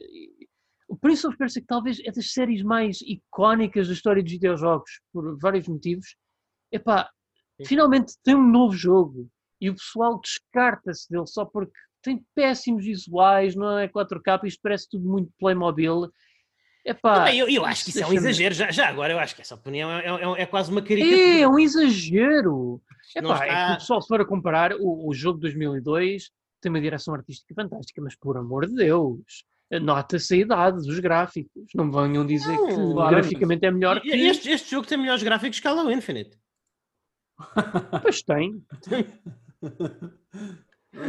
o 0.89 0.97
Prince 0.97 1.27
of 1.27 1.37
Persia 1.37 1.61
que 1.63 1.67
talvez 1.69 2.01
é 2.05 2.11
das 2.11 2.33
séries 2.33 2.63
mais 2.63 3.01
icónicas 3.03 3.87
da 3.89 3.95
história 3.95 4.23
dos 4.23 4.33
videojogos, 4.33 4.91
por 5.13 5.39
vários 5.39 5.69
motivos. 5.69 6.17
Epá, 6.73 7.09
Sim. 7.61 7.67
finalmente 7.67 8.15
tem 8.25 8.35
um 8.35 8.47
novo 8.51 8.75
jogo 8.75 9.29
e 9.61 9.71
o 9.71 9.75
pessoal 9.75 10.21
descarta-se 10.21 11.09
dele 11.11 11.27
só 11.27 11.45
porque 11.45 11.73
tem 12.03 12.25
péssimos 12.35 12.85
visuais, 12.85 13.55
não 13.55 13.79
é 13.79 13.87
4K, 13.87 14.41
isto 14.47 14.61
parece 14.63 14.89
tudo 14.91 15.07
muito 15.09 15.31
Playmobil. 15.39 16.11
Epá, 16.85 17.17
Também 17.27 17.39
eu, 17.39 17.47
eu 17.49 17.65
acho 17.65 17.85
que 17.85 17.91
isso 17.91 18.03
é 18.03 18.07
um 18.07 18.13
exagero. 18.15 18.55
Já, 18.55 18.71
já 18.71 18.89
agora, 18.89 19.13
eu 19.13 19.19
acho 19.19 19.35
que 19.37 19.43
essa 19.43 19.55
opinião 19.55 19.91
é, 19.91 20.07
é- 20.07 20.43
é 20.43 20.47
quase 20.47 20.71
uma 20.73 20.81
caricatura. 20.81 21.15
É, 21.21 21.41
é 21.43 21.49
um 21.49 21.59
exagero. 21.59 22.81
Epá, 23.15 23.45
é 23.45 23.49
está- 23.49 23.67
que 23.67 23.73
o 23.73 23.77
pessoal, 23.77 24.01
se 24.03 24.09
for 24.09 24.21
a 24.21 24.25
comparar, 24.25 24.73
o, 24.77 25.09
o 25.09 25.13
jogo 25.13 25.37
de 25.39 25.43
2002 25.43 26.31
tem 26.61 26.71
uma 26.71 26.81
direção 26.81 27.15
artística 27.15 27.55
fantástica, 27.55 28.01
mas 28.03 28.15
por 28.17 28.37
amor 28.37 28.67
de 28.67 28.75
Deus, 28.75 29.45
nota-se 29.83 30.35
a 30.35 30.37
idade 30.39 30.77
dos 30.87 30.99
gráficos. 30.99 31.65
Não 31.75 31.87
me 31.87 31.93
venham 31.93 32.27
dizer 32.27 32.53
Não, 32.57 32.67
que 32.67 32.75
claramente. 32.75 33.11
graficamente 33.23 33.67
é 33.67 33.71
melhor 33.71 34.01
que. 34.01 34.11
Este, 34.11 34.51
este 34.51 34.71
jogo 34.71 34.87
tem 34.87 34.99
melhores 34.99 35.23
gráficos 35.23 35.61
que 35.61 35.67
Halo 35.69 35.91
Infinite. 35.91 36.37
Pois 38.03 38.23
tem. 38.23 38.63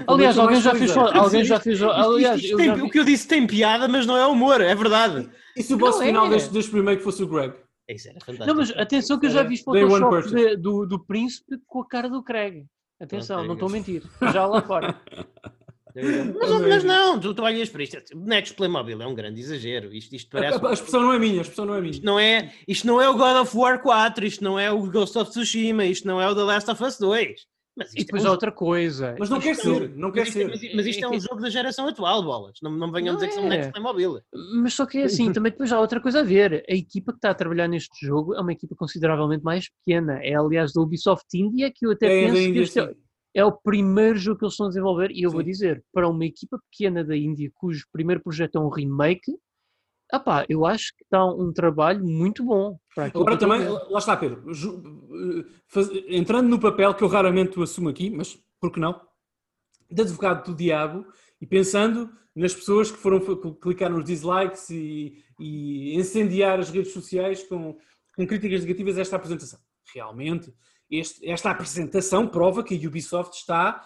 Aliás, 0.07 0.37
alguém 0.37 0.61
já 0.61 0.75
fez. 0.75 0.95
Alguém 0.95 1.43
já 1.43 1.59
fez. 1.59 1.79
Isto- 1.79 1.89
Aliás, 1.91 2.39
isto 2.41 2.51
eu 2.53 2.57
tem- 2.57 2.73
vi- 2.75 2.81
O 2.83 2.89
que 2.89 2.99
eu 2.99 3.03
disse 3.03 3.27
tem 3.27 3.47
piada, 3.47 3.87
mas 3.87 4.05
não 4.05 4.15
é 4.15 4.25
humor, 4.27 4.61
é 4.61 4.75
verdade. 4.75 5.29
E 5.57 5.63
se 5.63 5.73
o 5.73 5.77
boss 5.77 5.97
final 5.99 6.27
é. 6.27 6.29
deste, 6.29 6.53
deste 6.53 6.71
remake 6.73 7.01
fosse 7.01 7.23
o 7.23 7.27
Greg? 7.27 7.55
Isso 7.89 8.07
era 8.09 8.19
fantástico. 8.21 8.47
Não, 8.47 8.55
mas 8.55 8.71
atenção 8.77 9.19
que 9.19 9.25
eu 9.25 9.31
já 9.31 9.43
vi 9.43 9.55
de- 9.55 10.55
do, 10.57 10.85
do 10.85 10.99
príncipe 11.03 11.57
com 11.65 11.81
a 11.81 11.87
cara 11.87 12.09
do 12.09 12.23
Craig. 12.23 12.65
Atenção, 13.01 13.37
Ok, 13.37 13.47
não 13.47 13.53
estou 13.55 13.67
a 13.69 13.71
mentir. 13.71 14.03
Já 14.33 14.45
lá 14.45 14.61
fora. 14.61 14.95
Mas, 15.93 16.49
mas 16.69 16.83
não, 16.85 17.19
tu, 17.19 17.33
tu 17.33 17.43
olhas 17.43 17.67
para 17.67 17.83
isto. 17.83 17.97
Bonecos 18.15 18.53
Playmobil 18.53 19.01
é 19.01 19.05
um 19.05 19.13
grande 19.13 19.41
exagero. 19.41 19.93
Isto, 19.93 20.15
isto 20.15 20.37
A, 20.37 20.39
parece. 20.39 20.65
a- 20.65 20.69
a 20.69 20.73
expressão 20.73 21.01
não 21.01 21.11
é 21.11 21.19
minha, 21.19 21.39
a 21.39 21.41
expressão 21.41 21.65
não 21.65 21.75
é 21.75 21.81
minha. 21.81 21.91
Isto 21.91 22.05
não 22.05 22.17
é, 22.17 22.53
isto 22.65 22.87
não 22.87 23.01
é 23.01 23.09
o 23.09 23.13
God 23.17 23.35
of 23.41 23.57
War 23.57 23.81
4, 23.81 24.25
isto 24.25 24.41
não 24.41 24.57
é 24.57 24.71
o 24.71 24.89
Ghost 24.89 25.17
of 25.17 25.29
Tsushima, 25.31 25.83
isto 25.83 26.07
não 26.07 26.21
é 26.21 26.29
o 26.29 26.33
The 26.33 26.43
Last 26.43 26.71
of 26.71 26.81
Us 26.81 26.97
2. 26.97 27.41
Mas 27.75 27.93
E 27.93 27.99
isto 27.99 28.07
depois 28.07 28.23
é 28.23 28.27
há 28.27 28.29
um, 28.29 28.33
outra 28.33 28.51
coisa. 28.51 29.15
Mas 29.17 29.29
não 29.29 29.39
quer 29.39 29.51
Isto- 29.51 29.63
ser, 29.79 29.89
não 29.95 30.11
quer 30.11 30.19
mas, 30.21 30.27
isto, 30.29 30.37
ser. 30.37 30.47
mas- 30.49 30.75
mas 30.75 30.85
isto 30.87 31.05
é 31.05 31.07
um 31.09 31.11
jogo 31.19 31.41
da 31.41 31.49
geração 31.49 31.87
atual, 31.87 32.21
bolas. 32.23 32.57
Não, 32.61 32.71
não 32.71 32.91
venham 32.91 33.13
Não 33.13 33.15
dizer 33.15 33.27
que 33.27 33.33
são 33.33 33.43
é. 33.43 33.45
bonecos 33.47 33.71
Playmobil. 33.71 34.21
Mas 34.61 34.73
só 34.73 34.85
que 34.85 34.97
é 34.97 35.03
assim, 35.05 35.31
também 35.31 35.51
depois 35.51 35.71
há 35.71 35.79
outra 35.79 36.01
coisa 36.01 36.19
a 36.19 36.23
ver. 36.23 36.65
A 36.69 36.73
equipa 36.73 37.11
que 37.13 37.17
está 37.17 37.29
a 37.29 37.33
trabalhar 37.35 37.67
neste 37.67 38.05
jogo 38.05 38.35
é 38.35 38.41
uma 38.41 38.51
equipa 38.51 38.75
consideravelmente 38.75 39.43
mais 39.43 39.69
pequena. 39.69 40.19
É 40.21 40.35
aliás 40.35 40.73
da 40.73 40.81
Ubisoft 40.81 41.25
India, 41.33 41.71
que 41.73 41.85
eu 41.85 41.91
até 41.91 42.07
É, 42.07 42.25
penso 42.27 42.51
que 42.53 42.59
este 42.59 42.79
é, 42.81 42.93
é 43.35 43.45
o 43.45 43.51
primeiro 43.53 44.17
jogo 44.17 44.39
que 44.39 44.45
eles 44.45 44.53
estão 44.53 44.65
a 44.65 44.69
desenvolver. 44.69 45.09
E 45.11 45.23
eu 45.23 45.31
vou 45.31 45.39
Sim. 45.41 45.47
dizer, 45.47 45.83
para 45.93 46.09
uma 46.09 46.25
equipa 46.25 46.59
pequena 46.69 47.05
da 47.05 47.15
Índia, 47.15 47.49
cujo 47.55 47.85
primeiro 47.93 48.21
projeto 48.21 48.57
é 48.57 48.59
um 48.61 48.67
remake, 48.69 49.31
apá, 50.11 50.45
eu 50.49 50.65
acho 50.65 50.93
que 50.97 51.03
está 51.03 51.23
um 51.25 51.51
trabalho 51.53 52.03
muito 52.05 52.43
bom. 52.43 52.77
Agora 53.21 53.37
também, 53.37 53.67
lá 53.89 53.99
está 53.99 54.17
Pedro, 54.17 54.43
eh, 54.51 56.15
entrando 56.15 56.47
no 56.49 56.59
papel 56.59 56.93
que 56.93 57.03
eu 57.03 57.07
raramente 57.07 57.61
assumo 57.61 57.89
aqui, 57.89 58.09
mas 58.09 58.37
por 58.59 58.71
que 58.71 58.79
não? 58.79 58.99
De 59.89 60.01
advogado 60.01 60.45
do 60.51 60.55
diabo 60.55 61.05
e 61.39 61.45
pensando 61.47 62.09
nas 62.35 62.53
pessoas 62.53 62.89
que 62.91 62.97
foram 62.97 63.19
clicar 63.55 63.89
nos 63.91 64.05
dislikes 64.05 64.69
e, 64.69 65.23
e 65.39 65.95
incendiar 65.95 66.59
as 66.59 66.69
redes 66.69 66.93
sociais 66.93 67.43
com, 67.43 67.77
com 68.15 68.27
críticas 68.27 68.61
negativas 68.61 68.97
a 68.97 69.01
esta 69.01 69.15
apresentação. 69.17 69.59
Realmente, 69.93 70.53
este- 70.89 71.27
esta 71.29 71.51
apresentação 71.51 72.27
prova 72.27 72.63
que 72.63 72.75
a 72.75 72.87
Ubisoft 72.87 73.35
está. 73.37 73.81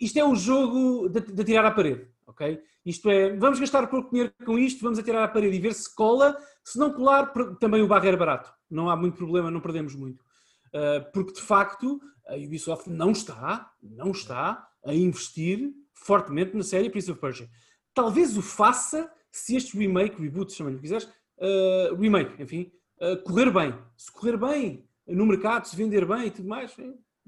Isto 0.00 0.18
é 0.20 0.24
um 0.24 0.36
jogo 0.36 1.08
de, 1.08 1.20
de 1.20 1.42
atirar 1.42 1.64
à 1.64 1.70
parede, 1.72 2.06
ok? 2.30 2.60
Isto 2.84 3.10
é, 3.10 3.36
vamos 3.36 3.60
gastar 3.60 3.86
pouco 3.88 4.10
dinheiro 4.10 4.32
com 4.44 4.58
isto, 4.58 4.82
vamos 4.82 4.98
atirar 4.98 5.22
à 5.22 5.28
parede 5.28 5.56
e 5.56 5.60
ver 5.60 5.74
se 5.74 5.94
cola. 5.94 6.36
Se 6.64 6.78
não 6.78 6.92
colar, 6.92 7.32
também 7.58 7.82
o 7.82 7.86
barro 7.86 8.06
era 8.06 8.16
barato. 8.16 8.52
Não 8.70 8.88
há 8.88 8.96
muito 8.96 9.16
problema, 9.16 9.50
não 9.50 9.60
perdemos 9.60 9.94
muito. 9.94 10.22
Uh, 10.68 11.10
porque 11.12 11.32
de 11.32 11.40
facto 11.40 12.00
a 12.28 12.36
Ubisoft 12.36 12.88
não 12.88 13.10
está, 13.10 13.72
não 13.82 14.12
está 14.12 14.68
a 14.84 14.94
investir 14.94 15.72
fortemente 15.92 16.56
na 16.56 16.62
série 16.62 16.88
Prince 16.88 17.10
of 17.10 17.20
Persia. 17.20 17.48
Talvez 17.92 18.36
o 18.36 18.42
faça 18.42 19.10
se 19.30 19.56
este 19.56 19.76
remake, 19.76 20.20
reboot, 20.20 20.52
chama-lhe 20.52 20.76
o 20.76 20.78
que 20.78 20.82
quiseres, 20.82 21.04
uh, 21.38 21.94
remake, 21.96 22.42
enfim, 22.42 22.72
uh, 23.00 23.16
correr 23.22 23.50
bem. 23.50 23.74
Se 23.96 24.10
correr 24.12 24.36
bem 24.36 24.84
no 25.06 25.26
mercado, 25.26 25.66
se 25.66 25.76
vender 25.76 26.04
bem 26.06 26.26
e 26.26 26.30
tudo 26.30 26.48
mais, 26.48 26.74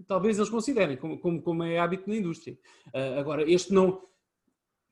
talvez 0.07 0.39
eles 0.39 0.51
considerem, 0.51 0.97
como, 0.97 1.19
como, 1.19 1.43
como 1.43 1.63
é 1.63 1.79
hábito 1.79 2.09
na 2.09 2.17
indústria. 2.17 2.59
Uh, 2.89 3.21
agora, 3.21 3.51
este 3.51 3.73
não. 3.73 4.03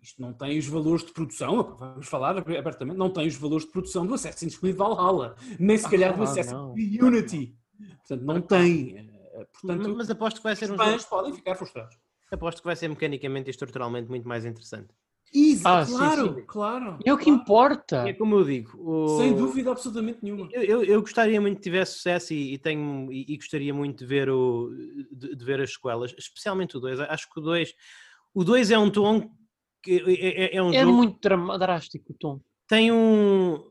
Isto 0.02 0.20
não 0.22 0.32
tem 0.32 0.58
os 0.58 0.66
valores 0.66 1.04
de 1.04 1.12
produção, 1.12 1.76
vamos 1.78 2.06
falar 2.08 2.36
abertamente, 2.38 2.96
não 2.96 3.10
tem 3.10 3.26
os 3.28 3.34
valores 3.36 3.66
de 3.66 3.72
produção 3.72 4.06
do 4.06 4.14
Assassin's 4.14 4.56
Creed 4.56 4.74
Valhalla, 4.76 5.36
nem 5.58 5.76
se 5.76 5.88
calhar 5.88 6.14
do 6.16 6.22
Ah, 6.22 6.24
Assassin's 6.24 6.52
não. 6.52 6.72
Creed 6.74 7.02
Unity. 7.02 7.54
Portanto, 7.98 8.22
não 8.24 8.40
tem. 8.40 8.96
Eh, 8.98 9.46
Portanto, 9.60 9.94
mas 9.96 10.10
aposto 10.10 10.38
que 10.38 10.42
vai 10.42 10.56
ser 10.56 10.70
um 10.72 10.76
fãs 10.76 11.02
jogo. 11.02 11.08
podem 11.10 11.32
ficar 11.34 11.54
frustrados. 11.54 11.96
Aposto 12.32 12.58
que 12.62 12.66
vai 12.66 12.76
ser 12.76 12.88
mecanicamente 12.88 13.48
e 13.48 13.50
estruturalmente 13.50 14.08
muito 14.08 14.26
mais 14.26 14.44
interessante. 14.44 14.88
Isso, 15.32 15.66
Ah, 15.68 15.84
sim, 15.86 15.94
claro, 15.96 16.34
sim. 16.34 16.44
claro. 16.46 16.98
É 17.04 17.12
o 17.12 17.16
que 17.18 17.24
claro. 17.26 17.40
importa. 17.40 17.96
É 18.08 18.12
como 18.12 18.34
eu 18.36 18.44
digo. 18.44 18.72
o- 18.82 19.16
Sem 19.18 19.34
dúvida 19.36 19.70
absolutamente 19.70 20.18
nenhuma. 20.22 20.48
Eu, 20.50 20.62
eu- 20.62 20.84
eu 20.84 21.00
gostaria 21.00 21.40
muito 21.40 21.56
que 21.56 21.62
tivesse 21.62 21.92
sucesso 21.94 22.32
e, 22.34 22.54
e 22.54 22.58
tenho, 22.58 23.12
e, 23.12 23.26
e 23.32 23.36
gostaria 23.36 23.72
muito 23.72 23.98
de 24.00 24.06
ver, 24.06 24.28
o, 24.30 24.70
de, 25.12 25.36
de 25.36 25.44
ver 25.44 25.60
as 25.60 25.72
sequelas, 25.74 26.12
especialmente 26.18 26.76
o 26.76 26.80
2. 26.80 26.98
Acho 27.00 27.28
que 27.30 27.38
o 27.38 27.42
2 27.42 27.74
o 28.34 28.42
2 28.44 28.70
é 28.70 28.78
um 28.78 28.90
tom 28.90 29.20
que 29.22 29.28
é, 29.88 30.54
é- 30.54 30.56
é 30.56 30.62
um 30.62 30.72
É 30.72 30.80
jogo 30.80 30.92
muito 30.92 31.28
drástico 31.58 32.12
o 32.12 32.14
tom. 32.14 32.40
tem 32.68 32.90
um. 32.92 33.62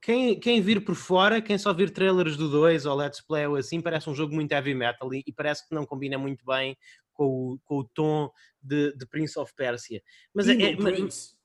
Quem, 0.00 0.38
quem 0.38 0.60
vir 0.60 0.84
por 0.84 0.94
fora, 0.94 1.42
quem 1.42 1.58
só 1.58 1.72
vir 1.74 1.90
trailers 1.90 2.36
do 2.36 2.48
2 2.48 2.86
ou 2.86 2.94
Let's 2.96 3.20
Play 3.20 3.46
ou 3.48 3.56
assim, 3.56 3.80
parece 3.80 4.08
um 4.08 4.14
jogo 4.14 4.32
muito 4.32 4.52
heavy 4.52 4.74
metal 4.74 5.12
e, 5.12 5.24
e 5.26 5.32
parece 5.32 5.68
que 5.68 5.74
não 5.74 5.84
combina 5.84 6.16
muito 6.16 6.44
bem 6.46 6.76
com 7.12 7.24
o, 7.54 7.58
com 7.64 7.78
o 7.78 7.84
tom 7.84 8.30
de, 8.62 8.92
de 8.96 9.04
Prince 9.06 9.36
of 9.38 9.52
Persia. 9.56 10.00
Mas, 10.32 10.48
é, 10.48 10.52
é- 10.52 10.76
mas, 10.76 11.36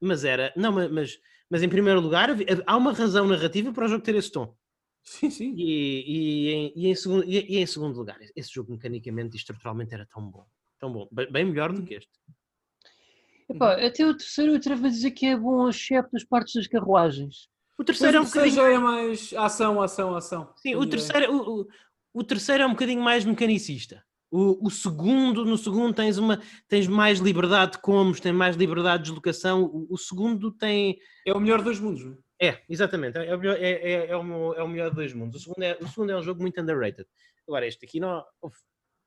mas 0.00 0.24
era. 0.24 0.52
Não, 0.56 0.72
ma- 0.72 0.88
mas, 0.88 1.20
mas 1.48 1.62
em 1.62 1.68
primeiro 1.68 2.00
lugar, 2.00 2.30
há 2.66 2.76
uma 2.76 2.92
razão 2.92 3.28
narrativa 3.28 3.72
para 3.72 3.84
o 3.84 3.88
jogo 3.88 4.02
ter 4.02 4.16
esse 4.16 4.32
tom. 4.32 4.56
Sim, 5.04 5.30
sim. 5.30 5.54
E, 5.56 6.04
e, 6.06 6.50
em, 6.52 6.72
e, 6.74 6.88
em 6.88 6.94
segundo, 6.96 7.24
e, 7.24 7.38
e 7.48 7.58
em 7.58 7.66
segundo 7.66 7.96
lugar, 7.96 8.18
esse 8.34 8.52
jogo 8.52 8.72
mecanicamente 8.72 9.36
e 9.36 9.38
estruturalmente 9.38 9.94
era 9.94 10.04
tão 10.06 10.28
bom. 10.28 10.44
Tão 10.80 10.92
bom. 10.92 11.08
Bem, 11.12 11.30
bem 11.30 11.44
melhor 11.44 11.72
do 11.72 11.84
que 11.84 11.94
este. 11.94 12.10
Epá, 13.50 13.74
até 13.84 14.04
o 14.06 14.14
terceiro 14.16 14.52
eu 14.52 14.56
atrevo 14.56 14.86
a 14.86 14.90
dizer 14.90 15.10
que 15.12 15.26
é 15.26 15.36
bom, 15.36 15.68
excepto 15.68 16.16
as 16.16 16.24
partes 16.24 16.54
das 16.54 16.66
carruagens. 16.66 17.48
O 17.78 17.84
terceiro 17.84 18.16
é 18.18 18.20
um 18.20 18.24
bocadinho. 18.24 18.54
já 18.54 18.68
é 18.70 18.78
mais 18.78 19.32
ação, 19.34 19.80
ação, 19.80 20.14
ação. 20.16 20.52
Sim, 20.56 20.74
o 20.74 20.82
ideia. 20.84 20.90
terceiro, 20.90 21.32
o, 21.32 21.60
o- 21.62 21.66
o 22.14 22.24
terceiro 22.24 22.62
é 22.64 22.66
um 22.66 22.70
bocadinho 22.72 23.00
mais 23.00 23.24
mecanicista. 23.24 24.02
O, 24.30 24.66
o 24.66 24.70
segundo, 24.70 25.44
no 25.44 25.56
segundo 25.56 25.94
tens, 25.94 26.18
uma, 26.18 26.38
tens 26.66 26.86
mais 26.86 27.18
liberdade 27.20 27.72
de 27.72 27.78
combos, 27.78 28.20
tens 28.20 28.32
mais 28.34 28.56
liberdade 28.56 29.04
de 29.04 29.08
deslocação. 29.10 29.64
O, 29.64 29.86
o 29.90 29.96
segundo 29.96 30.50
tem. 30.50 30.98
É 31.26 31.32
o 31.32 31.40
melhor 31.40 31.62
dos 31.62 31.78
mundos. 31.80 32.04
não 32.04 32.12
é? 32.40 32.48
É, 32.48 32.62
exatamente. 32.68 33.16
É, 33.16 33.26
é, 33.28 33.34
o 33.34 33.38
melhor- 33.38 33.56
é, 33.56 33.70
é, 33.70 34.06
é 34.10 34.16
o, 34.16 34.22
meu- 34.24 34.54
é 34.54 34.62
o 34.62 34.68
melhor 34.68 34.90
de 34.90 34.96
dois 34.96 35.14
mundos. 35.14 35.40
O 35.40 35.44
segundo, 35.44 35.62
é, 35.62 35.78
o 35.80 35.86
segundo 35.88 36.10
é 36.12 36.16
um 36.18 36.22
jogo 36.22 36.42
muito 36.42 36.60
underrated. 36.60 37.06
Agora, 37.46 37.66
este 37.66 37.86
aqui, 37.86 37.98
não, 38.00 38.22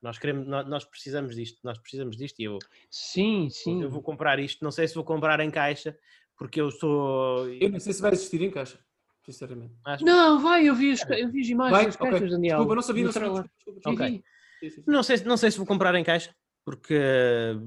nós, 0.01 0.17
queremos, 0.17 0.47
nós, 0.47 0.67
nós 0.67 0.85
precisamos 0.85 1.35
disto. 1.35 1.59
Nós 1.63 1.77
precisamos 1.77 2.17
disto 2.17 2.39
e 2.39 2.43
eu, 2.45 2.57
Sim, 2.89 3.49
sim. 3.49 3.83
eu 3.83 3.89
vou 3.89 4.01
comprar 4.01 4.39
isto. 4.39 4.63
Não 4.63 4.71
sei 4.71 4.87
se 4.87 4.95
vou 4.95 5.03
comprar 5.03 5.39
em 5.39 5.51
caixa, 5.51 5.97
porque 6.37 6.59
eu 6.59 6.71
sou. 6.71 7.47
Eu 7.49 7.69
não 7.69 7.79
sei 7.79 7.93
se 7.93 8.01
vai 8.01 8.11
existir 8.11 8.41
em 8.41 8.49
caixa, 8.51 8.79
sinceramente. 9.25 9.73
acho- 9.85 10.03
Não, 10.05 10.39
vai, 10.39 10.67
eu 10.67 10.73
vi 10.75 10.91
as, 10.91 11.03
ca- 11.03 11.17
eu 11.19 11.29
vi 11.29 11.41
as 11.41 11.47
imagens 11.47 11.77
Vai? 11.77 11.85
das 11.85 11.95
Ok. 11.95 12.09
caixas, 12.09 12.31
Daniel. 12.31 12.57
Desculpa, 12.57 12.75
não 12.75 12.81
sabia, 12.81 13.03
não 13.03 13.11
sabia. 13.11 13.29
Desculpa, 13.29 13.49
desculpa, 13.55 13.89
Ok. 13.91 14.05
Vi, 14.07 14.11
vi. 14.17 14.23
Sim, 14.61 14.69
sim, 14.69 14.81
sim. 14.83 14.91
Não 14.91 15.03
sei, 15.03 15.17
se- 15.17 15.25
não 15.25 15.37
sei 15.37 15.51
se 15.51 15.57
vou 15.57 15.67
comprar 15.67 15.93
em 15.95 16.03
caixa, 16.03 16.35
porque 16.65 16.99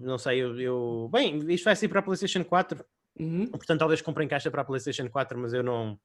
não 0.02 0.18
sei, 0.18 0.42
eu, 0.42 0.60
eu- 0.60 1.08
Bem, 1.12 1.38
isto 1.52 1.64
vai 1.64 1.76
sair 1.76 1.88
para 1.88 2.00
a 2.00 2.02
PlayStation 2.02 2.44
4, 2.44 2.84
Uhum. 3.18 3.46
portanto 3.48 3.78
talvez 3.78 4.02
compre 4.02 4.24
em 4.24 4.28
caixa 4.28 4.50
para 4.50 4.62
a 4.62 4.64
PlayStation 4.64 5.08
4, 5.08 5.38
mas 5.38 5.52
eu 5.52 5.62
não. 5.62 5.98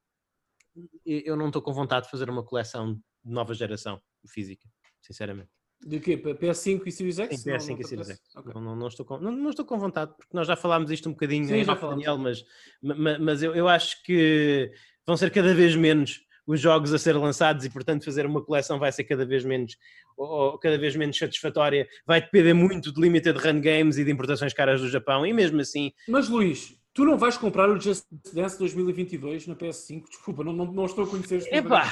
Eu 1.06 1.36
não 1.36 1.48
estou 1.48 1.62
com 1.62 1.74
vontade 1.74 2.06
de 2.06 2.12
fazer 2.12 2.30
uma 2.30 2.44
coleção 2.44 2.94
de 2.94 3.02
nova 3.26 3.54
geração 3.54 4.00
física, 4.28 4.70
sinceramente. 5.02 5.50
De 5.86 6.00
quê? 6.00 6.18
P- 6.18 6.34
PS5 6.36 6.82
e 6.86 6.92
Series 6.92 7.20
X? 7.20 7.40
Sim, 7.42 7.50
Não- 7.52 7.58
PS5 7.58 7.70
não 7.70 7.76
e 7.76 7.84
te 7.84 7.88
Series? 7.88 8.10
X. 8.10 8.20
Ok. 8.36 8.52
Não, 8.54 8.62
não, 8.62 8.76
não 8.76 8.88
estou 8.88 9.06
com, 9.06 9.18
não, 9.18 9.32
não 9.32 9.50
estou 9.50 9.66
com 9.66 9.80
vontade, 9.80 10.12
porque 10.18 10.36
nós 10.36 10.46
já 10.48 10.56
falámos 10.56 10.92
isto 10.92 11.08
um 11.08 11.14
bocadinho 11.14 11.46
Sim, 11.48 11.56
em 11.56 11.64
já 11.64 11.76
falámos. 11.76 12.04
Daniel, 12.04 12.18
mas, 12.18 12.44
ma- 12.82 13.18
mas 13.20 13.42
eu, 13.42 13.56
eu 13.56 13.68
acho 13.68 14.04
que 14.04 14.72
vão 15.06 15.16
ser 15.16 15.32
cada 15.32 15.54
vez 15.54 15.76
menos 15.76 16.22
os 16.46 16.60
jogos 16.60 16.92
a 16.94 16.98
ser 16.98 17.16
lançados 17.16 17.64
e, 17.64 17.70
portanto, 17.70 18.04
fazer 18.04 18.26
uma 18.26 18.44
coleção 18.44 18.80
vai 18.80 18.92
ser 18.92 19.04
cada 19.04 19.24
vez 19.26 19.46
menos, 19.46 19.78
ou, 20.18 20.58
cada 20.58 20.78
vez 20.80 20.96
menos 20.96 21.18
satisfatória. 21.18 21.88
Vai 22.06 22.22
depender 22.22 22.54
muito 22.54 22.92
de 22.92 23.00
limited 23.00 23.38
run 23.38 23.62
games 23.62 23.98
e 23.98 24.04
de 24.04 24.12
importações 24.12 24.52
caras 24.54 24.82
do 24.82 24.90
Japão, 24.90 25.26
e 25.26 25.32
mesmo 25.32 25.62
assim, 25.62 25.94
Mas 26.08 26.28
Luís, 26.28 26.76
tu 26.94 27.06
não 27.06 27.18
vais 27.18 27.38
comprar 27.38 27.70
o 27.70 27.80
Just 27.80 28.04
Dance 28.34 28.58
2022 28.60 29.46
na 29.48 29.56
PS5? 29.56 30.10
Desculpa, 30.10 30.44
não, 30.44 30.52
não, 30.52 30.66
não 30.74 30.86
estou 30.86 31.06
a 31.06 31.08
conhecer 31.08 31.38
os 31.38 31.46
epá, 31.48 31.86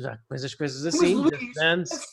já 0.00 0.14
depois 0.14 0.44
as 0.44 0.54
coisas 0.54 0.84
Mas, 0.84 0.94
assim, 0.94 1.14
Luís, 1.16 1.38
Just 1.38 1.54
Dance, 1.54 2.06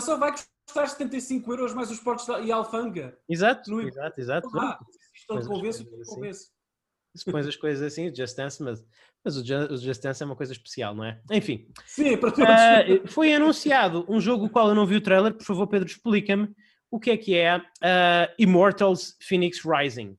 só 0.00 0.16
vai 0.16 0.30
gastar 0.32 0.86
75 0.88 1.52
euros 1.52 1.74
mais 1.74 1.90
os 1.90 2.00
portos 2.00 2.26
e 2.44 2.50
a 2.52 2.56
alfanga. 2.56 3.16
Exato, 3.28 3.70
No- 3.70 3.80
exato, 3.82 4.20
exato. 4.20 4.48
Ah, 4.58 4.78
Coisas 5.28 5.46
convence, 5.48 5.84
coisas 5.84 5.86
te 5.96 6.00
assim. 6.02 6.14
convence. 6.14 6.50
Se 7.14 7.30
pões 7.30 7.46
as 7.46 7.56
coisas 7.56 7.82
assim, 7.82 8.08
o 8.08 8.16
Just 8.16 8.36
Dance, 8.36 8.62
mas, 8.62 8.82
mas 9.24 9.36
o, 9.36 9.44
Ju- 9.44 9.72
o 9.72 9.76
Just 9.76 10.02
Dance 10.02 10.22
é 10.22 10.26
uma 10.26 10.34
coisa 10.36 10.52
especial, 10.52 10.94
não 10.94 11.04
é? 11.04 11.20
Enfim, 11.30 11.68
Sim, 11.86 12.14
é 12.14 12.16
para 12.16 12.30
todos. 12.32 12.48
ah, 12.50 12.82
foi 13.06 13.34
anunciado 13.34 14.04
um 14.08 14.18
jogo 14.20 14.46
o 14.46 14.50
qual 14.50 14.68
eu 14.70 14.74
não 14.74 14.86
vi 14.86 14.96
o 14.96 15.00
trailer, 15.02 15.34
por 15.34 15.44
favor, 15.44 15.66
Pedro, 15.66 15.86
explica-me 15.88 16.48
o 16.90 16.98
que 16.98 17.10
é 17.10 17.16
que 17.18 17.34
é 17.36 17.60
ah, 17.82 18.34
Immortals 18.38 19.14
Phoenix 19.22 19.60
Rising. 19.64 20.16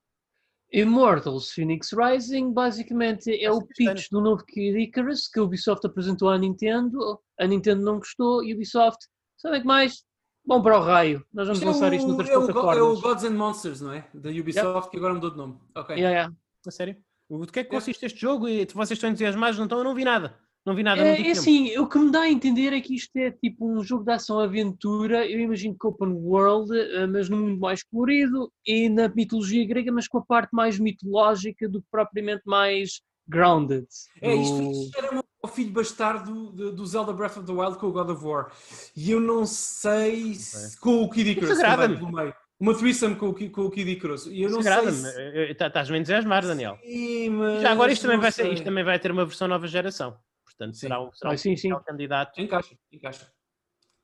Immortals 0.71 1.51
Phoenix 1.51 1.91
Rising 1.93 2.51
basicamente 2.51 3.29
é 3.43 3.51
o 3.51 3.57
Essa 3.57 3.65
é 3.65 3.93
pitch 3.93 4.09
do 4.09 4.21
novo 4.21 4.43
Kid 4.45 4.77
Icarus 4.79 5.27
que 5.27 5.39
a 5.39 5.43
Ubisoft 5.43 5.85
apresentou 5.85 6.29
à 6.29 6.37
Nintendo. 6.37 7.19
A 7.39 7.45
Nintendo 7.45 7.83
não 7.83 7.97
gostou 7.97 8.43
e 8.43 8.51
a 8.51 8.55
Ubisoft, 8.55 9.05
sabem 9.43 9.61
que 9.61 9.67
mais? 9.67 10.03
Bom 10.45 10.61
para 10.61 10.77
o 10.77 10.81
raio. 10.83 11.25
Nós 11.33 11.47
vamos 11.47 11.59
Isto 11.59 11.63
é 11.69 11.71
lançar 11.71 11.91
o- 11.91 11.95
isto 11.95 12.07
noutras 12.07 12.29
é 12.29 12.37
o, 12.37 12.41
é 12.71 12.81
o. 12.81 12.99
Gods 13.01 13.23
and 13.23 13.31
Monsters, 13.31 13.79
não 13.81 13.93
é? 13.93 14.05
Da 14.13 14.29
Ubisoft, 14.29 14.89
que 14.91 14.97
agora 14.97 15.13
mudou 15.13 15.29
de 15.31 15.37
nome. 15.37 15.55
Ok. 15.75 15.95
Yeah, 15.95 16.11
yeah. 16.15 16.35
A 16.67 16.71
sério? 16.71 16.97
O 17.29 17.45
que 17.47 17.59
é 17.59 17.63
que 17.63 17.69
consiste 17.69 18.05
este 18.05 18.19
jogo? 18.19 18.47
E 18.49 18.65
vocês 18.73 18.91
estão 18.97 19.09
entusiasmados? 19.09 19.57
Não 19.57 19.65
estão? 19.65 19.77
Eu 19.77 19.83
não 19.85 19.95
vi 19.95 20.03
nada. 20.03 20.37
Não 20.65 20.75
vi 20.75 20.83
nada. 20.83 21.01
É, 21.01 21.21
é 21.21 21.31
assim, 21.31 21.77
o 21.77 21.87
que 21.87 21.97
me 21.97 22.11
dá 22.11 22.21
a 22.21 22.29
entender 22.31 22.71
é 22.73 22.79
que 22.81 22.95
isto 22.95 23.15
é 23.17 23.31
tipo 23.31 23.69
um 23.69 23.83
jogo 23.83 24.03
de 24.05 24.11
ação-aventura, 24.11 25.25
eu 25.27 25.39
imagino 25.39 25.75
que 25.79 25.87
open 25.87 26.09
world, 26.09 26.71
eh, 26.77 27.05
mas 27.07 27.27
num 27.29 27.37
mundo 27.37 27.59
mais 27.59 27.83
colorido 27.83 28.51
e 28.65 28.87
na 28.87 29.07
mitologia 29.09 29.65
grega, 29.67 29.91
mas 29.91 30.07
com 30.07 30.19
a 30.19 30.25
parte 30.25 30.51
mais 30.53 30.79
mitológica 30.79 31.67
do 31.67 31.81
que 31.81 31.87
propriamente 31.91 32.43
mais 32.45 33.01
grounded. 33.27 33.85
É, 34.21 34.35
isto, 34.35 34.55
No- 34.61 34.71
isto 34.71 34.97
era 34.97 35.11
o 35.43 35.47
filho 35.47 35.71
bastardo 35.71 36.51
do 36.71 36.85
Zelda 36.85 37.11
Breath 37.11 37.35
of 37.37 37.45
the 37.45 37.51
Wild 37.51 37.77
com 37.77 37.87
o 37.87 37.91
God 37.91 38.09
of 38.09 38.23
War. 38.23 38.51
E 38.95 39.11
eu 39.11 39.19
não 39.19 39.45
sei 39.45 40.35
se, 40.35 40.79
com 40.79 41.03
o 41.03 41.09
Kid 41.09 41.31
Icarus 41.31 41.59
também, 41.59 41.97
pelo 41.97 42.11
meio. 42.13 42.33
Uma 42.59 42.73
threesome 42.77 43.15
com 43.15 43.27
o, 43.29 43.51
com 43.51 43.61
o 43.63 43.69
Kid 43.69 43.91
Icarus. 43.91 44.25
E 44.27 44.41
eu 44.43 44.49
não 44.49 44.61
sei 44.61 44.91
se... 44.91 45.55
Tá- 45.55 45.67
Estás-me 45.67 45.97
a 45.97 45.99
entusiasmar, 45.99 46.45
Daniel. 46.45 46.77
Sim, 46.81 47.29
mas 47.31 47.61
Já 47.61 47.71
agora 47.73 47.91
isto 47.91 48.03
também, 48.03 48.19
vai 48.19 48.31
ser, 48.31 48.53
isto 48.53 48.63
também 48.63 48.85
vai 48.85 48.97
ter 48.97 49.11
uma 49.11 49.25
versão 49.25 49.49
nova 49.49 49.67
geração. 49.67 50.17
Portanto, 50.45 50.75
Sim. 50.75 50.79
será 50.81 51.01
um, 51.03 51.11
será 51.11 51.31
Ah, 51.31 51.33
um 51.33 51.37
sim, 51.37 51.57
sim. 51.57 51.69
potencial 51.69 51.83
candidato. 51.83 52.39
Encaixa, 52.39 52.75
encaixa. 52.91 53.27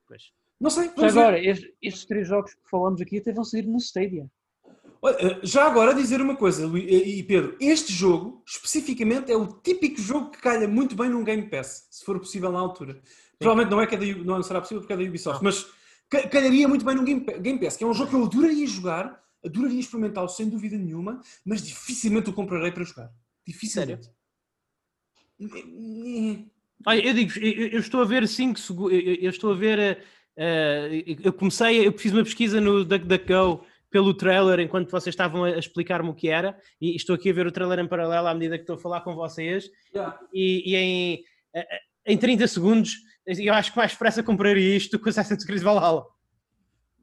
Pois. 0.05 0.23
Não 0.59 0.69
sei, 0.69 0.91
agora, 0.97 1.39
estes, 1.39 1.69
estes 1.81 2.05
três 2.05 2.27
jogos 2.27 2.53
que 2.53 2.69
falamos 2.69 2.99
aqui 2.99 3.19
até 3.19 3.31
vão 3.31 3.45
sair 3.45 3.65
no 3.65 3.77
Stadia. 3.77 4.25
Olha, 5.01 5.15
eh, 5.19 5.39
Já 5.43 5.65
agora 5.65 5.93
dizer 5.93 6.21
uma 6.21 6.35
coisa, 6.35 6.65
Luí- 6.67 6.85
e 7.19 7.23
Pedro, 7.23 7.55
este 7.59 7.93
jogo, 7.93 8.43
especificamente, 8.45 9.31
é 9.31 9.37
o 9.37 9.47
típico 9.47 10.01
jogo 10.01 10.31
que 10.31 10.39
calha 10.39 10.67
muito 10.67 10.95
bem 10.95 11.09
num 11.09 11.23
Game 11.23 11.43
Pass, 11.49 11.87
se 11.89 12.03
for 12.03 12.19
possível 12.19 12.51
na 12.51 12.59
altura. 12.59 13.01
Provavelmente 13.37 13.71
não 13.71 13.79
é 13.81 13.87
que 13.87 13.95
é 13.95 13.97
da, 13.97 14.05
não 14.23 14.43
será 14.43 14.59
possível 14.59 14.81
porque 14.81 14.91
é 14.93 14.97
da 14.97 15.03
Ubisoft, 15.03 15.41
mas 15.43 15.65
ca- 16.09 16.27
calharia 16.27 16.67
muito 16.67 16.83
bem 16.83 16.95
num 16.95 17.05
Game 17.05 17.21
Pa- 17.21 17.37
Game 17.37 17.59
Pass, 17.59 17.77
que 17.77 17.83
é 17.83 17.87
um 17.87 17.93
jogo 17.93 18.09
que 18.09 18.15
eu 18.17 18.25
adoraria 18.25 18.67
jogar, 18.67 19.23
adoraria 19.45 19.79
experimentá-lo 19.79 20.27
sem 20.27 20.49
dúvida 20.49 20.77
nenhuma, 20.77 21.21
mas 21.45 21.61
dificilmente 21.65 22.29
o 22.29 22.33
comprarei 22.33 22.71
para 22.71 22.83
jogar. 22.83 23.09
Dificilmente. 23.47 24.09
Eh, 25.39 26.43
Olha, 26.85 27.05
eu 27.07 27.13
digo, 27.13 27.39
eu, 27.39 27.79
estou 27.79 28.01
a 28.01 28.05
ver 28.05 28.27
5 28.27 28.59
segundos, 28.59 28.93
eu, 28.93 29.29
estou 29.29 29.51
a 29.51 29.55
ver, 29.55 29.79
eh, 29.79 30.03
eh, 30.37 31.15
eu 31.23 31.33
comecei, 31.33 31.85
eu 31.87 31.91
fiz 31.97 32.11
uma 32.13 32.23
pesquisa 32.23 32.59
no 32.61 32.85
DuckDuckGo 32.85 33.65
pelo 33.89 34.13
trailer 34.13 34.59
enquanto 34.59 34.89
vocês 34.91 35.13
estavam 35.13 35.43
a 35.43 35.57
explicar-me 35.57 36.09
o 36.09 36.13
que 36.13 36.29
era 36.29 36.57
e 36.79 36.95
estou 36.95 37.15
aqui 37.15 37.29
a 37.29 37.33
ver 37.33 37.47
o 37.47 37.51
trailer 37.51 37.79
em 37.79 37.87
paralelo 37.87 38.27
à 38.27 38.33
medida 38.33 38.55
que 38.57 38.63
estou 38.63 38.75
a 38.75 38.79
falar 38.79 39.01
com 39.01 39.15
vocês 39.15 39.65
yeah. 39.93 40.17
e, 40.33 40.71
e 40.71 40.75
em, 40.75 41.23
eh, 41.53 41.67
eh, 41.75 41.79
em 42.13 42.17
30 42.17 42.47
segundos 42.47 42.93
eu 43.25 43.53
acho 43.53 43.71
que 43.71 43.77
mais 43.77 43.91
depressa 43.91 44.23
compraria 44.23 44.75
isto 44.77 44.91
do 44.97 44.99
que 45.01 45.07
o 45.07 45.09
Assassin's 45.09 45.43
Creed 45.45 45.61
Valhalla. 45.61 46.03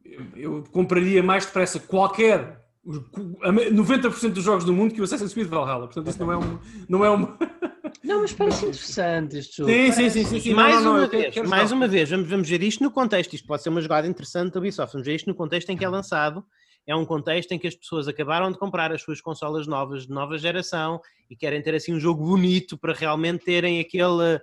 Eu- 0.04 0.26
Eu 0.36 0.64
compraria 0.72 1.22
mais 1.22 1.46
depressa 1.46 1.78
qualquer. 1.80 2.60
os- 2.84 3.00
a 3.42 3.50
me- 3.52 3.70
90% 3.70 4.32
dos 4.34 4.44
jogos 4.44 4.64
do 4.64 4.72
mundo 4.72 4.94
que 4.94 5.00
o 5.00 5.04
Assassin's 5.04 5.32
Creed 5.34 5.48
Valhalla. 5.48 5.86
Portanto, 5.86 6.08
isso 6.08 6.18
não 6.20 6.32
é 6.32 6.36
um. 6.36 6.58
Não 6.88 7.04
é 7.04 7.10
um... 7.10 7.36
Não, 8.04 8.20
mas 8.22 8.32
parece 8.32 8.66
interessante 8.66 9.36
este 9.38 9.56
jogo. 9.56 9.70
Sim, 9.70 9.86
sim, 9.90 9.96
Parece- 9.96 10.10
sim, 10.10 10.24
sim, 10.24 10.40
sim. 10.40 10.48
Não, 10.50 10.56
mais 10.56 10.74
não, 10.76 10.82
não, 10.84 10.90
uma 11.00 11.08
quero- 11.08 11.22
vez, 11.22 11.34
quero 11.34 11.48
mais 11.48 11.62
jogar. 11.70 11.76
uma 11.76 11.88
vez, 11.88 12.10
vamos, 12.10 12.28
vamos 12.28 12.48
ver 12.48 12.62
isto 12.62 12.82
no 12.84 12.90
contexto. 12.90 13.32
Isto 13.34 13.46
pode 13.48 13.62
ser 13.62 13.68
uma 13.68 13.80
jogada 13.80 14.06
interessante 14.06 14.52
da 14.52 14.60
Ubisoft. 14.60 14.92
Vamos 14.92 15.06
ver 15.06 15.14
isto 15.16 15.26
no 15.26 15.34
contexto 15.34 15.70
em 15.70 15.76
que 15.76 15.84
é 15.84 15.88
lançado. 15.88 16.44
É 16.86 16.94
um 16.94 17.04
contexto 17.04 17.52
em 17.52 17.58
que 17.58 17.66
as 17.66 17.74
pessoas 17.74 18.06
acabaram 18.06 18.52
de 18.52 18.58
comprar 18.58 18.92
as 18.92 19.02
suas 19.02 19.20
consolas 19.20 19.66
novas 19.66 20.06
de 20.06 20.12
nova 20.12 20.38
geração 20.38 21.00
e 21.28 21.34
querem 21.34 21.60
ter 21.60 21.74
assim 21.74 21.92
um 21.92 22.00
jogo 22.00 22.24
bonito 22.24 22.78
para 22.78 22.92
realmente 22.92 23.44
terem 23.44 23.80
aquele 23.80 24.40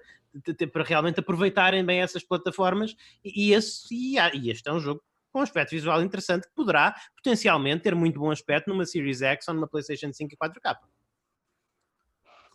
para 0.71 0.83
realmente 0.83 1.19
aproveitarem 1.19 1.85
bem 1.85 2.01
essas 2.01 2.23
plataformas 2.23 2.95
e, 3.23 3.53
esse, 3.53 3.93
e, 3.93 4.17
este 4.49 4.67
é 4.67 4.73
um 4.73 4.79
jogo 4.79 5.01
com 5.31 5.39
um 5.39 5.43
aspecto 5.43 5.71
visual 5.71 6.01
interessante 6.01 6.47
que 6.47 6.53
poderá 6.55 6.95
potencialmente 7.15 7.83
ter 7.83 7.93
muito 7.93 8.19
bom 8.19 8.31
aspecto 8.31 8.67
numa 8.69 8.83
Series 8.85 9.21
X 9.21 9.47
ou 9.47 9.53
numa 9.53 9.67
PlayStation 9.67 10.11
5 10.11 10.33
e 10.33 10.37
4K. 10.37 10.75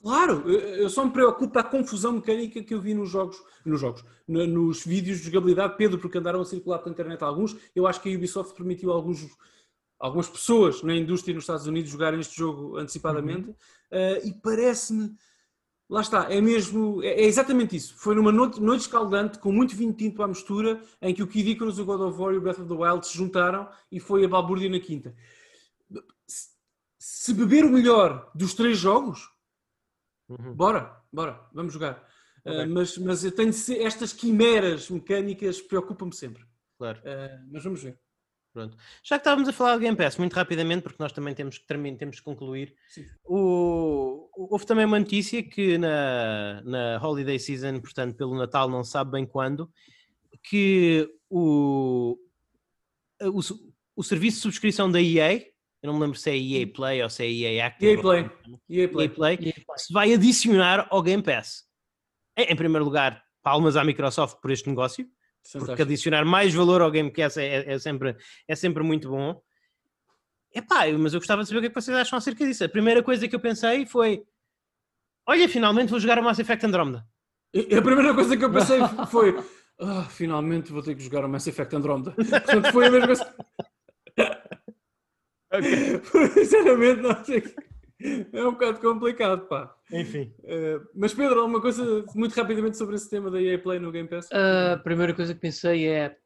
Claro, 0.01 0.49
eu 0.49 0.89
só 0.89 1.05
me 1.05 1.11
preocupa 1.11 1.59
a 1.61 1.65
confusão 1.65 2.13
mecânica 2.13 2.63
que 2.63 2.73
eu 2.73 2.81
vi 2.81 2.95
nos 2.95 3.11
jogos, 3.11 3.37
nos 3.65 3.81
jogos, 3.81 4.05
no- 4.29 4.47
nos 4.47 4.85
vídeos 4.85 5.19
de 5.19 5.25
jogabilidade, 5.25 5.77
Pedro, 5.77 5.99
porque 5.99 6.19
andaram 6.19 6.41
a 6.41 6.45
circular 6.45 6.79
pela 6.79 6.93
internet 6.93 7.23
alguns. 7.25 7.57
Eu 7.75 7.85
acho 7.85 8.01
que 8.01 8.13
a 8.13 8.17
Ubisoft 8.17 8.55
permitiu 8.55 8.93
alguns, 8.93 9.27
algumas 9.99 10.29
pessoas 10.29 10.83
na 10.83 10.95
indústria 10.95 11.35
nos 11.35 11.45
Estados 11.45 11.67
Unidos 11.67 11.91
jogarem 11.91 12.21
este 12.21 12.37
jogo 12.37 12.77
antecipadamente 12.77 13.55
eh, 13.91 14.23
e 14.25 14.33
parece-me. 14.33 15.15
Lá 15.91 16.03
está, 16.03 16.31
é 16.31 16.39
mesmo, 16.41 17.03
é, 17.03 17.09
é 17.09 17.25
exatamente 17.25 17.75
isso. 17.75 17.95
Foi 17.97 18.15
numa 18.15 18.31
noite, 18.31 18.61
noite 18.61 18.83
escaldante, 18.83 19.39
com 19.39 19.51
muito 19.51 19.75
vinho 19.75 19.93
tinto 19.93 20.23
à 20.23 20.29
mistura, 20.29 20.83
em 21.01 21.15
que 21.15 21.23
o 21.23 21.27
Kid 21.27 21.51
Icarus, 21.51 21.79
o 21.79 21.85
God 21.85 22.01
of 22.03 22.21
War 22.21 22.35
e 22.35 22.37
o 22.37 22.41
Breath 22.43 22.59
of 22.59 22.69
the 22.69 22.75
Wild 22.75 23.07
se 23.07 23.17
juntaram 23.17 23.67
e 23.91 23.99
foi 23.99 24.25
a 24.25 24.29
balbúrdia 24.29 24.69
na 24.69 24.79
quinta. 24.79 25.15
Se, 26.27 26.49
se 26.99 27.33
beber 27.33 27.65
o 27.65 27.71
melhor 27.71 28.31
dos 28.35 28.53
três 28.53 28.77
jogos, 28.77 29.31
Uhum. 30.29 30.55
Bora, 30.55 31.03
bora, 31.13 31.41
vamos 31.53 31.73
jogar. 31.73 32.07
Ok. 32.45 32.65
Uh, 32.65 32.71
mas, 32.71 32.99
mas 32.99 33.25
eu 33.25 33.33
tenho 33.33 33.51
estas 33.83 34.13
quimeras 34.13 34.91
mecânicas 34.91 35.61
preocupam-me 35.61 36.15
sempre. 36.15 36.45
Claro. 36.77 37.01
Uh, 37.01 37.49
mas 37.51 37.65
vamos 37.65 37.83
ver. 37.83 37.99
Pronto. 38.59 38.77
Já 39.05 39.17
que 39.17 39.21
estávamos 39.21 39.49
a 39.49 39.53
falar 39.53 39.75
do 39.77 39.81
Game 39.81 39.97
Pass, 39.97 40.17
muito 40.17 40.33
rapidamente, 40.35 40.83
porque 40.83 41.01
nós 41.03 41.13
também 41.13 41.33
temos 41.35 41.59
que, 41.59 41.67
termi- 41.67 41.97
temos 41.97 42.17
que 42.19 42.25
concluir, 42.25 42.75
o, 43.25 44.29
houve 44.35 44.67
também 44.67 44.85
uma 44.85 44.99
notícia 44.99 45.43
que 45.43 45.79
na, 45.79 46.61
na 46.65 47.01
Holiday 47.03 47.39
Season, 47.39 47.79
portanto, 47.81 48.17
pelo 48.17 48.37
Natal, 48.37 48.69
não 48.69 48.83
se 48.83 48.91
sabe 48.91 49.13
bem 49.13 49.25
quando, 49.27 49.71
que 50.43 51.09
o, 51.31 52.19
o, 53.23 53.41
o 53.97 54.03
serviço 54.03 54.37
de 54.39 54.43
subscrição 54.43 54.91
da 54.91 55.01
EA, 55.01 55.35
eu 55.83 55.87
não 55.93 55.95
me 55.95 56.01
lembro 56.01 56.19
se 56.19 56.31
é 56.31 56.37
EA 56.37 56.67
Play 56.67 57.03
ou 57.03 57.09
se 57.09 57.23
é 57.25 57.31
EA 57.31 57.67
Active, 57.67 57.93
EA 57.93 58.01
Play. 58.01 58.21
EA 58.69 58.83
EA 58.83 58.89
Play. 58.89 59.09
Play, 59.09 59.39
E 59.41 59.47
aí, 59.47 59.65
pá, 59.65 59.77
se 59.79 59.93
vai 59.93 60.13
adicionar 60.13 60.89
ao 60.91 61.03
Game 61.03 61.23
Pass. 61.23 61.65
Em, 62.37 62.53
em 62.53 62.57
primeiro 62.57 62.85
lugar, 62.85 63.23
palmas 63.43 63.77
à 63.77 63.85
Microsoft 63.85 64.41
por 64.41 64.51
este 64.51 64.69
negócio, 64.69 65.07
porque 65.53 65.83
adicionar 65.83 66.25
mais 66.25 66.53
valor 66.53 66.83
ao 66.83 66.91
Game 66.91 67.11
Pass 67.13 67.37
é, 67.37 67.47
é- 67.47 67.73
é 67.75 67.79
sempre, 67.79 68.17
é 68.47 68.55
sempre 68.55 68.83
muito 68.83 69.09
bom. 69.09 69.41
Epá, 70.55 70.87
mas 70.99 71.15
eu 71.15 71.21
gostava 71.21 71.43
de 71.43 71.49
saber 71.49 71.59
o 71.59 71.61
que 71.63 71.67
é 71.67 71.71
que 71.71 71.81
vocês 71.81 71.97
acham 71.97 72.17
acerca 72.19 72.45
disso. 72.45 72.65
A 72.65 72.69
primeira 72.69 73.03
coisa 73.03 73.29
que 73.29 73.35
eu 73.37 73.41
pensei 73.41 73.87
foi: 73.87 74.23
olha, 75.27 75.49
finalmente 75.49 75.91
vou 75.91 76.01
jogar 76.01 76.19
o 76.19 76.23
Mass 76.23 76.39
Effect 76.39 76.65
Andromeda. 76.67 77.07
E 77.55 77.75
A 77.77 77.83
primeira 77.83 78.15
coisa 78.15 78.37
que 78.37 78.45
eu 78.45 78.53
pensei 78.53 78.79
foi: 79.11 79.39
"Ah, 79.79 80.05
finalmente 80.11 80.73
vou 80.73 80.83
ter 80.83 80.95
que 80.95 81.03
jogar 81.03 81.25
o 81.25 81.29
Mass 81.29 81.47
Effect 81.47 81.75
Andromeda. 81.77 82.13
Portanto, 82.13 82.73
foi 82.73 82.87
a 82.87 82.91
mesma 82.91 83.07
coisa. 83.07 83.35
Sinceramente, 86.35 87.01
não 87.03 87.25
sei. 87.25 87.43
É 88.01 88.47
um 88.47 88.53
bocado 88.53 88.79
complicado, 88.81 89.47
pá. 89.49 89.75
Enfim. 89.93 90.33
Uh, 90.41 90.87
mas 90.95 91.13
Pedro, 91.13 91.41
alguma 91.41 91.61
coisa 91.61 92.05
muito 92.15 92.33
rapidamente 92.35 92.77
sobre 92.77 92.95
esse 92.95 93.11
tema 93.11 93.31
da 93.31 93.43
EA 93.43 93.59
Play 93.59 93.79
no 93.81 93.91
Game 93.91 94.09
Pass? 94.09 94.29
A 94.33 94.79
primeira 94.79 95.13
coisa 95.15 95.35
que 95.35 95.41
pensei 95.41 95.89
é. 95.89 96.17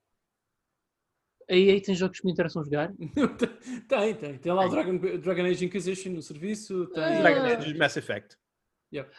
A 1.51 1.55
EA 1.57 1.81
tem 1.82 1.94
jogos 1.94 2.20
que 2.20 2.27
me 2.27 2.32
interessam 2.32 2.65
jogar. 2.65 2.93
tem, 3.89 4.15
tem. 4.15 4.39
Tem 4.39 4.53
lá 4.53 4.66
o 4.66 4.69
Dragon, 4.69 4.97
Dragon 5.19 5.44
Age 5.44 5.65
Inquisition 5.65 6.12
no 6.12 6.23
serviço. 6.23 6.86
Tem... 6.89 7.03
Ah. 7.03 7.20
Dragon 7.20 7.47
Age 7.47 7.74
Mass 7.78 7.97
Effect. 7.97 8.36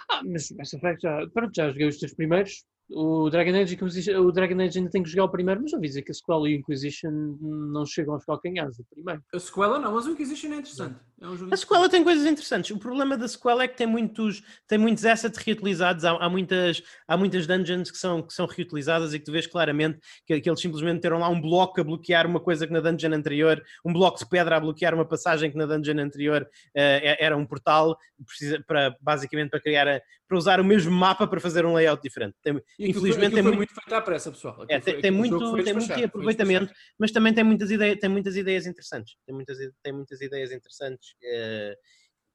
Ah, 0.10 0.22
mas 0.24 0.52
Mass 0.52 0.74
Effect 0.74 1.02
já, 1.02 1.28
pronto, 1.34 1.52
já 1.56 1.70
joguei 1.70 1.88
os 1.88 1.98
três 1.98 2.14
primeiros. 2.16 2.64
O 2.90 3.30
Dragon 3.30 3.56
Age, 3.56 3.76
Inquisition- 3.76 4.20
o 4.20 4.32
Dragon 4.32 4.60
Age 4.62 4.78
ainda 4.78 4.92
tenho 4.92 5.04
que 5.04 5.10
jogar 5.10 5.24
o 5.26 5.32
primeiro, 5.32 5.62
mas 5.62 5.74
ouvi 5.74 5.88
dizer 5.88 6.02
que 6.04 6.12
a 6.12 6.14
Sequel 6.14 6.48
e 6.48 6.56
o 6.56 6.60
Inquisition 6.60 7.12
não 7.42 7.86
chegam 7.86 8.14
aos 8.14 8.26
calcanhares 8.26 8.78
do 8.78 8.86
primeiro. 8.86 9.24
A 9.34 9.40
sequela 9.40 9.80
não, 9.80 9.94
mas 9.94 10.06
o 10.06 10.12
Inquisition 10.12 10.52
é 10.54 10.58
interessante. 10.58 11.00
É 11.24 11.28
um 11.28 11.54
A 11.54 11.56
sequela 11.56 11.88
tem 11.88 12.04
coisas 12.04 12.26
interessantes. 12.26 12.70
O 12.72 12.78
problema 12.78 13.18
da 13.18 13.26
sequela 13.30 13.64
é 13.64 13.68
que 13.68 13.78
tem 13.78 13.88
muitos, 13.88 14.44
tem 14.68 14.78
muitos 14.78 15.06
assets 15.06 15.38
reutilizados. 15.38 16.04
Há, 16.04 16.12
há 16.18 16.30
muitas, 16.30 16.84
há 17.08 17.16
muitas 17.16 17.48
dungeons 17.48 17.90
que 17.90 17.98
são, 17.98 18.22
que 18.22 18.34
são 18.34 18.46
reutilizadas 18.46 19.14
e 19.14 19.20
que 19.20 19.24
tu 19.26 19.32
vês 19.32 19.48
claramente 19.48 20.00
que, 20.28 20.42
que 20.42 20.50
eles 20.50 20.60
simplesmente 20.60 21.00
teram 21.00 21.20
lá 21.20 21.30
um 21.30 21.40
bloco 21.40 21.80
a 21.80 21.84
bloquear 21.84 22.28
uma 22.28 22.42
coisa 22.42 22.68
que 22.68 22.74
na 22.74 22.82
dungeon 22.82 23.14
anterior, 23.14 23.64
um 23.86 23.94
bloco 23.94 24.20
de 24.20 24.28
pedra 24.28 24.58
a 24.58 24.60
bloquear 24.60 24.94
uma 24.94 25.06
passagem 25.06 25.50
que 25.50 25.58
na 25.58 25.66
dungeon 25.66 26.00
anterior 26.00 26.46
eh, 26.76 27.16
era 27.24 27.38
um 27.38 27.46
portal, 27.46 27.98
precisa, 28.26 28.62
para, 28.68 28.94
basicamente 29.00 29.50
para 29.50 29.62
criar, 29.62 29.88
a- 29.88 30.02
para 30.28 30.38
usar 30.38 30.60
o 30.60 30.64
mesmo 30.64 30.92
mapa 30.92 31.26
para 31.28 31.40
fazer 31.40 31.66
um 31.66 31.74
layout 31.74 32.02
diferente. 32.04 32.36
Tem- 32.42 32.54
aquilo 32.58 32.66
infelizmente 32.80 33.20
tem 33.20 33.40
aquilo 33.40 33.44
foi 33.50 33.56
muito 33.56 33.74
feito 33.74 33.94
à 33.96 34.02
pressa, 34.02 34.30
pessoal. 34.32 34.64
é, 34.68 34.80
tem, 34.80 34.94
foi- 34.94 35.02
tem 35.02 35.12
muito, 35.12 35.38
tem 35.64 35.74
muito 35.74 35.94
aproveitamento, 36.06 36.74
mas 37.00 37.12
também 37.12 37.34
tem 37.34 37.44
muitas 37.46 37.72
ideias, 37.72 37.98
tem 38.00 38.10
muitas 38.10 38.36
ideias 38.36 38.66
interessantes. 38.66 39.16
Tem 39.26 39.34
muitas, 39.34 39.58
tem 39.82 39.94
muitas 39.94 40.20
ideias 40.20 40.52
interessantes 40.52 41.13
eh, 41.24 41.76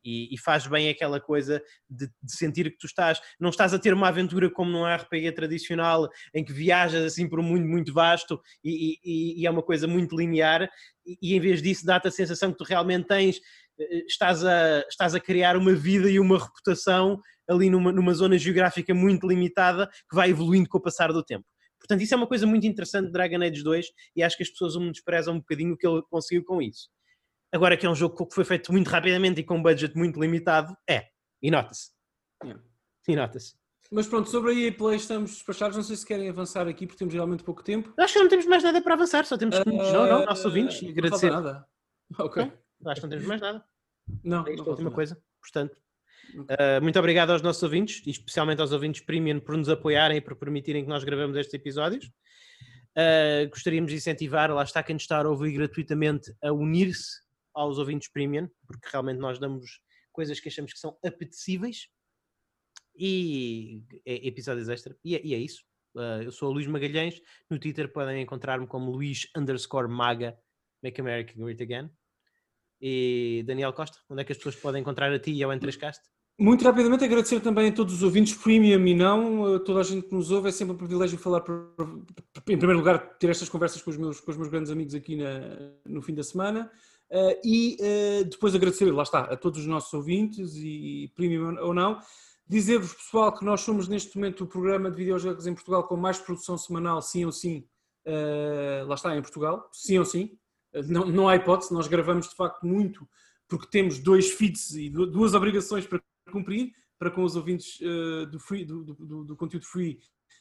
e, 0.05 0.35
e 0.35 0.39
faz 0.39 0.67
bem 0.67 0.89
aquela 0.89 1.21
coisa 1.21 1.63
de, 1.89 2.07
de 2.07 2.33
sentir 2.33 2.71
que 2.71 2.79
tu 2.79 2.87
estás, 2.87 3.21
não 3.39 3.51
estás 3.51 3.75
a 3.75 3.79
ter 3.79 3.93
uma 3.93 4.09
aventura 4.09 4.51
como 4.51 4.71
num 4.71 4.87
RPG 4.87 5.33
tradicional 5.33 6.09
em 6.35 6.45
que 6.45 6.53
viajas 6.53 7.05
assim 7.05 7.29
por 7.29 7.41
um 7.41 7.43
mundo 7.43 7.67
muito 7.67 7.93
vasto 7.93 8.41
e, 8.65 8.97
e- 9.05 9.43
e- 9.43 9.47
é 9.47 9.51
uma 9.51 9.63
coisa 9.63 9.87
muito 9.87 10.17
linear 10.17 10.69
e, 11.07 11.35
em 11.35 11.41
vez 11.41 11.61
disso 11.63 11.85
dá-te 11.85 12.09
a 12.09 12.11
sensação 12.11 12.53
que 12.53 12.59
tu 12.59 12.65
realmente 12.65 13.07
tens 13.07 13.41
eh, 13.79 14.05
estás 14.07 14.45
a, 14.45 14.81
estás 14.89 15.15
a 15.15 15.21
criar 15.21 15.57
uma 15.57 15.75
vida 15.75 16.11
e 16.11 16.19
uma 16.21 16.39
reputação 16.39 17.21
ali 17.49 17.71
numa, 17.71 17.93
numa 17.93 18.15
zona 18.15 18.39
geográfica 18.39 18.95
muito 18.95 19.27
limitada 19.27 19.89
que 20.09 20.15
vai 20.15 20.31
evoluindo 20.31 20.69
com 20.69 20.79
o 20.79 20.83
passar 20.83 21.13
do 21.13 21.25
tempo. 21.25 21.45
Portanto, 21.79 22.03
isso 22.03 22.13
é 22.13 22.17
uma 22.17 22.27
coisa 22.27 22.47
muito 22.47 22.67
interessante 22.67 23.07
de 23.07 23.13
Dragon 23.13 23.43
Age 23.43 23.63
2 23.63 23.87
e 24.15 24.23
acho 24.23 24.37
que 24.37 24.43
as 24.43 24.51
pessoas 24.51 24.77
o 24.77 24.91
desprezam 24.93 25.35
um 25.35 25.39
bocadinho 25.39 25.75
o 25.75 25.77
que 25.77 25.87
ele 25.87 26.03
conseguiu 26.11 26.45
com 26.45 26.61
isso. 26.61 26.89
Agora 27.53 27.77
que 27.77 27.87
é 27.87 27.91
um 27.91 27.95
jogo 27.95 28.27
que 28.27 28.35
foi 28.35 28.45
feito 28.45 28.71
muito 28.73 28.89
rapidamente 28.89 29.41
e 29.41 29.45
com 29.45 29.57
um 29.57 29.63
budget 29.63 29.97
muito 29.97 30.21
limitado, 30.21 30.77
é. 30.89 31.09
E 31.43 31.51
nota-se. 31.51 31.91
Yeah. 32.45 32.63
E 33.09 33.17
nota-se. 33.17 33.55
Mas 33.91 34.07
pronto, 34.07 34.29
sobre 34.29 34.53
a 34.53 34.55
EA 34.55 34.73
Play 34.73 34.97
estamos 34.97 35.31
despachados. 35.33 35.77
Não 35.77 35.83
sei 35.83 35.97
se 35.97 36.05
querem 36.05 36.29
avançar 36.29 36.69
aqui 36.69 36.87
porque 36.87 36.99
temos 36.99 37.15
realmente 37.15 37.43
pouco 37.43 37.63
tempo. 37.65 37.93
Acho 37.99 38.13
que 38.15 38.19
não 38.21 38.29
temos 38.29 38.45
mais 38.45 38.63
nada 38.63 38.83
para 38.83 38.95
avançar, 38.95 39.25
só 39.25 39.39
temos 39.39 39.59
que. 39.59 39.71
não, 39.71 40.07
não, 40.07 40.25
nossos 40.27 40.45
ouvintes, 40.45 40.83
e 40.83 40.85
Ah, 40.85 40.89
Não 40.89 40.93
agradecer. 40.93 41.31
nada. 41.31 41.67
Ok. 42.19 42.53
Não, 42.81 42.91
Acho 42.93 43.01
que 43.01 43.07
não 43.07 43.11
temos 43.11 43.27
mais 43.27 43.41
nada. 43.41 43.65
Não, 44.23 44.47
É 44.47 44.51
isto 44.51 44.59
não 44.63 44.67
a 44.67 44.71
última 44.71 44.91
coisa. 44.91 45.19
Portanto, 45.41 45.77
Ok. 46.39 46.57
uh, 46.57 46.83
muito 46.83 46.99
obrigado 46.99 47.31
aos 47.31 47.41
nossos 47.43 47.63
ouvintes, 47.63 48.03
e 48.07 48.11
especialmente 48.11 48.61
aos 48.61 48.73
ouvintes 48.73 49.01
premium, 49.03 49.41
por 49.41 49.57
nos 49.57 49.69
apoiarem 49.71 50.19
e 50.19 50.21
por 50.21 50.37
permitirem 50.37 50.83
que 50.83 50.89
nós 50.89 51.03
gravemos 51.05 51.37
estes 51.37 51.55
episódios. 51.55 52.07
Uh, 52.97 53.49
gostaríamos 53.51 53.91
de 53.91 53.97
incentivar, 53.97 54.51
lá 54.53 54.63
está 54.63 54.83
quem 54.83 54.95
nos 54.95 55.03
está 55.05 55.19
a 55.23 55.29
ouvir 55.29 55.53
gratuitamente, 55.53 56.35
a 56.43 56.53
unir-se 56.53 57.21
aos 57.59 57.79
ouvintes 57.79 58.09
premium, 58.09 58.49
porque 58.67 58.89
realmente 58.91 59.19
nós 59.19 59.39
damos 59.39 59.81
coisas 60.13 60.39
que 60.41 60.49
achamos 60.49 60.73
que 60.73 60.79
são 60.79 60.97
apetecíveis 61.05 61.89
e 62.97 63.83
é- 64.05 64.27
episódios 64.27 64.69
extra. 64.69 64.97
E 65.05 65.17
é, 65.17 65.21
e 65.25 65.35
é 65.35 65.39
isso. 65.39 65.63
Uh, 65.95 66.23
eu 66.25 66.33
sou 66.33 66.51
o 66.51 66.53
Luís 66.53 66.67
Magalhães. 66.67 67.21
No 67.51 67.59
Twitter 67.59 67.91
podem 67.93 68.23
encontrar-me 68.23 68.67
como 68.67 68.91
Luís 68.91 69.27
underscore 69.37 69.89
Maga, 69.89 70.37
Make 70.83 71.01
America 71.01 71.33
Great 71.37 71.63
Again. 71.63 71.91
E 72.81 73.43
Daniel 73.47 73.73
Costa, 73.73 73.99
onde 74.09 74.23
é 74.23 74.25
que 74.25 74.33
as 74.33 74.39
pessoas 74.39 74.57
podem 74.57 74.81
encontrar 74.81 75.13
a 75.13 75.19
ti 75.19 75.33
e 75.33 75.43
ao 75.43 75.51
N3Cast? 75.51 76.01
Muito 76.41 76.63
rapidamente 76.65 77.03
agradecer 77.03 77.41
também 77.41 77.69
a 77.69 77.73
todos 77.73 77.95
os 77.95 78.03
ouvintes 78.05 78.35
premium 78.35 78.87
e 78.87 78.95
não, 78.95 79.57
a 79.57 79.59
toda 79.59 79.81
a 79.81 79.83
gente 79.83 80.07
que 80.07 80.15
nos 80.15 80.31
ouve, 80.31 80.49
é 80.51 80.53
sempre 80.53 80.75
um 80.75 80.79
privilégio 80.79 81.19
falar, 81.19 81.41
por- 81.41 81.75
por- 81.77 82.05
em 82.49 82.57
primeiro 82.57 82.79
lugar, 82.79 83.19
ter 83.19 83.29
estas 83.31 83.49
conversas 83.49 83.83
com 83.83 83.91
os 83.91 83.97
meus, 83.97 84.21
com 84.21 84.31
os 84.31 84.37
meus 84.37 84.49
grandes 84.49 84.71
amigos 84.71 84.95
aqui 84.95 85.17
na- 85.17 85.73
no 85.85 86.01
fim 86.01 86.15
da 86.15 86.23
semana 86.23 86.71
eh, 87.11 87.41
e 87.45 87.77
eh, 87.81 88.25
depois 88.25 88.55
agradecer, 88.55 88.91
lá 88.93 89.03
está, 89.03 89.21
a 89.21 89.37
todos 89.37 89.61
os 89.61 89.67
nossos 89.67 89.93
ouvintes 89.95 90.55
e 90.57 91.11
premium 91.15 91.57
ou 91.61 91.73
não, 91.75 91.99
dizer-vos 92.47 92.93
pessoal 92.95 93.33
que 93.37 93.45
nós 93.45 93.61
somos 93.61 93.89
neste 93.89 94.17
momento 94.17 94.45
o 94.45 94.47
programa 94.47 94.91
de 94.91 94.97
videojogos 94.97 95.47
em 95.47 95.55
Portugal 95.55 95.87
com 95.87 95.97
mais 95.97 96.19
produção 96.19 96.57
semanal, 96.59 97.01
sim 97.03 97.25
ou 97.25 97.33
sim, 97.33 97.67
eh, 98.05 98.85
lá 98.87 98.95
está, 98.95 99.17
em 99.17 99.23
Portugal, 99.23 99.69
sim 99.73 99.99
ou 99.99 100.05
sim, 100.05 100.39
não, 100.87 101.07
não 101.07 101.29
há 101.29 101.37
hipótese, 101.37 101.73
nós 101.73 101.89
gravamos 101.89 102.29
de 102.29 102.35
facto 102.35 102.67
muito 102.67 103.09
porque 103.49 103.67
temos 103.71 103.99
dois 103.99 104.31
feeds 104.31 104.75
e 104.75 104.91
du- 104.91 105.07
duas 105.07 105.33
obrigações 105.35 105.87
para 105.87 106.01
cumprir, 106.31 106.73
para 106.99 107.11
com 107.11 107.23
os 107.25 107.37
ouvintes 107.37 107.79
do, 108.31 108.39
free, 108.39 108.65
do- 108.67 108.85
do- 108.85 109.25
do 109.25 109.37
conteúdo 109.37 109.65
free 109.65 109.99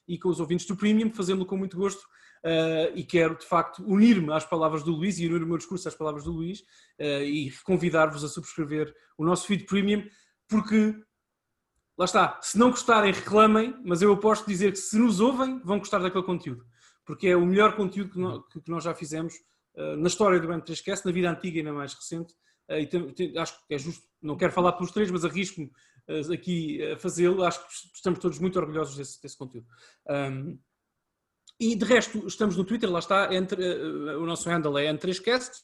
e 0.07 0.17
com 0.17 0.29
os 0.29 0.39
ouvintes 0.39 0.65
do 0.65 0.75
premium, 0.75 1.11
fazê-lo 1.11 1.45
com 1.45 1.57
muito 1.57 1.75
gosto 1.77 2.01
eh, 2.43 2.91
e 2.95 3.03
quero 3.03 3.35
de 3.37 3.45
facto 3.45 3.83
unir-me 3.85 4.31
às 4.31 4.45
palavras 4.45 4.83
do 4.83 4.91
Luís 4.91 5.17
e 5.19 5.27
unir 5.27 5.43
o 5.43 5.47
meu 5.47 5.57
discurso 5.57 5.87
às 5.87 5.95
palavras 5.95 6.23
do 6.23 6.31
Luís 6.31 6.63
eh, 6.99 7.23
e 7.25 7.51
convidar-vos 7.63 8.23
a 8.23 8.27
subscrever 8.27 8.93
o 9.17 9.25
nosso 9.25 9.47
feed 9.47 9.65
premium, 9.65 10.03
porque 10.47 10.95
lá 11.97 12.05
está, 12.05 12.39
se 12.41 12.57
não 12.57 12.69
gostarem 12.69 13.11
reclamem, 13.11 13.75
mas 13.83 14.01
eu 14.01 14.11
aposto 14.13 14.45
dizer 14.47 14.71
que 14.71 14.77
se 14.77 14.97
nos 14.97 15.19
ouvem 15.19 15.59
vão 15.63 15.79
gostar 15.79 15.99
daquele 15.99 16.23
conteúdo, 16.23 16.63
porque 17.05 17.27
é 17.27 17.35
o 17.35 17.45
melhor 17.45 17.75
conteúdo 17.75 18.11
que, 18.11 18.19
nó- 18.19 18.41
que- 18.43 18.61
nós 18.67 18.83
já 18.83 18.93
fizemos 18.93 19.33
eh, 19.75 19.95
na 19.95 20.07
história 20.07 20.39
do 20.39 20.47
M3Cast, 20.47 21.05
na 21.05 21.11
vida 21.11 21.29
antiga 21.29 21.59
e 21.59 21.63
na 21.63 21.73
mais 21.73 21.93
recente, 21.93 22.33
e 22.69 22.85
tem- 22.85 23.13
tem- 23.13 23.37
acho 23.37 23.57
que 23.65 23.73
é 23.73 23.77
justo, 23.77 24.03
não 24.21 24.35
quero 24.35 24.51
falar 24.51 24.73
pelos 24.73 24.91
três, 24.91 25.09
mas 25.09 25.23
arrisco-me 25.23 25.71
aqui 26.33 26.83
a 26.91 26.97
fazê-lo, 26.97 27.43
acho 27.43 27.59
que 27.59 27.73
estamos 27.95 28.19
todos 28.19 28.39
muito 28.39 28.57
orgulhosos 28.57 28.95
desse, 28.95 29.21
desse 29.21 29.37
conteúdo. 29.37 29.67
Um, 30.09 30.57
e 31.59 31.75
de 31.75 31.85
resto, 31.85 32.27
estamos 32.27 32.55
no 32.55 32.63
Twitter, 32.63 32.89
lá 32.89 32.99
está, 32.99 33.33
entre, 33.33 33.63
eh, 33.63 34.15
o 34.15 34.25
nosso 34.27 34.47
handle 34.47 34.77
é 34.77 34.93
N3Cast. 34.93 35.63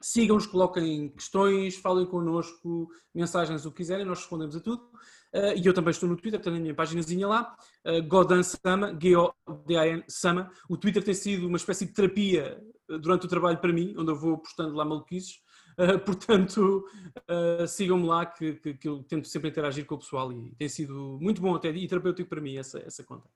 Sigam-nos, 0.00 0.46
coloquem 0.46 1.08
questões, 1.08 1.76
falem 1.76 2.06
connosco, 2.06 2.88
mensagens, 3.12 3.66
o 3.66 3.70
que 3.72 3.78
quiserem, 3.78 4.04
nós 4.04 4.20
respondemos 4.20 4.54
a 4.54 4.60
tudo. 4.60 4.88
Eh, 5.34 5.56
e 5.56 5.66
eu 5.66 5.74
também 5.74 5.90
estou 5.90 6.08
no 6.08 6.16
Twitter, 6.16 6.40
tenho 6.40 6.56
a 6.56 6.60
minha 6.60 6.74
paginazinha 6.74 7.26
lá, 7.26 7.56
uh, 7.84 8.00
Godan 8.06 8.42
Sama, 8.44 8.96
G-O-D-A-N 9.00 10.04
Sama. 10.06 10.48
O 10.68 10.76
Twitter 10.76 11.02
tem 11.02 11.12
sido 11.12 11.48
uma 11.48 11.56
espécie 11.56 11.86
de 11.86 11.92
terapia 11.92 12.62
eh, 12.88 12.98
durante 12.98 13.26
o 13.26 13.28
trabalho 13.28 13.58
para 13.58 13.72
mim, 13.72 13.96
onde 13.98 14.12
eu 14.12 14.16
vou 14.16 14.38
postando 14.38 14.74
lá 14.74 14.84
maluquices. 14.84 15.40
Uh, 15.78 15.98
portanto, 16.04 16.84
uh, 17.28 17.66
sigam-me 17.66 18.06
lá 18.06 18.24
que, 18.26 18.54
que- 18.54 18.74
que 18.74 18.88
eu 18.88 19.02
tento 19.02 19.26
sempre 19.28 19.50
interagir 19.50 19.84
com 19.86 19.96
o 19.96 19.98
pessoal 19.98 20.32
e 20.32 20.54
tem 20.56 20.68
sido 20.68 21.18
muito 21.20 21.40
bom 21.40 21.54
até 21.54 21.68
e 21.70 21.86
terapêutico 21.88 22.28
para 22.28 22.40
mim 22.40 22.56
essa, 22.56 22.78
essa 22.80 23.02
conta. 23.04 23.28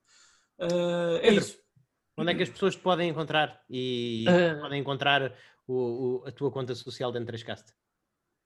Uh, 0.59 1.15
é 1.17 1.21
Pedro. 1.21 1.39
isso. 1.39 1.59
Onde 2.17 2.31
é 2.31 2.35
que 2.35 2.43
as 2.43 2.49
pessoas 2.49 2.75
te 2.75 2.81
podem 2.81 3.09
encontrar 3.09 3.61
e 3.69 4.25
Ah. 4.27 4.59
podem 4.61 4.81
encontrar 4.81 5.33
o- 5.67 6.21
o- 6.23 6.27
a 6.27 6.31
tua 6.31 6.51
conta 6.51 6.75
social 6.75 7.11
de 7.11 7.19
N3Cast? 7.19 7.73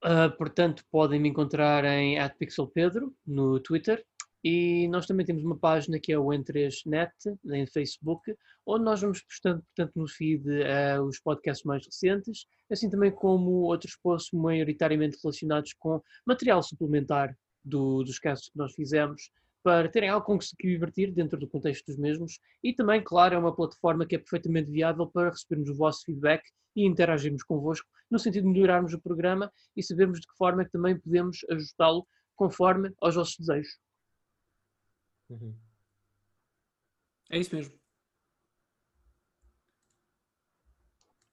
Ah, 0.02 0.28
portanto, 0.28 0.84
podem 0.90 1.18
me 1.18 1.28
encontrar 1.30 1.84
em 1.84 2.16
@pixelpedro 2.38 3.12
no 3.26 3.58
Twitter 3.58 4.04
e 4.44 4.86
nós 4.88 5.06
também 5.06 5.24
temos 5.24 5.42
uma 5.42 5.56
página 5.56 5.98
que 5.98 6.12
é 6.12 6.18
o 6.18 6.26
N3Net 6.26 7.10
em 7.46 7.66
Facebook, 7.66 8.36
onde 8.66 8.84
nós 8.84 9.00
vamos 9.00 9.22
postando, 9.22 9.62
portanto, 9.62 9.92
no 9.96 10.06
feed 10.06 10.44
ah, 10.64 11.02
os 11.02 11.18
podcasts 11.18 11.64
mais 11.64 11.86
recentes, 11.86 12.46
assim 12.70 12.90
também 12.90 13.10
como 13.10 13.50
outros 13.62 13.96
posts 13.96 14.38
maioritariamente 14.38 15.16
relacionados 15.22 15.72
com 15.72 16.02
material 16.26 16.62
suplementar 16.62 17.34
do- 17.64 18.04
dos 18.04 18.18
casos 18.18 18.50
que 18.50 18.58
nós 18.58 18.74
fizemos, 18.74 19.30
para 19.62 19.88
terem 19.88 20.10
algo 20.10 20.26
com 20.26 20.38
que 20.38 20.44
se 20.44 20.54
divertir 20.60 21.10
dentro 21.10 21.38
do 21.38 21.48
contexto 21.48 21.86
dos 21.86 21.96
mesmos 21.96 22.38
e 22.62 22.74
também, 22.74 23.02
claro, 23.02 23.34
é 23.34 23.38
uma 23.38 23.56
plataforma 23.56 24.04
que 24.04 24.14
é 24.14 24.18
perfeitamente 24.18 24.70
viável 24.70 25.06
para 25.06 25.30
recebermos 25.30 25.70
o 25.70 25.74
vosso 25.74 26.04
feedback 26.04 26.42
e 26.76 26.84
interagirmos 26.86 27.42
convosco 27.42 27.88
no 28.10 28.18
sentido 28.18 28.44
de 28.44 28.50
melhorarmos 28.50 28.92
o 28.92 29.00
programa 29.00 29.50
e 29.74 29.82
sabermos 29.82 30.20
de 30.20 30.26
que 30.26 30.36
forma 30.36 30.60
é 30.60 30.64
que 30.66 30.72
também 30.72 30.98
podemos 30.98 31.38
ajustá-lo 31.50 32.06
conforme 32.36 32.92
aos 33.00 33.14
vossos 33.14 33.38
desejos. 33.38 33.83
Uhum. 35.28 35.54
É 37.30 37.38
isso 37.38 37.54
mesmo. 37.54 37.72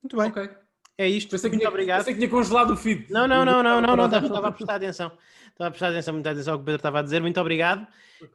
Muito 0.02 0.16
bem. 0.16 0.26
Ok. 0.30 0.50
É 0.98 1.08
isto. 1.08 1.30
Pensei 1.30 1.48
que, 1.50 1.56
Muito 1.56 1.60
tinha, 1.62 1.68
obrigado. 1.70 1.98
pensei 1.98 2.14
que 2.14 2.18
tinha 2.20 2.30
congelado 2.30 2.70
o 2.72 2.76
feed. 2.76 3.10
Não, 3.10 3.26
não, 3.26 3.44
não, 3.44 3.62
não, 3.62 3.80
não, 3.80 3.96
não, 3.96 4.04
estava 4.06 4.26
estava 4.26 4.48
a 4.48 4.52
prestar 4.52 4.74
atenção. 4.76 5.12
Estava 5.50 5.68
a 5.68 5.70
prestar 5.70 5.88
atenção, 5.88 6.14
muita 6.14 6.30
atenção 6.30 6.54
ao 6.54 6.58
que 6.58 6.62
o 6.62 6.66
Pedro 6.66 6.78
estava 6.78 6.98
a 7.00 7.02
dizer. 7.02 7.20
Muito 7.20 7.40
obrigado. 7.40 7.86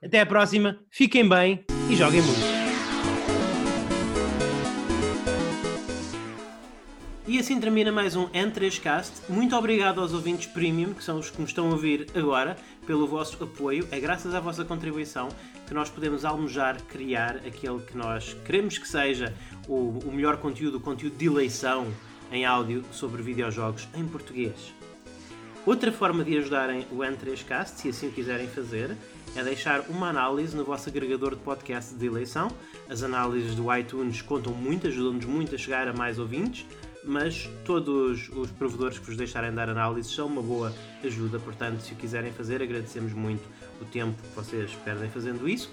Até 0.03 0.21
à 0.21 0.25
próxima. 0.25 0.79
Fiquem 0.89 1.27
bem 1.27 1.65
e 1.89 1.95
joguem 1.95 2.21
muito. 2.21 2.56
E 7.37 7.39
assim 7.39 7.59
termina 7.59 7.91
mais 7.91 8.15
um 8.15 8.27
N3Cast. 8.29 9.29
Muito 9.29 9.55
obrigado 9.55 10.01
aos 10.01 10.11
ouvintes 10.11 10.47
premium, 10.47 10.91
que 10.91 11.03
são 11.03 11.19
os 11.19 11.29
que 11.29 11.39
nos 11.39 11.51
estão 11.51 11.67
a 11.67 11.69
ouvir 11.69 12.07
agora, 12.15 12.57
pelo 12.87 13.05
vosso 13.05 13.43
apoio. 13.43 13.87
É 13.91 13.99
graças 13.99 14.33
à 14.33 14.39
vossa 14.39 14.65
contribuição 14.65 15.29
que 15.67 15.71
nós 15.71 15.87
podemos 15.87 16.25
almejar 16.25 16.81
criar 16.85 17.35
aquele 17.45 17.77
que 17.81 17.95
nós 17.95 18.35
queremos 18.43 18.79
que 18.79 18.87
seja 18.87 19.35
o, 19.67 19.99
o 20.03 20.11
melhor 20.11 20.37
conteúdo, 20.37 20.77
o 20.77 20.81
conteúdo 20.81 21.15
de 21.15 21.27
eleição 21.27 21.85
em 22.31 22.43
áudio 22.43 22.83
sobre 22.91 23.21
videojogos 23.21 23.87
em 23.93 24.07
português. 24.07 24.73
Outra 25.63 25.91
forma 25.91 26.23
de 26.23 26.35
ajudarem 26.39 26.87
o 26.91 27.01
N3Cast, 27.01 27.75
se 27.75 27.89
assim 27.89 28.07
o 28.07 28.11
quiserem 28.11 28.47
fazer, 28.47 28.97
é 29.35 29.43
deixar 29.43 29.81
uma 29.89 30.09
análise 30.09 30.57
no 30.57 30.63
vosso 30.63 30.89
agregador 30.89 31.35
de 31.35 31.41
podcast 31.41 31.93
de 31.93 32.05
eleição. 32.07 32.47
As 32.89 33.03
análises 33.03 33.53
do 33.53 33.71
iTunes 33.75 34.23
contam 34.23 34.53
muito, 34.53 34.87
ajudam-nos 34.87 35.25
muito 35.25 35.53
a 35.53 35.57
chegar 35.57 35.87
a 35.87 35.93
mais 35.93 36.17
ouvintes, 36.17 36.65
mas 37.07 37.49
todos 37.65 38.29
os 38.29 38.51
provedores 38.51 38.99
que 38.99 39.05
vos 39.05 39.17
deixarem 39.17 39.53
dar 39.53 39.69
análises 39.69 40.13
são 40.13 40.27
uma 40.27 40.41
boa 40.41 40.73
ajuda, 41.03 41.39
portanto, 41.39 41.81
se 41.81 41.93
o 41.93 41.95
quiserem 41.95 42.31
fazer, 42.31 42.61
agradecemos 42.61 43.13
muito 43.13 43.43
o 43.81 43.85
tempo 43.85 44.21
que 44.21 44.35
vocês 44.35 44.71
perdem 44.83 45.09
fazendo 45.09 45.47
isso. 45.47 45.71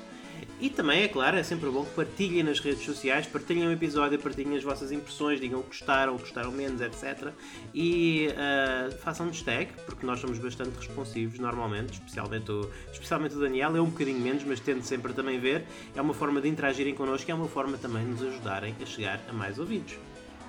E 0.61 0.71
também, 0.71 1.03
é 1.03 1.09
claro, 1.09 1.37
é 1.37 1.43
sempre 1.43 1.69
bom 1.69 1.85
que 1.85 1.95
partilhem 1.95 2.43
nas 2.43 2.61
redes 2.61 2.85
sociais, 2.85 3.27
partilhem 3.27 3.67
o 3.67 3.73
episódio, 3.73 4.19
partilhem 4.19 4.57
as 4.57 4.63
vossas 4.63 4.93
impressões, 4.93 5.41
digam 5.41 5.61
que 5.63 5.69
gostaram, 5.69 6.17
gostaram 6.17 6.53
menos, 6.53 6.81
etc. 6.81 7.33
E 7.75 8.29
uh, 8.31 8.97
façam-nos 8.99 9.43
tag, 9.43 9.69
porque 9.85 10.07
nós 10.07 10.21
somos 10.21 10.39
bastante 10.39 10.77
responsivos 10.77 11.39
normalmente, 11.39 11.95
especialmente 11.95 12.51
o, 12.51 12.71
especialmente 12.93 13.35
o 13.35 13.41
Daniel, 13.41 13.77
é 13.77 13.81
um 13.81 13.91
bocadinho 13.91 14.21
menos, 14.21 14.45
mas 14.45 14.61
tento 14.61 14.85
sempre 14.85 15.13
também 15.13 15.39
ver. 15.39 15.65
É 15.95 16.01
uma 16.01 16.15
forma 16.15 16.41
de 16.41 16.49
interagirem 16.49 16.95
connosco 16.95 17.29
e 17.29 17.33
é 17.33 17.35
uma 17.35 17.49
forma 17.49 17.77
também 17.77 18.05
de 18.05 18.11
nos 18.11 18.23
ajudarem 18.23 18.75
a 18.81 18.87
chegar 18.87 19.21
a 19.29 19.33
mais 19.33 19.59
ouvidos. 19.59 19.95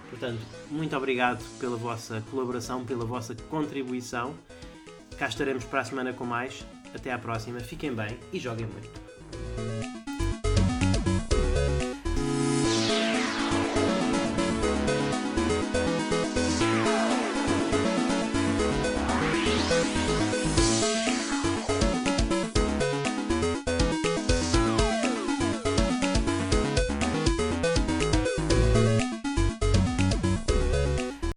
Portanto, 0.10 0.40
muito 0.69 0.95
obrigado 0.95 1.44
pela 1.60 1.77
vossa 1.77 2.23
colaboração, 2.30 2.86
pela 2.86 3.06
vossa 3.06 3.36
contribuição. 3.49 4.36
Cá 5.18 5.27
estaremos 5.27 5.64
para 5.64 5.82
a 5.82 5.86
semana 5.86 6.14
com 6.14 6.26
mais. 6.26 6.65
Até 6.94 7.11
à 7.11 7.18
próxima, 7.18 7.60
fiquem 7.60 7.94
bem 7.94 8.18
e 8.32 8.40
joguem 8.40 8.68
muito. 8.68 9.95